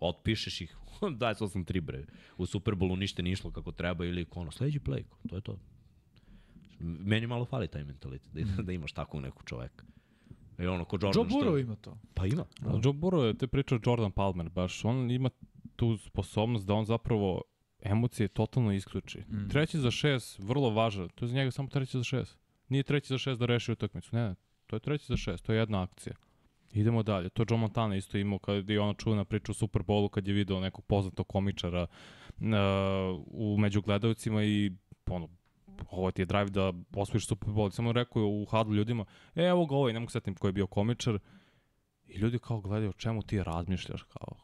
otpišeš 0.00 0.60
ih, 0.60 0.76
daj 1.20 1.34
8-3 1.34 1.80
bre, 1.80 2.04
u 2.36 2.46
Superbowlu 2.46 2.98
ništa 2.98 3.22
nije 3.22 3.32
išlo 3.32 3.50
kako 3.50 3.72
treba 3.72 4.04
ili 4.04 4.26
ono, 4.30 4.50
sledeći 4.50 4.80
play, 4.80 5.02
to 5.28 5.36
je 5.36 5.40
to. 5.40 5.58
Meni 6.80 7.26
malo 7.26 7.44
fali 7.44 7.68
taj 7.68 7.84
mentalitet, 7.84 8.32
da, 8.32 8.62
da 8.66 8.72
imaš 8.72 8.92
takvog 8.92 9.22
nekog 9.22 9.42
čoveka. 9.44 9.84
I 10.60 10.66
ono, 10.66 10.84
ko 10.84 10.98
Jordan, 11.02 11.22
Joe 11.22 11.40
Burrow 11.40 11.60
ima 11.60 11.76
to. 11.76 11.98
Pa 12.14 12.26
ima. 12.26 12.44
Da. 12.60 12.70
Joe 12.70 12.92
Burrow 12.92 13.22
je 13.22 13.38
te 13.38 13.46
pričao 13.46 13.78
Jordan 13.86 14.12
Palmer, 14.12 14.48
baš 14.48 14.84
on 14.84 15.10
ima 15.10 15.30
tu 15.76 15.96
sposobnost 15.96 16.66
da 16.66 16.74
on 16.74 16.84
zapravo 16.84 17.42
emocije 17.82 18.28
totalno 18.28 18.72
isključi. 18.72 19.18
Mm. 19.18 19.48
Treći 19.48 19.78
za 19.78 19.90
šest, 19.90 20.38
vrlo 20.38 20.70
važan, 20.70 21.08
to 21.08 21.24
je 21.24 21.28
za 21.28 21.34
njega 21.34 21.50
samo 21.50 21.68
treći 21.68 21.98
za 21.98 22.04
šest. 22.04 22.38
Nije 22.68 22.82
treći 22.82 23.08
za 23.08 23.18
šest 23.18 23.40
da 23.40 23.46
reši 23.46 23.72
utakmicu, 23.72 24.16
ne, 24.16 24.28
ne, 24.28 24.34
to 24.66 24.76
je 24.76 24.80
treći 24.80 25.06
za 25.06 25.16
šest, 25.16 25.44
to 25.46 25.52
je 25.52 25.58
jedna 25.58 25.82
akcija. 25.82 26.14
Idemo 26.72 27.02
dalje. 27.02 27.28
To 27.28 27.44
Joe 27.50 27.58
Montana 27.58 27.96
isto 27.96 28.18
imao 28.18 28.38
kad 28.38 28.70
je 28.70 28.80
ona 28.80 28.94
čuvena 28.94 29.24
priča 29.24 29.52
u 29.52 29.54
Super 29.54 29.82
Bowlu 29.82 30.08
kad 30.08 30.28
je 30.28 30.34
video 30.34 30.60
nekog 30.60 30.84
poznatog 30.84 31.28
komičara 31.28 31.86
uh, 32.40 32.46
u 33.26 33.56
među 33.58 33.82
gledalcima 33.82 34.44
i 34.44 34.72
ono, 35.06 35.28
ovo 35.90 36.10
ti 36.10 36.22
je 36.22 36.26
drive 36.26 36.50
da 36.50 36.72
osvojiš 36.96 37.26
Super 37.26 37.48
Bowl. 37.48 37.70
Samo 37.70 37.92
rekao 37.92 38.22
je 38.22 38.26
u 38.26 38.44
hadlu 38.44 38.74
ljudima, 38.74 39.04
e, 39.34 39.42
evo 39.42 39.66
ga 39.66 39.74
ovaj, 39.74 39.92
ne 39.92 40.00
mogu 40.00 40.10
setim 40.10 40.34
koji 40.34 40.48
je 40.48 40.52
bio 40.52 40.66
komičar. 40.66 41.18
I 42.06 42.18
ljudi 42.18 42.38
kao 42.38 42.60
gledaju 42.60 42.90
o 42.90 42.92
čemu 42.92 43.22
ti 43.22 43.42
razmišljaš, 43.42 44.02
kao 44.02 44.36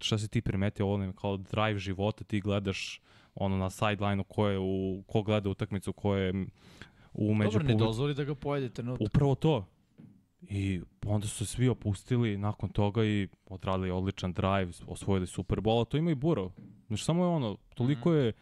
šta 0.00 0.18
si 0.18 0.28
ti 0.28 0.42
primetio 0.42 0.86
ovo, 0.86 1.12
kao 1.12 1.36
drive 1.36 1.78
života, 1.78 2.24
ti 2.24 2.40
gledaš 2.40 3.00
ono 3.34 3.56
na 3.56 3.70
sideline-u 3.70 4.24
ko 4.24 4.48
je 4.48 4.58
u, 4.58 5.02
ko 5.06 5.22
gleda 5.22 5.50
utakmicu, 5.50 5.92
ko 5.92 6.14
je 6.14 6.46
u 7.12 7.34
među 7.34 7.50
Dobro, 7.50 7.68
ne 7.68 7.74
dozvoli 7.74 8.14
da 8.14 8.24
ga 8.24 8.34
pojede 8.34 8.68
trenutak. 8.68 9.06
Upravo 9.06 9.34
to. 9.34 9.66
I 10.40 10.80
onda 11.06 11.26
su 11.26 11.36
se 11.36 11.46
svi 11.46 11.68
opustili 11.68 12.36
nakon 12.36 12.68
toga 12.68 13.04
i 13.04 13.28
odradili 13.46 13.90
odličan 13.90 14.32
drive, 14.32 14.72
osvojili 14.86 15.26
Super 15.26 15.58
Bowl, 15.58 15.82
a 15.82 15.84
to 15.84 15.96
ima 15.96 16.10
i 16.10 16.14
Burrow. 16.14 16.50
Znači, 16.86 17.04
samo 17.04 17.24
je 17.24 17.28
ono, 17.28 17.56
toliko 17.74 18.12
je 18.12 18.28
uh, 18.28 18.34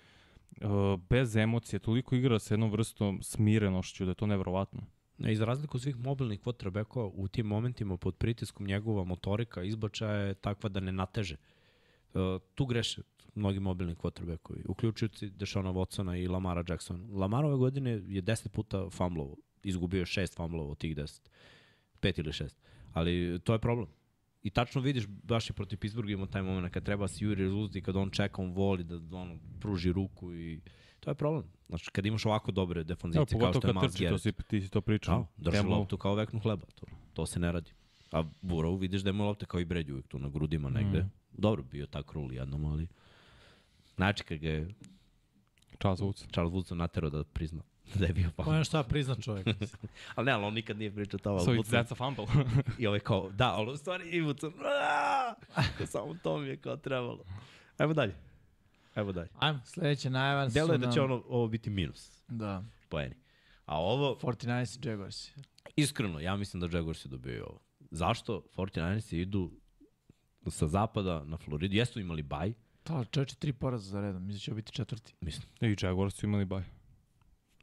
bez 1.08 1.36
emocije, 1.36 1.80
toliko 1.80 2.14
igra 2.14 2.38
sa 2.38 2.54
jednom 2.54 2.70
vrstom 2.70 3.22
smirenošću 3.22 4.04
da 4.04 4.10
je 4.10 4.14
to 4.14 4.26
nevrovatno. 4.26 4.82
Ne, 5.18 5.32
I 5.32 5.36
za 5.36 5.44
razliku 5.44 5.78
svih 5.78 5.96
mobilnih 5.96 6.40
quarterbackova, 6.40 7.10
u 7.14 7.28
tim 7.28 7.46
momentima 7.46 7.96
pod 7.96 8.16
pritiskom 8.16 8.66
njegova 8.66 9.04
motorika 9.04 9.62
izbačaja 9.62 10.20
je 10.20 10.34
takva 10.34 10.68
da 10.68 10.80
ne 10.80 10.92
nateže. 10.92 11.36
Uh, 12.14 12.20
tu 12.54 12.66
greše 12.66 13.02
mnogi 13.34 13.60
mobilni 13.60 13.94
quarterbackovi, 13.94 14.62
uključujući 14.68 15.30
Dešona 15.30 15.72
Watsona 15.72 16.22
i 16.22 16.28
Lamara 16.28 16.64
Jacksona. 16.68 17.18
Lamar 17.18 17.44
ove 17.44 17.56
godine 17.56 17.90
je 17.90 18.22
10 18.22 18.48
puta 18.48 18.90
fumblovo, 18.90 19.36
izgubio 19.62 19.98
je 19.98 20.06
6 20.06 20.36
fumblova 20.36 20.70
od 20.70 20.78
tih 20.78 20.96
10. 20.96 21.20
5 22.00 22.20
ili 22.20 22.32
6. 22.32 22.54
Ali 22.92 23.40
to 23.44 23.52
je 23.52 23.58
problem. 23.58 23.86
I 24.42 24.50
tačno 24.50 24.80
vidiš, 24.80 25.06
baš 25.06 25.50
i 25.50 25.52
protiv 25.52 25.78
Pittsburgha 25.78 26.12
imamo 26.12 26.26
taj 26.26 26.42
moment 26.42 26.74
kad 26.74 26.84
treba 26.84 27.08
si 27.08 27.24
Juri 27.24 27.42
rezultati, 27.42 27.82
kad 27.82 27.96
on 27.96 28.10
čeka, 28.10 28.42
on 28.42 28.52
voli 28.52 28.84
da 28.84 29.16
ono, 29.16 29.38
pruži 29.60 29.92
ruku 29.92 30.34
i 30.34 30.60
to 31.00 31.10
je 31.10 31.14
problem. 31.14 31.44
Znači, 31.68 31.90
kad 31.90 32.06
imaš 32.06 32.26
ovako 32.26 32.52
dobre 32.52 32.80
Evo, 32.80 32.86
defanzivce 32.86 33.38
kao 33.38 33.52
što 33.52 33.68
je 33.68 33.74
kad 33.74 33.74
Miles 33.74 33.92
trči, 33.92 34.04
to 34.04 34.08
Garrett. 34.08 34.22
si, 34.22 34.32
ti 34.48 34.60
si 34.60 34.70
to 34.70 34.80
pričao. 34.80 35.26
Da, 35.36 35.50
drži 35.50 35.66
loptu 35.66 35.96
kao 35.96 36.14
veknu 36.14 36.40
hleba. 36.40 36.66
To, 36.74 36.86
to 37.12 37.26
se 37.26 37.40
ne 37.40 37.52
radi. 37.52 37.70
A 38.12 38.24
Burrow 38.42 38.80
vidiš 38.80 39.02
da 39.02 39.10
ima 39.10 39.24
lopte 39.24 39.46
kao 39.46 39.60
i 39.60 39.64
Brady 39.64 39.90
uvijek 39.90 40.08
tu 40.08 40.18
na 40.18 40.28
grudima 40.28 40.70
negde. 40.70 41.02
Mm. 41.02 41.10
Dobro, 41.32 41.62
bio 41.62 41.86
tak 41.86 42.06
krul 42.06 42.32
jednom, 42.32 42.64
ali... 42.64 42.88
Znači, 43.94 44.24
kad 44.24 44.38
ga 44.38 44.48
je 44.48 44.74
Charles 45.78 46.00
Woods. 46.00 46.32
Charles 46.32 46.52
Woodson 46.52 46.74
naterao 46.74 47.10
da 47.10 47.24
prizna 47.24 47.62
da 48.00 48.06
je 48.06 48.12
bio 48.12 48.30
pa. 48.36 48.42
Pa 48.44 48.64
šta 48.64 48.82
prizna 48.82 49.14
čovjek. 49.14 49.46
Ali 50.14 50.24
ne, 50.26 50.32
ali 50.32 50.44
on 50.44 50.54
nikad 50.54 50.78
nije 50.78 50.90
pričao 50.94 51.18
to. 51.18 51.40
So 51.40 51.50
it's, 51.50 51.70
that's 51.70 51.92
a 51.92 51.94
fumble. 51.94 52.26
I 52.78 52.86
ovaj 52.86 53.00
kao, 53.00 53.30
da, 53.30 53.54
ali 53.54 53.72
u 53.72 53.76
stvari 53.76 54.08
i 54.10 54.22
Woodson, 54.22 54.52
"Aaa!" 54.64 55.86
Samo 55.86 56.14
to 56.22 56.38
mi 56.38 56.48
je 56.48 56.56
kao 56.56 56.76
trebalo. 56.76 57.24
Ajmo 57.78 57.94
dalje. 57.94 58.14
Evo 58.94 59.12
dalje. 59.12 59.28
Ajmo, 59.38 59.60
sledeća 59.64 60.10
najava 60.10 60.50
su 60.50 60.54
Delo 60.54 60.72
je 60.72 60.78
da 60.78 60.90
će 60.92 61.00
ono, 61.00 61.22
ovo 61.28 61.48
biti 61.48 61.70
minus 61.70 62.10
Da, 62.28 62.64
poeni. 62.88 63.14
A 63.66 63.80
ovo, 63.80 64.18
49ers 64.22 64.86
i 64.86 64.88
Jaguars. 64.88 65.28
iskreno, 65.76 66.20
ja 66.20 66.36
mislim 66.36 66.60
da 66.60 66.76
Jaguarsi 66.76 67.08
dobiju 67.08 67.44
ovo. 67.48 67.60
Zašto? 67.90 68.44
49ersi 68.56 69.16
idu 69.16 69.50
sa 70.48 70.68
zapada 70.68 71.24
na 71.24 71.36
Floridu. 71.36 71.74
Jesu 71.76 72.00
imali 72.00 72.22
baj, 72.22 72.52
To, 72.82 73.04
čoveče, 73.04 73.34
tri 73.36 73.52
poraza 73.52 73.90
za 73.90 74.00
redom, 74.00 74.26
mislim 74.26 74.38
da 74.38 74.40
će 74.40 74.54
biti 74.54 74.72
četvrti. 74.72 75.14
mislim. 75.20 75.48
I 75.60 75.76
Jaguars 75.82 76.14
su 76.14 76.26
imali 76.26 76.44
baj. 76.44 76.62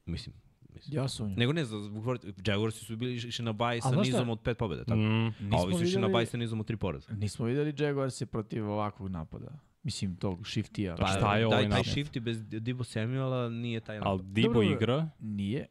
Mislim. 0.10 0.36
mislim. 0.74 0.98
Ja 0.98 1.08
sumnjam. 1.08 1.40
Nego 1.40 1.54
ne, 1.54 1.66
za- 1.66 1.80
zbog 1.82 2.04
Jaguarsi 2.46 2.86
su 2.86 2.98
bili 2.98 3.16
išli 3.16 3.46
na 3.46 3.54
baj 3.54 3.82
sa 3.82 3.96
nizom 3.96 4.30
od 4.30 4.40
pet 4.40 4.58
pobjeda, 4.58 4.84
tako? 4.84 5.00
Mm. 5.00 5.54
A 5.54 5.58
ovi 5.58 5.74
su 5.74 5.84
išli 5.84 6.02
na 6.02 6.08
baj 6.08 6.26
sa 6.26 6.38
nizom 6.38 6.60
od 6.60 6.68
tri 6.68 6.78
poraza. 6.78 7.14
Nismo 7.14 7.46
videli 7.46 7.74
Jaguars 7.78 8.24
protiv 8.26 8.70
ovakvog 8.72 9.10
napada. 9.10 9.48
Mislim, 9.84 10.16
tog 10.16 10.48
shiftija. 10.48 10.96
Pa 10.96 11.08
šta 11.08 11.38
je 11.38 11.48
ovaj 11.48 11.60
taj 11.60 11.70
napad? 11.70 11.86
shift 11.86 12.16
i 12.16 12.20
bez 12.20 12.38
Dibo 12.44 12.84
Samuela 12.84 13.50
nije 13.50 13.80
taj 13.80 13.98
Ali 13.98 14.18
napad. 14.18 14.26
Dibo 14.26 14.48
Dobro, 14.48 14.62
igra, 14.64 15.10
Nije. 15.20 15.68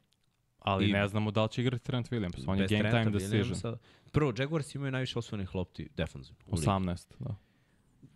ali 0.59 0.89
I- 0.89 0.93
ne 0.93 1.09
znamo 1.09 1.31
da 1.31 1.43
li 1.43 1.49
će 1.49 1.61
igrati 1.63 1.85
Trent 1.85 2.11
Williams. 2.11 2.45
On 2.47 2.59
je 2.59 2.67
game 2.67 2.81
Trenta 2.81 2.99
time 2.99 3.11
decision. 3.11 3.43
Williamsa. 3.45 3.77
Prvo, 4.13 4.33
Jaguars 4.39 4.75
imaju 4.75 4.93
najviše 4.93 5.19
osvojenih 5.19 5.55
lopti 5.55 5.89
defensivno. 5.97 6.43
ligi. 6.47 6.61
18, 6.61 7.15
da. 7.19 7.35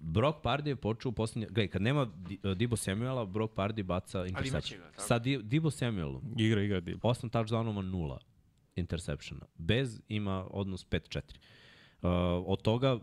Brock 0.05 0.39
Pardy 0.43 0.67
je 0.69 0.77
počeo 0.77 1.09
u 1.09 1.13
posljednje... 1.13 1.47
Gledaj, 1.47 1.69
kad 1.69 1.83
nema 1.83 2.05
Di- 2.05 2.55
Dibo 2.55 2.77
Samuela, 2.77 3.27
Brock 3.27 3.55
Pardy 3.55 3.83
baca 3.83 4.27
interception. 4.27 4.81
ga, 4.81 4.91
tako? 4.91 5.03
Sa 5.03 5.19
Di, 5.19 5.39
Dibo 5.43 5.71
Samuelom, 5.71 6.35
Igra, 6.39 6.63
igra 6.63 6.81
Dibo. 6.81 7.09
8 7.09 7.31
touchdownova, 7.31 7.83
nula 7.83 8.19
interceptiona. 8.77 9.47
Bez 9.59 10.01
ima 10.09 10.47
odnos 10.51 10.87
5-4. 10.87 11.21
Uh, 12.03 12.09
od 12.47 12.63
toga 12.63 12.99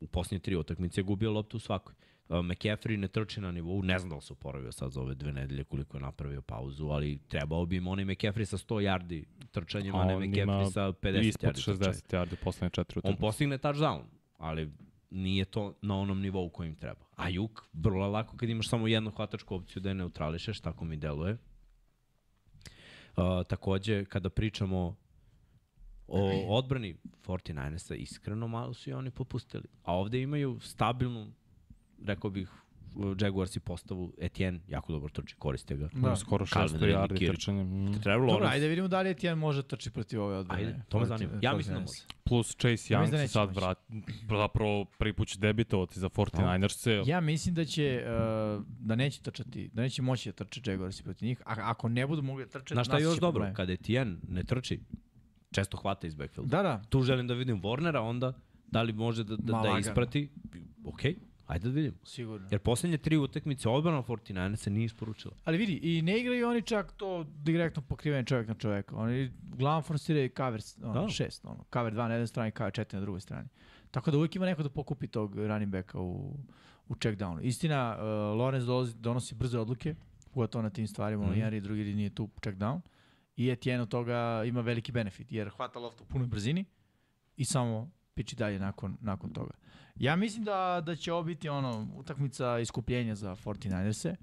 u 0.00 0.06
posljednje 0.06 0.38
tri 0.42 0.56
utakmice 0.56 1.00
je 1.00 1.04
gubio 1.04 1.32
loptu 1.32 1.56
u 1.56 1.60
svakoj. 1.60 1.94
Uh, 2.28 2.36
McCaffrey 2.38 2.96
ne 2.96 3.08
trči 3.08 3.40
na 3.40 3.52
nivou, 3.52 3.82
ne 3.82 3.98
znam 3.98 4.10
da 4.10 4.16
li 4.16 4.22
se 4.22 4.32
oporavio 4.32 4.72
sad 4.72 4.92
za 4.92 5.00
ove 5.00 5.14
dve 5.14 5.32
nedelje 5.32 5.64
koliko 5.64 5.96
je 5.96 6.00
napravio 6.00 6.42
pauzu, 6.42 6.86
ali 6.88 7.18
trebao 7.28 7.66
bi 7.66 7.76
im 7.76 7.86
onaj 7.86 8.04
McCaffrey 8.04 8.44
sa 8.44 8.56
100 8.56 8.74
yardi 8.82 9.24
trčanjem, 9.50 9.94
a 9.94 10.04
ne 10.04 10.16
on 10.16 10.22
McCaffrey 10.22 10.70
sa 10.72 10.80
50 10.92 11.20
Ispod 11.22 11.48
yardi 11.50 11.54
trčanjem. 11.54 11.80
60 11.80 12.14
yardi 12.14 12.36
poslednje 12.44 12.70
četiri 12.70 12.98
On 12.98 13.00
utakmice. 13.00 13.20
postigne 13.20 13.58
touchdown, 13.58 14.02
ali 14.38 14.70
nije 15.12 15.44
to 15.44 15.74
na 15.82 15.96
onom 15.96 16.20
nivou 16.20 16.50
kojim 16.50 16.74
treba. 16.74 17.04
A 17.16 17.28
Juk, 17.28 17.68
vrlo 17.72 18.08
lako 18.08 18.36
kad 18.36 18.48
imaš 18.48 18.68
samo 18.68 18.88
jednu 18.88 19.10
hvatačku 19.10 19.54
opciju 19.54 19.82
da 19.82 19.88
je 19.88 19.94
neutrališeš, 19.94 20.60
tako 20.60 20.84
mi 20.84 20.96
deluje. 20.96 21.32
Uh, 23.16 23.24
takođe, 23.48 24.04
kada 24.04 24.30
pričamo 24.30 24.96
o 26.08 26.56
odbrani 26.58 26.96
49ersa, 27.26 27.94
iskreno 27.94 28.48
malo 28.48 28.74
su 28.74 28.90
i 28.90 28.92
oni 28.92 29.10
popustili. 29.10 29.64
A 29.82 29.96
ovde 29.96 30.22
imaju 30.22 30.60
stabilnu, 30.60 31.32
rekao 32.04 32.30
bih, 32.30 32.61
Jaguarsi 33.20 33.60
postavu 33.60 34.12
Etienne, 34.20 34.60
jako 34.68 34.92
dobro 34.92 35.08
trči, 35.08 35.34
koriste 35.38 35.76
ga. 35.76 35.88
Da. 35.92 36.16
Skoro 36.16 36.46
Calvin 36.46 36.80
600 36.80 36.84
Ridley, 36.84 36.98
yardi 36.98 37.18
Kirić. 37.18 37.36
trčanjem. 37.36 37.84
Mm. 37.84 38.00
Trevor 38.02 38.28
Dobro, 38.28 38.46
Lawrence, 38.46 38.52
ajde 38.52 38.68
vidimo 38.68 38.88
da 38.88 39.00
li 39.00 39.14
Tijan 39.14 39.38
može 39.38 39.62
trči 39.62 39.90
protiv 39.90 40.22
ove 40.22 40.36
odbrane. 40.36 40.62
Ajde, 40.62 40.82
to 40.88 41.00
me 41.00 41.06
zanima. 41.06 41.32
Ja 41.42 41.56
mislim 41.56 41.74
da 41.74 41.80
može. 41.80 42.02
Plus 42.24 42.56
Chase 42.56 42.94
Ja 42.94 43.00
mislim 43.00 43.02
Young 43.02 43.10
da 43.10 43.18
se 43.18 43.28
sad 43.28 43.56
vrat, 43.56 43.78
zapravo 44.28 44.84
prvi 44.84 45.12
put 45.12 45.28
će 45.28 45.38
debitovati 45.38 46.00
za 46.00 46.08
49ers-e. 46.08 47.02
Ja 47.10 47.20
mislim 47.20 47.54
da 47.54 47.64
će, 47.64 48.04
uh, 48.56 48.64
da 48.78 48.94
neće 48.94 49.20
trčati, 49.20 49.70
da 49.72 49.82
neće 49.82 50.02
moći 50.02 50.28
da 50.28 50.44
trče 50.44 50.70
Jaguarsi 50.70 51.02
protiv 51.02 51.26
njih, 51.26 51.42
a 51.46 51.54
ako 51.58 51.88
ne 51.88 52.06
budu 52.06 52.22
mogli 52.22 52.44
da 52.44 52.50
trče, 52.50 52.74
Znaš 52.74 52.86
šta 52.86 52.96
je 52.96 53.04
nas 53.04 53.12
još 53.12 53.20
dobro? 53.20 53.52
Kada 53.54 53.72
Etienne 53.72 54.16
ne 54.28 54.44
trči, 54.44 54.80
često 55.50 55.76
hvata 55.76 56.06
iz 56.06 56.14
backfielda. 56.14 56.56
Da, 56.56 56.62
da. 56.62 56.82
tu 56.88 57.02
želim 57.02 57.26
da 57.26 57.34
vidim 57.34 57.62
Warnera, 57.62 57.98
onda 57.98 58.32
da 58.72 58.82
li 58.82 58.92
može 58.92 59.24
da, 59.24 59.36
da, 59.36 59.52
da 59.52 59.78
isprati. 59.78 60.28
Ok, 60.84 61.00
ajde 61.52 61.68
da 61.68 61.74
vidimo. 61.74 61.96
Sigurno. 62.04 62.48
Jer 62.50 62.60
poslednje 62.60 62.98
tri 62.98 63.16
utakmice 63.16 63.68
odbrana 63.68 64.02
49 64.02 64.56
se 64.56 64.70
nije 64.70 64.84
isporučila. 64.84 65.34
Ali 65.44 65.58
vidi, 65.58 65.80
i 65.82 66.02
ne 66.02 66.18
igraju 66.20 66.48
oni 66.48 66.62
čak 66.62 66.92
to 66.92 67.24
direktno 67.24 67.82
pokrivanje 67.82 68.24
čovjek 68.24 68.48
na 68.48 68.54
čovjeka. 68.54 68.96
Oni 68.96 69.32
uglavnom 69.52 69.82
forsiraju 69.82 70.30
cover 70.36 70.60
ono, 70.82 71.02
Da. 71.02 71.08
šest, 71.08 71.44
ono, 71.44 71.64
cover 71.72 71.92
2 71.92 71.96
na 72.08 72.14
jednoj 72.14 72.26
strani, 72.26 72.52
cover 72.56 72.72
4 72.72 72.94
na 72.94 73.00
drugoj 73.00 73.20
strani. 73.20 73.48
Tako 73.90 74.10
da 74.10 74.16
uvijek 74.16 74.36
ima 74.36 74.46
neko 74.46 74.62
da 74.62 74.68
pokupi 74.70 75.06
tog 75.06 75.36
running 75.36 75.72
backa 75.72 76.00
u, 76.00 76.36
u 76.88 76.94
check 76.94 77.18
downu. 77.18 77.40
Istina, 77.42 77.96
uh, 77.96 78.02
Lorenz 78.38 78.66
dolazi, 78.66 78.94
donosi 78.94 79.34
brze 79.34 79.58
odluke, 79.58 79.94
pogotovo 80.34 80.62
na 80.62 80.70
tim 80.70 80.86
stvarima, 80.86 81.22
mm. 81.22 81.26
Ono, 81.26 81.36
jedan 81.36 81.54
i 81.54 81.60
drugi 81.60 81.94
nije 81.94 82.10
tu 82.10 82.28
check 82.42 82.58
down. 82.58 82.80
I 83.36 83.50
Etienne 83.50 83.82
od 83.82 83.88
toga 83.88 84.42
ima 84.46 84.60
veliki 84.60 84.92
benefit, 84.92 85.32
jer 85.32 85.48
hvata 85.48 85.78
loftu 85.78 86.04
u 86.04 86.06
punoj 86.06 86.26
brzini 86.26 86.64
i 87.36 87.44
samo 87.44 87.90
piči 88.14 88.36
dalje 88.36 88.58
nakon, 88.58 88.96
nakon 89.00 89.30
toga. 89.30 89.52
Ja 89.96 90.16
mislim 90.16 90.44
da, 90.44 90.82
da 90.86 90.96
će 90.96 91.12
ovo 91.12 91.22
biti 91.22 91.48
ono, 91.48 91.88
utakmica 91.96 92.58
iskupljenja 92.58 93.14
za 93.14 93.36
49ers-e 93.36 94.16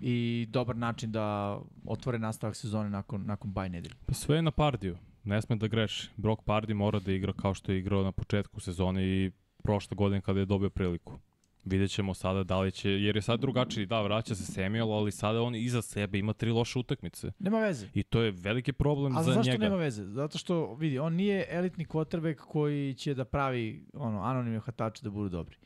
i 0.00 0.46
dobar 0.50 0.76
način 0.76 1.12
da 1.12 1.58
otvore 1.86 2.18
nastavak 2.18 2.56
sezone 2.56 2.90
nakon, 2.90 3.26
nakon 3.26 3.52
baj 3.52 3.68
nedelje. 3.68 3.94
Pa 4.06 4.14
sve 4.14 4.36
je 4.36 4.42
na 4.42 4.50
Pardiju. 4.50 4.96
Ne 5.24 5.42
sme 5.42 5.56
da 5.56 5.66
greši. 5.66 6.10
Brock 6.16 6.42
Pardy 6.42 6.74
mora 6.74 6.98
da 6.98 7.12
igra 7.12 7.32
kao 7.32 7.54
što 7.54 7.72
je 7.72 7.78
igrao 7.78 8.02
na 8.02 8.12
početku 8.12 8.60
sezone 8.60 9.04
i 9.04 9.30
prošle 9.62 9.94
godine 9.94 10.20
kada 10.20 10.40
je 10.40 10.46
dobio 10.46 10.70
priliku. 10.70 11.18
Vidjet 11.64 11.90
ćemo 11.90 12.14
sada 12.14 12.44
da 12.44 12.60
li 12.60 12.72
će, 12.72 12.90
jer 12.90 13.16
je 13.16 13.22
sad 13.22 13.40
drugačiji, 13.40 13.86
da, 13.86 14.02
vraća 14.02 14.34
se 14.34 14.52
Samuel, 14.52 14.92
ali 14.92 15.12
sada 15.12 15.42
on 15.42 15.54
iza 15.54 15.82
sebe 15.82 16.18
ima 16.18 16.32
tri 16.32 16.50
loše 16.50 16.78
utakmice. 16.78 17.32
Nema 17.38 17.60
veze. 17.60 17.88
I 17.94 18.02
to 18.02 18.20
je 18.20 18.30
veliki 18.30 18.72
problem 18.72 19.16
A 19.16 19.22
za 19.22 19.32
zašto 19.32 19.52
njega. 19.52 19.64
nema 19.64 19.76
veze? 19.76 20.04
Zato 20.04 20.38
što, 20.38 20.74
vidi, 20.74 20.98
on 20.98 21.14
nije 21.14 21.46
elitni 21.50 21.86
quarterback 21.86 22.36
koji 22.36 22.94
će 22.94 23.14
da 23.14 23.24
pravi 23.24 23.86
ono, 23.94 24.22
anonimne 24.22 24.60
hvatače 24.60 25.02
da 25.02 25.10
budu 25.10 25.28
dobri. 25.28 25.56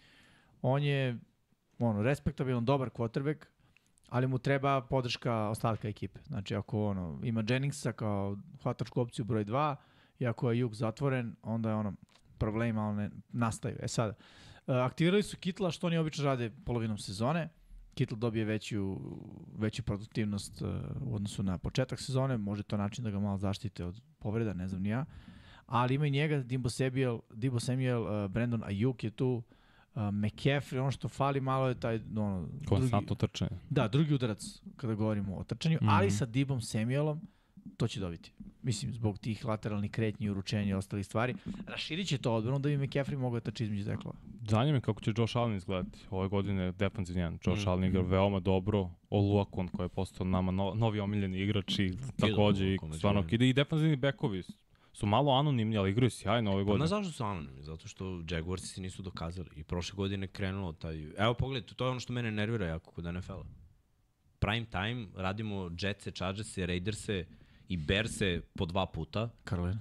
On 0.62 0.82
je 0.82 1.18
ono, 1.78 2.02
respektabilan, 2.02 2.64
dobar 2.64 2.90
quarterback, 2.90 3.44
ali 4.08 4.26
mu 4.26 4.38
treba 4.38 4.80
podrška 4.80 5.48
ostatka 5.48 5.88
ekipe. 5.88 6.20
Znači, 6.26 6.54
ako 6.54 6.86
ono, 6.86 7.20
ima 7.22 7.44
Jenningsa 7.48 7.92
kao 7.92 8.36
hvatačku 8.62 9.00
opciju 9.00 9.24
broj 9.24 9.44
2 9.44 9.76
i 10.18 10.26
ako 10.26 10.50
je 10.50 10.58
jug 10.58 10.74
zatvoren, 10.74 11.36
onda 11.42 11.68
je 11.68 11.74
ono, 11.74 11.94
problemi 12.38 12.72
malo 12.72 12.94
ne 12.94 13.10
nastaju. 13.32 13.76
E 13.82 13.88
sad, 13.88 14.10
e, 14.10 14.14
aktivirali 14.66 15.22
su 15.22 15.36
Kitla, 15.36 15.70
što 15.70 15.86
oni 15.86 15.96
obično 15.96 16.24
rade 16.24 16.50
polovinom 16.64 16.98
sezone. 16.98 17.48
Kittle 17.94 18.18
dobije 18.18 18.44
veću, 18.44 19.00
veću 19.58 19.82
produktivnost 19.82 20.62
e, 20.62 20.64
u 21.00 21.14
odnosu 21.14 21.42
na 21.42 21.58
početak 21.58 22.00
sezone, 22.00 22.36
može 22.36 22.62
to 22.62 22.76
način 22.76 23.04
da 23.04 23.10
ga 23.10 23.18
malo 23.18 23.38
zaštite 23.38 23.84
od 23.84 24.00
povreda, 24.18 24.54
ne 24.54 24.68
znam 24.68 24.82
ni 24.82 24.88
ja. 24.88 25.04
Ali 25.66 25.94
ima 25.94 26.06
i 26.06 26.10
njega, 26.10 26.42
Dimbo 26.42 26.70
Samuel, 26.70 27.18
Dimbo 27.34 27.60
Samuel 27.60 28.02
uh, 28.02 28.30
Brandon 28.30 28.62
Ayuk 28.62 29.04
je 29.04 29.10
tu, 29.10 29.42
uh, 29.94 30.02
McCaffrey, 30.02 30.80
ono 30.80 30.90
što 30.90 31.08
fali 31.08 31.40
malo 31.40 31.68
je 31.68 31.80
taj 31.80 32.00
ono, 32.16 32.46
drugi, 32.46 32.66
Konstantno 32.66 33.16
trčanje. 33.16 33.58
da, 33.70 33.88
drugi 33.88 34.14
udarac 34.14 34.62
kada 34.76 34.94
govorimo 34.94 35.36
o 35.36 35.44
trčanju, 35.44 35.78
mm. 35.82 35.84
-hmm. 35.84 35.96
ali 35.96 36.10
sa 36.10 36.26
Dibom 36.26 36.60
Samuelom 36.60 37.20
to 37.76 37.88
će 37.88 38.00
dobiti. 38.00 38.32
Mislim, 38.62 38.92
zbog 38.92 39.18
tih 39.18 39.44
lateralnih 39.44 39.90
kretnji, 39.90 40.30
uručenja 40.30 40.70
i 40.70 40.74
ostalih 40.74 41.06
stvari. 41.06 41.34
Raširit 41.66 42.08
će 42.08 42.18
to 42.18 42.34
odbranu 42.34 42.58
da 42.58 42.68
bi 42.68 42.78
McCaffrey 42.78 43.18
mogao 43.18 43.40
da 43.40 43.44
trči 43.44 43.64
između 43.64 43.84
teklova. 43.84 44.16
Zanima 44.48 44.72
me 44.72 44.80
kako 44.80 45.00
će 45.00 45.12
Josh 45.16 45.36
Allen 45.36 45.56
izgledati. 45.56 45.98
Ove 46.10 46.28
godine 46.28 46.62
je 46.62 46.72
defensivni 46.72 47.20
jedan. 47.20 47.38
Josh 47.46 47.66
Mm. 47.66 47.68
Allen 47.68 47.84
igra 47.84 48.00
veoma 48.02 48.40
dobro. 48.40 48.90
Oluakon 49.10 49.68
koji 49.68 49.84
je 49.84 49.88
postao 49.88 50.26
nama 50.26 50.52
no, 50.52 50.74
novi 50.74 51.00
omiljeni 51.00 51.40
igrač 51.40 51.78
i 51.78 51.92
takođe 52.16 52.74
i 52.74 52.78
stvarno 52.96 53.26
kide 53.26 53.48
i 53.48 53.52
defensivni 53.52 53.96
bekovi 53.96 54.42
su 54.94 55.06
malo 55.06 55.32
anonimni, 55.32 55.76
ali 55.76 55.90
igraju 55.90 56.10
sjajno 56.10 56.52
ove 56.52 56.64
Pa 56.64 56.66
godine. 56.66 56.86
znaš 56.86 57.04
zašto 57.04 57.16
su 57.16 57.24
anonimni? 57.24 57.62
Zato 57.62 57.88
što 57.88 58.22
Jaguarsi 58.30 58.66
se 58.66 58.80
nisu 58.80 59.02
dokazali. 59.02 59.50
I 59.56 59.64
prošle 59.64 59.96
godine 59.96 60.26
krenulo 60.26 60.72
taj... 60.72 61.12
Evo 61.18 61.34
pogledajte, 61.34 61.74
to 61.74 61.84
je 61.84 61.90
ono 61.90 62.00
što 62.00 62.12
mene 62.12 62.30
nervira 62.30 62.66
jako 62.66 62.90
kod 62.90 63.14
NFL-a. 63.14 63.44
Prime 64.38 64.66
time, 64.66 65.06
radimo 65.16 65.70
Jetсе, 65.80 66.10
Chargerse, 66.10 66.66
Raiderse 66.66 67.24
i 67.68 67.76
Berse 67.76 68.40
po 68.54 68.66
dva 68.66 68.86
puta 68.86 69.30
Karolina. 69.44 69.80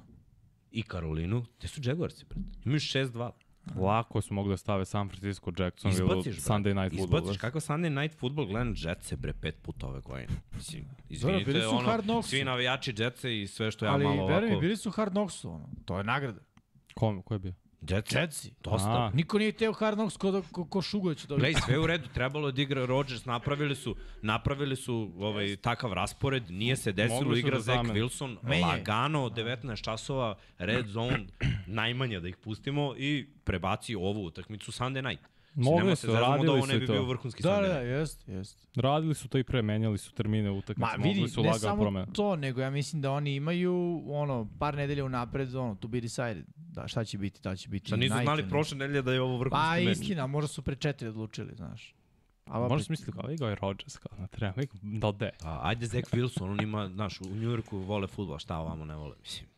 i 0.72 0.84
Karolinu. 0.84 1.46
Te 1.58 1.68
su 1.68 1.82
Jaguarsi, 1.84 2.26
brate. 2.26 2.50
Imaju 2.66 2.80
6-2. 2.80 3.32
Lako 3.76 4.22
su 4.22 4.34
mogli 4.34 4.50
da 4.50 4.58
stave 4.58 4.86
San 4.86 5.10
Francisco, 5.10 5.52
Jacksonville, 5.58 6.20
Izbaciš, 6.20 6.44
Sunday. 6.44 6.84
Night 6.84 7.00
Football. 7.00 7.22
Izbaciš, 7.24 7.42
kakav 7.42 7.62
Sunday 7.62 8.02
Night 8.02 8.20
Football, 8.20 8.48
gledam 8.48 8.74
Jetse, 8.78 9.16
bre, 9.16 9.34
pet 9.34 9.56
puta 9.62 9.88
ove 9.88 10.02
godine. 10.02 10.28
Mislim, 10.56 10.86
izvinite, 11.10 11.62
su 11.62 11.70
ono, 11.70 11.90
Hard 11.90 12.04
Knocks. 12.04 12.30
svi 12.30 12.44
navijači 12.44 12.94
Jetse 12.98 13.42
i 13.42 13.48
sve 13.48 13.72
što 13.72 13.86
ja 13.86 13.94
ali, 13.94 14.04
malo 14.04 14.28
veruj 14.28 14.48
mi, 14.48 14.54
ovako... 14.54 14.62
bili 14.62 14.78
su 14.78 14.92
hard 14.92 15.12
knocks 15.12 15.46
ono. 15.46 15.70
To 15.86 15.98
je 15.98 16.04
nagrada. 16.04 16.40
Ko, 16.94 17.22
ko 17.22 17.34
je 17.34 17.40
bio? 17.40 17.54
Jetsi. 17.90 18.18
Jetsi. 18.18 18.52
Dosta. 18.64 18.90
A. 18.90 19.12
Niko 19.14 19.38
nije 19.38 19.52
teo 19.52 19.74
hard 19.74 19.98
knocks 19.98 20.18
ko, 20.18 20.32
da- 20.32 20.42
ko, 20.52 20.66
ko 20.66 20.82
Šugo 20.82 21.14
će 21.14 21.28
dobiti. 21.28 21.42
Glej, 21.42 21.62
sve 21.66 21.80
u 21.80 21.88
redu, 21.88 22.08
trebalo 22.14 22.52
da 22.52 22.62
igra 22.62 22.86
Rodgers, 22.86 23.26
napravili 23.26 23.76
su, 23.76 23.96
napravili 24.22 24.76
su 24.76 25.12
ovaj, 25.20 25.56
takav 25.56 25.94
raspored, 25.94 26.44
nije 26.52 26.76
se 26.76 26.92
desilo, 26.92 27.36
igra 27.36 27.52
da 27.52 27.60
Zach. 27.60 27.80
Wilson, 27.80 28.38
Menjaj. 28.42 28.70
lagano, 28.70 29.30
19 29.30 29.84
časova, 29.84 30.36
red 30.58 30.88
zone, 30.88 31.26
najmanje 31.68 32.20
da 32.20 32.28
ih 32.28 32.38
pustimo 32.38 32.94
i 32.98 33.28
prebaci 33.44 33.96
ovu 33.96 34.26
utakmicu 34.26 34.72
Sunday 34.72 35.02
night. 35.10 35.33
Znači, 35.54 35.70
Mogli 35.70 35.96
su, 35.96 36.02
se 36.02 36.08
da 36.08 36.20
radili 36.20 36.50
ovo 36.50 36.62
su 36.62 36.68
ne 36.68 36.76
i 36.76 36.80
bi 36.80 36.86
to. 36.88 36.94
bio 36.94 37.06
vrhunski 37.06 37.44
Da, 37.44 37.50
da, 37.52 37.68
da, 37.68 37.80
jest, 37.80 38.28
jest. 38.28 38.68
Radili 38.76 39.16
su 39.16 39.28
to 39.28 39.38
i 39.38 39.44
pre, 39.44 39.62
menjali 39.62 39.98
su 39.98 40.12
termine 40.14 40.52
utakmice, 40.52 40.92
Ma 40.92 40.98
mogli 40.98 41.14
vidi, 41.14 41.28
su 41.28 41.44
ne 41.44 41.54
samo 41.54 41.82
promene. 41.82 42.06
to, 42.14 42.36
nego 42.36 42.62
ja 42.62 42.70
mislim 42.70 43.02
da 43.02 43.12
oni 43.12 43.36
imaju 43.36 44.04
ono, 44.08 44.48
par 44.60 44.76
nedelja 44.76 45.06
unapred, 45.06 45.56
ono, 45.56 45.76
to 45.76 45.88
be 45.88 46.02
decided. 46.02 46.46
Da, 46.56 46.88
šta 46.88 47.06
će 47.06 47.18
biti, 47.18 47.40
da 47.42 47.56
će 47.56 47.70
biti 47.70 47.88
Šta 47.88 47.96
nisu 47.96 48.16
znali 48.24 48.50
prošle 48.50 48.78
nedelje 48.78 49.02
da 49.02 49.14
je 49.14 49.22
ovo 49.22 49.38
vrhunski 49.38 49.62
Pa 49.62 49.76
meč. 49.76 49.98
istina, 49.98 50.28
možda 50.28 50.48
su 50.48 50.62
pre 50.62 50.76
četiri 50.76 51.08
odlučili, 51.08 51.56
znaš. 51.56 51.96
Ali 52.46 52.70
Možeš 52.70 52.90
misliti 52.90 53.12
kao, 53.12 53.32
igrao 53.32 53.50
je 53.50 53.56
Rodgers, 53.56 53.98
kao, 53.98 54.18
na 54.18 54.28
treba, 54.28 54.54
da 54.82 55.08
ode. 55.08 55.30
A, 55.44 55.60
ajde 55.64 55.86
Zach 55.86 56.14
Wilson, 56.14 56.44
on 56.44 56.62
ima, 56.62 56.90
znaš, 56.90 57.22
u 57.22 57.36
Njujorku 57.36 57.78
vole 57.78 58.08
futbol, 58.08 58.40
šta 58.40 58.58
ovamo 58.58 58.86
ne 58.86 58.96
vole, 58.96 59.16
mislim. 59.24 59.53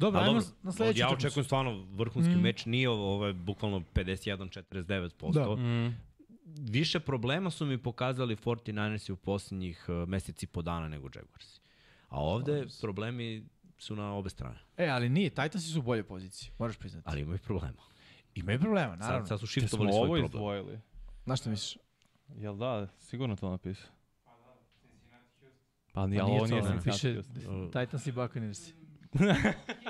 Dobro, 0.00 0.20
ajmo 0.20 0.40
na 0.62 0.72
sledeću 0.72 1.00
Ja 1.00 1.10
očekujem 1.10 1.44
stvarno 1.44 1.86
vrhunski 1.90 2.34
Mm. 2.34 2.40
meč, 2.40 2.66
nije 2.66 2.88
ovo, 2.88 3.14
ovo 3.14 3.26
je 3.26 3.32
bukvalno 3.34 3.80
51-49%. 3.94 5.32
Da. 5.32 5.56
Mm. 5.56 5.96
Više 6.60 7.00
problema 7.00 7.50
su 7.50 7.66
mi 7.66 7.78
pokazali 7.78 8.36
49ersi 8.36 9.12
u 9.12 9.16
posljednjih 9.16 9.84
uh, 9.88 10.08
meseci 10.08 10.46
po 10.46 10.62
dana 10.62 10.88
nego 10.88 11.08
Jaguarsi. 11.14 11.60
A 12.08 12.20
ovde 12.20 12.66
problemi 12.80 13.44
su 13.78 13.96
na 13.96 14.14
obe 14.14 14.30
strane, 14.30 14.58
E, 14.76 14.86
ali 14.86 15.08
nije, 15.08 15.30
Titansi 15.30 15.68
su 15.68 15.78
u 15.78 15.82
boljoj 15.82 16.04
poziciji, 16.04 16.50
moraš 16.58 16.76
priznati. 16.76 17.04
ali 17.08 17.20
imaju 17.20 17.38
problema. 17.38 17.82
Imaju 18.34 18.58
problema, 18.60 18.96
naravno. 18.96 19.26
Sad, 19.26 19.28
sad 19.28 19.40
su 19.40 19.54
Te 19.54 19.60
smo 19.60 19.60
shiftovali 19.60 19.90
ovo 19.90 20.06
svoj 20.06 20.20
problem. 20.20 20.26
izdvojili. 20.32 20.80
Znaš 21.24 21.40
šta 21.40 21.50
misliš? 21.50 21.78
Jel 22.28 22.56
da, 22.56 22.86
sigurno 22.98 23.36
to 23.36 23.50
napisao. 23.50 23.90
Pa 25.92 26.06
ni, 26.06 26.16
Pa 26.16 26.22
ali 26.22 26.32
ovo 26.32 26.46
nije 26.46 26.62
Cincinnati 26.62 26.90
piše 26.90 27.18
Uh, 27.18 27.66
Titans 27.66 28.06
i 28.06 28.12
Buccaneers. 28.12 28.72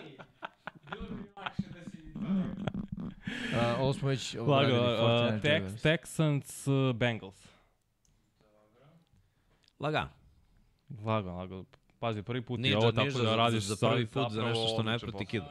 Uh, 2.31 3.81
ovo 3.81 3.93
smo 3.93 4.09
već 4.09 4.35
Lago, 4.35 4.53
obradili, 4.53 4.79
uh, 4.79 4.85
49ers 4.85 5.43
Tex. 5.43 5.83
Texans, 5.83 6.67
uh, 6.67 6.97
Bengals. 6.97 7.49
Lagan. 9.79 10.09
Lago, 11.05 11.31
lago. 11.31 11.65
Pazi, 11.99 12.23
prvi 12.23 12.43
put 12.43 12.61
Nije 12.61 12.71
je 12.71 12.81
za, 12.81 12.87
ovo 12.87 12.93
tako 12.93 13.11
za, 13.11 13.23
da 13.23 13.37
radiš 13.37 13.65
za 13.65 13.89
prvi 13.89 14.07
sad 14.07 14.25
put 14.25 14.33
za 14.33 14.43
nešto 14.43 14.67
što 14.69 14.83
ne 14.83 14.99
prati 14.99 15.27
kidu. 15.27 15.45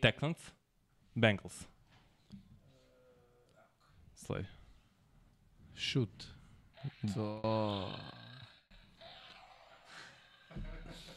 Texans, 0.00 0.36
Bengals. 1.14 1.66
Slej. 4.14 4.44
Shoot. 5.76 6.24
To... 7.14 7.88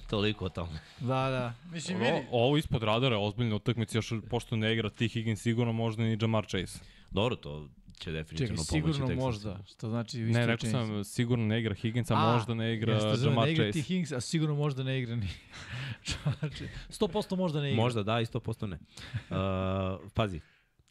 Toliko 0.09 0.45
o 0.45 0.49
tome. 0.49 0.79
Da, 0.99 1.29
da. 1.29 1.53
Mislim, 1.71 1.99
vidi. 1.99 2.27
ovo 2.31 2.57
ispod 2.57 2.83
radara 2.83 3.15
je 3.15 3.21
ozbiljna 3.21 3.55
utakmica, 3.55 3.97
još 3.97 4.13
pošto 4.29 4.55
ne 4.55 4.73
igra 4.73 4.89
T. 4.89 5.07
Higgins 5.07 5.41
sigurno 5.41 5.73
možda 5.73 6.03
ni 6.03 6.17
Jamar 6.21 6.45
Chase. 6.45 6.79
Dobro, 7.11 7.35
to 7.35 7.69
će 7.99 8.11
definitivno 8.11 8.63
Čekaj, 8.63 8.81
pomoći 8.81 8.97
sigurno 8.97 9.25
možda. 9.25 9.59
Što 9.67 9.89
znači 9.89 10.19
Ne, 10.19 10.45
rekao 10.45 10.69
sam 10.69 11.03
sigurno 11.03 11.45
ne 11.45 11.59
igra 11.59 11.75
Higgins, 11.75 12.11
a, 12.11 12.15
A, 12.15 12.33
možda 12.33 12.53
ne 12.53 12.73
igra 12.73 12.93
Jeste, 12.93 13.15
zove, 13.15 13.31
Jamar 13.31 13.45
ne 13.45 13.51
igra 13.51 13.65
Chase. 13.65 13.79
ti 13.79 13.81
Higgins, 13.81 14.11
a 14.11 14.21
sigurno 14.21 14.55
možda 14.55 14.83
ne 14.83 14.99
igra 14.99 15.15
ni... 15.15 15.27
Znači, 16.39 16.67
100% 16.89 17.37
možda 17.37 17.61
ne 17.61 17.71
igra. 17.71 17.83
Možda 17.83 18.03
da, 18.03 18.21
i 18.21 18.25
100% 18.25 18.67
ne. 18.67 18.79
Uh, 19.29 20.11
pazi, 20.13 20.39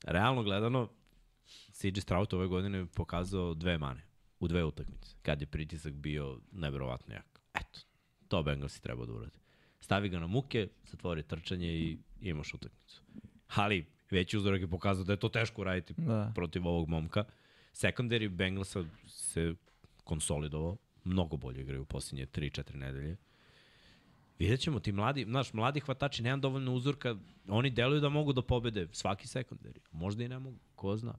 realno 0.04 0.42
gledano, 0.42 0.88
CJ 1.72 2.00
Stroud 2.00 2.34
ove 2.34 2.46
godine 2.46 2.78
je 2.78 2.86
pokazao 2.86 3.54
dve 3.54 3.78
mane 3.78 4.02
u 4.40 4.48
dve 4.48 4.64
utakmice, 4.64 5.16
kad 5.22 5.40
je 5.40 5.46
pritisak 5.46 5.92
bio 5.92 6.40
neverovatno 6.52 7.14
jak. 7.14 7.40
Eto, 7.54 7.80
to 8.34 8.42
Bengalsi 8.42 8.82
treba 8.82 9.06
da 9.06 9.12
urade. 9.12 9.38
Stavi 9.80 10.08
ga 10.08 10.18
na 10.18 10.26
muke, 10.26 10.68
zatvori 10.84 11.22
trčanje 11.22 11.68
i 11.72 11.98
imaš 12.20 12.54
utakmicu. 12.54 13.02
Ali 13.54 13.86
veći 14.10 14.36
uzorak 14.38 14.60
je 14.60 14.66
pokazao 14.70 15.04
da 15.04 15.12
je 15.12 15.16
to 15.16 15.28
teško 15.28 15.64
raditi 15.64 15.94
Da. 15.96 16.32
protiv 16.34 16.66
ovog 16.66 16.88
momka. 16.88 17.24
Secondary 17.72 18.28
Bengalsa 18.28 18.84
se 19.06 19.54
konsolidovao, 20.04 20.76
mnogo 21.04 21.36
bolje 21.36 21.60
igraju 21.60 21.82
u 21.82 21.84
posljednje 21.84 22.26
3-4 22.26 22.74
nedelje. 22.76 23.16
Vidjet 24.38 24.60
ćemo, 24.60 24.80
ti 24.80 24.92
mladi, 24.92 25.24
znaš, 25.24 25.52
mladi 25.52 25.80
hvatači, 25.80 26.22
nemam 26.22 26.40
dovoljno 26.40 26.74
uzorka, 26.74 27.16
oni 27.48 27.70
deluju 27.70 28.00
da 28.00 28.08
mogu 28.08 28.32
da 28.32 28.42
pobede 28.42 28.88
svaki 28.92 29.28
sekundari. 29.28 29.80
Možda 29.92 30.24
i 30.24 30.28
ne 30.28 30.38
mogu, 30.38 30.58
ko 30.74 30.96
zna. 30.96 31.14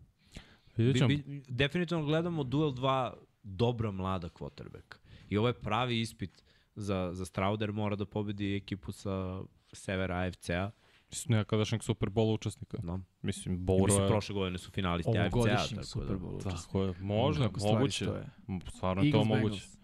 Vidjet 0.77 0.93
Bi, 0.93 0.99
ćemo. 0.99 1.07
bi, 1.07 1.43
definitivno 1.47 2.05
gledamo 2.05 2.43
duel 2.43 2.71
dva 2.71 3.17
dobra 3.43 3.91
mlada 3.91 4.29
quarterbacka. 4.29 4.97
I 5.29 5.37
ovo 5.37 5.47
je 5.47 5.53
pravi 5.53 5.99
ispit 5.99 6.44
za, 6.76 7.10
za 7.14 7.26
Strauder, 7.26 7.72
mora 7.72 7.95
da 7.95 8.06
pobedi 8.06 8.56
ekipu 8.56 8.91
sa 8.91 9.43
severa 9.73 10.18
AFC-a. 10.18 10.72
Mislim, 11.10 11.38
nekadašnjeg 11.38 11.84
Super 11.84 12.10
Bowl 12.10 12.34
učesnika. 12.34 12.77
No. 12.84 13.02
Mislim, 13.22 13.56
I 13.56 13.57
Bowra 13.57 13.85
mislim, 13.85 14.03
je... 14.03 14.10
prošle 14.10 14.34
godine 14.34 14.57
su 14.57 14.72
finalisti 14.72 15.18
AFC-a. 15.18 15.38
Ovogodišnjeg 15.38 15.76
tako 15.76 15.85
Super 15.85 16.18
da. 16.18 16.26
Bowl 16.26 16.35
učesnika. 16.35 16.61
Tako 16.61 16.84
je, 16.84 16.93
možda, 16.99 17.49
moguće. 17.73 18.06
M, 18.49 18.60
Stvarno 18.76 19.03
je 19.03 19.11
to 19.11 19.18
Eagles, 19.18 19.41
moguće. 19.41 19.45
Bengals. 19.56 19.77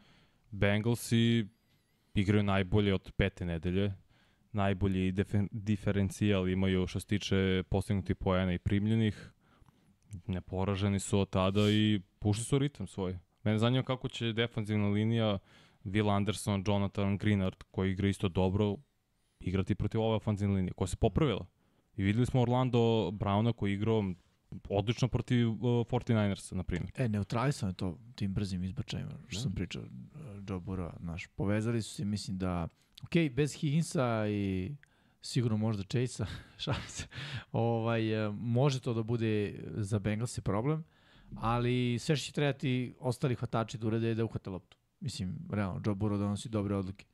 Bengalsi 0.51 1.47
igraju 2.13 2.43
najbolje 2.43 2.93
od 2.93 3.11
pete 3.17 3.45
nedelje. 3.45 3.93
Najbolji 4.51 5.13
diferencijal 5.51 6.49
imaju 6.49 6.87
što 6.87 6.99
se 6.99 7.07
tiče 7.07 7.63
postignutih 7.69 8.15
poena 8.15 8.53
i 8.53 8.59
primljenih. 8.59 9.31
Neporaženi 10.27 10.99
su 10.99 11.19
od 11.19 11.29
tada 11.29 11.61
i 11.69 12.01
pušli 12.19 12.43
su 12.43 12.59
ritam 12.59 12.87
svoj. 12.87 13.17
Mene 13.43 13.57
zanima 13.57 13.83
kako 13.83 14.07
će 14.07 14.33
defanzivna 14.33 14.87
linija 14.87 15.39
Will 15.83 16.15
Anderson, 16.15 16.63
Jonathan 16.67 17.17
Greenard, 17.17 17.55
koji 17.71 17.91
igra 17.91 18.07
isto 18.07 18.29
dobro, 18.29 18.75
igrati 19.39 19.75
protiv 19.75 20.01
ove 20.01 20.15
ofanzivne 20.15 20.55
linije, 20.55 20.73
koja 20.73 20.87
se 20.87 20.95
popravila. 20.95 21.45
I 21.95 22.03
videli 22.03 22.25
smo 22.25 22.41
Orlando 22.41 23.11
Browna 23.11 23.53
koji 23.53 23.73
igrao 23.73 24.13
odlično 24.69 25.07
protiv 25.07 25.49
uh, 25.49 25.57
49ersa, 25.59 26.55
na 26.55 26.63
primjer. 26.63 26.91
E, 26.95 27.09
neutralisano 27.09 27.69
je 27.69 27.75
to 27.75 27.97
tim 28.15 28.33
brzim 28.33 28.63
izbačajima, 28.63 29.11
što 29.27 29.39
sam 29.39 29.51
pričao, 29.55 29.81
uh, 29.81 29.87
Joe 30.49 30.59
Burrow, 30.59 30.91
znaš, 30.99 31.27
povezali 31.27 31.81
su 31.81 31.95
se, 31.95 32.05
mislim 32.05 32.37
da, 32.37 32.67
ok, 33.03 33.33
bez 33.35 33.53
Higginsa 33.53 34.27
i 34.29 34.71
sigurno 35.21 35.57
možda 35.57 35.83
Chase-a, 35.83 36.25
šalim 36.63 36.87
se, 36.87 37.07
ovaj, 37.51 38.25
e, 38.25 38.29
može 38.29 38.79
to 38.79 38.93
da 38.93 39.03
bude 39.03 39.59
za 39.75 39.99
Bengalsi 39.99 40.41
problem, 40.41 40.83
ali 41.35 41.99
sve 41.99 42.15
što 42.15 42.25
će 42.25 42.31
trebati 42.31 42.93
ostali 42.99 43.35
hvatači 43.35 43.77
da 43.77 43.87
urede 43.87 44.07
je 44.07 44.15
da 44.15 44.25
uhvate 44.25 44.49
loptu. 44.49 44.80
Mislim, 45.01 45.35
realno, 45.49 45.81
Joe 45.85 45.95
Burrow 45.95 46.17
donosi 46.17 46.49
dobre 46.49 46.75
odluke. 46.75 47.05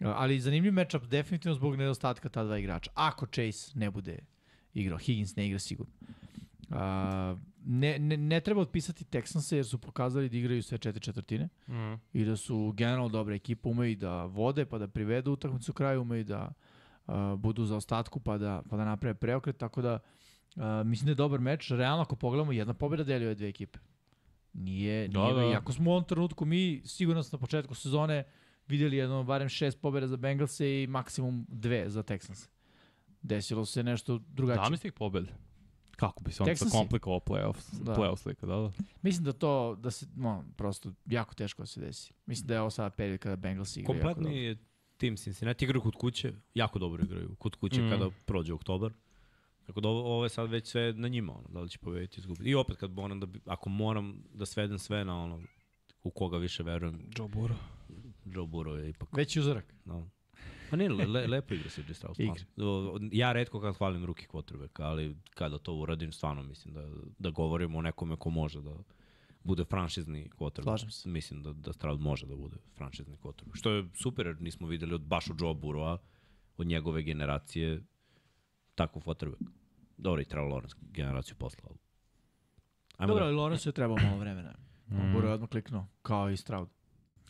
E, 0.00 0.04
Ali 0.06 0.40
zanimljiv 0.40 0.72
matchup 0.72 1.02
definitivno 1.06 1.54
zbog 1.54 1.76
nedostatka 1.76 2.28
ta 2.28 2.44
dva 2.44 2.58
igrača. 2.58 2.90
Ako 2.94 3.26
Chase 3.26 3.72
ne 3.74 3.90
bude 3.90 4.18
igrao, 4.74 4.98
Higgins 4.98 5.36
ne 5.36 5.46
igra 5.46 5.58
sigurno. 5.58 5.92
A, 6.70 7.36
ne, 7.64 7.98
ne, 7.98 8.16
ne 8.16 8.40
treba 8.40 8.60
otpisati 8.60 9.04
Texanse 9.04 9.56
jer 9.56 9.66
su 9.66 9.78
pokazali 9.78 10.28
da 10.28 10.36
igraju 10.36 10.62
sve 10.62 10.78
četiri 10.78 11.00
četvrtine 11.02 11.48
Mm. 11.68 11.94
i 12.12 12.24
da 12.24 12.36
su 12.36 12.72
generalno 12.76 13.08
dobra 13.08 13.34
ekipa, 13.34 13.68
umeju 13.68 13.96
da 13.96 14.24
vode 14.24 14.64
pa 14.66 14.78
da 14.78 14.88
privedu 14.88 15.32
utakmicu 15.32 15.72
kraju, 15.72 16.02
umeju 16.02 16.24
da 16.24 16.52
a, 17.06 17.36
budu 17.38 17.64
za 17.64 17.76
ostatku 17.76 18.20
pa 18.20 18.38
da, 18.38 18.62
pa 18.70 18.76
da 18.76 18.84
naprave 18.84 19.14
preokret, 19.14 19.56
tako 19.56 19.82
da 19.82 19.98
a, 20.56 20.82
mislim 20.86 21.06
da 21.06 21.10
je 21.10 21.14
dobar 21.14 21.40
meč. 21.40 21.70
Realno 21.70 22.02
ako 22.02 22.16
pogledamo, 22.16 22.52
jedna 22.52 22.74
pobjeda 22.74 23.04
deli 23.04 23.24
ove 23.24 23.34
dve 23.34 23.48
ekipe. 23.48 23.78
Nije, 24.52 25.08
Da, 25.08 25.20
nije, 25.22 25.34
da. 25.34 25.42
iako 25.44 25.72
smo 25.72 25.90
u 25.90 25.94
ovom 25.94 26.04
trenutku 26.04 26.44
mi 26.44 26.82
sigurno 26.84 27.22
smo 27.22 27.36
na 27.36 27.40
početku 27.40 27.74
sezone 27.74 28.24
videli 28.68 28.96
jedno 28.96 29.24
barem 29.24 29.48
šest 29.48 29.80
pobjeda 29.80 30.06
za 30.06 30.16
Bengalse 30.16 30.82
i 30.82 30.86
maksimum 30.86 31.46
dve 31.48 31.90
za 31.90 32.02
Texans. 32.02 32.48
Desilo 33.22 33.64
se 33.64 33.82
nešto 33.82 34.18
drugačije. 34.18 34.64
Da 34.64 34.70
misli 34.70 34.88
ih 34.88 34.92
pobede? 34.92 35.32
Kako 35.90 36.22
bi 36.22 36.32
se 36.32 36.42
onda 36.42 36.52
Texansi? 36.52 36.70
komplikovao 36.72 37.20
playoff, 37.20 37.56
Da. 37.78 37.84
da. 37.84 38.00
playoff 38.00 38.16
slika, 38.16 38.46
da, 38.46 38.56
da. 38.56 38.72
Mislim 39.02 39.24
da 39.24 39.32
to, 39.32 39.76
da 39.76 39.90
se, 39.90 40.06
no, 40.16 40.44
prosto 40.56 40.92
jako 41.06 41.34
teško 41.34 41.62
da 41.62 41.66
se 41.66 41.80
desi. 41.80 42.12
Mislim 42.26 42.46
da 42.46 42.54
je 42.54 42.60
ovo 42.60 42.70
sada 42.70 42.90
period 42.90 43.20
kada 43.20 43.36
Bengals 43.36 43.76
igra 43.76 43.94
jako 43.94 43.98
dobro. 43.98 44.14
Kompletni 44.14 44.42
je 44.42 44.56
tim 44.96 45.16
Cincinnati 45.16 45.64
igraju 45.64 45.82
kod 45.82 45.94
kuće, 45.94 46.32
jako 46.54 46.78
dobro 46.78 47.04
igraju 47.04 47.36
kod 47.38 47.56
kuće 47.56 47.80
Mm. 47.82 47.86
mm. 47.86 47.90
kada 47.90 48.10
prođe 48.24 48.52
oktobar. 48.52 48.92
Tako 49.68 49.80
da 49.80 49.88
ovo, 49.88 50.14
ovo 50.14 50.24
je 50.24 50.28
sad 50.28 50.50
već 50.50 50.66
sve 50.66 50.92
na 50.92 51.08
njima, 51.08 51.32
ono, 51.32 51.48
da 51.48 51.60
li 51.60 51.68
će 51.68 51.78
pobediti 51.78 52.20
izgubiti. 52.20 52.50
I 52.50 52.54
opet 52.54 52.76
kad 52.76 52.90
moram 52.90 53.20
da, 53.20 53.26
bi- 53.26 53.40
ako 53.46 53.68
moram 53.68 54.24
da 54.34 54.46
svedem 54.46 54.78
sve 54.78 55.04
na 55.04 55.22
ono, 55.22 55.42
u 56.02 56.10
koga 56.10 56.38
više 56.38 56.62
verujem, 56.62 57.10
Joe 57.18 57.28
Burrow. 57.28 57.56
Joe 58.24 58.46
Burrow 58.46 58.74
je 58.74 58.88
ipak, 58.90 59.16
Veći 59.16 59.40
uzorak. 59.40 59.74
no. 59.84 60.10
Pa 60.70 60.76
ne, 60.76 60.88
le, 60.88 61.06
le, 61.06 61.26
lepo 61.26 61.54
igra 61.54 61.70
se. 61.70 61.82
O, 62.56 62.98
Ja 63.12 63.32
redko 63.32 63.60
kad 63.60 63.76
hvalim 63.76 64.04
ruki 64.04 64.26
quarterback, 64.26 64.82
ali 64.82 65.16
kada 65.30 65.58
to 65.58 65.74
uradim, 65.74 66.12
stvarno 66.12 66.42
mislim 66.42 66.74
da, 66.74 66.88
da 67.18 67.30
govorimo 67.30 67.78
o 67.78 67.82
nekome 67.82 68.16
ko 68.16 68.30
može 68.30 68.60
da 68.60 68.76
bude 69.44 69.64
franšizni 69.64 70.30
quarterback. 70.38 70.62
Slažem 70.62 70.90
se. 70.90 71.08
Mislim 71.08 71.42
da, 71.42 71.52
da 71.52 71.72
Stroud 71.72 72.00
može 72.00 72.26
da 72.26 72.36
bude 72.36 72.56
franšizni 72.76 73.16
quarterback. 73.16 73.56
Što 73.56 73.70
je 73.70 73.88
super, 73.94 74.26
jer 74.26 74.40
nismo 74.42 74.66
videli 74.66 74.94
od 74.94 75.02
baš 75.02 75.30
od 75.30 75.40
Joe 75.40 75.54
Burrowa, 75.54 75.98
od 76.56 76.66
njegove 76.66 77.02
generacije, 77.02 77.82
takav 78.78 79.02
quarterback. 79.02 79.42
Dobro, 79.96 80.20
i 80.22 80.24
Trevor 80.24 80.52
Lawrence 80.52 80.74
generaciju 80.92 81.36
posla. 81.36 81.64
ali- 81.70 81.78
Ajmo 82.98 83.12
Dobro, 83.14 83.26
da, 83.26 83.32
Lawrence 83.32 83.66
je 83.66 83.72
trebao 83.72 83.96
malo 83.96 84.18
vremena. 84.18 84.54
Mm. 84.88 84.96
Burrow 84.96 85.26
je 85.26 85.32
odmah 85.32 85.48
kliknuo, 85.48 85.86
kao 86.02 86.30
i 86.30 86.36
Stroud. 86.36 86.68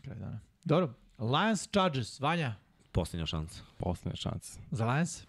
Kraj 0.02 0.18
dana. 0.18 0.40
Dobro, 0.64 0.94
Lions 1.18 1.68
Chargers, 1.68 2.20
Vanja, 2.20 2.54
posljednja 2.92 3.26
šansa. 3.26 3.62
Poslednja 3.76 4.16
šansa. 4.16 4.60
za 4.70 4.86
Lions? 4.86 5.26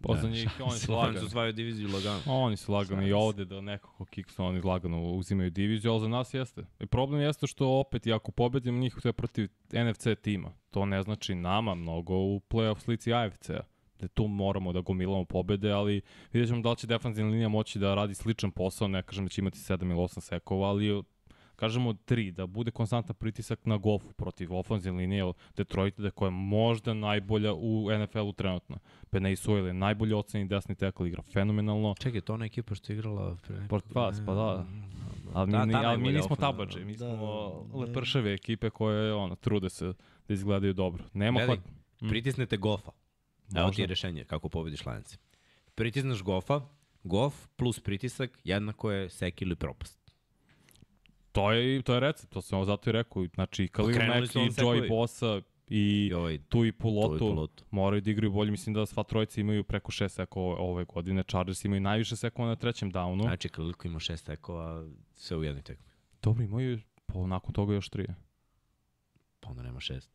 Poslednji 0.00 0.42
ih, 0.42 0.50
oni 0.60 0.78
su 0.78 0.92
lagani. 0.92 1.26
osvajaju 1.26 1.52
diviziju 1.52 1.88
lagano. 1.88 2.20
Oni 2.26 2.56
su 2.56 2.72
lagani 2.72 3.08
i 3.08 3.12
ovde 3.12 3.44
da 3.44 3.60
nekako 3.60 4.04
kiksu, 4.04 4.44
oni 4.44 4.60
lagano 4.60 5.02
uzimaju 5.02 5.50
diviziju, 5.50 5.90
ali 5.92 6.00
za 6.00 6.08
nas 6.08 6.34
jeste. 6.34 6.64
I 6.80 6.86
problem 6.86 7.20
jeste 7.20 7.46
što 7.46 7.68
opet, 7.80 8.06
i 8.06 8.12
ako 8.12 8.32
pobedimo 8.32 8.78
njih, 8.78 8.94
to 9.02 9.08
je 9.08 9.12
protiv 9.12 9.48
NFC 9.72 10.06
tima. 10.22 10.52
To 10.70 10.86
ne 10.86 11.02
znači 11.02 11.34
nama 11.34 11.74
mnogo 11.74 12.14
u 12.14 12.40
playoff 12.50 12.78
slici 12.80 13.12
AFC-a. 13.12 13.60
Da 14.02 14.08
tu 14.08 14.28
moramo 14.28 14.72
da 14.72 14.80
gomilamo 14.80 15.24
pobede, 15.24 15.70
ali 15.72 16.00
vidjet 16.32 16.48
ćemo 16.48 16.62
da 16.62 16.70
li 16.70 16.76
će 16.76 16.86
defanzivna 16.86 17.30
linija 17.30 17.48
moći 17.48 17.78
da 17.78 17.94
radi 17.94 18.14
sličan 18.14 18.50
posao, 18.50 18.88
ne 18.88 19.02
kažem 19.02 19.24
da 19.24 19.28
će 19.28 19.40
imati 19.40 19.58
7 19.58 19.90
ili 19.90 19.94
8 19.94 20.20
sekova, 20.20 20.68
ali 20.68 21.02
kažemo 21.56 21.92
3, 21.92 22.30
da 22.30 22.46
bude 22.46 22.70
konstantan 22.70 23.16
pritisak 23.16 23.66
na 23.66 23.76
gofu 23.76 24.12
protiv 24.12 24.54
ofenzivne 24.54 24.98
linije 24.98 25.32
Detroita, 25.56 26.02
da 26.02 26.10
koja 26.10 26.26
je 26.26 26.30
možda 26.30 26.94
najbolja 26.94 27.54
u 27.54 27.88
NFL-u 27.98 28.32
trenutno. 28.32 28.78
Penay 29.10 29.36
Sewell 29.36 29.66
je 29.66 29.72
najbolji 29.72 30.14
oceni 30.14 30.48
desni 30.48 30.74
tekl, 30.74 31.06
igra 31.06 31.22
fenomenalno. 31.22 31.94
Čekaj, 31.98 32.20
to 32.20 32.34
ona 32.34 32.44
ekipa 32.44 32.74
što 32.74 32.92
je 32.92 32.94
igrala 32.94 33.36
pre. 33.46 33.66
Port 33.68 33.94
vas, 33.94 34.22
pa 34.26 34.34
da. 34.34 34.66
Ali 35.34 35.46
mi, 35.46 35.52
Da, 35.52 35.64
ni, 35.64 35.72
ta 35.72 35.82
ali 35.84 36.02
mi 36.02 36.12
nismo 36.12 36.36
tabađe, 36.36 36.84
mi 36.84 36.96
Da, 36.96 37.16
smo 37.16 37.66
da. 37.72 37.78
lepršave 37.78 38.34
ekipe 38.34 38.70
koje 38.70 39.14
ono, 39.14 39.34
trude 39.36 39.70
se 39.70 39.92
da 40.28 40.34
izgledaju 40.34 40.72
dobro. 40.72 41.04
Nema 41.12 41.38
Gledaj, 41.38 41.56
hvat... 41.56 41.66
Mm. 42.02 42.08
pritisnete 42.08 42.56
Goffa. 42.56 42.90
Dao 43.52 43.70
ti 43.70 43.80
je 43.80 43.86
rešenje 43.86 44.24
kako 44.24 44.48
pobediš 44.48 44.86
lance. 44.86 45.16
Pritisnaš 45.74 46.22
gofa, 46.22 46.60
gof 47.04 47.48
plus 47.56 47.80
pritisak 47.80 48.38
jednako 48.44 48.90
je 48.90 49.10
sek 49.10 49.42
ili 49.42 49.56
propast. 49.56 50.02
To 51.32 51.52
je, 51.52 51.82
to 51.82 51.94
je 51.94 52.00
recept, 52.00 52.32
to 52.32 52.40
sam 52.40 52.56
ovo 52.56 52.64
zato 52.64 52.90
i 52.90 52.92
rekao. 52.92 53.26
Znači, 53.34 53.68
Kalil 53.68 54.06
Mack 54.06 54.34
i 54.34 54.38
Joy 54.38 54.88
Bosa 54.88 55.40
i 55.68 56.08
Joj, 56.10 56.38
tu 56.48 56.64
i 56.64 56.72
Pulotu, 56.72 57.18
tu 57.18 57.24
i 57.24 57.28
Pulotu 57.28 57.64
moraju 57.70 58.00
da 58.00 58.10
igraju 58.10 58.32
bolje. 58.32 58.50
Mislim 58.50 58.74
da 58.74 58.86
sva 58.86 59.02
trojica 59.02 59.40
imaju 59.40 59.64
preko 59.64 59.92
6 59.92 60.08
sekova 60.08 60.56
ove 60.58 60.84
godine. 60.84 61.22
Chargers 61.22 61.64
imaju 61.64 61.80
najviše 61.80 62.16
sekova 62.16 62.48
na 62.48 62.56
trećem 62.56 62.92
downu. 62.92 63.22
Znači, 63.22 63.48
Kalil 63.48 63.72
ima 63.84 63.98
6 63.98 64.16
sekova 64.16 64.88
sve 65.14 65.36
u 65.36 65.44
jednoj 65.44 65.62
tekmi. 65.62 65.86
Dobro, 66.22 66.44
imaju 66.44 66.80
pa 67.06 67.26
nakon 67.26 67.52
toga 67.52 67.74
još 67.74 67.88
trije. 67.88 68.14
Pa 69.40 69.50
onda 69.50 69.62
nema 69.62 69.80
6 69.80 70.08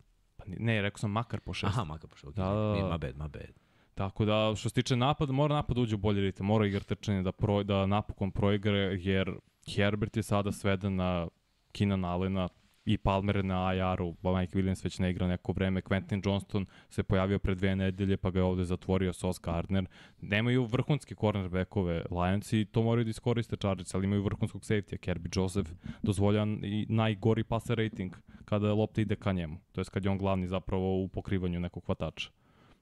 ne, 0.47 0.81
rekao 0.81 0.97
sam 0.97 1.11
makar 1.11 1.39
po 1.39 1.53
šest. 1.53 1.65
Aha, 1.65 1.83
maka 1.83 2.07
pošao. 2.07 2.31
Da, 2.31 2.43
da, 2.43 2.81
da. 2.81 2.89
Ma 2.89 2.97
bad, 2.97 3.17
ma 3.17 3.27
bad. 3.27 3.59
Tako 3.95 4.25
da, 4.25 4.53
što 4.55 4.69
se 4.69 4.75
tiče 4.75 4.95
napada, 4.95 5.31
mora 5.31 5.55
napad 5.55 5.75
da 5.75 5.81
uđe 5.81 5.95
u 5.95 5.97
bolji 5.97 6.21
ritam, 6.21 6.45
mora 6.45 6.65
igra 6.65 6.79
trčanje 6.79 7.21
da, 7.21 7.31
pro, 7.31 7.63
da 7.63 7.85
napokon 7.85 8.31
proigre, 8.31 8.97
jer 9.01 9.35
Herbert 9.75 10.17
je 10.17 10.23
sada 10.23 10.51
sveden 10.51 10.95
na 10.95 11.27
Keenan 11.71 12.05
Allena 12.05 12.49
i 12.87 12.97
Palmer 12.97 13.45
na 13.45 13.73
IR-u, 13.73 14.09
Mike 14.09 14.57
Williams 14.57 14.83
već 14.83 14.99
ne 14.99 15.09
igra 15.09 15.27
neko 15.27 15.51
vreme, 15.51 15.81
Quentin 15.81 16.21
Johnston 16.25 16.65
se 16.89 17.03
pojavio 17.03 17.39
pre 17.39 17.55
dve 17.55 17.75
nedelje, 17.75 18.17
pa 18.17 18.31
ga 18.31 18.39
je 18.39 18.43
ovde 18.43 18.63
zatvorio 18.63 19.13
Sos 19.13 19.39
Gardner. 19.41 19.85
Nemaju 20.21 20.65
vrhunske 20.65 21.15
cornerbackove 21.15 22.03
Lionsi, 22.11 22.65
to 22.65 22.83
moraju 22.83 23.03
da 23.03 23.09
iskoriste 23.09 23.55
Chargers, 23.55 23.95
ali 23.95 24.05
imaju 24.05 24.23
vrhunskog 24.23 24.61
safety-a, 24.61 24.97
Kirby 24.97 25.39
Joseph 25.39 25.71
dozvolja 26.01 26.43
i 26.63 26.85
najgori 26.89 27.43
passer 27.43 27.77
rating 27.77 28.15
kada 28.45 28.73
lopta 28.73 29.01
ide 29.01 29.15
ka 29.15 29.31
njemu, 29.31 29.57
to 29.71 29.81
je 29.81 29.85
kad 29.91 30.05
je 30.05 30.11
on 30.11 30.17
glavni 30.17 30.47
zapravo 30.47 31.03
u 31.03 31.07
pokrivanju 31.07 31.59
nekog 31.59 31.85
hvatača. 31.85 32.29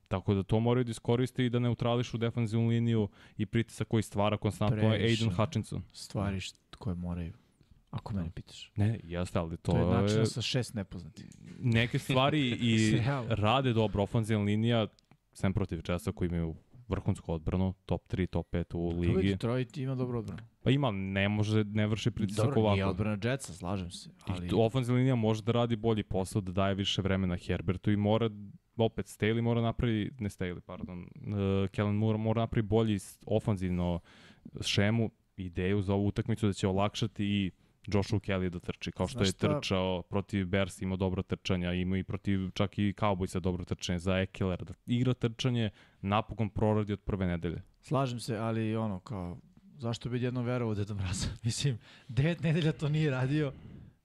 Tako 0.07 0.33
da 0.33 0.43
to 0.43 0.59
moraju 0.59 0.83
da 0.83 0.91
iskoriste 0.91 1.45
i 1.45 1.49
da 1.49 1.59
neutrališu 1.59 2.17
defanzivnu 2.17 2.67
liniju 2.67 3.09
i 3.37 3.45
pritisak 3.45 3.87
koji 3.87 4.03
stvara 4.03 4.37
konstantno 4.37 4.89
Previše. 4.89 5.05
Aiden 5.05 5.35
Hutchinson. 5.35 5.81
Stvari 5.93 6.39
koje 6.77 6.95
moraju. 6.95 7.33
Ako 7.95 8.13
mene 8.13 8.29
pitaš. 8.35 8.71
Ne, 8.75 8.99
jeste, 9.03 9.39
ali 9.39 9.57
to, 9.57 9.71
To, 9.71 9.77
je 9.77 9.85
način 9.85 10.25
sa 10.25 10.41
šest 10.41 10.73
nepoznatih. 10.73 11.25
neke 11.59 11.99
stvari 11.99 12.49
i 12.71 13.01
rade 13.27 13.73
dobro 13.73 14.03
ofanzivna 14.03 14.45
linija, 14.45 14.87
sem 15.33 15.53
protiv 15.53 15.81
Česa 15.81 16.11
koji 16.11 16.27
imaju 16.27 16.55
vrhunsku 16.87 17.33
odbranu, 17.33 17.73
top 17.85 18.07
3, 18.07 18.27
top 18.27 18.47
5 18.51 18.75
u 18.75 18.91
Dobro, 18.91 19.15
ligi. 19.17 19.29
Detroit 19.29 19.77
ima 19.77 19.95
dobru 19.95 20.19
odbranu. 20.19 20.41
Pa 20.63 20.71
ima, 20.71 20.91
ne 20.91 21.29
može, 21.29 21.63
ne 21.63 21.87
vrši 21.87 22.11
pritisak 22.11 22.45
Dobro, 22.45 22.61
nije 22.61 22.85
ovako. 22.85 22.89
odbrana 22.89 23.31
Jetsa, 23.31 23.53
slažem 23.53 23.91
se. 23.91 24.09
Ali... 24.27 24.45
I 24.45 24.49
tu 24.49 24.61
ofenzivna 24.61 24.97
linija 24.97 25.15
može 25.15 25.41
da 25.41 25.51
radi 25.51 25.75
bolji 25.75 26.03
posao, 26.03 26.41
da 26.41 26.51
daje 26.51 26.75
više 26.75 27.01
vremena 27.01 27.37
Herbertu 27.37 27.91
i 27.91 27.97
mora, 27.97 28.29
opet 28.77 29.05
Staley 29.05 29.41
mora 29.41 29.61
napravi, 29.61 30.11
ne 30.19 30.29
Staley, 30.29 30.59
pardon, 30.59 31.01
uh, 31.01 31.69
Kellen 31.69 31.95
Moore 31.95 32.17
mora 32.17 32.41
napravi 32.41 32.67
bolji 32.67 32.99
ofanzivno 33.25 33.99
šemu, 34.61 35.11
ideju 35.37 35.81
za 35.81 35.93
ovu 35.93 36.07
utakmicu 36.07 36.47
da 36.47 36.53
će 36.53 36.67
olakšati 36.67 37.25
i 37.25 37.51
Joshua 37.87 38.19
Kelly 38.19 38.49
da 38.49 38.59
trči, 38.59 38.91
kao 38.91 39.07
što 39.07 39.17
Znaš 39.17 39.27
je 39.27 39.31
šta? 39.31 39.59
trčao 39.59 40.01
protiv 40.01 40.45
Bears, 40.45 40.81
imao 40.81 40.97
dobro 40.97 41.23
trčanja, 41.23 41.73
ima 41.73 41.97
i 41.97 42.03
protiv 42.03 42.49
čak 42.51 42.77
i 42.77 42.93
Cowboysa 42.93 43.39
dobro 43.39 43.65
trčanje, 43.65 43.99
za 43.99 44.17
Ekeler, 44.17 44.63
da 44.63 44.73
igra 44.85 45.13
trčanje, 45.13 45.69
napokon 46.01 46.49
proradi 46.49 46.93
od 46.93 46.99
prve 46.99 47.25
nedelje. 47.27 47.61
Slažem 47.81 48.19
se, 48.19 48.37
ali 48.37 48.75
ono, 48.75 48.99
kao, 48.99 49.37
zašto 49.77 50.09
bi 50.09 50.23
jednom 50.23 50.45
verovao 50.45 50.75
Deda 50.75 50.93
Mraza? 50.93 51.27
Mislim, 51.43 51.77
devet 52.07 52.43
nedelja 52.43 52.71
to 52.71 52.89
nije 52.89 53.11
radio, 53.11 53.53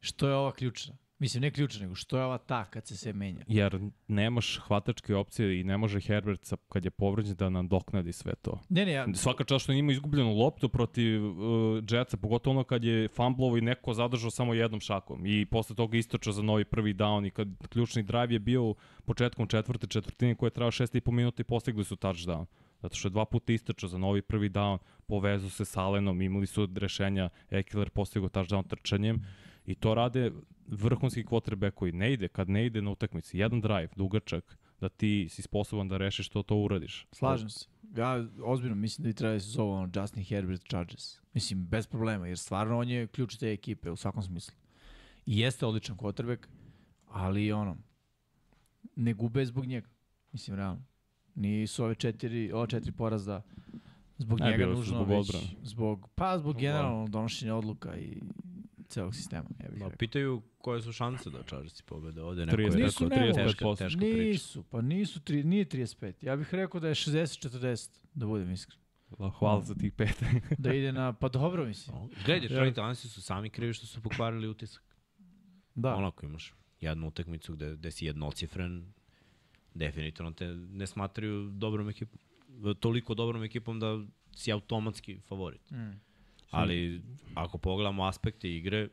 što 0.01 0.29
je 0.29 0.35
ova 0.35 0.53
ključna? 0.53 0.95
Mislim, 1.21 1.41
ne 1.41 1.51
ključna, 1.51 1.81
nego 1.83 1.95
što 1.95 2.19
je 2.19 2.25
ova 2.25 2.39
ta 2.39 2.65
kad 2.65 2.87
se 2.87 2.97
sve 2.97 3.13
menja? 3.13 3.45
Jer 3.49 3.81
nemaš 4.09 4.59
hvatačke 4.59 5.15
opcije 5.15 5.61
i 5.61 5.65
ne 5.65 5.77
može 5.77 6.01
Herbert 6.01 6.45
sa- 6.45 6.57
kad 6.69 6.85
je 6.85 6.91
povređen 6.91 7.35
da 7.37 7.49
nam 7.49 7.69
doknadi 7.69 8.13
sve 8.13 8.35
to. 8.35 8.61
Ne, 8.69 8.87
ne, 8.87 8.93
ja, 8.93 9.07
Svaka 9.15 9.45
čast 9.45 9.63
što 9.63 9.73
ima 9.73 9.93
izgubljenu 9.93 10.35
loptu 10.35 10.69
protiv 10.69 11.25
uh, 11.25 11.83
Jetsa, 11.91 12.17
pogotovo 12.17 12.57
ono 12.57 12.65
kad 12.65 12.85
je 12.85 13.09
fumblovo 13.09 13.57
i 13.57 13.61
neko 13.61 13.95
zadržao 13.95 14.31
samo 14.31 14.55
jednom 14.55 14.81
šakom 14.81 15.27
i 15.27 15.47
posle 15.47 15.77
toga 15.77 15.99
istočao 15.99 16.33
za 16.33 16.43
novi 16.43 16.65
prvi 16.65 16.95
down 16.95 17.27
i 17.27 17.31
kad 17.31 17.49
ključni 17.69 18.03
drive 18.03 18.35
je 18.35 18.39
bio 18.39 18.75
početkom 19.05 19.47
četvrte 19.47 19.87
četvrtine 19.87 20.35
koje 20.35 20.47
je 20.47 20.55
trao 20.55 20.71
6,5 20.71 21.11
minuta 21.13 21.41
i 21.43 21.45
postigli 21.45 21.85
su 21.85 21.97
touchdown. 21.97 22.45
Zato 22.83 22.95
što 22.97 23.09
je 23.09 23.13
dva 23.13 23.25
puta 23.25 23.53
istočao 23.53 23.89
za 23.89 23.99
novi 23.99 24.23
prvi 24.23 24.51
down, 24.51 24.79
povezao 25.07 25.51
se 25.51 25.65
sa 25.65 25.83
Alenom, 25.83 26.23
imali 26.23 26.47
su 26.47 26.69
rešenja, 26.77 27.29
Ekeler 27.51 27.91
postigao 27.91 28.29
touchdown 28.29 28.69
trčanjem 28.69 29.23
i 29.67 29.75
to 29.75 29.95
rade 29.95 30.33
vrhunski 30.67 31.25
quarterback 31.25 31.75
koji 31.75 31.93
ne 31.93 32.13
ide, 32.13 32.29
kad 32.29 32.49
ne 32.49 32.67
ide 32.67 32.83
na 32.83 32.91
utakmici, 32.91 33.39
jedan 33.39 33.61
drive, 33.61 33.89
dugačak, 33.97 34.59
da 34.81 34.89
ti 34.89 35.27
si 35.31 35.43
sposoban 35.43 35.89
da 35.89 35.97
rešiš 35.97 36.29
to, 36.29 36.43
to 36.43 36.57
uradiš. 36.57 37.07
slažem 37.13 37.49
se. 37.49 37.67
Ja 37.97 38.27
ozbiljno 38.45 38.75
mislim 38.75 39.03
da 39.03 39.09
bi 39.09 39.15
trebali 39.15 39.37
da 39.37 39.41
se 39.41 39.49
zove 39.49 39.71
ono 39.73 39.91
Justin 39.95 40.25
Herbert 40.25 40.63
Chargers. 40.69 41.19
Mislim, 41.35 41.67
bez 41.67 41.87
problema, 41.87 42.27
jer 42.27 42.39
stvarno 42.39 42.79
on 42.79 42.89
je 42.89 43.07
ključ 43.07 43.37
te 43.37 43.53
ekipe 43.53 43.91
u 43.91 43.97
svakom 43.97 44.23
smislu. 44.23 44.55
I 45.27 45.39
jeste 45.39 45.67
odličan 45.67 45.97
quarterback, 45.97 46.47
ali 47.07 47.53
ono, 47.53 47.77
ne 48.97 49.15
gube 49.15 49.47
zbog 49.47 49.67
njega. 49.67 49.89
Mislim, 50.33 50.57
realno. 50.57 50.83
Nisu 51.35 51.85
ove 51.85 51.95
četiri, 51.95 52.53
ova 52.53 52.67
četiri 52.67 52.93
poraza 52.93 53.43
zbog 54.19 54.41
Ne, 54.41 54.51
njega 54.51 54.67
nužno, 54.67 54.85
zbog 54.85 55.09
već 55.09 55.19
odbrane. 55.19 55.47
zbog, 55.63 56.09
pa 56.15 56.39
zbog 56.39 56.57
generalno 56.57 57.09
donošenja 57.09 57.55
odluka 57.55 57.97
i 57.99 58.23
celog 58.91 59.15
sistema. 59.15 59.49
Ja 59.63 59.69
bih 59.71 59.79
Ma, 59.81 59.85
rekao. 59.87 59.99
pitaju 59.99 60.43
koje 60.59 60.83
su 60.83 60.93
šanse 60.93 61.31
da 61.31 61.43
Chargersi 61.43 61.83
pobede 61.83 62.23
ovde. 62.23 62.47
Neko 62.47 62.57
30, 62.59 62.79
je 62.79 62.85
Nisu 62.85 63.09
rekao, 63.09 63.19
nemoguće. 63.19 63.45
teška, 63.45 63.65
35%. 63.65 63.79
teška 63.79 63.99
priča. 63.99 64.17
Nisu, 64.17 64.63
pa 64.63 64.81
nisu, 64.83 65.21
tri, 65.21 65.45
nije 65.45 65.65
35. 65.65 66.13
Ja 66.21 66.37
bih 66.37 66.55
rekao 66.55 66.81
da 66.81 66.89
je 66.89 66.95
60-40, 66.95 67.91
da 68.15 68.27
budem 68.27 68.51
iskren. 68.51 68.79
Hvala 69.39 69.63
za 69.63 69.75
tih 69.75 69.93
pet. 69.93 70.23
Da 70.59 70.75
ide 70.75 70.93
na, 70.93 71.13
pa 71.13 71.29
dobro 71.29 71.65
mislim. 71.65 71.97
Gledaj, 72.25 72.41
Detroit 72.41 72.77
Lions 72.77 72.99
su 73.01 73.23
sami 73.23 73.51
krivi 73.51 73.73
što 73.73 73.87
su 73.87 74.03
pokvarili 74.03 74.49
utisak. 74.49 74.83
Da. 75.75 75.95
Ono 75.95 76.07
ako 76.07 76.27
imaš 76.27 76.55
jednu 76.81 77.09
utakmicu 77.09 77.53
gde, 77.55 77.77
gde 77.77 77.91
si 77.91 78.07
jednocifren, 78.07 78.93
definitivno 79.75 80.31
te 80.33 80.47
ne 80.55 80.87
smatraju 80.87 81.51
dobrom 81.51 81.89
ekipom. 81.89 82.19
Toliko 82.81 83.15
dobrom 83.15 83.43
ekipom 83.43 83.81
da 83.81 83.99
si 84.35 84.53
automatski 84.53 85.21
favorit. 85.29 85.71
Mm. 85.71 86.01
Ali 86.51 87.03
ako 87.35 87.59
pogledamo 87.59 88.05
aspekte 88.05 88.57
igre, 88.57 88.89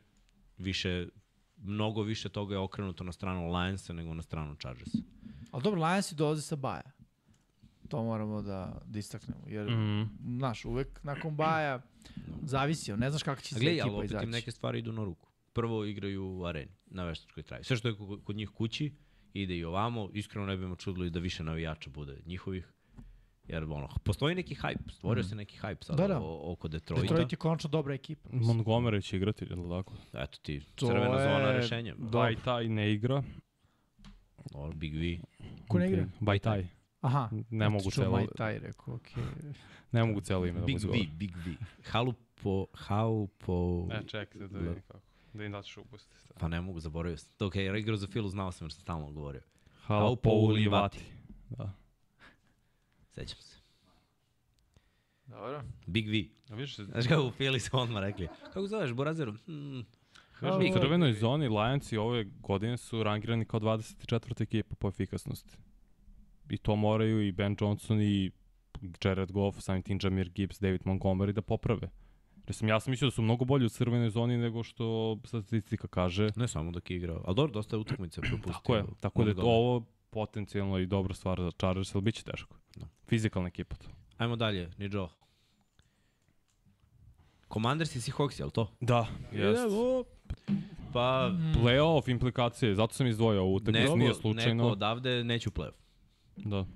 više 0.58 1.08
mnogo 1.56 2.02
više 2.02 2.28
toga 2.28 2.54
je 2.54 2.58
okrenuto 2.58 3.04
na 3.04 3.12
stranu 3.12 3.52
Lionsa 3.52 3.92
nego 3.92 4.14
na 4.14 4.22
stranu 4.22 4.54
Chargersa. 4.56 4.98
Ali 5.50 5.62
dobro, 5.62 5.80
Lions 5.82 6.12
dolazi 6.12 6.42
sa 6.42 6.56
baja. 6.56 6.90
To 7.88 8.04
moramo 8.04 8.42
da, 8.42 8.82
da 8.86 8.98
istaknemo. 8.98 9.40
Jer, 9.46 9.70
Mm. 9.70 10.10
znaš, 10.36 10.64
uvek 10.64 11.04
nakon 11.04 11.36
baja 11.36 11.82
zavisi, 12.42 12.92
ne 12.92 13.10
znaš 13.10 13.22
kako 13.22 13.40
će 13.42 13.54
se 13.54 13.60
gledaj, 13.60 13.80
ali 13.80 13.88
ekipa 13.88 13.96
opet 13.98 14.10
izaći. 14.10 14.24
im 14.24 14.30
neke 14.30 14.50
stvari 14.50 14.78
idu 14.78 14.92
na 14.92 15.04
ruku. 15.04 15.28
Prvo 15.52 15.84
igraju 15.84 16.26
u 16.28 16.44
areni, 16.44 16.72
na 16.86 17.04
veštačkoj 17.04 17.42
travi. 17.42 17.64
Sve 17.64 17.76
što 17.76 17.88
je 17.88 17.94
kod 18.24 18.36
njih 18.36 18.48
kući, 18.48 18.92
ide 19.32 19.56
i 19.56 19.64
ovamo. 19.64 20.10
Iskreno 20.12 20.46
ne 20.46 20.56
bi 20.56 20.66
me 20.66 20.76
čudilo 20.76 21.06
i 21.06 21.10
da 21.10 21.18
više 21.18 21.42
navijača 21.44 21.90
bude 21.90 22.20
njihovih. 22.26 22.72
Jer 23.48 23.64
ono, 23.64 23.88
postoji 24.04 24.34
neki 24.34 24.54
hype, 24.54 24.90
stvorio 24.90 25.24
se 25.24 25.34
neki 25.34 25.58
hype 25.58 25.84
sada 25.84 25.96
Da, 25.98 26.08
da. 26.08 26.20
o- 26.20 26.52
oko 26.52 26.68
Detroita. 26.68 27.02
Detroit 27.02 27.32
je 27.32 27.36
konačno 27.36 27.70
dobra 27.70 27.94
ekipa. 27.94 28.28
mislim. 28.32 28.58
Montgomery 28.58 29.02
će 29.02 29.16
igrati, 29.16 29.44
je 29.44 29.56
li 29.56 29.68
tako? 29.70 29.94
Eto 30.14 30.38
ti, 30.42 30.60
To 30.74 30.86
crvena 30.86 31.06
je- 31.12 31.24
zona 31.24 31.52
rešenja. 31.52 31.94
Dobro. 31.94 32.18
Vaj 32.18 32.36
taj 32.36 32.68
ne 32.68 32.92
igra. 32.92 33.22
Or, 34.54 34.74
Big 34.74 34.94
V. 34.94 35.18
Ko 35.68 35.78
ne 35.78 35.88
igra? 35.88 36.06
Vaj 36.20 36.38
taj. 36.38 36.66
Aha. 37.00 37.30
Ne 37.50 37.68
mogu 37.68 37.90
celo, 37.90 38.10
Maj 38.10 38.26
taj, 38.36 38.58
rekao, 38.58 38.94
okej. 38.94 39.22
ne 39.92 40.04
mogu 40.04 40.20
celo 40.20 40.46
ime 40.46 40.60
da 40.60 40.66
Big 40.66 40.74
mu 40.74 40.76
V, 40.76 40.78
izgovorim. 40.78 41.10
Big 41.12 41.36
V. 41.36 41.54
Halupo, 41.84 42.66
Haupo... 42.74 43.88
E, 43.92 44.06
čekaj 44.06 44.40
da 44.40 44.58
vidim 44.58 44.82
kako. 44.82 45.00
Da 45.32 45.44
im 45.44 45.52
da 45.52 45.62
ćeš 45.62 45.76
upustiti. 45.76 46.24
Pa 46.40 46.48
ne 46.48 46.60
mogu, 46.60 46.80
zaboravio 46.80 47.16
sam. 47.16 47.32
Ok, 47.40 47.56
jer 47.56 47.74
igrao 47.76 47.96
za 47.96 48.06
Filu, 48.06 48.28
znao 48.28 48.52
sam 48.52 48.64
jer 48.64 48.72
sam 48.72 48.80
stalno 48.80 49.10
govorio. 49.10 49.40
Halo 49.80 50.16
Poulivati. 50.16 51.04
Da. 51.50 51.72
Sećam 53.18 53.38
se. 53.40 53.58
Dobro. 55.26 55.62
Big 55.86 56.08
V. 56.08 56.24
A 56.50 56.54
vidiš, 56.54 56.76
Znaš 56.92 57.06
kako 57.06 57.22
u 57.22 57.30
Fili 57.30 57.60
su 57.60 57.78
odmah 57.78 58.02
rekli. 58.02 58.28
Kako 58.44 58.66
zoveš, 58.66 58.92
Borazeru? 58.92 59.34
Hmm. 59.44 59.86
Halo. 60.32 60.58
u 60.58 60.72
crvenoj 60.72 61.12
zoni 61.12 61.48
Lionsi 61.48 61.96
ove 61.96 62.24
godine 62.24 62.76
su 62.76 63.02
rangirani 63.02 63.44
kao 63.44 63.60
24. 63.60 64.42
ekipa 64.42 64.74
po 64.74 64.88
efikasnosti. 64.88 65.56
i 66.50 66.58
to 66.58 66.76
moraju 66.76 67.26
i 67.26 67.32
Ben 67.32 67.56
Johnson 67.60 68.00
i 68.00 68.30
Jared 69.04 69.32
Goff, 69.32 69.60
samim 69.60 69.82
tim 69.82 69.98
Jamir 70.02 70.30
Gibbs, 70.30 70.60
David 70.60 70.82
Montgomery 70.84 71.32
da 71.32 71.42
poprave. 71.42 71.90
Jer 72.46 72.54
sam, 72.54 72.68
ja 72.68 72.80
sam 72.80 72.90
mislio 72.90 73.06
da 73.06 73.10
su 73.10 73.22
mnogo 73.22 73.44
bolji 73.44 73.66
u 73.66 73.68
crvenoj 73.68 74.10
zoni 74.10 74.36
nego 74.36 74.62
što 74.62 75.18
statistika 75.24 75.88
kaže. 75.88 76.30
Ne 76.36 76.48
samo 76.48 76.70
dok 76.70 76.90
je 76.90 76.96
igrao, 76.96 77.22
ali 77.26 77.36
dobro, 77.36 77.52
dosta 77.52 77.76
je 77.76 77.80
utakmice 77.80 78.20
propustio. 78.30 78.52
Tako 78.52 78.76
je, 78.76 78.84
tako 79.00 79.24
da 79.24 79.30
je 79.30 79.36
to 79.36 79.42
ovo 79.42 79.84
potencijalno 80.10 80.78
i 80.78 80.86
dobra 80.86 81.14
stvar 81.14 81.40
za 81.42 81.50
Chargers, 81.50 81.94
ali 81.94 82.02
bit 82.02 82.14
će 82.14 82.22
teško. 82.22 82.56
Da. 82.76 82.86
Fizikalna 83.06 83.48
ekipa 83.48 83.76
to. 83.76 83.88
Ajmo 84.16 84.36
dalje, 84.36 84.70
ni 84.78 84.88
Joe. 84.92 85.08
Commanders 87.52 87.96
i 87.96 88.00
Seahawks, 88.00 88.40
je 88.40 88.44
li 88.44 88.50
to? 88.50 88.72
Da, 88.80 89.06
jest. 89.32 89.60
Idemo. 89.66 90.04
Pa, 90.92 91.30
Playoff 91.54 92.10
implikacije, 92.10 92.74
zato 92.74 92.94
sam 92.94 93.06
izdvojio 93.06 93.42
ovu 93.42 93.54
utakmicu, 93.54 93.82
neko, 93.82 93.96
nije 93.96 94.14
slučajno. 94.14 94.64
neko 94.64 94.72
odavde 94.72 95.24
neće 95.24 95.48
u 95.48 95.52
play 95.52 95.70
Da. 96.36 96.66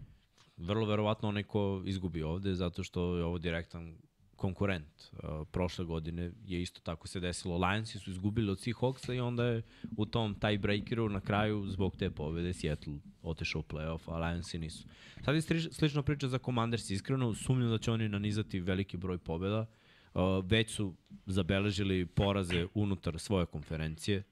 Vrlo 0.57 0.87
verovatno 0.87 1.29
onaj 1.29 1.43
ko 1.43 1.83
izgubi 1.87 2.23
ovde, 2.23 2.55
zato 2.55 2.83
što 2.83 3.17
je 3.17 3.25
ovo 3.25 3.39
direktan 3.39 3.97
konkurent. 4.43 5.11
Uh, 5.13 5.47
prošle 5.51 5.85
godine 5.85 6.31
je 6.47 6.63
isto 6.63 6.81
tako 6.81 7.09
se 7.09 7.21
desilo. 7.21 7.57
Lionsi 7.57 7.99
su 7.99 8.11
izgubili 8.11 8.51
od 8.51 8.59
Seahawksa 8.59 9.15
i 9.15 9.21
onda 9.21 9.45
je 9.45 9.63
u 9.97 10.07
tom 10.07 10.35
tiebreakeru 10.35 11.09
na 11.09 11.21
kraju 11.21 11.67
zbog 11.67 11.97
te 11.97 12.11
pobede 12.11 12.53
Seattle 12.53 12.99
otešao 13.23 13.61
u 13.61 13.65
playoff, 13.65 14.01
a 14.07 14.19
Lionsi 14.19 14.59
nisu. 14.59 14.89
Sad 15.25 15.35
je 15.35 15.41
stri- 15.41 15.73
slična 15.73 16.03
priča 16.03 16.29
za 16.29 16.39
Commanders. 16.39 16.91
Iskreno 16.91 17.35
sumnjam 17.35 17.71
da 17.71 17.79
će 17.79 17.93
oni 17.93 18.09
nanizati 18.09 18.61
veliki 18.61 18.97
broj 18.97 19.19
pobeda. 19.19 19.67
Uh, 20.15 20.23
već 20.45 20.71
su 20.71 20.95
zabeležili 21.27 22.07
poraze 22.07 22.67
unutar 22.75 23.19
svoje 23.19 23.47
konferencije. 23.47 24.23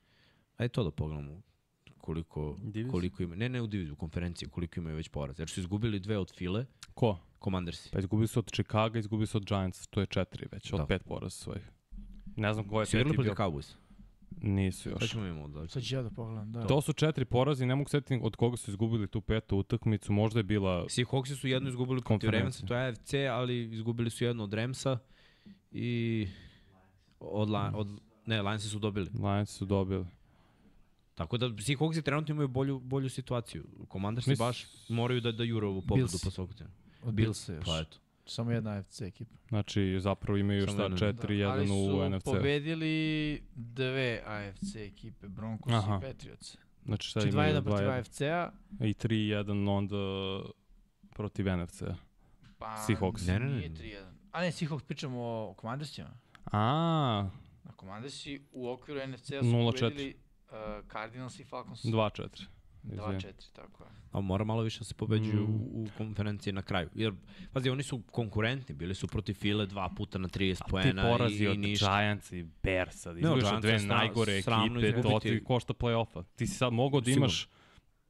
Ajde 0.57 0.73
to 0.73 0.85
da 0.85 0.91
pogledamo 0.91 1.43
koliko, 2.01 2.57
Diviziju? 2.63 2.91
koliko 2.91 3.23
ima. 3.23 3.37
Ne, 3.37 3.49
ne 3.49 3.63
u 3.63 3.67
diviziju, 3.67 3.93
u 3.93 3.97
konferenciji, 3.97 4.49
koliko 4.49 4.81
imaju 4.81 4.97
već 4.97 5.09
poraze. 5.09 5.43
Jer 5.43 5.49
su 5.49 5.61
izgubili 5.61 6.01
dve 6.01 6.19
od 6.19 6.33
File, 6.37 6.67
Ko? 6.95 7.19
Commandersi. 7.45 7.91
Pa 7.93 7.99
izgubili 7.99 8.29
su 8.29 8.39
od 8.39 8.51
Chicago, 8.53 8.99
izgubili 8.99 9.27
su 9.27 9.37
od 9.39 9.45
Giants, 9.47 9.87
to 9.87 10.01
je 10.01 10.07
četiri 10.07 10.47
već, 10.53 10.73
od 10.73 10.79
Da. 10.79 10.87
pet 10.87 11.03
poraza 11.05 11.31
svojih. 11.31 11.71
Ne 12.37 12.53
znam 12.55 12.69
ko 12.69 12.81
je 12.81 12.87
peti 12.93 13.17
bio. 13.23 13.35
Cowboys. 13.35 13.75
Nisu 14.43 14.83
Sad 14.91 15.01
još. 15.03 15.11
ćemo 15.11 15.27
imamo 15.27 15.49
da... 15.49 15.69
Sad 15.69 15.83
ću 15.83 15.95
ja 15.95 16.03
da 16.03 16.11
pogledam, 16.11 16.53
da. 16.53 16.67
To 16.67 16.81
su 16.81 16.93
četiri 16.93 17.25
porazi, 17.25 17.67
ne 17.67 17.75
mogu 17.75 17.89
setiti 17.91 18.21
od 18.23 18.37
koga 18.37 18.57
su 18.57 18.71
izgubili 18.71 19.07
tu 19.09 19.21
petu 19.21 19.57
utakmicu, 19.59 20.13
možda 20.13 20.41
je 20.41 20.45
bila 20.45 20.85
Seahawksi 20.89 21.37
su 21.37 21.49
jednu 21.49 21.69
izgubili 21.69 22.01
protiv. 22.03 22.31
Ravensa, 22.31 22.67
to 22.67 22.75
je 22.75 22.89
AFC, 22.89 23.15
ali 23.31 23.75
izgubili 23.75 24.11
su 24.11 24.25
jednu 24.25 24.45
od 24.45 24.55
Ramsa 24.55 24.99
i 25.73 26.29
od, 27.21 27.51
La, 27.51 27.73
od 27.75 28.01
ne, 28.27 28.43
Lionsi 28.43 28.69
su 28.69 28.79
dobili. 28.79 29.11
Lions 29.15 29.51
su 29.51 29.65
dobili. 29.65 30.07
Tako 31.21 31.39
da 31.39 31.47
Seahawksi 31.47 32.03
trenutno 32.03 32.33
imaju 32.33 32.49
bolju, 32.49 32.79
bolju 32.79 33.09
situaciju. 33.09 33.65
Commandersi 33.93 34.31
Mis- 34.31 34.39
baš 34.39 34.67
moraju 34.89 35.21
da 35.21 35.33
daju 35.33 35.57
ovu 35.65 35.83
pobedu 35.83 36.19
po 36.25 36.31
svog 36.31 36.55
tima. 36.55 36.71
Od 37.03 37.15
Billsa 37.15 37.55
još. 37.55 37.65
Pa 37.65 37.79
eto. 37.81 37.99
Samo 38.27 38.51
jedna 38.51 38.71
AFC 38.71 39.01
ekipa. 39.01 39.35
Znači, 39.49 39.97
zapravo 40.01 40.37
imaju 40.39 40.67
Samo 40.67 40.97
šta, 40.97 41.05
jedan. 41.07 41.17
4-1 41.19 41.51
ali 41.51 41.67
su 41.69 41.75
u 41.75 42.11
NFC. 42.11 42.25
pobedili 42.25 43.43
dve 43.55 44.23
AFC 44.27 44.75
ekipe, 44.77 45.29
Broncos 45.29 45.73
Aha. 45.73 46.01
i 46.03 46.13
Patriots. 46.13 46.57
Znači, 46.85 47.09
šta 47.09 47.21
Znači 47.21 47.35
imaju? 47.35 47.55
2-1 47.55 47.63
protiv 47.63 47.87
2-1. 47.87 47.99
AFC-a, 47.99 48.51
I 48.81 48.95
3-1 48.95 49.69
onda 49.69 49.97
protiv 51.15 51.47
NFC. 51.59 51.83
pa 52.59 52.77
Seahawks. 52.89 53.27
Ne, 53.27 53.39
ne, 53.39 53.47
ne. 53.47 53.57
nije 53.57 53.71
3-1. 53.71 54.05
A 54.33 54.41
ne, 54.41 54.53
Seahawks 54.53 54.85
pričamo 54.85 55.21
o 55.21 55.55
Commandersima. 55.61 56.11
A, 56.53 57.29
Na 57.65 57.73
Commandersi 57.81 58.41
u 58.53 58.69
okviru 58.69 59.01
NFC-a 59.07 59.43
su 59.43 59.47
0-4. 59.49 59.81
pobedili 59.81 60.15
uh, 60.51 60.57
Cardinals 60.87 61.39
i 61.39 61.45
Falcons. 61.45 61.85
2-4. 61.85 62.47
izvini. 62.85 63.03
2-4, 63.03 63.23
tako 63.53 63.85
je. 63.85 63.91
A 64.13 64.21
mora 64.21 64.45
malo 64.45 64.63
više 64.63 64.79
da 64.79 64.85
se 64.85 64.95
pobeđuju 64.95 65.41
Mm. 65.41 65.55
u, 65.55 65.83
u 65.83 65.89
konferenciji 65.99 66.53
na 66.53 66.63
kraju. 66.63 66.89
Jer, 66.95 67.13
pazi, 67.53 67.71
oni 67.71 67.83
su 67.83 68.03
konkurentni, 68.03 68.75
bili 68.75 68.95
su 68.95 69.07
protiv 69.07 69.35
File 69.35 69.67
dva 69.67 69.89
puta 69.89 70.19
na 70.19 70.29
30 70.29 70.57
Ti 70.57 70.63
poena 70.71 71.03
porazi 71.05 71.45
i, 71.45 71.49
od 71.49 71.55
i 71.55 71.59
ništa. 71.59 71.87
Giants 71.93 72.33
i 72.33 72.47
Bearsa, 72.63 73.09
da 73.09 73.15
Ne, 73.15 73.21
izgubiš 73.21 73.45
od 73.45 73.53
od 73.55 73.63
dve 73.63 73.79
najgore 73.79 74.33
ekipe, 74.33 75.03
to 75.03 75.21
ti 75.21 75.45
košta 75.45 75.73
play-offa. 75.75 76.25
Ti 76.37 76.47
si 76.47 76.55
sad 76.55 76.73
mogao 76.73 77.01
da 77.01 77.11
imaš 77.11 77.49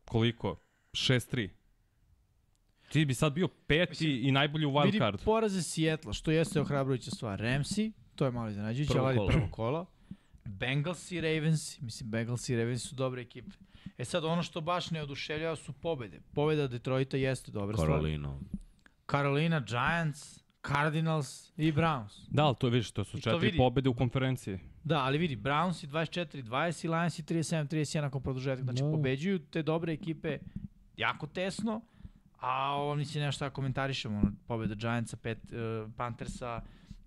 koliko? 0.05 0.57
6-3. 0.93 1.49
Ti 2.89 3.05
bi 3.05 3.15
sad 3.15 3.33
bio 3.33 3.49
peti 3.49 3.91
Mislim, 3.91 4.29
i 4.29 4.33
najbolji 4.33 4.67
u 4.67 4.71
wild 4.71 4.85
Vidi 4.85 4.99
card. 4.99 5.21
poraze 5.25 5.63
Sijetla, 5.63 6.13
što 6.13 6.31
jeste 6.31 6.61
ohrabrujuća 6.61 7.11
stvar. 7.11 7.41
Ramsey, 7.41 7.93
to 8.15 8.25
je 8.25 8.31
malo 8.31 8.49
iznenađujuće, 8.49 8.99
ali 8.99 9.17
prvo 9.29 9.49
kolo. 9.51 9.87
Bengals 10.45 11.13
i 11.13 11.21
Ravens, 11.21 11.81
mislim 11.81 12.11
Bengals 12.11 12.49
i 12.49 12.57
Ravens 12.57 12.89
su 12.89 12.95
dobre 12.95 13.23
ekipe. 13.23 13.51
E 13.99 14.05
sad 14.05 14.25
ono 14.25 14.43
što 14.43 14.61
baš 14.61 14.91
ne 14.91 15.03
oduševljava 15.03 15.57
su 15.57 15.73
pobede. 15.73 16.21
Pobeda 16.35 16.67
Detroita 16.67 17.17
jeste 17.17 17.53
dobra 17.53 17.77
stvar. 17.77 17.89
Carolina. 17.89 18.39
Carolina, 19.11 19.61
Giants, 19.61 20.41
Cardinals 20.67 21.53
i 21.57 21.73
Browns. 21.73 22.27
Da, 22.29 22.45
ali 22.45 22.57
to 22.59 22.67
je, 22.67 22.71
vidiš, 22.71 22.91
to 22.91 23.05
su 23.05 23.19
I 23.19 23.21
to 23.21 23.31
četiri 23.31 23.47
vidi. 23.47 23.59
pobede 23.59 23.89
u 23.89 23.95
konferenciji. 23.95 24.59
Da, 24.85 24.99
ali 25.01 25.19
vidi, 25.19 25.37
Browns 25.37 25.85
i 25.85 25.89
24-20 25.89 26.85
i 26.85 26.89
Lions 26.89 27.19
i 27.19 27.23
37-31 27.23 28.01
nakon 28.01 28.23
produžetka. 28.23 28.65
Znači, 28.65 28.83
Da. 28.83 28.91
pobeđuju 28.91 29.39
te 29.39 29.63
dobre 29.63 29.93
ekipe 29.93 30.39
jako 30.97 31.27
tesno, 31.27 31.81
a 32.41 32.77
oni 32.77 33.05
se 33.05 33.21
nešto 33.21 33.39
tako 33.45 33.55
komentarišemo, 33.55 34.19
ono, 34.19 34.33
pobeda 34.47 34.75
Giantsa, 34.75 35.17
pet, 35.17 35.39
uh, 35.45 35.91
Panthersa 35.97 36.63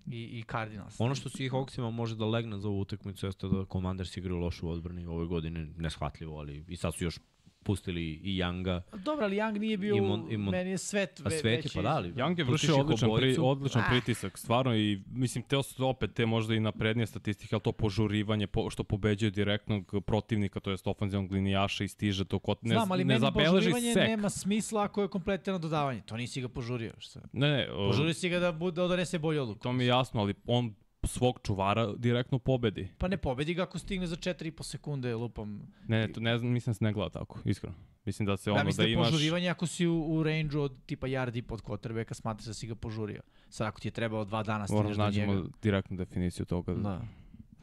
i, 0.06 0.38
i 0.38 0.44
Cardinals. 0.50 1.00
Ono 1.00 1.14
što 1.14 1.28
Seahawksima 1.28 1.90
može 1.90 2.16
da 2.16 2.26
legne 2.26 2.58
za 2.58 2.68
ovu 2.68 2.80
utakmicu 2.80 3.26
jeste 3.26 3.48
da 3.48 3.64
Commanders 3.72 4.16
igraju 4.16 4.38
lošu 4.38 4.68
odbrani 4.68 5.06
ove 5.06 5.26
godine, 5.26 5.66
neshvatljivo, 5.76 6.38
ali 6.38 6.64
i 6.68 6.76
sad 6.76 6.94
su 6.94 7.04
još 7.04 7.18
pustili 7.64 8.02
i 8.14 8.34
Younga. 8.34 8.80
Dobro, 8.94 9.24
ali 9.24 9.36
Young 9.36 9.58
nije 9.58 9.76
bio, 9.76 9.96
I 9.96 10.00
Mon- 10.00 10.26
i 10.30 10.36
Mon- 10.36 10.50
meni 10.50 10.70
je 10.70 10.78
svet, 10.78 11.20
A 11.20 11.22
ve, 11.24 11.30
Svet 11.32 11.44
je, 11.46 11.56
veći. 11.56 11.70
pa 11.74 11.82
da, 11.82 11.88
ali 11.90 12.12
Young 12.12 12.38
je 12.38 12.44
vršio 12.44 12.76
odličan, 12.76 13.10
pri, 13.16 13.36
odličan 13.40 13.82
Ah. 13.82 13.90
pritisak, 13.90 14.38
stvarno 14.38 14.76
i 14.76 15.02
mislim 15.08 15.44
te 15.44 15.62
su 15.64 15.86
opet 15.86 16.10
te 16.12 16.26
možda 16.26 16.54
i 16.54 16.60
naprednije 16.60 17.06
statistike, 17.06 17.54
ali 17.54 17.62
to 17.62 17.72
požurivanje 17.74 18.46
po, 18.46 18.70
što 18.70 18.84
pobeđuje 18.84 19.30
direktnog 19.32 19.74
protivnika, 20.02 20.60
to 20.60 20.70
jest 20.70 20.86
ofenzivnog 20.86 21.32
linijaša 21.32 21.84
i 21.84 21.88
stiže 21.88 22.24
to 22.24 22.38
kod 22.38 22.58
ne, 22.62 22.74
Znam, 22.74 22.92
ali 22.92 23.04
ne 23.04 23.18
zabeleži 23.18 23.50
požurivanje 23.50 23.92
sek. 23.92 24.02
nema 24.04 24.30
smisla 24.30 24.82
ako 24.84 25.02
je 25.02 25.08
kompletno 25.08 25.58
dodavanje. 25.58 26.02
To 26.02 26.16
nisi 26.16 26.40
ga 26.40 26.48
požurio. 26.48 26.92
Šta? 26.98 27.20
Ne, 27.32 27.48
ne, 27.48 27.66
Požurio 27.68 28.14
si 28.14 28.28
ga 28.28 28.38
da, 28.38 28.52
bude, 28.52 28.74
da 28.74 28.88
donese 28.88 29.18
bolju 29.18 29.42
odluku. 29.42 29.60
to 29.60 29.72
mi 29.72 29.84
je 29.84 29.88
jasno, 29.88 30.20
ali 30.20 30.34
on 30.46 30.74
svog 31.06 31.40
čuvara 31.42 31.92
direktno 31.96 32.38
pobedi. 32.38 32.88
Pa 32.98 33.08
ne 33.08 33.16
pobedi 33.16 33.54
ga 33.54 33.62
ako 33.62 33.78
stigne 33.78 34.06
za 34.06 34.16
4,5 34.16 34.62
sekunde 34.62 35.14
lupam. 35.14 35.72
Ne, 35.88 35.98
ne, 35.98 36.12
to 36.12 36.20
ne 36.20 36.38
znam, 36.38 36.52
mislim 36.52 36.70
da 36.70 36.74
se 36.74 36.84
ne 36.84 36.92
gleda 36.92 37.10
tako, 37.10 37.38
iskreno. 37.44 37.76
Mislim 38.04 38.26
da 38.26 38.36
se 38.36 38.50
ono 38.50 38.58
Ja 38.58 38.62
da, 38.62 38.66
mislim 38.66 38.86
da, 38.86 38.92
imaš... 38.92 39.10
požurivanje 39.10 39.48
ako 39.48 39.66
si 39.66 39.86
u, 39.86 40.14
u 40.14 40.22
range-u 40.22 40.60
od 40.60 40.72
tipa 40.86 41.06
yard 41.06 41.38
i 41.38 41.42
pod 41.42 41.62
quarterbacka 41.62 42.14
smatraš 42.14 42.46
da 42.46 42.54
si 42.54 42.66
ga 42.66 42.74
požurio. 42.74 43.22
Sad 43.48 43.66
ako 43.66 43.80
ti 43.80 43.88
je 43.88 43.92
trebalo 43.92 44.24
dva 44.24 44.42
dana 44.42 44.66
Moram 44.70 44.92
stigneš 44.92 44.96
da 44.96 45.04
do 45.04 45.10
njega. 45.10 45.32
nađemo 45.32 45.50
direktnu 45.62 45.96
definiciju 45.96 46.46
toga. 46.46 46.74
Da. 46.74 47.00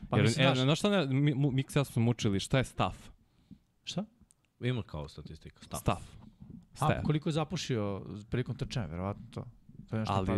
Pa 0.09 0.17
Jer, 0.17 0.23
mislim, 0.23 0.45
e, 0.45 0.47
znaš, 0.47 0.59
znaš 0.59 0.79
šta 0.79 0.89
ne, 0.89 1.05
mi, 1.05 1.35
mi 1.35 1.65
ja 1.75 1.83
smo 1.83 2.01
mučili, 2.01 2.39
šta 2.39 2.57
je 2.57 2.63
staff? 2.63 2.97
šta? 3.83 4.05
Ima 4.59 4.83
kao 4.83 5.07
statistika. 5.07 5.61
Staff. 5.61 6.01
A, 6.71 6.75
Staff. 6.75 7.05
koliko 7.05 7.29
je 7.29 7.33
zapušio 7.33 8.05
prilikom 8.29 8.55
trčanja, 8.55 8.87
verovatno 8.87 9.23
to. 9.31 9.45
To 9.91 9.97
je 9.97 9.99
nešto 9.99 10.13
Ali-. 10.13 10.29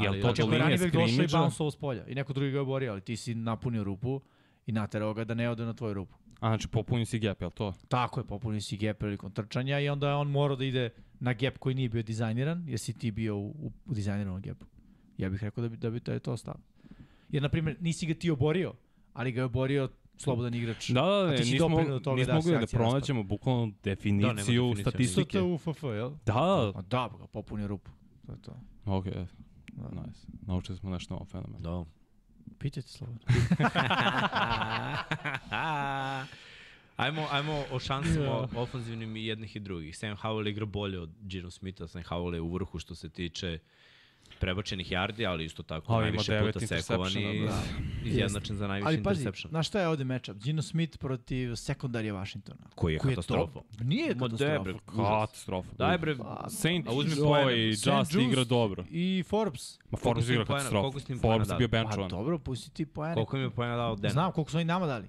Jel 0.00 0.12
Ali- 0.12 0.22
to 0.22 0.32
do 0.32 0.42
je 0.42 0.58
linije 0.58 0.78
back 0.78 0.92
došao 0.92 1.06
i 1.06 1.08
skrimidža? 1.08 1.38
bounce 1.38 1.70
s 1.70 1.76
polja 1.76 2.06
i 2.06 2.14
neko 2.14 2.32
drugi 2.32 2.50
ga 2.50 2.58
je 2.58 2.64
borio, 2.64 2.92
ali 2.92 3.00
ti 3.00 3.16
si 3.16 3.34
napunio 3.34 3.84
rupu 3.84 4.20
i 4.66 4.72
naterao 4.72 5.14
ga 5.14 5.24
da 5.24 5.34
ne 5.34 5.50
ode 5.50 5.64
na 5.64 5.72
tvoju 5.72 5.94
rupu. 5.94 6.16
A, 6.40 6.48
znači 6.48 6.68
popunio 6.68 7.06
si 7.06 7.18
gap, 7.18 7.40
jel 7.40 7.50
to? 7.50 7.72
Tako 7.88 8.20
je, 8.20 8.24
popunio 8.24 8.60
si 8.60 8.76
gap 8.76 8.98
prilikom 8.98 9.30
trčanja 9.32 9.80
i 9.80 9.88
onda 9.88 10.08
je 10.08 10.14
on 10.14 10.30
morao 10.30 10.56
da 10.56 10.64
ide 10.64 10.90
na 11.20 11.32
gap 11.32 11.58
koji 11.58 11.74
nije 11.74 11.88
bio 11.88 12.02
dizajniran, 12.02 12.64
jer 12.68 12.78
si 12.78 12.92
ti 12.92 13.10
bio 13.10 13.36
u, 13.36 13.46
u, 13.46 13.72
u 13.86 13.94
dizajniranom 13.94 14.40
gapu. 14.40 14.66
Ja 15.18 15.28
bih 15.28 15.42
rekao 15.42 15.62
da 15.62 15.68
bi, 15.68 15.76
da 15.76 15.90
bi 15.90 16.00
to 16.00 16.12
je 16.12 16.18
to 16.18 16.36
stav. 16.36 16.54
Jer, 17.30 17.42
na 17.42 17.48
primjer, 17.48 17.76
nisi 17.80 18.06
ga 18.06 18.14
ti 18.14 18.30
oborio, 18.30 18.72
ali 19.12 19.32
ga 19.32 19.40
je 19.40 19.44
oborio 19.44 19.88
slobodan 20.16 20.54
igrač. 20.54 20.88
Da, 20.90 21.00
da, 21.02 21.30
ne, 21.30 21.38
si 21.44 21.52
nismo, 21.52 21.84
do 21.84 21.98
toga 21.98 22.16
nismo 22.16 22.32
da 22.32 22.34
mogli 22.34 22.52
da, 22.52 22.58
akcija 22.58 22.78
pronađemo 22.78 23.22
bukvalno 23.22 23.72
definiciju, 23.82 24.34
definiciju, 24.34 24.72
Isto 24.72 24.90
statistike. 24.90 25.38
to 25.38 25.46
u 25.46 25.58
FF, 25.58 25.82
jel? 25.82 26.10
Da, 26.26 26.72
A 26.74 26.82
da, 26.82 27.10
ga 27.18 27.26
popunio 27.26 27.66
rupu. 27.66 27.90
To 28.26 28.32
je 28.32 28.42
to. 28.42 28.56
Ok, 28.86 29.04
Da. 29.72 29.88
nice. 30.06 30.20
Naučili 30.46 30.78
smo 30.78 30.90
nešto 30.90 31.14
novo 31.14 31.24
fenomen. 31.24 31.62
Da. 31.62 31.84
Pitajte 32.58 32.88
slobodno. 32.88 33.20
ajmo, 36.96 37.26
ajmo 37.30 37.64
o 37.70 37.78
šansama 37.78 38.48
ofanzivnim 38.56 39.16
i 39.16 39.26
jednih 39.26 39.56
i 39.56 39.60
drugih. 39.60 39.98
Sam 39.98 40.16
Howell 40.16 40.48
igra 40.48 40.66
bolje 40.66 41.00
od 41.00 41.10
Gino 41.20 41.50
Smitha, 41.50 41.88
Sam 41.88 42.02
Howell 42.02 42.34
je 42.34 42.40
u 42.40 42.52
vrhu 42.52 42.78
što 42.78 42.94
se 42.94 43.08
tiče 43.08 43.58
prebačenih 44.44 44.88
yardi, 44.88 45.24
ali 45.24 45.44
isto 45.44 45.62
tako 45.64 45.92
Ali 45.92 46.02
najviše 46.02 46.40
puta 46.42 46.60
sekovan 46.60 47.12
i 47.12 47.14
interceptiona, 47.14 47.52
da. 48.02 48.08
izjednačen 48.08 48.56
za 48.56 48.66
najviše 48.68 48.88
Ali 48.88 49.02
pazi, 49.02 49.20
interception. 49.20 49.50
znaš 49.50 49.68
šta 49.68 49.80
je 49.80 49.88
ovde 49.88 50.04
matchup? 50.06 50.36
Gino 50.36 50.62
Smith 50.62 50.98
protiv 50.98 51.54
sekundarije 51.56 52.12
Washingtona. 52.12 52.60
Koji 52.74 52.94
je 52.94 52.98
katastrofa. 53.00 53.52
dobar. 53.54 53.62
Nije 53.80 54.08
katastrofa. 54.10 54.52
debre, 54.54 54.74
Katastrofa. 54.86 55.68
Daj 55.74 55.98
bre, 55.98 56.16
Pa, 56.16 56.46
Saint 56.50 56.88
A 56.88 56.92
uzmi. 56.92 57.10
St. 57.74 57.86
Just 57.86 58.14
igra 58.22 58.44
dobro. 58.46 58.84
I 58.90 59.24
Forbes. 59.24 59.78
Ma 59.90 59.98
Forbes 59.98 60.28
im 60.28 60.32
igra 60.32 60.44
poena- 60.44 60.70
koliko 60.70 60.90
katastrofa. 60.90 61.12
im 61.12 61.20
poena 61.20 61.34
Forbes 61.34 61.48
je 61.50 61.58
bio 61.58 61.68
dali? 61.68 61.84
Pa 61.84 61.88
benchovan. 61.88 62.10
dobro, 62.10 62.38
pusti 62.38 62.70
ti 62.72 62.86
poene. 62.86 63.14
koliko 63.14 63.36
mi 63.36 63.42
je 63.42 63.50
pojena 63.50 63.76
dao 63.76 63.96
Den? 63.96 64.10
Znam 64.10 64.32
koliko 64.32 64.50
su 64.50 64.56
oni 64.56 64.64
nama 64.66 64.86
dali. 64.86 65.08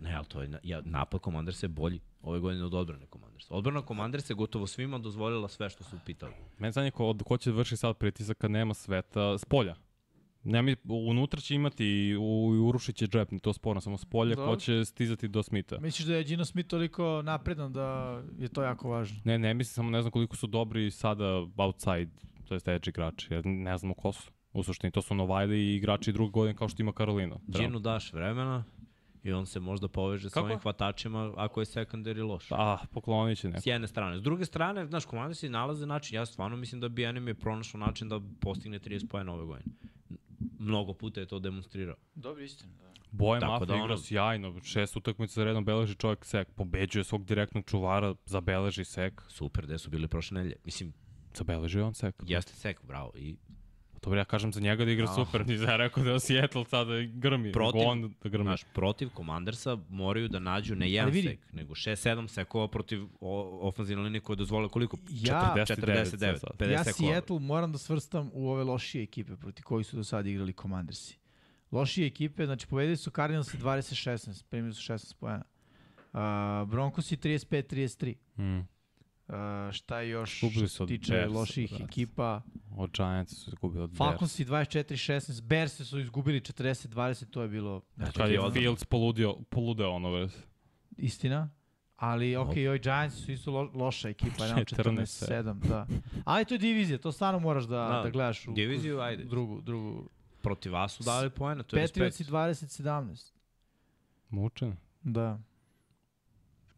Ne, 0.00 0.14
ali 0.14 0.26
to 0.26 0.42
je, 0.42 0.48
na- 0.48 0.58
ja, 0.62 0.82
napad 0.84 1.20
Commandersa 1.20 1.66
je 1.66 1.68
bolji 1.68 2.00
ove 2.22 2.40
godine 2.40 2.64
od 2.64 2.74
odbrane 2.74 3.06
Commandersa. 3.12 3.54
Odbrana 3.54 3.82
Commandersa 3.88 4.32
je 4.32 4.36
gotovo 4.36 4.66
svima 4.66 4.98
dozvolila 4.98 5.48
sve 5.48 5.70
što 5.70 5.84
su 5.84 5.96
pitali. 6.06 6.32
Mene 6.58 6.72
zanima 6.72 6.90
ko, 6.90 7.14
ko 7.24 7.36
će 7.36 7.50
vrši 7.50 7.76
sad 7.76 7.96
pritisak 7.96 8.38
kad 8.38 8.50
nema 8.50 8.74
sveta 8.74 9.38
s 9.38 9.44
polja. 9.44 9.76
Ne 10.44 10.62
mi, 10.62 10.76
unutra 10.84 11.40
će 11.40 11.54
imati 11.54 11.84
i 11.86 12.16
u, 12.16 12.52
i 12.54 12.58
urušit 12.58 12.96
će 12.96 13.06
džep, 13.06 13.28
to 13.42 13.52
sporno, 13.52 13.80
samo 13.80 13.98
s 13.98 14.04
polja 14.04 14.34
ko 14.34 14.56
će 14.56 14.84
stizati 14.84 15.28
do 15.28 15.42
Smitha. 15.42 15.76
Misliš 15.80 16.06
da 16.06 16.14
je 16.16 16.24
Gino 16.24 16.44
Smith 16.44 16.68
toliko 16.68 17.22
napredan 17.24 17.72
da 17.72 18.20
je 18.38 18.48
to 18.48 18.62
jako 18.62 18.88
važno? 18.88 19.20
Ne, 19.24 19.38
ne 19.38 19.54
mislim, 19.54 19.74
samo 19.74 19.90
ne 19.90 20.02
znam 20.02 20.10
koliko 20.10 20.36
su 20.36 20.46
dobri 20.46 20.90
sada 20.90 21.46
outside, 21.56 22.10
to 22.48 22.54
jest 22.54 22.68
edge 22.68 22.88
igrači, 22.88 23.34
jer 23.34 23.46
ne 23.46 23.78
znamo 23.78 23.94
ko 23.94 24.12
su. 24.12 24.30
U 24.52 24.62
suštini, 24.62 24.90
to 24.90 25.02
su 25.02 25.14
Novajli 25.14 25.58
i 25.58 25.76
igrači 25.76 26.12
druge 26.12 26.30
godine 26.30 26.56
kao 26.56 26.68
što 26.68 26.82
ima 26.82 26.92
Karolina. 26.92 27.36
Ginu 27.46 27.78
daš 27.78 28.12
vremena 28.12 28.64
i 29.26 29.32
on 29.32 29.46
se 29.46 29.60
možda 29.60 29.88
poveže 29.88 30.30
sa 30.30 30.40
ovim 30.42 30.58
hvatačima 30.58 31.32
ako 31.36 31.60
je 31.60 31.66
secondary 31.66 32.28
loš. 32.28 32.46
Ah, 32.50 32.78
poklonit 32.92 33.38
će 33.38 33.48
neko. 33.48 33.60
S 33.60 33.66
jedne 33.66 33.88
strane. 33.88 34.18
S 34.18 34.22
druge 34.22 34.44
strane, 34.44 34.86
znaš, 34.86 35.06
Commandersi 35.06 35.48
nalaze 35.48 35.86
način, 35.86 36.16
ja 36.16 36.26
stvarno 36.26 36.56
mislim 36.56 36.80
da 36.80 36.88
BNM 36.88 37.28
je 37.28 37.34
pronašao 37.34 37.78
način 37.78 38.08
da 38.08 38.20
postigne 38.40 38.78
30 38.78 39.08
pojena 39.08 39.32
ove 39.32 39.44
godine. 39.44 39.74
Mnogo 40.58 40.92
puta 40.92 41.20
je 41.20 41.26
to 41.26 41.38
demonstrirao. 41.38 41.96
Dobro, 42.14 42.42
istina. 42.42 42.72
Da. 42.72 42.86
Boje 43.10 43.40
Tako 43.40 43.52
Mafia 43.52 43.66
da 43.66 43.74
igra 43.74 43.84
ono- 43.84 43.96
sjajno, 43.98 44.60
šest 44.62 44.96
utakmica 44.96 45.32
za 45.34 45.44
redom 45.44 45.64
beleži 45.64 45.94
čovjek 45.94 46.24
sek, 46.24 46.48
pobeđuje 46.50 47.04
svog 47.04 47.24
direktnog 47.24 47.64
čuvara, 47.64 48.14
zabeleži 48.26 48.84
sek, 48.84 49.22
Super, 49.28 49.64
gde 49.66 49.78
su 49.78 49.90
bili 49.90 50.08
prošle 50.08 50.34
nedelje. 50.34 50.56
Mislim, 50.64 50.92
zabeleži 51.34 51.80
on 51.80 51.94
sek. 51.94 52.14
jeste 52.26 52.52
sek, 52.52 52.80
bravo. 52.84 53.12
I 53.14 53.36
Dobro, 54.06 54.20
ja 54.20 54.24
kažem 54.24 54.52
za 54.52 54.60
njega 54.60 54.84
da 54.84 54.90
igra 54.90 55.04
A. 55.04 55.14
super, 55.14 55.42
nisam 55.48 55.68
ja 55.68 55.76
rekao 55.76 56.04
da 56.04 56.10
je 56.10 56.20
Seattle 56.20 56.64
sada 56.64 56.92
grmi, 57.04 57.52
Protiv- 57.52 57.86
on 57.86 58.14
da 58.22 58.28
grmi. 58.28 58.44
Znaš, 58.44 58.64
protiv 58.64 59.08
Commandersa 59.16 59.78
moraju 59.90 60.28
da 60.28 60.38
nađu 60.38 60.74
ne 60.74 60.90
jedan 60.90 61.12
vidi- 61.12 61.28
sek, 61.28 61.52
nego 61.52 61.74
6-7 61.74 62.28
sekova 62.28 62.68
protiv 62.68 63.02
ofenzivne 63.60 64.02
linije 64.04 64.20
koje 64.20 64.36
dozvole 64.36 64.68
koliko? 64.68 64.96
Ja- 65.10 65.54
49, 65.56 65.76
49 65.76 66.40
50 66.58 66.70
ja. 66.70 66.84
Seattle 66.84 67.38
moram 67.40 67.72
da 67.72 67.78
svrstam 67.78 68.30
u 68.32 68.48
ove 68.48 68.64
lošije 68.64 69.02
ekipe 69.02 69.36
proti 69.36 69.62
koji 69.62 69.84
su 69.84 69.96
do 69.96 70.04
sada 70.04 70.28
igrali 70.28 70.52
Commandersi. 70.52 71.18
Lošije 71.72 72.06
ekipe, 72.06 72.46
znači 72.46 72.66
povedili 72.66 72.96
su 72.96 73.10
Cardinalsi 73.10 73.58
20-16, 73.58 74.44
primili 74.44 74.74
su 74.74 74.82
16 74.82 75.14
pojena. 75.14 75.44
Uh, 76.12 76.20
Broncosi 76.68 77.16
35-33. 77.16 78.14
Mm. 78.38 78.75
Uh, 79.28 79.34
šta 79.72 80.00
je 80.00 80.08
još 80.08 80.40
su 80.68 80.82
od 80.82 80.88
tiče 80.88 81.12
Bearsa, 81.12 81.34
loših 81.38 81.70
brate. 81.70 81.84
ekipa? 81.84 82.42
Od 82.76 82.90
Giants 82.90 83.34
su 83.34 83.50
izgubili 83.50 83.84
od. 83.84 83.96
Falconsi 83.96 84.44
24-16, 84.44 85.42
Bears 85.42 85.82
su 85.82 85.98
izgubili 86.00 86.40
40-20, 86.40 87.30
to 87.30 87.42
je 87.42 87.48
bilo 87.48 87.82
znači, 87.96 88.12
Kad 88.18 88.30
je 88.30 88.40
odbrana. 88.40 88.60
Fields 88.62 88.84
poludio, 88.84 89.36
poludeo 89.50 89.90
ono 89.90 90.10
vez. 90.10 90.32
istina. 90.96 91.50
Ali, 91.96 92.36
ok, 92.36 92.48
ovi 92.68 92.78
Giants 92.78 93.24
su 93.24 93.32
isto 93.32 93.50
lo, 93.50 93.70
loša 93.74 94.08
ekipa, 94.08 94.44
jedan 94.44 94.64
14-7, 94.74 95.68
da. 95.68 95.86
Ali 96.24 96.44
to 96.44 96.54
je 96.54 96.58
divizija, 96.58 96.98
to 96.98 97.12
stvarno 97.12 97.40
moraš 97.40 97.64
da, 97.64 97.76
da, 97.76 98.00
Da, 98.02 98.10
gledaš 98.10 98.48
u, 98.48 98.52
diviziju, 98.52 99.00
ajde. 99.00 99.24
drugu, 99.24 99.60
drugu. 99.60 100.08
Protiv 100.42 100.72
vas 100.72 100.92
su 100.92 101.04
dali 101.04 101.30
pojena, 101.30 101.62
to 101.62 101.76
je 101.76 101.86
Patriotsi 101.86 102.22
respekt. 102.22 102.30
20-17, 102.30 103.32
Mučen. 104.30 104.76
da. 105.02 105.38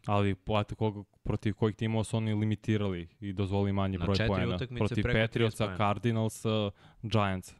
Ali 0.08 0.34
plate 0.34 0.74
koga, 0.74 1.02
protiv 1.22 1.54
kojih 1.54 1.76
timova 1.76 2.04
su 2.04 2.16
oni 2.16 2.34
limitirali 2.34 3.08
i 3.20 3.32
dozvolili 3.32 3.72
manji 3.72 3.98
Na 3.98 4.04
broj 4.04 4.16
četiri 4.16 4.28
poena. 4.28 4.54
utakmice 4.56 4.78
Protiv 4.86 5.02
preko 5.02 5.18
30 5.18 5.22
Patriotsa. 5.26 5.76
Cardinalsa, 5.76 6.70
Giants. 7.02 7.54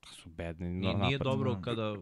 To 0.00 0.08
su 0.08 0.30
bedni 0.30 0.70
Nije, 0.70 0.92
napad. 0.92 1.06
nije 1.06 1.18
dobro 1.18 1.54
da. 1.54 1.60
kada 1.60 1.96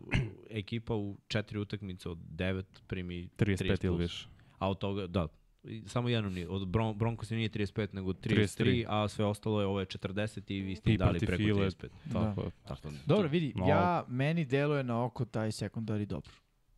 ekipa 0.50 0.94
u 0.94 1.16
četiri 1.28 1.58
utakmice 1.58 2.08
od 2.08 2.18
devet 2.28 2.82
primi 2.86 3.28
35 3.38 3.84
ili 3.84 3.96
više. 3.98 4.28
A 4.58 4.70
od 4.70 4.78
toga, 4.78 5.06
da, 5.06 5.28
i 5.64 5.82
samo 5.86 6.08
jednom 6.08 6.34
nije. 6.34 6.48
Od 6.48 6.68
Bron 6.68 6.98
Broncosa 6.98 7.34
nije 7.34 7.48
35, 7.48 7.94
nego 7.94 8.12
33, 8.12 8.62
33, 8.62 8.84
a 8.88 9.08
sve 9.08 9.24
ostalo 9.24 9.60
je 9.60 9.66
ovo 9.66 9.80
je 9.80 9.86
40 9.86 10.42
i 10.48 10.60
vi 10.60 10.76
ste 10.76 10.92
I 10.92 10.96
dali 10.96 11.18
preko 11.18 11.36
File. 11.36 11.66
35. 11.66 11.88
Tako 12.12 12.40
je. 12.40 12.50
Tako, 12.64 12.88
Dobro, 13.06 13.28
vidi, 13.28 13.52
No. 13.56 13.66
ja, 13.66 14.04
meni 14.08 14.44
deluje 14.44 14.84
na 14.84 15.04
oko 15.04 15.24
taj 15.24 15.52
sekundari 15.52 16.06
dobro. 16.06 16.30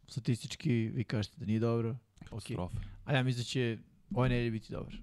Statistički, 0.08 0.72
vi 0.72 1.04
kažete 1.04 1.36
da 1.38 1.46
nije 1.46 1.60
dobro, 1.60 1.90
ok. 1.90 2.28
Katastrofa. 2.28 2.78
A 3.04 3.14
ja 3.14 3.22
mislim 3.22 3.40
da 3.40 3.44
će 3.44 3.78
ovaj 4.14 4.28
nedelje 4.28 4.50
biti 4.50 4.72
dobar. 4.72 4.94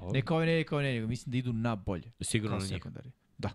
Dobro. 0.00 0.12
Ne 0.12 0.22
kao 0.22 0.34
ovaj 0.36 0.46
nedelje, 0.46 0.64
kao 0.64 0.76
ovaj 0.76 0.86
nedelje, 0.86 1.06
mislim 1.06 1.30
da 1.30 1.38
idu 1.38 1.52
na 1.52 1.76
bolje. 1.76 2.12
Sigurno 2.20 2.56
na 2.56 2.62
njih. 2.62 2.68
sekundari. 2.68 3.10
Da. 3.38 3.50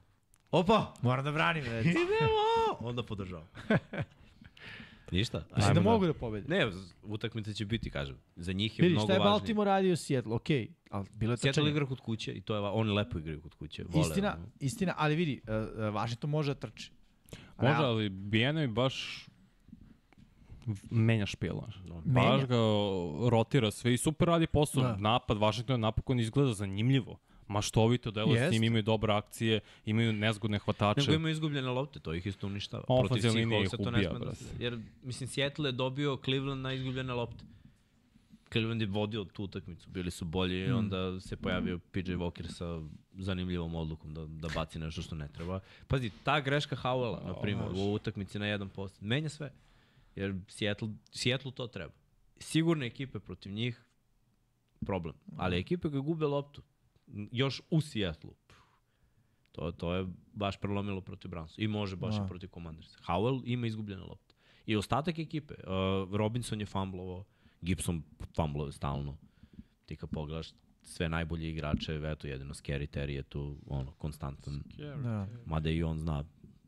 Opa! 0.51 0.93
Moram 1.01 1.25
da 1.25 1.31
branim. 1.31 1.65
Idemo! 1.81 2.77
Onda 2.79 3.03
podržavam. 3.03 3.47
Ništa. 5.11 5.37
Mislim 5.55 5.73
da 5.73 5.79
Ajmo 5.79 5.89
da- 5.89 5.93
mogu 5.93 6.05
da 6.05 6.13
pobede. 6.13 6.47
Ne, 6.47 6.71
utakmice 7.03 7.53
će 7.53 7.65
biti, 7.65 7.89
kažem. 7.89 8.17
Za 8.35 8.53
njih 8.53 8.79
je 8.79 8.83
Vidi, 8.83 8.93
mnogo 8.93 9.05
šta 9.05 9.13
je 9.13 9.19
važnije. 9.19 9.31
Baltimore 9.31 9.71
radio 9.71 9.95
Seattle, 9.95 10.33
okej, 10.35 10.67
okay, 10.67 10.71
ali 10.89 11.05
bilo 11.13 11.33
je 11.33 11.37
Seattle 11.37 11.51
trčanje. 11.51 11.69
igra 11.69 11.85
kod 11.85 11.99
kuće 11.99 12.31
i 12.33 12.41
to 12.41 12.55
je, 12.55 12.61
oni 12.61 12.91
lepo 12.91 13.19
igraju 13.19 13.41
kod 13.41 13.53
kuće. 13.55 13.83
Vole, 13.89 14.07
Istina, 14.07 14.33
ono. 14.37 14.47
istina, 14.59 14.93
ali 14.97 15.15
vidi, 15.15 15.41
uh, 15.43 15.49
uh, 15.53 15.95
Washington 15.95 16.29
može 16.29 16.53
da 16.53 16.59
trči. 16.59 16.91
Može, 17.57 17.75
ali 17.75 18.09
Bijena 18.09 18.67
baš 18.67 19.27
menja 20.89 21.25
špil. 21.25 21.55
No. 21.85 22.01
Menja. 22.05 22.29
Baš 22.29 22.45
ga 22.45 22.57
rotira 23.29 23.71
sve 23.71 23.93
i 23.93 23.97
super 23.97 24.27
radi 24.27 24.47
posao. 24.47 24.83
Da. 24.83 24.95
Napad 24.95 25.37
Washingtona 25.37 25.77
napokon 25.77 26.19
izgleda 26.19 26.53
zanimljivo. 26.53 27.17
Maštovito 27.47 28.11
delo 28.11 28.35
s 28.35 28.39
Jest. 28.39 28.51
njim, 28.51 28.63
imaju 28.63 28.83
dobre 28.83 29.13
akcije, 29.13 29.59
imaju 29.85 30.13
nezgodne 30.13 30.59
hvatače. 30.59 31.01
Nego 31.01 31.13
imaju 31.13 31.31
izgubljene 31.31 31.69
lopte, 31.69 31.99
to 31.99 32.13
ih 32.13 32.25
isto 32.25 32.47
uništava. 32.47 32.83
Ofenzivna 32.87 33.39
linija 33.39 33.61
ih 33.61 33.69
Seahawksa 33.69 33.83
to 33.83 33.91
ne 33.91 33.97
ubija, 33.97 34.09
sme 34.09 34.25
da. 34.25 34.63
Jer, 34.63 34.79
mislim, 35.03 35.29
Seattle 35.29 35.67
je 35.67 35.71
dobio 35.71 36.17
Cleveland 36.25 36.61
na 36.61 36.73
izgubljene 36.73 37.13
lopte. 37.13 37.43
Cleveland 38.51 38.81
je 38.81 38.87
vodio 38.87 39.23
tu 39.23 39.43
utakmicu, 39.43 39.89
bili 39.89 40.11
su 40.11 40.25
bolji 40.25 40.59
i 40.59 40.71
onda 40.71 41.19
se 41.19 41.35
pojavio 41.35 41.79
PJ 41.91 42.11
Walker 42.11 42.47
sa 42.47 42.81
zanimljivom 43.17 43.75
odlukom 43.75 44.13
da, 44.13 44.25
da 44.25 44.47
baci 44.55 44.79
nešto 44.79 45.01
što 45.01 45.15
ne 45.15 45.27
treba. 45.27 45.59
Pazi, 45.87 46.11
ta 46.23 46.39
greška 46.39 46.75
Howella, 46.75 47.25
na 47.25 47.33
primjer, 47.33 47.67
u 47.75 47.93
utakmici 47.93 48.39
na 48.39 48.45
1%, 48.45 48.89
menja 49.01 49.29
sve. 49.29 49.51
Jer 50.15 50.35
Seattle, 50.47 50.89
Seattle 51.11 51.51
to 51.51 51.67
treba. 51.67 51.93
Sigurne 52.39 52.85
ekipe 52.85 53.19
protiv 53.19 53.51
njih, 53.51 53.85
problem. 54.85 55.15
Ali 55.37 55.57
ekipe 55.57 55.89
koje 55.89 56.01
gube 56.01 56.25
loptu, 56.25 56.61
još 57.31 57.61
u 57.69 57.81
Seattle, 57.81 58.31
to, 59.51 59.71
to 59.71 59.93
je 59.93 60.07
baš 60.33 60.59
prelomilo 60.59 61.01
protiv 61.01 61.31
Brownsa. 61.31 61.55
I 61.57 61.67
može 61.67 61.95
baš 61.95 62.17
Da. 62.17 62.25
i 62.25 62.27
protiv 62.27 62.49
Commandersa. 62.53 62.97
Howell 63.07 63.41
ima 63.45 63.67
izgubljene 63.67 64.01
lopte. 64.01 64.35
I 64.65 64.75
ostatak 64.75 65.19
ekipe, 65.19 65.53
uh, 65.53 66.15
Robinson 66.15 66.59
je 66.59 66.65
fumblovao, 66.65 67.25
Gibson 67.61 68.03
fumblovao 68.35 68.71
stalno. 68.71 69.17
Ti 69.85 69.95
kad 69.95 70.09
pogledaš 70.09 70.53
sve 70.83 71.09
najbolje 71.09 71.49
igrače, 71.49 72.01
eto 72.05 72.27
jedino 72.27 72.53
Scary 72.53 72.97
Terry 72.97 73.09
je 73.09 73.23
tu 73.23 73.57
ono, 73.67 73.91
konstantan. 73.91 74.63
Da. 75.03 75.27
Mada 75.45 75.69
i 75.69 75.83
on 75.83 75.99
zna 75.99 76.23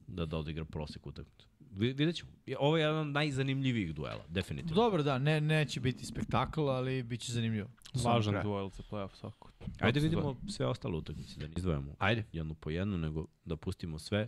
da, 0.07 0.25
da 0.25 0.37
odigra 0.37 0.65
prosek 0.65 1.07
utakmicu. 1.07 1.47
Vi- 1.73 1.93
Vidjet 1.93 2.15
ćemo. 2.15 2.31
Ovo 2.59 2.77
je 2.77 2.81
jedan 2.81 2.97
od 2.97 3.07
najzanimljivijih 3.07 3.93
duela, 3.93 4.23
definitivno. 4.29 4.75
Dobro, 4.75 5.03
da, 5.03 5.17
ne, 5.17 5.41
neće 5.41 5.79
biti 5.79 6.05
spektakl, 6.05 6.61
ali 6.61 7.03
bit 7.03 7.21
će 7.21 7.31
zanimljivo. 7.31 7.69
Važan 7.95 8.43
duel 8.43 8.69
za 8.69 8.83
playoff 8.83 9.15
svako. 9.15 9.51
Ajde 9.79 9.99
vidimo 9.99 10.35
sve 10.47 10.65
ostale 10.65 10.95
utakmice, 10.95 11.39
da 11.39 11.47
ne 11.47 11.53
izdvojamo 11.57 11.95
Ajde. 11.99 12.23
jednu 12.31 12.53
po 12.53 12.69
jednu, 12.69 12.97
nego 12.97 13.25
da 13.45 13.55
pustimo 13.55 13.99
sve. 13.99 14.27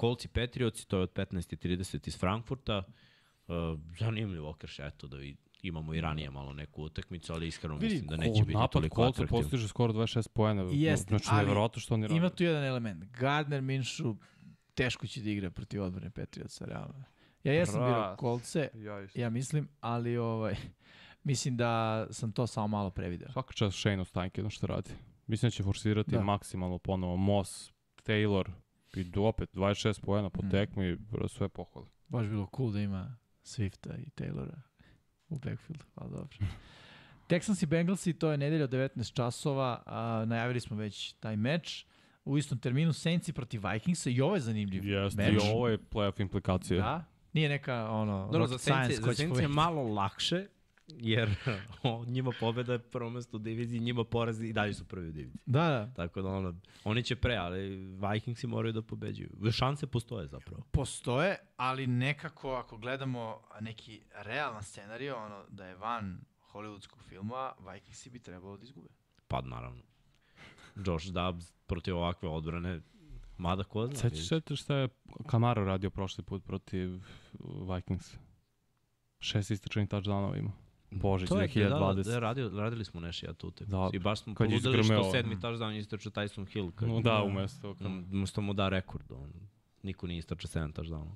Colts 0.00 0.24
i 0.24 0.28
Patriots, 0.28 0.86
to 0.86 0.96
je 0.96 1.02
od 1.02 1.12
15.30 1.12 2.08
iz 2.08 2.18
Frankfurta. 2.18 2.82
Uh, 3.48 3.54
zanimljivo 3.98 4.50
okrš, 4.50 4.78
eto, 4.78 5.06
da 5.06 5.16
vid- 5.16 5.36
imamo 5.62 5.94
i 5.94 6.00
ranije 6.00 6.30
malo 6.30 6.52
neku 6.52 6.82
utakmicu, 6.82 7.32
ali 7.32 7.46
iskreno 7.46 7.74
Vidi, 7.76 7.86
mislim 7.86 8.06
da 8.08 8.16
neće 8.16 8.40
biti 8.40 8.52
napad 8.52 8.70
toliko 8.70 8.96
Coltsa 8.96 9.22
atraktivno. 9.22 9.42
postiže 9.42 9.68
skoro 9.68 9.92
26 9.92 10.28
poena. 10.28 10.62
Jeste, 10.62 11.08
znači, 11.08 11.24
ali 11.28 11.38
nevjerojatno 11.38 11.80
što 11.80 11.94
oni 11.94 12.02
rade. 12.02 12.16
Ima 12.16 12.28
tu 12.30 12.44
jedan 12.44 12.64
element. 12.64 13.04
Gardner 13.04 13.62
Minshew 13.62 14.16
teško 14.74 15.06
će 15.06 15.20
da 15.20 15.30
igra 15.30 15.50
protiv 15.50 15.82
odbrane 15.82 16.10
Patriotsa, 16.10 16.64
realno. 16.64 17.04
Ja 17.44 17.52
jesam 17.52 17.74
Brat. 17.74 17.88
birao 17.88 18.16
kolce, 18.16 18.68
Ja 18.74 19.00
isto. 19.00 19.20
ja 19.20 19.30
mislim, 19.30 19.68
ali 19.80 20.16
ovaj, 20.16 20.54
mislim 21.24 21.56
da 21.56 22.06
sam 22.10 22.32
to 22.32 22.46
samo 22.46 22.66
malo 22.68 22.90
prevideo. 22.90 23.32
Svaka 23.32 23.52
čast 23.52 23.78
Shane 23.78 24.00
Ostanke, 24.00 24.40
jedno 24.40 24.50
što 24.50 24.66
radi. 24.66 24.90
Mislim 25.26 25.46
da 25.46 25.50
će 25.50 25.62
forsirati 25.62 26.10
Da. 26.10 26.20
maksimalno 26.20 26.78
ponovo. 26.78 27.16
Moss, 27.16 27.72
Taylor, 28.02 28.50
i 28.94 29.04
do- 29.04 29.22
opet 29.22 29.48
26 29.52 30.00
poena 30.00 30.30
po 30.30 30.42
Mm. 30.42 30.50
tekmi, 30.50 30.96
bro, 30.96 31.28
sve 31.28 31.48
pohvale. 31.48 31.86
Baš 32.08 32.26
bilo 32.26 32.48
cool 32.56 32.72
da 32.72 32.80
ima 32.80 33.16
Swifta 33.44 33.98
i 33.98 34.10
Taylora 34.12 34.60
u 35.28 35.34
backfieldu, 35.34 35.84
ali 35.94 36.10
dobro. 36.10 36.38
Texans 37.28 37.62
i 37.62 37.66
Bengalsi, 37.66 38.12
to 38.12 38.30
je 38.30 38.38
nedelja 38.38 38.64
od 38.64 38.70
19 38.70 39.12
časova, 39.12 39.82
a, 39.86 40.24
najavili 40.24 40.60
smo 40.60 40.76
već 40.76 41.12
taj 41.12 41.36
meč. 41.36 41.86
U 42.24 42.38
istom 42.38 42.58
terminu 42.58 42.92
Saintsi 42.92 43.32
protiv 43.32 43.60
Vikingsa 43.72 44.10
i 44.10 44.20
ovo 44.20 44.34
je 44.34 44.40
zanimljiv 44.40 44.86
Jeste, 44.86 45.22
meč. 45.22 45.34
i 45.34 45.50
ovo 45.52 45.68
je 45.68 45.78
playoff 45.78 46.20
implikacije. 46.20 46.80
Da, 46.80 47.04
nije 47.32 47.48
neka 47.48 47.90
ono 47.90 48.28
Dobro, 48.32 48.46
za 48.46 48.58
Saints, 48.58 49.00
za 49.00 49.14
Saints 49.14 49.40
je 49.40 49.48
malo 49.48 49.82
lakše, 49.82 50.46
jer 50.86 51.36
o, 51.82 52.04
njima 52.06 52.32
pobeda 52.40 52.72
je 52.72 52.78
prvo 52.78 53.10
mesto 53.10 53.36
u 53.36 53.40
diviziji, 53.40 53.80
njima 53.80 54.04
porazi 54.04 54.46
i 54.46 54.52
dalje 54.52 54.74
su 54.74 54.84
prvi 54.84 55.08
u 55.08 55.12
diviziji. 55.12 55.40
Da, 55.46 55.68
da. 55.68 55.92
Tako 55.96 56.22
da 56.22 56.28
ono, 56.28 56.54
oni 56.84 57.02
će 57.02 57.16
pre, 57.16 57.36
ali 57.36 57.76
Vikingsi 57.76 58.46
moraju 58.46 58.72
da 58.72 58.82
pobeđuju. 58.82 59.30
Šanse 59.52 59.86
postoje 59.86 60.26
zapravo. 60.26 60.62
Postoje, 60.70 61.36
ali 61.56 61.86
nekako 61.86 62.52
ako 62.52 62.76
gledamo 62.76 63.40
neki 63.60 64.02
realan 64.14 64.62
scenariju, 64.62 65.16
ono 65.16 65.44
da 65.48 65.66
je 65.66 65.74
van 65.74 66.20
hollywoodskog 66.52 67.02
filma, 67.08 67.52
Vikingsi 67.72 68.10
bi 68.10 68.18
trebalo 68.18 68.56
da 68.56 68.62
izgube. 68.64 68.88
Pa 69.28 69.40
naravno. 69.40 69.82
Josh 70.76 71.06
Dobbs 71.12 71.52
protiv 71.66 71.96
ovakve 71.96 72.28
odbrane, 72.28 72.80
mada 73.38 73.64
ko 73.64 73.86
zna. 73.86 73.96
Sećaš 73.96 74.28
se 74.28 74.56
šta 74.56 74.76
je 74.76 74.88
Kamara 75.26 75.64
radio 75.64 75.90
prošli 75.90 76.24
put 76.24 76.44
protiv 76.44 77.00
Vikings? 77.74 78.14
Šest 79.20 79.50
istračenih 79.50 79.88
touchdownova 79.88 80.38
ima. 80.38 80.52
Božić 80.90 81.28
To 81.28 81.40
je, 81.40 81.68
da, 81.68 81.76
2020. 81.76 82.04
da, 82.04 82.18
radio, 82.18 82.50
radili 82.54 82.84
smo 82.84 83.00
nešto 83.00 83.26
ja 83.26 83.32
tu 83.32 83.50
te. 83.50 83.64
Da, 83.64 83.90
I 83.92 83.98
baš 83.98 84.20
smo 84.20 84.34
poludili 84.34 84.84
što 84.84 85.10
sedmi 85.10 85.36
touchdown 85.36 85.78
istračao 85.78 86.12
Tyson 86.12 86.52
Hill. 86.52 86.70
Kad, 86.70 86.88
No, 86.88 87.00
da, 87.00 87.22
umesto. 87.22 87.74
Um, 87.80 88.06
Umesto 88.12 88.40
mu 88.40 88.52
da 88.52 88.68
rekord. 88.68 89.12
On, 89.12 89.32
niko 89.82 90.06
nije 90.06 90.18
istračao 90.18 90.48
sedam 90.48 90.72
touchdown. 90.72 91.06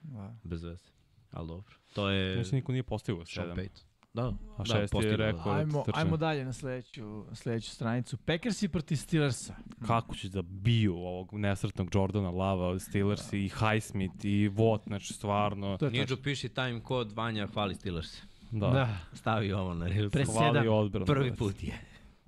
Da. 0.00 0.36
Bez 0.44 0.62
veze. 0.62 0.84
Ali 1.30 1.48
dobro. 1.48 1.74
To 1.94 2.10
je 2.10 2.38
Mislim, 2.38 2.58
niko 2.58 2.72
nije 2.72 2.82
postigao 2.82 3.24
Sean 3.24 3.44
sedam. 3.44 3.56
Payton. 3.56 3.87
Da, 4.14 4.22
A 4.22 4.34
da, 4.58 4.64
šest 4.64 4.74
je 4.74 4.88
postigao, 4.88 5.16
da. 5.16 5.26
rekord. 5.26 5.56
Ajmo, 5.58 5.84
ajmo 5.94 6.16
dalje 6.16 6.44
na 6.44 6.52
sledeću, 6.52 7.24
sledeću 7.34 7.70
stranicu. 7.70 8.16
Packersi 8.16 8.68
protiv 8.68 8.96
Steelersa. 8.96 9.54
Kako 9.86 10.14
će 10.14 10.28
da 10.28 10.42
biju 10.42 10.94
ovog 10.96 11.28
nesretnog 11.32 11.88
Jordana 11.94 12.30
Lava, 12.30 12.78
Steelers 12.78 13.32
i 13.32 13.48
Highsmith 13.48 14.24
i 14.24 14.48
Watt, 14.48 14.80
znači 14.86 15.12
stvarno. 15.12 15.78
Je 15.82 16.00
tačno. 16.00 16.16
piši 16.16 16.48
time 16.48 16.82
kod 16.82 17.12
Vanja 17.12 17.46
hvali 17.46 17.74
Steelers. 17.74 18.22
Da, 18.50 18.68
Da. 18.70 18.96
Stavi 19.12 19.52
ovo 19.52 19.74
na 19.74 19.86
Reels. 19.88 20.12
Pre 20.12 20.26
sedam. 20.26 20.68
odbranu. 20.68 21.06
Prvi 21.06 21.36
put 21.36 21.62
je. 21.62 21.74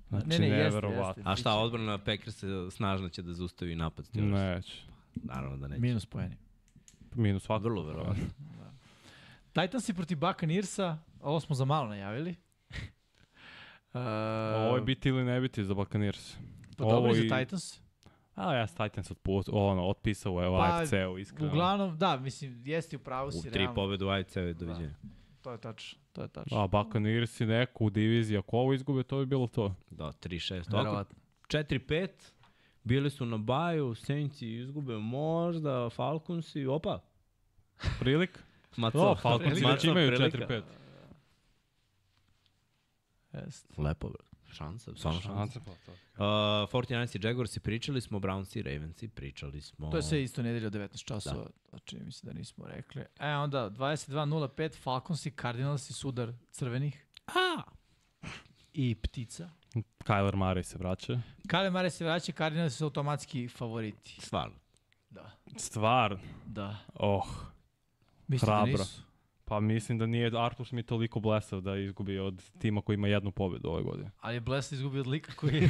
Znači, 0.09 0.27
Ne, 0.27 0.39
ne, 0.39 0.47
jeste, 0.47 0.63
neverovatno. 0.63 1.23
A 1.25 1.35
šta, 1.35 1.55
odbrana 1.55 1.97
Packers 1.97 2.43
snažno 2.71 3.09
će 3.09 3.21
da 3.21 3.33
zaustavi 3.33 3.75
napad 3.75 4.05
Steelers? 4.05 4.33
Neće. 4.33 4.83
Naravno 5.15 5.57
da 5.57 5.67
neće. 5.67 5.81
Minus 5.81 6.05
poeni. 6.05 6.35
Minus 7.15 7.43
svakako. 7.43 7.69
Vrlo 7.69 7.83
verovatno. 7.83 8.23
Titansi 9.53 9.93
protiv 9.93 10.17
Buccaneersa, 10.17 10.97
ovo 11.21 11.39
smo 11.39 11.55
za 11.55 11.65
malo 11.65 11.87
najavili. 11.87 12.35
Uh, 13.93 14.01
Ovo 14.57 14.75
je 14.75 14.81
biti 14.81 15.09
ili 15.09 15.23
ne 15.23 15.41
biti 15.41 15.63
za 15.63 15.73
Buccaneers. 15.73 16.37
pa 16.77 16.83
dobro 16.83 16.95
ovo 16.97 17.07
i 17.07 17.11
i- 17.15 17.29
za 17.29 17.37
Titans. 17.37 17.79
A 18.35 18.53
ja 18.53 18.67
s 18.67 18.73
Titans 18.73 19.11
otput, 19.11 19.45
ono, 19.51 19.83
otpisao 19.83 20.33
u 20.33 20.37
Pa, 20.37 20.65
AFC-u, 20.73 21.17
iskreno. 21.17 21.47
Uglavnom, 21.47 21.97
da, 21.97 22.17
mislim, 22.17 22.61
jeste 22.65 22.95
u 22.95 22.99
pravu 22.99 23.27
U 23.27 23.31
si, 23.31 23.41
tri 23.43 23.59
realno. 23.59 23.75
pobede 23.75 24.05
u 24.05 24.09
AFC 24.09 24.35
i 24.35 24.53
doviđenja. 24.53 24.93
To 25.41 25.51
je 25.51 25.57
tačno, 25.57 25.99
to 26.11 26.21
je 26.21 26.27
tačno. 26.27 26.57
A 26.59 26.67
Buccaneers 26.67 27.39
i 27.39 27.45
neku 27.45 27.85
u 27.85 27.89
diviziji, 27.89 28.37
ako 28.37 28.57
ovo 28.57 28.73
izgube, 28.73 29.03
to 29.03 29.17
bi 29.17 29.25
bilo 29.25 29.47
to. 29.47 29.75
Da, 29.89 30.05
3-6. 30.05 30.53
Ovako, 30.53 30.77
Verovatno. 30.77 31.17
4-5. 31.49 32.07
Bili 32.83 33.09
su 33.09 33.25
na 33.25 33.37
baju, 33.37 33.95
Saintsi 33.95 34.49
izgube 34.49 34.93
možda, 34.93 35.89
Falconsi, 35.89 36.65
opa. 36.65 36.99
Prilik? 37.99 38.39
Maco, 38.77 38.99
O, 39.01 39.15
Falconsi 39.15 39.61
Maco, 39.61 39.73
već 39.73 39.83
imaju 39.83 40.07
prilika. 40.09 40.37
4-5. 40.37 40.61
Jeste. 43.33 43.81
Lepo, 43.81 44.09
bre. 44.09 44.23
Šansa, 44.53 44.91
stvarno 44.95 45.21
šansa. 45.21 45.37
Šanse 45.37 45.59
pa 45.59 45.71
to. 45.85 45.91
Uh, 45.91 46.81
49 46.83 47.15
i 47.23 47.27
Jaguarsi 47.27 47.59
pričali 47.59 48.01
smo, 48.01 48.19
Brownsi 48.19 48.59
i 48.59 48.61
Ravensi 48.61 49.07
pričali 49.07 49.61
smo. 49.61 49.89
To 49.91 49.97
je 49.97 50.03
sve 50.03 50.23
isto 50.23 50.41
nedelja 50.43 50.67
od 50.67 50.73
19 50.73 51.03
časova, 51.05 51.47
da. 51.71 51.79
čini 51.79 52.03
mi 52.05 52.11
se 52.11 52.27
da 52.27 52.33
nismo 52.33 52.65
rekli. 52.67 53.03
E 53.19 53.27
onda, 53.35 53.69
22.05, 53.69 54.77
Falcons 54.77 55.25
i 55.25 55.31
Cardinals 55.31 55.89
i 55.89 55.93
sudar 55.93 56.33
crvenih. 56.51 57.05
A! 57.27 57.61
I 58.73 58.95
ptica. 58.95 59.49
Kyler 60.03 60.35
Murray 60.35 60.63
se 60.63 60.77
vraća. 60.77 61.19
Kale 61.47 61.69
Mare 61.69 61.89
se 61.89 62.05
vraća, 62.05 62.31
Cardinals 62.31 62.73
su 62.73 62.83
automatski 62.83 63.47
favoriti. 63.47 64.17
Stvarno. 64.21 64.55
Da. 65.09 65.31
Stvar, 65.57 66.17
Da. 66.45 66.77
oh, 66.93 67.27
Mislim 68.27 68.49
da 68.49 68.55
Hrabro. 68.55 68.77
nisu. 68.77 69.01
Pa 69.51 69.59
mislim 69.59 69.97
da 69.97 70.05
nije 70.05 70.31
Arthur 70.35 70.67
Smith 70.67 70.89
toliko 70.89 71.19
blesav 71.19 71.61
da 71.61 71.75
izgubi 71.77 72.19
od 72.19 72.43
tima 72.51 72.81
koji 72.81 72.93
ima 72.93 73.07
jednu 73.07 73.31
pobedu 73.31 73.69
ove 73.69 73.83
godine. 73.83 74.11
Ali 74.19 74.35
je 74.35 74.39
Bless 74.39 74.71
izgubio 74.71 75.01
od 75.01 75.07
lika 75.07 75.33
koji 75.33 75.55
je 75.55 75.69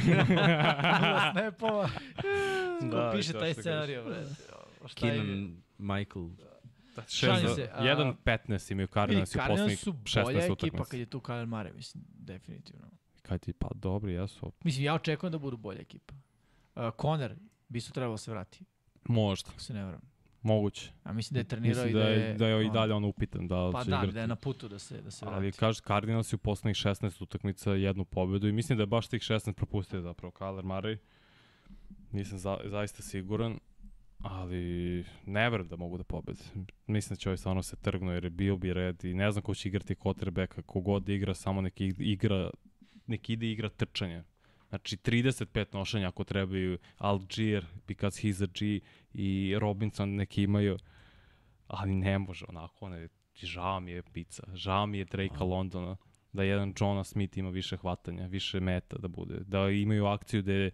snapova. 1.32 1.88
Ko 2.80 2.86
Da, 2.86 3.12
piše 3.16 3.32
taj 3.32 3.52
što 3.52 3.60
scenariju, 3.62 4.04
bre. 4.04 4.24
Keenan, 4.94 5.56
Michael. 5.78 6.28
Šalim 7.08 7.46
Šest- 7.46 7.54
se, 7.54 7.70
a- 7.74 7.82
1-15 8.24 8.72
imaju 8.72 8.84
Vidi, 8.84 8.92
Cardinals 8.92 9.30
u 9.30 9.32
Cardinals 9.32 9.48
poslednjih 9.50 9.78
su 9.78 9.92
16 9.92 10.24
bolja 10.24 10.38
ekipa 10.38 10.52
utakmica. 10.54 10.84
kad 10.84 11.00
je 11.00 11.06
tu 11.06 11.20
Kyle 11.20 11.46
Mare, 11.46 11.72
mislim, 11.72 12.04
definitivno. 12.08 12.86
Kaj 13.22 13.38
ti, 13.38 13.52
pa 13.52 13.68
dobri, 13.74 14.12
jesu. 14.12 14.52
Mislim, 14.64 14.84
ja 14.84 14.94
očekujem 14.94 15.32
da 15.32 15.38
budu 15.38 15.56
bolja 15.56 15.80
ekipa. 15.80 16.14
Uh, 16.76 16.82
Conner 17.00 17.36
bi 17.68 17.80
su 17.80 17.92
trebalo 17.92 18.16
se 18.16 18.30
vrati, 18.30 18.64
Možda, 19.04 19.50
ako 19.50 19.60
se 19.60 19.74
ne 19.74 19.84
varam. 19.84 20.11
Moguće. 20.42 20.92
A 21.04 21.12
mislim 21.12 21.34
da 21.34 21.40
je 21.40 21.44
trenirao 21.44 21.84
Mislim 21.84 21.90
i 21.90 21.92
da 21.92 22.04
da 22.04 22.10
je, 22.10 22.20
je... 22.20 22.34
da 22.34 22.46
je 22.46 22.66
i 22.66 22.70
dalje 22.70 22.94
on 22.94 23.04
upitan 23.04 23.48
da 23.48 23.70
Pa 23.72 23.84
će 23.84 23.90
da, 23.90 23.96
igrati. 23.96 24.14
da 24.14 24.20
je 24.20 24.26
na 24.26 24.36
putu 24.36 24.68
da 24.68 24.78
se, 24.78 25.00
da 25.02 25.10
se 25.10 25.26
vrati. 25.26 25.36
Ali 25.36 25.52
kaže 25.52 25.80
Cardinals 25.86 26.32
u 26.32 26.38
poslednjih 26.38 26.76
16 26.76 27.22
utakmica 27.22 27.72
jednu 27.72 28.04
pobedu 28.04 28.48
i 28.48 28.52
mislim 28.52 28.76
da 28.78 28.82
je 28.82 28.86
baš 28.86 29.08
tih 29.08 29.20
16 29.20 29.52
propustio 29.52 30.00
zapravo 30.00 30.32
Kyler 30.38 30.62
Murray. 30.64 30.96
Nisam 32.12 32.38
za, 32.38 32.58
zaista 32.64 33.02
siguran, 33.02 33.58
ali 34.18 35.04
ne 35.26 35.50
verujem 35.50 35.68
da 35.68 35.76
mogu 35.76 35.98
da 35.98 36.04
pobede. 36.04 36.42
Mislim 36.86 37.14
da 37.14 37.18
će 37.18 37.28
ovaj 37.28 37.36
stvarno 37.36 37.62
se 37.62 37.76
trgnu 37.76 38.12
jer 38.12 38.24
je 38.24 38.30
bio 38.30 38.56
bi 38.56 38.72
red 38.72 39.04
i 39.04 39.14
ne 39.14 39.30
znam 39.30 39.42
ko 39.42 39.54
će 39.54 39.68
igrati 39.68 39.94
quarterbacka, 39.94 40.62
kogod 40.62 41.04
da 41.04 41.12
igra, 41.12 41.34
samo 41.34 41.60
neki 41.60 41.94
igra, 41.98 42.50
neki 43.06 43.32
ide 43.32 43.46
igra 43.46 43.68
trčanje. 43.68 44.24
Znači 44.72 44.96
35 44.96 45.74
nošenja 45.74 46.08
ako 46.08 46.24
trebaju 46.24 46.78
Algier, 46.98 47.66
because 47.86 48.22
he's 48.22 48.44
a 48.44 48.46
G 48.46 48.80
i 49.14 49.54
Robinson 49.58 50.14
neki 50.14 50.42
imaju, 50.42 50.78
ali 51.66 51.94
ne 51.94 52.18
može 52.18 52.44
onako, 52.48 52.88
ne, 52.88 53.08
žao 53.42 53.80
mi 53.80 53.90
je 53.90 54.02
pizza, 54.02 54.42
žao 54.54 54.86
mi 54.86 54.98
je 54.98 55.04
Drakea 55.04 55.42
Londona, 55.42 55.96
da 56.32 56.42
jedan 56.42 56.74
Jonah 56.80 57.06
Smith 57.06 57.38
ima 57.38 57.50
više 57.50 57.76
hvatanja, 57.76 58.26
više 58.26 58.60
meta 58.60 58.96
da 58.98 59.08
bude, 59.08 59.38
da 59.46 59.70
imaju 59.70 60.06
akciju 60.06 60.42
da 60.42 60.52
je 60.52 60.70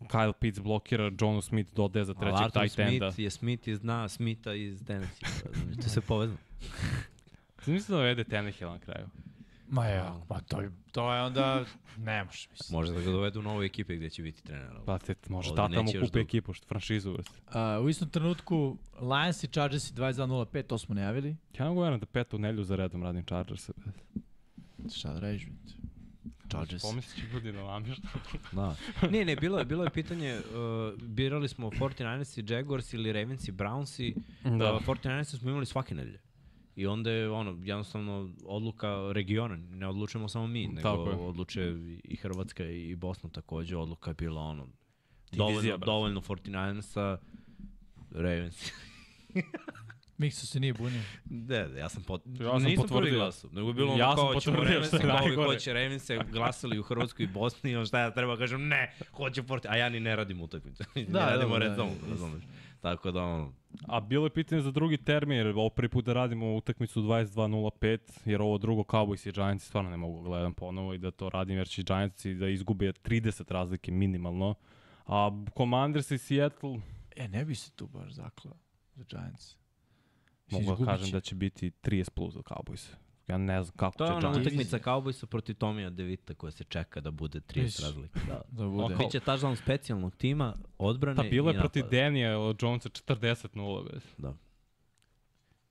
Kyle 0.00 0.32
Pitts 0.32 0.60
blokira, 0.60 1.10
John 1.20 1.42
Smith 1.42 1.74
dodaje 1.74 2.04
za 2.04 2.14
trećeg 2.14 2.52
tight 2.52 2.78
enda. 2.78 3.12
Smith 3.12 3.18
je 3.18 3.30
Smith 3.30 3.68
iz 3.68 3.78
zna 3.78 4.08
Smitha 4.08 4.52
iz 4.52 4.84
Tennessee. 4.86 5.28
To 5.82 5.88
se 5.88 6.00
povezano. 6.00 6.38
Mislim 7.66 7.98
da 7.98 8.04
vede 8.04 8.24
Tannehill 8.24 8.70
na 8.70 8.78
kraju. 8.78 9.06
Ma 9.72 9.86
ja, 9.86 10.20
pa 10.28 10.40
to 10.40 10.60
je, 10.60 10.70
to 10.92 11.14
je 11.14 11.22
onda... 11.22 11.64
ne 11.98 12.24
može, 12.24 12.48
mislim. 12.50 12.78
Može 12.78 12.92
da 12.92 13.00
ga 13.00 13.10
dovedu 13.10 13.40
u 13.40 13.42
novoj 13.42 13.66
ekipi 13.66 13.96
gde 13.96 14.10
će 14.10 14.22
biti 14.22 14.42
trener. 14.42 14.70
Pa 14.86 14.98
te, 14.98 15.14
može 15.28 15.50
Ovde 15.50 15.62
tata 15.62 15.82
mu 15.82 15.92
dugo. 15.92 16.18
ekipu, 16.18 16.52
što 16.52 16.66
franšizu. 16.66 17.10
Uh, 17.12 17.18
u 17.84 17.88
istom 17.88 18.08
trenutku 18.10 18.76
Lions 19.00 19.44
i 19.44 19.48
Chargers 19.48 19.90
i 19.90 19.94
22.05, 19.94 20.62
to 20.62 20.78
smo 20.78 20.94
najavili. 20.94 21.36
Ja 21.58 21.68
ne 21.68 21.74
govorim 21.74 22.00
da 22.00 22.06
petu 22.06 22.38
nelju 22.38 22.64
za 22.64 22.76
redom 22.76 23.02
radim 23.02 23.24
Chargers. 23.24 23.70
Šta 24.96 25.12
da 25.12 25.20
radiš, 25.20 25.46
brate? 25.46 25.74
Chargers. 26.50 26.82
Pomislit 26.82 27.16
će 27.16 27.34
ljudi 27.34 27.52
na 27.52 27.62
namješ. 27.62 27.98
Da. 28.52 28.76
Ne, 29.10 29.24
ne, 29.24 29.36
bilo 29.36 29.58
je, 29.58 29.64
bilo 29.64 29.84
je 29.84 29.90
pitanje, 29.90 30.38
uh, 30.38 31.02
birali 31.02 31.48
smo 31.48 31.70
49ers 31.70 32.38
i 32.50 32.54
Jaguars 32.54 32.92
ili 32.92 33.12
Ravens 33.12 33.48
i 33.48 33.52
Browns 33.52 34.02
i 34.02 34.14
Da. 34.44 34.50
da. 34.50 34.74
uh, 34.74 34.82
49ers 34.86 35.38
smo 35.38 35.50
imali 35.50 35.66
svake 35.66 35.94
nedelje. 35.94 36.20
I 36.76 36.86
onda 36.86 37.10
je 37.10 37.30
ono, 37.30 37.58
jednostavno 37.62 38.30
odluka 38.44 39.12
regiona, 39.12 39.56
ne 39.56 39.88
odlučujemo 39.88 40.28
samo 40.28 40.46
mi, 40.46 40.66
nego 40.66 40.80
Tako 40.82 41.10
je. 41.10 41.16
odlučuje 41.16 41.98
i 42.04 42.16
Hrvatska 42.16 42.64
i 42.64 42.96
Bosna 42.96 43.30
takođe, 43.30 43.76
odluka 43.76 44.10
je 44.10 44.14
bila 44.14 44.40
ono, 44.42 44.66
Divizija, 45.32 45.76
dovoljno, 45.76 45.76
brate. 45.76 45.84
dovoljno 45.86 46.20
49ersa, 46.20 47.16
Ravens. 48.10 48.70
Mikso 50.18 50.46
se 50.46 50.60
nije 50.60 50.74
bunio. 50.74 51.02
Da, 51.24 51.68
da, 51.68 51.78
ja 51.78 51.88
sam, 51.88 52.02
pot... 52.02 52.22
Ja 52.40 52.50
sam 52.50 52.62
nisam 52.62 52.82
potvrdio. 52.82 53.00
prvi 53.00 53.16
glasao, 53.16 53.50
nego 53.52 53.68
je 53.68 53.74
bilo 53.74 53.92
ono 53.92 54.02
Ja 54.02 54.16
sam 54.16 54.26
kao 54.26 54.40
ćemo 54.40 54.56
potvrdio, 54.56 54.74
Ravens, 54.74 54.88
što 54.88 54.96
je 54.96 55.34
kao 55.34 55.44
hoće 55.44 55.72
Ravens, 55.72 56.10
glasali 56.32 56.78
u 56.78 56.82
Hrvatskoj 56.82 57.24
i 57.24 57.28
Bosni, 57.28 57.70
i 57.70 57.76
on 57.76 57.86
šta 57.86 58.00
ja 58.00 58.10
treba 58.10 58.36
kažem, 58.36 58.68
ne, 58.68 58.94
hoće 59.12 59.42
Forti, 59.42 59.68
a 59.70 59.76
ja 59.76 59.88
ni 59.88 60.00
ne 60.00 60.16
radim 60.16 60.40
utakmicu, 60.40 60.82
da, 60.94 61.00
ne 61.00 61.04
Da, 61.06 61.26
radimo 61.30 61.52
da, 61.52 61.58
red 61.58 61.72
da, 61.72 61.84
isto. 61.84 62.06
razumeš. 62.10 62.42
Tako 62.80 63.10
da 63.12 63.22
ono, 63.22 63.52
A 63.86 64.00
bilo 64.00 64.26
je 64.26 64.30
pitanje 64.30 64.62
za 64.62 64.70
drugi 64.70 64.96
termin, 64.96 65.38
jer 65.38 65.46
ovo 65.46 65.68
prvi 65.70 65.88
put 65.88 66.04
da 66.04 66.12
radimo 66.12 66.56
utakmicu 66.56 67.02
22.05, 67.02 67.98
jer 68.24 68.42
ovo 68.42 68.58
drugo 68.58 68.82
Cowboys 68.82 69.28
i 69.28 69.32
Giants 69.32 69.66
stvarno 69.66 69.90
ne 69.90 69.96
mogu 69.96 70.22
gledam 70.22 70.52
ponovo 70.54 70.94
i 70.94 70.98
da 70.98 71.10
to 71.10 71.28
radim, 71.28 71.56
jer 71.56 71.68
će 71.68 71.82
Giantsi 71.82 72.34
da 72.34 72.48
izgube 72.48 72.92
30 72.92 73.52
razlike 73.52 73.92
minimalno. 73.92 74.54
A 75.06 75.30
Commanders 75.56 76.10
i 76.10 76.18
Seattle, 76.18 76.80
E, 77.16 77.28
ne 77.28 77.44
bi 77.44 77.54
se 77.54 77.70
tu 77.70 77.86
baš 77.86 78.12
zaklao 78.12 78.54
za 78.94 79.04
Giants. 79.10 79.56
mogu 80.50 80.76
da 80.76 80.84
kažem 80.84 81.10
da 81.10 81.20
će 81.20 81.34
biti 81.34 81.70
30 81.70 82.10
plus 82.10 82.34
za 82.34 82.40
Cowboys. 82.40 82.94
Ja 83.32 83.38
ne 83.38 83.62
znam 83.62 83.76
kako 83.76 83.98
to 83.98 84.04
je 84.04 84.08
će 84.10 84.14
ona 84.16 84.30
Giants. 84.30 84.46
utakmica 84.46 84.78
Cowboysa 84.80 85.26
protiv 85.26 85.54
Tomija 85.54 85.90
Devita 85.90 86.34
koja 86.34 86.50
se 86.50 86.64
čeka 86.64 87.00
da 87.00 87.10
bude 87.10 87.40
30 87.40 87.62
Viš. 87.62 87.78
razlike. 87.78 88.20
Da. 88.20 88.42
Da 88.50 88.66
bude. 88.66 88.94
Oko- 88.94 89.04
Biće 89.04 89.20
touchdown 89.20 89.56
specijalnog 89.56 90.14
tima, 90.14 90.56
odbrane 90.78 91.16
Pa 91.16 91.22
bilo 91.22 91.50
je 91.50 91.58
protiv 91.58 91.80
napada. 91.80 91.96
Daniela 91.98 92.54
Jonesa 92.60 92.88
40-0. 92.88 93.92
bez. 93.92 94.02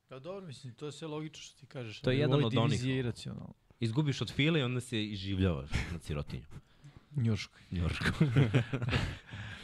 Pa 0.07 0.19
dobro, 0.19 0.48
mislim, 0.48 0.73
to 0.73 0.85
je 0.85 0.91
sve 0.91 1.07
logično 1.07 1.41
što 1.41 1.59
ti 1.59 1.65
kažeš. 1.65 2.01
To 2.01 2.11
je 2.11 2.19
jedan 2.19 2.43
od 2.45 2.53
onih- 2.56 2.85
je 2.85 2.98
iracionalno. 2.98 3.53
izgubiš 3.80 4.22
od 4.22 4.31
file 4.31 4.59
i 4.59 4.64
onda 4.64 4.81
se 4.81 5.03
iživljavaš 5.03 5.69
na 5.91 5.99
sirotinju. 5.99 6.43
Njuško. 7.14 7.57
Njorko. 7.72 8.06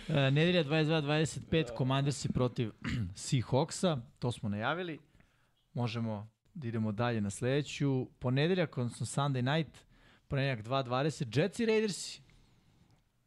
E, 0.09 0.31
nedelja 0.31 0.63
22-25, 0.63 1.77
Commandersi 1.77 2.29
protiv 2.29 2.71
Seahawksa, 3.15 4.01
to 4.19 4.31
smo 4.31 4.49
najavili. 4.49 4.99
Možemo 5.73 6.29
da 6.57 6.67
idemo 6.67 6.91
dalje 6.91 7.21
na 7.21 7.29
sledeću. 7.29 8.07
Ponedeljak, 8.19 8.77
odnosno 8.77 9.05
Sunday 9.05 9.57
night, 9.57 9.85
ponedeljak 10.27 10.65
2.20, 10.65 11.39
Jetsi 11.39 11.63
i 11.63 11.65
Raidersi. 11.65 12.21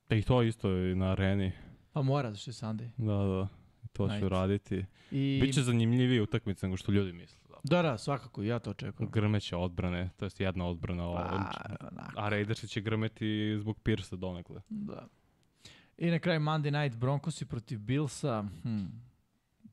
E, 0.08 0.18
I 0.18 0.22
to 0.22 0.42
isto 0.42 0.70
i 0.76 0.94
na 0.94 1.10
areni. 1.12 1.52
Pa 1.92 2.02
mora, 2.02 2.30
zašto 2.30 2.50
je 2.50 2.54
Sunday. 2.54 2.90
Da, 2.96 3.14
da. 3.34 3.48
To 3.92 4.08
ću 4.08 4.14
Nice. 4.14 4.28
raditi. 4.28 4.84
I... 5.10 5.38
Biće 5.42 5.62
zanimljivije 5.62 6.22
utakmice 6.22 6.66
nego 6.66 6.76
što 6.76 6.92
ljudi 6.92 7.12
misle. 7.12 7.40
Da. 7.64 7.82
Da, 7.82 7.98
svakako, 7.98 8.42
ja 8.42 8.58
to 8.58 8.70
očekujem. 8.70 9.10
Grmeće 9.10 9.56
odbrane, 9.56 10.10
to 10.16 10.24
jest 10.26 10.40
jedna 10.40 10.66
odbrana. 10.66 11.02
Pa, 11.12 11.46
a 12.16 12.28
Raidersi 12.28 12.68
će 12.68 12.80
grmeti 12.80 13.56
zbog 13.58 13.78
Pirsa 13.82 14.16
donekle. 14.16 14.60
da. 14.68 15.06
I 15.98 16.10
na 16.10 16.18
kraju 16.18 16.40
Monday 16.40 16.82
night, 16.82 16.98
Broncosi 16.98 17.46
protiv 17.46 17.78
Billsa. 17.78 18.44
Hm. 18.62 18.84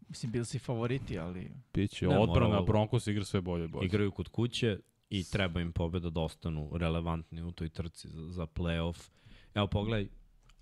Mislim, 0.09 0.31
Billsi 0.31 0.59
favoriti, 0.59 1.19
ali... 1.19 1.51
Biće 1.73 2.07
Ne, 2.07 2.17
odbrana, 2.17 2.47
moralo- 2.49 2.65
Broncos 2.65 3.07
igra 3.07 3.25
sve 3.25 3.41
bolje 3.41 3.65
i 3.65 3.67
bolje. 3.67 3.85
Igraju 3.85 4.11
kod 4.11 4.27
kuće 4.27 4.79
i 5.09 5.23
treba 5.23 5.61
im 5.61 5.71
pobeda 5.71 6.09
da 6.09 6.21
ostanu 6.21 6.69
relevantni 6.73 7.41
u 7.41 7.51
toj 7.51 7.69
trci 7.69 8.07
za, 8.09 8.29
za 8.29 8.45
playoff. 8.45 9.09
Evo 9.53 9.67
pogledaj, 9.67 10.07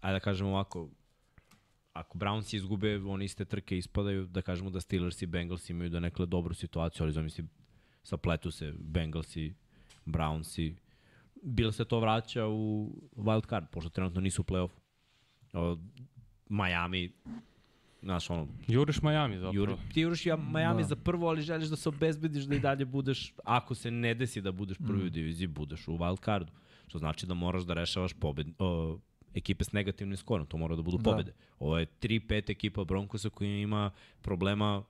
ajde 0.01 0.15
da 0.15 0.19
kažemo 0.19 0.49
ovako, 0.49 0.89
ako 1.93 2.17
Browns 2.17 2.55
izgube, 2.55 2.95
oni 2.97 3.25
iste 3.25 3.45
trke 3.45 3.77
ispadaju, 3.77 4.25
da 4.25 4.41
kažemo 4.41 4.69
da 4.69 4.81
Steelers 4.81 5.21
i 5.21 5.25
Bengals 5.25 5.69
imaju 5.69 5.89
da 5.89 5.99
nekle 5.99 6.25
dobru 6.25 6.53
situaciju, 6.53 7.03
ali 7.03 7.13
zamisli, 7.13 7.45
sapletu 8.03 8.51
se 8.51 8.73
Bengals 8.79 9.35
i 9.35 9.53
Browns 10.05 10.61
i 10.61 10.75
Bill 11.43 11.71
se 11.71 11.85
to 11.85 11.99
vraća 11.99 12.47
u 12.47 12.91
wild 13.15 13.49
card, 13.49 13.65
pošto 13.71 13.89
trenutno 13.89 14.21
nisu 14.21 14.41
u 14.41 14.45
play-offu. 14.45 15.77
Miami, 16.49 17.11
znaš 18.05 18.29
ono, 18.29 18.47
Juriš 18.67 19.01
Miami 19.01 19.35
zapravo. 19.35 19.55
Juri, 19.55 19.73
ti 19.93 20.01
juriš 20.01 20.25
ja 20.25 20.35
Miami 20.35 20.81
Da. 20.81 20.87
za 20.87 20.95
prvo, 20.95 21.27
ali 21.27 21.41
želiš 21.41 21.67
da 21.67 21.75
se 21.75 21.89
obezbediš 21.89 22.43
da 22.43 22.55
i 22.55 22.59
dalje 22.59 22.85
budeš, 22.85 23.33
ako 23.45 23.75
se 23.75 23.91
ne 23.91 24.13
desi 24.13 24.41
da 24.41 24.51
budeš 24.51 24.77
prvi 24.77 25.05
u 25.05 25.09
diviziji, 25.09 25.47
budeš 25.47 25.87
u 25.87 25.91
wild 25.91 26.25
cardu. 26.25 26.51
Što 26.87 26.97
znači 26.99 27.25
da 27.25 27.33
moraš 27.33 27.63
da 27.63 27.73
rešavaš 27.73 28.13
pobed, 28.13 28.47
o, 28.59 28.97
ekipe 29.33 29.63
s 29.63 29.71
negativnim 29.71 30.17
skorom, 30.17 30.45
to 30.45 30.57
mora 30.57 30.75
da 30.75 30.81
budu 30.81 30.97
Da. 30.97 31.03
pobede. 31.03 31.33
Ovo 31.59 31.79
je 31.79 31.85
3-5 32.01 32.51
ekipa 32.51 32.83
Broncosa 32.83 33.29
koji 33.29 33.61
ima 33.61 33.91
problema, 34.21 34.83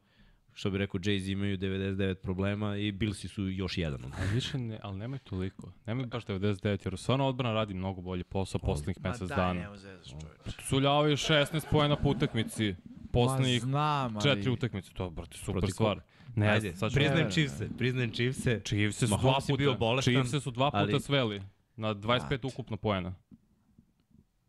što 0.53 0.69
bi 0.69 0.77
rekao 0.77 0.99
Jay-Z 0.99 1.31
imaju 1.31 1.57
99 1.57 2.15
problema 2.15 2.77
i 2.77 2.91
Billsi 2.91 3.27
su 3.27 3.49
još 3.49 3.77
jedan 3.77 4.05
od 4.05 4.11
Ali 4.19 4.29
više 4.29 4.57
ne, 4.57 4.79
ali 4.83 4.97
nemaju 4.97 5.19
toliko. 5.19 5.71
Nemaju 5.85 6.07
baš 6.07 6.25
99, 6.25 6.85
jer 6.85 6.97
stvarno 6.97 7.27
odbrana 7.27 7.53
radi 7.53 7.73
mnogo 7.73 8.01
bolji 8.01 8.23
posao 8.23 8.59
poslednjih 8.59 8.97
mesec 9.01 9.29
dana. 9.29 9.77
zezaš 9.77 10.09
čovječ. 10.11 10.55
Suljavaju 10.61 11.17
16 11.17 11.65
pojena 11.71 11.95
po 11.95 12.09
utakmici. 12.09 12.75
Poslednjih 13.15 13.63
Ma 13.63 13.69
znam, 13.69 14.17
ali... 14.17 14.23
četiri 14.23 14.51
utakmice. 14.51 14.93
To 14.93 15.09
brate, 15.09 15.37
super 15.37 15.53
Protiv 15.59 15.73
stvar. 15.73 15.99
Ne, 16.35 16.47
Ajde, 16.47 16.75
sad 16.75 16.91
ću... 16.91 16.95
priznajem 16.95 17.31
Chiefse, 17.31 17.69
priznajem 17.77 18.11
Chiefse. 18.11 18.61
Chiefse 18.65 19.07
su 19.07 19.17
dva 19.17 19.39
puta, 19.47 19.57
bio 19.57 19.73
bolestan, 19.73 20.13
Chiefse 20.13 20.39
su 20.39 20.51
dva 20.51 20.71
puta 20.71 20.77
ali- 20.77 20.99
sveli 20.99 21.41
na 21.75 21.95
25 21.95 22.27
Brate. 22.27 22.47
ukupno 22.47 22.77
poena. 22.77 23.13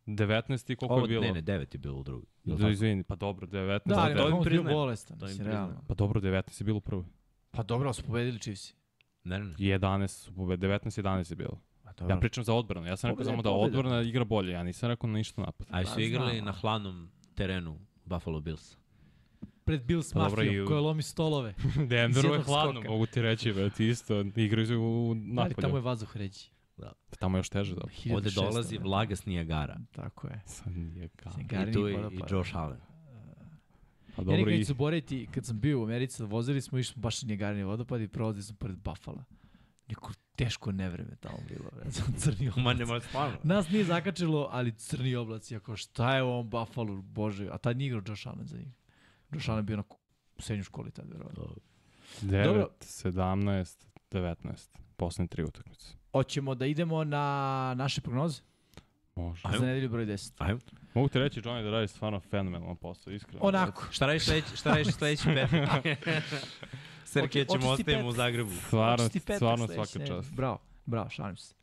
19 0.07 0.73
i 0.73 0.77
koliko 0.77 0.95
Ovo, 0.95 1.05
je 1.05 1.09
bilo? 1.09 1.23
ne, 1.23 1.33
ne, 1.33 1.43
9 1.43 1.75
je 1.75 1.78
bilo 1.78 1.97
u 1.97 2.03
drugoj. 2.03 2.27
Da, 2.45 2.69
izvini, 2.69 3.03
pa 3.03 3.17
dobro, 3.17 3.47
19. 3.47 3.81
Da, 3.85 3.99
ali 3.99 4.15
to 4.15 4.28
im 4.28 4.43
bio 4.43 4.62
bolestan, 4.62 5.19
To 5.19 5.28
im 5.31 5.36
realno. 5.41 5.85
Pa 5.89 5.95
dobro, 5.95 6.20
19 6.20 6.61
je 6.61 6.65
bilo 6.65 6.81
prvo. 6.81 7.05
Pa 7.51 7.62
dobro, 7.62 7.86
ali 7.89 7.95
su 7.95 8.03
pobedili 8.03 8.39
Chiefsi. 8.39 8.75
Ne, 9.25 9.39
ne, 9.39 9.45
ne. 9.45 9.55
11 9.59 10.09
su 10.09 10.35
pobedi, 10.35 10.67
19 10.67 11.03
11 11.03 11.33
je 11.33 11.36
bilo. 11.36 11.61
Pa 11.85 11.93
dobro. 11.93 12.15
Ja 12.15 12.20
pričam 12.20 12.45
za 12.45 12.55
odbranu. 12.55 12.86
Ja 12.86 12.97
sam 12.97 13.11
rekao 13.11 13.25
samo 13.25 13.43
da 13.43 13.51
odbrana 13.51 14.03
igra 14.03 14.25
bolje. 14.25 14.53
Ja 14.53 14.62
nisam 14.62 14.89
rekao 14.89 15.11
ništa 15.11 15.41
napad. 15.43 15.67
A 15.70 15.73
Pa, 15.73 15.85
su 15.85 16.01
igrali 16.01 16.33
znam, 16.35 16.45
na 16.45 16.53
hladnom 16.53 17.09
terenu 17.35 17.78
Buffalo 18.07 18.41
Bills. 18.41 18.76
Pred 19.65 19.85
Bills 19.85 20.12
Pa 20.12 20.18
mafijom, 20.18 20.55
i 20.55 20.60
u- 20.60 20.67
koja 20.67 20.81
lomi 20.81 21.02
stolove. 21.02 21.55
Denveru 21.91 22.35
je 22.35 22.41
hladno, 22.41 22.73
skoka. 22.75 22.89
mogu 22.91 23.07
ti 23.07 23.23
reći, 23.23 23.52
brate, 23.52 23.86
isto. 23.86 24.20
Igraju 24.36 24.83
u 24.83 25.10
Ali 25.10 25.20
napolju. 25.20 25.55
tamo 25.55 25.76
je 25.76 25.81
vazduh 25.81 26.17
ređi. 26.17 26.44
Tamo 27.18 27.36
je 27.36 27.41
još 27.41 27.49
teže, 27.49 27.75
da. 27.75 27.81
Ovde 28.15 28.31
1600, 28.31 28.35
dolazi 28.35 28.75
ne? 28.75 28.85
vlaga 28.85 29.17
s 29.17 29.26
Nijagara. 29.26 29.76
Tako 29.93 30.26
je. 30.26 30.41
Kao. 31.17 31.33
Mislim, 31.39 31.68
I 31.68 31.73
tu 31.73 31.86
je 31.86 31.94
i. 31.94 32.18
Josh 32.31 32.57
Allen. 32.57 32.78
Pa 34.17 34.23
Ja 34.23 34.25
dobro 34.25 34.36
nikad 34.36 34.52
i... 34.52 34.57
neću 34.57 34.65
zaboraviti, 34.65 35.28
kad 35.31 35.47
sam 35.47 35.60
bio 35.60 35.81
u 35.81 35.85
Americi, 35.85 36.23
vozili 36.23 36.60
smo, 36.60 36.78
išli 36.78 36.93
smo 36.93 37.01
baš 37.02 37.23
na 37.23 37.26
Niagarini 37.26 37.65
vodopad 37.65 38.01
i 38.01 38.09
prolazili 38.09 38.43
smo 38.43 38.57
pored 38.57 38.76
Buffalo. 38.76 39.25
Neko 39.89 40.12
teško 40.36 40.73
nevreme 40.73 41.16
tamo 41.20 41.39
bilo. 41.48 41.70
Ne 41.84 41.90
znam, 41.90 42.12
crni 42.20 42.47
Ma 42.47 42.52
oblaci. 42.56 42.78
nema 42.78 43.00
stvarno. 43.00 43.36
Nas 43.42 43.68
nije 43.70 43.84
zakačilo, 43.84 44.48
ali 44.52 44.73
crni 44.73 45.16
oblaci. 45.16 45.56
Ako 45.56 45.76
šta 45.76 46.16
je 46.16 46.23
u 46.23 46.28
ovom 46.28 46.50
Buffalo, 46.50 47.02
bože. 47.02 47.48
A 47.52 47.58
tad 47.58 47.76
nije 47.76 47.86
igrao 47.86 48.02
Josh 48.06 48.28
Allen 48.28 48.47
za 48.47 48.56
njih. 48.58 48.68
Josh 49.32 49.50
Allen 49.50 49.66
bio 49.66 49.76
na 49.76 49.82
srednjoj 50.39 50.65
školi 50.65 50.90
tad, 50.90 51.05
verovatno. 51.12 51.44
9, 52.23 52.44
Dobro. 52.44 52.68
17, 52.81 53.84
19. 54.10 54.78
Poslednje 54.97 55.28
tri 55.28 55.44
utakmice. 55.44 55.89
Hoćemo 56.12 56.55
da 56.55 56.66
idemo 56.66 57.05
na 57.05 57.74
naše 57.76 58.00
prognoze 58.00 58.42
Može. 59.16 59.40
Ajmo. 59.44 59.58
za 59.58 59.66
nedelju 59.66 59.89
broj 59.89 60.06
10. 60.06 60.32
Ajmo. 60.39 60.60
Mogu 60.94 61.08
ti 61.08 61.18
reći, 61.18 61.40
Johnny, 61.40 61.62
da 61.62 61.70
radi 61.70 61.89
stvarno 61.89 62.20
fenomenalan 62.20 62.76
posao, 62.76 63.12
iskreno. 63.12 63.39
Onako. 63.44 63.86
Šta 63.90 64.06
radiš 64.06 64.24
sledeći, 64.24 64.56
šta 64.56 64.70
radiš 64.70 64.94
sledeći 64.94 65.24
petak? 65.24 65.84
Srke 67.07 67.44
Oči- 67.44 67.52
ćemo 67.52 67.70
ostavimo 67.70 68.09
u. 68.09 68.12
Zagrebu. 68.12 68.51
Stvarno, 68.67 69.09
stvarno 69.36 69.68
svaka 69.68 70.07
čast. 70.07 70.33
Bravo, 70.35 70.59
bravo, 70.86 71.10
šalim 71.10 71.36
se. 71.36 71.55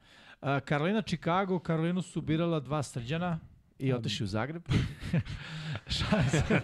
Uh, 0.42 0.48
Karolina, 0.66 1.02
Chicago, 1.02 1.60
Karolinu 1.60 2.02
su 2.02 2.22
birala 2.22 2.60
dva 2.60 2.84
srđana 2.84 3.40
i 3.80 3.94
otišli 3.94 4.24
u 4.24 4.28
Zagreb. 4.28 4.64
šalim 5.98 6.30
se. 6.30 6.42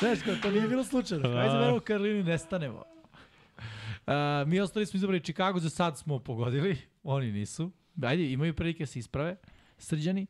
Znaš, 0.00 0.18
kao, 0.24 0.34
to 0.42 0.50
nije 0.50 0.68
bilo 0.68 0.84
slučajno. 0.84 1.28
Da. 1.28 1.38
Ajde, 1.38 1.50
zaberemo 1.50 1.80
Karolinu 1.80 2.18
i 2.20 2.22
nestanemo. 2.22 2.78
Uh, 2.78 4.14
mi 4.46 4.60
ostali 4.60 4.86
smo 4.86 4.96
izabrali 4.96 5.20
Chicago, 5.22 5.58
za 5.58 5.70
sad 5.70 5.98
smo 5.98 6.18
pogodili, 6.18 6.78
oni 7.02 7.32
nisu. 7.32 7.70
Ajde, 8.02 8.32
imaju 8.32 8.54
prilike 8.54 8.82
da 8.82 8.86
se 8.86 8.98
isprave, 8.98 9.36
srđani. 9.78 10.26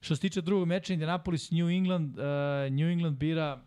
Što 0.00 0.14
se 0.16 0.20
tiče 0.20 0.40
drugog 0.40 0.68
meča, 0.68 0.92
Indianapolis, 0.92 1.50
New 1.50 1.68
England, 1.68 2.18
uh, 2.18 2.24
New 2.70 2.88
England 2.90 3.16
bira 3.16 3.62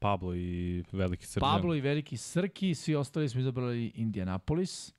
Pablo 0.00 0.34
i 0.34 0.84
veliki 0.92 1.26
srđan. 1.26 1.50
Pablo 1.50 1.74
i 1.74 1.80
Veliki 1.80 2.16
Srki, 2.16 2.74
svi 2.74 2.94
ostali 2.94 3.28
smo 3.28 3.40
izabrali 3.40 3.92
Indianapolis. 3.94 4.94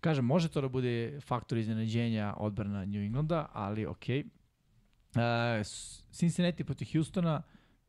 Kažem, 0.00 0.24
može 0.24 0.48
to 0.48 0.60
da 0.60 0.68
bude 0.68 1.20
faktor 1.20 1.58
iznenađenja 1.58 2.34
odbrana 2.36 2.84
New 2.84 3.02
Englanda, 3.02 3.48
ali 3.52 3.86
okej. 3.86 4.24
Okay. 5.14 5.60
Uh, 5.60 5.66
Cincinnati 6.10 6.64
protiv 6.64 6.88
Houstona. 6.92 7.42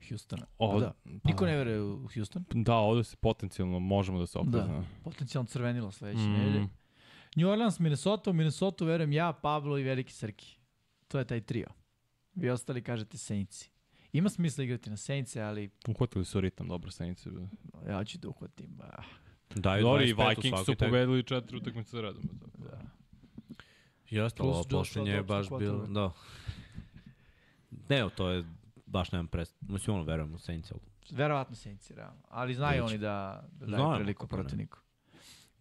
Houstona. 0.10 0.46
O, 0.58 0.80
da. 0.80 0.94
Niko 1.24 1.46
ne 1.46 1.56
veruje 1.56 1.82
u 1.82 2.08
Houston. 2.16 2.46
Da, 2.52 2.76
ovde 2.76 3.04
se 3.04 3.16
potencijalno 3.18 3.80
možemo 3.80 4.20
da 4.20 4.26
se 4.26 4.40
opreznemo. 4.40 4.80
Da. 4.80 4.86
Potencijalno 5.04 5.48
crvenilo 5.48 5.92
sledeće 5.92 6.20
mm. 6.20 6.32
nedelje. 6.32 6.68
New 7.36 7.50
Orleans, 7.50 7.80
Minnesota. 7.80 8.30
U 8.30 8.34
Minnesota 8.34 8.86
verujem 8.86 9.12
ja, 9.14 9.34
Pablo 9.34 9.78
i 9.78 9.84
Veliki 9.84 10.14
Srki. 10.14 10.58
To 11.08 11.20
je 11.20 11.26
taj 11.26 11.42
trio. 11.42 11.68
Vi 12.36 12.50
ostali 12.50 12.84
kažete 12.84 13.18
Saintsi. 13.18 13.73
Ima 14.14 14.30
smisla 14.30 14.64
igrati 14.64 14.90
na 14.90 14.98
Saintse, 14.98 15.42
ali 15.42 15.69
Uhvatili 15.88 16.25
su 16.25 16.42
ritam, 16.42 16.67
dobro 16.67 16.92
senice. 16.92 17.30
bile. 17.30 17.48
ja 17.88 18.03
ću 18.03 18.17
da 18.17 18.30
uhvatim. 18.30 18.67
Ba. 18.69 19.03
Daju 19.56 19.83
Dobro, 19.83 20.03
i 20.03 20.14
25 20.14 20.25
u 20.25 20.30
Vikings 20.30 20.66
su 20.66 20.75
pobedili 20.75 21.24
četiri 21.24 21.58
utakmice 21.58 21.90
za 21.90 22.01
redom. 22.01 22.24
Da. 22.58 22.82
Jeste, 24.09 24.43
ovo 24.43 24.64
posljednje 24.69 25.11
je 25.11 25.24
baš 25.24 25.48
bilo, 25.59 25.88
da. 25.88 26.11
Ne, 27.90 28.09
to 28.16 28.30
je 28.30 28.43
baš 28.85 29.11
nemam 29.11 29.27
pres... 29.27 29.56
Mislim, 29.61 29.95
ono, 29.95 30.06
verujem 30.06 30.33
u 30.33 30.38
Saints, 30.38 30.72
ali... 30.72 30.82
Verovatno 31.11 31.56
Saints, 31.56 31.92
realno. 31.92 32.22
Ali 32.30 32.53
znaju 32.53 32.83
Biće. 32.83 32.93
oni 32.93 32.98
da, 32.98 33.48
da 33.51 33.66
daju 33.66 33.95
priliku 33.95 34.27
protivniku. 34.27 34.77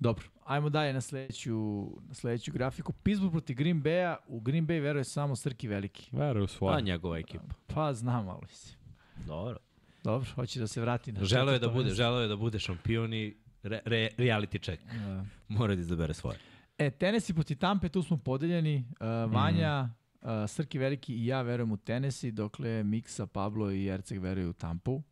Dobro, 0.03 0.25
ajmo 0.45 0.71
dalje 0.71 0.93
na 0.93 1.01
sledeću, 1.01 1.87
na 2.09 2.15
sledeću 2.15 2.53
grafiku. 2.53 2.93
Pittsburgh 2.93 3.33
protiv 3.33 3.57
Green 3.57 3.83
Bay-a. 3.83 4.17
U 4.27 4.41
Green 4.41 4.67
Bay 4.67 4.81
veruje 4.83 5.05
samo 5.05 5.37
Srki 5.37 5.69
Veliki. 5.69 6.17
Veruju 6.17 6.45
u 6.45 6.47
Pa, 6.47 6.53
svoje. 6.53 6.83
njegova 6.83 7.19
ekipa. 7.19 7.55
Pa 7.67 7.93
znam, 7.93 8.29
ali 8.29 8.41
mislim. 8.49 8.79
Dobro. 9.27 9.59
Dobro, 10.05 10.29
hoće 10.35 10.61
da 10.61 10.67
se 10.67 10.81
vrati 10.81 11.13
na 11.13 11.25
Želeo 11.25 11.53
je 11.53 11.59
da 11.59 11.69
bude, 11.69 11.85
mesto. 11.85 11.97
želeo 11.97 12.21
je 12.21 12.29
da 12.29 12.37
bude 12.37 12.59
šampion 12.59 13.15
i 13.15 13.35
re, 13.63 13.81
re, 13.85 14.09
reality 14.19 14.65
check. 14.65 14.83
Da. 14.85 15.25
Mora 15.49 15.75
da 15.75 15.81
izabere 15.81 16.15
svoje. 16.15 16.39
E, 16.79 16.91
Tennessee 16.91 17.35
protiv 17.35 17.59
Tampe, 17.59 17.89
tu 17.89 18.03
smo 18.03 18.17
podeljeni. 18.17 18.85
Uh, 19.01 19.33
Vanja, 19.33 19.89
uh, 20.23 20.29
Srki 20.49 20.79
Veliki 20.79 21.15
i 21.15 21.27
ja 21.27 21.43
verujem 21.43 21.73
u 21.73 21.77
Tennessee, 21.77 22.31
dokle 22.31 22.83
Miksa, 22.85 23.27
Pablo 23.27 23.71
i 23.71 23.87
Erceg 23.87 24.19
veruju 24.19 24.51
u 24.51 24.53
Tampu. 24.53 25.03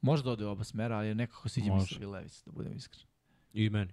Može 0.00 0.22
da 0.22 0.30
ode 0.30 0.44
u 0.44 0.48
oba 0.48 0.64
smera, 0.64 0.96
ali 0.96 1.14
nekako 1.14 1.48
sviđa 1.48 1.66
mi 1.72 1.78
Može. 1.78 1.94
se 1.94 2.06
Levis, 2.06 2.42
da 2.46 2.52
budem 2.52 2.72
iskren. 2.76 3.06
I 3.52 3.70
meni. 3.70 3.92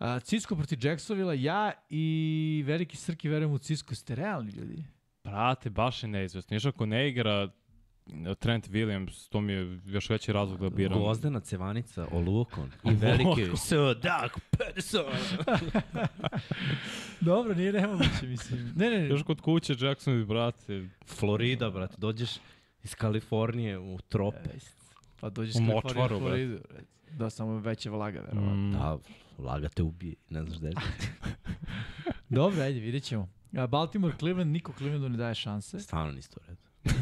Uh, 0.00 0.22
Cisco 0.22 0.56
protiv 0.56 0.78
Jacksonville, 0.86 1.42
ja 1.42 1.72
i 1.90 2.64
Veliki 2.66 2.96
Srki 2.96 3.28
verujem 3.28 3.52
u 3.52 3.58
Cisco. 3.58 3.94
Ste 3.94 4.14
realni 4.14 4.52
ljudi? 4.52 4.84
Brate, 5.24 5.70
baš 5.70 6.02
je 6.02 6.08
neizvesno. 6.08 6.54
Još 6.56 6.64
ako 6.64 6.86
ne 6.86 7.08
igra 7.08 7.48
Trent 8.38 8.68
Williams, 8.68 9.28
to 9.28 9.40
mi 9.40 9.52
je 9.52 9.80
još 9.86 10.10
veći 10.10 10.32
razlog 10.32 10.60
da 10.60 10.70
biram. 10.70 10.98
Gvozdena 10.98 11.40
cevanica, 11.40 12.06
olukon 12.12 12.70
i 12.90 12.94
veliki 12.94 13.56
Sir 13.56 13.78
Doug 13.78 14.40
Pederson. 14.50 15.04
Dobro, 17.20 17.54
nije 17.54 17.72
nemoguće, 17.72 18.26
mislim. 18.26 18.72
Ne, 18.76 18.90
ne, 18.90 18.98
ne. 18.98 19.08
Još 19.08 19.22
kod 19.22 19.40
kuće 19.40 19.74
Jackson 19.80 20.20
i 20.20 20.24
brate, 20.24 20.88
Florida, 21.06 21.70
brate, 21.70 21.94
dođeš 21.98 22.30
iz 22.82 22.94
Kalifornije 22.94 23.78
u 23.78 23.98
trope. 24.08 24.50
Pa 25.20 25.30
dođeš 25.30 25.54
U 25.54 25.58
u 25.58 25.62
močvaru, 25.62 26.20
bre. 26.20 26.58
Da, 27.12 27.30
samo 27.30 27.58
veća 27.58 27.90
vlaga, 27.90 28.20
verovatno. 28.20 28.54
mm, 28.54 28.72
Da, 28.72 28.98
laga 29.38 29.68
te 29.68 29.82
ubije, 29.82 30.14
ne 30.30 30.42
znaš 30.42 30.58
gde 30.58 30.68
je. 30.68 30.74
Dobro, 32.28 32.62
ajde, 32.62 32.80
vidjet 32.80 33.02
ćemo. 33.04 33.28
Baltimore, 33.68 34.14
Cleveland, 34.18 34.52
niko 34.52 34.72
Clevelandu 34.72 35.08
ne 35.08 35.16
daje 35.16 35.34
šanse. 35.34 35.80
Stvarno 35.80 36.12
nisi 36.12 36.30
to 36.30 36.40
red. 36.48 36.58
Da, 36.84 36.92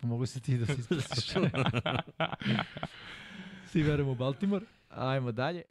pa 0.00 0.06
mogu 0.06 0.26
se 0.26 0.40
ti 0.40 0.58
da 0.58 0.66
se 0.66 0.72
ispresiš. 0.78 1.34
Svi 3.70 3.82
verujemo 3.82 4.12
u 4.12 4.14
Baltimore. 4.14 4.66
Ajmo 4.90 5.32
dalje. 5.32 5.62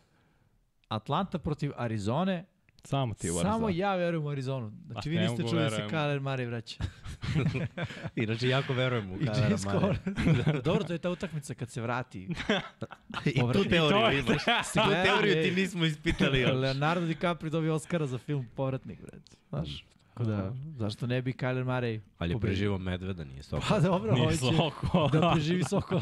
Atlanta 0.88 1.40
protiv 1.40 1.72
Arizone. 1.78 2.46
Samo 2.84 3.14
ti 3.14 3.30
u 3.30 3.34
Samo 3.34 3.48
Arizonu. 3.48 3.70
ja 3.70 3.96
verujem 3.96 4.26
u 4.26 4.30
Arizonu. 4.30 4.72
Znači, 4.88 5.10
vi 5.10 5.18
niste 5.18 5.44
čuli 5.44 5.62
da 5.62 5.70
se 5.70 5.76
verujem. 5.76 5.90
Kyler 5.92 6.20
Murray 6.22 6.46
vraća. 6.48 6.84
Inače, 8.24 8.48
jako 8.48 8.74
verujem 8.74 9.12
u 9.12 9.18
James 9.22 9.66
Murray. 9.66 10.62
Dobro, 10.64 10.84
to 10.84 10.94
je 10.94 11.00
ta 11.00 11.10
utakmica 11.10 11.54
kad 11.54 11.70
se 11.70 11.82
vrati. 11.82 12.30
I 13.26 13.40
tu 13.54 13.64
teoriju 13.70 14.20
imaš. 14.20 14.44
Tu 14.74 14.92
teoriju 15.04 15.44
ti 15.44 15.52
nismo 15.62 15.86
ispitali 15.86 16.40
još. 16.40 16.52
Leonardo 16.54 17.06
DiCaprio 17.06 17.50
dobio 17.50 17.74
Oscara 17.74 18.08
za 18.08 18.18
film 18.18 18.48
Povratnik, 18.56 19.02
bre. 19.02 19.20
Znaš, 19.50 19.86
tako 20.14 20.24
da, 20.24 20.54
zašto 20.78 21.08
ne 21.08 21.22
bi 21.22 21.34
Kyler 21.34 21.64
Murray 21.66 22.00
Ali 22.18 22.62
je 22.62 22.80
medveda, 22.80 23.24
nije 23.24 23.44
soko. 23.44 23.66
Pa 23.70 23.80
dobro, 23.80 24.14
Nije 24.14 24.26
hoće 24.26 24.38
Sokol. 24.38 25.10
da 25.10 25.32
preživi 25.32 25.64
Sokol. 25.64 26.02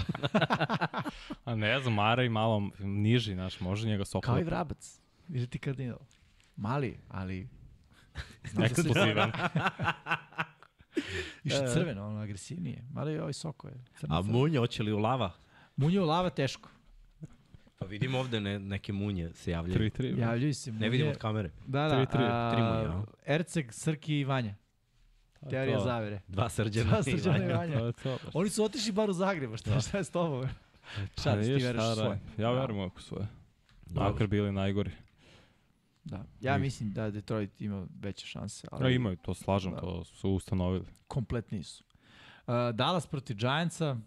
A 1.46 1.56
ne 1.56 1.80
znam, 1.80 1.94
Mara 1.94 2.24
i 2.24 2.30
malo 2.30 2.70
niži, 2.80 3.34
znaš, 3.34 3.60
može 3.60 3.88
njega 3.88 4.06
Sokol. 4.06 4.22
Kao 4.22 4.40
i 4.40 4.44
Vrabac. 4.44 5.00
Ili 5.30 5.48
ti 5.48 5.60
kardinal. 5.60 6.00
Mali, 6.60 6.98
ali... 7.10 7.48
Eksplozivan. 8.66 9.32
Više 11.44 11.58
crveno, 11.74 12.08
ono, 12.08 12.20
agresivnije. 12.20 12.86
Mali 12.92 13.20
ovaj 13.20 13.34
Soko 13.34 13.68
je. 13.68 13.74
Crno, 14.00 14.16
A 14.16 14.22
munje, 14.22 14.60
hoće 14.60 14.84
li 14.84 14.92
u 14.92 14.98
lava? 14.98 15.32
Munje 15.76 16.02
u 16.02 16.06
lava 16.06 16.30
teško. 16.30 16.70
Pa 17.80 17.86
vidim 17.86 18.16
ovde 18.16 18.40
ne, 18.40 18.60
neke 18.60 18.94
munje 18.94 19.34
se 19.34 19.52
javljaju. 19.52 19.80
3-3. 19.80 20.20
Javljaju 20.20 20.54
se 20.54 20.72
munje. 20.72 20.82
Ne 20.82 20.90
vidim 20.90 21.08
od 21.08 21.18
kamere. 21.18 21.52
Da, 21.68 21.88
da. 21.88 21.90
Tri, 21.90 22.06
tri. 22.12 22.24
a, 22.24 22.52
Tri 22.54 22.62
munje, 22.62 23.04
a? 23.28 23.34
Erceg, 23.34 23.74
Srki 23.74 24.20
i 24.20 24.24
Vanja. 24.24 24.56
Teorija 25.50 25.78
to. 25.78 25.84
zavere. 25.84 26.22
Dva 26.28 26.50
srđana. 26.50 26.90
Dva 26.90 27.00
i 27.00 27.04
srđana 27.04 27.38
i 27.38 27.42
Vanja. 27.42 27.58
Vanja. 27.58 27.80
To 27.80 27.86
je 27.86 27.94
to. 27.94 28.18
Oni 28.34 28.50
su 28.50 28.64
otišli 28.64 28.92
bar 28.92 29.10
u 29.10 29.14
Zagreba, 29.14 29.58
šta, 29.58 29.80
šta 29.80 29.98
je 29.98 30.04
s 30.04 30.10
tobom? 30.10 30.48
Pa 31.16 31.22
Šalim, 31.22 31.44
ti 31.44 31.64
veruješ 31.64 31.76
da, 31.76 31.96
svoje. 31.96 32.20
Ja 32.38 32.52
verujem 32.52 32.92
u 32.96 33.00
svoje. 33.00 33.28
Dobro. 33.86 34.12
Makar 34.12 34.28
bili 34.28 34.52
najgori. 34.52 34.92
Da. 36.10 36.26
Ja 36.42 36.58
I- 36.58 36.60
mislim 36.60 36.92
da 36.92 37.12
Detroit 37.12 37.62
ima 37.62 37.88
veće 38.00 38.26
šanse, 38.28 38.68
A 38.72 38.76
ali 38.76 38.96
imaju, 38.96 39.18
to 39.18 39.34
slažem, 39.34 39.72
Da. 39.72 39.80
to 39.80 40.04
su 40.04 40.30
ustanovili. 40.30 40.86
kompletni 41.08 41.64
su. 41.64 41.84
Uh, 42.48 42.54
Dallas 42.74 43.08
protiv 43.08 43.38
Giantsa. 43.38 43.98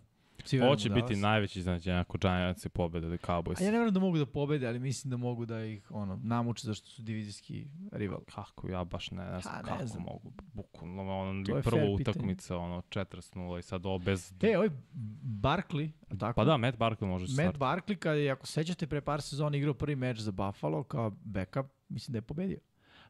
Svi 0.45 0.59
Hoće 0.59 0.91
u 0.91 0.95
biti 0.95 1.01
Dallas. 1.07 1.21
najveći 1.21 1.59
iznenađenje 1.59 1.99
ako 1.99 2.19
Giants 2.19 2.67
pobede 2.69 3.07
ili 3.07 3.19
Cowboys. 3.19 3.61
A 3.61 3.65
ja 3.65 3.71
ne 3.71 3.79
verujem 3.79 3.95
da 3.95 4.01
mogu 4.01 4.19
da 4.19 4.27
pobede, 4.27 4.67
ali 4.67 4.79
mislim 4.79 5.11
da 5.11 5.17
mogu 5.17 5.47
da 5.47 5.65
ih 5.65 5.91
ono, 5.91 6.21
namuče 6.23 6.67
zašto 6.67 6.87
su 6.91 7.03
divizijski 7.03 7.67
rival. 7.93 8.21
Kako, 8.35 8.69
ja 8.69 8.85
baš 8.85 9.11
ne, 9.11 9.25
ne 9.25 9.41
znam 9.41 9.55
Pa, 9.55 9.63
ne 9.63 9.69
kako 9.69 9.87
znam. 9.87 10.03
mogu. 10.03 10.33
Bukvalno, 10.53 11.19
ono, 11.21 11.45
To 11.45 11.57
je 11.57 11.63
pitanje. 11.63 11.95
utakmica, 11.95 12.57
ono, 12.57 12.81
40-0 12.81 13.59
i 13.59 13.63
sad 13.63 13.87
ovo 13.87 13.99
bez... 13.99 14.33
E, 14.43 14.57
ovaj 14.57 14.69
Barkley, 15.43 15.91
a 16.11 16.17
tako? 16.19 16.37
Pa 16.37 16.45
da, 16.45 16.57
Matt 16.57 16.79
Barkley 16.79 17.07
može 17.07 17.23
Matt 17.25 17.33
start. 17.33 17.57
Barkley, 17.59 17.95
kad 17.97 18.17
je, 18.19 18.31
ako 18.31 18.47
sećate, 18.47 18.87
pre 18.87 19.01
par 19.01 19.23
sezona 19.23 19.57
igrao 19.57 19.75
prvi 19.75 19.97
meč 19.97 20.19
za 20.19 20.33
Buffalo 20.33 20.83
kao 20.83 21.11
backup, 21.25 21.67
mislim 21.89 22.13
da 22.13 22.19
je 22.19 22.23
pobedio. 22.23 22.59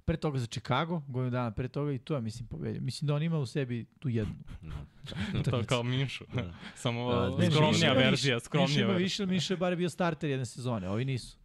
Pre 0.05 0.17
toga 0.17 0.39
za 0.39 0.47
Chicago, 0.47 1.03
godinu 1.09 1.31
dana 1.31 1.51
pre 1.51 1.69
toga 1.69 1.93
i 1.93 1.99
to 1.99 2.15
je, 2.15 2.21
mislim, 2.21 2.49
pobedio. 2.49 2.81
Mislim 2.81 3.07
da 3.07 3.15
on 3.15 3.23
ima 3.23 3.39
u 3.39 3.47
sebi 3.47 3.87
tu 3.99 4.09
jednu. 4.09 4.35
to 5.51 5.63
kao 5.67 5.83
Minšu. 5.83 6.25
Da. 6.35 6.55
Samo 6.75 7.13
Da, 7.13 7.31
uh, 7.31 7.45
skromnija 7.45 7.71
Miša 7.71 7.87
ima 7.87 7.95
verzija, 7.95 8.41
skromnija 8.41 8.69
Miša 8.69 8.81
ima 8.81 8.93
više, 8.93 9.27
Miša 9.27 9.55
je 9.55 9.59
bar 9.59 9.77
bio 9.77 9.91
starter 9.91 10.31
jedne 10.31 10.47
sezone, 10.47 10.91
ovi 10.91 11.05
nisu. 11.05 11.37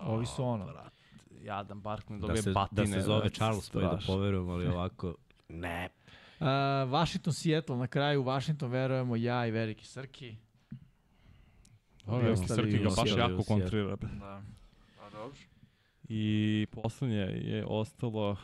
Ovi 0.00 0.26
su 0.26 0.44
ono. 0.44 0.74
Jadan 1.42 1.82
Barkley 1.82 2.20
Da 2.20 2.26
dobije 2.26 2.42
se, 2.42 2.50
batine. 2.50 2.82
da 2.82 2.92
se 2.92 3.00
zove 3.00 3.20
brate, 3.20 3.34
Charles 3.34 3.70
pa 3.70 3.80
da 3.80 3.98
poverujem, 4.06 4.48
ali 4.48 4.66
ovako... 4.66 5.14
Ne. 5.48 5.88
Uh, 6.40 6.46
Washington, 6.90 7.32
Seattle, 7.32 7.76
na 7.76 7.86
kraju 7.86 8.22
Washington 8.22 8.70
verujemo 8.70 9.16
ja 9.16 9.46
i 9.46 9.50
veliki 9.50 9.86
Srki. 9.86 10.36
Ovi 12.06 12.28
ostali 12.28 12.48
Srki 12.62 12.78
ga 12.78 12.88
u 12.88 12.92
baš 12.96 13.10
jako 13.10 13.34
u 13.34 13.42
Seattle. 13.42 13.44
kontrira. 13.44 13.96
Da. 13.96 14.42
Pa 14.98 15.10
dobro. 15.10 15.38
I 16.12 16.66
poslednje 16.70 17.16
je 17.16 17.64
ostalo 17.66 18.36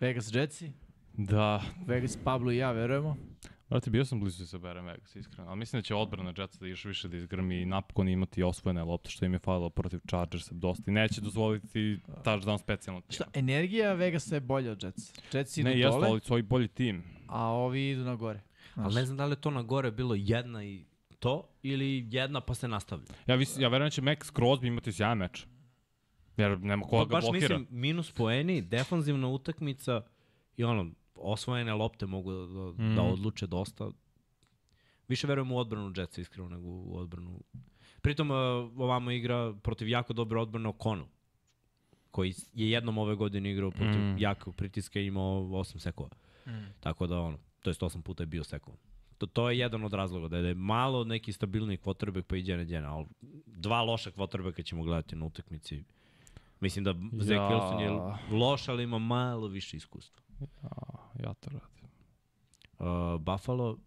Vegas 0.00 0.34
Jetsi, 0.34 0.72
da 1.12 1.62
Vegas 1.86 2.18
Pablo 2.24 2.52
i 2.52 2.56
ja 2.56 2.72
verujemo. 2.72 3.16
Brate, 3.68 3.90
bio 3.90 4.04
sam 4.04 4.20
blizu 4.20 4.42
da 4.42 4.46
se 4.46 4.58
berem 4.58 4.84
Vegas, 4.86 5.16
iskreno. 5.16 5.48
Ali 5.50 5.58
mislim 5.58 5.78
da 5.80 5.82
će 5.84 5.94
odbrana 5.94 6.32
Jetsa 6.38 6.58
da 6.60 6.66
još 6.66 6.84
više 6.84 7.08
da 7.08 7.16
izgrmi 7.16 7.62
i 7.62 7.66
napokon 7.66 8.08
imati 8.08 8.42
osvojene 8.42 8.84
lopte 8.84 9.10
što 9.10 9.24
im 9.24 9.32
je 9.32 9.38
falilo 9.38 9.70
protiv 9.70 10.00
Chargersa 10.08 10.54
dosta. 10.54 10.90
I 10.90 10.94
neće 10.94 11.20
dozvoliti 11.20 11.98
touchdown 12.24 12.58
specijalno. 12.58 13.00
tim. 13.00 13.12
Šta, 13.12 13.24
energija 13.34 13.92
Vegasa 13.92 14.34
je 14.34 14.40
bolja 14.40 14.72
od 14.72 14.82
Jetsa. 14.82 15.12
Jetsi 15.32 15.60
idu 15.60 15.70
Ne, 15.70 15.78
jeste, 15.78 15.90
dole, 15.90 16.08
ali 16.08 16.20
su 16.20 16.32
ovi 16.32 16.42
bolji 16.42 16.68
tim. 16.68 17.02
a 17.28 17.46
ovi 17.46 17.90
idu 17.90 18.04
na 18.04 18.14
gore. 18.16 18.40
Ali 18.74 18.94
ne 18.94 19.04
znam 19.06 19.16
da 19.16 19.24
li 19.26 19.32
je 19.32 19.40
to 19.40 19.50
na 19.50 19.62
gore 19.62 19.90
bilo 19.90 20.14
jedna 20.14 20.64
i 20.64 20.84
to, 21.18 21.48
ili 21.62 22.06
jedna 22.10 22.40
pa 22.40 22.54
se 22.54 22.68
nastavlja. 22.68 23.06
Ja, 23.26 23.34
vis, 23.34 23.58
ja 23.58 23.68
verujem 23.68 23.86
da 23.86 23.90
će 23.90 24.02
Max 24.02 24.32
Crosby 24.32 24.66
imati 24.66 24.92
sjajan 24.92 25.18
meč. 25.18 25.46
Jer 26.36 26.60
nema 26.60 26.84
koga 26.84 26.98
Pa 26.98 27.04
ga 27.04 27.10
baš 27.10 27.24
blokira. 27.24 27.58
mislim, 27.58 27.80
minus 27.80 28.12
poeni, 28.12 28.62
defanzivna 28.62 29.28
utakmica 29.28 30.02
i 30.56 30.64
ono, 30.64 30.90
osvojene 31.14 31.74
lopte 31.74 32.06
mogu 32.06 32.32
da, 32.32 32.46
da, 32.46 32.82
Mm. 32.82 32.94
da 32.96 33.02
odluče 33.02 33.46
dosta. 33.46 33.90
Više 35.08 35.26
verujem 35.26 35.52
u 35.52 35.58
odbranu 35.58 35.92
Jetsa 35.96 36.20
iskreno 36.20 36.48
nego 36.48 36.66
u 36.66 36.96
odbranu. 36.96 37.40
Pritom 38.02 38.30
uh, 38.30 38.36
ovamo 38.76 39.10
igra 39.10 39.54
protiv 39.54 39.88
jako 39.88 40.12
dobre 40.12 40.38
odbrane 40.40 40.68
O'Connell 40.68 41.06
koji 42.10 42.34
je 42.54 42.70
jednom 42.70 42.98
ove 42.98 43.14
godine 43.14 43.52
igrao 43.52 43.70
protiv 43.70 44.00
Mm. 44.00 44.18
jakog 44.18 44.56
pritiska 44.56 45.00
i 45.00 45.06
imao 45.06 45.42
8 45.42 45.78
sekova. 45.78 46.08
Mm. 46.46 46.50
Tako 46.80 47.06
da 47.06 47.20
ono, 47.20 47.38
to 47.60 47.70
jest 47.70 47.82
8 47.82 48.02
puta 48.02 48.22
je 48.22 48.26
bio 48.26 48.44
sekovan. 48.44 48.78
To, 49.18 49.26
to 49.26 49.50
je 49.50 49.58
jedan 49.58 49.84
od 49.84 49.92
razloga, 49.92 50.28
da 50.28 50.36
je, 50.36 50.42
da 50.42 50.48
je 50.48 50.54
malo 50.54 51.04
neki 51.04 51.32
stabilni 51.32 51.76
quarterback 51.76 52.22
pa 52.22 52.36
i 52.36 52.42
Djene 52.42 52.64
Djene, 52.64 52.86
ali 52.86 53.06
dva 53.46 53.82
loša 53.82 54.10
quarterbacka 54.10 54.62
ćemo 54.62 54.82
gledati 54.82 55.16
na 55.16 55.26
utakmici. 55.26 55.84
Mislim 56.62 56.84
da 56.84 56.90
ja. 56.90 56.96
Zach 57.12 57.40
Wilson 57.40 57.80
je 57.80 57.90
loš, 58.38 58.68
ali 58.68 58.82
ima 58.82 58.98
malo 58.98 59.46
više 59.48 59.76
iskustva. 59.76 60.22
A, 60.62 60.68
ja 61.22 61.34
to 61.34 61.50
radim. 61.50 61.88
Uh, 62.78 63.20
Buffalo, 63.20 63.78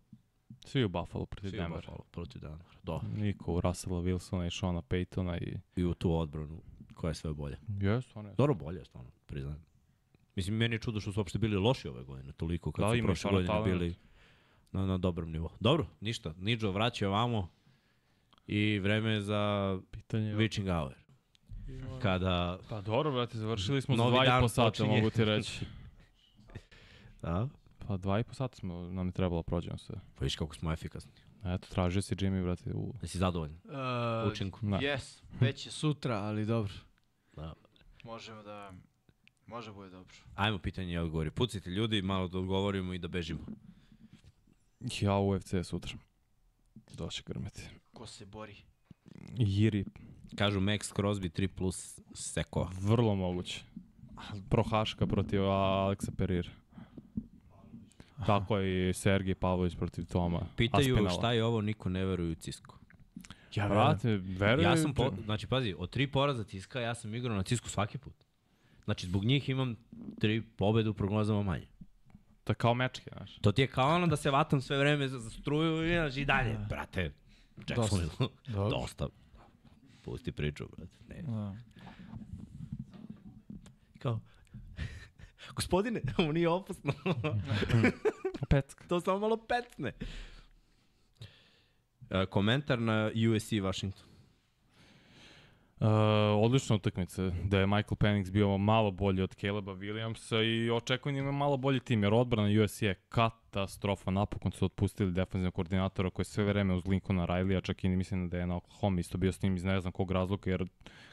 Svi 0.65 0.83
u 0.83 0.89
Buffalo 0.89 1.25
protiv 1.25 1.49
svi 1.49 1.57
u 1.57 1.61
Denvera. 1.61 1.79
Buffalo 1.81 2.03
protiv 2.11 2.41
Denvera. 2.41 2.69
Do. 2.83 3.01
Niko 3.17 3.53
u 3.53 3.61
Russella 3.61 3.99
Wilsona 4.01 4.47
i 4.47 4.51
Shona 4.51 4.81
Paytona 4.81 5.37
i... 5.41 5.57
I 5.81 5.85
u 5.85 5.93
tu 5.93 6.15
odbranu, 6.15 6.61
koja 6.93 7.11
je 7.11 7.15
sve 7.15 7.33
bolje. 7.33 7.57
Jes, 7.81 8.15
on 8.15 8.25
je. 8.25 8.33
Dobro 8.37 8.53
bolje, 8.53 8.85
stvarno, 8.85 9.11
priznajem. 9.25 9.65
Mislim, 10.35 10.57
meni 10.57 10.75
je 10.75 10.79
čudo 10.79 10.99
što 10.99 11.11
su 11.11 11.19
uopšte 11.19 11.39
bili 11.39 11.55
loši 11.57 11.87
ove 11.87 12.03
godine, 12.03 12.33
toliko 12.33 12.71
kad 12.71 12.85
Da, 12.85 12.97
su 12.97 13.03
prošle 13.03 13.31
godine 13.31 13.47
talent. 13.47 13.65
bili 13.65 13.95
na, 14.71 14.85
na 14.85 14.97
dobrom 14.97 15.31
nivou. 15.31 15.49
Dobro, 15.59 15.87
ništa. 16.01 16.33
Nidžo 16.37 16.71
vraća 16.71 17.07
ovamo 17.07 17.49
i 18.47 18.79
vreme 18.79 19.11
je 19.11 19.21
za 19.21 19.79
Pitanje 19.91 20.27
je... 20.29 20.35
witching 20.35 20.79
hour. 20.79 20.93
Kada, 22.01 22.59
Pa 22.69 22.81
dobro, 22.81 23.11
brate, 23.11 23.37
završili 23.37 23.81
smo 23.81 23.97
za 23.97 24.03
dva 24.03 24.25
i 24.25 24.41
po 24.41 24.47
sata, 24.47 24.69
počinje. 24.69 24.89
mogu 24.89 25.09
ti 25.09 25.25
reći. 25.25 25.65
da, 27.21 27.47
Pa 27.87 27.97
dva 27.97 28.19
i 28.19 28.23
po 28.23 28.33
sata 28.33 28.55
smo, 28.55 28.73
nam 28.81 29.07
je 29.07 29.11
trebalo 29.11 29.41
da 29.41 29.43
prođemo 29.43 29.77
sve. 29.77 29.95
pa 30.15 30.23
viš 30.23 30.35
kako 30.35 30.55
smo 30.55 30.71
efikasni. 30.73 31.11
Eto, 31.45 31.67
tražio 31.69 32.01
si 32.01 32.15
Jimmy, 32.15 32.43
brate, 32.43 32.73
u... 32.73 32.93
Jesi 33.01 33.17
zadovoljan? 33.17 33.55
Uh, 33.63 34.31
Učinku. 34.31 34.59
Da. 34.61 34.77
Yes, 34.77 35.21
već 35.39 35.65
je 35.65 35.71
sutra, 35.71 36.15
ali 36.15 36.45
dobro. 36.45 36.73
Da. 37.35 37.53
Možemo 38.03 38.43
da... 38.43 38.71
Može 39.47 39.71
bude 39.71 39.89
dobro. 39.89 40.15
Ajmo 40.35 40.59
pitanje 40.59 40.93
i 40.93 40.97
odgovori. 40.97 41.31
Pucite 41.31 41.69
ljudi, 41.69 42.01
malo 42.01 42.27
da 42.27 42.37
odgovorimo 42.37 42.93
i 42.93 42.97
da 42.97 43.07
bežimo. 43.07 43.45
Ja 45.01 45.13
u 45.15 45.29
UFC 45.29 45.53
sutra. 45.63 45.97
Doće 46.93 47.23
grmeti. 47.25 47.61
Ko 47.93 48.07
se 48.07 48.25
bori? 48.25 48.55
Jiri, 49.37 49.85
Kažu 50.35 50.59
Max 50.59 50.93
Crosby 50.93 51.29
3 51.29 51.47
plus 51.47 51.99
seko. 52.13 52.69
vrlo 52.81 53.15
moguće. 53.15 53.63
Prohaška 54.49 55.07
protiv 55.07 55.43
Aleksa 55.43 56.11
Perira. 56.17 56.49
Tako 58.25 58.57
je 58.57 58.89
i 58.89 58.93
Sergij 58.93 59.35
Pavlović 59.35 59.75
protiv 59.75 60.05
Toma. 60.05 60.41
Pitaju 60.55 60.95
Aspinala. 60.95 61.09
šta 61.09 61.31
je 61.31 61.43
ovo, 61.43 61.61
niko 61.61 61.89
ne 61.89 62.05
veruje 62.05 62.31
u 62.31 62.35
Cisku. 62.35 62.75
Ja 63.55 63.67
Brate, 63.69 64.09
verujem. 64.17 64.71
Ja 64.71 64.77
sam, 64.77 64.93
po, 64.93 65.11
znači 65.25 65.47
pazi, 65.47 65.75
od 65.77 65.89
tri 65.89 66.07
poraza 66.07 66.43
Ciska, 66.43 66.79
ja 66.79 66.95
sam 66.95 67.15
igrao 67.15 67.35
na 67.35 67.43
Cisku 67.43 67.69
svaki 67.69 67.97
put. 67.97 68.13
Znači, 68.85 69.07
zbog 69.07 69.25
njih 69.25 69.49
imam 69.49 69.75
tri 70.19 70.41
pobede 70.41 70.89
u 70.89 70.93
prognozama 70.93 71.43
manje. 71.43 71.67
To 72.43 72.51
je 72.51 72.55
kao 72.55 72.73
mečke, 72.73 73.11
znaš. 73.17 73.35
To 73.35 73.51
ti 73.51 73.61
je 73.61 73.67
kao 73.67 73.95
ono 73.95 74.07
da 74.07 74.15
se 74.15 74.31
vatam 74.31 74.61
sve 74.61 74.77
vreme 74.77 75.07
za, 75.07 75.19
za 75.19 75.29
struju 75.29 75.85
i, 75.85 75.95
znaš, 75.95 76.17
i 76.17 76.25
dalje. 76.25 76.57
Brate, 76.69 77.11
Jacksonville, 77.69 78.11
Dobro. 78.47 78.69
dosta. 78.69 79.07
Pusti 80.05 80.31
priču, 80.31 80.65
brate. 80.77 80.97
Ne. 81.09 81.21
Da. 81.21 81.55
Kao, 83.99 84.19
gospodine, 85.55 86.01
ovo 86.17 86.31
nije 86.31 86.49
opasno. 86.49 86.93
Pecka. 88.49 88.87
to 88.87 89.01
samo 89.01 89.19
malo 89.19 89.37
pecne. 89.37 89.91
E, 92.09 92.25
komentar 92.25 92.79
na 92.79 93.11
USC 93.35 93.51
Washington. 93.51 94.05
Uh, 95.79 95.89
odlična 96.43 96.75
utakmica, 96.75 97.31
da 97.43 97.59
je 97.59 97.67
Michael 97.67 97.97
Penix 97.99 98.31
bio 98.31 98.57
malo 98.57 98.91
bolji 98.91 99.21
od 99.21 99.35
Caleba 99.35 99.71
Williamsa 99.71 100.43
i 100.43 100.71
očekujem 100.71 101.15
da 101.15 101.21
ima 101.21 101.31
malo 101.31 101.57
bolji 101.57 101.79
tim, 101.79 102.03
jer 102.03 102.13
odbrana 102.13 102.63
USC 102.63 102.81
je 102.81 102.93
katastrofa, 103.55 104.11
napokon 104.11 104.51
su 104.51 104.65
otpustili 104.65 105.11
defensivnog 105.11 105.53
koordinatora 105.53 106.09
koji 106.09 106.23
je 106.23 106.27
sve 106.27 106.43
vreme 106.43 106.73
uz 106.73 106.87
Lincolna 106.87 107.27
Riley, 107.27 107.57
a 107.57 107.61
čak 107.61 107.83
i 107.83 107.89
mislim 107.89 108.29
da 108.29 108.37
je 108.37 108.47
na 108.47 108.55
Oklahoma 108.55 108.99
isto 108.99 109.17
bio 109.17 109.31
s 109.31 109.41
njim 109.41 109.55
iz 109.55 109.63
ne 109.63 109.81
znam 109.81 109.93
kog 109.93 110.11
razloga, 110.11 110.51
jer 110.51 110.65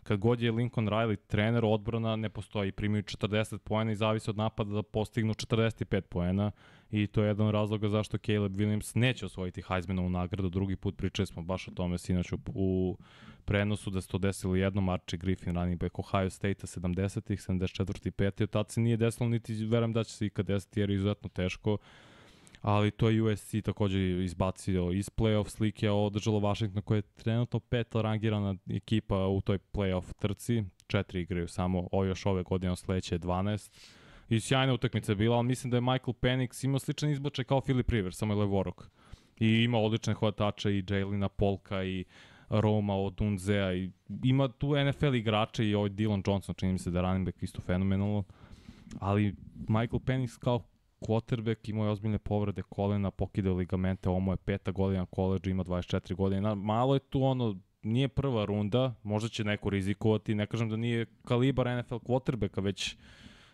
kad 0.03 0.19
god 0.19 0.41
je 0.41 0.53
Lincoln 0.53 0.89
Riley 0.89 1.17
trener, 1.27 1.65
odbrana 1.65 2.17
ne 2.17 2.29
postoji, 2.29 2.73
primaju 2.73 3.03
40 3.03 3.59
poena 3.59 3.93
i 3.93 3.95
zavisi 3.95 4.31
od 4.31 4.37
napada 4.37 4.71
da 4.71 4.83
postignu 4.83 5.35
45 5.35 6.01
poena 6.01 6.51
i 6.91 7.07
to 7.07 7.23
je 7.23 7.29
jedan 7.29 7.47
od 7.47 7.53
razloga 7.53 7.89
zašto 7.89 8.19
Caleb 8.19 8.53
Williams 8.53 8.97
neće 8.97 9.27
osvojiti 9.27 9.63
Heismanovu 9.63 10.11
nagradu, 10.11 10.49
drugi 10.49 10.77
put 10.77 10.97
pričali 10.97 11.27
smo 11.27 11.43
baš 11.43 11.69
o 11.69 11.71
tome 11.71 11.99
sinoć 11.99 12.33
u, 12.33 12.39
u 12.55 12.97
prenosu 13.45 13.91
da 13.91 14.01
se 14.01 14.09
to 14.09 14.19
desilo 14.19 14.57
jednom 14.57 14.89
Archie 14.89 15.19
Griffin 15.19 15.55
running 15.55 15.81
back 15.81 15.99
Ohio 15.99 16.31
State-a 16.31 16.67
70-ih, 16.67 17.41
74. 17.41 18.09
i 18.09 18.11
5. 18.11 18.43
Od 18.43 18.51
tad 18.51 18.71
se 18.71 18.81
nije 18.81 18.97
desilo, 18.97 19.29
niti 19.29 19.65
verujem 19.65 19.93
da 19.93 20.05
će 20.05 20.13
se 20.13 20.27
ikad 20.27 20.47
desiti 20.47 20.81
jer 20.81 20.91
je 20.91 20.95
izuzetno 20.95 21.29
teško. 21.29 21.79
Ali 22.63 22.91
to 22.91 23.09
je 23.09 23.23
USC 23.23 23.55
takođe 23.65 24.25
izbacio 24.25 24.93
iz 24.93 25.11
playoff 25.11 25.49
slike, 25.49 25.89
a 25.89 25.95
održalo 25.95 26.41
Washington 26.41 26.83
koja 26.83 26.97
je 26.97 27.03
trenutno 27.03 27.61
peta 27.61 28.03
rangirana 28.03 28.55
ekipa 28.71 29.27
u 29.27 29.41
toj 29.41 29.59
playoff 29.73 30.13
trci. 30.19 30.65
Četiri 30.87 31.21
igraju 31.21 31.49
samo, 31.49 31.89
o 31.93 32.05
još 32.05 32.27
ove 32.27 32.43
godine, 32.43 32.77
sledeće 32.77 33.15
je 33.15 33.19
12. 33.19 33.71
I 34.29 34.41
sjajna 34.41 34.73
utakmica 34.73 35.15
bila, 35.15 35.37
ali 35.37 35.47
mislim 35.47 35.71
da 35.71 35.77
je 35.77 35.81
Michael 35.81 36.15
Penix 36.21 36.65
imao 36.65 36.79
sličan 36.79 37.11
izbačaj 37.11 37.45
kao 37.45 37.61
Philip 37.61 37.91
Rivers, 37.91 38.17
samo 38.17 38.33
je 38.33 38.41
levorok. 38.41 38.91
I 39.41 39.49
ima 39.49 39.79
odlične 39.79 40.15
hvatača 40.15 40.71
i 40.71 40.83
Jaylina 40.83 41.29
Polka 41.29 41.85
i 41.85 42.05
Roma 42.49 42.95
od 42.97 43.21
Unzea 43.21 43.75
i 43.75 43.91
ima 44.25 44.49
tu 44.49 44.75
NFL 44.85 45.15
igrače 45.15 45.69
i 45.69 45.75
ovaj 45.75 45.91
Dylan 45.91 46.31
Johnson, 46.31 46.55
čini 46.55 46.73
mi 46.73 46.79
se 46.79 46.91
da 46.91 46.99
je 46.99 47.03
running 47.03 47.27
back 47.27 47.43
isto 47.43 47.61
fenomenalno. 47.61 48.25
Ali 49.01 49.35
Michael 49.69 50.01
Penix 50.01 50.39
kao 50.39 50.63
quarterback 51.03 51.69
imao 51.69 51.85
je 51.85 51.91
ozbiljne 51.91 52.19
povrede 52.19 52.63
kolena, 52.63 53.11
pokidao 53.11 53.55
ligamente, 53.55 54.09
ovo 54.09 54.33
je 54.33 54.37
peta 54.37 54.71
godina 54.71 55.07
koleđa, 55.07 55.51
ima 55.51 55.65
24 55.65 56.15
godina. 56.15 56.55
Malo 56.55 56.95
je 56.95 57.01
tu 57.01 57.23
ono, 57.23 57.57
nije 57.83 58.09
prva 58.09 58.45
runda, 58.45 58.95
možda 59.03 59.29
će 59.29 59.45
neko 59.45 59.71
rizikovati, 59.71 60.35
ne 60.35 60.47
kažem 60.47 60.69
da 60.69 60.77
nije 60.77 61.07
kalibar 61.25 61.79
NFL 61.79 61.95
quarterbacka, 61.95 62.61
već 62.61 62.97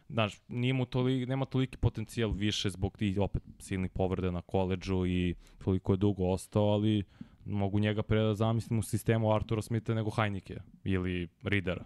znaš, 0.09 0.41
nije 0.49 0.73
mu 0.73 0.87
toli, 0.87 1.27
nema 1.27 1.45
toliki 1.45 1.77
potencijal 1.77 2.31
više 2.31 2.71
zbog 2.71 2.97
tih 2.97 3.21
opet 3.21 3.43
silnih 3.59 3.91
povreda 3.91 4.31
na 4.31 4.43
koleđu 4.43 5.07
i 5.07 5.35
toliko 5.59 5.93
je 5.93 5.97
dugo 5.97 6.25
ostao, 6.25 6.65
ali 6.65 7.05
mogu 7.45 7.79
njega 7.79 8.03
pre 8.03 8.21
da 8.23 8.35
zamislim 8.35 8.79
u 8.79 8.83
sistemu 8.83 9.35
Artura 9.35 9.63
Smitha 9.63 9.95
nego 9.95 10.11
Heineke 10.11 10.57
ili 10.85 11.29
Ridera. 11.43 11.85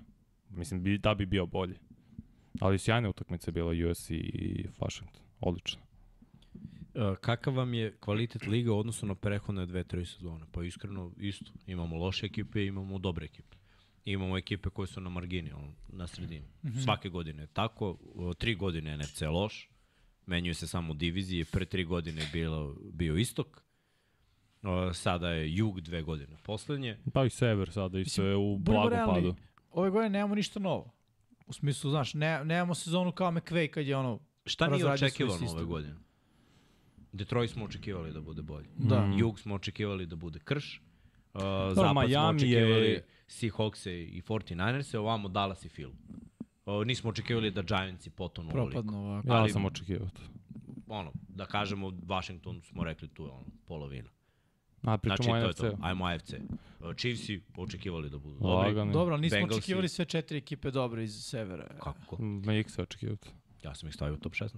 Mislim, 0.51 0.83
bi, 0.83 0.99
da 0.99 1.15
bi 1.15 1.27
bio 1.27 1.47
bolji. 1.47 1.75
Ali 2.61 2.79
sjajna 2.79 3.09
utakmica 3.09 3.49
je 3.49 3.53
bila 3.53 3.91
USC 3.91 4.11
i 4.11 4.67
Washington. 4.81 5.23
Odlično. 5.43 5.83
E, 6.95 7.15
kakav 7.21 7.55
vam 7.55 7.75
je 7.75 7.97
kvalitet 8.01 8.47
liga 8.47 8.73
u 8.73 8.79
odnosu 8.79 9.07
na 9.07 9.15
prehodne 9.15 9.67
dve, 9.67 9.85
tri 9.85 10.07
sezone? 10.07 10.47
Pa 10.53 10.65
iskreno, 10.65 11.13
isto. 11.19 11.53
Imamo 11.67 11.97
loše 11.97 12.27
ekipe, 12.27 12.67
imamo 12.67 12.99
dobre 12.99 13.25
ekipe. 13.25 13.57
Imamo 14.05 14.39
ekipe 14.39 14.71
koje 14.71 14.87
su 14.87 15.01
na 15.01 15.11
margini, 15.11 15.53
ono, 15.53 15.73
na 15.89 16.07
sredini. 16.07 16.47
Mm 16.63 16.69
-hmm. 16.69 16.85
Svake 16.85 17.09
godine 17.09 17.43
je 17.43 17.47
tako. 17.47 17.99
O, 18.15 18.35
Tri 18.35 18.55
godine 18.55 18.97
NFC 18.97 19.21
je 19.21 19.29
loš. 19.29 19.71
Menjuju 20.27 20.55
se 20.55 20.67
samo 20.67 20.95
divizije. 20.95 21.45
Pre 21.45 21.65
tri 21.65 21.85
godine 21.85 22.23
je 22.23 22.29
bilo, 22.33 22.77
bio 22.93 23.17
istok. 23.17 23.63
O, 24.63 24.93
sada 24.93 25.29
je 25.29 25.55
jug 25.55 25.81
dve 25.81 26.03
godine. 26.03 26.37
Poslednje. 26.43 26.99
Pa 27.13 27.25
i 27.25 27.31
Sever 27.31 27.71
sada 27.71 27.99
isto 27.99 28.23
je 28.23 28.37
u 28.37 28.59
blagom 28.59 28.93
realni, 28.93 29.15
padu. 29.15 29.35
Ove 29.71 29.91
godine 29.91 30.11
nemamo 30.11 30.35
ništa 30.35 30.61
novo. 30.61 30.93
U 31.47 31.53
smislu, 31.53 31.91
znaš, 31.91 32.15
ne, 32.15 32.45
nemamo 32.45 32.75
sezonu 32.75 33.13
kao 33.13 33.31
McVay 33.31 33.71
kad 33.71 33.87
je 33.87 33.97
ono... 33.97 34.21
Šta 34.47 34.69
nije 34.69 34.87
očekivano 34.87 35.47
ove 35.49 35.65
godine? 35.65 35.95
Detroit 37.13 37.51
smo 37.51 37.65
očekivali 37.65 38.13
da 38.13 38.21
bude 38.21 38.43
bolji. 38.43 38.67
Da. 38.77 39.01
Mm. 39.01 39.19
Jug 39.19 39.41
smo 39.41 39.55
očekivali 39.55 40.07
da 40.07 40.17
bude 40.17 40.39
krš. 40.39 40.81
Uh, 41.35 41.41
zapad 41.73 41.95
Miami 41.99 42.39
smo 42.39 42.47
očekivali 42.49 42.89
je- 42.89 43.05
Seahawks 43.29 43.87
i 43.87 44.23
49ers, 44.23 44.95
ovamo 44.95 45.29
Dallas 45.29 45.65
i 45.65 45.69
Phil. 45.69 45.91
Uh, 46.67 46.87
nismo 46.87 47.11
očekivali 47.11 47.51
da 47.51 47.63
Giants 47.63 48.07
i 48.07 48.11
potonu 48.11 48.51
ovoliko. 48.51 48.71
Propadno 48.73 48.99
ovako. 49.01 49.29
Ja 49.29 49.49
sam 49.49 49.65
očekivao 49.65 50.09
to. 50.09 50.23
Ono, 50.89 51.13
da 51.29 51.47
kažemo, 51.47 51.91
Washington 51.91 52.61
smo 52.63 52.85
rekli 52.85 53.09
tu 53.09 53.25
je 53.25 53.31
ono, 53.31 53.45
polovina. 53.67 54.09
A 54.83 54.99
pričamo 54.99 55.17
Znači, 55.17 55.31
to 55.31 55.37
je 55.39 55.71
NFC. 55.71 55.77
to. 55.77 55.79
Ajmo 55.81 56.05
AFC. 56.07 56.33
Uh, 56.81 56.95
Chiefsi 56.95 57.41
očekivali 57.57 58.11
da 58.11 58.19
budu 58.19 58.35
dobri. 58.35 58.49
Lagani. 58.69 58.93
Dobro, 58.93 59.17
nismo 59.17 59.39
Bengalsi- 59.39 59.53
očekivali 59.53 59.89
sve 59.89 60.05
četiri 60.05 60.39
ekipe 60.39 60.71
dobre 60.71 61.05
iz 61.05 61.15
severa. 61.17 61.69
Kako? 61.75 62.17
Ma 62.23 62.55
ih 62.55 62.71
se 62.71 62.83
očekivao 62.83 63.17
to. 63.17 63.29
Ja 63.65 63.75
sam 63.75 63.89
ih 63.89 63.95
stavio 63.95 64.15
u 64.15 64.19
top 64.19 64.33
16. 64.33 64.49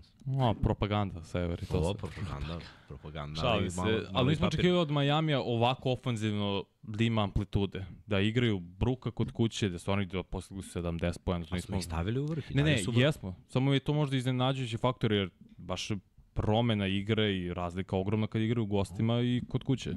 O, 0.40 0.54
propaganda, 0.54 1.24
Sever 1.24 1.62
i 1.62 1.66
to 1.66 1.76
Ovo, 1.76 1.90
sve. 1.90 1.98
propaganda, 2.00 2.58
propaganda. 2.88 3.40
Šalim 3.40 3.70
se, 3.70 3.80
malo- 3.80 4.00
ali 4.12 4.28
nismo 4.30 4.46
očekivali 4.46 4.80
od 4.80 4.90
Majamija 4.90 5.40
ovako 5.40 5.92
ofanzivno 5.92 6.64
da 6.82 7.04
ima 7.04 7.22
amplitude. 7.22 7.86
Da 8.06 8.20
igraju 8.20 8.58
bruka 8.60 9.10
kod 9.10 9.32
kuće, 9.32 9.68
da 9.68 9.78
oni 9.86 10.06
da 10.06 10.22
postigli 10.22 10.62
70 10.62 11.18
pojena. 11.18 11.46
Pa 11.50 11.60
smo 11.60 11.76
ih 11.76 11.84
stavili 11.84 12.20
u 12.20 12.26
vrh. 12.26 12.54
Ne, 12.54 12.62
ne, 12.62 12.78
su 12.78 12.92
jesmo. 12.96 13.34
Samo 13.48 13.72
je 13.74 13.80
to 13.80 13.94
možda 13.94 14.16
iznenađujući 14.16 14.76
faktor, 14.76 15.12
jer 15.12 15.30
baš 15.56 15.90
promena 16.34 16.86
igre 16.86 17.36
i 17.36 17.54
razlika 17.54 17.96
ogromna 17.96 18.26
kad 18.26 18.42
igraju 18.42 18.64
u 18.64 18.68
gostima 18.68 19.20
i 19.20 19.42
kod 19.48 19.64
kuće. 19.64 19.90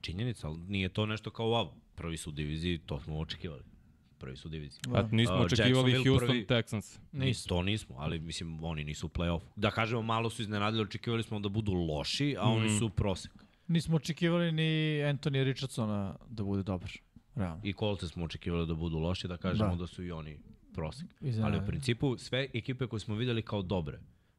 činjenica, 0.00 0.48
ali 0.48 0.58
nije 0.58 0.88
to 0.88 1.06
nešto 1.06 1.30
kao 1.30 1.46
wow. 1.46 1.70
Prvi 1.94 2.16
su 2.16 2.30
u 2.30 2.32
diviziji, 2.32 2.78
to 2.78 3.00
smo 3.00 3.18
očekivali. 3.18 3.62
Prvi 4.18 4.36
su 4.36 4.48
diviziji. 4.48 4.80
A 4.88 5.02
nismo 5.04 5.34
A, 5.34 5.40
očekivali 5.40 5.70
Jacksonville 5.92 6.04
Houston 6.10 6.28
prvi- 6.28 6.46
Texans. 6.46 6.98
Nismo. 7.14 7.48
To 7.48 7.62
nismo, 7.62 7.94
ali 7.98 8.18
mislim 8.20 8.64
oni 8.64 8.84
nisu 8.84 9.06
u 9.06 9.10
play-offu. 9.10 9.46
Da 9.56 9.70
kažemo 9.70 10.02
malo 10.02 10.30
su 10.30 10.42
iznenadili, 10.42 10.82
očekivali 10.82 11.22
smo 11.22 11.40
da 11.40 11.48
budu 11.48 11.72
loši, 11.72 12.36
a 12.38 12.42
oni 12.42 12.66
Mhm. 12.66 12.78
su 12.78 12.88
prosek. 12.90 13.32
Nismo 13.68 13.96
očekivali 13.96 14.52
ni 14.52 14.62
Anthony 15.02 15.44
Richardsona 15.44 16.16
da 16.28 16.44
bude 16.44 16.62
dobar. 16.62 16.90
Realno. 17.34 17.60
I 17.64 17.72
Colts 17.72 18.04
smo 18.04 18.24
očekivali 18.24 18.66
da 18.66 18.74
budu 18.74 18.98
loši, 18.98 19.28
da 19.28 19.36
kažemo 19.36 19.70
da, 19.70 19.76
Da. 19.76 19.86
su 19.86 20.04
i 20.04 20.10
oni 20.12 20.38
prosek. 20.74 21.06
Iznenadili. 21.20 21.56
Ali 21.56 21.64
u 21.64 21.68
principu 21.68 22.16
sve 22.18 22.48
ekipe 22.54 22.86
koje 22.86 23.00
smo 23.00 23.14
videli 23.14 23.42
kao 23.42 23.62
dobre, 23.62 23.98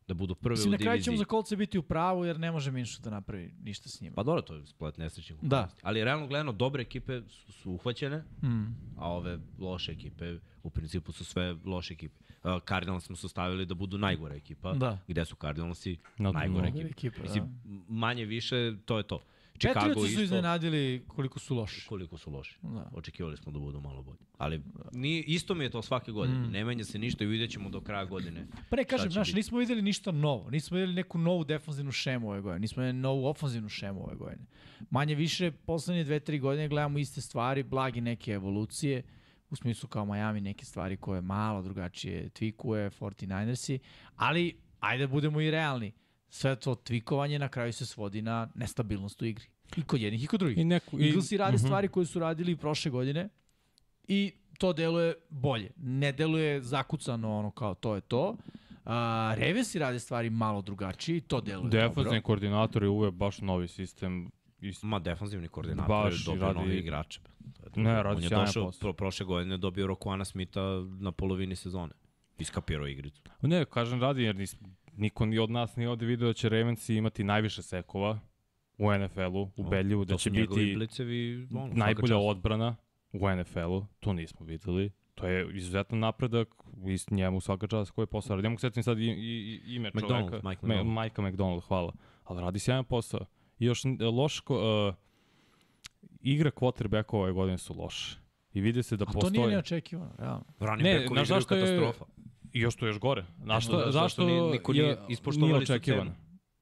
da 0.10 0.14
budu 0.16 0.36
prve 0.36 0.54
Mislim, 0.54 0.70
u 0.70 0.72
na 0.72 0.78
kraju 0.78 0.92
diviziji. 0.92 1.06
ćemo 1.06 1.18
za 1.18 1.26
kolce 1.26 1.56
biti 1.56 1.78
u 1.78 1.84
pravu 1.84 2.26
jer 2.26 2.40
ne 2.40 2.52
može 2.52 2.72
Minšu 2.72 3.02
da 3.02 3.10
napravi 3.10 3.54
ništa 3.62 3.90
s 3.90 4.02
njima. 4.02 4.16
Pa 4.16 4.24
dobro, 4.24 4.42
to 4.42 4.56
je 4.56 4.66
splet 4.66 4.98
nesrećnih 4.98 5.40
Da. 5.42 5.58
okolnosti. 5.58 5.82
Ali 5.84 6.04
realno 6.04 6.28
gledano, 6.28 6.52
dobre 6.54 6.82
ekipe 6.82 7.22
su, 7.24 7.52
su 7.52 7.72
uhvaćene, 7.72 8.24
Mm. 8.44 8.66
a 8.98 9.10
ove 9.10 9.40
loše 9.60 9.92
ekipe 9.92 10.26
u 10.64 10.70
principu 10.70 11.12
su 11.12 11.26
sve 11.26 11.56
loše 11.66 11.94
ekipe. 11.94 12.16
Uh, 12.44 12.62
Cardinals 12.64 13.04
smo 13.06 13.30
stavili 13.30 13.66
da 13.66 13.74
budu 13.76 13.98
najgore 13.98 14.36
ekipa. 14.36 14.74
Da. 14.74 14.98
Gde 15.08 15.26
su 15.26 15.36
Cardinalsi? 15.36 15.98
Na 16.18 16.32
dnu. 16.32 16.40
najgore 16.40 16.68
ekipa, 16.90 17.22
Mislim, 17.22 17.44
da. 17.64 17.70
manje 17.90 18.26
više, 18.26 18.56
to 18.86 18.98
je 18.98 19.04
to. 19.04 19.20
Chicago 19.60 19.80
Patriotsi 19.80 20.02
su 20.02 20.08
isto, 20.08 20.24
iznenadili 20.24 21.04
koliko 21.08 21.40
su 21.40 21.56
loši. 21.56 21.88
koliko 21.88 22.18
su 22.18 22.32
loši. 22.32 22.58
Da. 22.62 22.90
Očekivali 22.94 23.38
smo 23.38 23.52
da 23.52 23.60
budu 23.60 23.82
malo 23.82 24.04
bolji. 24.04 24.18
Ali 24.38 24.62
ni, 24.92 25.20
isto 25.20 25.56
mi 25.56 25.64
je 25.64 25.70
to 25.70 25.82
svake 25.82 26.12
godine. 26.12 26.40
Mm. 26.40 26.52
Ne 26.52 26.66
menja 26.66 26.84
se 26.84 27.00
ništa 27.00 27.24
i 27.24 27.28
vidjet 27.28 27.52
ćemo 27.52 27.70
do 27.70 27.82
kraja 27.82 28.06
godine. 28.06 28.48
Ne 28.72 28.84
kažem, 28.84 29.12
znaš, 29.12 29.28
biti? 29.28 29.38
nismo 29.38 29.60
videli 29.60 29.82
ništa 29.82 30.12
novo. 30.12 30.50
Nismo 30.50 30.76
videli 30.76 30.94
neku 30.94 31.18
novu 31.18 31.44
defanzivnu 31.44 31.92
šemu 31.92 32.30
ove 32.30 32.42
godine. 32.42 32.60
Nismo 32.60 32.84
videli 32.84 33.00
novu 33.00 33.26
ofanzivnu 33.26 33.70
šemu 33.70 34.04
ove 34.04 34.16
godine. 34.16 34.46
Manje 34.90 35.16
više, 35.16 35.52
poslednje 35.52 36.04
dve, 36.04 36.20
tri 36.20 36.40
godine 36.40 36.68
gledamo 36.68 37.00
iste 37.00 37.22
stvari, 37.22 37.64
blagi 37.64 38.02
neke 38.02 38.32
evolucije, 38.32 39.04
u 39.50 39.56
smislu 39.56 39.90
kao 39.90 40.06
Miami 40.06 40.42
neke 40.42 40.66
stvari 40.66 40.98
koje 40.98 41.22
malo 41.22 41.62
drugačije 41.62 42.30
tvikuje, 42.30 42.90
49ersi, 42.90 43.80
ali 44.16 44.58
ajde 44.80 45.08
da 45.08 45.12
budemo 45.14 45.42
i 45.42 45.52
realni. 45.52 45.92
Sve 46.30 46.56
to 46.56 46.75
tvikovanje 46.75 47.40
na 47.40 47.49
kraju 47.49 47.74
se 47.74 47.85
svodi 47.85 48.22
na 48.22 48.49
nestabilnost 48.56 49.22
u 49.22 49.25
igri. 49.25 49.45
I 49.77 49.83
kod 49.83 50.01
jednih 50.01 50.24
i 50.24 50.27
kod 50.27 50.40
drugih. 50.40 50.58
I 50.58 50.64
neku, 50.64 50.99
i, 50.99 51.08
Eaglesi 51.08 51.38
rade 51.38 51.56
Mhm. 51.56 51.66
stvari 51.66 51.88
koje 51.88 52.06
su 52.06 52.19
radili 52.19 52.56
prošle 52.56 52.91
godine 52.91 53.30
i 54.06 54.32
to 54.58 54.74
deluje 54.74 55.14
bolje. 55.30 55.72
Ne 55.77 56.11
deluje 56.11 56.61
zakucano 56.61 57.32
ono 57.32 57.51
kao 57.51 57.75
to 57.75 57.95
je 57.95 58.01
to. 58.01 58.35
A, 58.85 59.33
Revesi 59.38 59.80
rade 59.80 59.99
stvari 59.99 60.30
malo 60.30 60.61
drugačije 60.61 61.17
i 61.17 61.22
to 61.22 61.41
deluje 61.41 61.69
Defanzivni 61.72 62.06
dobro. 62.06 62.22
koordinator 62.22 62.83
je 62.83 62.90
uvek 62.90 63.14
baš 63.14 63.40
novi 63.40 63.67
sistem. 63.67 64.32
I, 64.61 64.74
Ma 64.82 64.99
defensivni 64.99 65.48
koordinator 65.48 65.88
Baš 65.90 66.14
je 66.14 66.25
dobio 66.25 66.41
radi- 66.43 66.56
nove 66.56 66.77
igrače. 66.77 67.19
Ne, 67.75 68.03
radi 68.03 68.17
On 68.17 68.24
je 68.24 68.30
došao, 68.32 68.72
pro, 68.72 68.93
prošle 68.93 69.25
godine 69.25 69.58
dobio 69.58 69.88
Rokuana 69.88 70.25
Smitha 70.25 70.61
na 70.99 71.11
polovini 71.11 71.56
sezone. 71.56 71.93
Iskapirao 72.38 72.88
igricu. 72.88 73.22
ne, 73.41 73.66
kažem 73.66 74.01
radi 74.01 74.24
jer 74.24 74.35
nis, 74.35 74.56
niko 75.00 75.26
ni 75.26 75.40
od 75.40 75.50
nas 75.50 75.76
nije 75.76 75.90
ovde 75.90 76.06
video 76.06 76.28
da 76.28 76.34
će 76.34 76.50
Ravensi 76.50 76.95
imati 76.95 77.24
najviše 77.24 77.61
sekova 77.61 78.19
u 78.78 78.92
NFL-u, 78.94 79.52
ubedljivo, 79.58 80.06
da 80.06 80.14
To 80.14 80.18
će 80.18 80.30
biti 80.30 80.74
blicevi, 80.76 81.48
ono, 81.52 81.74
najbolja 81.74 82.18
odbrana 82.18 82.76
u 83.14 83.30
NFL-u, 83.30 83.86
to 84.00 84.14
nismo 84.14 84.45
videli. 84.45 84.92
To 85.16 85.28
je 85.28 85.48
izuzetan 85.53 86.00
napredak 86.00 86.48
i 86.88 86.98
s 86.98 87.10
njemu 87.10 87.42
svaka 87.42 87.68
čast 87.68 87.92
koji 87.92 88.03
je 88.03 88.08
posao 88.08 88.36
radi. 88.36 88.45
Ja 88.45 88.50
mogu 88.50 88.60
setim 88.60 88.84
sad 88.84 89.00
i, 89.00 89.03
i, 89.03 89.08
i 89.66 89.76
ime 89.76 89.90
McDonald, 89.90 90.30
čoveka. 90.30 90.50
Mike 90.50 90.60
McDonald. 90.61 90.88
Majka 90.88 91.22
McDonald, 91.22 91.64
hvala. 91.64 91.94
Ali 92.24 92.42
radi 92.42 92.60
sjajan 92.60 92.84
posao. 92.86 93.26
I 93.60 93.66
još 93.66 93.86
n- 93.86 93.98
loš, 94.02 94.40
ko, 94.40 94.56
uh, 94.88 94.95
igre 96.22 96.52
quarterbackova 96.52 97.24
ove 97.24 97.32
godine 97.32 97.58
su 97.58 97.76
loše. 97.78 98.18
I 98.53 98.61
vidi 98.61 98.84
se 98.84 98.98
da 98.98 99.03
A 99.03 99.06
to 99.06 99.14
postoji... 99.14 99.38
nije 99.38 99.48
neočekivano, 99.48 100.11
realno. 100.18 100.44
Running 100.60 100.84
Ne, 100.84 100.94
backovi 100.94 101.16
znaš 101.16 101.28
igraju 101.28 101.42
zašto 101.42 101.56
je- 101.56 101.61
katastrofa. 101.61 102.06
I 102.53 102.60
još 102.60 102.76
to 102.76 102.88
još 102.88 103.00
gore. 103.00 103.26
Znaš 103.38 103.66
Zašto- 103.66 103.80
što, 103.82 103.92
zašto 103.92 104.00
zašto, 104.00 104.26
ni- 104.26 104.52
niko 104.52 104.74
nije 104.74 104.86
je- 104.86 104.98
ispoštovali 105.10 105.53
nije 105.53 105.66
su 105.66 105.74
očekivano? 105.74 106.11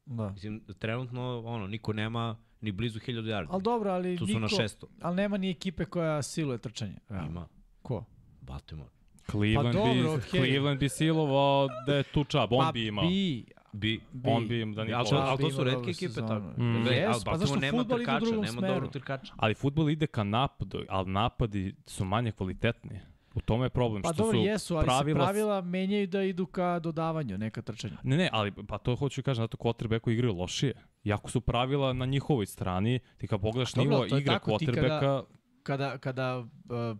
Da. 0.05 0.29
Mislim, 0.29 0.61
trenutno, 0.79 1.39
ono, 1.39 1.67
niko 1.67 1.93
nema 1.93 2.35
ni 2.61 2.71
blizu 2.71 2.99
1000 2.99 3.21
yardi. 3.23 3.47
Ali 3.49 3.63
dobro, 3.63 3.91
ali 3.91 4.17
tu 4.17 4.25
su 4.25 4.27
niko, 4.27 4.39
na 4.39 4.47
600. 4.47 4.85
ali 5.01 5.15
nema 5.15 5.37
ni 5.37 5.49
ekipe 5.49 5.85
koja 5.85 6.21
siluje 6.21 6.57
trčanje. 6.57 6.97
realno. 7.09 7.29
Ima. 7.29 7.47
Ko? 7.81 8.05
Baltimore. 8.41 8.89
Cleveland, 9.25 9.67
Pa 9.67 9.73
dobro, 9.75 9.93
bi, 9.93 10.07
okej. 10.07 10.39
Cleveland 10.41 10.79
bi 10.79 10.89
silovao 10.89 11.67
da 11.87 11.95
je 11.95 12.03
tu 12.03 12.23
čab, 12.23 12.51
on 12.51 12.65
Pa 12.65 12.71
bi 12.71 12.87
imao. 12.87 13.05
Bi, 13.05 13.45
Bi. 13.73 14.01
bi. 14.13 14.29
On 14.29 14.47
bi 14.47 14.61
im 14.61 14.73
da 14.73 14.83
nije 14.83 14.95
Ali, 14.95 15.07
ali 15.11 15.37
to 15.39 15.49
su 15.51 15.63
redke 15.63 15.89
ekipe 15.91 16.13
tako. 16.13 16.53
Mm. 16.57 16.87
Jes, 16.87 17.07
ali 17.07 17.21
pa 17.25 17.37
zašto 17.37 17.55
nema 17.55 17.77
fudbal 17.77 17.97
ide 17.97 18.03
u 18.03 18.05
trkača, 18.05 18.19
drugom 18.19 18.41
nema 18.41 18.51
smeru? 18.51 18.73
dobro 18.73 18.89
trkača. 18.89 19.33
Ali 19.37 19.53
futbol 19.53 19.89
ide 19.89 20.07
ka 20.07 20.23
napadu, 20.23 20.83
ali 20.89 21.11
napadi 21.11 21.75
su 21.85 22.05
manje 22.05 22.31
kvalitetni. 22.31 22.99
U 23.37 23.41
tome 23.41 23.65
je 23.65 23.69
problem. 23.69 24.01
Pa 24.01 24.13
što 24.13 24.23
dobro, 24.23 24.39
su 24.39 24.45
jesu, 24.45 24.75
ali 24.75 24.85
pravila... 24.85 25.25
pravila 25.25 25.61
menjaju 25.61 26.07
da 26.07 26.23
idu 26.23 26.45
ka 26.45 26.79
dodavanju, 26.79 27.37
neka 27.37 27.61
trčanja. 27.61 27.97
Ne, 28.03 28.17
ne, 28.17 28.29
ali 28.31 28.51
pa 28.67 28.77
to 28.77 28.95
hoću 28.95 29.19
i 29.19 29.23
kažem, 29.23 29.43
zato 29.43 29.57
quarterbacku 29.57 30.11
igraju 30.11 30.33
lošije. 30.33 30.73
Iako 31.03 31.29
su 31.31 31.41
pravila 31.41 31.93
na 31.93 32.05
njihovoj 32.05 32.45
strani, 32.45 32.99
ti 33.17 33.27
kad 33.27 33.41
pogledaš 33.41 33.73
Dobro, 33.73 33.89
nivo 33.89 34.17
igre 34.17 34.39
quarterbacka, 34.39 35.23
Kada, 35.63 35.97
kada 35.97 36.37
uh, 36.37 36.47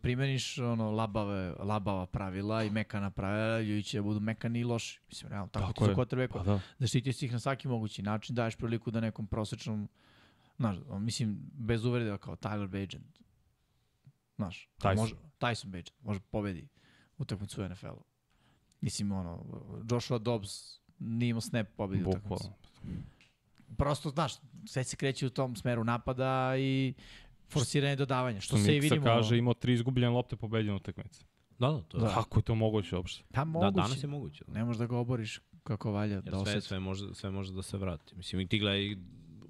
primeniš 0.02 0.58
ono, 0.58 0.92
labave, 0.92 1.54
labava 1.60 2.06
pravila 2.06 2.64
i 2.64 2.70
mekana 2.70 3.10
pravila, 3.12 3.62
ljudi 3.62 3.84
će 3.84 3.98
da 3.98 4.04
budu 4.04 4.20
mekani 4.20 4.60
i 4.60 4.64
loši. 4.64 5.02
Mislim, 5.08 5.32
realno, 5.32 5.48
tako, 5.48 5.66
Tako 5.66 5.86
ti 5.86 5.94
su 5.94 6.00
quarterbacku. 6.00 6.38
pa 6.38 6.44
da. 6.44 6.60
Zaštitiš 6.80 7.24
ih 7.24 7.32
na 7.32 7.40
svaki 7.40 7.68
mogući 7.68 8.02
način, 8.02 8.36
daješ 8.36 8.56
priliku 8.56 8.92
da 8.92 9.00
nekom 9.00 9.28
prosečnom, 9.28 9.88
znaš, 10.58 10.78
mislim, 11.00 11.38
bez 11.54 11.86
uvrede 11.86 12.18
kao 12.18 12.36
Tyler 12.36 12.68
Bagent. 12.68 13.20
Znaš, 14.36 14.70
Tyson. 14.80 14.96
Može, 14.96 15.16
Tyson 15.40 15.66
Bagent, 15.66 15.92
može 16.04 16.20
pobedi 16.22 16.68
utakmicu 17.18 17.62
u 17.62 17.70
NFL-u. 17.70 18.04
Mislim, 18.82 19.12
ono, 19.12 19.44
Joshua 19.92 20.18
Dobbs 20.18 20.80
nije 21.00 21.30
imao 21.30 21.42
snap 21.42 21.68
pobedi 21.78 22.04
utakmicu. 22.04 22.50
Prosto, 23.78 24.10
znaš, 24.10 24.34
sve 24.66 24.84
se 24.84 24.96
kreće 24.96 25.26
u 25.28 25.30
tom 25.30 25.56
smeru 25.56 25.84
napada 25.84 26.58
i 26.58 26.94
forsiranje 27.50 27.96
dodavanja, 27.96 28.40
što 28.42 28.58
Što 28.58 28.66
se 28.66 28.72
i 28.72 28.82
Miksa 28.82 28.96
vidimo. 28.96 29.06
kaže, 29.06 29.38
imao 29.38 29.54
tri 29.54 29.74
izgubljene 29.74 30.10
lopte 30.10 30.36
pobeđene 30.36 30.76
utakmice. 30.76 31.26
Da, 31.60 31.68
da, 31.70 31.82
to 31.82 31.98
je. 31.98 32.02
Da. 32.02 32.14
Kako 32.14 32.40
je 32.40 32.44
to 32.44 32.56
moguće 32.56 32.96
uopšte? 32.96 33.24
Pa 33.32 33.36
Da, 33.36 33.46
moguće. 33.46 33.72
danas 33.76 34.04
je 34.04 34.08
moguće. 34.08 34.44
Da. 34.48 34.54
Ne 34.54 34.64
možeš 34.66 34.80
da 34.80 34.86
ga 34.88 34.98
oboriš 34.98 35.40
kako 35.64 35.92
valja. 35.92 36.14
Jer 36.16 36.24
da 36.24 36.32
sve, 36.32 36.40
osjeti. 36.42 36.62
sve, 36.62 36.80
može, 36.80 37.14
sve 37.14 37.32
može 37.32 37.54
da 37.54 37.62
se 37.62 37.78
vrati. 37.78 38.16
Mislim, 38.16 38.42
i 38.42 38.48
ti 38.48 38.60
gledaj 38.60 38.96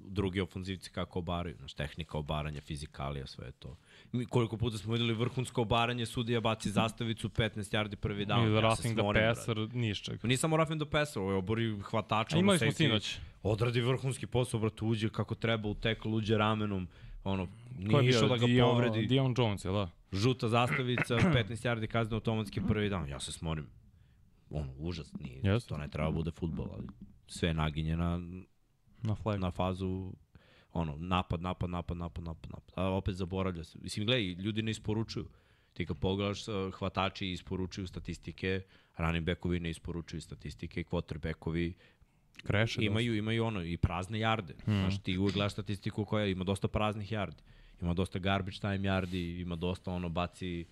drugi 0.10 0.42
ofanzivci 0.42 0.90
kako 0.90 1.20
obaraju. 1.20 1.56
Znaš, 1.58 1.74
tehnika 1.74 2.18
obaranja, 2.18 2.62
fizikalija, 2.62 3.28
sve 3.28 3.46
je 3.46 3.52
to. 3.52 3.78
Mi, 4.12 4.26
koliko 4.26 4.58
puta 4.58 4.78
smo 4.78 4.94
videli 4.94 5.14
vrhunsko 5.14 5.62
obaranje, 5.62 6.06
sudija 6.06 6.42
baci 6.42 6.72
zastavicu, 6.72 7.30
15 7.30 7.76
yardi 7.76 7.96
prvi 7.96 8.26
down. 8.26 8.46
Ili 8.46 8.56
ja 8.56 8.62
roughing 8.62 9.00
the 9.00 9.14
passer, 9.14 9.58
ništa. 9.74 10.12
Nije 10.24 10.38
samo 10.38 10.58
roughing 10.58 10.82
the 10.82 10.90
passer, 10.92 11.22
ovo 11.22 11.32
je 11.32 11.38
obori 11.38 11.80
hvatača. 11.82 12.38
Imali 12.38 12.60
smo 12.60 12.72
sinoć. 12.72 13.18
Odradi 13.44 13.82
vrhunski 13.82 14.28
posao, 14.28 14.60
brate, 14.60 14.86
uđe 14.86 15.10
kako 15.10 15.36
treba 15.36 15.70
u 15.70 15.74
tackle, 15.74 16.12
uđe 16.12 16.38
ramenom, 16.38 16.88
ono, 17.24 17.48
je 17.80 17.88
nije 17.88 18.10
išao 18.10 18.28
da 18.28 18.38
ga 18.38 18.46
Dion- 18.46 18.70
povredi. 18.70 19.06
Dion 19.06 19.34
Jones, 19.38 19.66
jel 19.66 19.74
da? 19.74 19.90
Žuta 20.12 20.48
zastavica, 20.48 21.16
15 21.36 21.46
yardi 21.50 21.88
kazne 21.88 22.16
automatski 22.16 22.62
prvi 22.68 22.90
dan. 22.90 23.10
Ja 23.10 23.20
se 23.20 23.32
smorim. 23.32 23.68
Ono, 24.50 24.74
užas, 24.78 25.14
nije. 25.20 25.42
Jeste. 25.44 25.70
To 25.70 25.78
ne 25.78 25.88
treba 25.88 26.12
bude 26.12 26.32
futbol, 26.32 26.68
ali 26.74 26.88
sve 27.28 27.50
je 27.50 27.54
naginje 27.54 27.98
na, 27.98 28.20
Na 29.02 29.16
flag. 29.16 29.40
na 29.40 29.52
fazu 29.52 30.14
ono, 30.74 30.96
napad, 30.98 31.42
napad, 31.42 31.70
napad, 31.70 31.98
napad, 31.98 32.24
napad, 32.24 32.52
napad. 32.52 32.74
A 32.76 32.90
opet 32.90 33.16
zaboravlja 33.16 33.64
se. 33.64 33.80
Mislim, 33.82 34.06
gledaj, 34.06 34.24
ljudi 34.24 34.62
ne 34.62 34.72
isporučuju. 34.72 35.30
Ti 35.74 35.86
kad 35.86 35.98
pogledaš, 35.98 36.40
hvatači 36.78 37.32
isporučuju 37.32 37.88
statistike, 37.88 38.62
running 38.98 39.26
backovi 39.26 39.60
ne 39.60 39.70
isporučuju 39.70 40.22
statistike, 40.22 40.84
quarterbackovi 40.84 41.74
Kreše. 42.44 42.86
imaju, 42.86 43.16
imaju 43.16 43.46
ono, 43.46 43.64
i 43.64 43.78
prazne 43.78 44.20
jarde. 44.20 44.56
Hmm. 44.66 44.76
Mm. 44.76 44.80
Znaš, 44.80 45.04
ti 45.04 45.18
uvek 45.18 45.34
gledaš 45.34 45.54
statistiku 45.54 46.06
koja 46.06 46.26
ima 46.26 46.44
dosta 46.44 46.68
praznih 46.68 47.12
jardi. 47.12 47.44
Ima 47.82 47.94
dosta 47.94 48.20
garbage 48.20 48.58
time 48.60 48.84
jardi, 48.84 49.42
ima 49.42 49.56
dosta 49.56 49.92
ono, 49.92 50.10
baci 50.10 50.66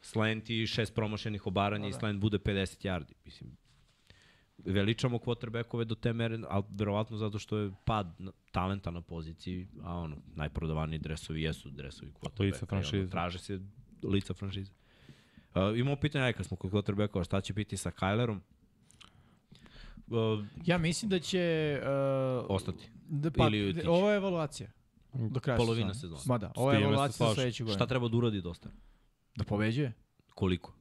slant 0.00 0.50
i 0.50 0.66
šest 0.66 0.94
promašenih 0.94 1.46
obaranja 1.46 1.88
i 1.88 1.92
slant 1.92 2.20
bude 2.20 2.38
50 2.38 2.86
jardi. 2.86 3.14
Mislim, 3.24 3.56
veličamo 4.64 5.18
quarterbackove 5.18 5.84
do 5.84 5.94
te 5.94 6.12
mere, 6.12 6.38
ali 6.48 6.64
verovatno 6.70 7.16
zato 7.16 7.38
što 7.38 7.58
je 7.58 7.72
pad 7.84 8.18
talenta 8.52 8.90
na 8.90 9.00
poziciji, 9.00 9.68
a 9.82 9.94
ono, 9.96 10.16
najprodavaniji 10.34 10.98
dresovi 10.98 11.42
jesu 11.42 11.70
dresovi 11.70 12.12
quarterbacka. 12.12 12.42
Lica 12.42 12.66
franšize. 12.66 13.02
Ono, 13.02 13.10
traže 13.10 13.38
se 13.38 13.60
lica 14.02 14.34
franšize. 14.34 14.72
Uh, 15.54 15.78
imamo 15.78 15.96
pitanje, 15.96 16.24
aj, 16.24 16.32
kad 16.32 16.46
smo 16.46 16.56
kod 16.56 16.70
quarterbackova, 16.70 17.24
šta 17.24 17.40
će 17.40 17.52
biti 17.52 17.76
sa 17.76 17.90
Kylerom? 17.90 18.38
Uh, 20.06 20.44
Ja 20.64 20.78
mislim 20.78 21.08
da 21.08 21.18
će... 21.18 21.78
Uh, 21.82 22.46
ostati. 22.48 22.90
da, 23.08 23.30
pa, 23.30 23.46
ili 23.46 23.70
otići. 23.70 23.86
ovo 23.86 24.10
je 24.10 24.16
evaluacija. 24.16 24.70
Do 25.14 25.40
kraja 25.40 25.56
Polovina 25.56 25.94
sezone. 25.94 26.18
sezone. 26.18 26.34
Ma 26.34 26.38
da, 26.38 26.52
ovo 26.54 26.72
je 26.72 26.82
evaluacija 26.82 27.28
za 27.28 27.34
sledeću 27.34 27.64
godinu. 27.64 27.78
Šta 27.78 27.86
treba 27.86 28.08
da 28.08 28.16
uradi 28.16 28.40
dosta? 28.40 28.70
Da 29.36 29.44
pobeđuje? 29.44 29.92
Koliko? 30.34 30.74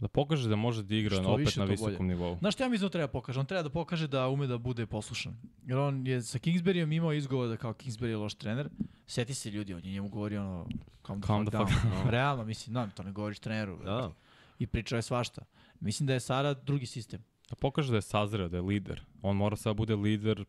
Da 0.00 0.08
pokaže 0.08 0.48
da 0.48 0.56
može 0.56 0.82
da 0.82 0.94
igra 0.94 1.16
Što 1.16 1.22
na, 1.22 1.28
opet 1.28 1.46
više, 1.46 1.60
na 1.60 1.66
visokom 1.66 1.94
bolje. 1.96 2.08
nivou. 2.08 2.36
Znaš 2.38 2.54
šta 2.54 2.64
ja 2.64 2.68
mislim 2.68 2.86
da 2.86 2.92
treba 2.92 3.08
pokaže? 3.08 3.40
On 3.40 3.46
treba 3.46 3.62
da 3.62 3.70
pokaže 3.70 4.08
da 4.08 4.28
ume 4.28 4.46
da 4.46 4.58
bude 4.58 4.86
poslušan. 4.86 5.36
Jer 5.66 5.78
on 5.78 6.06
je 6.06 6.22
sa 6.22 6.38
Kingsburyom 6.38 6.96
imao 6.96 7.12
izgovor 7.12 7.48
da 7.48 7.56
kao 7.56 7.72
Kingsbury 7.74 8.06
je 8.06 8.16
loš 8.16 8.34
trener. 8.34 8.68
Seti 9.06 9.34
se 9.34 9.50
ljudi, 9.50 9.74
on 9.74 9.84
je 9.84 9.92
njemu 9.92 10.08
govori 10.08 10.36
ono 10.36 10.66
calm 11.06 11.20
the 11.20 11.26
Calm 11.26 11.44
fuck 11.44 11.50
the 11.50 11.58
down. 11.58 11.68
fuck 11.68 12.04
No. 12.04 12.10
Realno, 12.16 12.44
mislim, 12.44 12.74
no, 12.74 12.88
to 12.94 13.02
ne 13.02 13.12
govoriš 13.12 13.38
treneru. 13.38 13.78
Da. 13.84 14.12
I 14.58 14.66
pričao 14.66 14.96
je 14.96 15.02
svašta. 15.02 15.42
Mislim 15.80 16.06
da 16.06 16.12
je 16.12 16.20
Sara 16.20 16.54
drugi 16.54 16.86
sistem. 16.86 17.24
Da 17.50 17.56
pokaže 17.56 17.90
da 17.90 17.96
je 17.96 18.02
sazreo, 18.02 18.48
da 18.48 18.56
je 18.56 18.62
lider. 18.62 19.02
On 19.22 19.36
mora 19.36 19.56
sad 19.56 19.70
da 19.70 19.74
bude 19.74 19.96
lider 19.96 20.44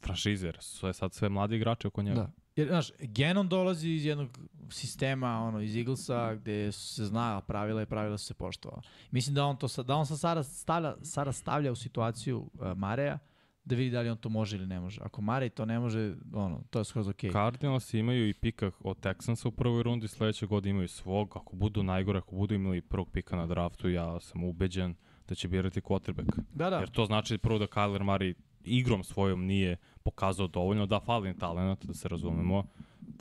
franšizer. 0.00 0.56
Sve 0.60 0.92
sad 0.92 1.14
sve 1.14 1.28
mladi 1.28 1.56
igrači 1.56 1.86
oko 1.86 2.02
njega. 2.02 2.20
Da. 2.20 2.30
Jer, 2.56 2.68
znaš, 2.68 2.90
Genon 2.98 3.48
dolazi 3.48 3.90
iz 3.90 4.04
jednog 4.04 4.38
sistema, 4.70 5.42
ono, 5.42 5.60
iz 5.60 5.76
Eaglesa, 5.76 6.34
gde 6.34 6.72
su 6.72 6.94
se 6.94 7.04
zna 7.04 7.40
pravila 7.40 7.82
i 7.82 7.86
pravila 7.86 8.18
su 8.18 8.26
se 8.26 8.34
poštovala. 8.34 8.82
Mislim 9.10 9.34
da 9.34 9.44
on 9.44 9.56
to 9.56 9.68
sad, 9.68 9.86
da 9.86 9.94
on 9.94 10.06
sa 10.06 10.16
Sara 10.16 10.42
stavlja, 10.42 10.94
Sara 11.02 11.32
stavlja 11.32 11.72
u 11.72 11.76
situaciju 11.76 12.38
uh, 12.38 12.76
Mareja, 12.76 13.18
da 13.64 13.74
vidi 13.74 13.90
da 13.90 14.00
li 14.00 14.08
on 14.08 14.16
to 14.16 14.28
može 14.28 14.56
ili 14.56 14.66
ne 14.66 14.80
može. 14.80 15.00
Ako 15.04 15.22
Marej 15.22 15.48
to 15.48 15.64
ne 15.64 15.78
može, 15.78 16.14
ono, 16.34 16.62
to 16.70 16.78
je 16.78 16.84
skroz 16.84 17.08
okej. 17.08 17.30
Okay. 17.30 17.32
Cardinals 17.32 17.94
imaju 17.94 18.28
i 18.28 18.34
pika 18.34 18.70
od 18.80 19.00
Texansa 19.00 19.48
u 19.48 19.50
prvoj 19.50 19.82
rundi, 19.82 20.08
sledeće 20.08 20.46
godine 20.46 20.70
imaju 20.70 20.88
svog. 20.88 21.36
Ako 21.36 21.56
budu 21.56 21.82
najgore, 21.82 22.18
ako 22.18 22.36
budu 22.36 22.54
imali 22.54 22.80
prvog 22.80 23.10
pika 23.10 23.36
na 23.36 23.46
draftu, 23.46 23.90
ja 23.90 24.20
sam 24.20 24.44
ubeđen 24.44 24.94
da 25.28 25.34
će 25.34 25.48
birati 25.48 25.80
quarterback. 25.80 26.38
Da, 26.54 26.70
da. 26.70 26.78
Jer 26.78 26.90
to 26.90 27.06
znači 27.06 27.38
prvo 27.38 27.58
da 27.58 27.66
Kyler 27.66 28.02
Murray 28.02 28.34
igrom 28.64 29.04
svojom 29.04 29.46
nije 29.46 29.76
pokazao 30.06 30.46
dovoljno, 30.46 30.86
da 30.86 31.00
fali 31.00 31.34
talent, 31.38 31.84
da 31.84 31.94
se 31.94 32.08
razumemo, 32.08 32.64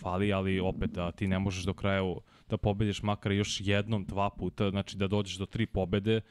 fali, 0.02 0.34
ali 0.34 0.60
opet 0.60 0.92
da 0.92 1.12
ti 1.12 1.28
ne 1.28 1.40
možeš 1.40 1.66
do 1.66 1.74
kraja 1.74 2.04
da 2.50 2.58
pobediš 2.58 3.02
makar 3.04 3.32
još 3.32 3.62
jednom, 3.62 4.06
dva 4.06 4.30
puta, 4.30 4.70
znači 4.70 4.98
da 4.98 5.08
dođeš 5.08 5.38
do 5.38 5.46
tri 5.46 5.66
pobede 5.66 6.22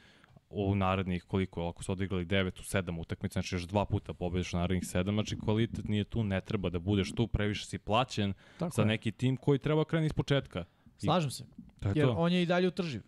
u 0.49 0.75
narednih 0.75 1.23
koliko, 1.23 1.67
ako 1.67 1.83
su 1.83 1.91
odigrali 1.91 2.25
9 2.25 2.59
u 2.59 2.63
7 2.63 2.99
utakmica, 2.99 3.33
znači 3.33 3.55
još 3.55 3.67
dva 3.67 3.85
puta 3.85 4.13
pobediš 4.13 4.53
u 4.53 4.57
narednih 4.57 4.83
7, 4.83 5.13
znači 5.13 5.39
kvalitet 5.39 5.87
nije 5.87 6.03
tu, 6.03 6.23
ne 6.23 6.41
treba 6.41 6.69
da 6.69 6.79
budeš 6.79 7.11
tu, 7.11 7.27
previše 7.27 7.65
si 7.65 7.77
plaćen 7.77 8.33
Tako 8.59 8.75
za 8.75 8.81
je. 8.81 8.85
neki 8.85 9.11
tim 9.11 9.37
koji 9.37 9.59
treba 9.59 9.85
kreni 9.85 10.05
iz 10.05 10.13
početka. 10.13 10.65
Slažem 10.97 11.31
se. 11.31 11.43
Je 11.85 11.91
Jer 11.95 12.07
to. 12.07 12.13
on 12.17 12.31
je 12.33 12.43
i 12.43 12.45
dalje 12.45 12.67
utrživ. 12.67 13.01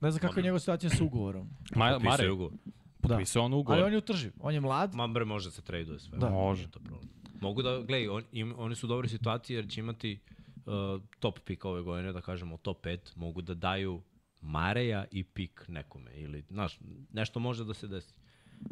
Ne 0.00 0.10
znam 0.10 0.20
kakva 0.20 0.40
je 0.40 0.42
njegova 0.42 0.58
situacija 0.58 0.90
sa 0.90 1.04
ugovorom. 1.04 1.50
Ma, 1.76 1.98
Mare, 1.98 2.24
je 2.24 2.32
ugovor. 2.32 2.52
Potpisao 3.00 3.44
on 3.44 3.52
ugovor. 3.54 3.78
Ali 3.78 3.86
on 3.86 3.92
je 3.92 3.98
utrživ. 3.98 4.32
On 4.40 4.54
je 4.54 4.60
mlad. 4.60 4.94
Ma 4.94 5.06
bre, 5.06 5.24
može 5.24 5.48
da 5.48 5.50
se 5.50 5.62
traduje 5.62 5.98
sve. 5.98 6.18
Da. 6.18 6.30
Može. 6.30 6.70
To 6.70 6.80
problem. 6.80 7.08
Mogu 7.40 7.62
da, 7.62 7.78
gledaj, 7.78 8.08
on, 8.08 8.22
im, 8.32 8.54
oni 8.58 8.74
su 8.74 8.86
u 8.86 8.88
dobroj 8.88 9.08
situaciji 9.08 9.54
jer 9.54 9.68
će 9.68 9.80
imati 9.80 10.20
uh, 10.66 11.02
top 11.18 11.38
pick 11.44 11.64
ove 11.64 11.82
godine, 11.82 12.12
da 12.12 12.20
kažemo 12.20 12.56
top 12.56 12.86
5, 12.86 12.98
mogu 13.16 13.42
da 13.42 13.54
daju 13.54 14.02
Mareja 14.40 15.04
i 15.10 15.24
pik 15.24 15.64
nekome. 15.68 16.10
Ili, 16.14 16.44
znaš, 16.50 16.78
nešto 17.12 17.40
može 17.40 17.64
da 17.64 17.74
se 17.74 17.88
desi. 17.88 18.14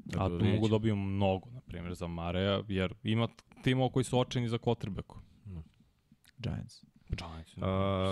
A 0.07 0.12
Tako 0.12 0.39
tu 0.39 0.44
mogu 0.44 0.57
ćemo. 0.57 0.68
dobiju 0.68 0.97
mnogo, 0.97 1.50
na 1.50 1.60
primjer, 1.60 1.94
za 1.94 2.07
Mareja, 2.07 2.62
jer 2.68 2.94
ima 3.02 3.28
timova 3.62 3.90
koji 3.92 4.05
su 4.05 4.18
očeni 4.18 4.48
za 4.48 4.58
quarterbacku. 4.58 5.16
Giants. 6.39 6.84
Giants. 7.08 7.57
Uh, 7.57 7.62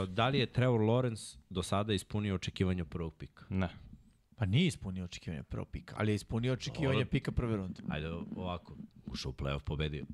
da 0.09 0.29
li 0.29 0.39
je 0.39 0.47
Trevor 0.47 0.81
Lawrence 0.81 1.39
do 1.51 1.63
sada 1.63 1.93
ispunio 1.93 2.35
očekivanja 2.35 2.85
prvog 2.85 3.15
pika? 3.15 3.45
Ne. 3.49 3.69
Pa 4.37 4.47
nije 4.47 4.67
ispunio 4.67 5.05
očekivanja 5.05 5.43
prvog 5.43 5.69
pika, 5.69 5.95
ali 5.99 6.13
je 6.13 6.17
ispunio 6.17 6.53
očekivanja 6.53 6.93
Dobro. 6.93 7.11
pika 7.11 7.33
prve 7.33 7.57
runde. 7.57 7.83
Ajde 7.89 8.09
ovako, 8.37 8.77
ušao 9.07 9.31
u 9.31 9.35
playoff, 9.35 9.61
pobedio. 9.61 10.05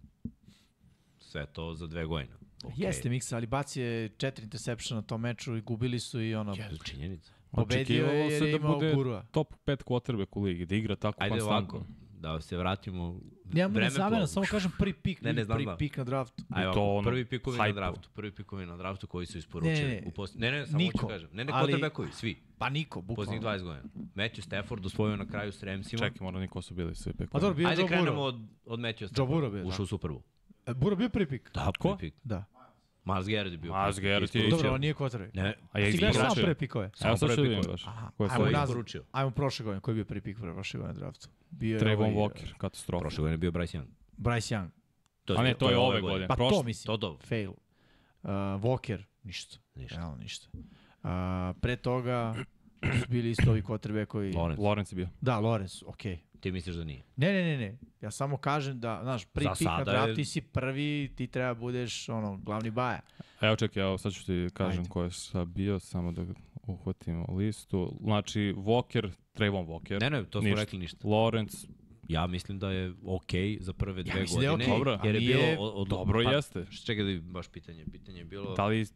Sve 1.18 1.46
to 1.46 1.74
za 1.74 1.86
dve 1.86 2.06
godine. 2.06 2.34
Okay. 2.62 2.72
Jeste 2.76 3.08
Miksa, 3.08 3.36
ali 3.36 3.46
bacio 3.46 3.84
je 3.84 4.08
četiri 4.08 4.44
interceptiona 4.44 5.00
na 5.00 5.06
tom 5.06 5.20
meču 5.20 5.56
i 5.56 5.60
gubili 5.60 6.00
su 6.00 6.22
i 6.22 6.34
ono, 6.34 6.52
Je, 6.52 6.70
činjenica. 6.84 7.32
pobedio 7.50 8.06
je 8.06 8.18
jer 8.22 8.42
je 8.42 8.50
da 8.50 8.56
imao 8.56 8.74
bude 8.74 8.94
gurua. 8.94 9.24
top 9.30 9.54
5 9.66 9.84
quarterback 9.84 10.26
u 10.32 10.42
ligi, 10.42 10.66
da 10.66 10.74
igra 10.74 10.96
tako 10.96 11.22
Ajde 11.24 11.30
konstantno. 11.30 11.78
ovako, 11.78 11.86
da 12.22 12.40
se 12.40 12.56
vratimo 12.56 13.20
ne 13.44 13.68
vreme 13.68 13.90
zamena, 13.90 14.20
po- 14.20 14.26
samo 14.26 14.46
kažem 14.50 14.70
prvi 14.78 14.92
pik, 14.94 15.22
Ne, 15.22 15.32
ne, 15.32 15.44
znam 15.44 15.56
prvi 15.56 15.66
da. 15.66 15.76
pik 15.76 15.96
na 15.96 16.04
draftu. 16.04 16.44
Ajde, 16.50 16.72
to 16.72 16.94
ono, 16.94 17.02
prvi 17.02 17.24
pikovi 17.24 17.58
na 17.58 17.72
draftu, 17.72 18.08
prvi 18.14 18.30
pikovi 18.32 18.66
na 18.66 18.76
draftu 18.76 19.06
koji 19.06 19.26
su 19.26 19.38
isporučeni. 19.38 19.80
Ne, 19.80 19.88
ne, 19.90 20.02
u 20.06 20.10
post... 20.10 20.38
ne, 20.38 20.50
ne, 20.50 20.66
samo 20.66 20.78
niko. 20.78 20.98
hoću 20.98 21.06
kažem. 21.08 21.28
Ne, 21.32 21.44
ne, 21.44 21.52
Ali- 21.52 21.72
quarterbackovi, 21.72 22.12
svi. 22.12 22.36
Pa 22.58 22.68
niko, 22.68 23.02
Posljednjih 23.02 23.40
bukvalno. 23.40 23.58
20 23.58 23.62
godina. 23.64 23.82
Matthew 24.16 24.40
Stafford 24.40 24.86
osvojio 24.86 25.16
na 25.16 25.26
kraju 25.26 25.52
s 25.52 25.62
Ramsima. 25.62 25.98
Čekaj, 26.00 26.24
mora 26.24 26.40
niko 26.40 26.62
su 26.62 26.74
bili 26.74 26.94
svi 26.94 27.12
pikovi. 27.12 27.28
Pa 27.28 27.38
dobro, 27.38 27.54
bio 27.54 27.68
Ajde 27.68 27.82
Joe 27.82 27.88
krenemo 27.88 28.22
od, 28.22 28.34
od 28.66 28.80
Matthew 28.80 29.02
Joe 29.02 29.08
Stafforda. 29.08 29.34
Burrow 29.36 29.52
bio, 29.52 29.62
da. 29.62 29.68
Ušao 29.68 29.82
u 29.82 29.86
Super 29.86 30.10
Bowl. 30.10 30.20
E, 30.66 30.72
Burrow 30.72 30.96
bio 30.96 31.08
prvi 31.08 31.26
pik? 31.28 31.50
Da, 31.54 31.72
Ko? 31.78 31.88
prvi 31.88 32.10
pik. 32.10 32.20
Da. 32.24 32.44
Miles 33.04 33.28
Garrett 33.28 33.52
je 33.52 33.58
bio. 33.58 33.72
Miles 33.72 34.00
Garrett 34.00 34.34
je. 34.34 34.50
Dobro, 34.50 34.72
on 34.74 34.80
nije 34.80 34.94
quarterback. 34.94 35.34
Ne, 35.34 35.54
A 35.72 35.78
gledaš 35.80 35.98
samo 35.98 36.10
isporučio. 36.10 36.42
prve 36.42 36.54
pikove. 36.54 36.90
Evo 37.04 37.16
sad 37.16 37.28
prvi 37.28 37.36
ću 37.36 37.42
da 37.42 37.48
vidim 37.48 37.70
baš. 37.70 37.84
Ko 38.16 38.24
je 38.24 38.30
ajmo 38.30 38.44
Koji 38.44 38.52
je 38.52 38.58
nazad. 38.58 38.76
Ajmo 39.12 39.30
prošle 39.30 39.64
godine, 39.64 39.80
koji 39.80 39.92
je 39.92 39.94
bio 39.94 40.04
prvi 40.04 40.20
pik 40.20 40.38
prošle 40.38 40.80
godine 40.80 40.98
draftu? 40.98 41.28
Bio 41.50 41.74
je 41.74 41.80
Trayvon 41.80 41.96
ovaj, 41.96 42.14
Walker, 42.14 42.56
katastrofa. 42.58 43.00
Prošle 43.00 43.22
godine 43.22 43.34
je 43.34 43.38
bio 43.38 43.50
Bryce 43.50 43.78
Young. 43.78 43.86
Bryce 44.18 44.54
Young. 44.56 44.68
To 45.24 45.34
A 45.38 45.42
ne, 45.42 45.54
to 45.54 45.70
je 45.70 45.78
ove 45.78 46.00
godine. 46.00 46.28
Pa 46.28 46.36
to 46.36 46.48
Prošle- 46.48 46.64
mislim. 46.64 46.86
To 46.86 46.96
dobro. 46.96 47.26
Fail. 47.26 47.50
Uh, 47.50 48.28
Walker, 48.62 49.02
ništa. 49.22 49.58
Ništa. 49.74 49.96
Realno 49.96 50.16
ništa. 50.16 50.48
Uh, 50.54 51.10
pre 51.60 51.76
toga 51.76 52.34
su 52.82 53.06
bili 53.08 53.30
isto 53.30 53.50
ovi 53.50 53.62
kotrbe 53.62 54.06
koji... 54.06 54.32
Lawrence. 54.32 54.56
Lawrence 54.56 54.92
je 54.92 54.96
bio. 54.96 55.08
Da, 55.20 55.38
Lorenz, 55.38 55.82
okej. 55.86 56.18
Ti 56.42 56.52
misliš 56.52 56.76
da 56.76 56.84
nije? 56.84 57.02
Ne, 57.16 57.32
ne, 57.32 57.42
ne, 57.42 57.56
ne. 57.58 57.78
Ja 58.00 58.10
samo 58.10 58.36
kažem 58.36 58.80
da, 58.80 59.00
znaš, 59.02 59.24
prvi 59.24 59.46
pik 59.58 59.66
na 59.68 59.84
draft, 59.84 60.08
je- 60.08 60.14
ti 60.14 60.24
si 60.24 60.40
prvi, 60.42 61.12
ti 61.16 61.26
treba 61.26 61.54
budeš, 61.54 62.08
ono, 62.08 62.36
glavni 62.36 62.70
baja. 62.70 63.00
Evo 63.40 63.56
čekaj, 63.56 63.82
evo 63.82 63.98
sad 63.98 64.12
ću 64.12 64.26
ti 64.26 64.48
kažem 64.54 64.78
Ajde. 64.78 64.90
ko 64.90 65.02
je 65.02 65.10
šta 65.10 65.44
bio, 65.44 65.78
samo 65.78 66.12
da 66.12 66.22
uhvatimo 66.64 67.26
listu. 67.28 67.98
Znači, 68.00 68.54
Walker, 68.56 69.10
Trayvon 69.34 69.66
Walker. 69.66 70.00
Ne, 70.00 70.10
ne, 70.10 70.24
to 70.24 70.40
smo 70.40 70.48
ništa. 70.48 70.60
rekli 70.60 70.78
ništa. 70.78 70.98
Lawrence, 71.00 71.66
Ja 72.08 72.26
mislim 72.26 72.58
da 72.58 72.70
je 72.70 72.92
okej 73.04 73.58
za 73.60 73.72
prve 73.72 74.02
dve 74.02 74.20
mislim 74.20 74.40
da 74.40 74.46
je 74.46 74.50
godine. 74.50 74.64
okej, 74.64 74.74
Dobro. 74.74 74.98
Jer 75.04 75.14
je 75.14 75.20
bilo... 75.20 75.42
Od, 75.58 75.72
od, 75.74 75.88
dobro 75.88 76.20
pa, 76.24 76.30
jeste. 76.30 76.66
Čekaj 76.86 77.04
da 77.04 77.08
vidim 77.08 77.32
baš 77.32 77.48
pitanje. 77.48 77.84
Pitanje 77.92 78.18
je 78.18 78.24
bilo 78.24 78.54
Da 78.54 78.66
li, 78.66 78.86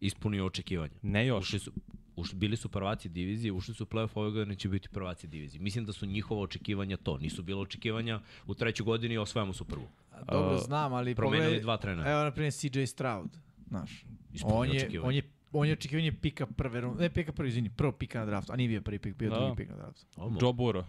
ispunio 0.00 0.46
očekivanja. 0.46 0.94
ne 1.02 1.26
još, 1.26 1.40
Ušli 1.40 1.58
su, 1.58 1.72
ušli, 2.16 2.38
bili 2.38 2.56
su 2.56 2.68
prvaci 2.68 3.08
divizije, 3.08 3.52
ušli 3.52 3.74
su 3.74 3.82
u 3.82 3.86
playoff 3.86 4.10
ove 4.14 4.30
godine, 4.30 4.54
će 4.56 4.68
biti 4.68 4.88
prvaci 4.88 5.26
divizije. 5.26 5.60
Mislim 5.60 5.84
da 5.84 5.92
su 5.92 6.06
njihova 6.06 6.40
očekivanja 6.42 6.96
to. 6.96 7.18
Nisu 7.18 7.42
bilo 7.42 7.62
očekivanja 7.62 8.20
u 8.46 8.54
trećoj 8.54 8.84
godini 8.84 9.18
osvajamo 9.18 9.52
su 9.52 9.64
prvu. 9.64 9.88
Dobro, 10.22 10.54
Uh, 10.54 10.60
znam, 10.60 10.92
ali 10.92 11.14
Promenili 11.14 11.46
pogledaj- 11.46 11.62
dva 11.62 11.76
trenera. 11.76 12.10
Evo, 12.10 12.22
na 12.22 12.30
primjer, 12.30 12.52
CJ 12.52 12.84
Stroud, 12.84 13.30
znaš. 13.68 14.04
Ispunio 14.32 14.56
On 14.56 14.66
je, 14.66 14.76
očekivanja. 14.76 15.08
on 15.08 15.14
je 15.14 15.22
on 15.52 15.66
je 15.66 15.72
očekivanje 15.72 16.12
pika 16.12 16.46
prve 16.46 16.80
runde, 16.80 17.02
ne 17.02 17.10
pika 17.10 17.32
prvi, 17.32 17.48
izvini, 17.48 17.70
prvo 17.70 17.92
pika 17.92 18.18
na 18.18 18.26
draftu, 18.26 18.52
a 18.52 18.56
nije 18.56 18.68
bio 18.68 18.80
prvi 18.80 18.98
pik, 18.98 19.14
bio 19.14 19.30
Da. 19.30 19.36
drugi 19.36 19.56
pik 19.56 19.68
na 19.68 19.76
draftu. 19.76 20.06
Joe 20.16 20.52
Burrow. 20.52 20.84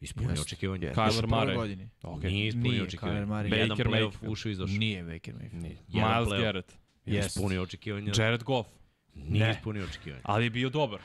Ispunio 0.00 0.30
Jeste, 0.30 0.42
očekivanja. 0.42 0.86
jeste. 0.86 1.00
Kyler 1.00 1.26
Murray. 1.26 1.54
godini. 1.54 1.88
Ok. 2.02 2.22
Nije 2.22 2.48
ispunio. 2.48 2.72
Jedan 3.02 3.28
Baker 3.68 3.86
playoff 3.86 4.12
Mayfield. 4.12 4.28
ušao 4.28 4.50
i 4.50 4.52
izašao. 4.52 4.76
Nije 4.76 5.02
Baker 5.04 5.34
Mayfield. 5.34 5.76
Miles. 5.88 6.40
Garrett. 6.42 6.72
Jest. 7.06 7.28
Ispunio 7.28 7.62
očekivanja. 7.62 8.12
Jared 8.16 8.42
Goff. 8.42 8.68
Nije 9.14 9.44
Ne. 9.44 9.50
ispunio 9.50 9.84
očekivanja. 9.84 10.22
Ali 10.24 10.44
je 10.44 10.50
bio 10.50 10.70
dobar. 10.70 11.00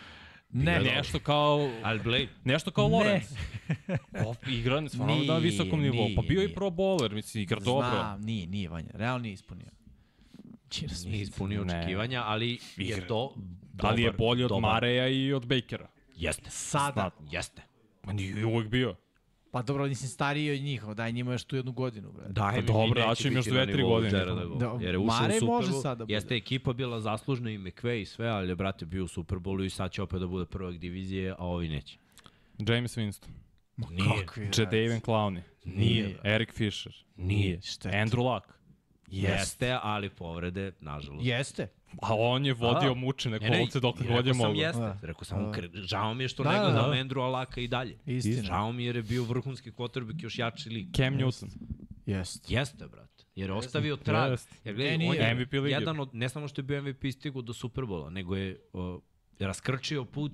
Ne, 0.49 0.71
je 0.73 0.79
Nešto 0.79 1.19
kao... 1.19 1.71
Ali 1.83 1.99
Blade, 1.99 2.27
Nešto 2.43 2.71
kao. 2.71 2.87
Lawrence. 2.87 3.35
Goff 4.23 4.47
igra 4.47 4.89
stvarno 4.89 5.15
na 5.17 5.37
visokom 5.37 5.81
nivou. 5.81 6.09
Pa 6.15 6.21
nije, 6.21 6.29
bio 6.29 6.43
i 6.43 6.53
pro 6.53 6.67
bowler, 6.67 7.13
mislim, 7.13 7.43
igra 7.43 7.59
dobro. 7.59 7.89
Znam, 7.89 8.21
nije, 8.21 8.47
nije 8.47 8.69
Vanja, 8.69 8.89
realno 8.93 9.19
nije 9.19 9.33
ispunio. 9.33 9.67
Čira 10.69 10.93
nije 11.05 11.21
ispunio 11.21 11.63
Ne. 11.63 11.79
očekivanja, 11.79 12.23
ali 12.25 12.49
je 12.51 12.57
Igra. 12.87 13.07
to 13.07 13.35
Ali 13.79 14.01
je 14.01 14.11
dobar- 14.11 14.17
bolji 14.17 14.43
od 14.43 14.49
dobar. 14.49 14.61
Mareja 14.71 15.07
i 15.07 15.33
od 15.33 15.45
Bakera. 15.45 15.87
Jeste. 16.15 16.49
Sada. 16.49 17.11
Jeste. 17.31 17.61
Ma 18.03 18.13
nije 18.13 18.45
uvijek 18.45 18.69
bio. 18.69 18.95
Pa 19.55 19.61
dobro, 19.61 19.87
nisi 19.87 20.07
stariji 20.07 20.51
od 20.51 20.61
njih, 20.61 20.83
daj 20.83 21.11
njima 21.11 21.31
još 21.31 21.43
tu 21.43 21.55
jednu 21.55 21.71
godinu, 21.71 22.11
bre. 22.11 22.25
Daj 22.29 22.61
mi, 22.61 22.67
dobro, 22.67 22.87
neće 22.87 23.07
daću 23.07 23.27
im 23.27 23.33
još 23.33 23.45
dve, 23.45 23.65
tri 23.71 23.83
godine. 23.83 24.25
Goffa. 24.25 24.55
Da, 24.57 24.85
Jer 24.85 24.93
je 24.93 24.97
ušao 24.97 25.21
Mare 25.21 25.35
u 25.35 25.39
Super 25.39 25.49
može 25.49 25.71
da 25.83 25.95
bude. 25.95 26.13
Jeste 26.13 26.35
ekipa 26.35 26.73
bila 26.73 27.01
zaslužna 27.01 27.51
i 27.51 27.57
McVay 27.57 28.01
i 28.01 28.05
sve, 28.05 28.27
ali 28.27 28.49
je, 28.49 28.55
brate, 28.55 28.85
bio 28.85 29.03
u 29.03 29.07
Super 29.07 29.37
Bowlu 29.37 29.65
i 29.65 29.69
sad 29.69 29.91
će 29.91 30.01
opet 30.01 30.19
da 30.19 30.27
bude 30.27 30.45
prvak 30.45 30.77
divizije, 30.77 31.31
a 31.31 31.45
ovi 31.45 31.69
neće. 31.69 31.97
James 32.59 32.97
Winston. 32.97 33.29
Nije. 33.77 34.25
Kakvi 34.25 34.49
Jadavian 34.57 35.01
Clowney. 35.01 35.41
Nije. 35.65 36.17
Eric 36.23 36.49
Fisher. 36.53 36.93
Nije. 37.15 37.59
Andrew 37.83 38.33
Luck. 38.33 38.45
Jeste, 39.07 39.77
ali 39.81 40.09
povrede, 40.09 40.71
nažalost. 40.79 41.25
Jeste. 41.25 41.67
A 42.01 42.15
on 42.15 42.45
je 42.45 42.53
vodio 42.53 42.91
A, 42.91 42.93
mučene 42.95 43.39
Ne, 43.39 43.49
ne, 43.49 43.57
kolce 43.57 43.79
dok 43.79 43.99
rekao 43.99 44.15
god 44.15 44.25
je 44.27 44.33
sam 44.33 44.47
mogo. 44.47 44.59
Jeste, 44.59 44.79
Da. 44.79 44.97
rekao 45.01 45.23
sam, 45.23 45.51
Da. 45.51 45.81
žao 45.81 46.13
mi 46.13 46.23
je 46.23 46.27
što 46.27 46.43
Da, 46.43 46.51
ne 46.51 46.57
da, 46.57 46.63
gledam 46.63 46.91
da. 46.91 46.97
Andrew 46.97 47.21
Alaka 47.21 47.61
i 47.61 47.67
dalje. 47.67 47.97
Istina. 48.05 48.43
Žao 48.43 48.71
mi 48.71 48.83
je 48.83 48.87
jer 48.87 48.95
je 48.95 49.03
bio 49.03 49.23
vrhunski 49.23 49.71
quarterback 49.71 50.23
još 50.23 50.39
jači 50.39 50.69
lig. 50.69 50.87
Cam 50.93 51.13
Newton. 51.13 51.47
Jeste. 52.05 52.53
Jeste, 52.53 52.87
brate. 52.87 53.23
Jer 53.35 53.49
je 53.49 53.53
ostavio 53.53 53.95
trag. 53.97 54.31
Jeste. 54.31 54.55
Jer 54.63 54.75
gledaj, 54.75 54.97
Ne, 54.97 55.09
on 55.09 55.15
je 55.15 55.35
MVP 55.35 55.53
lige. 55.53 55.69
jedan 55.69 55.99
od, 55.99 56.09
ne 56.13 56.29
samo 56.29 56.47
što 56.47 56.59
je 56.59 56.63
bio 56.63 56.81
MVP 56.81 57.11
stigu 57.11 57.41
do 57.41 57.53
Superbola, 57.53 58.09
nego 58.09 58.35
je 58.35 58.59
o, 58.73 58.99
raskrčio 59.39 60.05
put 60.05 60.31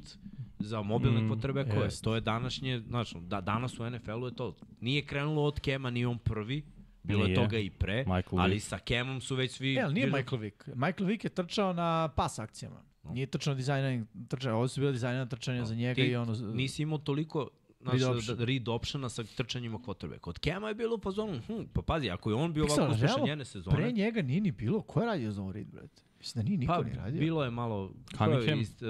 za 0.59 0.81
mobilne 0.81 1.21
Mm, 1.21 1.25
mm, 1.25 1.31
quarterbackove. 1.31 1.83
jest. 1.83 2.03
To 2.03 2.15
je 2.15 2.21
današnje, 2.21 2.79
znači, 2.79 3.15
da, 3.19 3.41
danas 3.41 3.79
u 3.79 3.89
NFL-u 3.89 4.25
je 4.25 4.35
to. 4.35 4.55
Nije 4.79 5.05
krenulo 5.05 5.43
od 5.43 5.59
Kema, 5.59 5.89
ni 5.89 6.05
on 6.05 6.17
prvi, 6.17 6.63
bilo 7.03 7.19
Nije. 7.19 7.31
je 7.31 7.35
toga 7.35 7.57
i 7.57 7.69
pre, 7.69 7.97
Michael 7.97 8.39
ali 8.39 8.53
Vick. 8.53 8.65
sa 8.65 8.79
Kemom 8.79 9.21
su 9.21 9.35
već 9.35 9.51
svi... 9.51 9.75
E, 9.75 9.81
ali 9.81 9.93
nije 9.93 10.07
bili- 10.07 10.17
Michael 10.17 10.39
Vick. 10.39 10.67
Michael 10.67 11.05
Vick 11.05 11.23
je 11.23 11.29
trčao 11.29 11.73
na 11.73 12.07
pas 12.07 12.39
akcijama. 12.39 12.81
Nije 13.03 13.25
trčao 13.25 13.53
na 13.53 13.57
dizajna, 13.57 14.05
trčao, 14.27 14.55
ovo 14.55 14.67
su 14.67 14.81
bile 14.81 14.91
dizajna 14.91 15.25
trčanja 15.25 15.65
za 15.65 15.75
njega 15.75 15.95
Ti 15.95 16.01
i 16.01 16.15
ono... 16.15 16.33
nisi 16.53 16.81
imao 16.81 16.97
toliko 16.97 17.49
Read 17.81 17.99
Znaš, 17.99 18.11
option. 18.11 18.37
da, 18.37 18.45
read 18.45 18.67
optiona 18.67 19.09
sa 19.09 19.23
trčanjima 19.25 19.77
quarterback. 19.77 20.29
Od 20.29 20.39
Kema 20.39 20.67
je 20.67 20.75
bilo 20.75 20.97
pa 20.97 21.11
zonu, 21.11 21.39
hm, 21.47 21.61
pa 21.73 21.81
pazi, 21.81 22.09
ako 22.09 22.29
je 22.29 22.35
on 22.35 22.53
bio 22.53 22.63
Pixel, 22.63 22.79
ovako 22.79 22.93
uspešan 22.93 23.23
njene 23.23 23.45
sezone, 23.45 23.75
Pre 23.75 23.91
njega 23.91 24.21
nije 24.21 24.41
ni 24.41 24.51
bilo. 24.51 24.81
Ko 24.81 24.99
je 24.99 25.05
radio 25.05 25.31
za 25.31 25.41
ovo 25.41 25.51
read, 25.51 25.67
brate? 25.67 26.01
Mislim 26.19 26.43
da 26.43 26.49
nije 26.49 26.57
niko 26.57 26.73
pa 26.73 26.83
ni 26.83 26.93
radio. 26.93 27.19
bilo 27.19 27.43
je 27.43 27.51
malo, 27.51 27.93
je 28.11 28.17
Cunningham? 28.17 28.59
iz, 28.59 28.81
uh, 28.81 28.87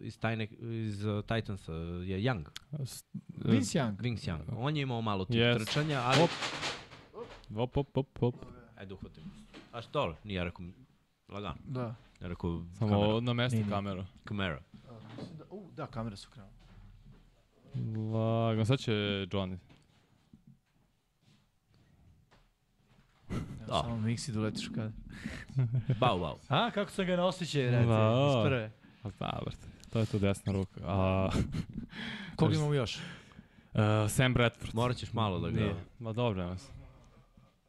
iz, 0.00 0.18
tajne, 0.18 0.48
iz 0.84 1.04
uh, 1.04 1.24
Titansa, 1.24 1.72
je 1.72 2.18
Young, 2.20 2.44
Vince 3.44 3.78
Young. 3.78 3.96
Vince 4.00 4.30
Young. 4.30 4.40
On 4.56 4.76
je 4.76 4.82
imao 4.82 5.00
malo 5.00 5.24
tih 5.24 5.36
Yes. 5.36 5.58
trčanja, 5.58 6.00
ali... 6.00 6.22
Op. 6.22 6.30
Op, 7.56 7.76
op, 7.76 7.96
op, 7.96 8.22
op. 8.22 8.34
Ajde 8.76 8.94
uhvatim. 8.94 9.22
A 9.72 9.82
što? 9.82 10.16
Nije 10.24 10.36
ja 10.36 10.44
rekao, 10.44 10.66
lagano. 11.28 11.54
Da. 11.64 11.94
Ja 12.20 12.28
rekao, 12.28 12.64
Samo 12.78 12.90
kamera. 12.90 13.20
na 13.20 13.32
mesto 13.32 13.56
Nije, 13.56 13.68
kameru. 13.70 14.04
kamera. 14.24 14.60
Mislim 15.18 15.38
da, 15.38 15.44
uh, 15.50 15.72
da, 15.72 15.86
kamere 15.86 16.16
su 16.16 16.28
krenule. 16.30 16.54
Lagano, 18.12 18.64
sad 18.64 18.78
će 18.78 18.92
Johnny. 19.30 19.56
Da. 23.66 23.80
Samo 23.82 23.96
miksi 23.96 24.32
da 24.32 24.40
uletiš 24.40 24.68
u 24.68 24.72
kadar. 24.72 24.92
Bau, 26.00 26.18
bau. 26.18 26.38
A, 26.48 26.70
kako 26.70 26.90
sam 26.90 27.06
ga 27.06 27.16
na 27.16 27.24
osjećaj, 27.26 27.62
reci, 27.62 27.86
Da. 27.86 28.26
iz 28.28 28.44
prve. 28.44 28.70
Pa 29.02 29.08
da, 29.10 29.40
brate. 29.42 29.66
To 29.92 29.98
je 29.98 30.06
to 30.06 30.18
desna 30.18 30.52
ruka. 30.52 30.80
A, 30.84 31.30
Koga 32.36 32.54
imamo 32.54 32.74
još? 32.74 32.96
uh, 32.96 33.00
Sam 34.14 34.34
Bradford. 34.34 34.74
Morat 34.74 34.96
ćeš 34.96 35.12
malo 35.12 35.38
da 35.40 35.50
ga... 35.50 35.60
Nije. 35.60 35.74
Ma 35.98 36.12
dobro, 36.12 36.42
nema 36.42 36.58
se. 36.58 36.72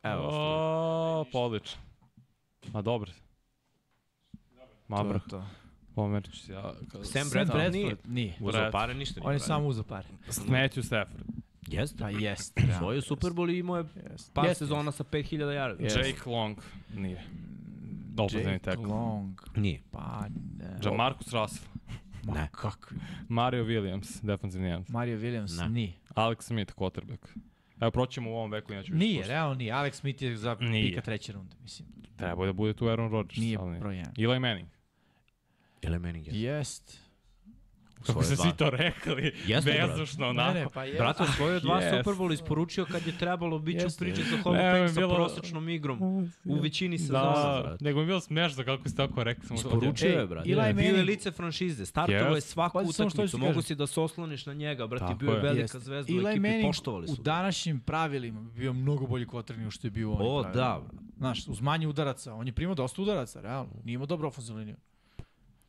Evo, 0.06 0.22
O, 0.24 1.26
pa 1.32 1.40
odlično. 1.40 1.82
Ma 2.74 2.82
dobro. 2.82 3.12
Mabra, 4.88 5.20
To 5.20 5.26
je 5.26 5.30
to. 5.42 5.48
pomerit 5.96 6.26
ću 6.26 6.40
se 6.40 6.54
ja. 6.54 6.74
Sam 6.92 7.04
Sam 7.04 7.30
Bradford 7.32 7.72
nije. 7.74 7.96
Nije. 8.06 8.34
Uzao 8.40 8.72
pare, 8.72 8.94
ništa 8.94 9.20
nije 9.20 9.28
On 9.28 9.34
je 9.34 9.40
samo 9.40 9.68
uzao 9.68 9.84
pare. 9.84 10.08
Matthew 10.28 10.84
Stafford. 10.84 11.24
Jeste. 11.68 11.98
Da, 11.98 12.10
jest. 12.10 12.60
Svoju 12.78 13.02
Super 13.02 13.32
Bowl 13.32 13.54
i 13.54 13.60
imao 13.60 13.78
je 13.78 13.86
Jest. 14.12 14.34
par 14.34 14.46
Jest, 14.46 14.60
sezona 14.60 14.92
sa 14.92 15.04
5000 15.04 15.38
yardi. 15.52 15.84
Jeste. 15.84 16.00
Jake 16.00 16.30
Long. 16.30 16.58
Nije. 16.96 17.24
Jake 18.34 18.60
tackle. 18.60 18.86
Long. 18.86 19.42
Nije. 19.56 19.82
Pa 19.92 20.26
ne. 20.58 20.78
Jamarcus 20.84 21.34
Russell. 21.34 21.66
Ma 22.26 22.34
Ne. 22.34 22.50
kakvi. 22.52 22.98
Mario 23.30 23.64
Williams, 23.64 24.22
defensivni 24.24 24.70
end. 24.70 24.86
Mario 24.90 25.18
Williams 25.18 25.58
Ne. 25.58 25.70
nije. 25.70 25.94
Alex 26.16 26.42
Smith, 26.42 26.74
quarterback. 26.74 27.28
Evo, 27.82 27.92
proćemo 27.92 28.32
u 28.32 28.34
ovom 28.34 28.52
veku, 28.52 28.74
inače 28.74 28.94
Nije, 28.94 29.28
realno 29.28 29.56
nije. 29.56 29.74
Alex 29.74 29.92
Smith 29.92 30.22
je 30.24 30.38
za 30.38 30.58
Nije. 30.60 30.90
pika 30.90 31.02
treće 31.02 31.32
runde, 31.34 31.56
mislim. 31.62 31.88
Treba 32.18 32.46
da 32.46 32.54
bude 32.54 32.74
tu 32.74 32.88
Aaron 32.88 33.12
Rodgers. 33.12 33.38
Nije 33.38 33.58
ali 33.58 33.80
broj 33.80 33.98
jedan. 33.98 34.14
Eli 34.18 34.40
Manning. 34.40 34.70
Ili 35.82 36.00
meni 36.00 36.26
je. 36.26 36.42
Jest. 36.42 37.05
Kako 37.98 38.14
dva. 38.26 38.36
svi 38.38 38.52
to 38.54 38.70
rekli, 38.70 39.34
Jeste, 39.46 39.88
bezušno, 39.88 40.24
Ne, 40.24 40.30
onako. 40.32 40.54
ne, 40.54 40.66
pa 40.74 40.84
je. 40.84 40.94
Brate, 40.94 41.24
osvojio 41.24 41.60
dva 41.60 41.76
Yes. 41.76 41.98
Super 41.98 42.14
Bowl 42.16 42.34
isporučio 42.34 42.86
kad 42.86 43.08
je 43.08 43.14
trebalo, 43.14 43.60
bit 43.60 43.80
ću 43.80 43.86
jeste. 43.86 44.06
za 44.24 44.38
Hall 44.38 44.48
of 44.48 44.56
Ne, 44.56 44.72
Fame 44.72 44.90
sa 44.90 45.00
bilo- 45.00 45.16
prosečnom 45.16 45.70
igrom 45.70 46.02
u 46.46 46.56
većini 46.56 46.98
sezona, 47.00 47.22
Da, 47.24 47.62
brate. 47.64 47.84
nego 47.84 47.98
mi 47.98 48.04
je 48.04 48.08
bilo 48.08 48.20
smešno 48.20 48.64
kako 48.64 48.90
si 48.90 48.96
tako. 48.96 49.14
Samo 49.44 49.56
Isporučio 49.56 50.10
je, 50.10 50.28
brate. 50.28 50.52
Eli 50.52 50.74
Bio 50.74 50.96
je 50.96 51.04
lice 51.04 51.32
franšize, 51.32 51.86
startovo 51.86 52.20
je 52.30 52.42
Yes. 52.42 52.42
svaku 52.42 52.78
Pazi 52.78 52.90
utakmicu, 52.92 53.38
mogu 53.38 53.62
si 53.62 53.76
da 53.76 53.88
se 53.88 54.02
osloniš 54.02 54.46
na 54.46 54.54
njega, 54.54 54.88
brate, 54.88 55.06
Tako 55.06 55.16
bio 55.16 55.30
je 55.30 55.36
je. 55.36 55.42
velika 55.42 55.62
Jeste. 55.62 55.80
zvezda 55.80 56.14
u 56.14 56.20
ekipi, 56.20 56.40
Manning 56.40 56.64
poštovali 56.64 57.06
u 57.06 57.16
su. 57.16 57.22
današnjim 57.22 57.80
pravilima 57.80 58.42
bi 58.42 58.52
bio 58.52 58.74
mnogo 58.74 59.08
bolji 59.08 59.26
nego 59.52 59.72
što 59.72 59.88
je 59.88 59.92
bio 59.92 60.10
u 60.10 60.14
onim 60.14 60.28
O, 60.28 60.44
da. 60.44 60.82
Znaš, 61.18 61.48
uz 61.48 61.62
manje 61.62 61.88
udaraca. 61.88 62.34
On 62.34 62.48
je 62.48 62.54
primao 62.54 62.76
dosta 62.76 63.02
udaraca, 63.02 63.42
realno. 63.42 63.72
Nije 63.84 63.94
imao 63.94 64.06
dobro 64.08 64.28
ofenzivnu 64.28 64.60
liniju. 64.60 64.76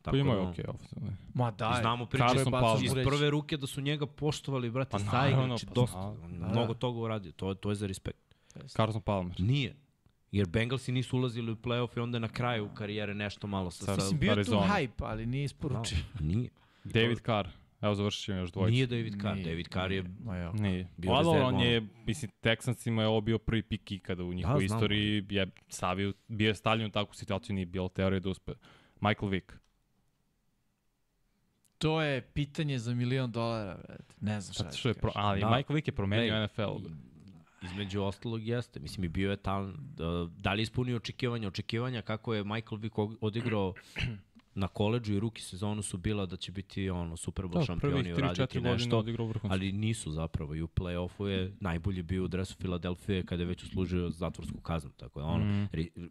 Tako 0.07 0.15
Pa 0.15 0.19
imao 0.19 0.35
je 0.35 0.41
da, 0.43 0.49
okej, 0.49 0.65
okay, 0.65 1.11
Ma 1.33 1.51
da, 1.51 1.77
znamo 1.81 2.05
priče 2.05 2.25
iz 2.83 2.93
prve 2.93 3.29
ruke 3.29 3.57
da 3.57 3.67
su 3.67 3.81
njega 3.81 4.05
poštovali, 4.05 4.69
brate, 4.69 4.91
Pa 4.91 4.99
naravno, 4.99 5.45
znači 5.47 5.65
pa 5.65 5.73
dosta. 5.73 5.99
On 5.99 6.39
Da, 6.39 6.47
mnogo 6.47 6.73
da. 6.73 6.79
toga 6.79 6.99
uradio, 6.99 7.31
to, 7.31 7.53
to 7.53 7.69
je 7.69 7.75
za 7.75 7.87
respekt. 7.87 8.35
Carson 8.67 9.01
Palmer. 9.01 9.39
Nije. 9.39 9.75
Jer 10.31 10.47
Bengalsi 10.47 10.91
nisu 10.91 11.17
ulazili 11.17 11.51
u 11.51 11.55
playoff 11.55 11.97
i 11.97 11.99
onda 11.99 12.19
na 12.19 12.27
kraju 12.27 12.69
karijere 12.73 13.13
nešto 13.13 13.47
malo 13.47 13.71
sa... 13.71 13.85
Sa 13.85 13.95
Mislim, 13.95 14.19
bio 14.19 14.33
je 14.33 14.43
tu 14.43 14.51
hype, 14.51 15.03
ali 15.03 15.25
nije 15.25 15.43
isporučio. 15.43 15.97
No, 16.19 16.27
nije. 16.27 16.49
David 16.83 17.19
Carr. 17.25 17.47
Evo 17.81 17.95
završit 17.95 18.35
još 18.35 18.51
dvojicu. 18.51 18.71
Nije 18.71 18.87
David 18.87 19.21
Carr. 19.21 19.35
Nije, 19.35 19.45
David 19.45 19.67
Carr 19.73 19.91
je... 19.91 20.03
Ja. 20.25 20.51
Nije. 20.51 20.87
Bio 20.97 21.17
rezerva, 21.17 21.47
on 21.47 21.59
je, 21.59 21.87
mislim, 22.05 22.31
Texansima 22.43 23.01
je 23.01 23.07
ovo 23.07 23.21
bio 23.21 23.37
prvi 23.37 23.63
pik 23.63 23.91
ikada 23.91 24.23
u 24.23 24.33
njihovoj 24.33 24.67
znam. 24.67 24.77
istoriji. 24.77 25.25
Je 25.29 25.47
stavio, 25.67 26.13
bio 26.27 26.47
je 26.47 26.55
stavljen 26.55 26.87
u 26.87 26.91
takvu 26.91 27.13
situaciju, 27.13 27.53
nije 27.53 27.65
bilo 27.65 27.89
teorije 27.89 28.19
da 28.19 28.29
uspe. 28.29 28.51
Michael 29.01 29.29
Vick. 29.29 29.53
To 31.77 32.01
je 32.01 32.21
pitanje 32.21 32.79
za 32.79 32.93
milion 32.93 33.31
dolara, 33.31 33.77
brate. 33.87 34.13
Ne 34.21 34.41
znam 34.41 34.53
šta 34.53 34.63
Zato 34.63 34.71
da 34.71 34.77
što 34.77 34.89
je 34.89 34.93
pro, 34.93 35.11
kažem. 35.11 35.27
ali 35.27 35.39
Da. 35.41 35.49
Michael 35.49 35.75
Vick 35.75 35.87
je 35.87 35.95
promenio 35.95 36.35
Ej, 36.35 36.43
NFL. 36.45 36.87
Između 37.61 38.01
ostalog 38.01 38.47
jeste. 38.47 38.79
Mislim, 38.79 39.03
i 39.03 39.07
bio 39.07 39.31
je 39.31 39.37
talent. 39.37 39.77
Da, 39.79 40.27
da 40.37 40.53
li 40.53 40.59
je 40.59 40.63
ispunio 40.63 40.95
očekivanja? 40.95 41.47
Očekivanja 41.47 42.01
kako 42.01 42.33
je 42.33 42.43
Michael 42.43 42.77
Vick 42.81 42.95
odigrao 43.21 43.73
na 44.57 44.67
koleđu 44.67 45.13
i 45.13 45.19
ruki 45.19 45.41
sezonu 45.41 45.81
su 45.81 45.97
bila 45.97 46.25
da 46.25 46.37
će 46.37 46.51
biti 46.51 46.89
ono 46.89 47.17
Super 47.17 47.45
Bowl 47.45 47.59
Da, 47.59 47.65
šampioni 47.65 47.93
prvih 47.93 48.07
i 48.07 48.13
3-4 48.13 48.17
uraditi 48.17 48.61
nešto. 48.61 49.03
vrhunski. 49.03 49.47
Ali 49.51 49.71
nisu 49.71 50.11
zapravo 50.11 50.55
i 50.55 50.61
u 50.61 50.67
play-offu 50.67 51.25
je 51.25 51.55
najbolji 51.59 52.03
bio 52.03 52.23
u 52.23 52.27
dresu 52.27 52.55
Filadelfije 52.61 53.25
kada 53.25 53.43
je 53.43 53.47
već 53.47 53.63
uslužio 53.63 54.09
zatvorsku 54.09 54.61
kaznu. 54.61 54.89
Tako 54.97 55.19
da 55.19 55.25
ono, 55.25 55.45
mm. 55.45 55.67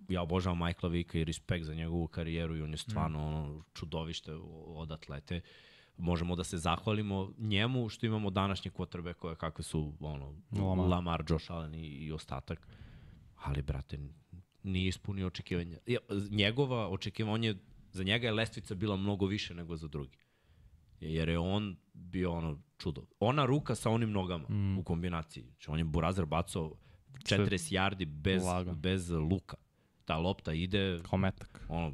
ja 0.08 0.23
obožavam 0.23 0.58
Michaela 0.58 0.92
Vika 0.92 1.18
i 1.18 1.25
respekt 1.25 1.65
za 1.65 1.75
njegovu 1.75 2.07
karijeru 2.07 2.57
i 2.57 2.62
on 2.62 2.70
je 2.70 2.76
stvarno 2.76 3.26
ono, 3.26 3.65
čudovište 3.75 4.34
od 4.66 4.92
atlete. 4.92 5.41
Možemo 5.97 6.36
da 6.36 6.44
se 6.44 6.58
zahvalimo 6.58 7.33
njemu 7.39 7.89
što 7.89 8.07
imamo 8.07 8.31
današnje 8.31 8.70
kvotrbe 8.70 9.15
koje 9.15 9.36
kakve 9.36 9.65
su 9.65 9.92
ono, 10.00 10.34
Lamar. 10.52 10.89
Lamar, 10.89 11.25
Josh 11.28 11.50
Allen 11.50 11.75
i, 11.75 11.86
i 11.86 12.12
ostatak. 12.12 12.68
Ali, 13.36 13.62
brate, 13.62 13.99
nije 14.62 14.89
ispunio 14.89 15.26
očekivanja. 15.26 15.78
Ja, 15.86 15.99
njegova 16.31 16.89
očekivanja, 16.89 17.55
za 17.97 18.05
njega 18.05 18.26
je 18.26 18.33
lestvica 18.33 18.75
bila 18.75 18.97
mnogo 18.97 19.26
više 19.26 19.55
nego 19.55 19.76
za 19.76 19.89
drugi. 19.89 20.18
Jer 21.00 21.28
je 21.28 21.39
on 21.39 21.76
bio 21.92 22.33
ono 22.33 22.62
čudo. 22.78 23.07
Ona 23.20 23.44
ruka 23.44 23.75
sa 23.75 23.91
onim 23.91 24.10
nogama 24.10 24.49
mm. 24.49 24.78
u 24.78 24.84
kombinaciji. 24.84 25.44
Znači, 25.44 25.70
on 25.70 25.78
je 25.78 25.84
Burazer 25.84 26.25
bacao 26.25 26.73
40 27.18 27.73
yardi 27.75 28.05
bez, 28.07 28.44
Lagan. 28.44 28.75
bez 28.81 29.10
luka. 29.10 29.57
Ta 30.05 30.16
lopta 30.18 30.52
ide 30.52 30.99
Kao 31.10 31.18
metak. 31.18 31.66
ono, 31.68 31.92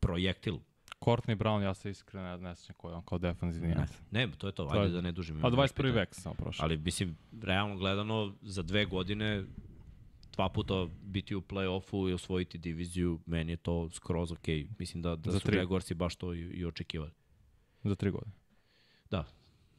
projektil. 0.00 0.58
Courtney 1.00 1.34
Brown, 1.36 1.62
ja 1.62 1.74
se 1.74 1.90
iskreno 1.90 2.36
ne, 2.36 2.56
sjećam 2.56 2.74
ko 2.78 2.88
je 2.88 2.94
on, 2.94 3.02
kao 3.02 3.18
defensivni 3.18 3.68
Ne, 3.74 3.86
ne, 4.10 4.32
to 4.38 4.46
je 4.46 4.52
to. 4.52 4.64
To 4.64 4.74
je- 4.74 4.80
Ajde 4.80 4.94
da 4.94 5.00
ne 5.00 5.12
dužim. 5.12 5.36
A 5.36 5.38
imam 5.38 5.52
21. 5.52 5.74
pitanja. 5.76 5.92
vek 5.92 6.14
samo 6.14 6.34
prošao. 6.34 6.64
Ali, 6.64 6.76
mislim, 6.76 7.16
realno 7.42 7.76
gledano, 7.76 8.34
za 8.42 8.62
dve 8.62 8.84
godine 8.84 9.44
dva 10.32 10.48
puta 10.48 10.86
biti 11.02 11.34
u 11.34 11.40
play-offu 11.40 12.10
i 12.10 12.12
osvojiti 12.12 12.58
diviziju, 12.58 13.20
meni 13.26 13.52
je 13.52 13.56
to 13.56 13.90
skroz. 13.90 14.30
Okay. 14.30 14.68
Mislim 14.78 15.02
da, 15.02 15.16
da 15.16 15.30
Za 15.30 15.38
su 15.38 15.46
tri. 15.46 15.56
Jaguarsi 15.56 15.94
baš 15.94 16.16
to 16.16 16.34
i, 16.34 16.40
i 16.40 16.64
očekivali. 16.64 17.12
Za 17.84 17.94
tri 17.94 18.10
godine. 18.10 18.32
Da, 19.10 19.24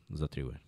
za 0.10 0.28
tri 0.28 0.44
godine. 0.44 0.64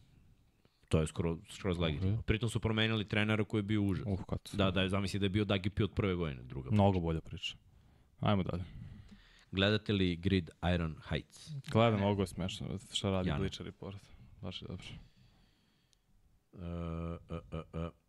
To 0.90 1.00
je 1.00 1.08
skroz, 1.08 1.38
skroz 1.50 1.80
legitimno. 1.80 2.22
Pritom 2.22 2.50
su 2.50 2.60
promenili 2.60 3.08
trenera 3.08 3.44
koji 3.44 3.60
je 3.60 3.64
bio 3.64 3.82
užas. 3.82 4.06
Uf, 4.08 4.20
kad. 4.30 4.40
Da, 4.54 4.72
da, 4.72 4.90
zamisli 4.90 5.20
da 5.20 5.26
je 5.26 5.30
bio 5.30 5.46
Dagi 5.46 5.70
P 5.70 5.84
od 5.84 5.92
prve 5.92 6.16
godine, 6.16 6.44
druga. 6.44 6.72
Mnogo 6.72 7.00
bolja 7.00 7.22
priča. 7.22 7.56
Ajmo 8.20 8.44
dalje. 8.44 8.64
Gledate 9.52 9.94
li 9.94 10.16
Grid 10.16 10.50
Iron 10.76 10.96
Heights? 11.10 11.52
Gledam, 11.72 12.00
mnogo 12.00 12.22
je 12.22 12.28
smešno 12.28 12.68
šta 12.94 13.10
radi 13.10 13.30
Jana. 13.30 13.40
Bleacher 13.40 13.66
Report. 13.66 13.98
Baš 14.42 14.62
je 14.62 14.68
dobro. 14.68 14.86
Uh, 16.54 16.60
uh, 17.30 17.38
uh, 17.52 17.82
uh. 17.82 18.03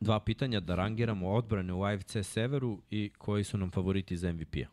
Dva 0.00 0.20
pitanja 0.20 0.60
da 0.60 0.74
rangiramo 0.74 1.30
odbrane 1.30 1.72
u 1.72 1.84
AFC 1.84 2.16
Severu 2.22 2.82
i 2.90 3.10
koji 3.18 3.44
su 3.44 3.58
nam 3.58 3.70
favoriti 3.70 4.16
za 4.16 4.32
MVP-a. 4.32 4.66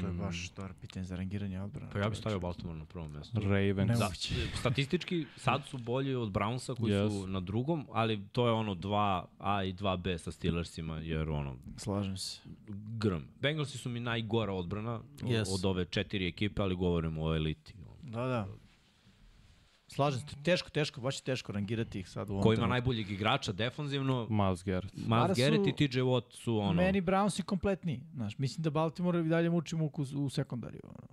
To 0.00 0.06
je 0.06 0.12
baš 0.12 0.50
dobro 0.50 0.74
pitanje 0.80 1.04
za 1.04 1.16
rangiranje 1.16 1.60
odbrana. 1.60 1.90
Pa 1.92 1.98
ja 1.98 2.08
bih 2.08 2.18
stavio 2.18 2.40
Baltimore 2.40 2.78
na 2.78 2.84
prvom 2.84 3.12
mjestu. 3.12 3.40
Ravens. 3.40 3.98
Da, 3.98 4.10
statistički 4.54 5.26
sad 5.36 5.66
su 5.66 5.78
bolji 5.78 6.14
od 6.14 6.32
Brownsa 6.32 6.80
koji 6.80 6.92
yes. 6.92 7.08
su 7.08 7.26
na 7.26 7.40
drugom, 7.40 7.86
ali 7.92 8.20
to 8.32 8.46
je 8.46 8.52
ono 8.52 8.74
2A 8.74 9.68
i 9.68 9.74
2B 9.74 10.18
sa 10.18 10.32
Steelersima, 10.32 10.98
jer 10.98 11.30
ono, 11.30 11.56
Slažem 11.76 12.16
se. 12.16 12.40
grm. 12.98 13.22
Bengalsi 13.40 13.78
su 13.78 13.88
mi 13.88 14.00
najgora 14.00 14.52
odbrana 14.52 15.00
yes. 15.18 15.54
od 15.54 15.64
ove 15.64 15.84
četiri 15.84 16.28
ekipe, 16.28 16.62
ali 16.62 16.74
govorimo 16.74 17.24
o 17.24 17.34
eliti. 17.34 17.74
Da, 18.02 18.26
da. 18.26 18.48
Slažem 19.94 20.20
se. 20.20 20.26
Teško, 20.42 20.70
teško, 20.70 21.00
baš 21.00 21.16
je 21.16 21.22
teško 21.22 21.52
rangirati 21.52 22.00
ih 22.00 22.08
sad 22.08 22.30
u 22.30 22.32
ovom 22.32 22.42
Ko 22.42 22.48
ima 22.48 22.54
trenutku. 22.56 22.70
najboljeg 22.70 23.10
igrača 23.10 23.52
defanzivno, 23.52 24.26
Miles 24.30 24.64
Garrett. 24.64 24.96
Miles 24.96 25.38
Garrett 25.38 25.66
i 25.66 25.72
TJ 25.72 25.98
Watt 26.00 26.32
su 26.32 26.58
ono... 26.58 26.72
Meni 26.72 27.00
Browns 27.02 27.40
i 27.40 27.42
kompletniji. 27.42 28.00
Znaš, 28.14 28.38
mislim 28.38 28.62
da 28.62 28.70
Baltimore 28.70 29.20
i 29.20 29.28
dalje 29.28 29.50
muči 29.50 29.76
muku 29.76 30.04
u 30.16 30.28
sekundariju. 30.28 30.80
Ono. 30.84 31.08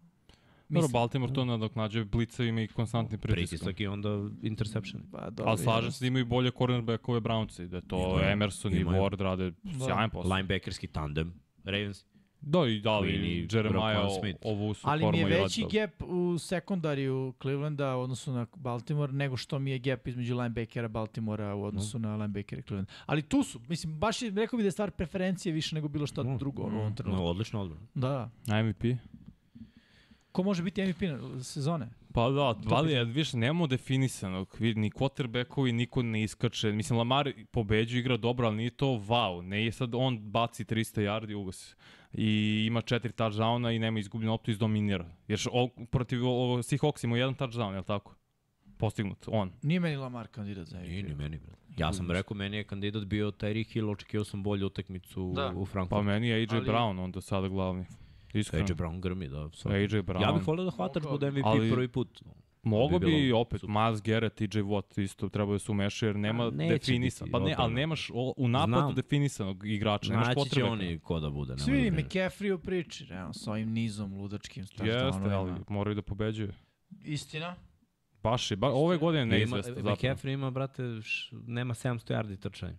Dobro, 0.70 0.90
Baltimore 0.94 1.34
to 1.34 1.46
nadoknađuje 1.46 2.06
blicevima 2.06 2.62
i 2.62 2.68
konstantnim 2.68 3.20
pritiskom. 3.20 3.58
pritisak 3.58 3.80
i 3.80 3.88
onda 3.88 4.30
interception. 4.42 5.04
Pa, 5.12 5.30
dobro, 5.30 5.50
Ali 5.50 5.58
slažem 5.58 5.92
se 5.92 6.04
da 6.04 6.08
imaju 6.08 6.26
bolje 6.26 6.52
cornerbackove 6.58 7.22
Brownci, 7.22 7.68
da 7.68 7.78
je 7.78 7.88
to 7.88 7.98
Imaju. 7.98 8.32
Emerson 8.32 8.74
i 8.74 8.80
Imaju. 8.80 9.02
Ward 9.04 9.22
rade 9.22 9.52
sjajan 9.88 10.10
posao. 10.10 10.36
Linebackerski 10.36 10.88
tandem. 10.88 11.34
Ravens. 11.64 12.06
Da, 12.42 12.68
i 12.68 12.80
da 12.80 13.00
li 13.00 13.08
Queen 13.08 13.26
i 13.26 13.48
Jeremiah 13.56 13.98
ovu 14.42 14.74
su 14.74 14.90
Ali 14.90 15.12
mi 15.12 15.18
je 15.18 15.22
i 15.22 15.42
veći 15.42 15.66
gap 15.72 16.04
u 16.04 16.38
sekundariju 16.38 17.34
Clevelanda 17.42 17.96
u 17.98 18.02
odnosu 18.02 18.32
na 18.32 18.46
Baltimore 18.56 19.14
nego 19.14 19.38
što 19.38 19.60
mi 19.60 19.72
je 19.72 19.80
gap 19.80 20.08
između 20.08 20.38
linebackera 20.38 20.88
Baltimora 20.88 21.56
u 21.56 21.64
odnosu 21.64 22.00
na 22.00 22.16
linebackera 22.16 22.62
Clevelanda. 22.62 22.92
Ali 23.06 23.22
tu 23.22 23.44
su, 23.44 23.60
mislim, 23.68 24.00
baš 24.00 24.22
je, 24.22 24.30
rekao 24.30 24.58
bi 24.58 24.64
da 24.64 24.68
je 24.68 24.72
stvar 24.72 24.92
preferencije 24.92 25.54
više 25.54 25.76
nego 25.76 25.88
bilo 25.88 26.08
šta 26.08 26.24
drugo 26.24 26.64
ono, 26.64 26.78
u 26.78 26.80
ovom 26.80 26.96
trenutku. 26.96 27.24
No, 27.24 27.30
odlično 27.30 27.62
odbrana. 27.62 27.86
Da. 27.94 28.30
MVP? 28.64 28.84
Ko 30.32 30.44
može 30.44 30.64
biti 30.64 30.86
MVP 30.86 31.02
na- 31.02 31.44
sezone? 31.44 31.90
Pa 32.14 32.30
da, 32.30 32.56
vali 32.66 32.94
je, 32.94 33.04
više 33.06 33.38
nemamo 33.38 33.68
definisanog, 33.68 34.58
ni 34.60 34.92
quarterbackovi, 34.92 35.72
niko 35.72 36.02
ne 36.04 36.24
iskače. 36.24 36.72
Mislim, 36.72 36.98
Lamar 36.98 37.34
pobeđuje, 37.52 38.00
igra 38.00 38.18
dobro, 38.18 38.48
ali 38.48 38.58
nije 38.58 38.70
to 38.70 38.86
wow. 38.86 39.42
Ne 39.42 39.66
je 39.66 39.72
sad 39.72 39.96
on 39.96 40.20
baci 40.20 40.64
300 40.66 41.02
yardi, 41.02 41.34
ugasi. 41.34 41.76
I 42.14 42.28
ima 42.68 42.82
četiri 42.82 43.12
touchdowna 43.14 43.76
i 43.76 43.80
nema 43.80 44.00
izgubljenu 44.00 44.34
optu 44.34 44.52
izdominira. 44.52 45.06
Jer 45.28 45.40
o, 45.52 45.70
protiv 45.86 46.20
o, 46.24 46.58
Seahawks 46.58 47.04
ima 47.04 47.18
jedan 47.18 47.36
touchdown, 47.36 47.72
je 47.72 47.78
li 47.78 47.86
tako? 47.86 48.16
Postignut, 48.78 49.26
on. 49.28 49.52
Nije 49.62 49.80
meni 49.80 49.96
Lamar 49.96 50.28
kandidat 50.28 50.68
za 50.68 50.80
Nije 50.80 51.04
ni 51.04 51.10
MVP. 51.10 51.18
meni, 51.18 51.38
bre. 51.38 51.56
Ja 51.78 51.94
sam 51.94 52.12
rekao, 52.12 52.38
meni 52.38 52.58
je 52.58 52.64
kandidat 52.64 53.06
bio 53.06 53.32
Tyreek 53.32 53.68
Hill, 53.68 53.90
očekio 53.90 54.24
sam 54.24 54.44
bolju 54.44 54.66
utakmicu 54.66 55.34
Da. 55.36 55.48
u 55.50 55.66
Pa 55.66 55.72
Frankfurtu. 55.72 56.04
meni 56.04 56.28
je 56.28 56.36
AJ 56.36 56.48
Ali- 56.52 56.66
Brown, 56.66 57.00
on 57.00 57.12
do 57.12 57.22
sada 57.22 57.48
glavni. 57.48 57.86
Iskreno. 58.34 58.66
AJ 58.66 58.74
Brown 58.74 59.02
grmi, 59.02 59.28
da. 59.28 59.50
svakako. 59.54 59.76
AJ 59.76 60.02
Brown. 60.02 60.22
Ja 60.22 60.32
bih 60.32 60.48
volio 60.48 60.66
da 60.66 60.72
hvatač 60.72 61.04
bude 61.04 61.28
MVP 61.28 61.46
Ali- 61.46 61.72
prvi 61.72 61.88
put. 61.88 62.22
Mogo 62.64 63.00
bi 63.00 63.06
bi, 63.06 63.32
opet 63.32 63.62
super. 63.62 63.74
Miles 63.76 64.02
Garrett, 64.02 64.36
TJ 64.38 64.60
Watt 64.60 65.02
isto 65.04 65.30
treba 65.30 65.52
da 65.52 65.60
se 65.60 65.72
umeša 65.72 66.06
jer 66.06 66.16
nema 66.16 66.44
A, 66.48 66.52
neće 66.52 66.74
definisan. 66.74 67.32
Pa 67.32 67.40
ne, 67.40 67.56
ali 67.58 67.74
nemaš 67.74 68.10
o, 68.14 68.34
u 68.38 68.48
napadu 68.48 68.80
Znam. 68.80 68.96
definisanog 68.96 69.66
igrača, 69.68 70.12
nemaš 70.12 70.28
Naći 70.28 70.40
će 70.40 70.44
potrebe. 70.50 70.70
oni 70.70 71.00
ko 71.00 71.20
da 71.20 71.30
bude. 71.30 71.58
Svi 71.58 71.92
da. 71.92 71.98
McCaffrey 71.98 72.54
u 72.54 72.60
priči, 72.60 73.06
realno, 73.06 73.34
sa 73.34 73.52
ovim 73.52 73.72
nizom 73.72 74.14
ludačkim. 74.14 74.62
Jeste, 74.64 74.84
touchdownovima. 74.84 75.36
ali 75.36 75.52
moraju 75.68 75.96
da 75.96 76.02
pobeđuju. 76.02 76.54
Istina. 77.04 77.56
Baš 78.24 78.52
je, 78.52 78.58
ba, 78.58 78.70
ove 78.70 78.98
godine 78.98 79.24
Ima, 79.24 79.32
neizvesta 79.36 79.74
zapravo. 79.74 79.96
McCaffrey 79.96 80.34
ima, 80.34 80.52
brate, 80.52 80.84
š, 81.02 81.36
nema 81.48 81.74
700 81.74 82.14
yardi 82.14 82.40
trčanja. 82.40 82.78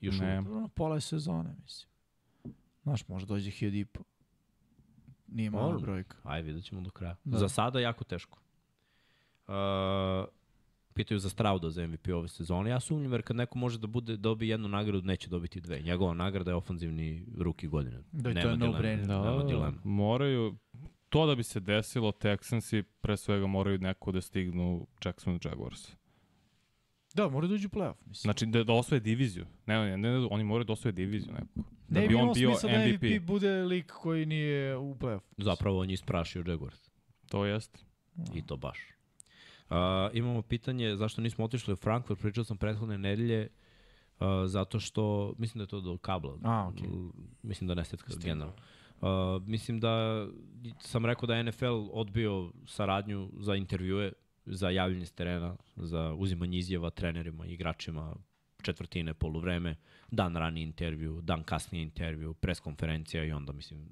Još 0.00 0.18
Ne. 0.18 0.42
Dobro, 0.42 0.68
pola 0.68 0.94
je 0.94 1.00
sezone, 1.00 1.54
mislim. 1.62 1.90
Znaš, 2.82 3.08
može 3.08 3.26
dođe 3.26 3.50
hiljad 3.50 3.74
i 3.74 3.84
po. 3.84 4.02
Nije 5.28 5.50
mala 5.50 5.78
brojka. 5.78 6.16
Ajde, 6.22 6.46
vidjet 6.46 6.64
ćemo 6.64 6.80
do 6.80 6.90
kraja. 6.90 7.16
Da. 7.24 7.38
Za 7.38 7.48
sada 7.48 7.80
jako 7.80 8.04
teško. 8.04 8.38
Uh, 9.50 10.26
pitaju 10.94 11.18
za 11.18 11.28
Strauda 11.30 11.70
za 11.70 11.86
MVP 11.86 12.08
ove 12.08 12.28
sezone. 12.28 12.70
Ja 12.70 12.80
sumnjam 12.80 13.12
jer 13.12 13.22
kad 13.22 13.36
neko 13.36 13.58
može 13.58 13.78
da 13.78 13.86
bude 13.86 14.16
dobi 14.16 14.48
jednu 14.48 14.68
nagradu, 14.68 15.02
neće 15.06 15.28
dobiti 15.30 15.60
dve. 15.60 15.80
Njegova 15.80 16.14
nagrada 16.14 16.50
je 16.50 16.54
ofanzivni 16.54 17.26
ruki 17.38 17.66
godine. 17.68 18.02
Da, 18.12 18.30
i 18.30 18.34
to 18.34 18.38
Nema 18.40 18.50
je 18.50 18.56
dileme. 18.56 18.72
no-brainer. 18.72 19.06
Da, 19.06 19.30
Nema 19.30 19.44
dileme. 19.44 19.78
moraju, 19.84 20.56
to 21.08 21.26
da 21.26 21.34
bi 21.34 21.42
se 21.42 21.60
desilo, 21.60 22.10
Texansi 22.12 22.82
pre 23.00 23.16
svega 23.16 23.46
moraju 23.46 23.78
neko 23.78 24.12
da 24.12 24.20
stignu 24.20 24.86
Jackson 25.04 25.38
Jaguars. 25.44 25.88
Da, 27.14 27.28
mora 27.28 27.46
da 27.46 27.54
uđu 27.54 27.68
u 27.68 27.76
playoff, 27.76 27.94
mislim. 28.06 28.28
Znači 28.32 28.46
da, 28.46 28.64
da 28.64 28.72
osvoje 28.72 29.00
diviziju. 29.00 29.46
Ne, 29.66 29.74
ne, 29.78 29.96
ne, 29.98 30.20
ne, 30.20 30.26
oni 30.30 30.44
moraju 30.44 30.64
da 30.64 30.72
osvoje 30.72 30.92
diviziju 30.92 31.32
neku. 31.32 31.64
Da 31.88 32.00
ne 32.00 32.08
bi 32.08 32.14
on 32.14 32.32
bio 32.34 32.50
smisla 32.54 32.78
da 32.78 32.86
MVP. 32.86 33.02
MVP 33.02 33.26
bude 33.26 33.62
lik 33.62 33.92
koji 33.92 34.26
nije 34.26 34.76
u 34.76 34.94
playoff. 34.94 35.20
Zapravo 35.38 35.80
on 35.80 35.90
je 35.90 35.94
isprašio 35.94 36.44
Jaguars. 36.46 36.90
To 37.28 37.44
jest. 37.44 37.84
I 38.34 38.46
to 38.46 38.56
baš. 38.56 38.78
Uh, 39.70 39.76
imamo 40.12 40.42
pitanje 40.42 40.96
zašto 40.96 41.20
nismo 41.20 41.44
otišli 41.44 41.72
u 41.72 41.76
Frankfurt, 41.76 42.20
pričao 42.20 42.44
sam 42.44 42.56
prethodne 42.56 42.98
nedelje, 42.98 43.48
uh, 44.20 44.26
zato 44.46 44.80
što, 44.80 45.34
mislim 45.38 45.58
da 45.58 45.62
je 45.62 45.68
to 45.68 45.80
do 45.80 45.96
kabla. 45.98 46.38
A. 46.44 46.70
L- 46.84 47.10
Mislim 47.42 47.68
da 47.68 47.74
ne 47.74 47.84
stetka 47.84 48.12
generalno. 48.22 48.54
Uh, 49.00 49.42
mislim 49.46 49.80
da 49.80 50.26
sam 50.80 51.06
rekao 51.06 51.26
da 51.26 51.34
je 51.36 51.44
NFL 51.44 51.88
odbio 51.92 52.52
saradnju 52.66 53.30
za 53.38 53.54
intervjue, 53.54 54.12
za 54.46 54.70
javljanje 54.70 55.06
s 55.06 55.12
terena, 55.12 55.56
za 55.76 56.14
uzimanje 56.14 56.58
izjava 56.58 56.90
trenerima, 56.90 57.46
igračima, 57.46 58.14
četvrtine, 58.62 59.14
poluvreme, 59.14 59.76
dan 60.10 60.36
ranije 60.36 60.62
intervju, 60.64 61.20
dan 61.20 61.42
kasnije 61.42 61.82
intervju, 61.82 62.34
preskonferencija 62.34 63.24
i 63.24 63.32
onda, 63.32 63.52
mislim, 63.52 63.88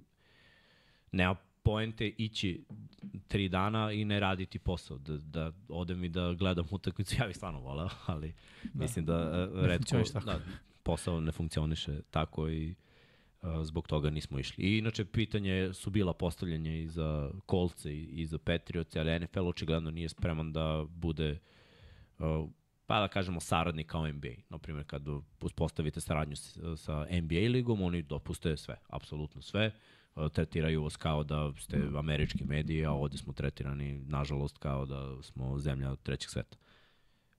nema 1.12 1.36
poente 1.68 2.08
ići 2.18 2.64
tri 3.28 3.48
dana 3.48 3.92
i 3.92 4.04
ne 4.04 4.20
raditi 4.20 4.58
posao. 4.58 4.98
Da, 4.98 5.16
da 5.16 5.52
odem 5.68 6.04
i 6.04 6.08
da 6.08 6.32
gledam 6.32 6.66
utakmicu, 6.70 7.16
ja 7.20 7.26
bih 7.26 7.36
stvarno 7.36 7.60
voleo, 7.60 7.88
ali 8.06 8.34
da. 8.62 8.82
mislim 8.82 9.04
da 9.04 9.48
uh, 9.52 9.60
redko, 9.60 9.76
funkcioniše 9.76 10.12
tako. 10.12 10.26
da, 10.26 10.40
posao 10.82 11.20
ne 11.20 11.32
funkcioniše 11.32 12.00
tako 12.10 12.48
i 12.48 12.74
uh, 13.42 13.48
zbog 13.62 13.88
toga 13.88 14.10
nismo 14.10 14.38
išli. 14.38 14.64
I 14.64 14.78
inače, 14.78 15.04
pitanje 15.04 15.72
su 15.72 15.90
bila 15.90 16.12
postavljanja 16.12 16.74
i 16.74 16.86
za 16.86 17.30
Kolce 17.46 17.92
i, 17.92 18.04
i 18.04 18.26
za 18.26 18.38
Patriots, 18.38 18.96
ali 18.96 19.20
NFL 19.20 19.46
očigledno 19.48 19.90
nije 19.90 20.08
spreman 20.08 20.52
da 20.52 20.84
bude 20.88 21.38
uh, 22.18 22.48
pa 22.86 23.00
da 23.00 23.08
kažemo 23.08 23.40
saradnik 23.40 23.86
kao 23.86 24.08
NBA. 24.08 24.34
Naprimjer, 24.48 24.84
kad 24.86 25.02
uspostavite 25.40 26.00
saradnju 26.00 26.36
sa 26.76 27.06
NBA 27.22 27.48
ligom, 27.48 27.82
oni 27.82 28.02
dopuste 28.02 28.56
sve, 28.56 28.76
apsolutno 28.88 29.42
sve. 29.42 29.66
Uh, 29.66 29.97
tretiraju 30.32 30.82
vas 30.82 30.96
kao 30.96 31.24
da 31.24 31.52
ste 31.58 31.82
američki 31.98 32.44
mediji, 32.44 32.84
a 32.84 32.92
ovde 32.92 33.18
smo 33.18 33.32
tretirani, 33.32 34.00
nažalost, 34.06 34.58
kao 34.58 34.86
da 34.86 35.22
smo 35.22 35.58
zemlja 35.58 35.96
trećeg 35.96 36.30
sveta. 36.30 36.56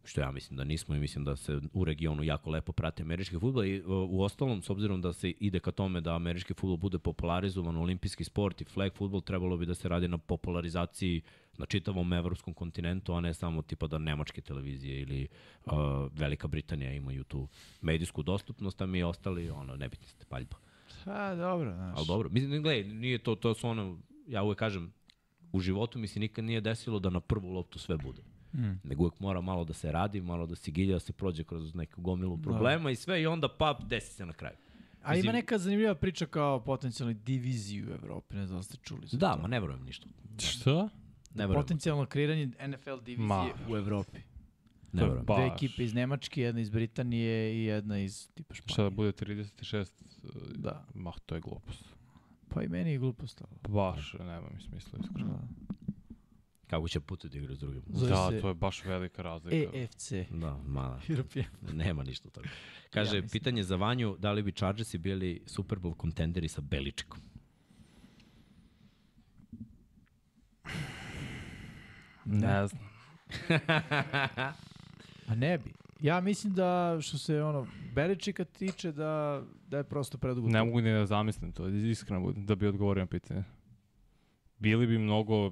Što 0.04 0.22
ja 0.22 0.32
mislim 0.32 0.58
da 0.58 0.64
nismo 0.64 0.96
i 0.96 1.00
mislim 1.00 1.26
da 1.26 1.36
se 1.36 1.60
u 1.74 1.86
regionu 1.86 2.24
jako 2.24 2.50
lepo 2.50 2.72
prati 2.72 3.02
američki 3.02 3.40
futbol 3.40 3.66
i 3.66 3.82
uh, 3.82 3.88
u 3.88 4.22
ostalom, 4.22 4.62
s 4.62 4.70
obzirom 4.70 5.02
da 5.02 5.14
se 5.14 5.30
ide 5.30 5.60
ka 5.60 5.72
tome 5.72 6.02
da 6.02 6.16
američki 6.16 6.54
futbol 6.54 6.78
bude 6.78 7.00
popularizovan, 7.00 7.78
olimpijski 7.78 8.24
sport 8.24 8.62
i 8.62 8.66
flag 8.66 8.94
futbol, 8.94 9.22
trebalo 9.22 9.58
bi 9.58 9.66
da 9.66 9.76
se 9.76 9.90
radi 9.90 10.08
na 10.08 10.18
popularizaciji 10.18 11.22
na 11.58 11.66
čitavom 11.66 12.14
evropskom 12.14 12.54
kontinentu, 12.54 13.14
a 13.14 13.22
ne 13.22 13.34
samo 13.34 13.62
tipa 13.62 13.88
da 13.88 13.98
nemačke 13.98 14.42
televizije 14.42 15.02
ili 15.02 15.28
uh, 15.66 15.74
Velika 16.14 16.48
Britanija 16.48 16.94
imaju 16.94 17.24
tu 17.24 17.48
medijsku 17.82 18.24
dostupnost, 18.24 18.82
a 18.82 18.86
mi 18.86 19.04
ostali, 19.04 19.50
ono, 19.50 19.76
nebitni 19.76 20.08
ste, 20.08 20.26
paljba. 20.26 20.69
A, 21.10 21.36
dobro, 21.36 21.74
znaš. 21.76 21.94
Ali 21.98 22.08
dobro, 22.08 22.30
mislim, 22.30 22.64
gledaj, 22.64 22.84
nije 22.94 23.18
to, 23.18 23.36
to 23.36 23.54
su 23.54 23.68
ono, 23.68 23.98
ja 24.28 24.44
uvek 24.44 24.60
kažem, 24.60 24.94
u 25.52 25.60
životu 25.60 26.00
mi 26.00 26.08
se 26.08 26.20
nikad 26.20 26.46
nije 26.46 26.62
desilo 26.62 27.00
da 27.00 27.10
na 27.10 27.20
prvu 27.20 27.50
loptu 27.50 27.80
sve 27.80 27.98
bude. 27.98 28.22
Mm. 28.54 28.80
Nego 28.84 29.04
uvek 29.04 29.20
mora 29.20 29.42
malo 29.42 29.64
da 29.66 29.74
se 29.74 29.92
radi, 29.92 30.22
malo 30.22 30.46
da 30.46 30.56
se 30.56 30.72
gilja, 30.72 30.94
da 30.94 31.00
se 31.00 31.14
prođe 31.14 31.44
kroz 31.44 31.76
neku 31.76 32.02
gomilu 32.02 32.38
problema 32.38 32.92
i 32.92 32.96
sve 32.96 33.22
i 33.22 33.28
onda 33.28 33.48
pa 33.48 33.74
desi 33.74 34.14
se 34.14 34.26
na 34.26 34.34
kraju. 34.34 34.56
A 35.04 35.16
ima 35.16 35.32
neka 35.32 35.58
zanimljiva 35.58 35.96
priča 35.96 36.26
kao 36.26 36.60
potencijalnoj 36.64 37.14
diviziji 37.14 37.84
u 37.84 37.90
Evropi, 37.90 38.36
ne 38.36 38.48
znam 38.48 38.60
da 38.60 38.64
ste 38.64 38.78
čuli 38.78 39.08
za 39.08 39.18
Da, 39.18 39.36
to. 39.36 39.42
ma 39.42 39.48
ne 39.48 39.60
verujem 39.60 39.84
ništa. 39.84 40.08
Šta? 40.40 40.90
Ne 41.34 41.48
verujem. 41.48 41.62
Potencijalno 41.62 42.06
kreiranje 42.06 42.46
NFL 42.46 42.96
divizije 43.06 43.28
Ma. 43.28 43.50
u 43.70 43.78
Evropi. 43.78 44.18
Ne 44.92 45.02
verujem. 45.02 45.26
Baš. 45.26 45.38
Dve 45.38 45.48
ekipe 45.48 45.84
iz 45.84 45.94
Nemačke, 45.94 46.42
jedna 46.42 46.62
iz 46.62 46.70
Britanije 46.70 47.34
i 47.56 47.64
jedna 47.64 48.00
iz 48.00 48.30
tipa 48.30 48.54
Španije. 48.54 48.74
Šta 48.74 48.84
da 48.84 48.90
bude 48.90 49.12
36? 49.12 49.90
Da. 50.56 50.86
Mah, 50.94 51.16
to 51.20 51.36
je 51.36 51.42
glupost. 51.42 51.86
Pa 52.50 52.64
i 52.64 52.68
meni 52.68 52.92
je 52.92 52.98
glupost. 52.98 53.42
ali- 53.42 53.74
Baš, 53.76 54.14
nema 54.16 54.48
mi 54.50 54.62
smisla 54.62 55.00
iskreno. 55.00 55.30
Da. 55.30 55.48
Kako 56.68 56.88
će 56.88 57.00
putu 57.00 57.30
da 57.30 57.38
igra 57.38 57.56
s 57.56 57.60
drugim? 57.60 57.82
Zove 57.88 58.10
Da, 58.10 58.30
se 58.30 58.42
to 58.42 58.48
je 58.48 58.54
baš 58.54 58.86
velika 58.86 59.22
razlika. 59.22 59.78
EFC. 59.78 60.12
Da, 60.32 60.58
mala. 60.58 61.02
European. 61.10 61.46
Nema 61.76 62.04
ništa 62.04 62.28
od 62.28 62.34
toga. 62.34 62.50
Kaže, 62.90 63.10
Ja 63.10 63.16
ja 63.16 63.22
mislim. 63.22 63.30
pitanje 63.34 63.64
za 63.64 63.76
Vanju, 63.76 64.16
da 64.20 64.32
li 64.32 64.44
bi 64.44 64.52
Chargersi 64.52 64.98
bili 64.98 65.42
Super 65.46 65.78
Bowl 65.80 65.96
kontenderi 65.96 66.48
sa 66.48 66.62
Beličikom? 66.62 67.20
Ne 72.26 72.68
znam. 72.68 72.90
A 75.30 75.36
ne 75.36 75.58
bi. 75.58 75.74
Ja 76.00 76.22
mislim 76.22 76.54
da 76.54 76.98
što 77.02 77.18
se 77.18 77.44
ono 77.44 77.68
Beličika 77.96 78.44
tiče 78.46 78.92
da 78.92 79.42
da 79.68 79.78
je 79.78 79.84
prosto 79.84 80.18
predugo. 80.18 80.48
Ne 80.48 80.64
mogu 80.64 80.82
ni 80.82 80.92
da 80.94 81.06
zamislim 81.06 81.52
to, 81.52 81.68
iskreno 81.68 82.22
budem, 82.22 82.46
da 82.46 82.56
bi 82.56 82.68
odgovorio 82.68 83.04
na 83.04 83.08
pitanje. 83.08 83.44
Bili 84.60 84.88
bi 84.88 84.98
mnogo 84.98 85.52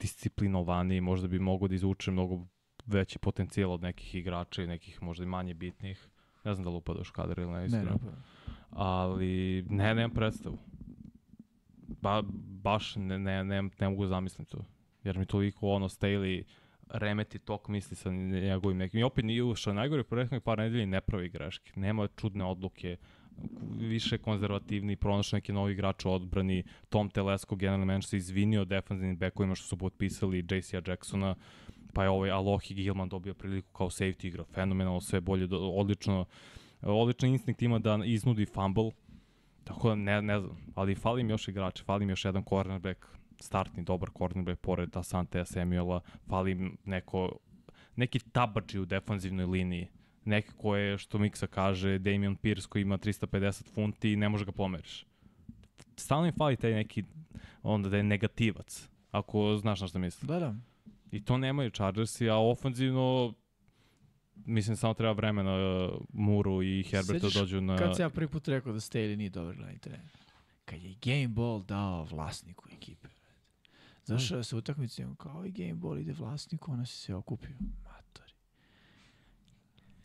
disciplinovaniji, 0.00 1.00
možda 1.00 1.28
bi 1.28 1.38
mogo 1.38 1.68
da 1.68 1.74
izvuče 1.74 2.10
mnogo 2.10 2.46
veći 2.86 3.18
potencijal 3.18 3.72
od 3.72 3.82
nekih 3.82 4.14
igrača 4.14 4.62
i 4.62 4.66
nekih 4.66 5.02
možda 5.02 5.24
i 5.24 5.28
manje 5.28 5.54
bitnih. 5.54 6.08
Ne 6.44 6.54
znam 6.54 6.64
da 6.64 6.70
li 6.70 6.76
upadaš 6.76 7.10
kadar 7.10 7.38
ili 7.38 7.52
ne, 7.52 7.58
Ne, 7.58 7.66
iskreno. 7.66 7.98
ne, 8.04 8.12
Ali 8.70 9.64
ne, 9.68 9.94
nemam 9.94 10.10
predstavu. 10.10 10.58
Ba, 12.00 12.22
baš 12.62 12.96
ne, 12.96 13.18
ne, 13.18 13.44
ne, 13.44 13.62
ne 13.80 13.88
mogu 13.88 14.02
da 14.02 14.08
zamislim 14.08 14.44
to. 14.44 14.64
Jer 15.04 15.18
mi 15.18 15.26
toliko 15.26 15.68
ono 15.68 15.88
Staley 15.88 16.42
remeti 16.92 17.38
tok 17.38 17.68
misli 17.68 17.96
sa 17.96 18.10
njegovim 18.10 18.78
nekim. 18.78 19.00
I 19.00 19.02
opet 19.02 19.24
nije 19.24 19.42
je 19.66 19.74
najgore 19.74 20.04
prethodnih 20.04 20.42
par 20.42 20.58
nedelja 20.58 20.82
i 20.82 20.86
ne 20.86 21.00
pravi 21.00 21.28
greške. 21.28 21.72
Nema 21.76 22.08
čudne 22.16 22.44
odluke 22.44 22.96
više 23.78 24.18
konzervativni, 24.18 24.96
pronašao 24.96 25.36
neki 25.36 25.52
novi 25.52 25.72
igrač 25.72 26.04
u 26.04 26.10
odbrani, 26.10 26.64
Tom 26.88 27.10
Telesko, 27.10 27.56
generalni 27.56 27.86
menadžer 27.86 28.08
se 28.08 28.16
izvinio 28.16 28.64
defanzivnim 28.64 29.16
bekovima 29.16 29.54
što 29.54 29.66
su 29.66 29.76
potpisali 29.76 30.38
JC-a 30.50 30.82
Jacksona, 30.86 31.34
pa 31.92 32.02
je 32.02 32.10
ovaj 32.10 32.30
Alohi 32.30 32.74
Gilman 32.74 33.08
dobio 33.08 33.34
priliku 33.34 33.72
kao 33.72 33.90
safety 33.90 34.26
igra, 34.26 34.44
fenomenalno, 34.44 35.00
sve 35.00 35.20
bolje, 35.20 35.48
odlično, 35.52 36.24
odličan 36.82 37.30
instinkt 37.30 37.62
ima 37.62 37.78
da 37.78 37.98
iznudi 38.04 38.46
fumble, 38.46 38.90
tako 39.64 39.88
da 39.88 39.94
ne, 39.94 40.22
ne 40.22 40.40
znam, 40.40 40.56
ali 40.74 40.94
fali 40.94 41.20
im 41.20 41.30
još 41.30 41.48
igrač, 41.48 41.82
fali 41.82 42.04
im 42.04 42.10
još 42.10 42.24
jedan 42.24 42.44
cornerback, 42.48 43.06
startni 43.42 43.82
dobar 43.82 44.10
cornerback 44.18 44.60
pored 44.60 44.96
Asante 44.96 45.44
Samuela, 45.44 46.00
fali 46.28 46.70
neko, 46.84 47.38
neki 47.96 48.18
tabači 48.18 48.78
u 48.78 48.84
defanzivnoj 48.84 49.46
liniji, 49.46 49.88
neki 50.24 50.48
ko 50.56 50.76
je, 50.76 50.98
što 50.98 51.18
Miksa 51.18 51.46
kaže, 51.46 51.98
Damian 51.98 52.36
Pierce 52.36 52.68
koji 52.68 52.82
ima 52.82 52.98
350 52.98 53.74
funti 53.74 54.12
i 54.12 54.16
ne 54.16 54.28
može 54.28 54.44
ga 54.44 54.52
pomeriš. 54.52 55.06
Stalno 55.96 56.26
im 56.26 56.34
fali 56.38 56.56
taj 56.56 56.72
neki, 56.72 57.04
onda 57.62 57.88
da 57.88 57.96
je 57.96 58.02
negativac, 58.02 58.88
ako 59.10 59.56
znaš 59.56 59.80
na 59.80 59.86
što 59.86 59.98
mislim. 59.98 60.28
Da, 60.28 60.38
da. 60.38 60.54
I 61.10 61.24
to 61.24 61.38
nemaju 61.38 61.70
Chargersi, 61.70 62.30
a 62.30 62.36
ofanzivno 62.36 63.34
mislim 64.34 64.76
samo 64.76 64.94
treba 64.94 65.12
vremena 65.12 65.54
uh, 65.56 66.00
Muru 66.12 66.62
i 66.62 66.82
Herberta 66.82 67.12
Sećaš 67.12 67.34
da 67.34 67.40
dođu 67.40 67.60
na... 67.60 67.78
Kad 67.78 67.96
sam 67.96 68.04
ja 68.04 68.10
prvi 68.10 68.28
put 68.28 68.48
rekao 68.48 68.72
da 68.72 68.80
Staley 68.80 69.16
nije 69.16 69.30
dobar 69.30 69.56
glavni 69.56 69.78
trener? 69.78 70.16
Kad 70.64 70.82
je 70.82 70.94
Game 71.02 71.28
Ball 71.28 71.62
dao 71.62 72.04
vlasniku 72.04 72.68
ekipe. 72.72 73.08
Zašao 74.04 74.38
je 74.38 74.44
sa 74.44 74.56
utakmicom 74.56 75.16
kao 75.16 75.46
i 75.46 75.50
Game 75.50 75.74
Ball 75.74 75.98
ide 75.98 76.12
vlasniku, 76.12 76.72
ona 76.72 76.86
se 76.86 76.96
sve 76.96 77.14
okupio. 77.14 77.56
Matori. 77.84 78.32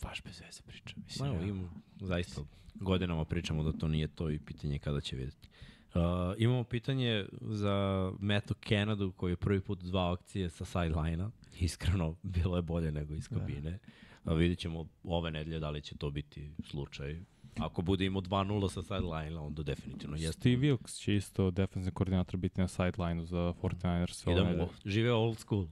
Baš 0.01 0.23
bez 0.23 0.41
veze 0.41 0.61
priča. 0.65 0.95
Mislim, 0.95 1.33
ja. 1.33 1.41
im, 1.41 1.69
zaista 2.01 2.41
godinama 2.75 3.25
pričamo 3.25 3.63
da 3.63 3.71
to 3.71 3.87
nije 3.87 4.07
to 4.07 4.29
i 4.29 4.39
pitanje 4.39 4.75
je 4.75 4.79
kada 4.79 5.01
će 5.01 5.15
vidjeti. 5.15 5.49
Uh, 5.87 6.01
imamo 6.37 6.63
pitanje 6.63 7.25
za 7.41 8.11
Meto 8.19 8.53
Canadu 8.69 9.11
koji 9.11 9.31
je 9.31 9.35
prvi 9.35 9.61
put 9.61 9.83
dva 9.83 10.13
akcije 10.13 10.49
sa 10.49 10.65
sideline-a. 10.65 11.29
Iskreno, 11.59 12.15
bilo 12.23 12.55
je 12.55 12.61
bolje 12.61 12.91
nego 12.91 13.13
iz 13.13 13.27
kabine. 13.27 13.79
Da. 14.23 14.31
Uh, 14.31 14.39
vidjet 14.39 14.59
ćemo 14.59 14.87
ove 15.03 15.31
nedelje 15.31 15.59
da 15.59 15.69
li 15.69 15.81
će 15.81 15.97
to 15.97 16.09
biti 16.09 16.51
slučaj. 16.63 17.21
Ako 17.59 17.81
bude 17.81 18.05
imao 18.05 18.21
2-0 18.21 18.69
sa 18.69 18.81
sideline-a, 18.81 19.41
onda 19.41 19.63
definitivno 19.63 20.15
jeste. 20.15 20.31
Steve 20.31 20.57
Wilkes 20.57 20.99
će 20.99 21.15
isto 21.15 21.51
defensivni 21.51 21.91
koordinator 21.91 22.37
biti 22.37 22.61
na 22.61 22.67
sideline-u 22.67 23.25
za 23.25 23.53
49ers. 23.61 24.29
ove 24.31 24.41
Idemo, 24.41 24.69
žive 24.85 25.13
old 25.13 25.37
school. 25.37 25.67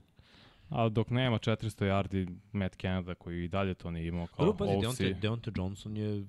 A 0.68 0.88
dok 0.88 1.10
nema 1.10 1.38
400 1.38 1.56
yardi 1.84 2.36
Matt 2.52 2.76
Canada 2.76 3.14
koji 3.14 3.44
i 3.44 3.48
dalje 3.48 3.74
to 3.74 3.90
nije 3.90 4.06
imao 4.08 4.26
kao 4.26 4.46
Dobro, 4.46 4.66
pazi, 4.66 4.86
OC. 4.86 4.98
Deontay, 4.98 5.20
Deontay 5.20 5.58
Johnson 5.58 5.96
je 5.96 6.26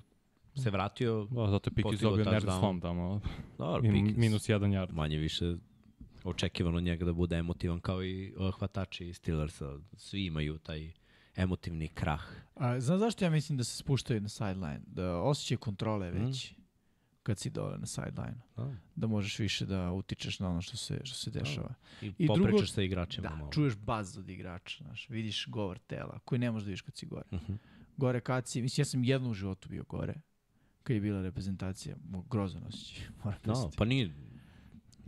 se 0.56 0.70
vratio, 0.70 1.28
Da, 1.32 1.48
zato 1.50 1.70
je 1.76 1.84
postigao 1.84 2.12
dobio 2.12 2.32
nerd 2.32 2.46
touchdown. 2.46 2.60
slom 2.60 2.82
tamo. 2.82 3.22
dobro, 3.58 3.82
I 3.88 3.92
Pickens. 3.92 4.18
minus 4.18 4.50
jedan 4.50 4.72
yard. 4.72 4.94
manje 4.94 5.18
više 5.18 5.56
očekivano 6.24 6.80
njega 6.80 7.06
da 7.06 7.14
bude 7.14 7.36
emotivan 7.38 7.80
kao 7.80 8.04
i 8.04 8.34
uh, 8.38 8.52
hvatači 8.52 9.14
Steelersa. 9.14 9.80
Svi 9.96 10.26
imaju 10.26 10.58
taj 10.58 10.92
emotivni 11.38 11.88
krah. 11.90 12.24
A, 12.56 12.80
znaš 12.80 13.00
zašto 13.00 13.26
ja 13.26 13.32
mislim 13.32 13.58
da 13.58 13.64
se 13.64 13.78
spuštaju 13.78 14.22
na 14.22 14.30
sideline? 14.30 14.82
Da 14.88 15.16
osjećaju 15.16 15.58
kontrole 15.58 16.12
već. 16.12 16.54
kad 17.24 17.40
si 17.40 17.50
dole 17.50 17.78
na 17.78 17.86
sideline. 17.88 18.42
Da. 18.56 18.74
Da 18.96 19.08
možeš 19.08 19.40
više 19.40 19.66
da 19.66 19.92
utičeš 19.92 20.40
na 20.40 20.50
ono 20.50 20.62
što 20.62 20.78
se, 20.78 21.02
što 21.04 21.16
se 21.16 21.32
dešava. 21.32 21.74
I, 22.02 22.14
I 22.18 22.28
popričaš 22.28 22.52
drugo- 22.52 22.66
sa 22.66 22.82
igračima 22.82 23.30
Da, 23.30 23.36
malo. 23.36 23.52
čuješ 23.52 23.76
baz 23.76 24.18
od 24.18 24.30
igrača, 24.30 24.84
znaš, 24.84 25.10
vidiš 25.10 25.46
govor 25.48 25.78
tela, 25.80 26.20
koji 26.20 26.40
ne 26.40 26.52
možeš 26.52 26.66
da 26.66 26.70
vidiš 26.70 26.82
kad 26.82 26.96
si 26.96 27.06
gore. 27.06 27.26
Mhm. 27.34 27.54
Gore 27.98 28.20
kad 28.22 28.48
si, 28.48 28.62
mislim, 28.62 28.82
ja 28.82 28.86
sam 28.86 29.04
jednom 29.04 29.32
u 29.32 29.36
životu 29.36 29.70
bio 29.70 29.84
gore, 29.84 30.14
kad 30.84 30.94
je 30.94 31.02
bila 31.02 31.22
reprezentacija, 31.22 31.96
grozno 32.30 32.62
osjećaj, 32.68 33.06
moram 33.24 33.40
Da, 33.40 33.44
priznati. 33.44 33.78
pa 33.78 33.86
nije 33.86 34.14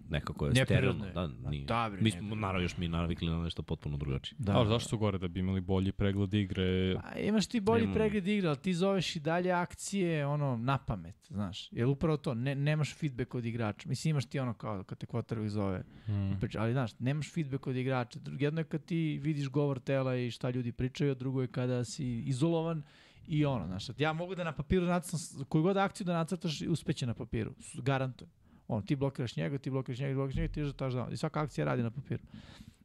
nekako 0.09 0.45
je 0.47 0.55
sterilno. 0.55 1.05
je. 1.05 1.13
Da, 1.13 1.27
Ma 1.29 1.49
nije. 1.49 1.65
da, 1.65 1.89
bre, 1.91 2.01
Mi 2.01 2.11
smo, 2.11 2.35
naravno, 2.35 2.61
još 2.61 2.77
mi 2.77 2.87
navikli 2.87 3.27
na 3.29 3.37
nešto 3.39 3.61
potpuno 3.63 3.97
drugačije. 3.97 4.35
Da, 4.39 4.51
Da, 4.53 4.57
Ali 4.57 4.67
zašto 4.67 4.89
su 4.89 4.97
gore? 4.97 5.17
Da 5.17 5.27
bi 5.27 5.39
imali 5.39 5.61
bolji 5.61 5.91
pregled 5.91 6.33
igre. 6.33 6.95
Pa, 6.95 7.19
imaš 7.19 7.47
ti 7.47 7.59
bolji 7.61 7.81
Nemam- 7.81 7.93
pregled 7.93 8.27
igre, 8.27 8.47
ali 8.47 8.57
ti 8.57 8.73
zoveš 8.73 9.15
i 9.15 9.19
dalje 9.21 9.51
akcije 9.51 10.25
ono, 10.25 10.57
na 10.57 10.77
pamet, 10.79 11.27
znaš. 11.27 11.71
Jer 11.71 11.87
upravo 11.87 12.17
to, 12.17 12.33
ne, 12.33 12.55
nemaš 12.55 12.95
feedback 12.95 13.35
od 13.35 13.45
igrača. 13.45 13.89
Mislim, 13.89 14.09
imaš 14.09 14.25
ti 14.25 14.39
ono 14.39 14.53
kao 14.53 14.83
kad 14.83 14.97
te 14.97 15.05
kvotarovi 15.05 15.49
zove, 15.49 15.83
Mm. 16.07 16.39
priča, 16.39 16.61
ali 16.61 16.71
znaš, 16.73 16.99
nemaš 16.99 17.33
feedback 17.33 17.67
od 17.67 17.75
igrača. 17.75 18.19
Jedno 18.29 18.61
je 18.61 18.65
kad 18.65 18.85
ti 18.85 19.19
vidiš 19.19 19.47
govor 19.49 19.79
tela 19.79 20.15
i 20.15 20.31
šta 20.31 20.49
ljudi 20.49 20.71
pričaju, 20.71 21.11
a 21.11 21.15
drugo 21.15 21.41
je 21.41 21.47
kada 21.49 21.83
si 21.85 22.19
izolovan 22.19 22.83
i 23.27 23.45
ono, 23.45 23.65
znaš. 23.67 23.85
Ja 23.97 24.13
mogu 24.13 24.35
da 24.35 24.43
na 24.43 24.51
papiru 24.51 24.85
nacrtam, 24.85 25.19
koju 25.45 25.63
god 25.63 25.77
akciju 25.77 26.05
da 26.05 26.13
nacrtaš, 26.13 26.61
uspeće 26.61 27.05
na 27.05 27.13
papiru. 27.13 27.51
Garantujem. 27.75 28.31
On, 28.69 28.83
ti 28.83 28.95
blokiraš 28.95 29.35
njega, 29.35 29.57
ti 29.57 29.69
blokiraš 29.69 29.99
njega, 29.99 30.11
ti 30.11 30.15
blokiraš 30.15 30.35
njega, 30.35 30.53
ti 30.53 30.63
žetaš 30.63 30.93
da 30.93 31.07
I 31.11 31.17
svaka 31.17 31.41
akcija 31.41 31.65
radi 31.65 31.83
na 31.83 31.91
papiru. 31.91 32.23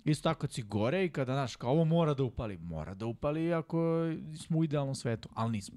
Isto 0.04 0.22
tako 0.22 0.40
kad 0.40 0.52
si 0.52 0.62
gore 0.62 1.04
i 1.04 1.08
kada, 1.08 1.32
znaš, 1.32 1.56
kao 1.56 1.70
ovo 1.70 1.84
mora 1.84 2.14
da 2.14 2.22
upali. 2.22 2.58
Mora 2.58 2.94
da 2.94 3.06
upali 3.06 3.52
ako 3.52 4.04
smo 4.36 4.58
u 4.58 4.64
idealnom 4.64 4.94
svetu, 4.94 5.28
ali 5.34 5.52
nismo. 5.52 5.76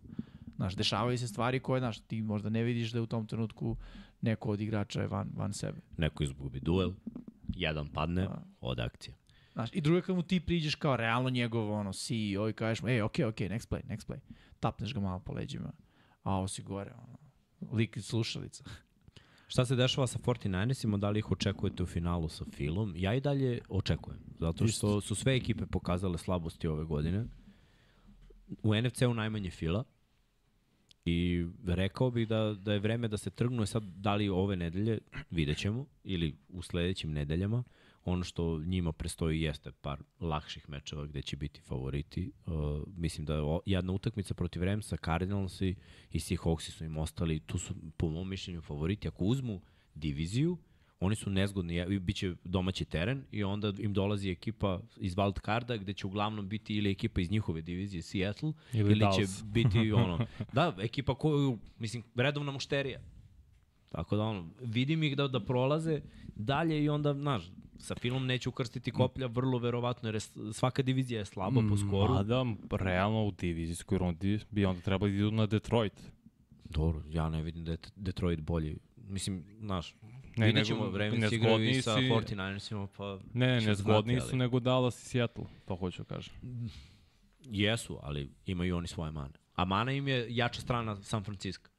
Znaš, 0.56 0.76
dešavaju 0.76 1.18
se 1.18 1.28
stvari 1.28 1.60
koje, 1.60 1.80
znaš, 1.80 2.00
ti 2.00 2.22
možda 2.22 2.50
ne 2.50 2.64
vidiš 2.64 2.92
da 2.92 3.02
u 3.02 3.06
tom 3.06 3.28
trenutku 3.28 3.76
neko 4.22 4.50
od 4.50 4.62
igrača 4.62 5.02
je 5.02 5.08
van, 5.08 5.30
van 5.36 5.54
sebe. 5.54 5.78
Neko 5.98 6.24
izgubi 6.24 6.60
duel, 6.60 6.92
jedan 7.56 7.88
padne, 7.88 8.22
Da. 8.22 8.44
od 8.62 8.80
akcije. 8.80 9.16
Znaš, 9.54 9.70
i 9.74 9.82
drugo 9.82 9.98
je 9.98 10.02
kad 10.02 10.16
mu 10.16 10.24
ti 10.24 10.40
priđeš 10.40 10.76
kao 10.76 10.96
realno 10.96 11.30
njegov 11.30 11.72
ono, 11.72 11.94
CEO 11.94 12.50
i 12.50 12.54
kažeš 12.54 12.82
mu, 12.82 12.90
ej, 12.90 13.02
okej, 13.02 13.26
okay, 13.26 13.30
okej, 13.30 13.50
okay, 13.50 13.54
next 13.54 13.70
play, 13.70 13.84
next 13.84 14.08
play. 14.08 14.20
Tapneš 14.60 14.94
ga 14.94 15.00
malo 15.00 15.20
po 15.20 15.34
leđima, 15.34 15.72
a 16.24 16.32
ovo 16.34 16.48
si 16.48 16.64
gore, 16.64 16.94
ono, 17.08 17.18
lik 17.72 17.98
iz 17.98 18.06
slušalica. 18.06 18.64
Šta 19.48 19.66
se 19.66 19.76
dešava 19.76 20.08
sa 20.08 20.20
49ersima, 20.20 20.98
da 20.98 21.10
li 21.10 21.20
ih 21.20 21.32
očekujete 21.32 21.84
u 21.84 21.86
finalu 21.86 22.30
sa 22.30 22.46
Filom? 22.52 22.94
Ja 22.96 23.16
i 23.16 23.22
dalje 23.22 23.60
očekujem, 23.70 24.20
zato 24.40 24.68
što 24.68 25.02
su 25.02 25.16
sve 25.16 25.36
ekipe 25.36 25.66
pokazale 25.66 26.18
slabosti 26.18 26.68
ove 26.68 26.84
godine. 26.84 27.26
U 28.64 28.76
NFC-u 28.76 29.14
najmanje 29.14 29.52
Fila 29.52 29.84
i 31.06 31.46
rekao 31.66 32.12
bih 32.12 32.28
da, 32.28 32.56
da 32.60 32.74
je 32.74 32.80
vreme 32.80 33.08
da 33.08 33.18
se 33.18 33.30
trgnu 33.30 33.64
E 33.64 33.66
sad 33.66 33.84
da 33.84 34.16
li 34.16 34.30
ove 34.30 34.56
nedelje, 34.56 35.00
vidjet 35.32 35.58
ćemo, 35.58 35.86
ili 36.04 36.36
u 36.50 36.62
sledećim 36.62 37.12
nedeljama. 37.12 37.64
Ono 38.08 38.24
što 38.24 38.60
njima 38.60 38.92
prestoji 38.92 39.42
jeste 39.42 39.72
par 39.72 40.04
lakših 40.20 40.70
mečeva 40.70 41.06
gde 41.06 41.22
će 41.22 41.38
biti 41.38 41.62
favoriti. 41.62 42.32
Uh, 42.46 42.54
mislim 42.98 43.26
da 43.26 43.34
je 43.34 43.42
o- 43.42 43.62
jedna 43.66 43.94
utakmica 43.94 44.34
protiv 44.34 44.64
Ramsa, 44.64 44.98
Cardinalsi 45.06 45.76
i 46.12 46.20
Seahawksi 46.20 46.72
su 46.72 46.86
im 46.86 46.98
ostali, 46.98 47.40
tu 47.40 47.58
su 47.58 47.74
po 47.98 48.10
mom 48.10 48.30
mišljenju 48.30 48.62
favoriti. 48.62 49.08
Ako 49.08 49.26
uzmu 49.26 49.62
diviziju, 49.96 50.58
oni 51.00 51.16
su 51.16 51.30
nezgodni, 51.30 52.00
bit 52.00 52.16
će 52.16 52.36
domaći 52.44 52.86
teren 52.86 53.24
i 53.32 53.44
onda 53.44 53.74
im 53.80 53.94
dolazi 53.94 54.30
ekipa 54.30 54.80
iz 54.98 55.16
wild 55.16 55.46
carda 55.46 55.78
gde 55.78 55.94
će 55.94 56.08
uglavnom 56.08 56.50
biti 56.50 56.76
ili 56.78 56.92
ekipa 56.92 57.22
iz 57.22 57.32
njihove 57.32 57.62
divizije 57.62 58.02
Seattle 58.02 58.54
Ili 58.74 58.92
ili, 58.92 59.06
će 59.16 59.44
biti 59.46 59.92
ono, 60.04 60.20
da, 60.54 60.76
ekipa 60.80 61.16
koju, 61.16 61.58
mislim, 61.80 62.04
redovna 62.16 62.52
mušterija. 62.52 63.00
Tako 63.92 64.16
da 64.16 64.24
ono, 64.24 64.50
vidim 64.62 65.04
ih 65.04 65.18
da, 65.18 65.28
da 65.28 65.40
prolaze 65.40 66.02
dalje 66.36 66.84
i 66.84 66.90
onda, 66.90 67.14
znaš, 67.14 67.52
sa 67.80 67.96
filmom 67.96 68.26
neću 68.26 68.50
ukrstiti 68.50 68.92
koplja, 68.92 69.28
vrlo 69.28 69.58
verovatno, 69.58 70.10
jer 70.10 70.22
svaka 70.54 70.82
divizija 70.82 71.20
je 71.20 71.26
slaba 71.26 71.62
po 71.70 71.78
skoru. 71.78 72.14
Mada, 72.14 72.46
realno 72.72 73.24
u 73.24 73.32
divizijskoj 73.32 73.98
rundi 73.98 74.40
bi 74.52 74.66
onda 74.66 74.82
trebali 74.82 75.12
da 75.12 75.18
idu 75.18 75.32
na 75.32 75.46
Detroit. 75.46 75.94
Dobro, 76.64 77.02
ja 77.10 77.30
ne 77.30 77.42
vidim 77.44 77.66
da 77.66 77.72
je 77.72 77.78
Detroit 77.96 78.40
bolji. 78.42 78.78
Mislim, 78.98 79.44
znaš, 79.60 79.96
Ne, 80.38 80.46
vidjet 80.46 80.66
ćemo, 80.68 80.90
vreme 80.90 81.16
igraju 81.18 81.34
i 81.34 81.40
nezgodniji 81.40 81.82
sa 81.82 81.96
si- 81.96 82.02
49ersima, 82.02 82.88
pa 82.98 83.20
Ne, 83.34 83.62
ne, 83.62 83.76
zgodniji 83.76 84.16
znati, 84.16 84.30
su 84.30 84.38
nego 84.38 84.60
Dallas 84.60 85.04
i 85.04 85.06
Seattle, 85.06 85.46
to 85.66 85.76
hoću 85.76 86.04
da 86.04 86.16
kažem. 86.16 86.34
Jesu, 87.42 88.00
ali 88.02 88.30
imaju 88.46 88.78
oni 88.78 88.88
svoje 88.88 89.12
mane. 89.12 89.34
A 89.56 89.66
mana 89.66 89.92
im 89.92 90.08
je 90.08 90.26
jača 90.30 90.62
strana 90.62 90.96
San 90.96 91.24
Francisco. 91.24 91.70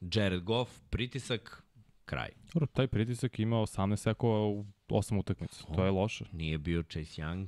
Jared 0.00 0.42
Goff, 0.42 0.80
pritisak, 0.90 1.65
kraj. 2.06 2.28
Dobro, 2.54 2.66
taj 2.66 2.86
pritisak 2.86 3.38
ima 3.38 3.56
18 3.56 3.96
sekova 3.96 4.40
u 4.40 4.64
8 4.88 5.18
utakmica. 5.18 5.64
To 5.66 5.84
je 5.84 5.90
loše. 5.90 6.24
Nije 6.32 6.58
bio 6.58 6.82
Chase 6.82 7.22
Young. 7.22 7.46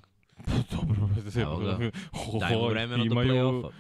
Dobro, 0.73 1.09
Evo 1.37 1.59
ga. 1.59 1.91
Daj 2.41 2.57
mu 2.57 2.69
vremena 2.69 3.05
do 3.05 3.15
play-offa. 3.15 3.71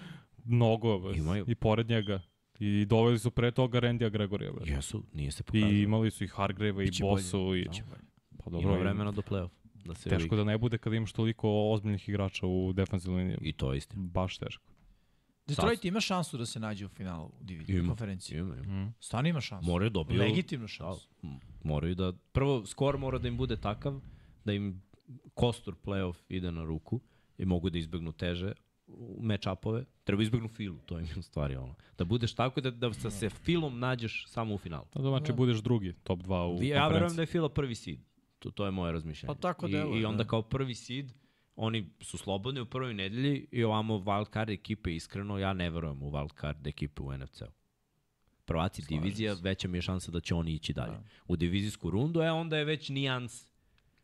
mnogo, 0.44 0.98
bez, 0.98 1.16
Imaju. 1.18 1.44
i 1.48 1.55
pored 1.55 1.89
njega. 1.89 2.20
I 2.58 2.84
doveli 2.84 3.18
su 3.18 3.31
pre 3.31 3.50
toga 3.50 3.81
Randija 3.81 4.10
Gregorija. 4.10 4.52
Bez. 4.52 4.68
Jesu, 4.68 5.02
nije 5.12 5.31
se 5.31 5.42
pokazao. 5.42 5.68
I 5.68 5.82
imali 5.82 6.10
su 6.10 6.24
i 6.24 6.28
Hargrave 6.28 6.84
i 6.84 6.90
Bosu. 7.00 7.39
I, 7.39 7.65
bolje. 7.65 7.65
pa 8.39 8.50
Ima 8.50 8.58
dobro, 8.58 8.76
i- 8.76 8.81
vremena 8.81 9.12
do 9.12 9.23
play-off. 9.23 9.48
Da 9.84 9.94
se 9.94 10.10
teško 10.10 10.23
vidi. 10.24 10.36
da 10.36 10.44
ne 10.44 10.58
bude 10.58 10.78
kada 10.78 10.97
imaš 10.97 11.12
toliko 11.12 11.70
ozbiljnih 11.73 12.08
igrača 12.08 12.47
u 12.47 12.73
defensivnoj 12.73 13.23
liniji. 13.23 13.39
I 13.40 13.52
to 13.52 13.73
je 13.73 13.78
istina. 13.78 14.02
Baš 14.02 14.39
teško. 14.39 14.65
Detroit 15.49 15.85
ima 15.85 16.01
šansu 16.01 16.39
da 16.39 16.47
se 16.47 16.60
nađe 16.60 16.86
u 16.86 16.89
finalu 16.89 17.27
u 17.41 17.44
diviziji, 17.44 17.86
konferenciji. 17.86 18.39
Ima, 18.39 18.57
ima. 18.57 18.85
Mm. 18.85 18.94
Stvarno 19.01 19.28
ima 19.28 19.41
šansu. 19.41 19.70
Moraju 19.70 19.91
dobiju... 19.91 20.20
Legitimnu 20.20 20.68
šansu. 20.68 21.09
Da, 21.23 21.28
moraju 21.65 21.94
da... 21.94 22.12
Prvo, 22.33 22.67
skor 22.67 22.99
mora 22.99 23.18
da 23.18 23.28
im 23.28 23.36
bude 23.36 23.57
takav 23.57 24.01
da 24.44 24.52
im 24.52 24.83
kostur 25.35 25.75
play-off 25.85 26.17
ide 26.28 26.52
na 26.52 26.65
ruku 26.65 27.01
i 27.39 27.44
mogu 27.44 27.70
da 27.70 27.78
izbegnu 27.78 28.12
teže 28.12 28.52
match-upove. 29.20 29.85
Treba 30.05 30.23
izbegnu 30.23 30.49
filu, 30.49 30.78
to 30.86 30.99
im 30.99 31.05
je 31.07 31.18
u 31.18 31.23
stvari 31.23 31.57
ono. 31.57 31.75
Da 31.99 32.05
budeš 32.05 32.35
tako 32.35 32.60
da, 32.60 32.70
da 32.70 32.93
sa 32.93 33.10
se 33.10 33.31
filom 33.31 33.78
nađeš 33.78 34.25
samo 34.28 34.55
u 34.55 34.59
finalu. 34.59 34.85
To 34.91 35.01
znači 35.01 35.33
budeš 35.33 35.59
drugi, 35.59 35.93
top 36.05 36.20
2 36.20 36.59
u 36.59 36.62
Ja 36.62 36.68
verujem 36.68 36.83
konferenciji. 36.83 37.17
da 37.17 37.23
je 37.23 37.27
fila 37.27 37.49
prvi 37.49 37.75
seed. 37.75 37.99
To, 38.39 38.51
to 38.51 38.65
je 38.65 38.70
moje 38.70 38.93
razmišljanje. 38.93 39.35
Pa 39.35 39.41
tako 39.41 39.68
I, 39.68 39.73
deluje, 39.73 40.02
I 40.02 40.05
onda 40.05 40.23
da. 40.25 40.28
kao 40.28 40.43
prvi 40.43 40.75
seed, 40.75 41.12
oni 41.61 41.91
su 42.01 42.19
slobodni 42.19 42.61
u 42.61 42.67
prvoj 42.67 42.95
nedelji 42.95 43.47
i 43.53 43.65
ovamo 43.65 43.95
wildcard 43.95 44.51
ekipe, 44.51 44.95
iskreno, 44.95 45.39
ja 45.39 45.53
ne 45.53 45.70
verujem 45.70 46.03
u 46.03 46.11
wildcard 46.11 46.69
ekipe 46.69 47.03
u 47.03 47.12
NFC-u. 47.19 47.53
Prvaci 48.45 48.83
divizija, 48.89 49.37
veća 49.43 49.69
mi 49.69 49.78
je 49.78 49.83
šansa 49.83 50.11
da 50.11 50.20
će 50.20 50.35
oni 50.35 50.53
ići 50.53 50.73
dalje. 50.73 50.93
Da. 50.93 51.03
U 51.27 51.37
divizijsku 51.37 51.91
rundu, 51.91 52.23
e 52.23 52.31
onda 52.31 52.57
je 52.57 52.65
već 52.65 52.89
nijans. 52.89 53.47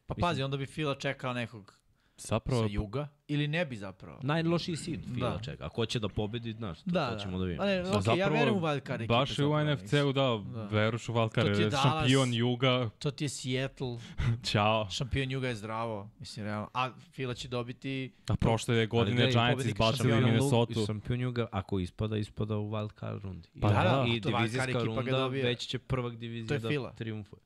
Pa 0.06 0.14
pazi, 0.14 0.42
onda 0.42 0.56
bi 0.56 0.66
Fila 0.66 0.94
čekao 0.94 1.32
nekog 1.32 1.78
Zapravo, 2.18 2.62
sa 2.62 2.72
juga, 2.72 3.08
ili 3.28 3.48
ne 3.48 3.64
bi 3.66 3.76
zapravo. 3.76 4.20
Najlošiji 4.22 4.76
seed 4.76 5.00
Fila 5.14 5.30
Da. 5.30 5.38
čeka. 5.38 5.66
Ako 5.66 5.86
će 5.86 5.98
da 5.98 6.08
pobedi, 6.08 6.52
znaš, 6.52 6.78
to, 6.78 6.90
Da, 6.90 7.10
to 7.10 7.18
ćemo 7.18 7.38
da, 7.38 7.44
vidimo. 7.44 7.62
Pa 7.62 7.66
ne, 7.66 7.84
Za- 7.84 7.90
okay, 7.90 7.96
ja 7.96 8.00
zapravo, 8.00 8.32
verujem 8.34 8.56
u 8.56 8.60
wildcard. 8.60 9.06
Baš 9.06 9.38
i 9.38 9.42
u 9.44 9.64
NFC-u, 9.64 10.12
da, 10.12 10.40
Da. 10.54 10.64
veruš 10.64 11.08
u 11.08 11.12
To 11.12 11.28
ti 11.28 11.40
je 11.40 11.44
wildcard, 11.46 11.70
Dallas. 11.70 11.82
šampion 11.82 12.34
Juga, 12.34 12.90
To 12.98 13.10
ti 13.10 13.24
je 13.24 13.28
Seattle, 13.28 13.98
ćao. 14.50 14.88
šampion 14.90 15.30
Juga 15.30 15.48
je 15.48 15.54
zdravo, 15.54 16.10
mislim, 16.18 16.46
realno. 16.46 16.68
A 16.74 16.90
Fila 17.12 17.34
će 17.34 17.48
dobiti... 17.48 18.12
A 18.28 18.36
prošle 18.36 18.86
godine 18.86 19.16
gledaj, 19.16 19.32
Giants 19.32 19.64
izbacili 19.64 20.14
Minnesota. 20.14 20.80
Šampion 20.86 21.20
Juga, 21.20 21.46
ako 21.52 21.78
ispada, 21.78 22.16
ispada 22.16 22.56
u 22.56 22.70
wildcard 22.70 23.20
rundi. 23.22 23.48
Pa 23.60 23.68
I, 23.68 23.72
da, 23.72 23.82
da, 23.82 24.04
I 24.08 24.20
to 24.20 24.28
wildcard 24.28 24.36
divizijska 24.38 24.84
runda, 24.84 25.26
već 25.26 25.66
će 25.66 25.78
prvak 25.78 26.16
divizija 26.16 26.54
je 26.70 26.78
da 26.78 26.92
triumfuje. 26.92 27.40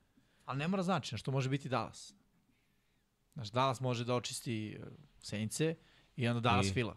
Ali 0.45 0.59
ne 0.59 0.67
mora 0.67 0.83
znači, 0.83 1.17
što 1.17 1.31
može 1.31 1.49
biti 1.49 1.69
Dallas. 1.69 2.18
Znaš, 3.33 3.49
Dallas 3.49 3.81
može 3.81 4.05
da 4.05 4.15
očisti 4.15 4.77
uh, 4.79 4.87
Senice 5.19 5.75
i 6.15 6.27
onda 6.27 6.39
Dallas 6.41 6.67
I- 6.67 6.73
Fila. 6.73 6.95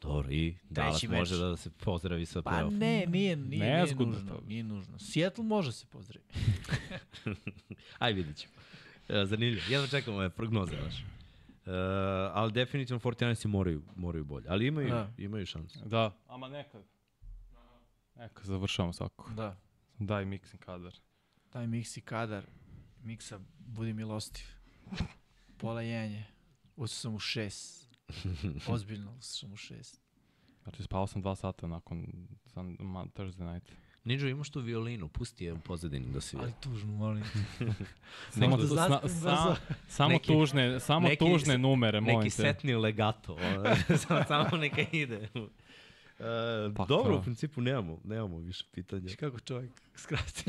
Dobro, 0.00 0.30
i 0.30 0.56
Dallas 0.64 1.02
meč. 1.02 1.10
može 1.10 1.36
da 1.36 1.56
se 1.56 1.70
pozdravi 1.70 2.26
sa 2.26 2.42
Pa 2.42 2.50
play-off. 2.50 2.70
ne, 2.70 2.78
nije, 2.98 3.06
nije, 3.06 3.36
nije 3.36 3.76
Nezgodno 3.76 4.12
nužno. 4.12 4.30
to. 4.30 4.42
Nije 4.46 4.62
nužno. 4.64 4.98
Seattle 4.98 5.44
može 5.44 5.72
se 5.72 5.86
pozdraviti. 5.86 6.34
Aj, 7.98 8.12
vidit 8.12 8.36
ćemo. 8.36 8.52
E, 9.10 9.24
zanimljivo. 9.26 9.62
Jedno 9.68 9.86
čekamo 9.88 10.16
ove 10.16 10.30
prognoze 10.30 10.76
vaše. 10.76 11.02
Uh, 11.66 11.72
ali 12.32 12.52
definitivno 12.52 13.00
49 13.00 13.46
moraju, 13.46 13.82
moraju 13.96 14.24
bolje. 14.24 14.46
Ali 14.48 14.66
imaju, 14.66 14.88
Da. 14.88 15.10
imaju 15.18 15.46
šansu. 15.46 15.78
Da. 15.84 16.16
Ama 16.26 16.48
nekad. 16.48 16.82
Neka, 18.16 18.44
završavamo 18.44 18.92
svako. 18.92 19.30
Da. 19.30 19.56
Daj 19.98 20.24
mixing 20.24 20.58
kadar. 20.58 20.94
Taj 21.50 21.66
miksi 21.66 22.00
kadar, 22.00 22.44
miksa, 23.02 23.38
budi 23.58 23.92
milostiv. 23.92 24.44
Pola 25.56 25.82
jenje. 25.82 26.24
Usao 26.76 26.96
sam 27.00 27.14
u 27.14 27.18
šest. 27.18 27.88
Ozbiljno, 28.68 29.10
usao 29.10 29.38
sam 29.38 29.52
u 29.52 29.56
šest. 29.56 30.00
Znači, 30.62 30.82
spao 30.82 31.06
sam 31.06 31.22
dva 31.22 31.36
sata 31.36 31.66
nakon 31.66 32.06
sun, 32.46 32.76
ma, 32.80 33.04
Thursday 33.06 33.52
night. 33.52 33.72
Ninja, 34.04 34.28
imaš 34.28 34.50
tu 34.50 34.60
violinu, 34.60 35.08
pusti 35.08 35.44
je 35.44 35.52
u 35.52 35.58
pozadini 35.58 36.12
da 36.12 36.20
se 36.20 36.36
Ali 36.40 36.52
tužno, 36.60 36.92
molim. 36.92 37.24
Samo, 38.30 38.56
tu, 38.56 38.66
sna, 38.66 38.76
zaspim 38.88 39.08
sa, 39.10 39.56
samo 39.88 40.10
Neki- 40.10 40.26
tužne, 40.26 40.80
samo 40.80 41.08
neki 41.08 41.18
tužne 41.18 41.58
numere, 41.58 42.00
molim 42.00 42.18
Neki 42.18 42.36
te. 42.36 42.42
setni 42.42 42.74
legato, 42.74 43.36
samo, 44.08 44.24
samo 44.24 44.56
neka 44.56 44.84
ide. 44.92 45.28
Uh, 45.34 46.86
dobro, 46.88 47.18
u 47.18 47.22
principu 47.22 47.60
nemamo, 47.60 48.00
nemamo 48.04 48.38
više 48.38 48.64
pitanja. 48.72 49.14
Kako 49.16 49.40
čovjek 49.40 49.72
skrati. 49.96 50.44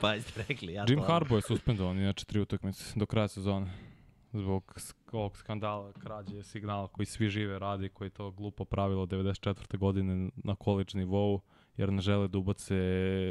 pa 0.00 0.14
jeste 0.14 0.44
rekli, 0.48 0.72
ja 0.72 0.84
Jim 0.88 0.98
to- 0.98 1.04
Harbaugh 1.04 1.38
je 1.38 1.42
suspendovan, 1.42 1.98
inače 1.98 2.24
tri 2.24 2.40
utakmice 2.40 2.84
do 2.94 3.06
kraja 3.06 3.28
sezone. 3.28 3.72
Zbog 4.36 4.74
ovog 5.12 5.36
skandala, 5.36 5.92
krađe 5.92 6.42
signala 6.42 6.88
koji 6.88 7.06
svi 7.06 7.28
žive 7.28 7.58
radi, 7.58 7.88
koji 7.88 8.06
je 8.06 8.10
to 8.10 8.30
glupo 8.30 8.64
pravilo 8.64 9.06
94. 9.06 9.78
godine 9.78 10.30
na 10.36 10.54
college 10.64 10.90
nivou, 10.94 11.40
jer 11.76 11.92
ne 11.92 12.00
žele 12.00 12.28
da 12.28 12.38
ubace 12.38 12.74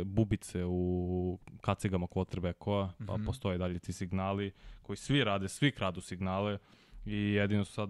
bubice 0.06 0.66
u 0.66 1.40
kacigama 1.62 2.08
quarterbackova, 2.08 2.90
pa 3.08 3.14
Mhm. 3.18 3.26
postoje 3.26 3.58
dalje 3.58 3.80
ti 3.80 3.94
signali 3.94 4.52
koji 4.82 4.98
svi 4.98 5.24
rade, 5.24 5.48
svi 5.48 5.72
kradu 5.72 6.02
signale 6.02 6.58
i 7.06 7.16
jedino 7.16 7.66
sad 7.66 7.90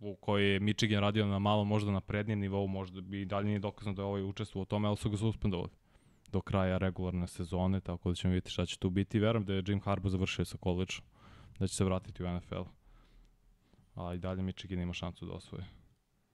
u 0.00 0.14
kojoj 0.14 0.52
je 0.52 0.60
Michigan 0.60 1.00
radio 1.00 1.26
na 1.26 1.38
malo 1.38 1.64
možda 1.64 1.90
na 1.90 2.00
prednjem 2.00 2.38
nivou, 2.40 2.66
možda 2.66 3.00
bi 3.00 3.24
dalje 3.24 3.46
nije 3.46 3.58
dokazano 3.58 3.94
da 3.96 4.02
je 4.02 4.06
ovaj 4.06 4.22
učestvovao 4.22 4.62
u 4.62 4.66
tome, 4.66 4.88
ali 4.88 4.96
su 4.96 5.10
ga 5.10 5.16
suspendovali 5.16 5.70
do 6.32 6.40
kraja 6.40 6.78
regularne 6.78 7.26
sezone, 7.26 7.80
tako 7.80 8.08
da 8.08 8.14
ćemo 8.14 8.32
vidjeti 8.32 8.50
šta 8.50 8.66
će 8.66 8.78
tu 8.78 8.90
biti. 8.90 9.18
Verujem 9.18 9.44
da 9.44 9.54
je 9.54 9.62
Jim 9.66 9.80
Harbaugh 9.80 10.10
završio 10.10 10.44
sa 10.44 10.58
college, 10.62 10.94
da 11.58 11.66
će 11.66 11.74
se 11.74 11.84
vratiti 11.84 12.24
u 12.24 12.28
NFL. 12.34 12.62
A 13.94 14.14
i 14.14 14.18
dalje 14.18 14.42
Michigan 14.42 14.80
ima 14.80 14.92
šansu 14.92 15.26
da 15.26 15.32
osvoje. 15.32 15.64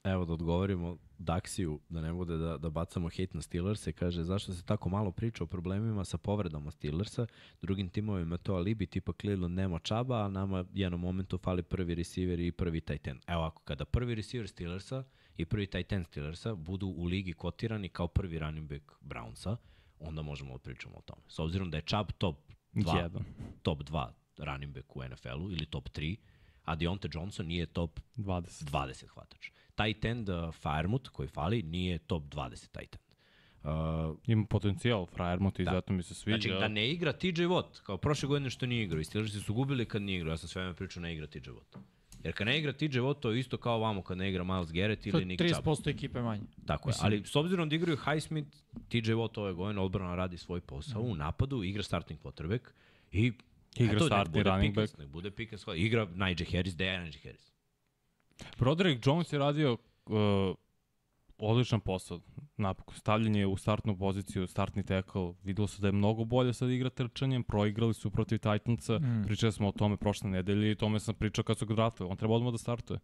Evo 0.04 0.24
da 0.24 0.32
odgovorimo 0.32 0.98
Daxiju, 1.18 1.78
da 1.88 2.00
ne 2.00 2.12
bude 2.12 2.36
da, 2.36 2.58
da 2.58 2.70
bacamo 2.70 3.08
hate 3.08 3.28
na 3.32 3.42
Steelers, 3.42 3.88
kaže 3.94 4.22
zašto 4.22 4.52
se 4.52 4.64
tako 4.64 4.88
malo 4.88 5.10
priča 5.12 5.44
o 5.44 5.46
problemima 5.46 6.04
sa 6.04 6.18
povredama 6.18 6.70
Steelersa, 6.70 7.26
drugim 7.60 7.88
timovima 7.88 8.36
to 8.36 8.54
alibi, 8.54 8.86
tipa 8.86 9.12
Cleveland 9.20 9.54
nema 9.54 9.78
čaba, 9.78 10.24
a 10.24 10.28
nama 10.28 10.64
jednom 10.74 11.00
momentu 11.00 11.38
fali 11.38 11.62
prvi 11.62 11.94
receiver 11.94 12.40
i 12.40 12.52
prvi 12.52 12.80
tight 12.80 13.06
end. 13.06 13.20
Evo 13.26 13.42
ako, 13.42 13.62
kada 13.62 13.84
prvi 13.84 14.14
receiver 14.14 14.48
Steelersa 14.48 15.04
i 15.36 15.44
prvi 15.44 15.66
tight 15.66 15.92
end 15.92 16.06
Steelersa 16.06 16.54
budu 16.54 16.86
u 16.86 17.04
ligi 17.04 17.32
kotirani 17.32 17.88
kao 17.88 18.08
prvi 18.08 18.38
running 18.38 18.68
back 18.68 18.92
Brownsa, 19.00 19.56
onda 20.00 20.22
možemo 20.22 20.52
da 20.52 20.58
pričamo 20.58 20.96
o 20.96 21.02
tome. 21.02 21.22
S 21.28 21.38
obzirom 21.38 21.70
da 21.70 21.76
je 21.76 21.82
Chubb 21.82 22.10
top 22.18 22.36
2, 22.74 22.96
Jedan. 22.96 23.24
top 23.62 23.78
2 23.78 24.21
running 24.38 24.74
back 24.74 24.96
u 24.96 25.02
NFL-u 25.04 25.50
ili 25.50 25.66
top 25.66 25.88
3, 25.88 26.16
a 26.64 26.76
Deontay 26.76 27.14
Johnson 27.16 27.46
nije 27.46 27.66
top 27.66 28.00
20. 28.16 28.64
20 28.70 29.06
hvatač. 29.06 29.50
Tight 29.74 30.04
end 30.04 30.28
uh, 30.28 30.54
Firemut 30.54 31.08
koji 31.08 31.28
fali 31.28 31.62
nije 31.62 31.98
top 31.98 32.22
20 32.22 32.50
tight 32.78 32.94
end. 32.96 33.02
Uh, 33.64 34.16
Ima 34.26 34.44
potencijal, 34.46 35.06
Frajermut 35.06 35.58
i 35.60 35.64
Da. 35.64 35.70
zato 35.72 35.92
mi 35.92 36.02
se 36.02 36.14
sviđa. 36.14 36.36
znači 36.48 36.60
da 36.60 36.68
ne 36.68 36.90
igra 36.90 37.12
TJ 37.12 37.26
Watt, 37.26 37.82
kao 37.82 37.96
prošle 37.96 38.28
godine 38.28 38.50
što 38.50 38.66
nije 38.66 38.82
igrao. 38.84 39.00
I 39.00 39.04
Steelersi 39.04 39.40
su 39.40 39.54
gubili 39.54 39.84
kad 39.86 40.02
nije 40.02 40.16
igrao. 40.16 40.32
Ja 40.32 40.36
sam 40.36 40.48
sve 40.48 40.62
vreme 40.62 40.76
pričao 40.76 41.00
ne 41.02 41.12
igra 41.14 41.26
TJ 41.26 41.38
Watt. 41.38 41.78
Jer 42.24 42.34
kad 42.34 42.46
ne 42.46 42.58
igra 42.58 42.72
TJ 42.72 42.84
Watt, 42.98 43.20
to 43.20 43.30
je 43.30 43.40
isto 43.40 43.56
kao 43.56 43.78
vamo 43.78 44.02
kad 44.02 44.18
ne 44.18 44.28
igra 44.30 44.44
Miles 44.44 44.72
Garrett 44.72 45.06
ili 45.06 45.24
Nick 45.24 45.42
Chubb. 45.52 45.66
30% 45.66 45.90
ekipe 45.90 46.20
manje. 46.22 46.42
Tako 46.66 46.90
je, 46.90 46.94
ali 47.00 47.22
s 47.26 47.36
obzirom 47.36 47.68
da 47.68 47.74
igraju 47.76 47.96
Highsmith, 47.96 48.56
TJ 48.88 49.12
Watt 49.12 49.40
ove 49.40 49.52
godine 49.52 49.80
odbrana 49.80 50.14
radi 50.14 50.36
svoj 50.38 50.60
posao, 50.60 51.02
u 51.02 51.14
napadu 51.14 51.62
igra 51.62 51.82
starting 51.82 52.20
quarterback 52.20 52.60
i 53.12 53.32
Igra 53.76 53.96
eto, 53.96 54.06
startni 54.06 54.32
bude 54.32 54.50
running 54.50 54.74
Pickens, 54.74 54.90
back. 54.90 54.98
Nek 54.98 55.08
bude 55.08 55.30
Pickens, 55.30 55.64
igra 55.76 56.08
Najee 56.14 56.46
Harris, 56.52 56.74
gde 56.74 56.84
je 56.84 56.98
Najee 56.98 57.20
Harris? 57.24 57.52
Broderick 58.58 59.06
Jones 59.06 59.32
je 59.32 59.38
radio 59.38 59.76
uh, 60.06 60.54
odličan 61.38 61.80
posao. 61.80 62.20
Napokon, 62.56 62.94
stavljanje 62.94 63.46
u 63.46 63.56
startnu 63.56 63.98
poziciju, 63.98 64.46
startni 64.46 64.82
tackle, 64.82 65.32
videlo 65.42 65.68
se 65.68 65.82
da 65.82 65.88
je 65.88 65.92
mnogo 65.92 66.24
bolje 66.24 66.52
sad 66.52 66.70
igra 66.70 66.90
trčanjem, 66.90 67.44
proigrali 67.44 67.94
su 67.94 68.10
protiv 68.10 68.38
Titansa, 68.38 68.98
mm. 68.98 69.24
pričali 69.26 69.52
smo 69.52 69.68
o 69.68 69.72
tome 69.72 69.96
prošle 69.96 70.30
nedelje 70.30 70.70
i 70.70 70.74
tome 70.74 71.00
sam 71.00 71.14
pričao 71.14 71.44
kad 71.44 71.58
su 71.58 71.66
ga 71.66 71.74
draftili. 71.74 72.08
On 72.10 72.16
treba 72.16 72.34
odmah 72.34 72.52
da 72.52 72.58
startuje. 72.58 72.98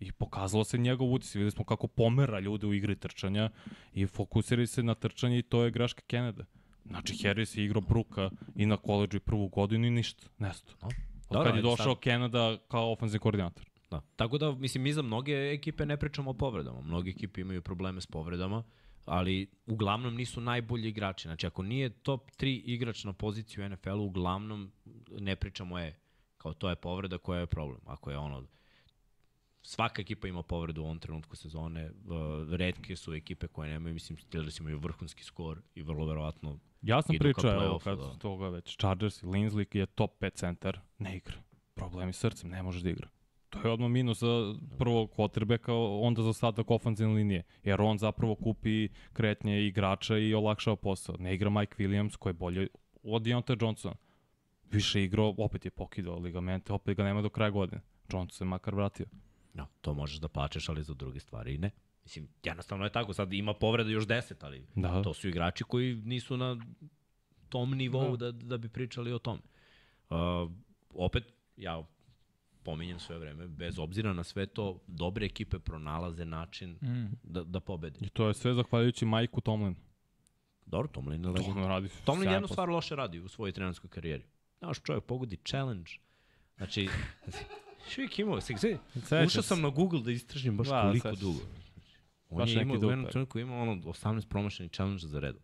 I 0.00 0.12
pokazalo 0.12 0.64
se 0.64 0.78
njegov 0.78 1.12
utis. 1.12 1.34
Videli 1.34 1.50
smo 1.50 1.64
kako 1.64 1.86
pomera 1.86 2.40
ljude 2.40 2.66
u 2.66 2.74
igri 2.74 2.96
trčanja 2.96 3.50
i 3.92 4.06
fokusiraju 4.06 4.66
se 4.66 4.82
na 4.82 4.94
trčanje 4.94 5.38
i 5.38 5.42
to 5.42 5.64
je 5.64 5.70
greška 5.70 6.02
Kennedy. 6.08 6.44
Znači, 6.84 7.18
Harris 7.22 7.56
je 7.56 7.64
igrao 7.64 7.80
Bruka 7.80 8.30
i 8.56 8.66
na 8.66 8.76
koleđu 8.76 9.16
i 9.16 9.20
prvu 9.20 9.48
godinu 9.48 9.86
i 9.86 9.90
ništa, 9.90 10.26
nesto. 10.38 10.74
No. 10.82 10.88
Od 10.88 10.94
Dobro, 11.30 11.44
kad 11.44 11.56
je 11.56 11.62
došao 11.62 11.96
Canada 12.04 12.58
kao 12.68 12.92
ofenzivni 12.92 13.20
koordinator. 13.20 13.66
Da. 13.90 14.00
Tako 14.16 14.38
da, 14.38 14.52
mislim, 14.52 14.82
mi 14.82 14.92
za 14.92 15.02
mnoge 15.02 15.32
ekipe 15.32 15.86
ne 15.86 15.96
pričamo 15.96 16.30
o 16.30 16.34
povredama. 16.34 16.80
Mnoge 16.80 17.10
ekipe 17.10 17.40
imaju 17.40 17.62
probleme 17.62 18.00
s 18.00 18.06
povredama, 18.06 18.62
ali 19.04 19.50
uglavnom 19.66 20.14
nisu 20.14 20.40
najbolji 20.40 20.88
igrači. 20.88 21.28
Znači, 21.28 21.46
ako 21.46 21.62
nije 21.62 21.90
top 21.90 22.30
3 22.30 22.62
igrač 22.64 23.04
na 23.04 23.12
poziciji 23.12 23.64
u 23.64 23.68
NFL-u, 23.68 24.04
uglavnom 24.04 24.72
ne 25.18 25.36
pričamo 25.36 25.78
je, 25.78 25.98
kao 26.38 26.54
to 26.54 26.70
je 26.70 26.76
povreda 26.76 27.18
koja 27.18 27.40
je 27.40 27.46
problem. 27.46 27.80
Ako 27.86 28.10
je 28.10 28.18
ono, 28.18 28.46
svaka 29.62 30.02
ekipa 30.02 30.28
ima 30.28 30.42
povredu 30.42 30.82
u 30.82 30.84
ovom 30.84 30.98
trenutku 30.98 31.36
sezone, 31.36 31.90
uh, 31.90 32.54
redke 32.54 32.96
su 32.96 33.14
ekipe 33.14 33.46
koje 33.46 33.70
nemaju, 33.70 33.94
mislim, 33.94 34.18
Steelers 34.18 34.60
imaju 34.60 34.78
vrhunski 34.78 35.24
skor 35.24 35.62
i 35.74 35.82
vrlo 35.82 36.06
verovatno 36.06 36.58
Ja 36.82 37.02
sam 37.02 37.16
pričao, 37.18 37.64
evo, 37.64 37.78
kad 37.78 37.98
da. 37.98 38.14
toga 38.18 38.48
već, 38.48 38.76
Chargers 38.76 39.22
i 39.22 39.26
Linsley 39.26 39.76
je 39.76 39.86
top 39.86 40.20
5 40.20 40.34
centar, 40.34 40.80
ne 40.98 41.16
igra. 41.16 41.34
Problemi 41.74 42.12
s 42.12 42.18
srcem, 42.18 42.50
ne 42.50 42.62
može 42.62 42.82
da 42.82 42.90
igra. 42.90 43.08
To 43.50 43.68
je 43.68 43.72
odmah 43.72 43.90
minus 43.90 44.18
za 44.18 44.54
prvog 44.78 45.10
quarterbacka, 45.10 45.72
onda 46.02 46.22
za 46.22 46.28
ostatak 46.28 46.70
ofenzivne 46.70 47.14
linije. 47.14 47.42
Jer 47.64 47.80
on 47.80 47.98
zapravo 47.98 48.34
kupi 48.34 48.88
kretnje 49.12 49.66
igrača 49.66 50.18
i 50.18 50.34
olakšava 50.34 50.76
posao. 50.76 51.16
Ne 51.18 51.34
igra 51.34 51.50
Mike 51.50 51.74
Williams 51.78 52.16
koji 52.16 52.30
je 52.30 52.34
bolji 52.34 52.68
od 53.02 53.22
Deontay 53.22 53.62
Johnsona. 53.62 53.94
Više 54.70 55.04
igrao, 55.04 55.34
opet 55.38 55.64
je 55.64 55.70
pokidao 55.70 56.18
ligamente, 56.18 56.72
opet 56.72 56.96
ga 56.96 57.04
nema 57.04 57.22
do 57.22 57.28
kraja 57.28 57.50
godine. 57.50 57.80
Johnson 58.12 58.36
se 58.36 58.44
makar 58.44 58.74
vratio. 58.74 59.06
No, 59.54 59.66
to 59.80 59.94
možeš 59.94 60.16
da 60.16 60.28
plačeš, 60.28 60.68
ali 60.68 60.82
za 60.82 60.94
druge 60.94 61.20
stvari 61.20 61.58
ne. 61.58 61.70
Mislim, 62.04 62.28
jednostavno 62.44 62.84
je 62.84 62.92
tako. 62.92 63.12
Sad 63.12 63.32
ima 63.32 63.54
povreda 63.54 63.90
još 63.90 64.04
10, 64.04 64.34
ali 64.40 64.66
Da. 64.74 65.02
to 65.02 65.14
su 65.14 65.28
igrači 65.28 65.64
koji 65.64 65.94
nisu 65.96 66.36
na 66.36 66.56
tom 67.48 67.70
nivou 67.70 68.16
da, 68.16 68.32
da 68.32 68.58
bi 68.58 68.68
pričali 68.68 69.12
o 69.12 69.18
tome. 69.18 69.40
Uh, 70.10 70.16
opet, 70.90 71.24
ja 71.56 71.82
pominjem 72.62 72.98
sve 72.98 73.18
vreme, 73.18 73.48
bez 73.48 73.78
obzira 73.78 74.12
na 74.12 74.24
sve 74.24 74.46
to, 74.46 74.80
dobre 74.86 75.26
ekipe 75.26 75.58
pronalaze 75.58 76.24
način 76.24 76.70
Mm. 76.72 77.06
da, 77.22 77.44
da 77.44 77.60
pobede. 77.60 77.98
I 78.00 78.08
to 78.08 78.28
je 78.28 78.34
sve 78.34 78.54
zahvaljujući 78.54 79.04
Majku 79.04 79.40
Tomlinu. 79.40 79.76
Dobro, 80.66 80.88
Tomlin 80.88 81.24
je 81.24 81.30
legend. 81.30 81.56
On 81.56 81.64
radi 81.64 81.88
Tomlin 82.04 82.30
jednu 82.30 82.48
stvar 82.48 82.68
loše 82.68 82.96
radi 82.96 83.20
u 83.20 83.28
svojoj 83.28 83.52
trenerskoj 83.52 83.90
karijeri. 83.90 84.24
Znaš, 84.58 84.82
čovjek 84.82 85.04
pogodi 85.04 85.36
challenge. 85.44 85.90
Znači, 86.56 86.88
je 87.98 88.08
imao? 88.16 88.40
Se, 88.40 88.54
Sećam 89.02 89.26
ušao 89.26 89.42
sam 89.42 89.60
na 89.60 89.68
Google 89.68 90.00
da 90.00 90.10
istražim 90.10 90.56
baš 90.56 90.68
Da, 90.68 90.82
koliko 90.82 91.12
dugo. 91.12 91.40
On 92.30 92.38
Baš 92.38 92.50
je 92.50 92.56
neki 92.56 92.68
imao, 92.68 92.88
u 92.88 92.90
jednom 92.90 93.10
trenutku 93.10 93.38
imao 93.38 93.62
ono 93.62 93.72
18 93.74 94.26
promašenih 94.28 94.72
challenge 94.72 95.06
za 95.06 95.20
redom. 95.20 95.42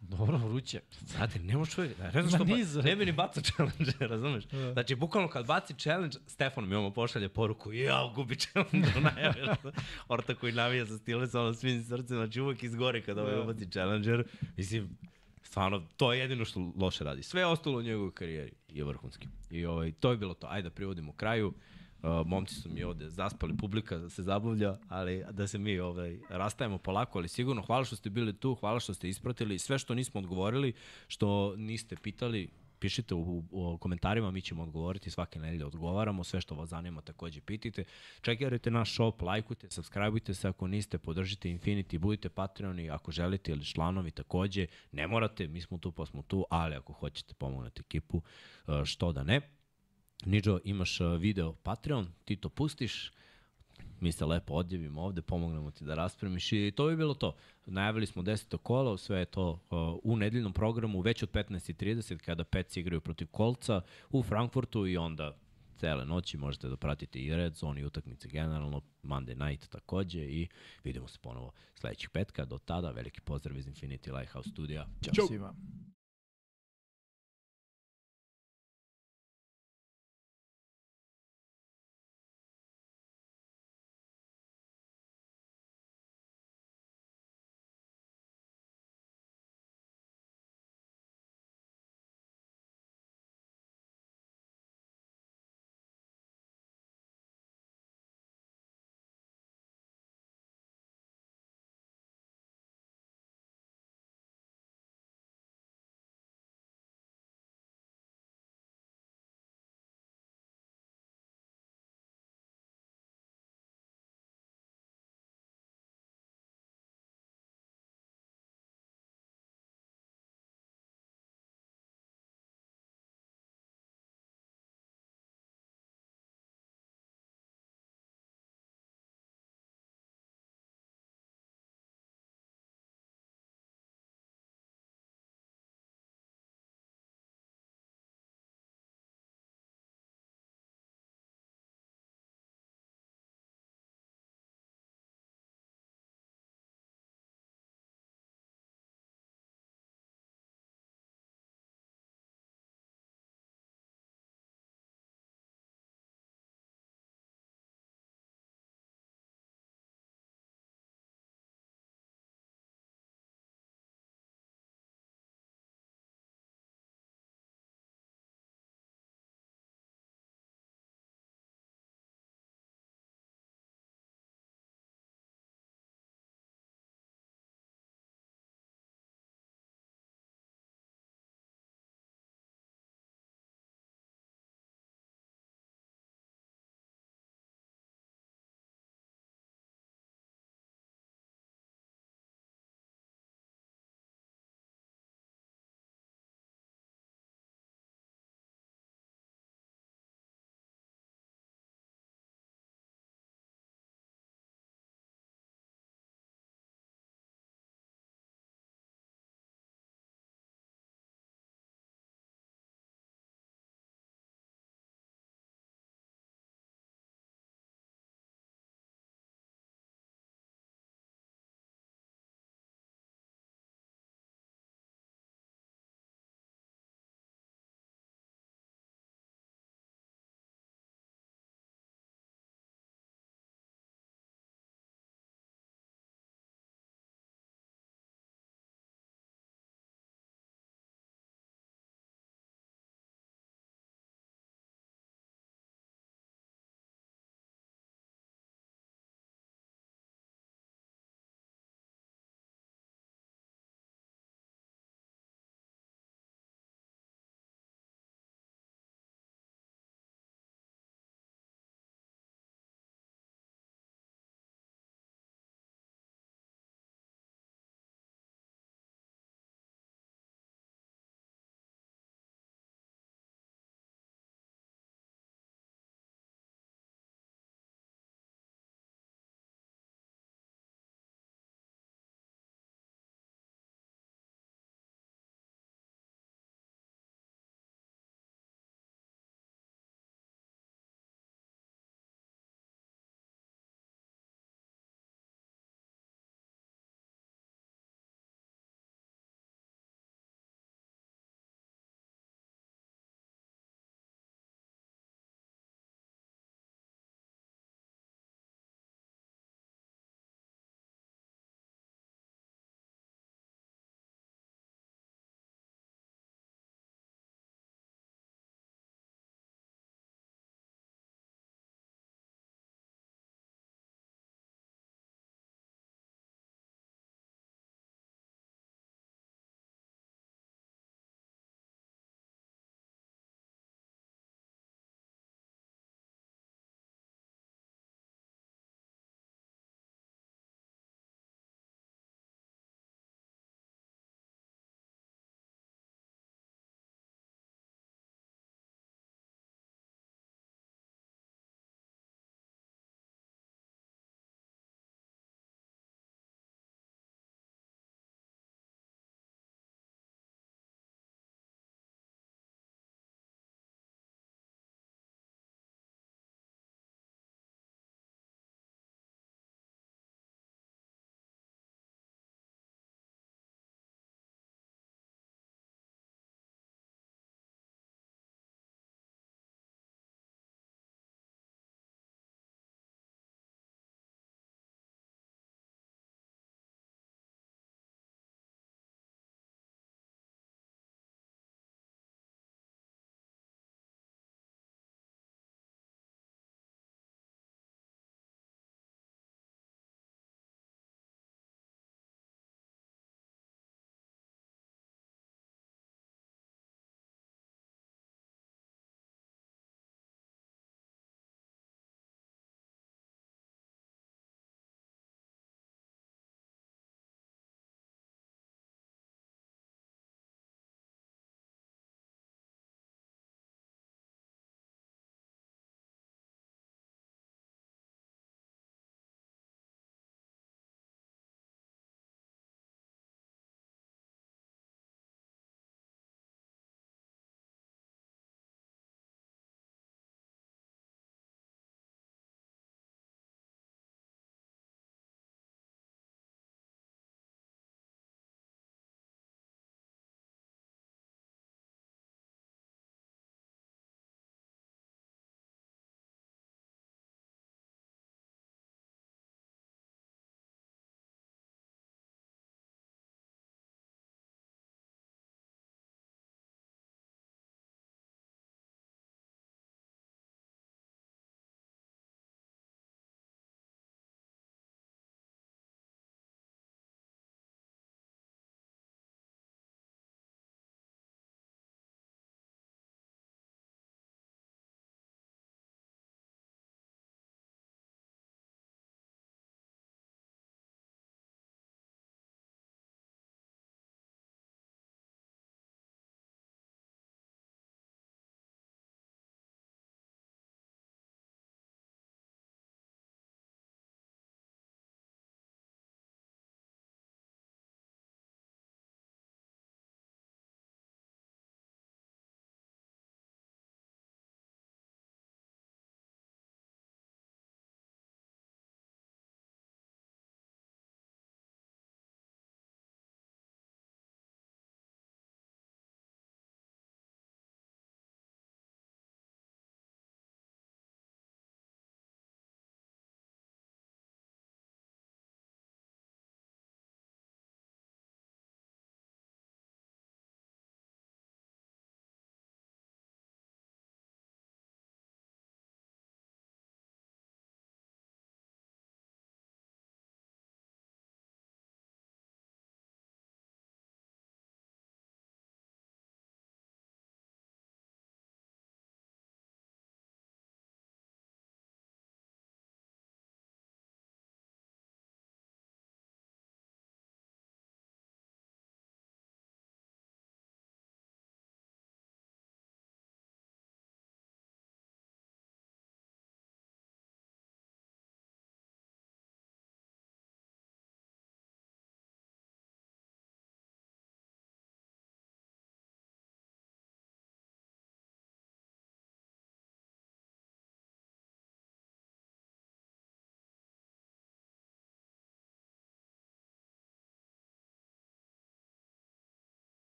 Dobro, 0.00 0.38
vruće. 0.38 0.80
Znate, 1.00 1.38
ne 1.38 1.56
može 1.56 1.70
čovjek, 1.70 1.98
ne 1.98 2.22
znam 2.22 2.28
što, 2.28 2.44
niz. 2.56 2.76
ne 2.76 2.96
bi 2.96 3.06
ni 3.06 3.12
bacao 3.12 3.42
challenge, 3.42 3.92
razumeš? 4.14 4.44
Znači, 4.72 4.94
bukvalno 4.94 5.28
kad 5.28 5.46
baci 5.46 5.74
challenge, 5.74 6.18
Stefan 6.26 6.68
mi 6.68 6.74
ono 6.74 6.90
pošalje 6.90 7.28
poruku, 7.28 7.72
ja, 7.72 8.12
gubi 8.14 8.36
challenge, 8.36 8.88
najave, 9.00 9.56
orta 10.08 10.34
koji 10.34 10.52
navija 10.52 10.84
za 10.84 10.98
stile 10.98 11.26
sa 11.26 11.40
ono 11.40 11.54
svim 11.54 11.82
srcem, 11.82 12.16
znači 12.16 12.40
uvek 12.40 12.62
izgori 12.62 13.02
kada 13.02 13.22
ovaj 13.22 13.40
ubaci 13.40 13.70
challenger, 13.70 14.24
mislim, 14.56 14.98
stvarno, 15.44 15.82
to 15.96 16.12
je 16.12 16.20
jedino 16.20 16.44
što 16.44 16.72
loše 16.76 17.04
radi. 17.04 17.22
Sve 17.22 17.46
ostalo 17.46 17.78
u 17.78 17.82
njegovoj 17.82 18.12
karijeri 18.12 18.52
je 18.68 18.84
vrhunski. 18.84 19.28
I 19.50 19.66
ovaj, 19.66 19.92
to 19.92 20.10
je 20.10 20.16
bilo 20.16 20.34
to. 20.34 20.46
Ajde 20.50 20.68
da 20.68 20.74
privodimo 20.74 21.12
kraju. 21.12 21.54
Uh, 22.02 22.26
momci 22.26 22.54
su 22.54 22.68
mi 22.68 22.84
ovde 22.84 23.10
zaspali, 23.10 23.56
publika 23.56 24.08
se 24.08 24.22
zabavlja, 24.22 24.78
ali 24.88 25.24
da 25.30 25.46
se 25.46 25.58
mi 25.58 25.78
ovaj, 25.78 26.18
rastajemo 26.28 26.78
polako, 26.78 27.18
ali 27.18 27.28
sigurno 27.28 27.62
hvala 27.62 27.84
što 27.84 27.96
ste 27.96 28.10
bili 28.10 28.32
tu, 28.32 28.54
hvala 28.54 28.80
što 28.80 28.94
ste 28.94 29.08
ispratili 29.08 29.58
sve 29.58 29.78
što 29.78 29.94
nismo 29.94 30.20
odgovorili, 30.20 30.72
što 31.08 31.56
niste 31.56 31.96
pitali, 31.96 32.48
pišite 32.84 33.14
u, 33.14 33.44
u 33.50 33.78
komentarima, 33.78 34.30
mi 34.30 34.42
ćemo 34.42 34.62
odgovoriti, 34.62 35.10
svake 35.10 35.38
nedelje 35.38 35.64
odgovaramo, 35.64 36.24
sve 36.24 36.40
što 36.40 36.54
vas 36.54 36.68
zanima 36.68 37.00
takođe 37.00 37.40
pitite. 37.40 37.84
Čekirajte 38.20 38.70
naš 38.70 38.92
shop, 38.92 39.22
lajkujte, 39.22 39.70
subscribeujte 39.70 40.34
se 40.34 40.48
ako 40.48 40.66
niste, 40.66 40.98
podržite 40.98 41.48
Infinity, 41.48 41.98
budite 41.98 42.28
Patreoni 42.28 42.90
ako 42.90 43.12
želite 43.12 43.52
ili 43.52 43.64
članovi 43.64 44.10
takođe. 44.10 44.66
Ne 44.92 45.06
morate, 45.06 45.48
mi 45.48 45.60
smo 45.60 45.78
tu 45.78 45.92
pa 45.92 46.06
smo 46.06 46.22
tu, 46.22 46.44
ali 46.50 46.74
ako 46.74 46.92
hoćete 46.92 47.34
pomognete 47.34 47.80
ekipu, 47.80 48.16
uh, 48.16 48.84
što 48.84 49.12
da 49.12 49.22
ne. 49.22 49.40
Niđo, 50.26 50.58
imaš 50.64 51.00
uh, 51.00 51.16
video 51.20 51.52
Patreon, 51.52 52.12
ti 52.24 52.36
to 52.36 52.48
pustiš, 52.48 53.12
mi 54.04 54.12
se 54.12 54.24
lepo 54.24 54.54
odjavimo 54.54 55.02
ovde, 55.02 55.22
pomognemo 55.22 55.70
ti 55.70 55.84
da 55.84 55.94
raspremiš 55.94 56.52
i 56.52 56.72
to 56.76 56.86
bi 56.86 56.96
bilo 56.96 57.14
to. 57.14 57.34
Najavili 57.66 58.06
smo 58.06 58.22
10. 58.22 58.56
kolo, 58.56 58.96
sve 58.96 59.18
je 59.18 59.24
to 59.24 59.50
uh, 59.50 59.58
u 60.02 60.16
nedeljnom 60.16 60.52
programu, 60.52 61.00
već 61.00 61.22
od 61.22 61.30
15.30 61.30 62.18
kada 62.18 62.44
Pets 62.44 62.76
igraju 62.76 63.00
protiv 63.00 63.26
Kolca 63.26 63.80
u 64.10 64.22
Frankfurtu 64.22 64.86
i 64.86 64.96
onda 64.96 65.36
cele 65.76 66.04
noći 66.04 66.36
možete 66.36 66.68
da 66.68 66.76
pratite 66.76 67.18
i 67.18 67.36
Red 67.36 67.54
Zone 67.54 67.80
i 67.80 67.84
utakmice 67.84 68.28
generalno, 68.28 68.82
Monday 69.02 69.48
Night 69.48 69.68
takođe 69.68 70.20
i 70.20 70.48
vidimo 70.84 71.08
se 71.08 71.18
ponovo 71.22 71.52
sledećeg 71.74 72.10
petka. 72.10 72.44
Do 72.44 72.58
tada, 72.58 72.90
veliki 72.90 73.20
pozdrav 73.20 73.56
iz 73.56 73.66
Infinity 73.66 74.18
Lighthouse 74.18 74.50
studija. 74.50 74.86
Ćao 75.14 75.26
svima. 75.26 75.54